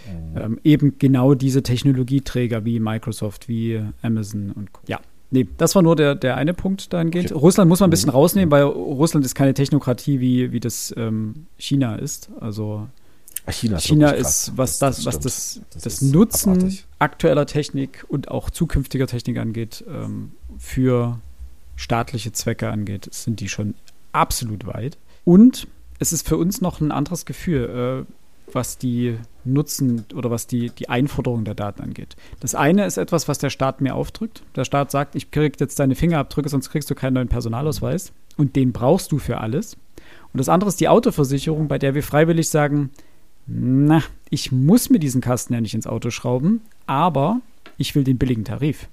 Mhm. 0.06 0.38
Ähm, 0.38 0.60
eben 0.64 0.98
genau 0.98 1.34
diese 1.34 1.62
Technologieträger 1.62 2.64
wie 2.64 2.80
Microsoft, 2.80 3.48
wie 3.48 3.80
Amazon 4.02 4.50
und 4.52 4.70
ja. 4.86 4.98
Nee, 5.32 5.46
das 5.58 5.76
war 5.76 5.82
nur 5.82 5.94
der, 5.94 6.16
der 6.16 6.36
eine 6.36 6.54
Punkt 6.54 6.92
dahingehend. 6.92 7.30
Okay. 7.30 7.40
Russland 7.40 7.68
muss 7.68 7.78
man 7.78 7.86
ein 7.86 7.90
bisschen 7.92 8.10
mhm. 8.10 8.16
rausnehmen, 8.16 8.50
weil 8.50 8.64
Russland 8.64 9.24
ist 9.24 9.36
keine 9.36 9.54
Technokratie, 9.54 10.18
wie, 10.18 10.50
wie 10.50 10.58
das 10.58 10.92
ähm, 10.96 11.46
China 11.56 11.94
ist. 11.94 12.30
Also 12.40 12.88
China 13.50 13.76
ist, 13.76 13.84
China 13.84 14.10
ist 14.10 14.52
was 14.56 14.78
das, 14.78 14.96
das 14.96 15.06
was 15.06 15.20
das, 15.20 15.60
das, 15.72 15.82
das 15.82 16.02
Nutzen 16.02 16.52
abartig. 16.52 16.86
aktueller 16.98 17.46
Technik 17.46 18.04
und 18.08 18.30
auch 18.30 18.50
zukünftiger 18.50 19.06
Technik 19.06 19.38
angeht, 19.38 19.84
ähm, 19.88 20.32
für 20.58 21.20
staatliche 21.76 22.32
Zwecke 22.32 22.70
angeht, 22.70 23.08
sind 23.12 23.40
die 23.40 23.48
schon 23.48 23.74
absolut 24.12 24.66
weit. 24.66 24.98
Und 25.24 25.66
es 25.98 26.12
ist 26.12 26.26
für 26.26 26.36
uns 26.36 26.60
noch 26.60 26.80
ein 26.80 26.92
anderes 26.92 27.24
Gefühl, 27.24 28.06
äh, 28.08 28.12
was 28.54 28.78
die 28.78 29.16
Nutzen 29.44 30.04
oder 30.14 30.30
was 30.30 30.46
die, 30.46 30.70
die 30.70 30.88
Einforderung 30.88 31.44
der 31.44 31.54
Daten 31.54 31.82
angeht. 31.82 32.16
Das 32.40 32.54
eine 32.54 32.84
ist 32.84 32.96
etwas, 32.96 33.28
was 33.28 33.38
der 33.38 33.50
Staat 33.50 33.80
mir 33.80 33.94
aufdrückt. 33.94 34.42
Der 34.56 34.64
Staat 34.64 34.90
sagt, 34.90 35.14
ich 35.14 35.30
krieg 35.30 35.58
jetzt 35.60 35.78
deine 35.78 35.94
Fingerabdrücke, 35.94 36.48
sonst 36.48 36.70
kriegst 36.70 36.90
du 36.90 36.94
keinen 36.94 37.14
neuen 37.14 37.28
Personalausweis. 37.28 38.12
Und 38.36 38.56
den 38.56 38.72
brauchst 38.72 39.12
du 39.12 39.18
für 39.18 39.38
alles. 39.38 39.76
Und 40.32 40.38
das 40.38 40.48
andere 40.48 40.68
ist 40.68 40.80
die 40.80 40.88
Autoversicherung, 40.88 41.68
bei 41.68 41.78
der 41.78 41.94
wir 41.94 42.02
freiwillig 42.02 42.48
sagen, 42.48 42.90
na, 43.52 44.02
ich 44.30 44.52
muss 44.52 44.90
mir 44.90 45.00
diesen 45.00 45.20
Kasten 45.20 45.54
ja 45.54 45.60
nicht 45.60 45.74
ins 45.74 45.88
Auto 45.88 46.10
schrauben, 46.10 46.60
aber 46.86 47.40
ich 47.78 47.96
will 47.96 48.04
den 48.04 48.16
billigen 48.16 48.44
Tarif. 48.44 48.88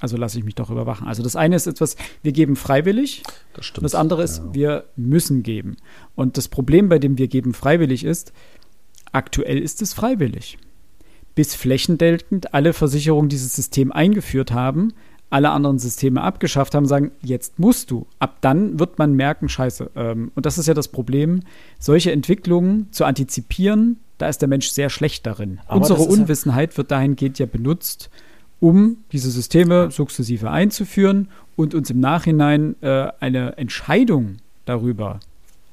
Also 0.00 0.16
lasse 0.16 0.38
ich 0.38 0.44
mich 0.44 0.56
doch 0.56 0.70
überwachen. 0.70 1.06
Also 1.06 1.22
das 1.22 1.36
eine 1.36 1.56
ist 1.56 1.66
etwas, 1.66 1.96
wir 2.22 2.32
geben 2.32 2.56
freiwillig. 2.56 3.22
Das 3.54 3.64
stimmt. 3.64 3.84
Das 3.84 3.94
andere 3.94 4.24
ist, 4.24 4.38
ja. 4.38 4.54
wir 4.54 4.84
müssen 4.96 5.42
geben. 5.42 5.76
Und 6.16 6.36
das 6.36 6.48
Problem, 6.48 6.88
bei 6.88 6.98
dem 6.98 7.16
wir 7.16 7.28
geben 7.28 7.54
freiwillig 7.54 8.04
ist, 8.04 8.32
aktuell 9.12 9.58
ist 9.58 9.80
es 9.80 9.94
freiwillig. 9.94 10.58
Bis 11.34 11.54
flächendeckend 11.54 12.54
alle 12.54 12.72
Versicherungen 12.72 13.28
dieses 13.28 13.54
System 13.54 13.92
eingeführt 13.92 14.50
haben, 14.50 14.94
alle 15.30 15.50
anderen 15.50 15.78
Systeme 15.78 16.22
abgeschafft 16.22 16.74
haben, 16.74 16.86
sagen, 16.86 17.10
jetzt 17.22 17.58
musst 17.58 17.90
du. 17.90 18.06
Ab 18.18 18.36
dann 18.40 18.78
wird 18.78 18.98
man 18.98 19.14
merken, 19.14 19.48
scheiße. 19.48 19.90
Ähm, 19.96 20.30
und 20.34 20.46
das 20.46 20.58
ist 20.58 20.66
ja 20.66 20.74
das 20.74 20.88
Problem, 20.88 21.40
solche 21.78 22.12
Entwicklungen 22.12 22.88
zu 22.92 23.04
antizipieren, 23.04 23.98
da 24.18 24.28
ist 24.28 24.40
der 24.40 24.48
Mensch 24.48 24.68
sehr 24.68 24.88
schlecht 24.88 25.26
darin. 25.26 25.58
Aber 25.66 25.78
Unsere 25.80 25.98
ist 26.00 26.06
ja- 26.06 26.10
Unwissenheit 26.12 26.76
wird 26.78 26.90
dahingehend 26.90 27.38
ja 27.38 27.46
benutzt, 27.46 28.08
um 28.60 28.98
diese 29.12 29.30
Systeme 29.30 29.90
sukzessive 29.90 30.50
einzuführen 30.50 31.28
und 31.56 31.74
uns 31.74 31.90
im 31.90 32.00
Nachhinein 32.00 32.76
äh, 32.80 33.08
eine 33.20 33.58
Entscheidung 33.58 34.36
darüber 34.64 35.20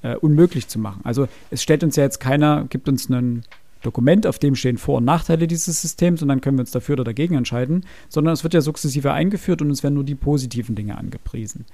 äh, 0.02 0.16
unmöglich 0.16 0.68
zu 0.68 0.80
machen. 0.80 1.02
Also 1.04 1.28
es 1.52 1.64
stellt 1.64 1.84
uns 1.84 1.96
ja 1.96 2.04
jetzt 2.04 2.20
keiner, 2.20 2.66
gibt 2.70 2.90
uns 2.90 3.08
ein 3.10 3.44
Dokument, 3.84 4.26
auf 4.26 4.40
dem 4.40 4.56
stehen 4.56 4.78
Vor- 4.78 4.98
und 4.98 5.06
Nachteile 5.06 5.46
dieses 5.48 5.82
Systems 5.82 6.22
und 6.22 6.30
dann 6.30 6.42
können 6.42 6.58
wir 6.58 6.62
uns 6.62 6.72
dafür 6.72 6.94
oder 6.94 7.04
dagegen 7.04 7.36
entscheiden, 7.36 7.86
sondern 8.10 8.34
es 8.34 8.44
wird 8.44 8.54
ja 8.54 8.62
sukzessive 8.62 9.14
eingeführt 9.14 9.62
und 9.62 9.70
es 9.70 9.84
werden 9.84 9.94
nur 9.96 10.04
die 10.04 10.16
positiven 10.16 10.76
Dinge 10.76 10.98
angepriesen. 10.98 11.66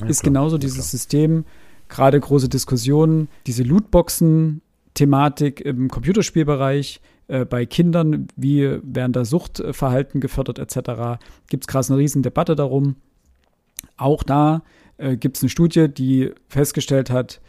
Ja, 0.00 0.06
ist 0.06 0.22
klar, 0.22 0.32
genauso 0.32 0.56
ja, 0.56 0.60
dieses 0.60 0.78
klar. 0.78 0.86
System, 0.86 1.44
gerade 1.88 2.18
große 2.18 2.48
Diskussionen, 2.48 3.28
diese 3.46 3.62
Lootboxen-Thematik 3.62 5.60
im 5.60 5.88
Computerspielbereich, 5.88 7.00
äh, 7.28 7.44
bei 7.44 7.66
Kindern, 7.66 8.28
wie 8.36 8.78
werden 8.82 9.12
da 9.12 9.24
Suchtverhalten 9.24 10.20
gefördert 10.20 10.58
etc., 10.58 11.20
gibt 11.48 11.64
es 11.64 11.68
gerade 11.68 11.88
eine 11.88 11.98
riesen 11.98 12.22
Debatte 12.22 12.56
darum. 12.56 12.96
Auch 13.96 14.22
da 14.22 14.62
äh, 14.96 15.16
gibt 15.16 15.36
es 15.36 15.42
eine 15.42 15.50
Studie, 15.50 15.88
die 15.88 16.32
festgestellt 16.48 17.10
hat, 17.10 17.40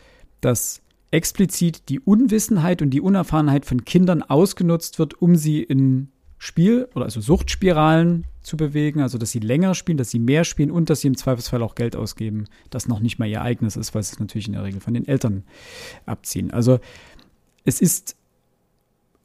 dass 0.41 0.82
explizit 1.11 1.90
die 1.90 1.99
Unwissenheit 1.99 2.81
und 2.81 2.91
die 2.91 3.02
Unerfahrenheit 3.02 3.65
von 3.65 3.86
Kindern 3.86 4.22
ausgenutzt 4.22 4.99
wird, 4.99 5.22
um 5.22 5.36
sie 5.36 5.64
in 5.64 6.10
Spiel 6.38 6.88
oder 6.95 7.06
also 7.06 7.19
Suchtspiralen 7.19 8.26
zu 8.41 8.56
bewegen, 8.56 9.02
also 9.02 9.18
dass 9.18 9.31
sie 9.31 9.40
länger 9.40 9.76
spielen, 9.76 9.98
dass 9.98 10.10
sie 10.10 10.19
mehr 10.19 10.45
spielen 10.45 10.72
und 10.72 10.90
dass 10.90 11.02
sie 11.02 11.07
im 11.07 11.18
Zweifelsfall 11.18 11.61
auch 11.61 11.76
Geld 11.76 11.95
ausgeben, 11.95 12.45
das 12.69 12.88
noch 12.88 13.02
nicht 13.02 13.19
mal 13.19 13.27
ihr 13.27 13.41
eigenes 13.41 13.76
ist, 13.76 13.94
weil 13.94 14.03
sie 14.03 14.14
es 14.14 14.19
natürlich 14.19 14.48
in 14.48 14.53
der 14.53 14.64
Regel 14.64 14.80
von 14.80 14.94
den 14.94 15.07
Eltern 15.07 15.44
abziehen. 16.06 16.52
Also 16.52 16.80
es 17.65 17.81
ist 17.81 18.15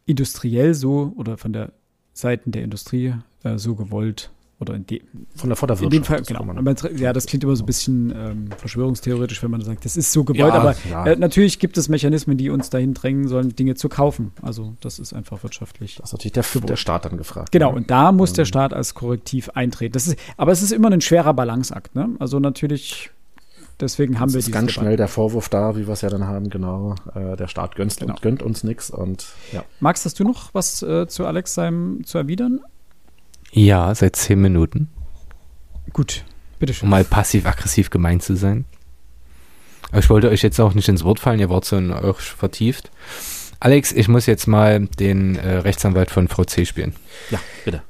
industriell 0.07 0.75
so 0.75 1.13
oder 1.17 1.39
von 1.39 1.53
der 1.53 1.73
Seiten 2.13 2.51
der 2.51 2.65
Industrie 2.65 3.15
äh, 3.45 3.59
so 3.59 3.77
gewollt 3.77 4.31
oder 4.61 4.75
in, 4.75 4.87
de 4.87 5.03
Von 5.35 5.49
der 5.51 5.57
Vorderwirtschaft. 5.57 5.93
in 5.95 6.01
dem 6.01 6.05
Fall, 6.05 6.19
das 6.19 6.29
genau. 6.29 6.45
man- 6.45 6.77
ja, 6.97 7.13
das 7.13 7.27
klingt 7.27 7.43
immer 7.45 7.57
so 7.57 7.65
ein 7.65 7.67
bisschen 7.67 8.13
ähm, 8.17 8.49
verschwörungstheoretisch, 8.57 9.43
wenn 9.43 9.51
man 9.51 9.61
sagt, 9.63 9.85
das 9.85 9.97
ist 9.97 10.13
so 10.13 10.23
gewollt, 10.25 10.39
Ja, 10.55 10.61
aber 10.61 10.75
ja. 10.89 11.07
äh, 11.07 11.17
natürlich 11.17 11.59
gibt 11.59 11.77
es 11.77 11.89
Mechanismen, 11.89 12.37
die 12.37 12.51
uns 12.51 12.71
dahin 12.71 12.95
drängen 12.95 13.27
sollen, 13.29 13.55
Dinge 13.57 13.75
zu 13.75 13.89
kaufen. 13.89 14.33
Also 14.43 14.75
das 14.81 14.99
ist 14.99 15.13
einfach 15.13 15.43
wirtschaftlich. 15.43 15.97
Das 15.97 16.11
ist 16.11 16.13
natürlich 16.13 16.33
der, 16.33 16.45
der 16.63 16.77
Staat 16.77 17.05
dann 17.05 17.17
gefragt. 17.17 17.51
Genau, 17.53 17.71
ne? 17.73 17.77
und 17.79 17.91
da 17.91 18.13
muss 18.13 18.31
Ähm. 18.31 18.37
der 18.37 18.45
Staat 18.45 18.73
als 18.73 18.95
Korrektiv 18.95 19.51
eintreten. 19.51 19.93
Das 19.93 20.07
ist, 20.07 20.19
aber 20.37 20.53
es 20.53 20.63
ist 20.63 20.73
immer 20.73 20.91
ein 20.91 21.01
schwerer 21.01 21.35
Balanceakt. 21.35 21.95
Ne? 21.97 22.11
Also 22.21 22.39
natürlich, 22.39 23.11
deswegen 23.81 24.21
haben 24.21 24.29
Es 24.29 24.35
wir 24.35 24.39
ist 24.39 24.53
ganz 24.53 24.69
Debatte. 24.73 24.73
schnell 24.87 24.97
der 24.97 25.09
Vorwurf 25.09 25.49
da, 25.49 25.77
wie 25.77 25.87
wir 25.87 25.93
es 25.95 26.01
ja 26.03 26.11
dann 26.11 26.27
haben, 26.27 26.49
genau. 26.49 26.95
Äh, 27.15 27.37
der 27.37 27.49
Staat 27.49 27.75
gönnt, 27.75 27.97
Genau. 27.99 28.15
gönnt 28.23 28.43
uns 28.43 28.63
nichts 28.65 28.91
und 28.91 29.27
ja. 29.53 29.65
Max, 29.81 30.05
hast 30.05 30.19
du 30.21 30.25
noch 30.25 30.55
was 30.55 30.83
äh, 30.83 31.09
zu 31.09 31.27
Alex 31.27 31.55
seinem 31.55 32.05
zu 32.05 32.19
erwidern? 32.19 32.61
Ja, 33.57 33.95
seit 33.95 34.17
zehn 34.17 34.41
Minuten, 34.41 34.89
Gut, 35.93 36.25
bitteschön. 36.59 36.87
um 36.87 36.91
mal 36.91 37.05
passiv-aggressiv 37.05 37.89
gemeint 37.91 38.23
zu 38.23 38.37
sein. 38.37 38.65
Aber 39.91 40.01
ich 40.01 40.11
wollte 40.11 40.29
euch 40.29 40.43
jetzt 40.43 40.59
auch 40.59 40.75
nicht 40.75 40.89
ins 40.89 41.05
Wort 41.05 41.21
fallen, 41.21 41.39
ihr 41.39 41.51
wart 41.51 41.65
so 41.65 41.77
in 41.77 41.93
euch 41.93 42.19
vertieft. 42.21 42.91
Alex, 43.61 43.93
ich 43.93 44.09
muss 44.09 44.27
jetzt 44.27 44.49
mal 44.49 44.87
den 44.99 45.37
äh, 45.37 45.59
Rechtsanwalt 45.59 46.11
von 46.11 46.27
Frau 46.27 46.45
C. 46.45 46.67
spielen. 46.67 46.95
Ja, 47.31 47.39
bitte. 47.65 47.83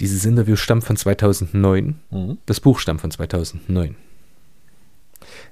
Dieses 0.00 0.26
Interview 0.26 0.56
stammt 0.56 0.84
von 0.84 0.96
2009. 0.96 1.98
Mhm. 2.10 2.38
Das 2.44 2.60
Buch 2.60 2.78
stammt 2.78 3.00
von 3.00 3.10
2009. 3.10 3.96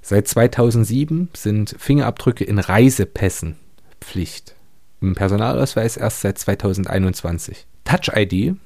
Seit 0.02 0.28
2007 0.28 1.30
sind 1.34 1.74
Fingerabdrücke 1.78 2.44
in 2.44 2.58
Reisepässen 2.58 3.56
Pflicht. 4.00 4.54
Im 5.00 5.14
Personalausweis 5.14 5.96
erst 5.96 6.20
seit 6.20 6.38
2021. 6.38 7.66
Touch 7.84 8.10
ID 8.14 8.56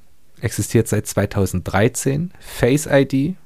existiert 0.43 0.89
seit 0.89 1.07
2013, 1.07 2.33
Face 2.41 2.87
ID 2.91 3.37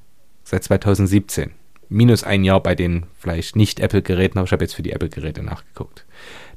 seit 0.45 0.65
2017. 0.65 1.53
Minus 1.89 2.25
ein 2.25 2.43
Jahr 2.43 2.63
bei 2.63 2.75
den 2.75 3.07
vielleicht 3.19 3.55
nicht 3.55 3.79
Apple-Geräten, 3.81 4.39
aber 4.39 4.47
ich 4.47 4.53
habe 4.53 4.65
jetzt 4.65 4.75
für 4.75 4.83
die 4.83 4.93
Apple-Geräte 4.93 5.43
nachgeguckt. 5.43 6.05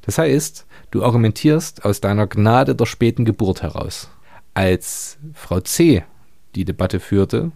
Das 0.02 0.18
heißt, 0.18 0.66
du 0.92 1.04
argumentierst 1.04 1.86
aus 1.86 2.02
deiner 2.02 2.26
Gnade 2.26 2.76
der 2.76 2.86
späten 2.86 3.26
Geburt 3.26 3.62
heraus. 3.62 4.10
Als 4.54 5.18
Frau 5.34 5.60
C. 5.60 6.04
die 6.56 6.66
Debatte 6.66 7.00
führte, 7.00 7.52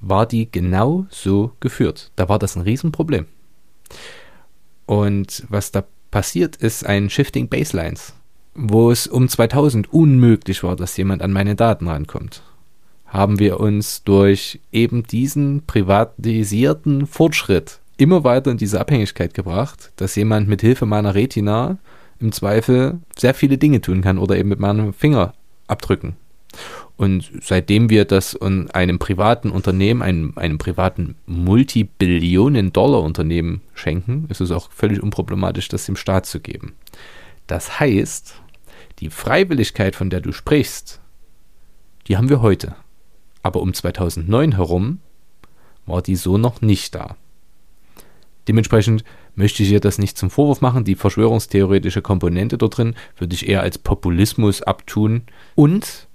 war 0.00 0.26
die 0.26 0.50
genau 0.50 1.06
so 1.10 1.52
geführt. 1.60 2.12
Da 2.16 2.28
war 2.28 2.38
das 2.38 2.56
ein 2.56 2.62
Riesenproblem. 2.62 3.26
Und 4.86 5.44
was 5.48 5.72
da 5.72 5.84
passiert, 6.10 6.56
ist 6.56 6.84
ein 6.86 7.10
Shifting 7.10 7.48
Baselines, 7.48 8.14
wo 8.58 8.90
es 8.90 9.06
um 9.06 9.28
2000 9.28 9.92
unmöglich 9.92 10.64
war, 10.64 10.74
dass 10.74 10.96
jemand 10.96 11.22
an 11.22 11.32
meine 11.32 11.54
Daten 11.54 11.86
rankommt. 11.86 12.42
Haben 13.06 13.38
wir 13.38 13.60
uns 13.60 14.02
durch 14.02 14.58
eben 14.72 15.04
diesen 15.04 15.62
privatisierten 15.64 17.06
Fortschritt 17.06 17.78
immer 17.96 18.24
weiter 18.24 18.50
in 18.50 18.58
diese 18.58 18.80
Abhängigkeit 18.80 19.32
gebracht, 19.32 19.92
dass 19.96 20.16
jemand 20.16 20.48
mit 20.48 20.60
Hilfe 20.60 20.86
meiner 20.86 21.14
Retina 21.14 21.78
im 22.18 22.32
Zweifel 22.32 22.98
sehr 23.16 23.32
viele 23.32 23.58
Dinge 23.58 23.80
tun 23.80 24.02
kann 24.02 24.18
oder 24.18 24.36
eben 24.36 24.48
mit 24.48 24.58
meinem 24.58 24.92
Finger 24.92 25.34
abdrücken. 25.68 26.16
Und 26.96 27.30
seitdem 27.40 27.90
wir 27.90 28.04
das 28.04 28.34
in 28.34 28.68
einem 28.72 28.98
privaten 28.98 29.50
Unternehmen, 29.50 30.02
einem, 30.02 30.32
einem 30.34 30.58
privaten 30.58 31.14
Multibillionen-Dollar-Unternehmen 31.26 33.60
schenken, 33.74 34.26
ist 34.30 34.40
es 34.40 34.50
auch 34.50 34.72
völlig 34.72 35.00
unproblematisch, 35.00 35.68
das 35.68 35.86
dem 35.86 35.94
Staat 35.94 36.26
zu 36.26 36.40
geben. 36.40 36.74
Das 37.46 37.78
heißt, 37.78 38.34
die 39.00 39.10
Freiwilligkeit, 39.10 39.96
von 39.96 40.10
der 40.10 40.20
du 40.20 40.32
sprichst, 40.32 41.00
die 42.06 42.16
haben 42.16 42.28
wir 42.28 42.40
heute. 42.40 42.76
Aber 43.42 43.60
um 43.60 43.72
2009 43.72 44.52
herum 44.52 45.00
war 45.86 46.02
die 46.02 46.16
so 46.16 46.38
noch 46.38 46.60
nicht 46.60 46.94
da. 46.94 47.16
Dementsprechend 48.48 49.04
möchte 49.34 49.62
ich 49.62 49.70
ihr 49.70 49.80
das 49.80 49.98
nicht 49.98 50.18
zum 50.18 50.30
Vorwurf 50.30 50.60
machen. 50.60 50.84
Die 50.84 50.94
verschwörungstheoretische 50.94 52.02
Komponente 52.02 52.58
dort 52.58 52.78
drin 52.78 52.94
würde 53.16 53.34
ich 53.34 53.48
eher 53.48 53.60
als 53.60 53.78
Populismus 53.78 54.62
abtun. 54.62 55.22
Und, 55.54 56.08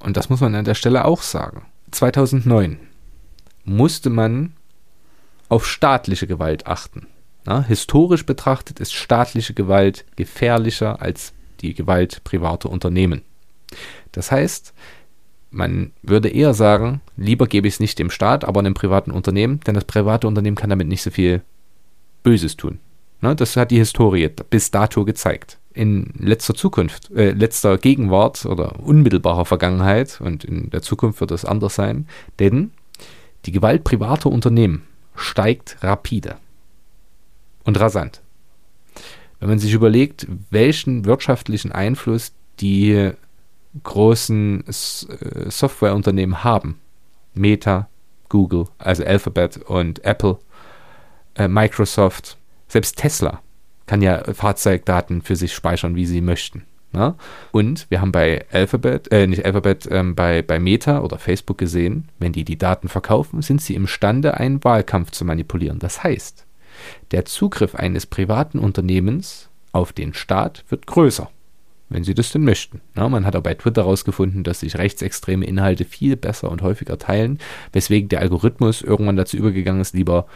und 0.00 0.16
das 0.16 0.30
muss 0.30 0.40
man 0.40 0.54
an 0.54 0.64
der 0.64 0.74
Stelle 0.74 1.04
auch 1.04 1.22
sagen, 1.22 1.66
2009 1.90 2.78
musste 3.64 4.10
man 4.10 4.54
auf 5.48 5.66
staatliche 5.66 6.26
Gewalt 6.26 6.66
achten. 6.66 7.06
Na, 7.44 7.62
historisch 7.62 8.24
betrachtet 8.24 8.80
ist 8.80 8.94
staatliche 8.94 9.52
Gewalt 9.52 10.06
gefährlicher 10.16 11.02
als 11.02 11.34
die 11.64 11.74
Gewalt 11.74 12.22
privater 12.24 12.70
Unternehmen. 12.70 13.22
Das 14.12 14.30
heißt, 14.30 14.74
man 15.50 15.92
würde 16.02 16.28
eher 16.28 16.52
sagen, 16.54 17.00
lieber 17.16 17.46
gebe 17.46 17.68
ich 17.68 17.74
es 17.74 17.80
nicht 17.80 17.98
dem 17.98 18.10
Staat, 18.10 18.44
aber 18.44 18.60
einem 18.60 18.74
privaten 18.74 19.10
Unternehmen, 19.10 19.60
denn 19.60 19.74
das 19.74 19.84
private 19.84 20.26
Unternehmen 20.26 20.56
kann 20.56 20.70
damit 20.70 20.88
nicht 20.88 21.02
so 21.02 21.10
viel 21.10 21.42
Böses 22.22 22.56
tun. 22.56 22.78
Ne, 23.20 23.34
das 23.34 23.56
hat 23.56 23.70
die 23.70 23.78
Historie 23.78 24.28
bis 24.50 24.70
dato 24.70 25.04
gezeigt. 25.04 25.58
In 25.72 26.12
letzter 26.18 26.54
Zukunft, 26.54 27.10
äh, 27.12 27.30
letzter 27.30 27.78
Gegenwart 27.78 28.44
oder 28.46 28.80
unmittelbarer 28.80 29.44
Vergangenheit 29.44 30.20
und 30.20 30.44
in 30.44 30.70
der 30.70 30.82
Zukunft 30.82 31.20
wird 31.20 31.30
es 31.30 31.44
anders 31.44 31.74
sein, 31.74 32.06
denn 32.38 32.72
die 33.46 33.52
Gewalt 33.52 33.84
privater 33.84 34.30
Unternehmen 34.30 34.82
steigt 35.14 35.76
rapide 35.82 36.36
und 37.64 37.78
rasant. 37.78 38.20
Wenn 39.44 39.50
man 39.50 39.58
sich 39.58 39.74
überlegt, 39.74 40.26
welchen 40.48 41.04
wirtschaftlichen 41.04 41.70
Einfluss 41.70 42.32
die 42.60 43.10
großen 43.82 44.64
äh, 44.66 45.50
Softwareunternehmen 45.50 46.42
haben, 46.42 46.80
Meta, 47.34 47.90
Google, 48.30 48.68
also 48.78 49.04
Alphabet 49.04 49.58
und 49.58 50.02
Apple, 50.02 50.38
äh, 51.34 51.46
Microsoft, 51.46 52.38
selbst 52.68 52.96
Tesla 52.96 53.42
kann 53.84 54.00
ja 54.00 54.24
Fahrzeugdaten 54.32 55.20
für 55.20 55.36
sich 55.36 55.52
speichern, 55.52 55.94
wie 55.94 56.06
sie 56.06 56.22
möchten. 56.22 56.64
Ne? 56.92 57.14
Und 57.52 57.84
wir 57.90 58.00
haben 58.00 58.12
bei 58.12 58.46
Alphabet, 58.50 59.12
äh, 59.12 59.26
nicht 59.26 59.44
Alphabet, 59.44 59.86
ähm, 59.90 60.14
bei, 60.14 60.40
bei 60.40 60.58
Meta 60.58 61.00
oder 61.00 61.18
Facebook 61.18 61.58
gesehen, 61.58 62.08
wenn 62.18 62.32
die 62.32 62.44
die 62.44 62.56
Daten 62.56 62.88
verkaufen, 62.88 63.42
sind 63.42 63.60
sie 63.60 63.74
imstande, 63.74 64.40
einen 64.40 64.64
Wahlkampf 64.64 65.10
zu 65.10 65.26
manipulieren. 65.26 65.80
Das 65.80 66.02
heißt, 66.02 66.46
der 67.10 67.24
Zugriff 67.24 67.74
eines 67.74 68.06
privaten 68.06 68.58
Unternehmens 68.58 69.48
auf 69.72 69.92
den 69.92 70.14
Staat 70.14 70.64
wird 70.68 70.86
größer, 70.86 71.30
wenn 71.88 72.04
sie 72.04 72.14
das 72.14 72.32
denn 72.32 72.44
möchten. 72.44 72.80
Ja, 72.96 73.08
man 73.08 73.26
hat 73.26 73.36
auch 73.36 73.42
bei 73.42 73.54
Twitter 73.54 73.82
herausgefunden, 73.82 74.44
dass 74.44 74.60
sich 74.60 74.78
rechtsextreme 74.78 75.44
Inhalte 75.44 75.84
viel 75.84 76.16
besser 76.16 76.50
und 76.50 76.62
häufiger 76.62 76.98
teilen, 76.98 77.38
weswegen 77.72 78.08
der 78.08 78.20
Algorithmus 78.20 78.82
irgendwann 78.82 79.16
dazu 79.16 79.36
übergegangen 79.36 79.80
ist, 79.80 79.94
lieber 79.94 80.26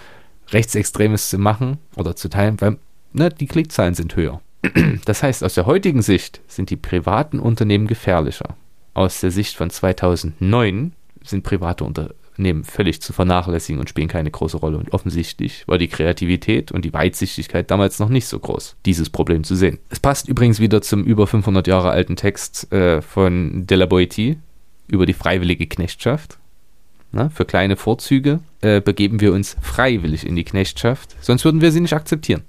Rechtsextremes 0.50 1.30
zu 1.30 1.38
machen 1.38 1.78
oder 1.96 2.16
zu 2.16 2.28
teilen, 2.28 2.60
weil 2.60 2.78
ne, 3.12 3.28
die 3.28 3.46
Klickzahlen 3.46 3.94
sind 3.94 4.16
höher. 4.16 4.40
Das 5.04 5.22
heißt, 5.22 5.44
aus 5.44 5.54
der 5.54 5.66
heutigen 5.66 6.02
Sicht 6.02 6.40
sind 6.48 6.70
die 6.70 6.76
privaten 6.76 7.38
Unternehmen 7.38 7.86
gefährlicher. 7.86 8.56
Aus 8.92 9.20
der 9.20 9.30
Sicht 9.30 9.56
von 9.56 9.70
2009 9.70 10.92
sind 11.22 11.44
private 11.44 11.84
Unternehmen 11.84 12.17
nehmen 12.38 12.64
völlig 12.64 13.02
zu 13.02 13.12
vernachlässigen 13.12 13.80
und 13.80 13.88
spielen 13.88 14.08
keine 14.08 14.30
große 14.30 14.56
Rolle. 14.56 14.78
Und 14.78 14.92
offensichtlich 14.92 15.66
war 15.66 15.78
die 15.78 15.88
Kreativität 15.88 16.72
und 16.72 16.84
die 16.84 16.92
Weitsichtigkeit 16.92 17.70
damals 17.70 17.98
noch 17.98 18.08
nicht 18.08 18.26
so 18.26 18.38
groß, 18.38 18.76
dieses 18.86 19.10
Problem 19.10 19.44
zu 19.44 19.54
sehen. 19.54 19.78
Es 19.90 20.00
passt 20.00 20.28
übrigens 20.28 20.60
wieder 20.60 20.82
zum 20.82 21.04
über 21.04 21.26
500 21.26 21.66
Jahre 21.66 21.90
alten 21.90 22.16
Text 22.16 22.72
äh, 22.72 23.02
von 23.02 23.66
de 23.66 23.76
la 23.76 23.86
Boétie 23.86 24.36
über 24.86 25.06
die 25.06 25.12
freiwillige 25.12 25.66
Knechtschaft. 25.66 26.38
Na, 27.10 27.30
für 27.30 27.46
kleine 27.46 27.76
Vorzüge 27.76 28.40
äh, 28.60 28.80
begeben 28.80 29.20
wir 29.20 29.32
uns 29.32 29.56
freiwillig 29.62 30.26
in 30.26 30.36
die 30.36 30.44
Knechtschaft, 30.44 31.16
sonst 31.22 31.44
würden 31.44 31.62
wir 31.62 31.72
sie 31.72 31.80
nicht 31.80 31.94
akzeptieren. 31.94 32.42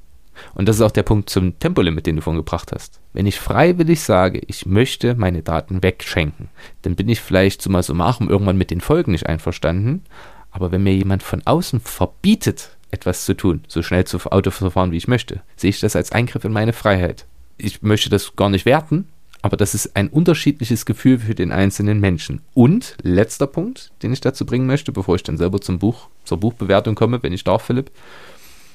Und 0.54 0.68
das 0.68 0.78
ist 0.78 0.82
auch 0.82 0.92
der 0.92 1.04
Punkt 1.04 1.30
zum 1.30 1.58
Tempolimit, 1.60 2.06
den 2.06 2.18
du 2.18 2.22
vorhin 2.22 2.40
gebracht 2.40 2.72
hast. 2.74 2.99
Wenn 3.12 3.26
ich 3.26 3.40
freiwillig 3.40 4.02
sage, 4.02 4.42
ich 4.48 4.66
möchte 4.66 5.16
meine 5.16 5.42
Daten 5.42 5.82
wegschenken, 5.82 6.50
dann 6.84 6.96
bin 6.96 7.10
ich 7.10 7.22
vielleicht 7.22 7.62
summa 7.62 7.82
summarum 7.82 8.30
irgendwann 8.30 8.58
mit 8.58 8.72
den 8.72 8.82
Folgen 8.82 9.12
nicht 9.12 9.26
einverstanden. 9.26 10.04
Aber 10.52 10.72
wenn 10.72 10.84
mir 10.84 10.96
jemand 10.96 11.24
von 11.24 11.42
außen 11.46 11.80
verbietet, 11.80 12.78
etwas 12.92 13.26
zu 13.26 13.36
tun, 13.36 13.64
so 13.68 13.82
schnell 13.82 14.06
zu 14.06 14.18
Auto 14.32 14.52
zu 14.52 14.70
fahren, 14.70 14.92
wie 14.92 14.98
ich 14.98 15.08
möchte, 15.08 15.42
sehe 15.56 15.70
ich 15.70 15.80
das 15.80 15.96
als 15.96 16.12
Eingriff 16.12 16.44
in 16.44 16.52
meine 16.52 16.74
Freiheit. 16.74 17.26
Ich 17.58 17.82
möchte 17.82 18.10
das 18.10 18.36
gar 18.36 18.50
nicht 18.50 18.66
werten, 18.66 19.08
aber 19.42 19.58
das 19.58 19.74
ist 19.74 19.96
ein 19.96 20.10
unterschiedliches 20.10 20.86
Gefühl 20.86 21.20
für 21.20 21.36
den 21.36 21.52
einzelnen 21.52 22.00
Menschen. 22.00 22.42
Und 22.54 22.96
letzter 23.02 23.48
Punkt, 23.48 23.92
den 24.02 24.12
ich 24.12 24.22
dazu 24.22 24.46
bringen 24.46 24.68
möchte, 24.68 24.92
bevor 24.92 25.16
ich 25.16 25.24
dann 25.24 25.38
selber 25.38 25.62
zum 25.62 25.80
Buch, 25.80 26.10
zur 26.26 26.40
Buchbewertung 26.40 26.96
komme, 26.96 27.22
wenn 27.24 27.34
ich 27.34 27.44
darf, 27.44 27.64
Philipp, 27.64 27.92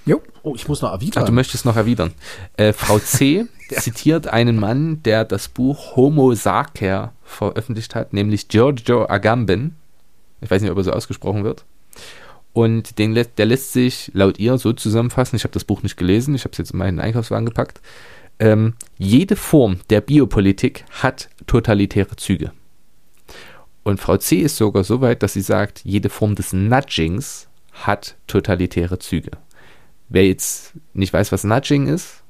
Jo. 0.07 0.23
Oh, 0.42 0.55
ich 0.55 0.68
muss 0.68 0.83
noch 0.83 0.92
erwidern. 0.92 1.23
Ach, 1.23 1.26
du 1.26 1.33
möchtest 1.33 1.65
noch 1.65 1.76
erwidern. 1.76 2.12
Äh, 2.57 2.73
Frau 2.73 2.99
C. 2.99 3.47
zitiert 3.70 4.28
einen 4.28 4.57
Mann, 4.57 5.02
der 5.02 5.24
das 5.24 5.49
Buch 5.49 5.97
Homo 5.97 6.34
Sacer 6.34 7.12
veröffentlicht 7.24 7.94
hat, 7.94 8.12
nämlich 8.12 8.49
Giorgio 8.49 9.08
Agamben. 9.08 9.76
Ich 10.41 10.50
weiß 10.50 10.60
nicht, 10.60 10.70
ob 10.70 10.76
er 10.76 10.84
so 10.84 10.92
ausgesprochen 10.92 11.44
wird. 11.44 11.65
Und 12.52 12.99
den, 12.99 13.15
der 13.15 13.47
lässt 13.47 13.73
sich 13.73 14.10
laut 14.15 14.39
ihr 14.39 14.58
so 14.58 14.73
zusammenfassen, 14.73 15.36
ich 15.36 15.44
habe 15.44 15.52
das 15.52 15.65
Buch 15.65 15.83
nicht 15.83 15.97
gelesen, 15.97 16.34
ich 16.34 16.44
habe 16.44 16.52
es 16.52 16.58
jetzt 16.58 16.70
in 16.70 16.78
meinen 16.78 17.00
Einkaufswagen 17.00 17.47
gepackt. 17.47 17.81
Ähm, 18.39 18.74
jede 18.97 19.36
Form 19.36 19.81
der 19.91 20.00
Biopolitik 20.00 20.84
hat 20.91 21.31
totalitäre 21.47 22.16
Züge. 22.16 22.52
Und 23.83 24.00
Frau 24.00 24.16
C. 24.16 24.36
ist 24.36 24.57
sogar 24.57 24.84
so 24.84 25.00
weit, 25.00 25.23
dass 25.23 25.33
sie 25.33 25.41
sagt, 25.41 25.81
jede 25.84 26.08
Form 26.08 26.34
des 26.34 26.52
Nudgings 26.52 27.49
hat 27.73 28.15
totalitäre 28.26 28.99
Züge. 28.99 29.33
Wer 30.14 30.28
jetzt 30.28 30.74
nicht 30.92 31.12
weiß, 31.12 31.32
was 31.32 31.42
Nudging 31.42 31.88
ist, 31.88 32.22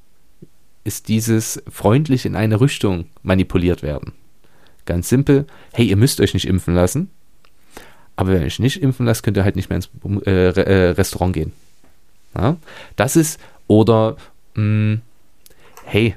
ist 0.85 1.07
dieses 1.07 1.61
freundlich 1.69 2.25
in 2.25 2.35
eine 2.35 2.59
Richtung 2.59 3.05
manipuliert 3.21 3.83
werden. 3.83 4.13
Ganz 4.85 5.07
simpel, 5.07 5.45
hey, 5.71 5.85
ihr 5.85 5.95
müsst 5.95 6.19
euch 6.19 6.33
nicht 6.33 6.47
impfen 6.47 6.73
lassen, 6.73 7.11
aber 8.15 8.31
wenn 8.31 8.41
ihr 8.41 8.47
euch 8.47 8.57
nicht 8.57 8.81
impfen 8.81 9.05
lasst, 9.05 9.21
könnt 9.21 9.37
ihr 9.37 9.43
halt 9.43 9.55
nicht 9.55 9.69
mehr 9.69 9.75
ins 9.75 9.91
äh, 10.25 10.31
äh, 10.31 10.89
Restaurant 10.93 11.33
gehen. 11.35 11.51
Ja? 12.35 12.57
Das 12.95 13.15
ist, 13.15 13.39
oder, 13.67 14.17
mh, 14.55 14.63
hm, 14.63 15.01
hey, 15.83 16.15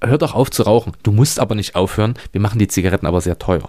hör 0.00 0.16
doch 0.16 0.34
auf 0.34 0.50
zu 0.50 0.62
rauchen. 0.62 0.94
Du 1.02 1.12
musst 1.12 1.38
aber 1.38 1.54
nicht 1.54 1.74
aufhören. 1.74 2.14
Wir 2.32 2.40
machen 2.40 2.58
die 2.58 2.68
Zigaretten 2.68 3.04
aber 3.04 3.20
sehr 3.20 3.38
teuer. 3.38 3.68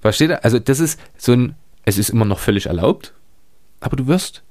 Versteht 0.00 0.30
ihr? 0.30 0.42
Also, 0.46 0.58
das 0.58 0.80
ist 0.80 0.98
so 1.18 1.32
ein, 1.32 1.56
es 1.84 1.98
ist 1.98 2.08
immer 2.08 2.24
noch 2.24 2.38
völlig 2.38 2.68
erlaubt, 2.68 3.12
aber 3.80 3.96
du 3.96 4.06
wirst 4.06 4.42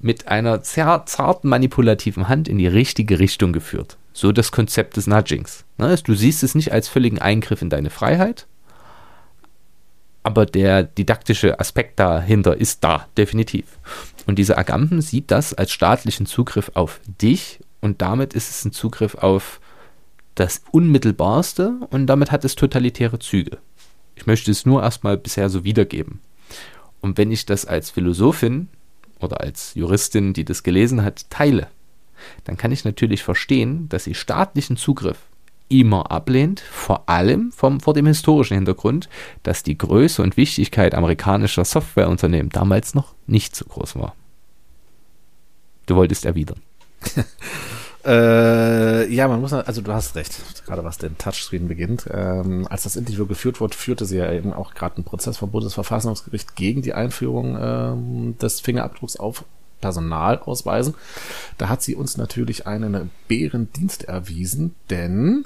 mit 0.00 0.28
einer 0.28 0.62
sehr 0.64 1.04
zarten 1.06 1.48
manipulativen 1.48 2.28
Hand 2.28 2.48
in 2.48 2.58
die 2.58 2.66
richtige 2.66 3.18
Richtung 3.18 3.52
geführt. 3.52 3.96
So 4.12 4.32
das 4.32 4.50
Konzept 4.50 4.96
des 4.96 5.06
Nudgings. 5.06 5.64
Ne, 5.78 5.94
du 6.02 6.14
siehst 6.14 6.42
es 6.42 6.54
nicht 6.54 6.72
als 6.72 6.88
völligen 6.88 7.18
Eingriff 7.18 7.62
in 7.62 7.70
deine 7.70 7.90
Freiheit, 7.90 8.46
aber 10.22 10.46
der 10.46 10.82
didaktische 10.82 11.60
Aspekt 11.60 11.98
dahinter 11.98 12.56
ist 12.56 12.84
da, 12.84 13.06
definitiv. 13.16 13.64
Und 14.26 14.38
dieser 14.38 14.58
Agamben 14.58 15.00
sieht 15.00 15.30
das 15.30 15.54
als 15.54 15.70
staatlichen 15.70 16.26
Zugriff 16.26 16.70
auf 16.74 17.00
dich 17.20 17.60
und 17.80 18.02
damit 18.02 18.34
ist 18.34 18.50
es 18.50 18.64
ein 18.64 18.72
Zugriff 18.72 19.14
auf 19.14 19.60
das 20.34 20.62
Unmittelbarste 20.70 21.74
und 21.90 22.06
damit 22.06 22.30
hat 22.30 22.44
es 22.44 22.54
totalitäre 22.54 23.18
Züge. 23.18 23.58
Ich 24.14 24.26
möchte 24.26 24.50
es 24.50 24.66
nur 24.66 24.82
erstmal 24.82 25.16
bisher 25.16 25.48
so 25.48 25.64
wiedergeben. 25.64 26.20
Und 27.00 27.16
wenn 27.16 27.32
ich 27.32 27.46
das 27.46 27.64
als 27.64 27.90
Philosophin 27.90 28.68
oder 29.20 29.40
als 29.40 29.74
Juristin, 29.74 30.32
die 30.32 30.44
das 30.44 30.62
gelesen 30.62 31.02
hat, 31.02 31.28
teile, 31.30 31.68
dann 32.44 32.56
kann 32.56 32.72
ich 32.72 32.84
natürlich 32.84 33.22
verstehen, 33.22 33.88
dass 33.88 34.04
sie 34.04 34.14
staatlichen 34.14 34.76
Zugriff 34.76 35.18
immer 35.68 36.10
ablehnt, 36.10 36.60
vor 36.60 37.08
allem 37.08 37.52
vom, 37.52 37.80
vor 37.80 37.94
dem 37.94 38.06
historischen 38.06 38.54
Hintergrund, 38.54 39.08
dass 39.42 39.62
die 39.62 39.78
Größe 39.78 40.20
und 40.20 40.36
Wichtigkeit 40.36 40.94
amerikanischer 40.94 41.64
Softwareunternehmen 41.64 42.50
damals 42.50 42.94
noch 42.94 43.14
nicht 43.26 43.54
so 43.54 43.64
groß 43.64 43.96
war. 43.96 44.14
Du 45.86 45.96
wolltest 45.96 46.24
erwidern. 46.24 46.60
Äh, 48.04 49.12
ja, 49.12 49.28
man 49.28 49.40
muss, 49.40 49.52
also 49.52 49.82
du 49.82 49.92
hast 49.92 50.14
recht, 50.16 50.64
gerade 50.64 50.84
was 50.84 50.98
den 50.98 51.18
Touchscreen 51.18 51.68
beginnt. 51.68 52.08
Ähm, 52.10 52.66
als 52.68 52.84
das 52.84 52.96
Interview 52.96 53.26
geführt 53.26 53.60
wurde, 53.60 53.76
führte 53.76 54.06
sie 54.06 54.16
ja 54.16 54.32
eben 54.32 54.52
auch 54.52 54.74
gerade 54.74 54.96
einen 54.96 55.04
Prozess 55.04 55.36
vom 55.36 55.50
Bundesverfassungsgericht 55.50 56.56
gegen 56.56 56.82
die 56.82 56.94
Einführung 56.94 57.58
ähm, 57.60 58.38
des 58.38 58.60
Fingerabdrucks 58.60 59.16
auf 59.16 59.44
Personalausweisen. 59.80 60.94
Da 61.58 61.68
hat 61.68 61.82
sie 61.82 61.94
uns 61.94 62.16
natürlich 62.16 62.66
einen 62.66 63.10
Bärendienst 63.28 64.04
erwiesen, 64.04 64.74
denn 64.88 65.44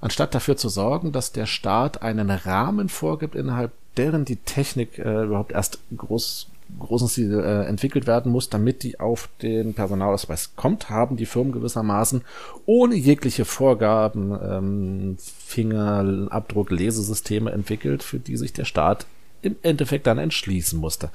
anstatt 0.00 0.34
dafür 0.34 0.56
zu 0.56 0.68
sorgen, 0.68 1.12
dass 1.12 1.32
der 1.32 1.46
Staat 1.46 2.02
einen 2.02 2.30
Rahmen 2.30 2.88
vorgibt, 2.88 3.34
innerhalb 3.34 3.72
deren 3.96 4.24
die 4.24 4.36
Technik 4.36 4.98
äh, 4.98 5.24
überhaupt 5.24 5.52
erst 5.52 5.78
groß 5.96 6.48
großen 6.78 7.08
Stil 7.08 7.40
äh, 7.40 7.66
entwickelt 7.66 8.06
werden 8.06 8.32
muss, 8.32 8.50
damit 8.50 8.82
die 8.82 9.00
auf 9.00 9.28
den 9.42 9.74
Personalausweis 9.74 10.56
kommt, 10.56 10.90
haben 10.90 11.16
die 11.16 11.26
Firmen 11.26 11.52
gewissermaßen 11.52 12.22
ohne 12.66 12.94
jegliche 12.94 13.44
Vorgaben 13.44 14.36
ähm, 14.42 15.16
Fingerabdruck, 15.18 16.70
Lesesysteme 16.70 17.50
entwickelt, 17.50 18.02
für 18.02 18.18
die 18.18 18.36
sich 18.36 18.52
der 18.52 18.64
Staat 18.64 19.06
im 19.42 19.56
Endeffekt 19.62 20.06
dann 20.06 20.18
entschließen 20.18 20.78
musste. 20.78 21.10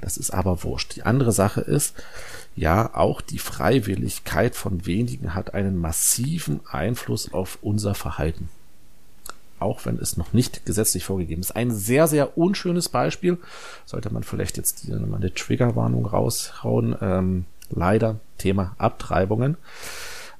Das 0.00 0.16
ist 0.16 0.30
aber 0.30 0.62
wurscht. 0.64 0.96
Die 0.96 1.02
andere 1.04 1.32
Sache 1.32 1.60
ist, 1.62 1.94
ja, 2.56 2.94
auch 2.94 3.20
die 3.20 3.38
Freiwilligkeit 3.38 4.54
von 4.54 4.86
wenigen 4.86 5.34
hat 5.34 5.54
einen 5.54 5.78
massiven 5.78 6.60
Einfluss 6.66 7.32
auf 7.32 7.58
unser 7.62 7.94
Verhalten 7.94 8.48
auch 9.64 9.84
wenn 9.86 9.98
es 9.98 10.16
noch 10.16 10.32
nicht 10.32 10.64
gesetzlich 10.66 11.04
vorgegeben 11.04 11.40
ist. 11.40 11.56
Ein 11.56 11.72
sehr, 11.72 12.06
sehr 12.06 12.38
unschönes 12.38 12.88
Beispiel. 12.88 13.38
Sollte 13.84 14.12
man 14.12 14.22
vielleicht 14.22 14.56
jetzt 14.56 14.88
mal 14.88 15.16
eine 15.16 15.34
Triggerwarnung 15.34 16.06
raushauen. 16.06 16.94
Ähm, 17.00 17.44
leider 17.70 18.20
Thema 18.38 18.74
Abtreibungen. 18.78 19.56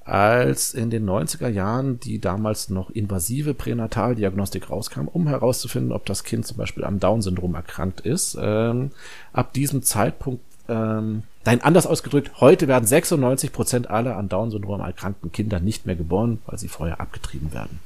Als 0.05 0.75
in 0.75 0.91
den 0.91 1.09
90er 1.09 1.49
Jahren 1.49 1.99
die 1.99 2.21
damals 2.21 2.69
noch 2.69 2.91
invasive 2.91 3.55
Pränataldiagnostik 3.55 4.69
rauskam, 4.69 5.09
um 5.09 5.27
herauszufinden, 5.27 5.93
ob 5.93 6.05
das 6.05 6.25
Kind 6.25 6.47
zum 6.47 6.59
Beispiel 6.59 6.85
am 6.85 7.01
Down-Syndrom 7.01 7.55
erkrankt 7.55 8.03
ist, 8.03 8.37
ähm, 8.39 8.91
ab 9.33 9.55
diesem 9.55 9.83
Zeitpunkt 9.83 10.45
ähm, 10.69 11.23
Nein, 11.47 11.61
anders 11.61 11.87
ausgedrückt, 11.87 12.41
heute 12.41 12.69
werden 12.69 12.87
96 12.87 13.53
Prozent 13.53 13.91
aller 13.91 14.17
an 14.17 14.31
Down-Syndrom 14.31 14.81
erkrankten 14.81 15.31
Kinder 15.31 15.61
nicht 15.61 15.85
mehr 15.85 15.95
geboren, 15.95 16.41
weil 16.47 16.59
sie 16.59 16.69
vorher 16.69 17.01
abgetrieben 17.01 17.53
werden. 17.53 17.81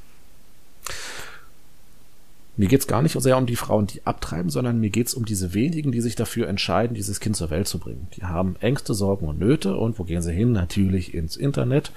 Mir 2.59 2.67
geht's 2.67 2.87
gar 2.87 3.01
nicht 3.01 3.13
so 3.13 3.21
sehr 3.21 3.37
um 3.37 3.45
die 3.45 3.55
Frauen, 3.55 3.87
die 3.87 4.05
abtreiben, 4.05 4.49
sondern 4.49 4.81
mir 4.81 4.89
geht's 4.89 5.13
um 5.13 5.23
diese 5.23 5.53
wenigen, 5.53 5.93
die 5.93 6.01
sich 6.01 6.17
dafür 6.17 6.49
entscheiden, 6.49 6.93
dieses 6.93 7.21
Kind 7.21 7.37
zur 7.37 7.51
Welt 7.51 7.69
zu 7.69 7.79
bringen. 7.79 8.09
Die 8.17 8.25
haben 8.25 8.57
Ängste, 8.59 8.93
Sorgen 8.93 9.29
und 9.29 9.39
Nöte 9.39 9.77
und 9.77 9.97
wo 9.97 10.03
gehen 10.03 10.21
sie 10.21 10.33
hin? 10.33 10.51
Natürlich 10.51 11.13
ins 11.13 11.37
Internet. 11.37 11.93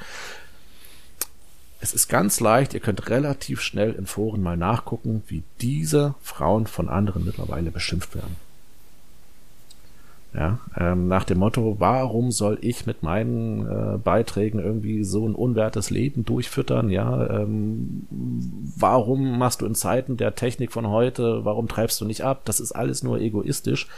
Es 1.81 1.93
ist 1.93 2.07
ganz 2.07 2.39
leicht, 2.39 2.75
ihr 2.75 2.81
könnt 2.81 3.11
relativ 3.11 3.61
schnell 3.61 3.91
in 3.91 4.07
Foren 4.07 4.41
mal 4.41 4.57
nachgucken, 4.57 5.25
wie 5.27 5.43
diese 5.61 6.15
Frauen 6.23 6.69
von 6.69 6.89
anderen 6.89 7.25
mittlerweile 7.25 7.73
beschimpft 7.73 8.15
werden. 8.15 8.37
Ja, 10.35 10.61
ähm, 10.79 11.09
nach 11.09 11.25
dem 11.25 11.39
Motto, 11.39 11.77
warum 11.79 12.31
soll 12.33 12.57
ich 12.63 12.87
mit 12.87 13.03
meinen 13.03 13.67
äh, 13.67 13.99
Beiträgen 13.99 14.61
irgendwie 14.61 15.05
so 15.05 15.29
ein 15.29 15.35
unwertes 15.35 15.91
Leben 15.91 16.25
durchfüttern? 16.25 16.89
Ja, 16.89 17.43
ähm, 17.43 18.07
warum 18.11 19.39
machst 19.39 19.61
du 19.61 19.67
in 19.67 19.75
Zeiten 19.75 20.17
der 20.17 20.35
Technik 20.35 20.73
von 20.73 20.89
heute, 20.89 21.45
warum 21.45 21.69
treibst 21.69 22.01
du 22.01 22.07
nicht 22.07 22.25
ab? 22.25 22.43
Das 22.47 22.61
ist 22.61 22.73
alles 22.73 23.03
nur 23.03 23.21
egoistisch. 23.21 23.89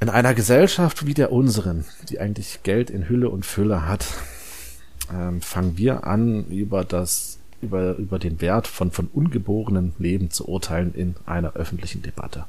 In 0.00 0.10
einer 0.10 0.34
Gesellschaft 0.34 1.06
wie 1.06 1.14
der 1.14 1.32
unseren, 1.32 1.86
die 2.10 2.20
eigentlich 2.20 2.62
Geld 2.62 2.90
in 2.90 3.08
Hülle 3.08 3.30
und 3.30 3.46
Fülle 3.46 3.88
hat, 3.88 4.06
ähm, 5.10 5.40
fangen 5.40 5.78
wir 5.78 6.06
an, 6.06 6.44
über 6.48 6.84
das 6.84 7.38
über, 7.62 7.96
über 7.96 8.18
den 8.18 8.42
Wert 8.42 8.66
von, 8.66 8.90
von 8.90 9.08
ungeborenen 9.12 9.94
Leben 9.98 10.30
zu 10.30 10.46
urteilen 10.46 10.92
in 10.94 11.14
einer 11.24 11.54
öffentlichen 11.54 12.02
Debatte. 12.02 12.44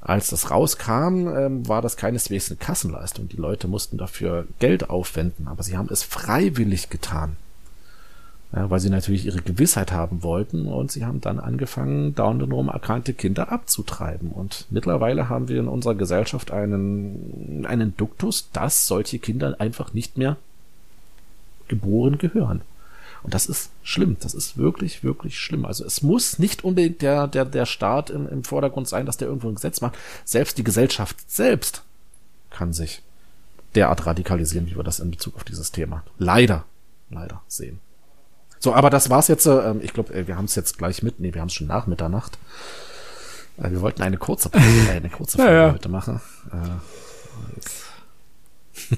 Als 0.00 0.30
das 0.30 0.50
rauskam, 0.50 1.28
ähm, 1.28 1.68
war 1.68 1.82
das 1.82 1.96
keineswegs 1.96 2.50
eine 2.50 2.56
Kassenleistung. 2.56 3.28
Die 3.28 3.36
Leute 3.36 3.68
mussten 3.68 3.98
dafür 3.98 4.46
Geld 4.58 4.88
aufwenden, 4.88 5.46
aber 5.46 5.62
sie 5.62 5.76
haben 5.76 5.88
es 5.90 6.02
freiwillig 6.02 6.88
getan. 6.88 7.36
Ja, 8.52 8.68
weil 8.68 8.80
sie 8.80 8.90
natürlich 8.90 9.26
ihre 9.26 9.42
Gewissheit 9.42 9.92
haben 9.92 10.24
wollten 10.24 10.66
und 10.66 10.90
sie 10.90 11.04
haben 11.04 11.20
dann 11.20 11.38
angefangen, 11.38 12.16
Down-Syndrom 12.16 12.68
erkrankte 12.68 13.14
Kinder 13.14 13.52
abzutreiben. 13.52 14.32
Und 14.32 14.66
mittlerweile 14.70 15.28
haben 15.28 15.48
wir 15.48 15.60
in 15.60 15.68
unserer 15.68 15.94
Gesellschaft 15.94 16.50
einen, 16.50 17.64
einen 17.68 17.96
Duktus, 17.96 18.50
dass 18.52 18.88
solche 18.88 19.20
Kinder 19.20 19.54
einfach 19.60 19.92
nicht 19.92 20.18
mehr 20.18 20.36
geboren 21.68 22.18
gehören. 22.18 22.62
Und 23.22 23.34
das 23.34 23.46
ist 23.46 23.70
schlimm. 23.82 24.16
Das 24.20 24.34
ist 24.34 24.56
wirklich, 24.56 25.04
wirklich 25.04 25.38
schlimm. 25.38 25.64
Also 25.64 25.84
es 25.84 26.02
muss 26.02 26.38
nicht 26.38 26.64
unbedingt 26.64 27.02
der, 27.02 27.26
der, 27.26 27.44
der 27.44 27.66
Staat 27.66 28.10
im, 28.10 28.28
im 28.28 28.44
Vordergrund 28.44 28.88
sein, 28.88 29.06
dass 29.06 29.16
der 29.16 29.28
irgendwo 29.28 29.48
ein 29.48 29.54
Gesetz 29.54 29.80
macht. 29.80 29.96
Selbst 30.24 30.58
die 30.58 30.64
Gesellschaft 30.64 31.30
selbst 31.30 31.82
kann 32.50 32.72
sich 32.72 33.02
derart 33.74 34.06
radikalisieren, 34.06 34.66
wie 34.66 34.76
wir 34.76 34.82
das 34.82 35.00
in 35.00 35.10
Bezug 35.10 35.36
auf 35.36 35.44
dieses 35.44 35.70
Thema 35.70 36.02
leider, 36.18 36.64
leider 37.10 37.42
sehen. 37.46 37.80
So, 38.58 38.74
aber 38.74 38.90
das 38.90 39.10
war's 39.10 39.28
jetzt. 39.28 39.46
Äh, 39.46 39.76
ich 39.78 39.92
glaube, 39.92 40.26
wir 40.26 40.36
haben 40.36 40.44
es 40.44 40.54
jetzt 40.54 40.78
gleich 40.78 41.02
mit. 41.02 41.20
Nee, 41.20 41.34
wir 41.34 41.40
haben 41.40 41.48
es 41.48 41.54
schon 41.54 41.66
nach 41.66 41.86
Mitternacht. 41.86 42.38
Äh, 43.56 43.70
wir 43.70 43.80
wollten 43.80 44.02
eine 44.02 44.18
kurze, 44.18 44.50
äh, 44.52 44.90
eine 44.90 45.08
kurze 45.08 45.38
Folge 45.38 45.52
ja, 45.52 45.66
ja. 45.68 45.72
heute 45.72 45.88
machen. 45.88 46.20
Äh, 46.52 48.96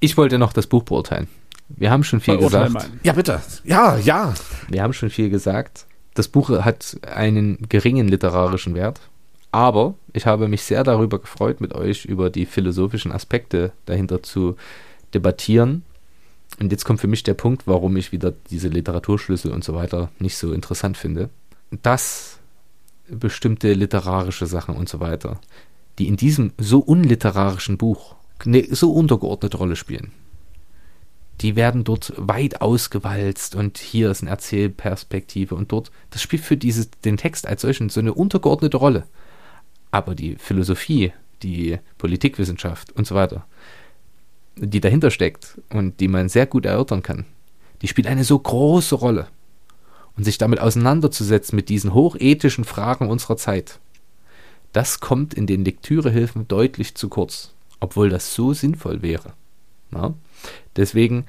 ich 0.00 0.16
wollte 0.16 0.38
noch 0.38 0.52
das 0.52 0.66
Buch 0.66 0.84
beurteilen. 0.84 1.28
Wir 1.68 1.90
haben 1.90 2.04
schon 2.04 2.20
viel 2.20 2.38
gesagt. 2.38 2.90
Ja, 3.02 3.12
bitte. 3.12 3.40
Ja, 3.64 3.96
ja. 3.98 4.34
Wir 4.68 4.82
haben 4.82 4.92
schon 4.92 5.10
viel 5.10 5.30
gesagt. 5.30 5.86
Das 6.14 6.28
Buch 6.28 6.50
hat 6.50 6.96
einen 7.06 7.58
geringen 7.68 8.08
literarischen 8.08 8.74
Wert. 8.74 9.00
Aber 9.50 9.94
ich 10.12 10.26
habe 10.26 10.48
mich 10.48 10.62
sehr 10.62 10.84
darüber 10.84 11.18
gefreut, 11.18 11.60
mit 11.60 11.74
euch 11.74 12.04
über 12.04 12.30
die 12.30 12.46
philosophischen 12.46 13.12
Aspekte 13.12 13.72
dahinter 13.86 14.22
zu 14.22 14.56
debattieren. 15.14 15.84
Und 16.60 16.72
jetzt 16.72 16.84
kommt 16.84 17.00
für 17.00 17.06
mich 17.06 17.22
der 17.22 17.34
Punkt, 17.34 17.66
warum 17.66 17.96
ich 17.96 18.12
wieder 18.12 18.32
diese 18.50 18.68
Literaturschlüssel 18.68 19.52
und 19.52 19.64
so 19.64 19.74
weiter 19.74 20.10
nicht 20.18 20.36
so 20.36 20.52
interessant 20.52 20.96
finde. 20.96 21.30
Dass 21.82 22.38
bestimmte 23.08 23.72
literarische 23.72 24.46
Sachen 24.46 24.76
und 24.76 24.88
so 24.88 25.00
weiter, 25.00 25.40
die 25.98 26.08
in 26.08 26.16
diesem 26.16 26.52
so 26.58 26.80
unliterarischen 26.80 27.78
Buch 27.78 28.16
eine 28.44 28.64
so 28.74 28.92
untergeordnete 28.92 29.56
Rolle 29.56 29.76
spielen, 29.76 30.12
die 31.40 31.54
werden 31.54 31.84
dort 31.84 32.12
weit 32.16 32.60
ausgewalzt 32.60 33.54
und 33.54 33.78
hier 33.78 34.10
ist 34.10 34.22
eine 34.22 34.30
Erzählperspektive 34.30 35.54
und 35.54 35.70
dort, 35.70 35.90
das 36.10 36.22
spielt 36.22 36.42
für 36.42 36.56
dieses, 36.56 36.90
den 37.04 37.16
Text 37.16 37.46
als 37.46 37.62
solchen 37.62 37.88
so 37.90 38.00
eine 38.00 38.14
untergeordnete 38.14 38.76
Rolle. 38.76 39.04
Aber 39.90 40.14
die 40.14 40.36
Philosophie, 40.36 41.12
die 41.42 41.78
Politikwissenschaft 41.96 42.92
und 42.92 43.06
so 43.06 43.14
weiter, 43.14 43.46
die 44.56 44.80
dahinter 44.80 45.10
steckt 45.10 45.60
und 45.70 46.00
die 46.00 46.08
man 46.08 46.28
sehr 46.28 46.46
gut 46.46 46.66
erörtern 46.66 47.02
kann, 47.02 47.24
die 47.82 47.88
spielt 47.88 48.08
eine 48.08 48.24
so 48.24 48.38
große 48.38 48.96
Rolle. 48.96 49.28
Und 50.16 50.24
sich 50.24 50.36
damit 50.36 50.58
auseinanderzusetzen 50.58 51.54
mit 51.54 51.68
diesen 51.68 51.94
hochethischen 51.94 52.64
Fragen 52.64 53.08
unserer 53.08 53.36
Zeit, 53.36 53.78
das 54.72 54.98
kommt 54.98 55.32
in 55.32 55.46
den 55.46 55.64
Lektürehilfen 55.64 56.48
deutlich 56.48 56.96
zu 56.96 57.08
kurz, 57.08 57.54
obwohl 57.78 58.08
das 58.08 58.34
so 58.34 58.52
sinnvoll 58.52 59.02
wäre. 59.02 59.34
Na? 59.92 60.14
Deswegen 60.78 61.26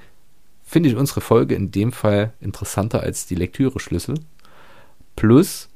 finde 0.63 0.89
ich 0.89 0.95
unsere 0.95 1.21
Folge 1.21 1.55
in 1.55 1.71
dem 1.71 1.91
Fall 1.91 2.31
interessanter 2.39 3.01
als 3.01 3.25
die 3.25 3.35
Lektüre-Schlüssel. 3.35 4.19
Plus, 5.15 5.67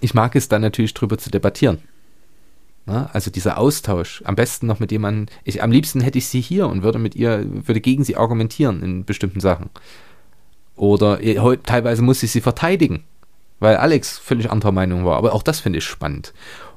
ich 0.00 0.12
mag 0.12 0.34
es 0.34 0.48
dann 0.48 0.62
natürlich 0.62 0.92
drüber 0.92 1.16
zu 1.16 1.30
debattieren. 1.30 1.78
Na, 2.84 3.08
also 3.12 3.30
dieser 3.30 3.58
Austausch, 3.58 4.22
am 4.24 4.34
besten 4.34 4.66
noch 4.66 4.80
mit 4.80 4.90
jemandem, 4.90 5.26
ich, 5.44 5.62
am 5.62 5.70
liebsten 5.70 6.00
hätte 6.00 6.18
ich 6.18 6.26
sie 6.26 6.40
hier 6.40 6.66
und 6.66 6.82
würde 6.82 6.98
mit 6.98 7.14
ihr, 7.14 7.46
würde 7.48 7.80
gegen 7.80 8.02
sie 8.02 8.16
argumentieren 8.16 8.82
in 8.82 9.04
bestimmten 9.04 9.38
Sachen. 9.38 9.70
Oder 10.74 11.20
teilweise 11.62 12.02
muss 12.02 12.24
ich 12.24 12.32
sie 12.32 12.40
verteidigen, 12.40 13.04
weil 13.60 13.76
Alex 13.76 14.18
völlig 14.18 14.50
anderer 14.50 14.72
Meinung 14.72 15.04
war. 15.04 15.16
Aber 15.16 15.32
auch 15.32 15.44
das 15.44 15.60
finde 15.60 15.78
ich 15.78 15.84
spannend. 15.84 16.34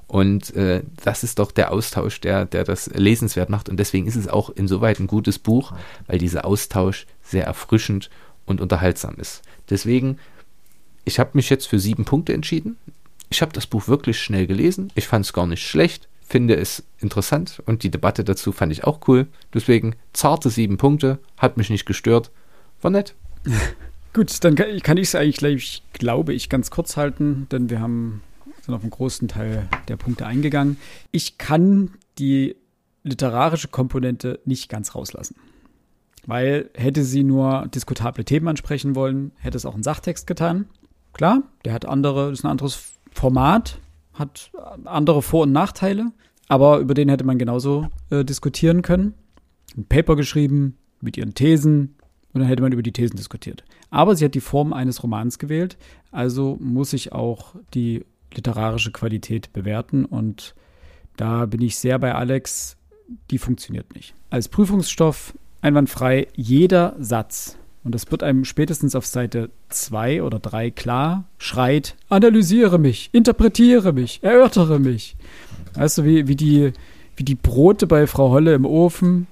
Und 0.07 0.55
äh, 0.55 0.83
das 1.03 1.23
ist 1.23 1.39
doch 1.39 1.51
der 1.51 1.71
Austausch, 1.71 2.21
der, 2.21 2.45
der 2.45 2.63
das 2.63 2.87
lesenswert 2.93 3.49
macht. 3.49 3.69
Und 3.69 3.77
deswegen 3.77 4.07
ist 4.07 4.15
es 4.15 4.27
auch 4.27 4.49
insoweit 4.49 4.99
ein 4.99 5.07
gutes 5.07 5.39
Buch, 5.39 5.73
weil 6.07 6.19
dieser 6.19 6.45
Austausch 6.45 7.07
sehr 7.23 7.45
erfrischend 7.45 8.09
und 8.45 8.61
unterhaltsam 8.61 9.15
ist. 9.15 9.41
Deswegen, 9.69 10.19
ich 11.03 11.19
habe 11.19 11.31
mich 11.33 11.49
jetzt 11.49 11.67
für 11.67 11.79
sieben 11.79 12.05
Punkte 12.05 12.33
entschieden. 12.33 12.77
Ich 13.29 13.41
habe 13.41 13.53
das 13.53 13.65
Buch 13.65 13.87
wirklich 13.87 14.19
schnell 14.19 14.45
gelesen. 14.45 14.91
Ich 14.95 15.07
fand 15.07 15.25
es 15.25 15.33
gar 15.33 15.47
nicht 15.47 15.67
schlecht, 15.67 16.07
finde 16.21 16.55
es 16.55 16.83
interessant 16.99 17.61
und 17.65 17.81
die 17.83 17.89
Debatte 17.89 18.23
dazu 18.23 18.51
fand 18.51 18.71
ich 18.71 18.83
auch 18.83 18.99
cool. 19.07 19.27
Deswegen 19.53 19.95
zarte 20.13 20.51
sieben 20.51 20.77
Punkte, 20.77 21.19
hat 21.37 21.57
mich 21.57 21.71
nicht 21.71 21.85
gestört, 21.85 22.29
war 22.81 22.91
nett. 22.91 23.15
Gut, 24.13 24.43
dann 24.43 24.55
kann 24.55 24.97
ich 24.97 25.09
es 25.09 25.15
eigentlich 25.15 25.37
gleich, 25.37 25.83
glaube 25.91 26.33
ich, 26.33 26.47
ganz 26.47 26.71
kurz 26.71 26.95
halten, 26.95 27.47
denn 27.51 27.69
wir 27.69 27.81
haben 27.81 28.21
sind 28.65 28.73
auf 28.73 28.81
einen 28.81 28.89
großen 28.89 29.27
Teil 29.27 29.67
der 29.87 29.97
Punkte 29.97 30.25
eingegangen. 30.25 30.77
Ich 31.11 31.37
kann 31.37 31.91
die 32.17 32.55
literarische 33.03 33.67
Komponente 33.67 34.39
nicht 34.45 34.69
ganz 34.69 34.95
rauslassen. 34.95 35.35
Weil 36.25 36.71
hätte 36.73 37.03
sie 37.03 37.23
nur 37.23 37.67
diskutable 37.67 38.25
Themen 38.25 38.47
ansprechen 38.47 38.95
wollen, 38.95 39.31
hätte 39.37 39.57
es 39.57 39.65
auch 39.65 39.75
ein 39.75 39.83
Sachtext 39.83 40.25
getan. 40.25 40.65
Klar, 41.13 41.43
der 41.63 41.73
hat 41.73 41.85
andere, 41.85 42.31
ist 42.31 42.43
ein 42.43 42.49
anderes 42.49 42.93
Format, 43.11 43.79
hat 44.13 44.51
andere 44.85 45.21
Vor- 45.21 45.43
und 45.43 45.51
Nachteile, 45.51 46.11
aber 46.47 46.79
über 46.79 46.95
den 46.95 47.09
hätte 47.09 47.23
man 47.23 47.37
genauso 47.37 47.89
äh, 48.09 48.25
diskutieren 48.25 48.81
können. 48.81 49.13
Ein 49.77 49.85
Paper 49.85 50.15
geschrieben 50.15 50.77
mit 50.99 51.15
ihren 51.17 51.35
Thesen 51.35 51.95
und 52.33 52.41
dann 52.41 52.47
hätte 52.47 52.63
man 52.63 52.71
über 52.71 52.81
die 52.81 52.91
Thesen 52.91 53.17
diskutiert. 53.17 53.63
Aber 53.91 54.15
sie 54.15 54.25
hat 54.25 54.33
die 54.33 54.41
Form 54.41 54.73
eines 54.73 55.03
Romans 55.03 55.37
gewählt, 55.37 55.77
also 56.11 56.57
muss 56.59 56.91
ich 56.93 57.13
auch 57.13 57.55
die 57.73 58.03
literarische 58.33 58.91
Qualität 58.91 59.53
bewerten. 59.53 60.05
Und 60.05 60.55
da 61.17 61.45
bin 61.45 61.61
ich 61.61 61.77
sehr 61.77 61.99
bei 61.99 62.13
Alex, 62.13 62.77
die 63.31 63.37
funktioniert 63.37 63.93
nicht. 63.95 64.13
Als 64.29 64.47
Prüfungsstoff 64.47 65.33
einwandfrei 65.61 66.27
jeder 66.35 66.95
Satz, 66.99 67.57
und 67.83 67.93
das 67.93 68.09
wird 68.11 68.23
einem 68.23 68.45
spätestens 68.45 68.95
auf 68.95 69.05
Seite 69.05 69.51
2 69.69 70.23
oder 70.23 70.39
3 70.39 70.71
klar, 70.71 71.25
schreit, 71.37 71.95
analysiere 72.09 72.79
mich, 72.79 73.09
interpretiere 73.11 73.93
mich, 73.93 74.23
erörtere 74.23 74.79
mich. 74.79 75.15
Weißt 75.75 75.99
du, 75.99 76.03
wie, 76.03 76.27
wie, 76.27 76.35
die, 76.35 76.73
wie 77.15 77.23
die 77.23 77.35
Brote 77.35 77.85
bei 77.85 78.07
Frau 78.07 78.31
Holle 78.31 78.55
im 78.55 78.65
Ofen, 78.65 79.27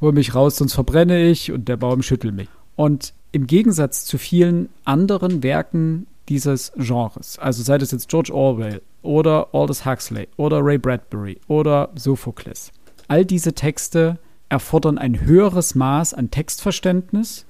hol 0.00 0.12
mich 0.12 0.34
raus, 0.34 0.56
sonst 0.56 0.74
verbrenne 0.74 1.24
ich 1.26 1.50
und 1.50 1.68
der 1.68 1.76
Baum 1.76 2.02
schüttelt 2.02 2.34
mich. 2.34 2.48
Und 2.76 3.14
im 3.32 3.46
Gegensatz 3.46 4.04
zu 4.04 4.18
vielen 4.18 4.68
anderen 4.84 5.42
Werken 5.42 6.06
dieses 6.28 6.72
Genres. 6.76 7.38
Also 7.38 7.62
sei 7.62 7.78
das 7.78 7.92
jetzt 7.92 8.08
George 8.08 8.32
Orwell 8.32 8.82
oder 9.02 9.48
Aldous 9.52 9.84
Huxley 9.84 10.28
oder 10.36 10.60
Ray 10.64 10.78
Bradbury 10.78 11.40
oder 11.48 11.90
Sophokles. 11.94 12.72
All 13.08 13.24
diese 13.24 13.52
Texte 13.52 14.18
erfordern 14.48 14.98
ein 14.98 15.20
höheres 15.20 15.74
Maß 15.74 16.14
an 16.14 16.30
Textverständnis 16.30 17.46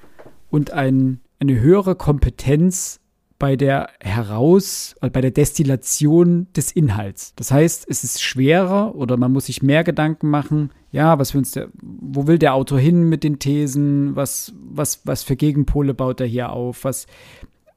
und 0.51 0.71
ein, 0.71 1.21
eine 1.41 1.59
höhere 1.59 1.95
Kompetenz 1.95 3.01
bei 3.43 3.57
der 3.57 3.89
Heraus, 3.99 4.95
äh, 5.01 5.11
bei 5.11 5.21
der 5.21 5.33
Destillation 5.33 6.47
des 6.55 6.71
Inhalts. 6.71 7.35
Das 7.35 7.51
heißt, 7.51 7.87
es 7.89 8.05
ist 8.05 8.23
schwerer 8.23 8.95
oder 8.95 9.17
man 9.17 9.33
muss 9.33 9.47
sich 9.47 9.65
mehr 9.65 9.83
Gedanken 9.83 10.31
machen, 10.31 10.71
ja, 10.93 11.19
was 11.19 11.35
uns 11.35 11.51
der, 11.51 11.69
wo 11.81 12.29
will 12.29 12.39
der 12.39 12.55
Autor 12.55 12.79
hin 12.79 13.09
mit 13.09 13.25
den 13.25 13.41
Thesen, 13.41 14.15
was, 14.15 14.53
was, 14.63 15.01
was 15.07 15.25
für 15.25 15.35
Gegenpole 15.35 15.93
baut 15.93 16.21
er 16.21 16.29
hier 16.29 16.53
auf, 16.53 16.85
was, 16.85 17.09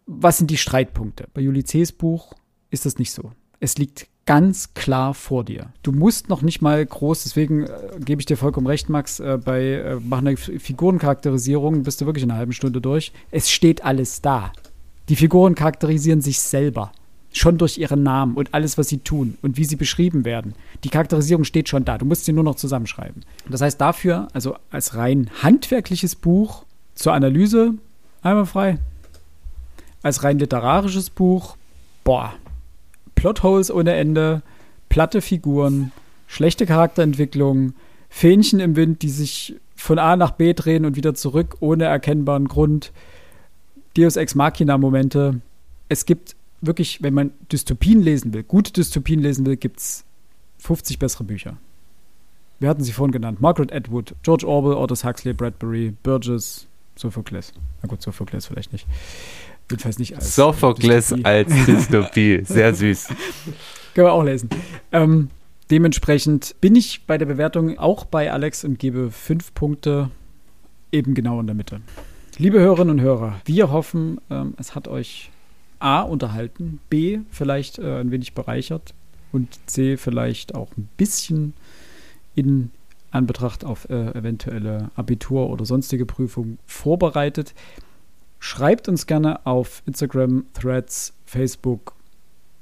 was 0.05 0.37
sind 0.37 0.51
die 0.51 0.57
Streitpunkte? 0.57 1.27
Bei 1.33 1.41
C.'s 1.61 1.91
Buch 1.91 2.33
ist 2.69 2.85
das 2.85 2.99
nicht 2.99 3.11
so. 3.11 3.31
Es 3.59 3.77
liegt 3.77 4.07
ganz 4.25 4.73
klar 4.73 5.13
vor 5.13 5.43
dir. 5.43 5.69
Du 5.83 5.91
musst 5.91 6.29
noch 6.29 6.41
nicht 6.41 6.61
mal 6.61 6.83
groß, 6.83 7.23
deswegen 7.23 7.63
äh, 7.63 7.69
gebe 7.99 8.21
ich 8.21 8.25
dir 8.25 8.37
vollkommen 8.37 8.67
recht, 8.67 8.89
Max, 8.89 9.19
äh, 9.19 9.37
bei 9.43 9.73
äh, 9.73 9.95
machen 9.99 10.25
der 10.25 10.37
Figurencharakterisierung 10.37 11.83
bist 11.83 12.01
du 12.01 12.05
wirklich 12.05 12.23
in 12.23 12.31
einer 12.31 12.39
halben 12.39 12.53
Stunde 12.53 12.81
durch. 12.81 13.11
Es 13.31 13.51
steht 13.51 13.85
alles 13.85 14.21
da. 14.21 14.51
Die 15.09 15.15
Figuren 15.15 15.53
charakterisieren 15.53 16.21
sich 16.21 16.39
selber. 16.39 16.91
Schon 17.31 17.57
durch 17.57 17.77
ihren 17.77 18.01
Namen 18.01 18.35
und 18.35 18.53
alles, 18.53 18.77
was 18.77 18.87
sie 18.87 18.99
tun 18.99 19.37
und 19.41 19.57
wie 19.57 19.65
sie 19.65 19.75
beschrieben 19.75 20.23
werden. 20.23 20.55
Die 20.83 20.89
Charakterisierung 20.89 21.43
steht 21.43 21.67
schon 21.67 21.83
da. 21.83 21.97
Du 21.97 22.05
musst 22.05 22.25
sie 22.25 22.31
nur 22.31 22.45
noch 22.45 22.55
zusammenschreiben. 22.55 23.25
Das 23.49 23.61
heißt, 23.61 23.79
dafür, 23.79 24.29
also 24.33 24.55
als 24.71 24.95
rein 24.95 25.29
handwerkliches 25.43 26.15
Buch 26.15 26.63
zur 26.95 27.13
Analyse, 27.13 27.73
einmal 28.21 28.45
frei 28.45 28.79
als 30.05 30.23
rein 30.23 30.37
literarisches 30.37 31.09
Buch, 31.09 31.57
boah, 32.03 32.31
Plotholes 33.15 33.71
ohne 33.71 33.95
Ende, 33.95 34.43
platte 34.87 35.19
Figuren, 35.19 35.91
schlechte 36.27 36.67
Charakterentwicklung, 36.67 37.73
Fähnchen 38.07 38.59
im 38.59 38.75
Wind, 38.75 39.01
die 39.01 39.09
sich 39.09 39.55
von 39.75 39.97
A 39.97 40.15
nach 40.15 40.29
B 40.29 40.53
drehen 40.53 40.85
und 40.85 40.95
wieder 40.95 41.15
zurück 41.15 41.57
ohne 41.59 41.85
erkennbaren 41.85 42.47
Grund, 42.47 42.93
Deus 43.97 44.15
Ex 44.15 44.35
Machina 44.35 44.77
Momente. 44.77 45.41
Es 45.89 46.05
gibt 46.05 46.35
wirklich, 46.61 47.01
wenn 47.01 47.15
man 47.15 47.31
Dystopien 47.51 47.99
lesen 47.99 48.31
will, 48.31 48.43
gute 48.43 48.73
Dystopien 48.73 49.21
lesen 49.21 49.43
will, 49.47 49.57
gibt 49.57 49.79
es 49.79 50.05
50 50.59 50.99
bessere 50.99 51.23
Bücher. 51.23 51.57
Wir 52.59 52.69
hatten 52.69 52.83
sie 52.83 52.91
vorhin 52.91 53.11
genannt. 53.11 53.41
Margaret 53.41 53.73
Atwood, 53.73 54.13
George 54.21 54.47
Orwell, 54.47 54.77
Aldous 54.77 55.03
Huxley, 55.03 55.33
Bradbury, 55.33 55.95
Burgess, 56.03 56.67
Sophokles. 56.95 57.53
Na 57.81 57.87
gut, 57.87 58.03
Sophokles 58.03 58.45
vielleicht 58.45 58.71
nicht. 58.71 58.85
Jedenfalls 59.69 59.97
nicht 59.99 60.15
als 60.15 60.35
Sophokles 60.35 61.07
Dystopie. 61.07 61.25
als 61.25 61.49
Dystopie. 61.65 62.41
Sehr 62.43 62.73
süß. 62.73 63.07
Können 63.93 64.07
wir 64.07 64.13
auch 64.13 64.23
lesen. 64.23 64.49
Ähm, 64.91 65.29
dementsprechend 65.71 66.55
bin 66.61 66.75
ich 66.75 67.05
bei 67.07 67.17
der 67.17 67.25
Bewertung 67.25 67.77
auch 67.79 68.05
bei 68.05 68.31
Alex 68.31 68.63
und 68.63 68.77
gebe 68.77 69.09
fünf 69.11 69.53
Punkte 69.53 70.11
eben 70.91 71.13
genau 71.13 71.39
in 71.39 71.47
der 71.47 71.55
Mitte. 71.55 71.81
Liebe 72.37 72.59
Hörerinnen 72.59 72.99
und 72.99 73.01
Hörer, 73.01 73.41
wir 73.45 73.71
hoffen, 73.71 74.19
ähm, 74.29 74.53
es 74.57 74.75
hat 74.75 74.87
euch 74.87 75.31
A 75.79 76.01
unterhalten, 76.01 76.79
B 76.89 77.19
vielleicht 77.31 77.79
äh, 77.79 77.99
ein 77.99 78.11
wenig 78.11 78.33
bereichert 78.33 78.93
und 79.31 79.57
C 79.67 79.97
vielleicht 79.97 80.53
auch 80.53 80.69
ein 80.77 80.89
bisschen 80.97 81.53
in 82.35 82.71
Anbetracht 83.11 83.63
auf 83.63 83.89
äh, 83.89 84.11
eventuelle 84.17 84.91
Abitur- 84.95 85.49
oder 85.49 85.65
sonstige 85.65 86.05
Prüfungen 86.05 86.59
vorbereitet. 86.65 87.53
Schreibt 88.39 88.87
uns 88.87 89.07
gerne 89.07 89.45
auf 89.45 89.81
Instagram, 89.85 90.45
Threads, 90.53 91.13
Facebook. 91.25 91.93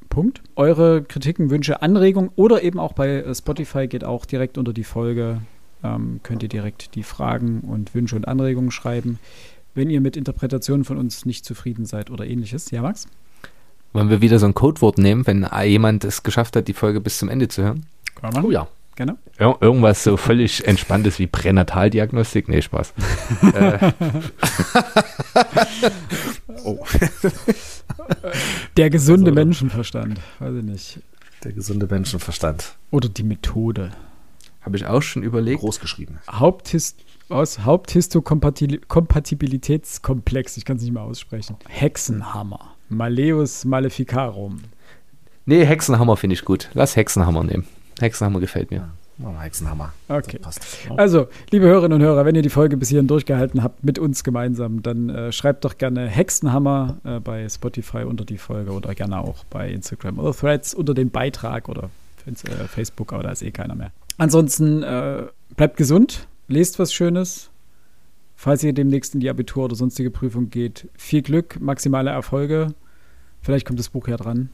Punkt. 0.10 0.42
Eure 0.56 1.04
Kritiken, 1.04 1.50
Wünsche, 1.50 1.82
Anregungen 1.82 2.30
oder 2.36 2.62
eben 2.62 2.80
auch 2.80 2.94
bei 2.94 3.10
äh, 3.10 3.34
Spotify 3.36 3.88
geht 3.88 4.04
auch 4.04 4.26
direkt 4.26 4.58
unter 4.58 4.72
die 4.72 4.84
Folge. 4.84 5.42
Ähm, 5.84 6.20
könnt 6.22 6.44
ihr 6.44 6.50
direkt 6.50 6.96
die 6.96 7.04
Fragen 7.04 7.62
und 7.62 7.96
Wünsche 7.96 8.16
und 8.16 8.28
Anregungen 8.28 8.72
schreiben. 8.72 9.20
Wenn 9.74 9.90
ihr 9.90 10.02
mit 10.02 10.16
Interpretationen 10.16 10.86
von 10.86 10.98
uns 10.98 11.26
nicht 11.26 11.46
zufrieden 11.46 11.86
seid 11.86 12.12
oder 12.12 12.28
ähnliches. 12.28 12.70
Ja, 12.70 12.84
Max? 12.84 13.08
Wollen 13.92 14.10
wir 14.10 14.22
wieder 14.22 14.38
so 14.38 14.46
ein 14.46 14.54
Codewort 14.54 15.00
nehmen, 15.00 15.26
wenn 15.26 15.48
jemand 15.66 16.04
es 16.04 16.22
geschafft 16.22 16.56
hat, 16.56 16.68
die 16.68 16.74
Folge 16.74 17.02
bis 17.02 17.18
zum 17.18 17.30
Ende 17.30 17.48
zu 17.48 17.64
hören? 17.64 17.86
Kann 18.16 18.34
man. 18.34 18.46
Oh 18.46 18.52
ja. 18.52 18.68
Gerne. 18.96 19.18
Ir 19.40 19.58
irgendwas 19.60 20.04
so 20.04 20.18
völlig 20.18 20.68
Entspanntes 20.68 21.18
wie 21.18 21.28
Pränataldiagnostik? 21.28 22.48
Nee, 22.48 22.62
Spaß. 22.62 22.94
äh. 23.54 23.92
oh. 26.64 26.80
Der 28.78 28.90
gesunde 28.90 29.32
also, 29.32 29.40
Menschenverstand. 29.40 30.20
Weiß 30.40 30.56
ich 30.56 30.64
nicht. 30.64 31.00
Der 31.44 31.52
gesunde 31.54 31.88
Menschenverstand. 31.88 32.76
Oder 32.92 33.10
die 33.10 33.24
Methode. 33.24 33.90
Habe 34.62 34.78
ich 34.78 34.86
auch 34.86 35.02
schon 35.02 35.24
überlegt. 35.24 35.62
Großgeschrieben. 35.62 36.20
Haupthist 36.32 37.00
aus 37.30 37.60
Haupthistokompatibilitätskomplex. 37.60 40.58
Ich 40.58 40.66
kann 40.66 40.78
es 40.78 40.84
nicht 40.84 40.94
mehr 40.94 41.04
aussprechen. 41.04 41.58
Hexenhammer. 41.68 42.76
Maleus 42.90 43.66
Maleficarum. 43.66 44.62
Nee, 45.46 45.66
Hexenhammer 45.66 46.16
finde 46.16 46.36
ich 46.36 46.46
gut. 46.46 46.70
Lass 46.74 46.96
Hexenhammer 46.96 47.44
nehmen. 47.44 47.68
Hexenhammer 48.00 48.40
gefällt 48.40 48.72
mir. 48.72 48.90
Oh, 49.22 49.40
Hexenhammer. 49.40 49.94
Okay. 50.08 50.40
Also, 50.98 51.28
liebe 51.52 51.66
Hörerinnen 51.66 52.02
und 52.02 52.06
Hörer, 52.06 52.26
wenn 52.26 52.36
ihr 52.36 52.42
die 52.42 52.50
Folge 52.50 52.78
bis 52.78 52.90
hierhin 52.90 53.08
durchgehalten 53.08 53.62
habt 53.62 53.84
mit 53.84 54.00
uns 54.00 54.24
gemeinsam, 54.24 54.82
dann 54.82 55.10
äh, 55.10 55.32
schreibt 55.32 55.66
doch 55.66 55.78
gerne 55.78 56.08
Hexenhammer 56.08 56.98
äh, 57.04 57.20
bei 57.20 57.48
Spotify 57.48 58.04
unter 58.04 58.26
die 58.26 58.40
Folge 58.40 58.72
oder 58.72 58.96
gerne 58.96 59.20
auch 59.20 59.44
bei 59.46 59.70
Instagram 59.70 60.18
oder 60.18 60.34
Threads 60.34 60.74
unter 60.74 60.96
den 60.96 61.12
Beitrag 61.12 61.70
oder 61.70 61.92
äh, 62.26 62.68
Facebook, 62.68 63.14
aber 63.14 63.24
da 63.24 63.32
ist 63.32 63.44
eh 63.44 63.52
keiner 63.52 63.76
mehr. 63.76 63.92
Ansonsten 64.18 64.82
äh, 64.82 65.24
bleibt 65.56 65.78
gesund, 65.78 66.28
lest 66.48 66.80
was 66.80 66.94
Schönes. 66.94 67.50
Falls 68.36 68.64
ihr 68.64 68.74
demnächst 68.74 69.14
in 69.14 69.20
die 69.22 69.30
Abitur 69.30 69.66
oder 69.66 69.76
sonstige 69.76 70.10
Prüfung 70.10 70.50
geht, 70.50 70.90
viel 70.98 71.22
Glück, 71.22 71.62
maximale 71.62 72.10
Erfolge. 72.10 72.74
Vielleicht 73.42 73.66
kommt 73.66 73.80
das 73.80 73.90
Buch 73.90 74.08
ja 74.08 74.18
dran. 74.18 74.50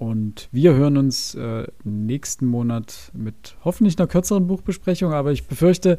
Und 0.00 0.48
wir 0.50 0.72
hören 0.72 0.96
uns 0.96 1.34
äh, 1.34 1.66
nächsten 1.84 2.46
Monat 2.46 3.10
mit 3.12 3.56
hoffentlich 3.66 3.98
einer 3.98 4.08
kürzeren 4.08 4.46
Buchbesprechung, 4.46 5.12
aber 5.12 5.30
ich 5.30 5.46
befürchte, 5.46 5.98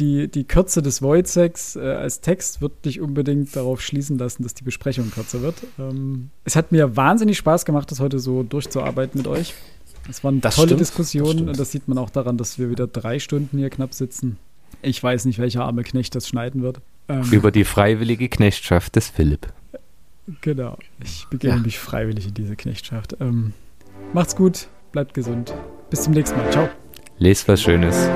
die, 0.00 0.26
die 0.26 0.42
Kürze 0.42 0.82
des 0.82 1.00
Wojceks 1.00 1.76
äh, 1.76 1.80
als 1.80 2.22
Text 2.22 2.60
wird 2.60 2.84
nicht 2.84 3.00
unbedingt 3.00 3.54
darauf 3.54 3.82
schließen 3.82 4.18
lassen, 4.18 4.42
dass 4.42 4.54
die 4.54 4.64
Besprechung 4.64 5.12
kürzer 5.12 5.42
wird. 5.42 5.62
Ähm, 5.78 6.30
es 6.44 6.56
hat 6.56 6.72
mir 6.72 6.96
wahnsinnig 6.96 7.38
Spaß 7.38 7.64
gemacht, 7.64 7.88
das 7.92 8.00
heute 8.00 8.18
so 8.18 8.42
durchzuarbeiten 8.42 9.16
mit 9.16 9.28
euch. 9.28 9.54
Es 10.08 10.24
waren 10.24 10.40
das 10.40 10.56
tolle 10.56 10.70
stimmt, 10.70 10.80
Diskussionen 10.80 11.38
das 11.38 11.46
und 11.46 11.60
das 11.60 11.70
sieht 11.70 11.86
man 11.86 11.98
auch 11.98 12.10
daran, 12.10 12.36
dass 12.36 12.58
wir 12.58 12.68
wieder 12.68 12.88
drei 12.88 13.20
Stunden 13.20 13.58
hier 13.58 13.70
knapp 13.70 13.94
sitzen. 13.94 14.38
Ich 14.82 15.00
weiß 15.00 15.26
nicht, 15.26 15.38
welcher 15.38 15.64
arme 15.64 15.84
Knecht 15.84 16.16
das 16.16 16.26
schneiden 16.26 16.62
wird. 16.62 16.80
Ähm, 17.06 17.22
Über 17.30 17.52
die 17.52 17.62
freiwillige 17.62 18.28
Knechtschaft 18.28 18.96
des 18.96 19.08
Philipp. 19.08 19.52
Genau. 20.40 20.78
Ich 21.02 21.26
begebe 21.30 21.54
ja. 21.56 21.60
mich 21.60 21.78
freiwillig 21.78 22.26
in 22.26 22.34
diese 22.34 22.56
Knechtschaft. 22.56 23.16
Ähm, 23.20 23.52
macht's 24.12 24.36
gut, 24.36 24.68
bleibt 24.92 25.14
gesund. 25.14 25.54
Bis 25.90 26.02
zum 26.02 26.12
nächsten 26.12 26.36
Mal. 26.38 26.50
Ciao. 26.50 26.68
Lest 27.18 27.48
was 27.48 27.62
Schönes. 27.62 28.08